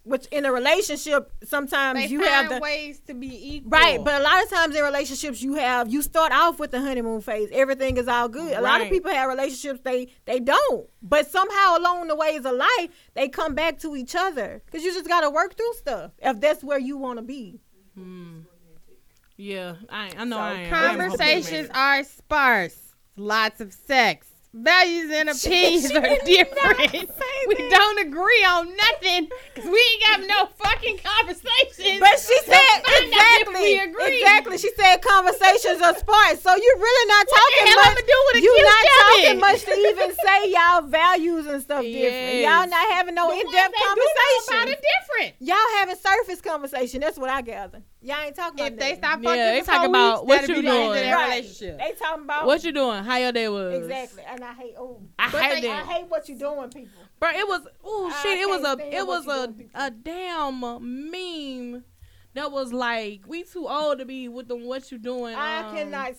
Which 0.05 0.27
in 0.27 0.45
a 0.45 0.51
relationship, 0.51 1.31
sometimes 1.43 1.99
They 1.99 2.05
you 2.07 2.19
find 2.19 2.31
have 2.31 2.49
the 2.49 2.59
ways 2.59 2.99
to 3.07 3.13
be 3.15 3.55
equal. 3.55 3.71
Right, 3.71 3.99
but 4.03 4.21
a 4.21 4.23
lot 4.23 4.43
of 4.43 4.49
times 4.51 4.75
in 4.75 4.83
relationships 4.83 5.41
you 5.41 5.55
have 5.55 5.91
you 5.91 6.01
start 6.03 6.31
off 6.31 6.59
with 6.59 6.69
the 6.69 6.79
honeymoon 6.79 7.21
phase. 7.21 7.49
Everything 7.51 7.97
is 7.97 8.07
all 8.07 8.29
good. 8.29 8.55
A 8.55 8.61
lot 8.61 8.81
of 8.81 8.89
people 8.89 9.09
have 9.11 9.27
relationships 9.27 9.79
they 9.83 10.09
they 10.25 10.39
don't. 10.39 10.87
But 11.01 11.27
somehow 11.29 11.77
along 11.79 12.07
the 12.07 12.15
ways 12.15 12.45
of 12.45 12.53
life, 12.53 12.89
they 13.15 13.27
come 13.29 13.55
back 13.55 13.79
to 13.79 13.95
each 13.95 14.15
other 14.15 14.61
cuz 14.71 14.83
you 14.83 14.93
just 14.93 15.07
got 15.07 15.21
to 15.21 15.29
work 15.31 15.57
through 15.57 15.73
stuff 15.73 16.11
if 16.19 16.39
that's 16.39 16.63
where 16.63 16.79
you 16.79 16.97
want 16.97 17.17
to 17.17 17.23
be. 17.23 17.59
Hmm. 17.95 18.41
Yeah. 19.37 19.75
I, 19.89 20.11
I 20.17 20.23
know 20.25 20.35
So 20.37 20.41
I 20.41 20.51
am. 20.53 20.69
conversations 20.69 21.69
are 21.73 22.03
sparse. 22.03 22.93
Lots 23.17 23.59
of 23.59 23.73
sex. 23.73 24.27
Values 24.55 25.11
and 25.11 25.27
opinions 25.27 25.91
are 25.91 26.15
different. 26.25 27.11
We 27.47 27.69
don't 27.69 27.99
agree 27.99 28.43
on 28.45 28.75
nothing 28.75 29.29
because 29.53 29.69
we 29.69 29.77
ain't 29.77 30.01
got 30.07 30.19
no 30.25 30.47
fucking 30.57 30.97
conversations. 30.97 31.99
But 31.99 32.17
she 32.17 32.33
said 32.41 32.81
find 32.81 33.13
out 33.13 33.41
if 33.41 33.47
exactly 33.53 34.15
exactly. 34.15 34.57
She 34.57 34.71
said 34.75 34.97
conversations 35.01 35.81
are 35.81 35.93
sparse. 35.93 36.41
So 36.41 36.49
you're 36.55 36.79
really 36.79 37.07
not 37.07 37.27
talking 37.27 37.75
much. 37.75 37.85
I'ma 37.85 38.01
do 38.01 38.17
with 38.25 38.35
a 38.35 38.41
you're 38.41 38.63
not 38.63 38.85
talking 38.97 39.39
much 39.39 39.61
to 39.65 39.73
even 39.77 40.15
say 40.25 40.51
y'all 40.51 40.81
values 40.81 41.45
and 41.45 41.61
stuff 41.61 41.83
different. 41.83 42.39
Y'all 42.41 42.67
not 42.67 42.87
having 42.93 43.13
no 43.15 43.29
in 43.31 43.45
depth 43.51 43.53
that 43.53 43.95
do 43.95 44.01
know 44.01 44.05
about 44.47 44.55
conversation. 44.55 44.73
it 44.73 44.81
different. 44.81 45.35
Y'all 45.39 45.69
having 45.77 45.95
surface 45.95 46.41
conversation. 46.41 47.01
That's 47.01 47.19
what 47.19 47.29
I 47.29 47.41
gather. 47.41 47.83
Y'all 48.05 48.17
ain't 48.23 48.35
talking 48.35 48.59
about 48.59 48.73
If 48.73 48.77
they 48.79 48.89
that. 48.91 48.97
stop 48.99 49.19
Yeah, 49.23 49.51
they 49.51 49.59
for 49.61 49.65
talk 49.65 49.87
about 49.87 50.27
weeks, 50.27 50.41
what 50.41 50.47
you 50.49 50.55
be 50.55 50.61
the 50.61 50.67
end 50.67 50.77
of 50.77 50.83
doing. 50.83 50.93
their 51.01 51.15
Right. 51.15 51.29
relationship. 51.29 51.77
They 51.79 51.91
talking 51.93 52.23
about 52.23 52.45
What 52.45 52.63
you 52.63 52.71
doing? 52.71 53.03
How 53.03 53.17
your 53.17 53.31
day 53.31 53.49
was? 53.49 53.73
exactly, 53.81 54.23
and 54.29 54.43
I 54.43 54.53
hate 54.53 54.75
oh, 54.77 55.01
I 55.17 55.31
but 55.31 55.41
hate 55.41 55.61
they- 55.61 55.67
that. 55.67 55.85
I 55.85 55.93
hate 55.93 56.05
what 56.07 56.29
you 56.29 56.35
doing, 56.37 56.69
people. 56.69 57.01
Bro, 57.19 57.29
it 57.31 57.47
was 57.47 57.61
oh 57.83 58.15
shit! 58.21 58.39
It 58.39 58.47
was 58.47 58.61
a 58.63 58.95
it 58.95 59.07
was 59.07 59.25
a 59.27 59.47
doing, 59.47 59.69
a 59.73 59.89
damn 59.89 60.59
meme 61.11 61.83
that 62.35 62.51
was 62.51 62.71
like 62.73 63.21
we 63.25 63.43
too 63.43 63.67
old 63.67 63.97
to 63.99 64.05
be 64.05 64.27
with 64.27 64.47
them. 64.49 64.65
What 64.65 64.91
you 64.91 64.97
doing? 64.99 65.33
I 65.35 65.67
um, 65.69 65.75
cannot 65.75 66.13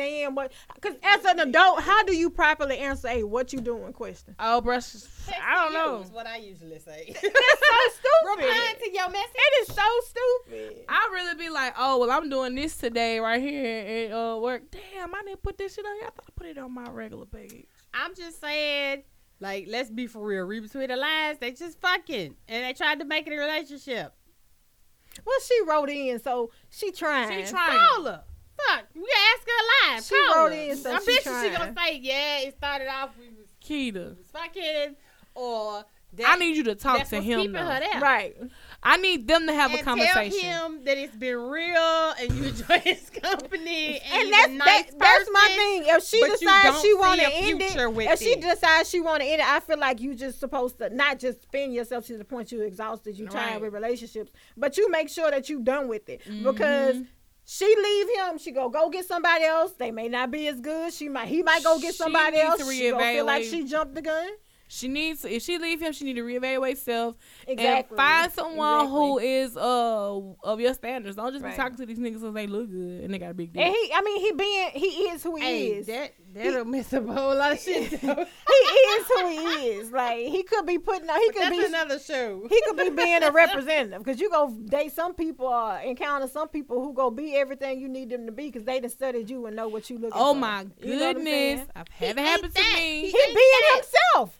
stand 0.00 0.36
what 0.36 0.52
because 0.74 0.96
as 1.02 1.24
an 1.24 1.40
adult, 1.40 1.82
how 1.82 2.02
do 2.04 2.14
you 2.14 2.30
properly 2.30 2.78
answer 2.78 3.08
a 3.08 3.22
"what 3.24 3.52
you 3.52 3.60
doing" 3.60 3.92
question? 3.92 4.34
Oh, 4.38 4.60
bro, 4.60 4.76
I 4.76 5.54
don't 5.64 5.72
know. 5.72 6.00
Is 6.00 6.10
what 6.10 6.26
I 6.26 6.36
usually 6.38 6.78
say. 6.78 7.04
That's 7.12 7.22
so 7.22 7.30
stupid. 7.30 8.44
Replying 8.44 8.76
stupid. 8.76 8.84
to 8.84 8.92
your 8.92 9.10
message. 9.10 9.30
It 9.34 9.68
is 9.68 9.74
so 9.74 9.82
stupid. 10.06 10.84
I 10.88 11.10
really 11.12 11.34
be 11.36 11.50
like, 11.50 11.74
oh 11.78 11.98
well, 11.98 12.10
I'm 12.10 12.28
doing 12.30 12.54
this 12.54 12.76
today 12.76 13.18
right 13.20 13.40
here 13.40 14.10
at 14.10 14.12
uh, 14.12 14.38
work. 14.38 14.62
Damn, 14.70 15.14
I 15.14 15.22
didn't 15.24 15.42
put 15.42 15.58
this 15.58 15.74
shit 15.74 15.84
on. 15.84 15.94
here. 15.96 16.04
I 16.04 16.10
thought 16.10 16.24
I 16.28 16.32
put 16.34 16.46
it 16.46 16.58
on 16.58 16.72
my 16.72 16.88
regular 16.90 17.26
page. 17.26 17.66
I'm 17.92 18.14
just 18.14 18.40
saying, 18.40 19.02
Like, 19.40 19.66
let's 19.68 19.90
be 19.90 20.06
for 20.06 20.24
real. 20.24 20.44
Read 20.44 20.62
between 20.62 20.88
the 20.88 20.96
lines. 20.96 21.38
They 21.38 21.52
just 21.52 21.80
fucking, 21.80 22.36
and 22.48 22.64
they 22.64 22.72
tried 22.72 23.00
to 23.00 23.04
make 23.04 23.26
it 23.26 23.32
a 23.32 23.38
relationship. 23.38 24.14
Well, 25.26 25.36
she 25.44 25.60
wrote 25.66 25.90
in, 25.90 26.20
so 26.20 26.50
she 26.70 26.92
trying. 26.92 27.44
She 27.44 27.50
trying. 27.50 27.78
Call 27.78 28.04
her. 28.04 28.22
Fuck, 28.68 28.84
we 28.94 29.06
ask 29.34 29.48
her 29.48 29.94
live. 29.94 30.04
She 30.04 30.14
Call 30.26 30.36
wrote 30.44 30.52
her. 30.52 30.58
in, 30.70 30.76
so 30.76 30.92
I 30.94 30.98
she 31.00 31.06
bet 31.06 31.26
you 31.26 31.42
she 31.50 31.56
gonna 31.56 31.74
say, 31.76 31.96
yeah, 31.98 32.38
it 32.40 32.56
started 32.56 32.88
off 32.88 33.10
we 33.18 33.28
was, 33.28 33.46
Keita, 33.64 34.16
was 34.16 34.26
fucking, 34.32 34.96
or 35.34 35.84
that, 36.14 36.26
I 36.28 36.36
need 36.36 36.56
you 36.56 36.64
to 36.64 36.74
talk 36.74 37.06
to 37.08 37.20
him. 37.20 37.52
though. 37.52 37.60
her 37.60 37.78
there. 37.80 38.00
Right. 38.00 38.36
I 38.82 38.96
need 38.96 39.28
them 39.28 39.46
to 39.46 39.52
have 39.54 39.70
and 39.70 39.80
a 39.80 39.84
conversation. 39.84 40.40
Tell 40.40 40.66
him 40.70 40.84
that 40.84 40.98
it's 40.98 41.14
been 41.14 41.36
real 41.36 41.76
and 42.20 42.32
you 42.32 42.44
enjoy 42.48 42.78
his 42.80 43.10
company 43.10 44.00
and, 44.00 44.22
And 44.24 44.32
that's 44.32 44.52
nice 44.52 44.86
that, 44.86 44.98
that's 44.98 45.30
my 45.32 45.46
thing. 45.56 45.82
If 45.86 46.02
she 46.04 46.20
decides 46.20 46.80
she 46.80 46.94
want 46.94 47.20
to 47.20 47.26
a 47.26 47.30
end 47.30 47.60
future 47.62 47.84
it, 47.84 47.94
with 47.94 48.08
if 48.10 48.18
she 48.18 48.30
it. 48.30 48.40
decides 48.40 48.90
she 48.90 48.98
want 49.00 49.22
to 49.22 49.28
end 49.28 49.40
it, 49.40 49.46
I 49.46 49.60
feel 49.60 49.78
like 49.78 50.00
you 50.00 50.14
just 50.16 50.40
supposed 50.40 50.78
to 50.78 50.88
not 50.90 51.20
just 51.20 51.42
spin 51.42 51.70
yourself 51.72 52.06
to 52.06 52.16
the 52.18 52.24
point 52.24 52.50
you 52.50 52.62
exhausted, 52.62 53.16
you 53.16 53.28
tired 53.28 53.52
Right. 53.52 53.60
with 53.62 53.74
relationships, 53.74 54.32
but 54.56 54.76
you 54.78 54.90
make 54.90 55.08
sure 55.10 55.30
that 55.30 55.48
you 55.48 55.60
done 55.60 55.86
with 55.88 56.08
it 56.08 56.22
Mm-hmm. 56.24 56.44
because. 56.50 56.96
She 57.52 57.66
leave 57.66 58.08
him. 58.16 58.38
She 58.38 58.52
go 58.52 58.68
go 58.68 58.88
get 58.90 59.06
somebody 59.06 59.44
else. 59.44 59.72
They 59.72 59.90
may 59.90 60.08
not 60.08 60.30
be 60.30 60.46
as 60.46 60.60
good. 60.60 60.92
She 60.92 61.08
might 61.08 61.26
he 61.26 61.42
might 61.42 61.64
go 61.64 61.80
get 61.80 61.94
She 61.94 61.98
somebody 61.98 62.38
else. 62.38 62.60
She 62.64 62.90
gonna 62.90 63.02
feel 63.02 63.26
like 63.26 63.42
she 63.42 63.64
jumped 63.64 63.96
the 63.96 64.02
gun. 64.02 64.28
She 64.72 64.86
needs 64.86 65.22
to, 65.22 65.34
if 65.34 65.42
she 65.42 65.58
leave 65.58 65.82
him, 65.82 65.92
she 65.92 66.04
need 66.04 66.14
to 66.14 66.22
reevaluate 66.22 66.76
self 66.76 67.16
Exactly. 67.48 67.96
and 67.96 67.96
find 67.96 68.32
someone 68.32 68.86
who 68.88 69.18
Exactly. 69.18 69.34
is 69.34 69.56
uh 69.56 70.20
of 70.44 70.60
your 70.60 70.74
standards. 70.74 71.16
Don't 71.16 71.32
just 71.32 71.44
Right. 71.44 71.50
be 71.52 71.56
talking 71.56 71.76
to 71.78 71.86
these 71.86 71.98
niggas 71.98 72.20
because 72.20 72.34
they 72.34 72.46
look 72.46 72.70
good 72.70 73.02
and 73.02 73.12
they 73.12 73.18
got 73.18 73.32
a 73.32 73.34
big 73.34 73.52
dick. 73.52 73.62
And 73.62 73.74
he, 73.74 73.90
I 73.92 74.00
mean, 74.02 74.20
he 74.20 74.32
being 74.32 74.70
he 74.74 74.86
is 75.10 75.22
who 75.24 75.34
he 75.36 75.42
Hey, 75.42 75.66
is. 75.72 75.86
that 75.88 76.12
that'll 76.32 76.64
miss 76.64 76.92
a 76.92 77.02
whole 77.02 77.34
lot 77.34 77.50
of 77.50 77.58
shit. 77.60 77.88
he 77.90 77.96
is 77.96 79.06
who 79.08 79.28
he 79.28 79.66
is. 79.70 79.90
Like 79.90 80.18
he 80.28 80.44
could 80.44 80.66
be 80.66 80.78
putting. 80.78 81.08
Out. 81.10 81.18
He 81.18 81.30
could 81.30 81.42
That's 81.42 81.56
be. 81.56 81.64
another 81.64 81.98
show. 81.98 82.46
he 82.48 82.62
could 82.68 82.76
be 82.76 82.90
being 82.90 83.22
a 83.24 83.30
representative 83.32 83.98
because 84.04 84.20
you 84.20 84.30
go 84.30 84.50
date 84.66 84.92
some 84.92 85.14
people 85.14 85.46
or 85.46 85.78
encounter 85.80 86.28
some 86.28 86.46
people 86.48 86.80
who 86.80 86.92
go 86.94 87.10
be 87.10 87.34
everything 87.34 87.80
you 87.80 87.88
need 87.88 88.10
them 88.10 88.24
to 88.26 88.30
be 88.32 88.46
because 88.46 88.62
they 88.64 88.78
done 88.78 88.90
studied 88.90 89.28
you 89.28 89.46
and 89.46 89.56
know 89.56 89.66
what 89.66 89.90
you 89.90 89.96
looking 89.98 90.12
oh 90.14 90.32
for. 90.34 90.38
my 90.38 90.64
You 90.80 90.96
know 90.96 91.08
I'm 91.08 91.14
goodness, 91.16 91.24
saying? 91.32 91.66
I've 91.74 91.88
had 91.88 92.10
it 92.10 92.20
ain't 92.20 92.28
happen 92.28 92.52
to 92.52 92.62
me. 92.74 93.02
he 93.10 93.12
being 93.34 93.74
himself. 93.74 94.38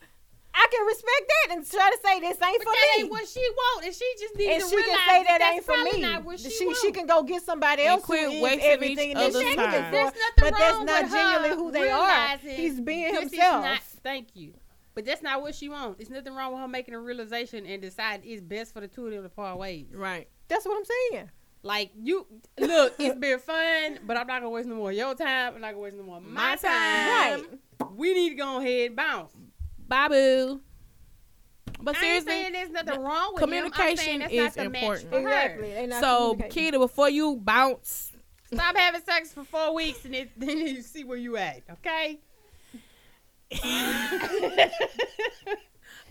I 0.52 0.66
can 0.70 0.84
respect 0.86 1.22
that 1.28 1.56
and 1.56 1.70
try 1.70 1.90
to 1.90 1.98
say 2.04 2.20
this 2.20 2.36
ain't 2.42 2.58
But 2.58 2.64
for 2.66 2.72
that 2.72 2.94
me. 2.96 3.02
ain't 3.02 3.10
what 3.10 3.28
she 3.28 3.40
want, 3.40 3.84
and 3.86 3.94
she 3.94 4.04
just 4.18 4.34
needs 4.36 4.52
and 4.54 4.62
to 4.62 4.68
she 4.68 4.76
realize 4.76 4.96
can 4.98 5.08
say 5.08 5.22
that 5.24 5.38
that's 5.38 5.54
ain't 5.56 5.64
for 5.64 5.96
me. 5.96 6.00
Not 6.02 6.24
what 6.24 6.40
she, 6.40 6.50
she 6.50 6.66
want. 6.66 6.78
she 6.78 6.92
can 6.92 7.06
go 7.06 7.22
get 7.22 7.42
somebody 7.42 7.82
And 7.82 7.90
else 7.92 8.02
quit 8.04 8.24
who 8.24 8.30
is 8.32 8.42
wasting 8.42 8.70
everything 8.70 9.10
each 9.10 9.14
that 9.16 9.22
other's 9.30 9.42
she's 9.42 9.56
time. 9.56 9.64
looking 9.72 9.90
There's 9.92 10.10
for. 10.10 10.16
nothing 10.18 10.34
But 10.38 10.54
that's 10.58 10.76
wrong 10.76 10.86
not 10.86 11.02
with 11.04 11.12
her 11.12 11.18
genuinely 11.18 11.56
who 11.64 11.70
they 11.72 11.90
are. 11.90 12.06
realizing 12.06 12.50
He's 12.56 12.80
being 12.80 13.14
this 13.14 13.24
is 13.26 13.30
himself. 13.32 13.64
not- 13.64 13.82
thank 14.02 14.28
you. 14.34 14.54
But 14.94 15.04
that's 15.06 15.22
not 15.22 15.40
what 15.40 15.54
she 15.54 15.68
wants. 15.68 15.98
There's 15.98 16.10
nothing 16.10 16.34
wrong 16.34 16.52
with 16.52 16.60
her 16.62 16.68
making 16.68 16.94
a 16.94 16.98
realization 17.00 17.64
and 17.64 17.80
decide 17.80 18.22
it's 18.24 18.42
best 18.42 18.74
for 18.74 18.80
the 18.80 18.88
two 18.88 19.06
of 19.06 19.12
them 19.12 19.22
to 19.22 19.28
part 19.28 19.56
ways. 19.56 19.86
Right. 19.94 20.28
That's 20.48 20.66
what 20.66 20.76
I'm 20.76 20.84
saying. 21.12 21.30
Like 21.62 21.92
you 21.94 22.26
look, 22.58 22.94
it's 22.98 23.18
been 23.18 23.38
fun, 23.38 24.00
but 24.04 24.16
I'm 24.16 24.26
not 24.26 24.40
gonna 24.40 24.50
waste 24.50 24.66
no 24.68 24.74
more 24.74 24.90
of 24.90 24.96
your 24.96 25.14
time. 25.14 25.54
I'm 25.54 25.60
not 25.60 25.68
gonna 25.72 25.78
waste 25.84 25.96
no 25.96 26.02
more 26.02 26.16
of 26.16 26.24
my, 26.24 26.30
My 26.50 26.56
time. 26.56 26.60
time. 26.62 27.46
Right. 27.80 27.92
We 27.94 28.14
need 28.14 28.30
to 28.30 28.34
go 28.34 28.58
ahead 28.58 28.88
and 28.88 28.96
bounce. 28.96 29.32
Bye 29.90 30.08
boo. 30.08 30.60
But 31.82 31.96
I 31.96 32.00
seriously, 32.00 32.30
saying 32.30 32.52
there's 32.52 32.70
nothing 32.70 33.00
wrong 33.00 33.34
with 33.34 33.42
communication. 33.42 34.22
I'm 34.22 34.30
is 34.30 34.56
not 34.56 34.64
the 34.64 34.70
match 34.70 34.82
important. 34.82 35.10
for 35.10 35.20
her. 35.20 35.28
Exactly. 35.28 36.00
So 36.00 36.30
communicating. 36.34 36.72
Keita, 36.72 36.78
before 36.78 37.10
you 37.10 37.36
bounce, 37.36 38.12
Stop 38.52 38.76
having 38.76 39.02
sex 39.02 39.32
for 39.32 39.42
four 39.44 39.74
weeks 39.74 40.04
and 40.04 40.14
then, 40.14 40.28
then 40.36 40.58
you 40.58 40.82
see 40.82 41.02
where 41.04 41.18
you 41.18 41.36
at. 41.36 41.62
Okay. 41.72 42.20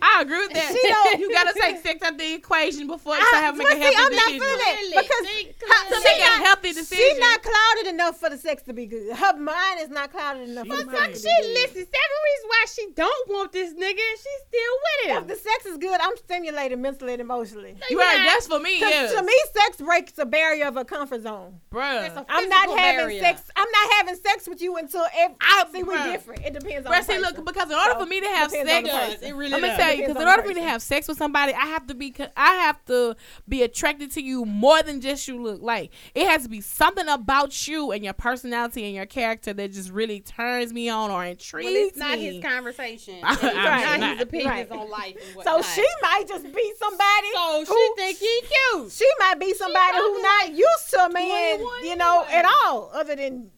I 0.01 0.21
agree 0.21 0.39
with 0.39 0.53
that. 0.53 0.71
She 0.71 0.81
don't- 0.87 1.19
you 1.19 1.31
gotta 1.31 1.53
take 1.59 1.77
sex 1.83 2.01
out 2.03 2.17
the 2.17 2.33
equation 2.33 2.87
before 2.87 3.15
you 3.15 3.21
I- 3.21 3.27
start 3.27 3.43
having 3.43 3.61
to 3.61 3.67
but 3.67 3.77
make 3.77 3.83
a 3.83 3.89
see, 3.89 3.95
healthy 3.95 4.05
I'm 4.05 4.15
not 4.15 4.25
decision. 4.27 4.39
feeling 4.39 4.59
that 4.59 4.75
Clearly. 4.79 4.97
because 5.03 5.25
See, 5.27 5.43
how- 5.69 5.83
To 5.83 5.87
clearly. 5.89 6.03
make 6.03 6.21
a 6.21 6.43
healthy 6.45 6.71
decision. 6.73 7.03
She's 7.09 7.19
not 7.19 7.37
clouded 7.43 7.87
enough 7.93 8.19
for 8.19 8.29
the 8.29 8.37
sex 8.37 8.63
to 8.63 8.73
be 8.73 8.85
good. 8.85 9.15
Her 9.15 9.37
mind 9.37 9.79
is 9.81 9.89
not 9.89 10.11
clouded 10.11 10.49
enough 10.49 10.65
She 10.65 10.71
for 10.71 10.77
the 10.83 10.91
sex 10.91 10.99
Fuck, 10.99 11.11
to 11.13 11.17
she 11.19 11.23
be 11.23 11.41
good. 11.41 11.53
listen. 11.53 11.85
Seven 11.89 12.17
reasons 12.27 12.47
why 12.47 12.65
she 12.75 12.83
don't 12.95 13.27
want 13.29 13.51
this 13.51 13.73
nigga, 13.73 14.03
and 14.11 14.17
she's 14.19 14.41
still 14.47 14.73
with 14.83 14.99
him. 15.11 15.17
If 15.23 15.27
the 15.27 15.35
sex 15.49 15.65
is 15.65 15.77
good, 15.77 15.99
I'm 15.99 16.15
stimulated 16.17 16.79
mentally 16.79 17.13
and 17.13 17.21
emotionally. 17.21 17.75
you 17.89 17.99
right. 17.99 18.17
Yeah. 18.17 18.25
That's 18.25 18.47
for 18.47 18.59
me. 18.59 18.79
'Cause 18.79 18.89
Yeah, 18.91 19.07
To 19.19 19.23
me, 19.23 19.33
sex 19.53 19.77
breaks 19.77 20.11
the 20.13 20.25
barrier 20.25 20.65
of 20.67 20.77
a 20.77 20.85
comfort 20.85 21.21
zone. 21.23 21.59
That's 21.71 22.13
bruh. 22.15 22.17
a 22.17 22.25
I'm 22.29 22.49
not 22.49 22.69
having 22.77 23.05
barrier. 23.05 23.19
sex. 23.21 23.41
I'm 23.55 23.67
not 23.71 23.93
having 23.93 24.15
sex 24.15 24.47
with 24.47 24.61
you 24.61 24.77
until 24.77 25.05
every, 25.17 25.35
I- 25.41 25.65
see 25.71 25.83
we're 25.83 26.03
different. 26.11 26.45
It 26.45 26.53
depends 26.53 26.85
on 26.87 26.93
Bruh, 26.93 26.97
the 26.99 27.03
see, 27.03 27.17
person. 27.19 27.35
look, 27.35 27.45
because 27.45 27.69
in 27.69 27.75
order 27.75 27.91
So, 27.93 27.99
for 27.99 28.05
me 28.05 28.19
to 28.21 28.27
have 28.27 28.51
sex, 28.51 28.63
the 28.69 28.77
It 28.77 28.85
does. 28.85 29.13
person. 29.15 29.27
It 29.29 29.35
really 29.35 29.53
I'm 29.53 29.61
gonna 29.61 29.77
does. 29.77 29.77
Tell 29.97 30.07
because 30.07 30.21
in 30.21 30.27
order 30.27 30.41
for 30.41 30.47
me 30.49 30.53
to 30.55 30.61
have 30.61 30.81
sex 30.81 31.07
with 31.07 31.17
somebody, 31.17 31.53
I 31.53 31.65
have 31.67 31.87
to 31.87 31.93
be, 31.95 32.13
I 32.37 32.53
have 32.55 32.83
to 32.85 33.15
be 33.47 33.63
attracted 33.63 34.11
to 34.11 34.21
you 34.21 34.45
more 34.45 34.81
than 34.83 35.01
just 35.01 35.27
you 35.27 35.41
look. 35.41 35.61
Like 35.61 35.91
it 36.15 36.27
has 36.27 36.43
to 36.43 36.49
be 36.49 36.61
something 36.61 37.07
about 37.07 37.67
you 37.67 37.91
and 37.91 38.03
your 38.03 38.13
personality 38.13 38.85
and 38.85 38.95
your 38.95 39.05
character 39.05 39.53
that 39.53 39.71
just 39.73 39.89
really 39.91 40.19
turns 40.21 40.73
me 40.73 40.89
on 40.89 41.11
or 41.11 41.23
intrigues 41.25 41.65
Well, 41.65 41.75
it's 41.87 41.97
not 41.97 42.17
me. 42.17 42.25
his 42.35 42.43
conversation. 42.43 43.15
It's 43.23 43.43
I'm 43.43 43.55
not 43.55 43.99
not. 43.99 44.13
his 44.13 44.21
opinions 44.21 44.69
Right. 44.69 44.71
on 44.79 44.89
life 44.89 45.15
and 45.15 45.23
So 45.43 45.55
whatnot. 45.57 45.65
she 45.65 45.85
might 46.01 46.25
just 46.27 46.43
be 46.43 46.73
somebody. 46.79 47.27
so 47.33 47.63
she 47.65 47.73
who- 47.73 47.95
think 47.95 48.17
he 48.17 48.41
cute. 48.41 48.91
she 48.91 49.07
might 49.19 49.39
be 49.39 49.53
somebody 49.53 49.97
who 49.97 50.21
not 50.21 50.51
used 50.53 50.89
to 50.91 51.05
a 51.05 51.09
man, 51.11 51.59
you 51.83 51.95
know, 51.95 52.25
at 52.31 52.45
all, 52.45 52.91
other 52.93 53.15
than 53.15 53.51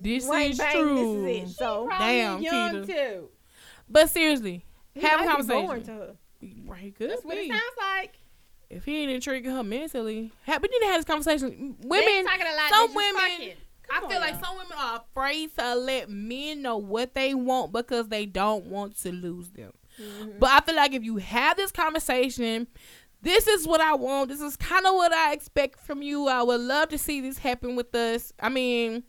this 0.00 0.26
Wang 0.26 0.50
is 0.50 0.58
bang. 0.58 0.72
true. 0.76 1.22
This 1.24 1.46
is 1.46 1.52
it. 1.52 1.56
So 1.56 1.86
Probably 1.86 2.06
Damn, 2.06 2.42
young 2.42 2.74
Keita. 2.74 2.86
too. 2.86 3.28
But 3.88 4.10
seriously, 4.10 4.52
he 4.58 4.65
have 5.02 5.20
a 5.20 5.24
conversation. 5.24 5.82
to 5.84 5.92
her. 5.92 6.16
Right, 6.66 6.94
could 6.94 7.10
That's 7.10 7.24
what 7.24 7.36
it 7.36 7.48
sounds 7.48 7.62
like. 7.78 8.18
If 8.68 8.84
he 8.84 9.02
ain't 9.02 9.12
intriguing 9.12 9.52
her 9.52 9.62
mentally, 9.62 10.32
ha- 10.44 10.58
we 10.60 10.68
need 10.68 10.78
to 10.80 10.86
have 10.86 10.98
this 10.98 11.04
conversation. 11.04 11.76
Women, 11.82 12.24
talking 12.24 12.46
a 12.46 12.56
lot, 12.56 12.68
some 12.68 12.80
they 12.80 12.86
just 12.86 12.96
women, 12.96 13.30
fucking. 13.30 13.52
I 13.88 14.00
Come 14.00 14.10
feel 14.10 14.20
like 14.20 14.34
y'all. 14.34 14.44
some 14.44 14.56
women 14.56 14.72
are 14.76 15.02
afraid 15.08 15.56
to 15.58 15.74
let 15.76 16.10
men 16.10 16.62
know 16.62 16.76
what 16.76 17.14
they 17.14 17.34
want 17.34 17.72
because 17.72 18.08
they 18.08 18.26
don't 18.26 18.66
want 18.66 18.96
to 19.02 19.12
lose 19.12 19.50
them. 19.50 19.72
Mm-hmm. 20.00 20.38
But 20.40 20.50
I 20.50 20.60
feel 20.60 20.74
like 20.74 20.92
if 20.92 21.04
you 21.04 21.18
have 21.18 21.56
this 21.56 21.70
conversation, 21.70 22.66
this 23.22 23.46
is 23.46 23.66
what 23.66 23.80
I 23.80 23.94
want. 23.94 24.28
This 24.28 24.40
is 24.40 24.56
kind 24.56 24.84
of 24.86 24.94
what 24.94 25.12
I 25.12 25.32
expect 25.32 25.80
from 25.80 26.02
you. 26.02 26.26
I 26.28 26.42
would 26.42 26.60
love 26.60 26.88
to 26.90 26.98
see 26.98 27.20
this 27.20 27.38
happen 27.38 27.76
with 27.76 27.94
us. 27.94 28.32
I 28.40 28.48
mean, 28.48 29.04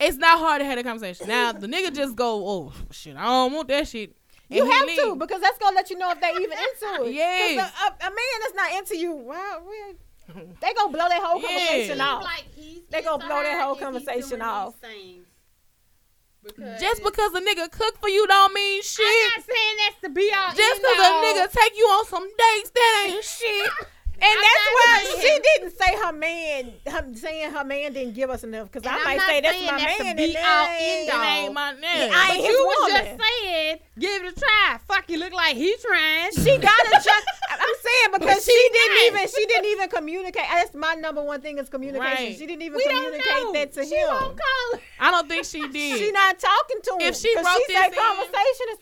it's 0.00 0.16
not 0.16 0.38
hard 0.38 0.60
to 0.60 0.64
have 0.64 0.78
a 0.78 0.82
conversation. 0.82 1.28
Now 1.28 1.52
the 1.52 1.66
nigga 1.66 1.94
just 1.94 2.16
go, 2.16 2.48
oh 2.48 2.72
shit, 2.90 3.16
I 3.16 3.24
don't 3.24 3.52
want 3.52 3.68
that 3.68 3.86
shit. 3.86 4.16
You 4.50 4.62
And 4.64 4.72
he 4.72 4.76
have 4.78 4.86
leave. 4.86 4.98
to 4.98 5.16
because 5.16 5.40
that's 5.40 5.58
gonna 5.58 5.76
let 5.76 5.90
you 5.90 5.96
know 5.98 6.10
if 6.10 6.20
they 6.20 6.32
even 6.32 6.58
into 6.58 6.94
it. 6.94 6.98
'Cause 6.98 7.12
Yeah, 7.14 7.46
a, 7.46 7.86
a, 7.86 8.08
a 8.08 8.10
man 8.10 8.36
that's 8.42 8.54
not 8.54 8.72
into 8.72 8.96
you, 8.96 9.12
well, 9.12 9.62
we- 9.68 9.96
they 10.60 10.72
gonna 10.74 10.92
blow 10.92 11.08
that 11.08 11.22
whole 11.22 11.40
conversation 11.40 11.86
Seems 11.98 12.00
off. 12.00 12.22
Like 12.24 12.44
he's 12.54 12.82
They 12.90 13.02
gonna 13.02 13.24
blow 13.24 13.42
that 13.42 13.60
whole 13.62 13.76
conversation 13.76 14.42
off. 14.42 14.74
Because 16.42 16.80
Just 16.80 17.02
because 17.04 17.34
a 17.34 17.40
nigga 17.40 17.70
cook 17.70 17.98
for 18.00 18.08
you 18.08 18.26
don't 18.26 18.52
mean 18.54 18.82
shit. 18.82 19.04
I'm 19.06 19.36
not 19.36 19.46
saying 19.46 19.76
that's 19.78 20.00
to 20.02 20.08
be 20.08 20.32
all. 20.34 20.54
Just 20.54 20.80
because 20.80 20.98
a 20.98 21.12
nigga 21.24 21.52
take 21.52 21.76
you 21.76 21.84
on 21.84 22.06
some 22.06 22.24
dates, 22.26 22.70
that 22.70 23.04
ain't 23.08 23.24
shit. 23.24 23.70
And 24.22 24.30
I'm 24.30 24.40
that's 24.40 24.66
why 24.76 25.20
she 25.22 25.40
didn't 25.40 25.78
say 25.78 25.96
her 26.04 26.12
man. 26.12 26.72
Her, 26.86 27.14
saying 27.14 27.52
her 27.52 27.64
man 27.64 27.92
didn't 27.94 28.14
give 28.14 28.28
us 28.28 28.44
enough 28.44 28.70
because 28.70 28.86
I 28.86 28.96
I'm 28.98 29.04
might 29.04 29.20
say 29.26 29.40
that's 29.40 29.60
my 29.64 29.78
that's 29.78 29.98
man. 30.02 30.16
be 30.16 30.24
and 30.24 30.34
that 30.34 30.68
uh, 30.68 30.84
end 30.84 31.08
It 31.08 31.26
ain't 31.44 31.54
my 31.54 31.72
name. 31.72 32.12
I 32.12 32.28
But 32.28 32.36
ain't 32.36 32.44
you 32.44 32.52
his 32.52 32.60
was 32.60 32.76
woman. 32.80 32.96
just 33.16 33.22
saying, 33.24 33.78
give 33.98 34.22
it 34.24 34.36
a 34.36 34.40
try. 34.40 34.78
Fuck, 34.86 35.08
you 35.10 35.18
look 35.18 35.32
like 35.32 35.56
he 35.56 35.74
trying. 35.80 36.32
She 36.32 36.58
gotta 36.58 37.00
try. 37.02 37.20
I'm 37.50 37.76
saying 37.80 38.20
because 38.20 38.44
she, 38.44 38.52
she 38.52 38.68
didn't 38.72 38.94
not. 38.94 39.06
even 39.06 39.28
she 39.28 39.46
didn't 39.46 39.66
even 39.72 39.88
communicate. 39.88 40.44
That's 40.52 40.74
my 40.74 40.94
number 40.94 41.22
one 41.22 41.40
thing 41.40 41.58
is 41.58 41.68
communication. 41.68 42.04
Right. 42.26 42.36
She 42.36 42.46
didn't 42.46 42.62
even 42.62 42.76
we 42.76 42.84
communicate 42.84 43.52
that 43.54 43.72
to 43.74 43.84
she 43.86 43.96
him. 43.96 44.36
I 45.00 45.10
don't 45.10 45.28
think 45.28 45.44
she 45.46 45.66
did. 45.68 45.98
She 45.98 46.12
not 46.12 46.38
talking 46.38 46.80
to 46.84 46.90
him. 46.94 47.00
If 47.08 47.16
she 47.16 47.34
wrote 47.36 47.46
she 47.66 47.72
said 47.74 47.88
this 47.90 47.98
conversation 47.98 48.66
is. 48.72 48.78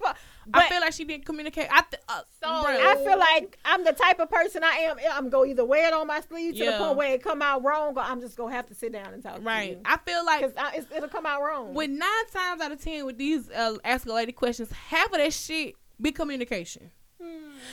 Fu- 0.52 0.60
I 0.60 0.68
feel 0.68 0.80
like 0.80 0.92
she 0.92 1.04
didn't 1.04 1.24
communicate. 1.24 1.68
I 1.70 1.82
th- 1.82 2.02
uh, 2.08 2.20
So. 2.42 2.48
I 2.48 2.96
feel 3.04 3.18
like 3.18 3.58
I'm 3.64 3.84
the 3.84 3.92
type 3.92 4.18
of 4.20 4.30
person 4.30 4.62
I 4.64 4.70
am. 4.88 4.96
I'm 5.12 5.28
go 5.28 5.44
either 5.44 5.64
wear 5.64 5.88
it 5.88 5.92
on 5.94 6.06
my 6.06 6.20
sleeve 6.20 6.56
to 6.56 6.64
the 6.64 6.78
point 6.78 6.96
where 6.96 7.12
it 7.14 7.22
come 7.22 7.42
out 7.42 7.64
wrong, 7.64 7.96
or 7.96 8.02
I'm 8.02 8.20
just 8.20 8.36
gonna 8.36 8.54
have 8.54 8.66
to 8.68 8.74
sit 8.74 8.92
down 8.92 9.12
and 9.14 9.22
talk 9.22 9.38
right. 9.42 9.66
to 9.66 9.70
you. 9.76 9.80
I 9.84 9.96
feel 9.98 10.24
like 10.24 10.54
Because 10.54 10.86
it'll 10.94 11.08
come 11.08 11.26
out 11.26 11.42
wrong. 11.42 11.74
with 11.74 11.90
nine 11.90 12.26
times 12.32 12.60
out 12.60 12.72
of 12.72 12.82
ten 12.82 13.06
with 13.06 13.18
these 13.18 13.48
uh, 13.50 13.76
escalated 13.84 14.34
questions, 14.34 14.70
half 14.72 15.06
of 15.12 15.18
that 15.18 15.32
shit 15.32 15.74
be 16.00 16.12
communication. 16.12 16.90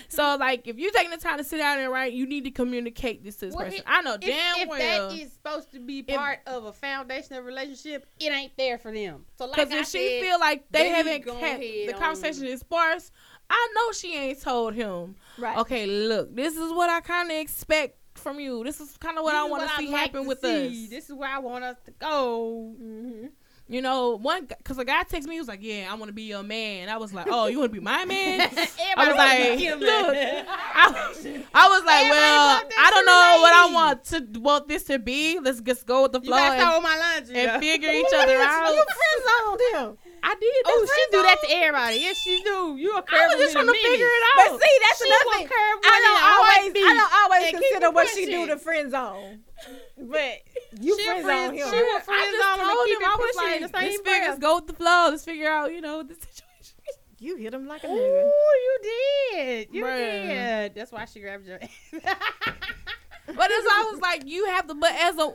So 0.09 0.37
like, 0.39 0.67
if 0.67 0.77
you're 0.77 0.91
taking 0.91 1.11
the 1.11 1.17
time 1.17 1.37
to 1.37 1.43
sit 1.43 1.57
down 1.57 1.79
and 1.79 1.91
write, 1.91 2.13
you 2.13 2.25
need 2.25 2.43
to 2.45 2.51
communicate 2.51 3.23
this 3.23 3.35
to 3.37 3.47
this 3.47 3.55
Well, 3.55 3.65
person. 3.65 3.79
it- 3.79 3.85
I 3.87 4.01
know 4.01 4.13
If, 4.15 4.21
damn 4.21 4.57
if 4.59 4.67
well. 4.69 5.09
that 5.09 5.17
is 5.19 5.31
supposed 5.33 5.71
to 5.73 5.79
be 5.79 5.99
If- 6.07 6.15
part 6.15 6.39
of 6.47 6.65
a 6.65 6.73
foundation 6.73 7.35
of 7.35 7.45
relationship, 7.45 8.07
it 8.19 8.31
ain't 8.31 8.55
there 8.57 8.77
for 8.77 8.91
them. 8.91 9.25
So 9.37 9.45
like 9.45 9.55
Because 9.55 9.71
if 9.73 9.87
she 9.87 10.21
feel 10.21 10.39
like 10.39 10.65
they 10.71 10.83
they 10.83 10.89
haven't 10.89 11.27
had 11.39 11.59
the 11.61 11.93
on- 11.93 11.99
conversation 11.99 12.45
is 12.45 12.61
sparse, 12.61 13.11
I 13.49 13.71
know 13.75 13.91
she 13.91 14.15
ain't 14.15 14.41
told 14.41 14.73
him. 14.73 15.15
right. 15.37 15.57
Okay, 15.59 15.85
look, 15.85 16.35
this 16.35 16.55
is 16.57 16.71
what 16.73 16.89
I 16.89 17.01
kind 17.01 17.29
of 17.31 17.37
expect 17.37 17.99
from 18.15 18.39
you. 18.39 18.63
This 18.63 18.79
is 18.81 18.97
kind 18.97 19.17
of 19.17 19.23
what 19.23 19.33
this 19.33 19.41
I 19.41 19.43
want 19.45 19.69
to 19.69 19.75
see 19.77 19.87
like 19.89 20.01
happen 20.11 20.25
with 20.25 20.39
see. 20.41 20.85
us. 20.85 20.89
This 20.89 21.09
is 21.09 21.13
where 21.15 21.29
I 21.29 21.37
want 21.39 21.63
us 21.63 21.77
to 21.85 21.91
go. 21.91 22.73
hmm 22.77 23.25
you 23.67 23.81
know, 23.81 24.15
one 24.17 24.45
because 24.45 24.77
a 24.77 24.85
guy 24.85 25.03
texted 25.03 25.25
me, 25.25 25.35
he 25.35 25.39
was 25.39 25.47
like, 25.47 25.61
"Yeah, 25.63 25.87
I 25.91 25.95
want 25.95 26.09
to 26.09 26.13
be 26.13 26.23
your 26.23 26.43
man." 26.43 26.87
I 26.87 26.97
was 26.97 27.13
like, 27.13 27.25
"Oh, 27.29 27.47
you 27.47 27.57
want 27.57 27.71
to 27.71 27.79
be 27.79 27.83
my 27.83 28.05
man?" 28.05 28.41
I 28.97 29.07
was 29.07 29.17
like, 29.17 29.39
wanna 29.39 29.55
be 29.55 29.57
Kim 29.57 29.79
"Look." 29.79 30.15
I, 30.15 31.43
I 31.53 31.67
was 31.69 31.83
like, 31.83 32.05
Everybody 32.05 32.11
"Well, 32.11 32.61
I 32.77 32.91
don't 32.91 33.05
know 33.07 33.37
what 33.41 33.53
I 33.53 33.73
want 33.73 34.03
to 34.05 34.39
want 34.39 34.67
this 34.67 34.83
to 34.83 34.99
be. 34.99 35.39
Let's 35.39 35.61
just 35.61 35.87
go 35.87 36.03
with 36.03 36.11
the 36.11 36.21
flow 36.21 36.37
and, 36.37 36.75
with 36.75 36.83
my 36.83 37.15
laundry. 37.15 37.39
and 37.39 37.61
figure 37.61 37.89
each 37.93 38.13
other 38.13 38.37
out." 38.37 38.69
You 38.69 38.83
friend 38.83 39.23
zoned 39.25 39.61
him. 39.73 39.97
I 40.25 40.33
did. 40.41 40.61
Oh, 40.65 40.81
she 40.89 41.03
do 41.13 41.21
that 41.21 41.37
to 41.43 41.47
everybody. 41.53 41.97
Yes, 42.01 42.17
she 42.17 42.41
do. 42.41 42.75
You 42.81 42.93
a 42.93 42.97
I 42.97 43.01
curve 43.05 43.29
was 43.29 43.37
just 43.45 43.53
trying 43.53 43.67
to 43.67 43.73
figure 43.73 44.09
it 44.09 44.23
out. 44.33 44.57
But 44.57 44.61
see, 44.61 44.75
that's 44.81 44.97
She 44.97 45.05
another 45.05 45.37
thing. 45.37 45.47
curve 45.47 45.77
I 45.85 45.97
don't 46.01 46.23
always, 46.33 46.65
I 46.73 46.91
don't 46.97 47.13
always 47.21 47.45
consider 47.53 47.91
what 47.91 48.07
she 48.09 48.25
do 48.25 48.47
to 48.47 48.57
friend 48.57 48.89
zone. 48.89 49.45
But 49.97 50.41
you 50.81 50.97
She 50.97 51.05
friend 51.05 51.25
zone 51.25 51.53
him. 51.53 51.67
she 51.69 51.77
I 51.77 51.99
friend 52.03 52.25
just 52.33 52.41
zone 52.41 52.59
him 52.65 52.77
keep 52.85 52.97
him 53.01 53.05
I 53.05 53.15
was 53.15 53.35
pushing 53.35 53.45
like, 53.45 53.55
in 53.55 53.61
the 53.61 53.69
same 53.69 53.85
let's 53.85 53.97
figure, 54.01 54.27
let's 54.27 54.39
go 54.39 54.55
with 54.55 54.67
the 54.67 54.73
flow. 54.73 55.07
Let's 55.11 55.23
figure 55.23 55.49
out, 55.49 55.71
you 55.71 55.81
know, 55.81 56.01
the 56.01 56.15
situation. 56.15 56.73
You 57.19 57.37
hit 57.37 57.53
him 57.53 57.67
like 57.67 57.83
a 57.83 57.87
Ooh, 57.87 57.91
nigga. 57.91 58.25
you 58.65 58.77
did. 58.81 59.67
You 59.71 59.83
Bruh. 59.85 60.27
did. 60.27 60.75
That's 60.75 60.91
why 60.91 61.05
she 61.05 61.19
grabbed 61.21 61.45
your 61.45 61.59
ass. 61.61 61.69
But 63.27 63.49
it's 63.51 63.67
always 63.77 64.01
like 64.01 64.23
you 64.27 64.45
have 64.47 64.67
to. 64.67 64.75
But 64.75 64.91
as 64.93 65.17
a, 65.17 65.33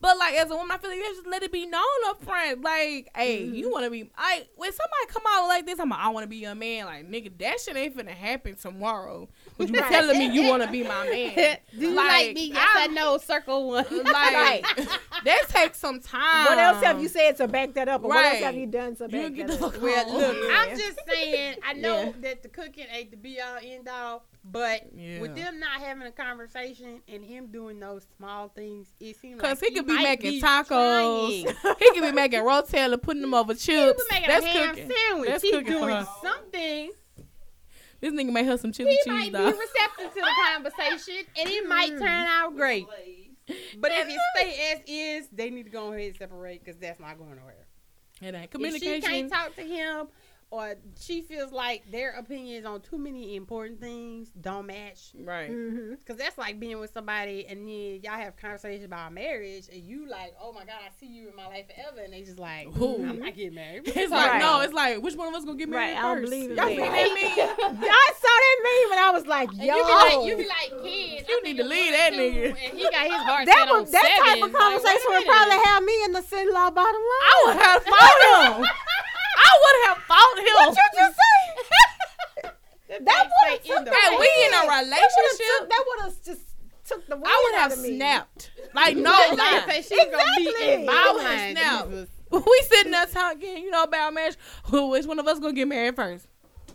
but 0.00 0.16
like 0.18 0.34
as 0.34 0.50
a 0.50 0.56
woman, 0.56 0.70
I 0.70 0.78
feel 0.78 0.90
like 0.90 0.98
you 0.98 1.14
just 1.14 1.26
let 1.26 1.42
it 1.42 1.52
be 1.52 1.66
known 1.66 1.82
up 2.06 2.22
front. 2.22 2.62
Like, 2.62 3.10
hey, 3.14 3.44
you 3.44 3.64
mm-hmm. 3.64 3.72
want 3.72 3.84
to 3.84 3.90
be. 3.90 4.10
I 4.16 4.46
when 4.56 4.72
somebody 4.72 5.12
come 5.12 5.22
out 5.28 5.48
like 5.48 5.66
this, 5.66 5.78
I'm 5.80 5.88
like, 5.88 6.00
I 6.00 6.08
want 6.10 6.24
to 6.24 6.28
be 6.28 6.36
your 6.36 6.54
man. 6.54 6.86
Like, 6.86 7.10
nigga, 7.10 7.36
that 7.38 7.60
shit 7.60 7.76
ain't 7.76 7.96
finna 7.96 8.10
happen 8.10 8.54
tomorrow. 8.56 9.28
But 9.58 9.68
you 9.68 9.80
Right. 9.80 9.90
telling 9.90 10.18
me 10.18 10.26
you 10.30 10.48
want 10.48 10.62
to 10.62 10.70
be 10.70 10.84
my 10.84 11.04
man. 11.10 11.58
Do 11.76 11.80
you 11.80 11.90
like, 11.90 12.06
Like, 12.28 12.34
me? 12.36 12.44
Yes, 12.52 12.68
I, 12.76 12.80
I'm- 12.82 12.94
know. 12.94 13.18
Circle 13.18 13.68
one. 13.68 13.84
Like, 13.90 14.64
that 15.24 15.42
takes 15.48 15.78
some 15.78 16.00
time. 16.00 16.46
What 16.46 16.58
else 16.58 16.82
have 16.82 17.02
you 17.02 17.08
said 17.08 17.36
to 17.38 17.48
back 17.48 17.74
that 17.74 17.88
up? 17.88 18.04
Or 18.04 18.08
What 18.08 18.24
else 18.24 18.34
Right. 18.34 18.42
have 18.44 18.54
you 18.54 18.66
done 18.66 18.94
to 18.96 19.08
back 19.08 19.34
get 19.34 19.48
that 19.48 19.60
up? 19.62 19.80
Well, 19.82 20.12
look, 20.18 20.36
Yeah. 20.36 20.54
I'm 20.70 20.78
just 20.78 20.98
saying. 21.08 21.56
I 21.66 21.72
know 21.74 22.02
Yeah. 22.04 22.12
that 22.20 22.42
the 22.42 22.48
cooking 22.48 22.86
ain't 22.92 23.10
the 23.10 23.16
be 23.16 23.40
all 23.40 23.58
end 23.62 23.88
all, 23.88 24.24
but 24.44 24.82
Yeah. 24.94 25.20
with 25.20 25.34
them 25.34 25.58
not 25.58 25.80
having 25.80 26.06
a 26.06 26.12
conversation 26.12 27.00
and 27.12 27.24
him 27.24 27.48
doing 27.48 27.80
those 27.80 28.06
small 28.16 28.48
things, 28.48 28.86
it 29.00 29.16
seems 29.16 29.40
Cause 29.40 29.60
like 29.60 29.70
he 29.70 29.74
could 29.76 29.86
be 29.88 29.94
making 29.96 30.30
be 30.32 30.40
tacos. 30.40 31.30
he 31.78 31.90
could 31.92 32.02
be 32.02 32.12
making 32.12 32.40
rotel 32.40 32.92
and 32.92 33.02
putting 33.02 33.22
them 33.22 33.34
over 33.34 33.54
He 33.54 33.58
chips. 33.58 33.98
was 33.98 34.06
making 34.10 34.28
That's 34.28 34.44
a 34.44 34.48
ham 34.48 34.68
cooking. 34.70 34.92
sandwich. 35.08 35.28
That's 35.30 35.42
He's 35.42 35.52
cooking 35.52 35.72
for 35.72 35.78
doing 35.80 35.96
her. 35.96 36.06
something. 36.22 36.90
This 38.00 38.12
nigga 38.12 38.32
made 38.32 38.46
have 38.46 38.60
some 38.60 38.72
chili 38.72 38.92
He 38.92 38.96
cheese 38.98 39.32
might 39.32 39.32
be 39.32 39.38
receptive 39.38 40.14
to 40.14 40.20
the 40.20 40.30
conversation, 40.54 41.24
and 41.38 41.48
it 41.48 41.68
might 41.68 41.92
mm. 41.92 41.98
turn 41.98 42.26
out 42.26 42.56
great. 42.56 42.86
But 43.78 43.90
if 43.92 44.08
it 44.08 44.20
stay 44.36 44.72
as 44.72 44.80
is, 44.86 45.28
they 45.32 45.50
need 45.50 45.64
to 45.64 45.70
go 45.70 45.92
ahead 45.92 46.08
and 46.08 46.16
separate 46.16 46.64
because 46.64 46.78
that's 46.78 47.00
not 47.00 47.18
going 47.18 47.36
nowhere. 47.36 47.66
It 48.20 48.34
ain't 48.34 48.50
If 48.52 48.82
she 48.82 49.00
can't 49.00 49.30
talk 49.30 49.54
to 49.56 49.62
him, 49.62 50.08
or 50.50 50.76
she 50.98 51.20
feels 51.20 51.52
like 51.52 51.90
their 51.90 52.12
opinions 52.12 52.64
on 52.64 52.80
too 52.80 52.96
many 52.96 53.36
important 53.36 53.80
things 53.80 54.30
don't 54.40 54.66
match, 54.66 55.12
Right. 55.22 55.50
Mm-hmm. 55.50 55.94
because 55.96 56.16
that's 56.16 56.38
like 56.38 56.58
being 56.58 56.78
with 56.80 56.90
somebody 56.92 57.44
and 57.46 57.68
then 57.68 58.00
y'all 58.02 58.18
have 58.18 58.34
conversations 58.36 58.84
about 58.86 59.12
marriage, 59.12 59.64
and 59.70 59.82
you 59.82 60.08
like, 60.08 60.34
oh 60.40 60.52
my 60.52 60.64
god, 60.64 60.76
I 60.86 60.88
see 60.98 61.06
you 61.06 61.28
in 61.28 61.36
my 61.36 61.46
life 61.48 61.66
forever, 61.66 62.00
and 62.02 62.12
they 62.14 62.22
just 62.22 62.38
like, 62.38 62.72
Who? 62.74 62.94
I'm 63.06 63.18
not 63.18 63.34
getting 63.34 63.54
married. 63.54 63.82
It's 63.86 64.10
like 64.10 64.30
Right. 64.30 64.38
no, 64.40 64.60
it's 64.62 64.72
like 64.72 65.02
which 65.02 65.16
one 65.16 65.28
of 65.28 65.34
us 65.34 65.44
gonna 65.44 65.58
get 65.58 65.68
married 65.68 65.94
Right, 65.94 65.98
I 65.98 66.02
don't 66.02 66.18
first? 66.20 66.30
believe 66.30 66.48
Y'all 66.50 66.56
that. 66.56 66.68
see 66.68 66.76
that 66.78 67.58
meme? 67.76 67.84
I 67.90 68.10
saw 68.16 68.34
that 68.46 68.58
meme 68.64 68.92
and 68.92 69.00
I 69.00 69.10
was 69.12 69.26
like, 69.26 69.50
And 69.50 69.62
yo. 69.62 69.76
you 69.76 69.84
be 69.84 69.92
like, 69.92 70.26
you 70.26 70.36
be 70.36 70.48
like, 70.48 70.82
kids. 70.82 71.28
You 71.28 71.38
I 71.38 71.40
need 71.44 71.56
to 71.58 71.64
leave 71.64 71.92
that 71.92 72.12
nigga. 72.14 72.48
And 72.56 72.78
he 72.78 72.84
got 72.88 73.04
his 73.04 73.22
heart 73.28 73.44
that 73.46 73.54
set 73.54 73.68
on 73.68 73.80
was 73.82 73.90
that 73.90 74.08
type 74.24 74.42
of 74.42 74.52
conversation 74.52 75.08
like, 75.12 75.18
would 75.18 75.26
probably 75.28 75.58
have 75.64 75.82
me 75.84 76.04
in 76.04 76.12
the 76.12 76.22
city 76.22 76.50
law 76.50 76.70
bottom 76.70 76.96
line. 77.04 77.28
I 77.28 77.42
would 77.44 77.56
have 77.60 77.82
fought 77.84 78.56
him. 78.64 78.66
I 79.48 79.52
would 79.62 79.78
have 79.88 79.98
fought 80.08 80.38
him. 80.38 80.54
What 80.54 80.76
you 80.76 81.00
just 81.00 81.16
say? 81.16 82.50
That 82.88 83.04
That 83.04 83.28
would 83.28 83.50
have 83.52 83.84
took 83.84 83.94
Hey, 83.94 84.16
we 84.18 84.28
in 84.46 84.54
a 84.54 84.62
relationship. 84.62 85.68
That 85.68 85.84
would 85.88 86.00
have 86.04 86.22
just 86.24 86.40
took 86.86 87.06
the 87.06 87.16
I 87.16 87.42
would 87.44 87.60
have 87.60 87.72
snapped. 87.72 88.50
Like 88.74 88.96
no 88.96 89.10
Like, 89.30 89.38
lie. 89.38 89.64
say 89.68 89.82
she 89.82 89.94
was 89.96 90.10
gonna 90.10 90.32
be 90.38 90.48
Exactly. 90.48 90.72
in 90.84 90.88
I 90.88 91.12
would 91.12 91.22
my 91.22 91.30
have 91.30 91.50
snapped. 91.52 92.10
We 92.30 92.62
sitting 92.68 92.92
there 92.92 93.06
talking, 93.06 93.56
you 93.58 93.70
know, 93.70 93.84
about 93.84 94.12
marriage. 94.14 94.36
Who 94.64 94.88
which 94.90 95.06
one 95.06 95.18
of 95.18 95.26
us 95.26 95.38
gonna 95.38 95.52
get 95.54 95.68
married 95.68 95.96
first? 95.96 96.26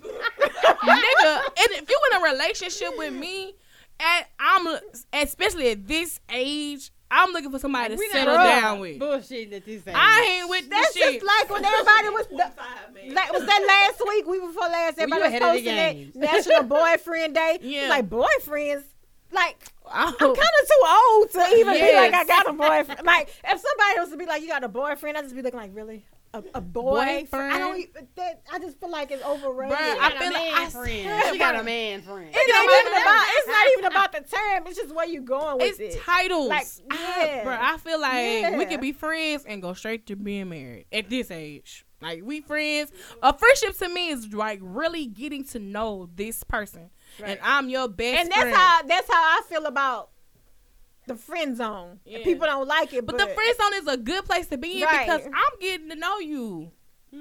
Nigga, 0.03 1.35
and 1.45 1.71
if 1.71 1.89
you 1.89 1.99
in 2.11 2.21
a 2.21 2.31
relationship 2.33 2.97
with 2.97 3.13
me, 3.13 3.55
and 3.99 4.25
I'm 4.39 4.77
especially 5.13 5.69
at 5.71 5.87
this 5.87 6.19
age, 6.29 6.91
I'm 7.14 7.31
looking 7.31 7.52
for 7.52 7.60
somebody 7.60 7.95
to 7.95 8.02
settle 8.11 8.35
down 8.35 8.80
with. 8.80 8.99
Bullshit 8.99 9.53
at 9.53 9.65
this 9.65 9.88
age. 9.88 9.94
I 9.95 10.40
ain't 10.40 10.49
with 10.49 10.69
That's 10.69 10.94
this 10.94 11.03
shit. 11.03 11.14
just 11.22 11.26
like 11.26 11.49
when 11.49 11.64
everybody 11.64 12.10
was. 12.10 12.27
The, 12.27 13.14
like 13.14 13.31
was 13.34 13.45
that 13.45 13.64
last 13.68 14.02
week? 14.07 14.26
Week 14.27 14.41
before 14.41 14.64
last, 14.68 14.98
Well, 14.98 15.07
you 15.07 15.14
everybody 15.15 15.22
was 15.22 15.27
ahead 15.27 15.41
of 15.44 15.64
the 15.64 15.72
posting 15.72 15.76
game. 15.76 16.11
that 16.15 16.34
National 16.34 16.64
Boyfriend 16.77 17.35
Day. 17.35 17.60
Yeah. 17.61 17.88
Like 17.90 18.10
boyfriends. 18.10 18.84
Like 19.31 19.57
I'm 19.91 20.07
I'm 20.10 20.18
kind 20.19 20.38
of 20.38 20.68
too 20.68 20.85
old 20.88 21.31
to 21.31 21.56
even 21.57 21.73
be 21.73 21.94
like 21.95 22.14
I 22.14 22.23
got 22.26 22.49
a 22.49 22.53
boyfriend. 22.53 23.02
Like 23.06 23.30
if 23.30 23.61
somebody 23.61 23.99
was 23.99 24.10
to 24.10 24.18
be 24.18 24.26
like 24.26 24.41
you 24.41 24.48
got 24.48 24.64
a 24.64 24.68
boyfriend, 24.69 25.18
I'd 25.18 25.23
just 25.23 25.35
be 25.35 25.41
looking 25.41 25.60
like 25.60 25.72
really 25.73 26.06
a, 26.34 26.43
a 26.55 26.61
boyfriend. 26.61 27.53
I 27.53 27.60
don't. 27.60 27.88
That, 28.15 28.41
I 28.51 28.60
just 28.60 28.80
feel 28.80 28.89
like 28.89 29.11
it's 29.11 29.23
overrated. 29.23 29.77
Bruh, 29.77 29.93
She 29.93 29.99
I 29.99 30.10
got 30.10 30.18
feel 30.18 30.30
a 30.30 30.34
like 30.34 30.43
man 30.43 30.53
I 30.55 30.69
friend. 30.69 31.22
said, 31.23 31.31
She 31.31 31.38
got 31.39 31.55
a 31.55 31.64
man 31.64 32.01
friend. 32.01 32.30
It's 32.34 32.49
not 32.53 32.64
even 32.64 33.01
about. 33.01 33.26
It's 33.30 33.47
not 33.47 33.68
even 33.73 33.85
about 33.85 34.11
the 34.11 34.19
term. 34.38 34.68
It's 34.68 34.77
just 34.77 34.95
where 34.95 35.05
you 35.07 35.22
going 35.22 35.57
with 35.60 35.80
It's 35.80 35.95
it. 35.95 36.01
titles. 36.01 36.49
Like, 36.49 36.68
I, 36.91 37.26
yeah. 37.26 37.43
bro, 37.43 37.57
I 37.60 37.77
feel 37.77 38.01
like 38.01 38.57
we 38.57 38.64
Yeah. 38.64 38.65
can 38.65 38.81
be 38.81 38.91
friends 38.91 39.45
and 39.45 39.61
go 39.61 39.73
straight 39.73 40.07
to 40.07 40.15
being 40.15 40.49
married 40.49 40.85
at 40.91 41.10
this 41.10 41.30
age. 41.31 41.85
Like 42.01 42.22
we 42.23 42.41
friends. 42.41 42.91
A 43.22 43.38
friendship 43.38 43.77
to 43.77 43.88
me 43.89 44.10
is 44.10 44.34
like 44.34 44.60
really 44.61 45.05
getting 45.05 45.45
to 45.45 45.60
know 45.60 46.10
this 46.15 46.43
person, 46.43 46.89
and 47.23 47.39
I'm 47.41 47.69
your 47.69 47.88
best. 47.88 48.19
and 48.22 48.30
that's 48.30 48.41
friend. 48.41 48.55
how 48.57 48.81
that's 48.84 49.07
how 49.07 49.22
I 49.22 49.41
feel 49.47 49.65
about 49.68 50.10
the 51.07 51.15
friend 51.15 51.57
zone. 51.57 51.99
Yeah. 52.05 52.23
People 52.23 52.47
don't 52.47 52.67
like 52.67 52.93
it, 52.93 53.05
But 53.05 53.17
but, 53.17 53.27
the 53.27 53.34
friend 53.34 53.55
zone 53.57 53.73
is 53.81 53.88
a 53.88 53.97
good 53.97 54.25
place 54.25 54.47
to 54.47 54.57
be 54.57 54.81
in 54.81 54.88
Right. 54.88 55.05
because 55.05 55.25
I'm 55.25 55.59
getting 55.59 55.89
to 55.89 55.95
know 55.95 56.19
you. 56.19 56.71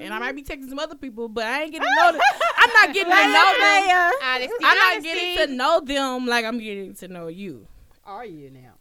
And 0.01 0.15
I 0.15 0.19
might 0.19 0.35
be 0.35 0.43
texting 0.43 0.71
some 0.71 0.79
other 0.79 0.95
people, 0.95 1.29
but 1.29 1.45
I 1.45 1.65
ain't 1.65 1.73
getting 1.73 1.87
to 1.87 1.95
know 1.97 2.13
them. 2.13 2.21
I'm 2.57 2.71
not 2.73 2.95
getting 2.95 3.13
to 3.13 3.29
know 3.29 3.55
them. 3.59 4.13
Honesty, 4.23 4.53
I'm 4.65 4.79
not 4.79 4.93
honesty. 4.93 5.09
getting 5.13 5.37
to 5.49 5.55
know 5.55 5.81
them 5.81 6.27
like 6.27 6.45
I'm 6.47 6.59
getting 6.59 6.95
to 6.95 7.09
know 7.09 7.27
you. 7.29 7.67
Are 8.05 8.25
you 8.25 8.51
now? 8.51 8.73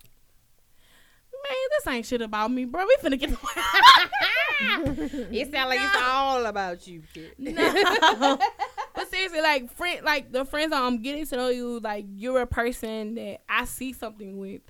Man, 1.44 1.58
this 1.72 1.88
ain't 1.88 2.06
shit 2.06 2.22
about 2.22 2.52
me, 2.52 2.66
bro. 2.66 2.86
We 2.86 2.96
finna 3.02 3.20
get 3.20 3.32
It 5.32 5.52
sounds 5.52 5.70
like 5.70 5.80
it's 5.82 5.98
all 6.04 6.46
about 6.46 6.88
you. 6.88 7.02
kid. 7.14 7.34
No. 7.40 8.38
but 8.94 9.10
seriously, 9.10 9.42
like 9.42 9.72
friend, 9.76 10.06
like 10.06 10.32
the 10.32 10.46
friends 10.46 10.72
I'm 10.74 11.02
getting 11.02 11.26
to 11.26 11.36
know 11.36 11.50
you, 11.50 11.80
like 11.80 12.06
you're 12.16 12.42
a 12.42 12.48
person 12.48 13.16
that 13.16 13.42
I 13.50 13.66
see 13.66 13.92
something 13.94 14.38
with. 14.38 14.62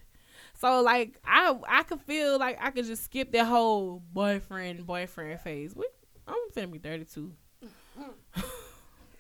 So 0.62 0.82
like 0.82 1.20
I 1.26 1.58
I 1.68 1.84
could 1.84 2.02
feel 2.02 2.38
like 2.40 2.58
I 2.62 2.70
could 2.70 2.86
just 2.86 3.04
skip 3.04 3.32
that 3.32 3.46
whole 3.48 4.02
boyfriend 4.14 4.86
boyfriend 4.86 5.42
phase. 5.42 5.76
We, 5.76 5.88
I'm 6.28 6.36
finna 6.56 6.72
be 6.72 6.78
32. 6.80 7.34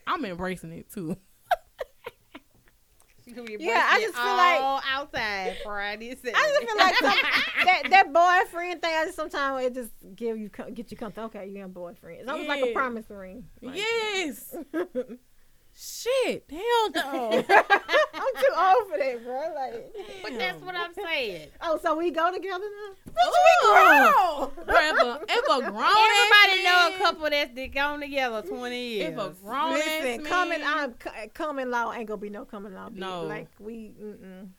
I'm 0.07 0.23
embracing 0.26 0.72
it 0.73 0.89
too. 0.91 1.18
She 3.26 3.31
could 3.34 3.45
be 3.45 3.57
Yeah, 3.59 3.88
I 3.89 4.01
just 4.01 4.15
feel 4.15 4.23
like- 4.26 4.61
all 4.61 4.81
outside 4.88 5.57
Friday. 5.63 6.09
I 6.11 6.13
just 6.13 6.22
feel 6.23 6.77
like 6.77 6.95
some, 6.97 7.15
that 7.65 7.84
that 7.89 8.13
boyfriend 8.13 8.81
thing. 8.81 8.93
I 8.95 9.05
just 9.05 9.15
sometimes 9.15 9.65
it 9.65 9.73
just 9.73 9.91
give 10.15 10.38
you 10.38 10.49
get 10.73 10.91
you 10.91 10.97
comfortable. 10.97 11.26
Okay, 11.27 11.47
you 11.47 11.57
got 11.57 11.65
a 11.65 11.68
boyfriend. 11.69 12.22
It's 12.22 12.30
almost 12.30 12.49
like 12.49 12.63
a 12.63 12.68
Yeah. 12.68 12.73
promise 12.73 13.05
ring. 13.09 13.45
Like, 13.61 13.77
Yes. 13.77 14.55
Shit. 15.83 16.43
Hell 16.47 16.91
no. 16.93 17.29
I'm 17.49 18.33
too 18.35 18.53
old 18.55 18.87
for 18.87 18.97
that, 18.99 19.23
bro. 19.23 19.51
Like, 19.55 19.95
But 20.21 20.37
that's 20.37 20.61
what 20.61 20.75
I'm 20.75 20.93
saying. 20.93 21.47
oh, 21.61 21.79
so 21.81 21.97
we 21.97 22.11
go 22.11 22.31
together 22.31 22.65
now? 22.65 23.11
Ooh. 23.11 24.51
Bro, 24.63 24.75
if 24.75 25.01
a, 25.01 25.19
if 25.27 25.43
a 25.45 25.71
grown 25.71 25.83
Everybody 25.83 26.63
know 26.63 26.87
a 26.87 26.89
man- 26.91 26.99
couple 26.99 27.29
that's 27.31 27.51
been 27.53 27.71
gone 27.71 27.99
together 27.99 28.43
20 28.43 28.79
years. 28.79 29.13
If 29.13 29.19
a 29.19 29.29
grown 29.43 29.73
Listen, 29.73 30.21
ass 30.21 30.27
common, 30.27 30.61
I'm 30.63 30.93
c- 31.03 31.27
common 31.33 31.71
law 31.71 31.91
ain't 31.93 32.07
gonna 32.07 32.17
be 32.21 32.29
no 32.29 32.45
common 32.45 32.75
law. 32.75 32.89
bitch. 32.89 32.97
No. 32.97 33.23
like 33.23 33.47
we. 33.59 33.93
Mm-mm. 33.99 34.49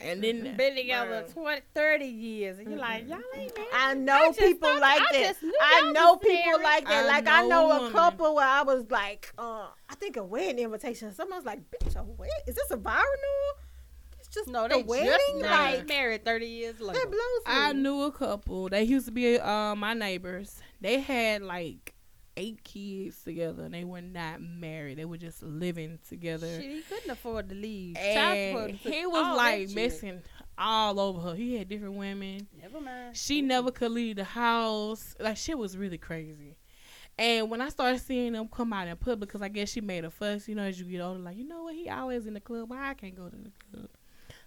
And 0.00 0.22
then 0.22 0.56
been 0.56 0.76
together 0.76 1.24
Bruh. 1.28 1.32
20, 1.34 1.60
30 1.74 2.04
years, 2.06 2.58
and 2.58 2.70
you're 2.70 2.78
like, 2.78 3.08
y'all 3.08 3.18
ain't 3.36 3.56
married. 3.56 3.70
I 3.74 3.94
know 3.94 4.26
just 4.28 4.38
people 4.40 4.68
thought- 4.68 4.80
like 4.80 5.02
that. 5.10 5.18
just 5.28 5.42
knew 5.42 5.52
I 5.60 5.90
know 5.92 6.16
people 6.16 6.34
married. 6.46 6.62
like 6.62 6.84
that. 6.86 7.04
I 7.04 7.06
like 7.06 7.26
I 7.26 7.42
know 7.42 7.68
know 7.68 7.86
a 7.88 7.90
couple 7.90 8.34
where 8.34 8.46
I 8.46 8.62
was 8.62 8.84
like, 8.90 9.32
uh, 9.38 9.66
I 9.88 9.94
think 9.96 10.16
a 10.16 10.22
wedding 10.24 10.60
invitation. 10.60 11.12
Someone's 11.14 11.44
like, 11.46 11.60
"Bitch, 11.70 11.96
a 11.96 12.02
wedding? 12.04 12.32
Is 12.46 12.54
this 12.54 12.70
a 12.70 12.76
viral 12.76 12.94
news? 13.02 13.64
It's 14.20 14.28
just 14.28 14.48
No, 14.48 14.64
the 14.68 14.76
they 14.76 14.82
wedding. 14.82 15.10
just 15.10 15.36
like 15.42 15.78
like 15.78 15.88
married 15.88 16.24
30 16.24 16.46
years 16.46 16.80
later. 16.80 16.98
that 17.00 17.06
blows 17.10 17.20
me. 17.56 17.62
I 17.62 17.72
knew 17.72 18.02
a 18.02 18.12
couple. 18.12 18.68
They 18.68 18.82
used 18.84 19.06
to 19.06 19.12
be 19.12 19.38
uh, 19.38 19.74
my 19.74 19.94
neighbors. 19.94 20.60
They 20.80 21.00
had 21.00 21.42
like 21.42 21.94
eight 22.38 22.62
kids 22.62 23.22
together, 23.22 23.64
and 23.64 23.74
they 23.74 23.84
were 23.84 24.00
not 24.00 24.40
married. 24.40 24.96
They 24.98 25.04
were 25.04 25.18
just 25.18 25.42
living 25.42 25.98
together. 26.08 26.46
Shit, 26.46 26.70
he 26.70 26.80
couldn't 26.82 27.10
afford 27.10 27.48
to 27.50 27.54
leave. 27.54 27.96
And 27.96 28.70
he 28.76 29.04
was 29.04 29.36
like 29.36 29.68
shit. 29.68 29.74
missing 29.74 30.22
all 30.56 30.98
over 31.00 31.20
her. 31.20 31.34
He 31.34 31.56
had 31.56 31.68
different 31.68 31.94
women. 31.94 32.46
Never 32.62 32.80
mind. 32.80 33.16
She 33.16 33.42
never 33.42 33.70
could 33.70 33.90
leave 33.90 34.16
the 34.16 34.24
house. 34.24 35.14
Like 35.18 35.36
shit 35.36 35.58
was 35.58 35.76
really 35.76 35.98
crazy. 35.98 36.56
And 37.18 37.50
when 37.50 37.60
I 37.60 37.68
started 37.68 38.00
seeing 38.00 38.32
them 38.32 38.46
come 38.46 38.72
out 38.72 38.86
in 38.86 38.96
public, 38.96 39.28
because 39.28 39.42
I 39.42 39.48
guess 39.48 39.70
she 39.70 39.80
made 39.80 40.04
a 40.04 40.10
fuss, 40.10 40.46
you 40.46 40.54
know, 40.54 40.62
as 40.62 40.78
you 40.78 40.86
get 40.86 41.00
older, 41.00 41.18
like 41.18 41.36
you 41.36 41.46
know 41.46 41.64
what, 41.64 41.74
he 41.74 41.90
always 41.90 42.26
in 42.26 42.34
the 42.34 42.40
club. 42.40 42.70
Why 42.70 42.90
I 42.90 42.94
can't 42.94 43.16
go 43.16 43.28
to 43.28 43.36
the 43.36 43.50
club? 43.72 43.88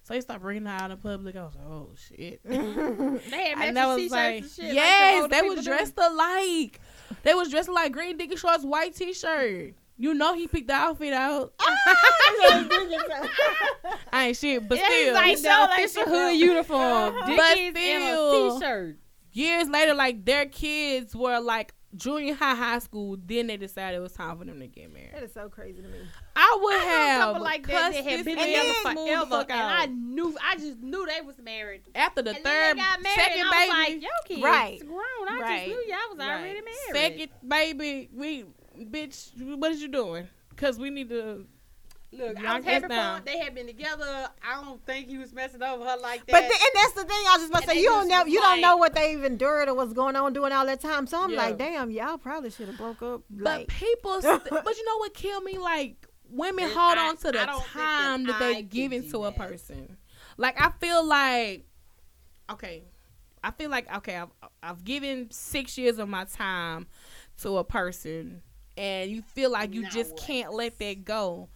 So 0.04 0.14
he 0.14 0.20
started 0.20 0.40
bringing 0.42 0.64
her 0.66 0.72
out 0.72 0.90
in 0.90 0.96
public. 0.98 1.36
I 1.36 1.44
was 1.44 1.54
like, 1.54 1.66
oh 1.66 1.90
shit. 1.96 2.40
They 2.44 2.54
had 2.56 2.66
And 2.66 3.58
matching 3.58 3.74
that 3.74 3.86
was 3.86 3.96
t-shirts 3.96 4.10
like, 4.12 4.42
and 4.42 4.50
shit. 4.50 4.74
yes, 4.74 5.20
like 5.22 5.30
the 5.30 5.36
they 5.36 5.42
was 5.42 5.50
people 5.50 5.62
do. 5.62 5.70
dressed 5.70 5.94
alike. 5.98 6.80
They 7.22 7.34
was 7.34 7.48
dressed 7.50 7.68
like 7.68 7.92
green 7.92 8.16
dicky 8.16 8.36
shorts, 8.36 8.64
white 8.64 8.94
t-shirt. 8.96 9.74
You 9.98 10.14
know 10.14 10.34
he 10.34 10.48
picked 10.48 10.66
the 10.68 10.74
outfit 10.74 11.12
out. 11.12 11.52
I 14.12 14.26
ain't 14.28 14.36
shit, 14.36 14.68
but 14.68 14.78
Yeah, 14.78 14.86
it's 14.88 15.02
still, 15.02 15.14
like 15.14 15.36
so 15.38 15.42
the 15.42 15.48
like 15.48 15.78
official 15.78 16.04
she- 16.04 16.10
hood 16.10 16.36
uniform. 16.36 17.14
But 17.36 17.54
Dickies 17.54 17.74
and 17.76 18.02
a 18.04 18.06
still- 18.08 18.58
t-shirt. 18.60 18.96
years 19.32 19.68
later, 19.68 19.94
like 19.94 20.24
their 20.24 20.46
kids 20.46 21.14
were 21.14 21.38
like 21.40 21.74
junior 21.96 22.34
high, 22.34 22.54
high 22.54 22.78
school. 22.78 23.16
Then 23.24 23.46
they 23.48 23.56
decided 23.56 23.98
it 23.98 24.00
was 24.00 24.12
time 24.12 24.38
for 24.38 24.44
them 24.44 24.58
to 24.60 24.66
get 24.66 24.92
married. 24.92 25.10
That 25.14 25.22
is 25.22 25.32
so 25.32 25.48
crazy 25.48 25.82
to 25.82 25.88
me. 25.88 25.98
I 26.36 26.58
would 26.62 26.74
I 26.74 26.78
have 26.84 27.20
couple 27.28 27.42
like 27.42 27.66
that 27.66 27.92
that 27.92 28.04
had 28.04 28.24
been 28.24 28.36
together 28.38 28.68
the 28.84 28.90
forever, 28.94 29.26
fuck 29.26 29.50
and 29.50 29.60
I 29.60 29.86
knew, 29.86 30.36
I 30.42 30.56
just 30.56 30.78
knew 30.80 31.06
they 31.06 31.20
was 31.20 31.38
married. 31.38 31.82
After 31.94 32.22
the 32.22 32.30
and 32.30 32.38
third, 32.44 32.44
then 32.44 32.76
they 32.76 32.82
got 32.82 33.02
married, 33.02 33.18
second 33.20 33.40
and 33.40 33.48
I 33.48 33.50
was 33.50 33.58
baby, 33.68 33.94
like, 33.94 34.02
yo, 34.02 34.08
kids, 34.28 34.42
Right. 34.42 34.78
grown. 34.80 35.28
I 35.28 35.38
Right. 35.40 35.66
just 35.66 35.68
knew 35.68 35.84
y'all 35.92 36.16
was 36.16 36.20
already 36.20 36.60
married. 36.60 36.92
second 36.92 37.48
baby, 37.48 38.08
we 38.14 38.44
bitch, 38.84 39.56
what 39.58 39.72
is 39.72 39.82
you 39.82 39.88
doing? 39.88 40.28
Cause 40.56 40.78
we 40.78 40.90
need 40.90 41.08
to. 41.08 41.46
Look, 42.12 42.38
I 42.38 42.42
Knock 42.42 42.56
was 42.58 42.64
us 42.66 42.70
happy 42.70 42.82
for 42.82 42.88
down. 42.88 43.22
They 43.24 43.38
had 43.38 43.54
been 43.54 43.66
together. 43.66 44.28
I 44.46 44.62
don't 44.62 44.84
think 44.84 45.08
he 45.08 45.16
was 45.16 45.32
messing 45.32 45.62
over 45.62 45.82
her 45.84 45.96
like 45.96 46.26
that. 46.26 46.32
But 46.32 46.40
the, 46.40 46.54
and 46.54 46.70
that's 46.74 46.92
the 46.92 47.04
thing. 47.04 47.16
I 47.26 47.36
was 47.36 47.40
just 47.40 47.50
about 47.50 47.62
to 47.62 47.68
say 47.70 47.80
you 47.80 47.88
don't 47.88 48.08
know 48.08 48.22
was 48.24 48.32
you 48.32 48.40
don't 48.40 48.60
know 48.60 48.76
what 48.76 48.94
they 48.94 49.12
even 49.14 49.32
endured 49.32 49.68
or 49.68 49.74
what's 49.74 49.94
going 49.94 50.14
on 50.16 50.32
during 50.34 50.52
all 50.52 50.66
that 50.66 50.80
time. 50.80 51.06
So 51.06 51.22
I'm 51.22 51.30
Yeah. 51.30 51.36
like, 51.38 51.58
damn, 51.58 51.90
y'all 51.90 52.18
probably 52.18 52.50
should 52.50 52.68
have 52.68 52.76
broke 52.76 53.00
up. 53.02 53.22
But 53.30 53.44
Like, 53.44 53.68
people, 53.68 54.20
st- 54.22 54.44
but 54.50 54.76
you 54.76 54.84
know 54.84 54.98
what 54.98 55.14
killed 55.14 55.42
me? 55.44 55.56
Like 55.58 56.06
women 56.28 56.64
And 56.64 56.72
hold 56.74 56.98
I- 56.98 57.08
on 57.08 57.16
to 57.18 57.22
the 57.24 57.32
don't 57.32 57.46
that 57.46 57.66
time 57.72 58.24
that, 58.24 58.38
they 58.38 58.54
can 58.56 58.66
give 58.68 58.90
do 58.90 58.96
into 58.98 59.24
a 59.24 59.32
person. 59.32 59.96
Like 60.36 60.60
I 60.60 60.70
feel 60.80 61.02
like, 61.04 61.64
okay, 62.50 62.82
I 63.42 63.50
feel 63.52 63.70
like 63.70 63.92
okay, 63.96 64.16
I've, 64.16 64.28
I've 64.62 64.84
given 64.84 65.30
six 65.30 65.76
years 65.78 65.98
of 65.98 66.08
my 66.08 66.24
time 66.24 66.86
to 67.40 67.56
a 67.58 67.64
person, 67.64 68.42
and 68.76 69.10
you 69.10 69.22
feel 69.22 69.50
like 69.50 69.74
you 69.74 69.82
Now 69.82 69.88
just 69.90 70.12
what? 70.12 70.20
can't 70.20 70.52
let 70.52 70.78
that 70.78 71.04
go. 71.04 71.48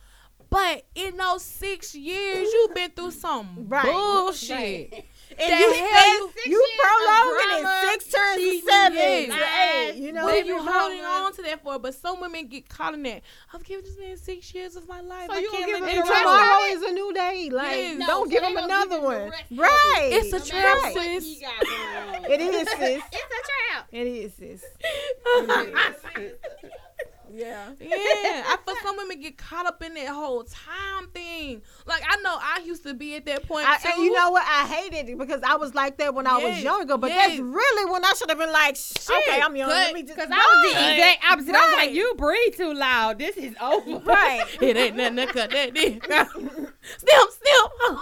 But 0.56 0.84
in 0.94 1.16
those 1.18 1.42
six 1.42 1.94
years, 1.94 2.48
you've 2.50 2.74
been 2.74 2.90
through 2.90 3.10
some 3.10 3.66
Right, 3.68 3.84
bullshit. 3.84 4.50
right. 4.92 5.04
And 5.38 5.50
you, 5.60 5.66
you, 5.66 5.74
you, 5.74 6.30
six 6.32 6.46
you 6.46 6.52
years 6.52 6.70
of 6.72 6.80
prolonging 6.80 7.66
it 7.66 7.90
six 7.90 8.04
turns 8.14 8.36
to 8.38 8.60
seven, 8.70 8.96
yes, 8.96 9.26
to 9.26 9.32
lies. 9.32 9.94
eight. 9.96 10.02
You 10.02 10.12
know, 10.12 10.24
what 10.24 10.34
are 10.34 10.44
you 10.46 10.58
holding 10.62 11.04
on 11.04 11.32
to 11.34 11.42
that 11.42 11.62
for? 11.62 11.78
But 11.78 11.94
some 11.94 12.20
women 12.22 12.46
get 12.46 12.68
caught 12.70 12.94
in 12.94 13.02
that. 13.02 13.22
I've 13.52 13.62
given 13.64 13.84
this 13.84 13.98
man 13.98 14.16
six 14.16 14.54
years 14.54 14.76
of 14.76 14.88
my 14.88 15.00
life. 15.02 15.26
So 15.28 15.36
I 15.36 15.40
you 15.40 15.50
can't 15.50 15.66
give 15.66 15.76
him 15.76 15.82
And 15.82 15.98
the 15.98 16.02
go. 16.04 16.08
rest 16.08 16.22
tomorrow 16.22 16.60
is 16.68 16.82
a 16.84 16.92
new 16.92 17.12
day. 17.12 17.50
Like, 17.52 17.76
Yes. 17.76 17.98
No, 17.98 18.06
don't 18.06 18.30
give 18.30 18.44
him 18.44 18.56
another 18.56 18.88
give 18.96 19.02
one. 19.02 19.28
rest 19.30 19.42
of 19.50 19.58
it. 19.58 19.60
Right. 19.60 20.08
It's 20.12 20.32
a 20.32 20.38
No 20.38 20.44
trap, 20.44 20.82
matter 20.84 21.00
sis. 21.02 21.24
he 21.24 21.40
got 21.40 21.60
going 21.60 22.24
on. 22.24 22.30
It 22.32 22.40
is, 22.40 22.68
sis. 22.70 23.02
It's 23.12 23.32
a 23.34 23.42
trap. 23.74 23.88
It 23.92 24.06
is, 24.06 24.32
sis. 24.34 24.64
Yeah. 27.32 27.70
yeah, 27.80 27.88
I 28.46 28.56
feel 28.66 28.74
some 28.82 28.96
women 28.96 29.20
get 29.20 29.36
caught 29.36 29.66
up 29.66 29.82
in 29.82 29.94
that 29.94 30.08
whole 30.08 30.44
time 30.44 31.08
thing. 31.12 31.62
Like 31.86 32.02
I 32.08 32.16
know 32.22 32.36
I 32.38 32.62
used 32.64 32.84
to 32.84 32.94
be 32.94 33.16
at 33.16 33.26
that 33.26 33.46
point 33.46 33.68
I, 33.68 33.78
too. 33.78 33.88
and 33.94 34.04
you 34.04 34.12
know 34.12 34.30
what? 34.30 34.44
I 34.46 34.66
hated 34.66 35.10
it 35.10 35.18
because 35.18 35.42
I 35.42 35.56
was 35.56 35.74
like 35.74 35.98
that 35.98 36.14
when 36.14 36.26
I 36.26 36.38
was 36.38 36.62
younger. 36.62 36.96
But 36.96 37.10
yes. 37.10 37.28
that's 37.28 37.40
really 37.40 37.90
when 37.90 38.04
I 38.04 38.12
should 38.18 38.30
have 38.30 38.38
been 38.38 38.52
like, 38.52 38.76
shit, 38.76 39.10
okay, 39.10 39.40
I'm 39.40 39.56
young. 39.56 39.68
Let 39.68 39.94
me 39.94 40.02
just 40.02 40.14
Because 40.14 40.30
I 40.30 40.36
was 40.36 40.72
the 40.72 40.92
exact 40.92 41.24
opposite. 41.30 41.54
I 41.54 41.66
was 41.66 41.74
like, 41.76 41.92
you 41.92 42.14
breathe 42.16 42.56
too 42.56 42.74
loud. 42.74 43.18
This 43.18 43.36
is 43.36 43.54
over. 43.60 43.98
right. 44.00 44.44
it 44.60 44.76
ain't 44.76 44.96
nothing 44.96 45.16
to 45.16 45.26
cut 45.26 45.50
that. 45.50 45.76
Snip, 45.76 47.30
snip. 47.30 47.98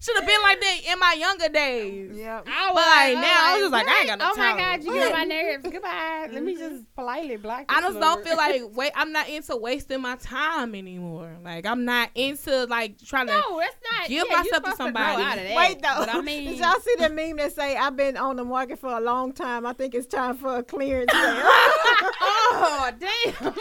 Should 0.00 0.16
have 0.16 0.26
been 0.26 0.42
like 0.42 0.60
that 0.60 0.78
in 0.92 0.98
my 1.00 1.16
younger 1.18 1.48
days. 1.48 2.16
Yep. 2.16 2.46
I 2.46 2.68
But 2.68 2.74
like 2.76 3.14
now, 3.14 3.38
I 3.40 3.52
was 3.54 3.62
just 3.62 3.72
like, 3.72 3.88
I 3.88 3.98
ain't 3.98 4.06
got 4.06 4.18
no 4.20 4.30
oh 4.30 4.34
time. 4.36 4.56
my 4.56 4.62
god, 4.62 4.84
you 4.84 4.92
get 4.92 5.06
on 5.06 5.12
my 5.12 5.24
nerves. 5.24 5.62
Goodbye. 5.68 6.28
Let 6.32 6.44
me 6.44 6.54
just 6.54 6.94
politely 6.94 7.36
block. 7.36 7.64
I 7.68 7.80
just 7.80 7.98
don't 7.98 8.24
feel 8.24 8.36
like 8.36 8.62
wait. 8.74 8.92
I'm 8.94 9.10
not 9.12 9.28
into 9.28 9.56
wasting 9.56 10.00
my 10.00 10.14
time 10.16 10.76
anymore. 10.76 11.36
Like 11.42 11.66
I'm 11.66 11.84
not 11.84 12.10
into 12.14 12.64
like 12.66 12.98
trying 13.04 13.26
to. 13.26 13.32
No, 13.32 13.58
it's 13.60 13.76
not. 13.92 14.08
Give 14.08 14.24
yeah, 14.28 14.36
you 14.36 14.36
myself 14.44 14.46
to 14.48 14.54
supposed 14.70 14.76
somebody. 14.76 15.16
grow 15.16 15.24
out 15.24 15.38
of 15.38 15.44
that. 15.44 15.56
Wait 15.56 15.82
though. 15.82 15.94
But 15.98 16.14
I 16.14 16.20
mean, 16.22 16.46
did 16.48 16.58
y'all 16.58 16.80
see 16.80 16.94
that 16.98 17.12
meme 17.12 17.36
that 17.38 17.52
say 17.52 17.76
I've 17.76 17.96
been 17.96 18.16
on 18.16 18.36
the 18.36 18.44
market 18.44 18.78
for 18.78 18.96
a 18.96 19.00
long 19.00 19.32
time? 19.32 19.66
I 19.66 19.72
think 19.72 19.94
it's 19.94 20.06
time 20.06 20.36
for 20.36 20.58
a 20.58 20.62
clearance 20.62 21.10
sale. 21.10 21.20
oh 21.42 22.90
damn. 23.00 23.54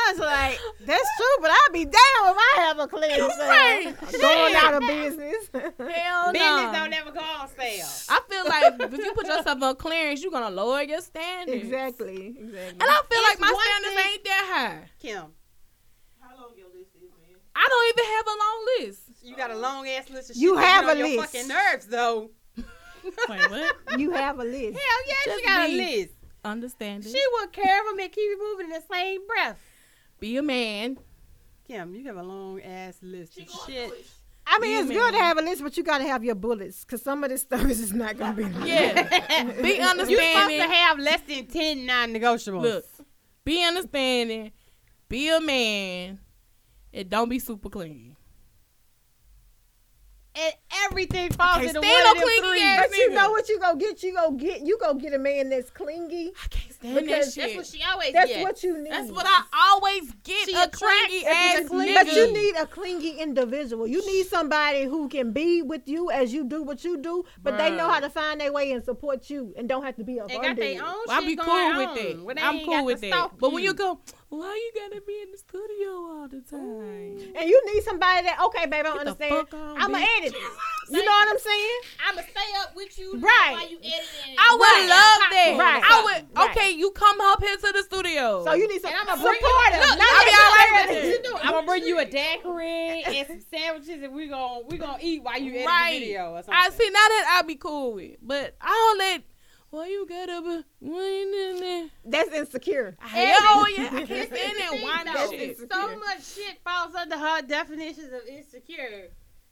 I 0.00 0.12
was 0.12 0.20
like, 0.20 0.58
that's 0.86 1.08
true, 1.16 1.36
but 1.42 1.50
I'd 1.50 1.68
be 1.72 1.84
damn 1.84 1.92
if 1.94 2.36
I 2.36 2.54
have 2.58 2.78
a 2.78 2.86
clearance 2.88 3.34
sale. 3.34 3.48
Right. 3.48 3.94
Going 4.20 4.54
out 4.54 4.74
of 4.74 4.80
business. 4.86 5.50
Hell 5.52 6.32
no. 6.32 6.32
Business 6.32 6.72
don't 6.78 6.92
ever 6.92 7.10
go 7.10 7.20
on 7.20 7.48
sale. 7.56 7.86
I 8.08 8.20
feel 8.28 8.44
like 8.48 8.92
if 8.92 8.98
you 8.98 9.12
put 9.14 9.26
yourself 9.26 9.62
on 9.62 9.76
clearance, 9.76 10.22
you're 10.22 10.30
gonna 10.32 10.54
lower 10.54 10.82
your 10.82 11.00
standards. 11.00 11.62
exactly. 11.64 12.36
Exactly. 12.38 12.70
And 12.70 12.82
I 12.82 13.00
feel 13.08 13.18
It's 13.20 13.28
like 13.28 13.40
my 13.40 13.52
one 13.52 13.62
standards 13.64 13.94
thing- 14.02 14.12
ain't 14.12 14.24
that 14.24 14.52
high. 14.54 14.90
Kim, 15.00 15.24
How 16.20 16.36
long 16.36 16.50
your 16.56 16.68
list 16.68 16.90
is, 16.96 17.02
man? 17.10 17.36
I 17.56 17.66
don't 17.68 17.88
even 17.98 18.04
have 18.14 18.26
a 18.26 18.36
long 18.38 18.66
list. 18.80 19.00
you 19.22 19.36
got 19.36 19.50
a 19.50 19.56
long 19.58 19.88
ass 19.88 20.10
list 20.10 20.30
of 20.30 20.36
shit. 20.36 20.42
You 20.42 20.56
have 20.56 20.82
get 20.84 20.90
on 20.90 20.96
a 20.96 20.98
your 21.00 21.08
list. 21.20 21.32
Fucking 21.32 21.48
nerves 21.48 21.86
though. 21.86 22.30
Wait, 23.28 23.50
what? 23.50 23.76
you 23.98 24.10
have 24.12 24.38
a 24.38 24.44
list. 24.44 24.78
Hell 24.78 24.98
yeah, 25.06 25.14
Just 25.24 25.38
she 25.40 25.44
got 25.46 25.66
be- 25.68 25.74
a 25.74 25.98
list. 26.00 26.14
Understanding. 26.44 27.12
She 27.12 27.20
will 27.32 27.48
care 27.48 27.80
of 27.80 27.86
them 27.88 27.98
and 27.98 28.12
keep 28.12 28.30
it 28.30 28.38
moving 28.40 28.66
in 28.66 28.72
the 28.72 28.82
same 28.92 29.26
breath. 29.26 29.60
Be 30.20 30.36
a 30.36 30.42
man. 30.42 30.98
Kim, 31.66 31.94
you 31.94 32.04
have 32.06 32.16
a 32.16 32.22
long 32.22 32.60
ass 32.62 32.98
list 33.02 33.38
of 33.38 33.48
shit. 33.66 33.92
I 34.46 34.58
mean, 34.60 34.80
it's 34.80 34.90
good 34.90 35.12
to 35.12 35.18
have 35.18 35.36
a 35.36 35.42
list, 35.42 35.62
but 35.62 35.76
you 35.76 35.82
got 35.84 35.98
to 35.98 36.04
have 36.04 36.24
your 36.24 36.34
bullets 36.34 36.82
because 36.84 37.02
some 37.02 37.22
of 37.22 37.28
this 37.30 37.42
stuff 37.42 37.64
is 37.68 37.80
just 37.80 37.92
not 37.92 38.16
going 38.16 38.34
to 38.34 38.44
be. 38.44 38.48
Yeah. 38.68 39.02
Be 39.60 39.78
understanding. 39.78 40.08
You 40.08 40.32
supposed 40.32 40.56
to 40.56 40.68
have 40.74 40.98
less 40.98 41.20
than 41.20 41.46
ten 41.46 41.84
non-negotiables. 41.84 42.62
Look, 42.62 42.84
be 43.44 43.62
understanding. 43.62 44.52
Be 45.08 45.28
a 45.28 45.40
man. 45.40 46.18
And 46.94 47.10
don't 47.10 47.28
be 47.28 47.38
super 47.38 47.68
clean. 47.68 48.16
and 50.34 50.54
everything 50.86 51.30
falls 51.32 51.56
can't 51.56 51.68
into 51.68 51.80
stand 51.80 51.92
one 51.92 52.02
no 52.04 52.10
of 52.12 52.16
them 52.18 52.24
clingy 52.24 52.48
three. 52.48 52.62
ass 52.62 52.86
But 52.88 52.96
you 52.98 53.10
nigga. 53.10 53.14
know 53.14 53.30
what 53.30 53.48
you 53.48 53.58
go 53.60 53.76
get? 53.76 54.02
You 54.02 54.14
go 54.14 54.30
get 54.32 54.60
you 54.66 54.78
go 54.80 54.94
get 54.94 55.14
a 55.14 55.18
man 55.18 55.50
that's 55.50 55.70
clingy. 55.70 56.32
I 56.44 56.48
can't 56.48 56.72
stand 56.74 56.94
Because 56.94 57.34
that 57.34 57.40
shit. 57.40 57.44
That's 57.44 57.56
what 57.56 57.66
she 57.78 57.84
always 57.90 58.12
That's 58.12 58.28
gets. 58.30 58.42
what 58.42 58.62
you 58.62 58.78
need. 58.82 58.92
That's 58.92 59.10
what 59.10 59.26
I 59.26 59.42
always 59.70 60.12
get. 60.24 60.48
She 60.48 60.54
a 60.54 60.64
attracts 60.64 61.06
clingy 61.08 61.24
a 61.24 61.30
ass 61.30 61.68
clingy- 61.68 61.92
nigga. 61.94 62.04
But 62.04 62.12
you 62.14 62.32
need 62.32 62.54
a 62.56 62.66
clingy 62.66 63.10
individual. 63.18 63.86
You 63.86 64.04
need 64.06 64.26
somebody 64.26 64.84
who 64.84 65.08
can 65.08 65.32
be 65.32 65.62
with 65.62 65.88
you 65.88 66.10
as 66.10 66.32
you 66.32 66.44
do 66.44 66.62
what 66.62 66.84
you 66.84 66.96
do, 66.98 67.24
but 67.42 67.56
they 67.58 67.70
know 67.70 67.88
how 67.88 68.00
to 68.00 68.10
find 68.10 68.40
their 68.40 68.52
way 68.52 68.72
and 68.72 68.84
support 68.84 69.30
you 69.30 69.54
and 69.56 69.68
don't 69.68 69.84
have 69.84 69.96
to 69.96 70.04
be 70.04 70.20
up 70.20 70.28
and 70.30 70.38
under 70.38 70.48
got 70.50 70.56
their 70.56 70.84
own 70.84 70.94
Well, 71.06 71.10
I 71.16 71.20
shit 71.20 71.26
be 71.28 71.36
going 71.36 71.46
cool 71.72 71.78
with 71.78 71.88
on, 71.88 72.34
that. 72.36 72.44
I'm 72.44 72.64
cool 72.64 72.84
with 72.84 73.00
to 73.02 73.10
that. 73.10 73.30
But 73.38 73.52
when 73.52 73.64
you 73.64 73.74
go, 73.74 74.00
why 74.28 74.54
you 74.54 74.80
gotta 74.88 75.00
be 75.00 75.20
in 75.22 75.30
the 75.32 75.38
studio 75.38 75.88
all 75.90 76.28
the 76.28 76.40
time? 76.42 77.32
And 77.36 77.48
you 77.48 77.60
need 77.72 77.82
somebody 77.82 78.26
that 78.26 78.38
okay, 78.46 78.66
baby, 78.66 78.80
I 78.80 78.82
don't 78.82 78.98
understand. 79.00 79.46
I'm 79.52 79.94
an 79.94 80.02
bitch. 80.02 80.34
Editor. 80.58 80.74
You 80.98 81.04
know 81.04 81.12
what 81.12 81.28
I'm 81.28 81.38
saying? 81.38 81.80
I'ma 82.08 82.22
stay 82.22 82.50
up 82.62 82.74
with 82.74 82.98
you 82.98 83.12
Right. 83.18 83.52
while 83.52 83.68
you 83.70 83.76
editing. 83.78 84.36
I 84.38 84.56
would 84.56 84.60
Right. 84.62 84.88
love 84.88 85.20
that. 85.30 85.56
Right. 85.58 85.82
I 85.84 86.02
would. 86.04 86.36
Right. 86.36 86.50
Okay, 86.56 86.70
you 86.72 86.90
come 86.92 87.20
up 87.20 87.42
here 87.42 87.56
to 87.56 87.72
the 87.72 87.82
studio. 87.82 88.42
So 88.44 88.54
you 88.54 88.66
need 88.68 88.80
some 88.80 88.90
And 88.92 89.00
I'ma 89.08 89.22
bring 89.22 89.38
you- 89.38 89.46
Look, 89.46 89.74
I'll 89.74 89.74
be 89.74 89.82
all 89.82 89.96
right 89.98 90.24
necessarily- 90.24 90.72
with 90.72 90.72
That's 90.72 90.90
it. 90.90 90.94
what 90.96 91.04
you 91.04 91.22
do. 91.30 91.36
I'm 91.46 91.52
gonna 91.52 91.66
bring 91.66 91.84
you 91.86 91.98
a 91.98 92.04
daiquiri 92.06 93.02
and 93.04 93.26
some 93.26 93.40
sandwiches, 93.50 94.02
and 94.02 94.14
we 94.14 94.28
gon' 94.28 94.66
we 94.68 94.78
gonna 94.78 94.98
eat 95.02 95.22
while 95.22 95.38
you 95.40 95.52
edit 95.54 95.66
right. 95.66 95.92
the 95.92 95.98
video 96.00 96.32
or 96.32 96.38
something. 96.38 96.54
I 96.54 96.70
see. 96.70 96.86
Now 96.88 96.92
that 97.08 97.34
I'll 97.36 97.46
be 97.46 97.56
cool 97.56 97.92
with, 97.94 98.16
but 98.22 98.56
I 98.60 98.68
don't 98.68 98.98
let. 98.98 99.22
Why 99.70 99.86
you 99.88 100.06
gotta 100.08 100.40
be? 100.40 100.64
Why 100.78 101.02
in 101.02 101.60
there? 101.60 101.88
That's 102.06 102.32
insecure. 102.34 102.96
Hell 103.00 103.36
oh, 103.42 103.66
yeah, 103.76 103.82
I 103.92 104.04
can't 104.04 104.08
stand 104.08 104.30
that 104.32 104.64
Everything, 104.64 104.82
whining 104.82 105.30
shit. 105.30 105.58
So 105.70 105.96
much 105.98 106.24
shit 106.24 106.58
falls 106.64 106.94
under 106.94 107.18
her 107.18 107.42
definitions 107.42 108.10
of 108.14 108.26
insecure. 108.26 109.08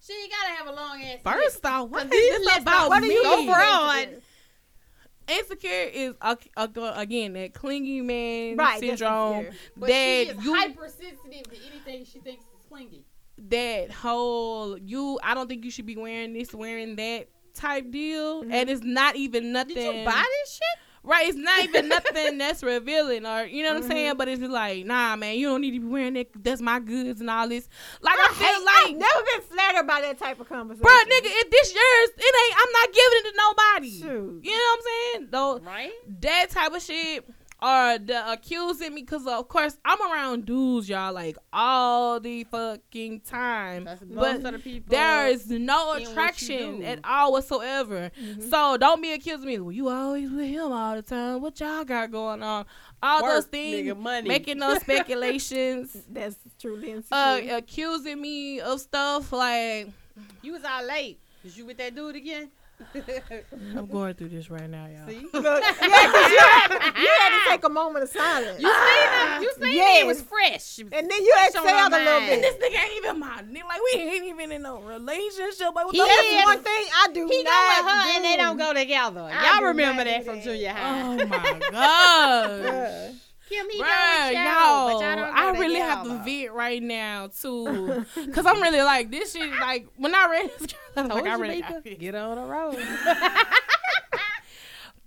She 0.07 0.13
ain't 0.13 0.31
gotta 0.31 0.55
have 0.55 0.67
a 0.69 0.73
long 0.73 1.03
ass. 1.03 1.19
First 1.25 1.67
off, 1.67 1.89
what 1.89 2.05
is 2.05 2.11
this 2.45 2.59
about 2.59 2.89
What 2.91 3.03
me? 3.03 3.13
you 3.13 3.23
Go 3.23 3.37
mean? 3.39 4.23
Insecure 5.29 5.71
is 5.93 6.15
uh, 6.21 6.37
uh, 6.57 6.69
again 6.95 7.33
that 7.33 7.53
clingy 7.53 8.01
man 8.01 8.57
Right, 8.57 8.79
syndrome. 8.79 9.49
But 9.77 9.87
she 9.89 9.93
That 9.93 10.37
is 10.39 10.45
you 10.45 10.55
hypersensitive 10.55 11.43
to 11.51 11.57
anything 11.73 12.05
she 12.05 12.21
thinks 12.21 12.45
is 12.45 12.65
clingy. 12.69 13.05
that 13.49 13.91
whole 13.91 14.79
you 14.79 15.19
I 15.25 15.35
don't 15.35 15.49
think 15.49 15.65
you 15.65 15.71
should 15.73 15.87
be 15.87 15.97
wearing 15.97 16.33
this, 16.33 16.55
wearing 16.55 16.95
that 16.97 17.29
type 17.55 17.91
deal. 17.91 18.43
Mm-hmm. 18.45 18.53
And 18.53 18.71
it's 18.71 18.85
not 18.85 19.17
even 19.17 19.51
nothing 19.51 19.75
Did 19.75 19.97
you 19.97 20.05
buy 20.05 20.25
this 20.43 20.55
shit? 20.55 20.76
Right, 21.07 21.29
it's 21.29 21.39
not 21.39 21.63
even 21.63 21.89
nothing 21.97 22.39
that's 22.39 22.65
revealing, 22.65 23.25
or 23.25 23.45
you 23.45 23.63
know 23.63 23.71
what 23.71 23.77
I'm 23.77 23.83
mm-hmm. 23.83 23.93
saying. 23.93 24.17
But 24.17 24.29
it's 24.29 24.41
just 24.41 24.53
like, 24.53 24.85
nah, 24.85 25.15
man, 25.15 25.37
you 25.37 25.47
don't 25.47 25.61
need 25.61 25.71
to 25.71 25.81
be 25.81 25.87
wearing 25.87 26.15
that. 26.15 26.27
That's 26.43 26.61
my 26.61 26.81
goods 26.81 27.21
and 27.21 27.31
all 27.31 27.49
this. 27.49 27.69
Like 28.01 28.19
I, 28.19 28.27
I 28.29 28.35
feel 28.35 28.47
hate, 28.47 28.65
like, 28.65 28.87
I've 28.87 28.97
never 28.97 29.25
been 29.25 29.57
flattered 29.57 29.87
by 29.87 30.01
that 30.01 30.19
type 30.19 30.41
of 30.41 30.49
conversation. 30.49 30.83
bro, 30.83 30.93
nigga, 30.93 31.31
if 31.31 31.51
this 31.51 31.73
yours, 31.73 32.11
it 32.19 32.35
ain't. 32.35 32.57
I'm 32.59 32.73
not 32.73 32.93
giving 32.93 33.19
it 33.19 33.25
to 33.25 33.35
nobody. 33.39 33.91
Shoot. 33.91 34.45
You 34.45 34.51
know 34.51 34.59
what 34.59 34.79
I'm 34.79 34.85
saying? 35.15 35.29
Though 35.31 35.61
Right? 35.61 35.93
that 36.21 36.51
type 36.51 36.73
of 36.73 36.83
shit 36.83 37.25
or 37.63 37.99
the 37.99 38.31
accusing 38.33 38.95
me 38.95 39.03
because 39.03 39.27
of 39.27 39.49
course 39.49 39.79
I'm 39.85 40.01
around 40.13 40.45
dudes, 40.47 40.89
y'all, 40.89 41.13
like 41.13 41.37
all 41.53 42.21
the 42.21 42.45
fucking 42.45 43.21
time. 43.21 43.85
That's 43.85 44.03
most 44.03 44.43
But 44.43 44.55
of 44.55 44.63
the 44.63 44.71
people. 44.71 44.91
there 44.91 45.29
is 45.29 45.49
no 45.51 45.57
in 45.59 45.67
what 45.89 46.03
you 46.03 46.09
attraction 46.11 46.83
at 46.85 47.01
all 47.05 47.33
whatsoever. 47.33 48.11
So 48.51 48.77
don't 48.77 49.01
be 49.01 49.13
accusing 49.13 49.47
me. 49.47 49.59
Well, 49.59 49.73
you 49.73 49.89
always 49.89 50.31
with 50.31 50.47
him 50.47 50.71
all 50.73 50.95
the 50.97 51.03
time. 51.03 51.41
What 51.41 51.59
y'all 51.61 51.85
got 51.85 52.11
going 52.11 52.43
on? 52.43 52.67
All 53.03 53.23
Work, 53.23 53.33
those 53.35 53.45
things, 53.47 53.89
nigga, 53.89 53.99
money. 53.99 54.29
making 54.29 54.59
those 54.59 54.81
speculations, 54.81 55.97
That's 56.11 56.37
truly 56.61 56.93
uh, 56.93 56.97
insecure. 56.97 57.57
accusing 57.57 58.21
me 58.21 58.61
of 58.61 58.81
stuff 58.81 59.33
like. 59.33 59.89
You 60.43 60.53
was 60.53 60.65
out 60.65 60.87
late. 60.87 61.21
Was 61.45 61.57
you 61.59 61.67
with 61.67 61.77
that 61.79 61.95
dude 61.95 62.17
again? 62.17 62.51
I'm 63.77 63.87
going 63.87 64.15
through 64.15 64.29
this 64.31 64.51
right 64.51 64.69
now, 64.69 64.87
y'all. 64.87 65.09
See? 65.09 65.27
Look, 65.33 65.45
yeah, 65.45 65.73
'cause 65.73 66.31
you, 66.31 66.39
had, 66.39 66.71
you 66.97 67.09
had 67.21 67.31
to 67.31 67.51
take 67.51 67.65
a 67.65 67.69
moment 67.69 68.05
of 68.05 68.11
silence. 68.11 68.61
You 68.61 68.69
seen 68.73 69.09
him? 69.37 69.43
You 69.43 69.53
seen 69.61 69.75
Yes. 69.75 70.03
it 70.03 70.07
was 70.07 70.23
fresh. 70.23 70.79
and 70.79 70.91
then 70.93 71.11
you 71.25 71.33
Fresh 71.33 71.57
on 71.57 71.65
exhaled 71.67 71.91
my 71.93 71.99
a 71.99 72.05
little 72.05 72.21
mind. 72.21 72.33
And 72.33 72.43
bit. 72.43 72.59
this 72.61 72.71
nigga 72.73 72.83
ain't 72.85 72.97
even 73.05 73.19
my 73.21 73.43
nigga. 73.43 73.69
Like 73.69 73.81
we 73.95 74.01
ain't 74.01 74.25
even 74.27 74.53
in 74.53 74.63
no 74.63 74.81
relationship. 74.81 75.75
Like 75.75 75.87
what 75.87 75.95
He 75.95 76.01
the 76.01 76.07
That's 76.07 76.29
is. 76.41 76.45
one 76.45 76.63
thing 76.63 76.85
I 76.95 77.09
do 77.13 77.27
He 77.27 77.45
go 77.45 77.51
with 77.51 77.93
her 77.93 78.03
do. 78.05 78.11
and 78.17 78.25
they 78.25 78.37
don't 78.37 78.57
go 78.59 78.73
together. 78.75 79.29
I 79.33 79.55
Y'all 79.59 79.65
remember 79.67 80.05
not 80.05 80.11
that 80.11 80.25
from 80.25 80.35
that. 80.37 80.45
junior 80.45 80.71
high. 80.71 81.03
Oh 81.03 81.27
my 81.27 81.61
god. 81.71 83.15
Kim, 83.49 83.71
he 83.71 83.81
Bruh, 83.81 84.27
with 84.27 84.35
y'all, 84.35 84.45
y'all, 84.45 84.87
but 84.87 84.93
y'all 85.05 85.17
don't 85.17 85.37
I 85.37 85.51
really 85.53 85.79
have 85.79 86.03
to 86.05 86.19
vent 86.25 86.53
right 86.53 86.83
now 86.83 87.29
too, 87.29 88.05
cause 88.33 88.45
I'm 88.45 88.61
really 88.61 88.83
like 88.83 89.11
this 89.11 89.33
shit. 89.33 89.49
Like 89.61 89.87
when 89.97 90.15
I 90.15 90.29
read 90.29 90.51
this, 90.59 90.75
I 90.97 91.03
was 91.03 91.11
Told 91.11 91.23
like, 91.23 91.33
I 91.33 91.37
really 91.37 91.61
got 91.61 91.85
get 91.85 92.15
on 92.17 92.37
the 92.37 92.43
road. 92.43 92.75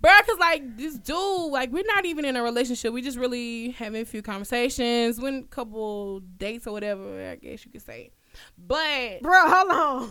Bruh, 0.02 0.26
cause 0.26 0.38
like 0.38 0.78
this 0.78 0.96
dude, 0.96 1.52
like 1.52 1.70
we're 1.70 1.84
not 1.84 2.06
even 2.06 2.24
in 2.24 2.34
a 2.34 2.42
relationship. 2.42 2.94
We 2.94 3.02
just 3.02 3.18
really 3.18 3.72
having 3.72 4.00
a 4.00 4.04
few 4.06 4.22
conversations, 4.22 5.18
a 5.22 5.42
couple 5.50 6.20
dates 6.20 6.66
or 6.66 6.72
whatever. 6.72 7.30
I 7.30 7.36
guess 7.36 7.66
you 7.66 7.70
could 7.70 7.82
say. 7.82 8.10
But 8.56 9.20
Bro, 9.20 9.32
hold 9.34 9.70
on. 9.70 10.08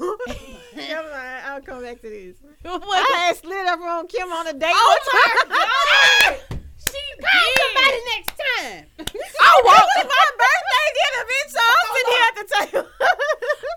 Never 0.76 1.10
mind. 1.10 1.46
I'll 1.46 1.62
come 1.62 1.82
back 1.82 2.02
to 2.02 2.10
this. 2.10 2.36
what? 2.62 2.84
I 2.86 3.26
had 3.28 3.38
slid 3.38 3.66
up 3.66 3.80
on 3.80 4.06
Kim 4.08 4.30
on 4.30 4.46
a 4.48 4.54
date. 4.54 4.70
Oh 4.72 5.00
my 5.48 6.38
god! 6.50 6.59
She 6.92 7.04
Call 7.22 7.48
somebody 7.60 8.00
next 8.16 8.34
time. 8.40 8.86
I 9.42 9.62
walked. 9.66 10.10
my 10.10 10.26
birthday 10.42 10.88
dinner, 10.98 11.24
bitch. 11.30 11.50
So 11.50 11.60
I'm 11.62 11.88
sitting 11.96 12.14
here 12.14 12.28
at 12.28 12.36
the 12.38 12.46
table. 12.82 12.90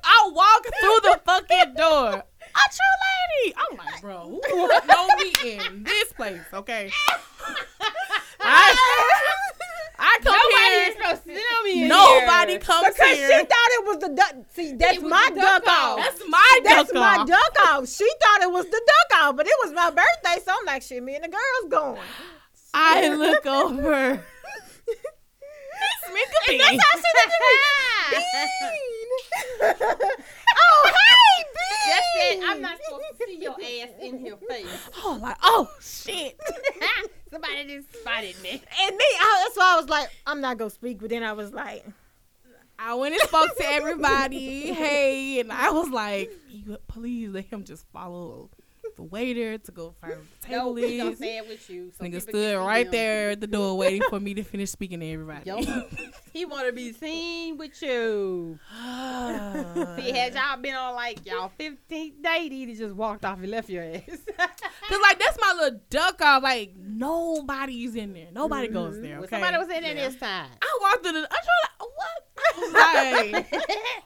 I 0.05 0.31
walked 0.33 0.71
through 0.81 1.01
the 1.11 1.21
fucking 1.25 1.75
door. 1.75 2.23
A 2.55 2.65
Tru 2.71 2.91
Lady. 3.05 3.55
I'm 3.57 3.77
like, 3.79 4.01
bro, 4.01 4.41
who 4.51 4.63
would 4.63 4.87
know 4.87 5.07
me 5.19 5.57
in 5.57 5.83
this 5.85 6.13
place? 6.13 6.41
Okay. 6.53 6.91
I, 8.41 8.77
I 9.99 10.19
come 10.23 10.35
Nobody 10.35 10.75
here. 10.75 10.93
supposed 10.93 11.25
to 11.25 11.33
know 11.33 11.63
me 11.65 11.89
Nobody 11.89 12.53
here. 12.53 12.61
comes 12.61 12.89
because 12.89 13.17
here. 13.17 13.29
she 13.29 13.45
thought 13.47 13.71
it 13.71 13.85
was 13.87 13.99
the 13.99 14.09
duck. 14.11 14.35
See, 14.55 14.73
that's 14.75 14.99
It 14.99 15.03
my 15.03 15.31
duck, 15.35 15.65
duck 15.65 15.69
off. 15.69 15.73
off. 15.73 15.97
That's 15.99 16.23
my 16.29 16.61
That's 16.65 16.93
duck 16.93 17.01
my 17.01 17.17
off. 17.19 17.29
duck 17.29 17.57
off. 17.69 17.89
She 17.89 18.09
thought 18.23 18.43
it 18.43 18.51
was 18.51 18.67
the 18.67 18.83
duck 18.87 19.21
off, 19.23 19.37
but 19.37 19.47
it 19.47 19.55
was 19.65 19.73
my 19.73 19.91
birthday, 19.91 20.43
so 20.45 20.53
I'm 20.59 20.67
like, 20.67 20.83
shit, 20.83 21.03
me 21.03 21.15
and 21.15 21.25
the 21.25 21.29
girls 21.29 21.71
going. 21.71 22.01
I 22.75 23.09
look 23.15 23.47
over. 23.47 24.23
B. 26.49 26.59
That's 26.59 26.71
how 26.71 26.99
she 26.99 27.11
looked 27.19 27.35
at. 28.13 28.23
Bean. 28.61 29.79
oh, 30.59 30.93
hey, 30.93 31.45
Bean. 31.45 31.89
That's 31.89 32.07
it. 32.21 32.41
I'm 32.45 32.61
not 32.61 32.79
supposed 32.85 33.05
to 33.19 33.27
see 33.27 33.39
your 33.43 33.53
ass 33.53 33.91
in 34.01 34.27
your 34.27 34.37
face. 34.37 34.67
Oh, 34.99 35.19
like, 35.23 35.37
oh 35.43 35.71
shit. 35.81 36.39
Somebody 37.31 37.65
just 37.67 37.95
spotted 37.95 38.35
me. 38.43 38.51
And 38.51 38.97
me, 38.97 39.05
I, 39.21 39.45
that's 39.45 39.57
why 39.57 39.75
I 39.75 39.81
was 39.81 39.89
like, 39.89 40.09
I'm 40.27 40.41
not 40.41 40.59
gonna 40.59 40.71
speak. 40.71 41.01
But 41.01 41.11
then 41.11 41.23
I 41.23 41.33
was 41.33 41.53
like, 41.53 41.85
I 42.79 42.95
went 42.95 43.15
and 43.15 43.23
spoke 43.23 43.57
to 43.57 43.65
everybody. 43.67 44.73
Hey, 44.73 45.41
and 45.41 45.51
I 45.53 45.71
was 45.71 45.89
like, 45.89 46.31
"You- 46.51 46.79
please 46.89 47.31
let 47.31 47.45
him 47.47 47.65
just 47.65 47.87
follow 47.93 48.51
the 48.97 49.03
waiter 49.03 49.59
to 49.59 49.73
go 49.73 49.95
find 50.01 50.15
the 50.15 50.49
No, 50.51 50.59
table 50.59 50.75
we 50.75 50.99
gonna 50.99 51.11
is. 51.11 51.19
say 51.19 51.37
it 51.39 51.49
with 51.49 51.69
you. 51.71 51.93
so 51.97 52.05
Nigga 52.05 52.21
stood 52.23 52.59
right 52.59 52.87
him. 52.87 52.93
there 52.93 53.31
at 53.31 53.41
the 53.41 53.47
door 53.47 53.77
waiting 53.79 54.03
for 54.09 54.21
me 54.21 54.35
to 54.35 54.43
finish 54.43 54.71
speaking 54.71 55.01
to 55.01 55.07
everybody. 55.11 55.49
Yo, 55.49 55.61
he 56.33 56.45
want 56.45 56.67
to 56.67 56.73
be 56.73 56.93
seen 56.93 57.57
with 57.57 57.81
you. 57.83 58.59
See, 58.73 60.13
had 60.13 60.35
y'all 60.35 60.57
been 60.61 60.75
on 60.75 60.95
like 60.95 61.25
y'all 61.27 61.51
15th 61.59 62.23
date, 62.23 62.53
he 62.53 62.75
just 62.75 62.95
walked 62.95 63.25
off 63.25 63.39
and 63.39 63.51
left 63.51 63.69
your 63.69 63.83
ass. 63.85 64.03
Cause 64.89 65.01
like 65.03 65.19
that's 65.19 65.39
my 65.41 65.55
little 65.59 65.81
duck 65.91 66.21
off. 66.21 66.43
Like 66.43 66.75
nobody's 66.77 67.95
in 67.95 68.13
there. 68.13 68.29
Nobody 68.33 68.69
goes 68.69 68.95
mm-hmm. 68.95 69.03
there. 69.03 69.15
Well, 69.17 69.25
Okay. 69.25 69.37
Somebody 69.41 69.57
was 69.59 69.69
in 69.77 69.83
there 69.83 69.95
this 69.95 70.17
time. 70.17 70.49
I 70.61 70.79
walked 70.83 71.03
through 71.05 71.13
the. 71.13 71.19
I 71.19 71.23
was 71.23 71.49
like, 71.63 71.81
what? 71.81 72.23
I 72.75 73.23
was 73.23 73.33
like, 73.33 73.51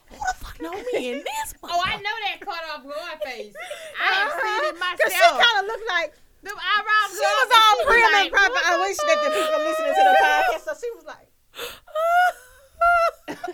who 0.09 0.17
the 0.17 0.33
fuck 0.35 0.61
know 0.61 0.71
me 0.93 1.11
in 1.11 1.17
this? 1.19 1.53
Oh, 1.69 1.81
I 1.85 1.95
know 1.97 2.01
that 2.03 2.39
cut 2.39 2.61
off 2.73 2.83
guard 2.83 3.21
face. 3.25 3.53
I 4.01 4.13
have 4.13 4.31
seen 4.31 4.73
it 4.73 4.76
Cause 4.79 5.13
she 5.13 5.19
kind 5.19 5.59
of 5.59 5.65
looked 5.65 5.87
like 5.87 6.13
Them 6.43 6.55
eyebrows. 6.57 7.11
she 7.11 7.17
was 7.25 7.51
all 7.51 7.85
prim 7.85 8.03
and 8.03 8.13
like, 8.13 8.31
proper. 8.31 8.59
I 8.61 8.77
wish 8.85 8.97
that 8.97 9.19
the 9.23 9.29
people 9.33 9.59
listening 9.65 9.93
to 9.97 10.03
the 10.05 10.15
podcast, 10.21 10.63
so 10.65 10.73
she 10.79 10.89
was 10.95 11.05
like, 11.05 11.27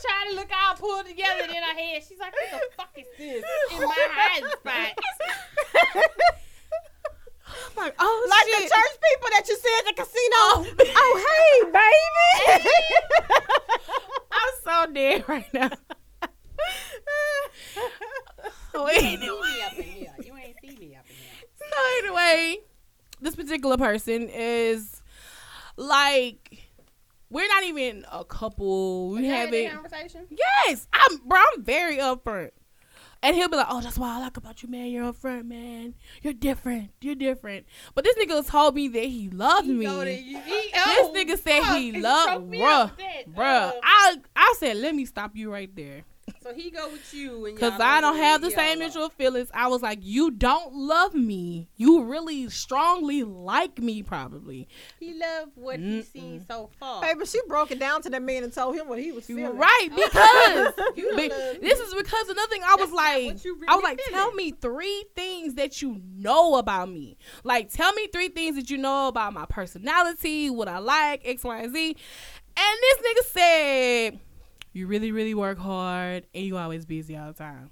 Trying 0.00 0.30
to 0.30 0.34
look 0.36 0.48
all 0.54 0.74
pulled 0.76 1.06
together 1.06 1.42
in 1.42 1.50
her 1.50 1.74
head. 1.74 2.04
She's 2.08 2.20
like, 2.20 2.32
what 2.32 2.50
the 2.52 2.60
fuck 2.76 2.90
is 2.96 3.06
this? 3.18 3.44
In 3.74 3.80
my 3.80 4.06
hiding 4.12 4.48
spot. 4.48 4.92
like, 7.76 7.94
oh 7.98 8.26
like 8.30 8.46
shit. 8.46 8.62
the 8.62 8.68
church 8.74 8.96
people 9.10 9.28
that 9.32 9.44
you 9.48 9.56
see 9.56 9.74
at 9.78 9.84
the 9.86 9.92
casino. 10.00 10.40
Oh, 10.54 10.64
oh 10.96 11.14
hey, 11.26 11.54
baby. 11.72 12.70
I'm 14.32 14.52
so 14.62 14.86
dead 14.92 15.24
right 15.28 15.52
now. 15.52 15.70
so 18.72 18.88
You 18.90 18.98
anyway, 18.98 19.18
see 19.18 19.28
me 19.28 19.62
up 19.62 19.72
in 19.76 19.82
here. 19.84 20.14
You 20.24 20.36
ain't 20.36 20.56
see 20.60 20.76
me 20.78 20.96
up 20.96 21.04
in 21.08 21.14
here. 21.16 21.46
so 21.58 21.76
anyway, 22.04 22.58
this 23.20 23.34
particular 23.36 23.76
person 23.76 24.28
is 24.28 25.02
like, 25.76 26.58
we're 27.30 27.48
not 27.48 27.64
even 27.64 28.04
a 28.10 28.24
couple. 28.24 29.10
We 29.10 29.24
You 29.26 29.30
had 29.30 29.50
that 29.50 29.62
haven't. 29.64 29.82
conversation? 29.82 30.26
Yes, 30.30 30.86
I'm, 30.92 31.18
bro. 31.26 31.38
I'm 31.54 31.62
very 31.64 31.98
upfront. 31.98 32.50
And 33.20 33.34
he'll 33.34 33.48
be 33.48 33.56
like, 33.56 33.66
"Oh, 33.68 33.80
that's 33.80 33.98
why 33.98 34.14
I 34.14 34.20
like 34.20 34.36
about 34.36 34.62
you, 34.62 34.68
man. 34.68 34.86
You're 34.92 35.12
upfront, 35.12 35.44
man. 35.46 35.94
You're 36.22 36.32
different. 36.34 36.90
You're 37.00 37.16
different." 37.16 37.66
But 37.96 38.04
this 38.04 38.14
nigga 38.16 38.46
told 38.48 38.76
me 38.76 38.86
that 38.86 39.02
he 39.06 39.28
loved 39.28 39.66
me. 39.66 39.84
go 39.86 40.04
to 40.04 40.12
you- 40.12 40.38
he- 40.38 40.70
This 40.70 40.72
oh, 40.76 41.12
nigga 41.16 41.36
said 41.36 41.62
fuck, 41.64 41.78
he 41.78 42.00
loved, 42.00 42.44
bruh, 42.52 42.84
up 42.84 42.96
with 42.96 42.98
that. 42.98 43.34
bruh. 43.34 43.70
Uh, 43.70 43.72
I 43.82 44.16
I 44.36 44.54
said, 44.58 44.76
let 44.76 44.94
me 44.94 45.04
stop 45.04 45.32
you 45.34 45.50
right 45.50 45.74
there, 45.74 46.04
so 46.42 46.54
he 46.54 46.70
go 46.70 46.88
with 46.90 47.12
you 47.14 47.46
and 47.46 47.58
cause 47.58 47.72
I 47.80 48.00
don't 48.00 48.16
have 48.16 48.40
the 48.40 48.50
same 48.50 48.78
love. 48.78 48.88
mutual 48.94 49.08
feelings. 49.10 49.50
I 49.54 49.68
was 49.68 49.82
like, 49.82 49.98
you 50.02 50.30
don't 50.30 50.74
love 50.74 51.14
me. 51.14 51.68
You 51.76 52.04
really 52.04 52.48
strongly 52.50 53.22
like 53.24 53.78
me, 53.78 54.02
probably. 54.02 54.68
He 55.00 55.14
loved 55.14 55.52
what 55.56 55.78
he's 55.78 56.08
seen 56.08 56.44
so 56.46 56.70
far. 56.78 57.00
Baby, 57.02 57.26
she 57.26 57.40
broke 57.48 57.70
it 57.70 57.78
down 57.78 58.02
to 58.02 58.10
that 58.10 58.22
man 58.22 58.44
and 58.44 58.52
told 58.52 58.76
him 58.76 58.88
what 58.88 58.98
he 58.98 59.12
was 59.12 59.26
feeling. 59.26 59.56
Right, 59.56 59.88
because 59.94 60.74
be- 60.96 61.28
this 61.60 61.78
is 61.80 61.94
because 61.94 62.28
another 62.28 62.48
thing 62.48 62.62
I 62.64 62.74
was 62.76 62.90
That's 62.90 62.92
like, 62.92 63.26
what 63.34 63.44
you 63.44 63.60
I 63.68 63.74
was 63.74 63.82
like, 63.84 64.00
feeling. 64.00 64.20
tell 64.20 64.32
me 64.32 64.50
three 64.52 65.04
things 65.14 65.54
that 65.54 65.82
you 65.82 66.00
know 66.16 66.56
about 66.56 66.88
me. 66.90 67.16
Like, 67.44 67.72
tell 67.72 67.92
me 67.92 68.06
three 68.08 68.28
things 68.28 68.56
that 68.56 68.70
you 68.70 68.78
know 68.78 69.08
about 69.08 69.32
my 69.32 69.46
personality, 69.46 70.50
what 70.50 70.68
I 70.68 70.78
like, 70.78 71.22
X, 71.24 71.44
Y, 71.44 71.58
and 71.58 71.72
Z. 71.74 71.96
And 72.60 72.78
this 72.82 72.98
nigga 72.98 73.32
said, 73.32 74.20
you 74.78 74.86
really, 74.86 75.12
really 75.12 75.34
work 75.34 75.58
hard 75.58 76.26
and 76.34 76.44
you 76.44 76.56
always 76.56 76.86
busy 76.86 77.16
all 77.16 77.26
the 77.28 77.32
time. 77.38 77.70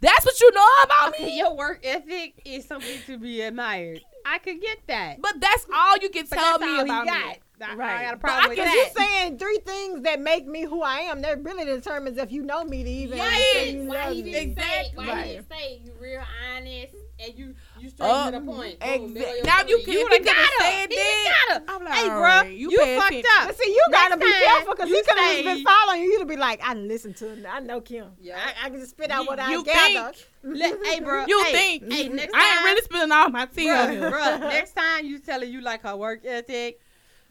That's 0.00 0.24
what 0.24 0.40
you 0.40 0.50
know 0.52 0.66
about 0.84 1.08
Okay, 1.14 1.26
me. 1.26 1.38
your 1.38 1.54
work 1.54 1.80
ethic 1.84 2.40
is 2.46 2.64
something 2.64 3.02
to 3.06 3.18
be 3.18 3.42
admired. 3.42 4.00
I 4.24 4.38
could 4.38 4.60
get 4.62 4.78
that. 4.86 5.20
But 5.20 5.40
that's 5.40 5.66
all 5.74 5.96
you 5.98 6.08
can 6.08 6.26
But 6.28 6.36
tell 6.36 6.58
that's 6.58 6.62
me 6.72 6.78
all 6.78 6.84
he 6.86 6.90
about 6.90 7.06
got. 7.06 7.36
me. 7.36 7.38
I, 7.60 7.72
I 7.98 8.02
got 8.04 8.14
a 8.14 8.16
problem 8.16 8.44
I 8.44 8.48
with 8.48 8.56
guess 8.56 8.66
that. 8.66 8.92
You're 8.96 9.06
saying 9.06 9.38
three 9.38 9.58
things 9.58 10.02
that 10.04 10.20
make 10.20 10.46
me 10.46 10.62
who 10.64 10.82
I 10.82 11.00
am. 11.00 11.20
That 11.22 11.42
really 11.44 11.64
determines 11.66 12.16
if 12.16 12.32
you 12.32 12.42
know 12.42 12.64
me 12.64 12.82
to 12.82 12.88
even 12.90 13.18
Yes. 13.18 13.52
say 13.52 13.72
you 13.72 13.84
Why 13.84 13.94
love 14.04 14.12
he 14.14 14.22
me. 14.22 14.32
didn't 14.32 14.56
say? 14.56 14.80
Exactly. 14.80 15.04
Why 15.06 15.12
Right. 15.12 15.26
he 15.26 15.32
didn't 15.34 15.48
say 15.50 15.80
you 15.84 15.92
real 16.00 16.22
honest 16.54 16.94
and 17.20 17.34
you 17.38 17.54
you 17.80 17.88
straight 17.88 18.08
Uh, 18.08 18.30
to 18.30 18.38
the 18.38 18.44
point? 18.44 18.78
Boom, 18.80 18.88
exa- 18.88 19.12
middle 19.12 19.28
of 19.30 19.36
your 19.36 19.44
now 19.46 19.60
you 19.66 19.80
story. 19.80 19.82
can- 19.84 19.92
You 19.92 20.00
If 20.00 20.10
would 20.10 20.18
he 20.20 20.24
got 20.24 20.36
could've 20.36 20.50
her. 20.58 20.64
said 20.64 20.90
He 20.90 20.96
that, 20.96 21.34
got 21.48 21.56
her. 21.56 21.64
I'm 21.74 21.84
like, 21.84 21.94
hey, 21.94 22.08
bro, 22.08 22.20
right, 22.20 22.50
you, 22.52 22.70
you 22.70 22.78
fucked 22.78 23.06
attention. 23.12 23.30
up. 23.38 23.46
But 23.48 23.56
see, 23.58 23.70
you 23.70 23.84
gotta 23.90 24.16
Next 24.16 24.26
be 24.26 24.32
time, 24.32 24.42
careful 24.44 24.74
because 24.74 24.88
you 24.90 24.94
he 24.96 25.02
could 25.02 25.18
have 25.18 25.30
say- 25.36 25.42
been 25.42 25.64
following 25.64 26.02
you. 26.02 26.10
You'd 26.18 26.28
be 26.28 26.36
like, 26.36 26.60
I 26.62 26.74
listen 26.74 27.14
to 27.14 27.28
him. 27.34 27.46
I 27.50 27.60
know 27.60 27.80
Kim. 27.80 28.06
Yeah. 28.20 28.38
I, 28.38 28.66
I 28.66 28.70
can 28.70 28.78
just 28.80 28.90
spit 28.92 29.10
out 29.10 29.26
what 29.26 29.38
I 29.40 29.50
You 29.52 29.64
gather. 29.64 30.12
Let, 30.44 30.86
hey, 30.86 31.00
bro. 31.04 31.24
You 31.26 31.42
hey, 31.44 31.78
think 31.80 31.92
Hey, 31.92 32.08
next 32.08 32.34
I 32.34 32.38
ain't 32.46 32.56
time- 32.56 32.64
really 32.64 32.82
spilling 32.82 33.12
all 33.12 33.28
my 33.30 33.46
tea 33.46 33.70
on 33.70 33.90
him. 33.90 34.12
bruh, 34.12 34.40
next 34.40 34.72
time 34.76 35.04
you 35.06 35.18
tell 35.18 35.40
her 35.40 35.46
you 35.46 35.60
like 35.60 35.82
her 35.82 35.96
work 35.96 36.24
ethic, 36.24 36.80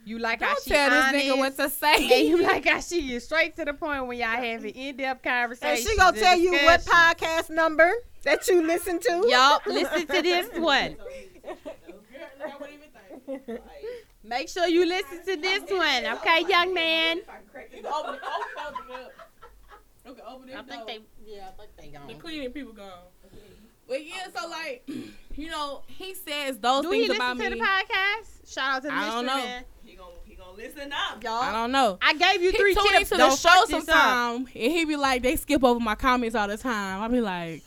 you 0.08 0.20
like 0.20 0.40
how 0.42 0.54
Don't 0.54 0.64
she 0.64 0.70
tell 0.70 0.90
honest, 0.92 1.12
this 1.12 1.24
nigga 1.24 1.38
what 1.38 1.56
to 1.58 1.64
and 1.64 1.72
say. 1.74 2.28
you 2.28 2.42
like 2.42 2.66
how 2.66 2.80
she 2.80 3.14
is 3.14 3.26
straight 3.26 3.56
to 3.58 3.66
the 3.66 3.74
point 3.74 4.08
when 4.08 4.18
y'all 4.18 4.28
having 4.30 4.74
in-depth 4.74 5.22
conversation. 5.22 5.70
And 5.70 5.80
she 5.80 5.98
gonna 5.98 6.10
and 6.10 6.18
tell 6.18 6.38
you 6.38 6.52
what 6.54 6.82
podcast 6.86 7.50
number 7.50 7.92
that 8.24 8.48
you 8.48 8.66
listen 8.66 9.00
to. 9.00 9.26
Yup, 9.28 9.64
listen 9.68 10.08
to 10.08 10.22
this 10.22 10.48
one. 10.58 10.96
Make 14.24 14.48
sure 14.50 14.68
you 14.68 14.86
listen 14.86 15.26
to 15.26 15.36
this 15.36 15.64
one, 15.70 16.06
okay, 16.18 16.46
young 16.48 16.74
man. 16.74 17.20
I 20.06 20.62
think 20.64 20.88
they, 20.88 21.00
yeah, 21.26 21.50
I 21.50 21.52
think 21.62 21.70
they 21.78 21.88
gone. 21.88 22.08
The 22.08 22.14
cleaning 22.14 22.52
people 22.52 22.72
gone. 22.74 22.92
But 23.88 24.06
yeah, 24.06 24.28
so 24.36 24.50
like, 24.50 24.84
you 25.36 25.50
know, 25.50 25.84
he 25.88 26.14
says 26.14 26.60
those 26.60 26.84
Do 26.84 26.92
he 26.92 27.08
things 27.08 27.10
listen 27.10 27.22
about 27.22 27.38
to 27.38 27.50
me. 27.50 27.60
the 27.60 27.66
podcast? 27.66 28.54
Shout 28.54 28.76
out 28.78 28.82
to 28.84 28.88
the 28.90 28.94
I 28.94 29.10
don't 29.12 29.26
know. 29.26 29.38
man. 29.38 29.64
He 29.84 29.96
gonna 29.96 30.12
he 30.26 30.36
gonna 30.36 30.47
listen 30.58 30.92
up. 30.92 31.24
Y'all, 31.24 31.34
I 31.34 31.52
don't 31.52 31.72
know. 31.72 31.98
I 32.02 32.14
gave 32.14 32.42
you 32.42 32.52
He 32.52 32.58
three 32.58 32.74
tune 32.74 32.84
tips. 32.90 33.12
into 33.12 33.24
the 33.24 33.30
show 33.36 33.50
fuck 33.50 33.68
this 33.70 33.88
up. 33.90 33.96
sometime, 33.96 34.36
and 34.38 34.48
he 34.72 34.86
be 34.86 34.96
like, 34.96 35.22
they 35.24 35.36
skip 35.36 35.64
over 35.64 35.80
my 35.80 35.96
comments 35.96 36.36
all 36.36 36.48
the 36.48 36.58
time. 36.58 37.02
I 37.02 37.08
be 37.08 37.22
like, 37.22 37.64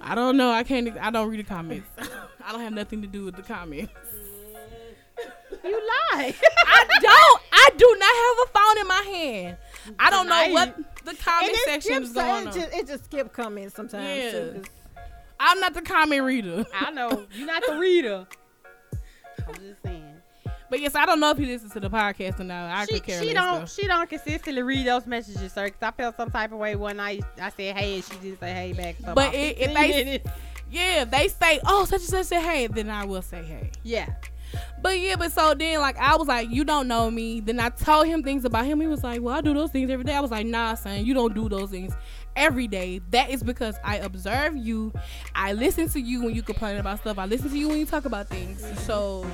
I 0.00 0.14
don't 0.14 0.36
know. 0.36 0.50
I 0.50 0.64
can't. 0.64 0.96
I 0.98 1.10
don't 1.10 1.28
read 1.30 1.40
the 1.40 1.44
comments. 1.48 1.86
I 2.44 2.52
don't 2.52 2.60
have 2.60 2.72
nothing 2.72 3.02
to 3.02 3.08
do 3.08 3.24
with 3.24 3.36
the 3.36 3.42
comments. 3.42 3.92
You 5.64 5.70
lie. 6.12 6.34
I 6.66 6.86
don't. 7.00 7.42
I 7.52 7.68
do 7.76 7.96
not 7.98 8.14
have 8.16 8.48
a 8.48 8.58
phone 8.58 8.80
in 8.80 8.88
my 8.88 9.16
hand. 9.16 9.56
I 9.98 10.10
don't 10.10 10.26
know 10.28 10.48
what 10.52 10.76
the 11.04 11.14
comment 11.14 11.56
section 11.64 12.02
is 12.02 12.12
going 12.12 12.42
it 12.44 12.48
on. 12.48 12.54
just, 12.54 12.74
it 12.74 12.86
just 12.88 13.04
skip 13.04 13.32
comments 13.32 13.74
sometimes. 13.76 14.18
Yeah. 14.18 14.30
too, 14.32 14.52
'cause 14.56 14.64
I'm 15.38 15.60
not 15.60 15.74
the 15.74 15.82
comment 15.82 16.22
reader. 16.24 16.64
I 16.74 16.90
know 16.90 17.26
you're 17.34 17.46
not 17.46 17.62
the 17.66 17.76
reader. 17.78 18.26
I'm 19.46 19.54
just 19.54 19.82
saying. 19.84 20.11
But 20.72 20.80
yes, 20.80 20.94
I 20.94 21.04
don't 21.04 21.20
know 21.20 21.28
if 21.32 21.36
he 21.36 21.44
listens 21.44 21.74
to 21.74 21.80
the 21.80 21.90
podcast 21.90 22.40
or 22.40 22.44
not. 22.44 22.70
I 22.70 22.86
she, 22.86 22.94
could 22.94 23.02
care 23.02 23.22
she 23.22 23.34
don't 23.34 23.68
she 23.68 23.86
don't 23.86 24.08
consistently 24.08 24.62
read 24.62 24.86
those 24.86 25.06
messages, 25.06 25.52
sir. 25.52 25.68
Cause 25.68 25.76
I 25.82 25.90
felt 25.90 26.16
some 26.16 26.30
type 26.30 26.50
of 26.50 26.58
way 26.58 26.76
one 26.76 26.96
night. 26.96 27.22
I 27.38 27.50
said 27.50 27.76
hey, 27.76 27.96
and 27.96 28.04
she 28.04 28.16
didn't 28.16 28.40
say 28.40 28.52
hey 28.54 28.72
back. 28.72 28.96
For 28.96 29.12
But 29.12 29.34
it- 29.34 29.58
if 29.58 29.74
they- 29.74 29.88
minutes. 29.88 30.30
Yeah, 30.70 31.04
they 31.04 31.28
say, 31.28 31.60
oh, 31.66 31.84
such 31.84 32.00
and 32.00 32.08
such 32.08 32.24
say 32.24 32.40
hey, 32.40 32.68
then 32.68 32.88
I 32.88 33.04
will 33.04 33.20
say 33.20 33.42
hey. 33.42 33.70
yeah, 33.82 34.14
But 34.80 34.98
yeah, 34.98 35.16
but 35.16 35.30
so 35.30 35.52
then 35.52 35.78
like 35.80 35.98
I 35.98 36.16
was 36.16 36.26
like, 36.26 36.48
you 36.48 36.64
don't 36.64 36.88
know 36.88 37.10
me. 37.10 37.40
Then 37.40 37.60
I 37.60 37.68
told 37.68 38.06
him 38.06 38.22
things 38.22 38.46
about 38.46 38.64
him. 38.64 38.80
He 38.80 38.86
was 38.86 39.04
like, 39.04 39.20
well, 39.20 39.34
I 39.34 39.42
do 39.42 39.52
those 39.52 39.70
things 39.72 39.90
every 39.90 40.06
day. 40.06 40.14
I 40.14 40.20
was 40.20 40.30
like, 40.30 40.46
nah, 40.46 40.74
son, 40.74 41.04
you 41.04 41.12
don't 41.12 41.34
do 41.34 41.50
those 41.50 41.68
things 41.68 41.92
every 42.34 42.66
day. 42.66 43.02
That 43.10 43.28
is 43.28 43.42
because 43.42 43.76
I 43.84 43.96
observe 43.98 44.56
you. 44.56 44.94
I 45.34 45.52
listen 45.52 45.90
to 45.90 46.00
you 46.00 46.24
when 46.24 46.34
you 46.34 46.40
complain 46.40 46.78
about 46.78 47.00
stuff. 47.00 47.18
I 47.18 47.26
listen 47.26 47.50
to 47.50 47.58
you 47.58 47.68
when 47.68 47.76
you 47.76 47.84
talk 47.84 48.06
about 48.06 48.28
things. 48.28 48.64
So, 48.86 49.26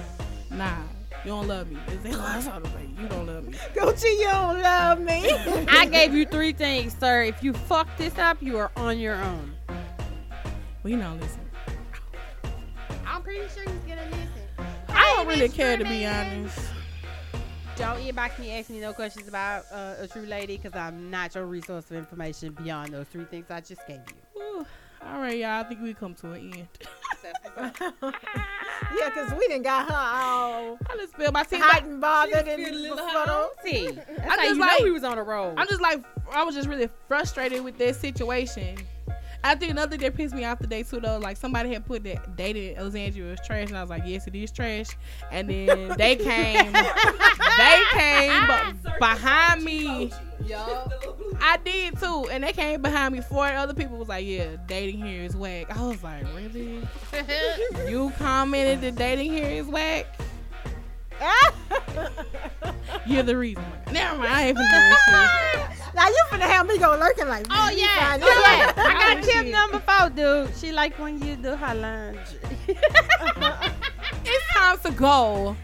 nah, 0.51 0.75
you 1.25 1.31
don't 1.31 1.49
love 1.49 1.71
me. 1.71 1.79
It's 1.89 2.05
like, 2.05 2.15
I 2.15 2.59
was 2.59 2.73
like, 2.75 3.01
you 3.01 3.09
don't 3.09 3.27
love 3.27 3.45
me. 3.45 3.53
Gucci, 3.75 4.19
you 4.19 4.29
don't 4.31 4.63
love 4.63 5.01
me. 5.01 5.31
I 5.69 5.87
gave 5.87 6.15
you 6.15 6.25
three 6.27 6.53
things, 6.53 6.97
sir. 6.99 7.23
If 7.23 7.43
you 7.43 7.53
fuck 7.53 7.89
this 7.97 8.17
up, 8.19 8.41
you 8.41 8.59
are 8.59 8.71
on 8.77 8.99
your 8.99 9.17
own. 9.17 9.55
Well, 9.69 10.93
you 10.93 10.99
don't 10.99 11.21
listen. 11.21 11.41
I'm 13.07 13.23
pretty 13.23 13.49
sure 13.53 13.65
he's 13.65 13.83
gonna 13.87 14.05
listen. 14.05 14.69
I 14.89 15.15
don't 15.17 15.27
really 15.27 15.49
care 15.49 15.77
to 15.77 15.85
be 15.85 16.07
honest. 16.07 16.59
Don't 17.77 18.01
inbox 18.01 18.39
me 18.39 18.51
asking 18.53 18.77
me 18.77 18.83
no 18.83 18.93
questions 18.93 19.29
about 19.29 19.65
uh, 19.71 19.95
a 20.01 20.09
Tru 20.09 20.23
Lady 20.23 20.57
because 20.57 20.75
I'm 20.75 21.11
not 21.11 21.35
your 21.35 21.47
resource 21.47 21.85
of 21.91 21.97
information 21.97 22.53
beyond 22.53 22.93
those 22.93 23.07
three 23.07 23.25
things 23.25 23.47
I 23.51 23.61
just 23.61 23.87
gave 23.87 24.01
you. 24.09 24.15
Whew. 24.35 24.67
All 25.07 25.21
right, 25.21 25.39
y'all. 25.39 25.61
I 25.61 25.65
think 25.65 25.81
we 25.83 25.95
come 25.95 26.15
to 26.17 26.33
an 26.33 26.53
end. 26.55 26.69
yeah, 27.81 29.09
because 29.09 29.33
we 29.33 29.47
didn't 29.49 29.63
got 29.63 29.89
her 29.89 29.95
all 29.95 30.79
I 30.89 30.97
just 30.97 31.15
feel 31.17 31.33
my 31.33 31.43
teeth. 31.45 31.61
hot 31.63 31.83
and 31.85 32.01
bothered 32.01 32.47
and 32.49 32.63
feel 32.65 32.75
a 32.75 32.77
little 32.77 32.97
befuddled. 32.97 33.51
See, 33.65 33.87
that's 33.91 34.09
I 34.21 34.23
how 34.23 34.37
just 34.37 34.55
you 34.55 34.61
like- 34.61 34.79
know 34.81 34.85
we 34.85 34.91
was 34.91 35.05
on 35.05 35.19
a 35.19 35.23
roll. 35.23 35.55
I'm 35.57 35.67
just 35.69 35.81
like 35.81 36.03
I 36.33 36.45
was 36.45 36.55
just 36.55 36.69
really 36.69 36.89
frustrated 37.09 37.65
with 37.65 37.79
that 37.79 37.97
situation. 37.97 38.79
I 39.45 39.55
think 39.55 39.71
another 39.71 39.93
thing 39.93 40.01
that 40.01 40.17
pissed 40.17 40.35
me 40.35 40.45
off 40.45 40.59
today 40.59 40.83
too 40.83 41.01
though, 41.01 41.19
like 41.19 41.37
somebody 41.37 41.73
had 41.73 41.87
put 41.87 42.05
that 42.05 42.37
dated 42.37 42.77
Alexandria 42.77 43.31
was 43.31 43.41
trash, 43.47 43.69
and 43.69 43.77
I 43.77 43.83
was 43.83 43.91
like, 43.91 44.03
yes, 44.05 44.27
it 44.27 44.35
is 44.35 44.51
trash. 44.51 44.89
And 45.31 45.49
then 45.49 45.89
they 45.99 46.17
came, 46.17 46.73
they 46.73 47.83
came 47.93 48.79
behind 48.99 49.65
me. 49.65 50.13
Yo. 50.45 50.91
I 51.41 51.57
did 51.59 51.99
too, 51.99 52.29
and 52.31 52.43
they 52.43 52.53
came 52.53 52.83
behind 52.83 53.15
me. 53.15 53.21
Four 53.21 53.47
other 53.47 53.75
people 53.75 53.99
was 53.99 54.09
like, 54.09 54.27
yeah, 54.27 54.57
dating 54.67 55.03
here 55.05 55.23
is 55.23 55.37
whack. 55.37 55.77
I 55.77 55.83
was 55.87 56.03
like, 56.03 56.25
really? 56.35 56.83
You 57.89 58.13
commented 58.19 58.81
that 58.83 58.97
dating 58.97 59.33
here 59.33 59.49
is 59.49 59.67
whack? 59.67 60.07
You're 63.07 63.23
the 63.23 63.37
reason. 63.37 63.65
Never 63.93 64.19
mind, 64.19 64.33
I 64.33 64.47
ain't 64.49 64.59
finna 64.59 64.71
do 64.71 64.81
this 64.91 64.99
shit. 65.09 65.95
now 65.95 66.09
you 66.09 66.25
finna 66.31 66.43
have 66.43 66.67
me 66.67 66.79
go 66.79 66.97
lurking 66.99 67.29
like. 67.29 67.47
Oh 67.51 67.71
yeah, 67.71 68.19
oh 68.21 68.43
yeah. 68.45 68.71
out. 68.71 68.79
I 68.87 69.15
got 69.15 69.19
oh, 69.19 69.27
tip 69.27 69.47
number 69.47 69.81
four, 69.81 70.11
dude. 70.11 70.57
She 70.57 70.73
like 70.73 70.99
when 70.99 71.23
you 71.23 71.37
do 71.37 71.55
her 71.57 71.75
lunch. 71.75 72.19
It's 74.25 74.47
time 74.53 74.79
to 74.81 74.91
go. 74.91 75.57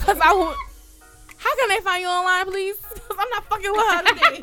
Cause 0.00 0.18
I 0.20 0.32
will. 0.32 0.54
How 1.36 1.56
can 1.56 1.68
they 1.68 1.80
find 1.80 2.02
you 2.02 2.08
online, 2.08 2.46
please? 2.46 2.76
Cause 2.76 3.16
I'm 3.18 3.28
not 3.30 3.44
fucking 3.48 3.72
with 3.72 3.80
her 3.80 4.02
today. 4.02 4.40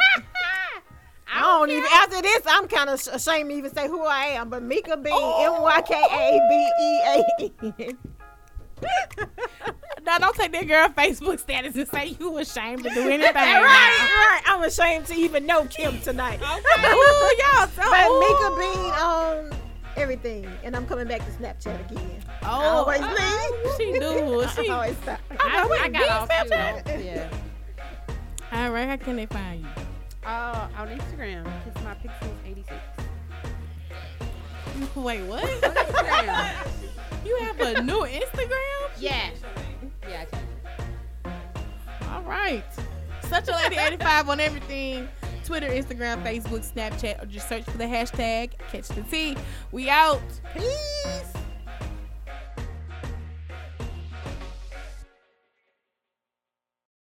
I 1.32 1.42
don't 1.42 1.70
even. 1.70 1.86
After 1.94 2.22
this, 2.22 2.42
I'm 2.48 2.68
kind 2.68 2.90
of 2.90 3.08
ashamed 3.14 3.50
to 3.50 3.56
even 3.56 3.74
say 3.74 3.88
who 3.88 4.04
I 4.04 4.26
am. 4.38 4.50
But 4.50 4.64
Myka 4.64 5.02
Bean, 5.02 5.14
oh. 5.14 5.56
M 5.56 5.62
Y 5.62 5.82
K 5.82 5.94
A 5.96 6.40
B 6.50 6.72
E 6.82 7.82
A 7.82 7.90
N. 7.90 7.98
now 10.06 10.18
don't 10.18 10.36
take 10.36 10.52
that 10.52 10.68
girl 10.68 10.88
Facebook 10.90 11.40
status 11.40 11.76
and 11.76 11.88
say 11.88 12.16
you 12.20 12.38
ashamed 12.38 12.84
to 12.84 12.90
do 12.90 13.02
anything. 13.02 13.36
Right, 13.36 13.62
right. 13.64 14.42
I'm 14.46 14.64
ashamed 14.64 15.06
to 15.08 15.14
even 15.16 15.46
know 15.46 15.66
Kim 15.66 16.00
tonight. 16.02 16.40
Ooh, 16.42 17.36
y'all 17.40 17.68
so. 17.68 17.84
But 17.90 18.08
ooh. 18.08 18.22
Myka 18.22 18.60
Bean 18.60 18.92
on 18.94 19.60
everything, 19.98 20.48
and 20.64 20.76
I'm 20.76 20.86
coming 20.86 21.08
back 21.08 21.26
to 21.26 21.32
Snapchat 21.32 21.92
again. 21.92 22.24
Oh, 22.44 22.48
always 22.48 23.02
me. 23.02 23.08
She 23.78 24.00
do. 24.00 24.46
She. 24.56 24.70
always 24.70 24.98
stop. 24.98 25.20
I, 25.40 25.68
wait, 25.68 25.82
I 25.82 25.90
got 25.90 26.10
off. 26.10 26.30
Snapchat? 26.30 26.86
though. 26.86 26.98
Yeah. 26.98 27.30
All 28.52 28.72
right, 28.72 28.88
how 28.88 28.98
can 28.98 29.16
they 29.16 29.28
find 29.28 29.62
you? 29.62 29.68
Uh, 30.26 30.68
on 30.78 30.88
Instagram, 30.88 31.48
it's 31.68 31.82
my 31.84 31.94
pixels 31.96 32.36
86. 32.46 32.76
Wait, 34.96 35.22
what? 35.24 35.44
You 37.26 37.38
have 37.42 37.60
a 37.60 37.82
new 37.82 38.02
Instagram? 38.02 38.90
yeah. 38.98 39.30
Yeah. 40.08 40.26
All 42.12 42.24
right. 42.24 42.64
Such 43.28 43.48
a 43.48 43.52
lady 43.52 43.78
85 43.78 44.30
on 44.30 44.40
everything. 44.40 45.08
Twitter, 45.44 45.68
Instagram, 45.68 46.24
Facebook, 46.24 46.72
Snapchat, 46.72 47.22
or 47.22 47.26
just 47.26 47.50
search 47.50 47.64
for 47.64 47.78
the 47.78 47.84
hashtag 47.84 48.52
catch 48.72 48.88
the 48.90 49.02
tea. 49.04 49.36
We 49.72 49.90
out. 49.90 50.22
Peace. 50.56 51.34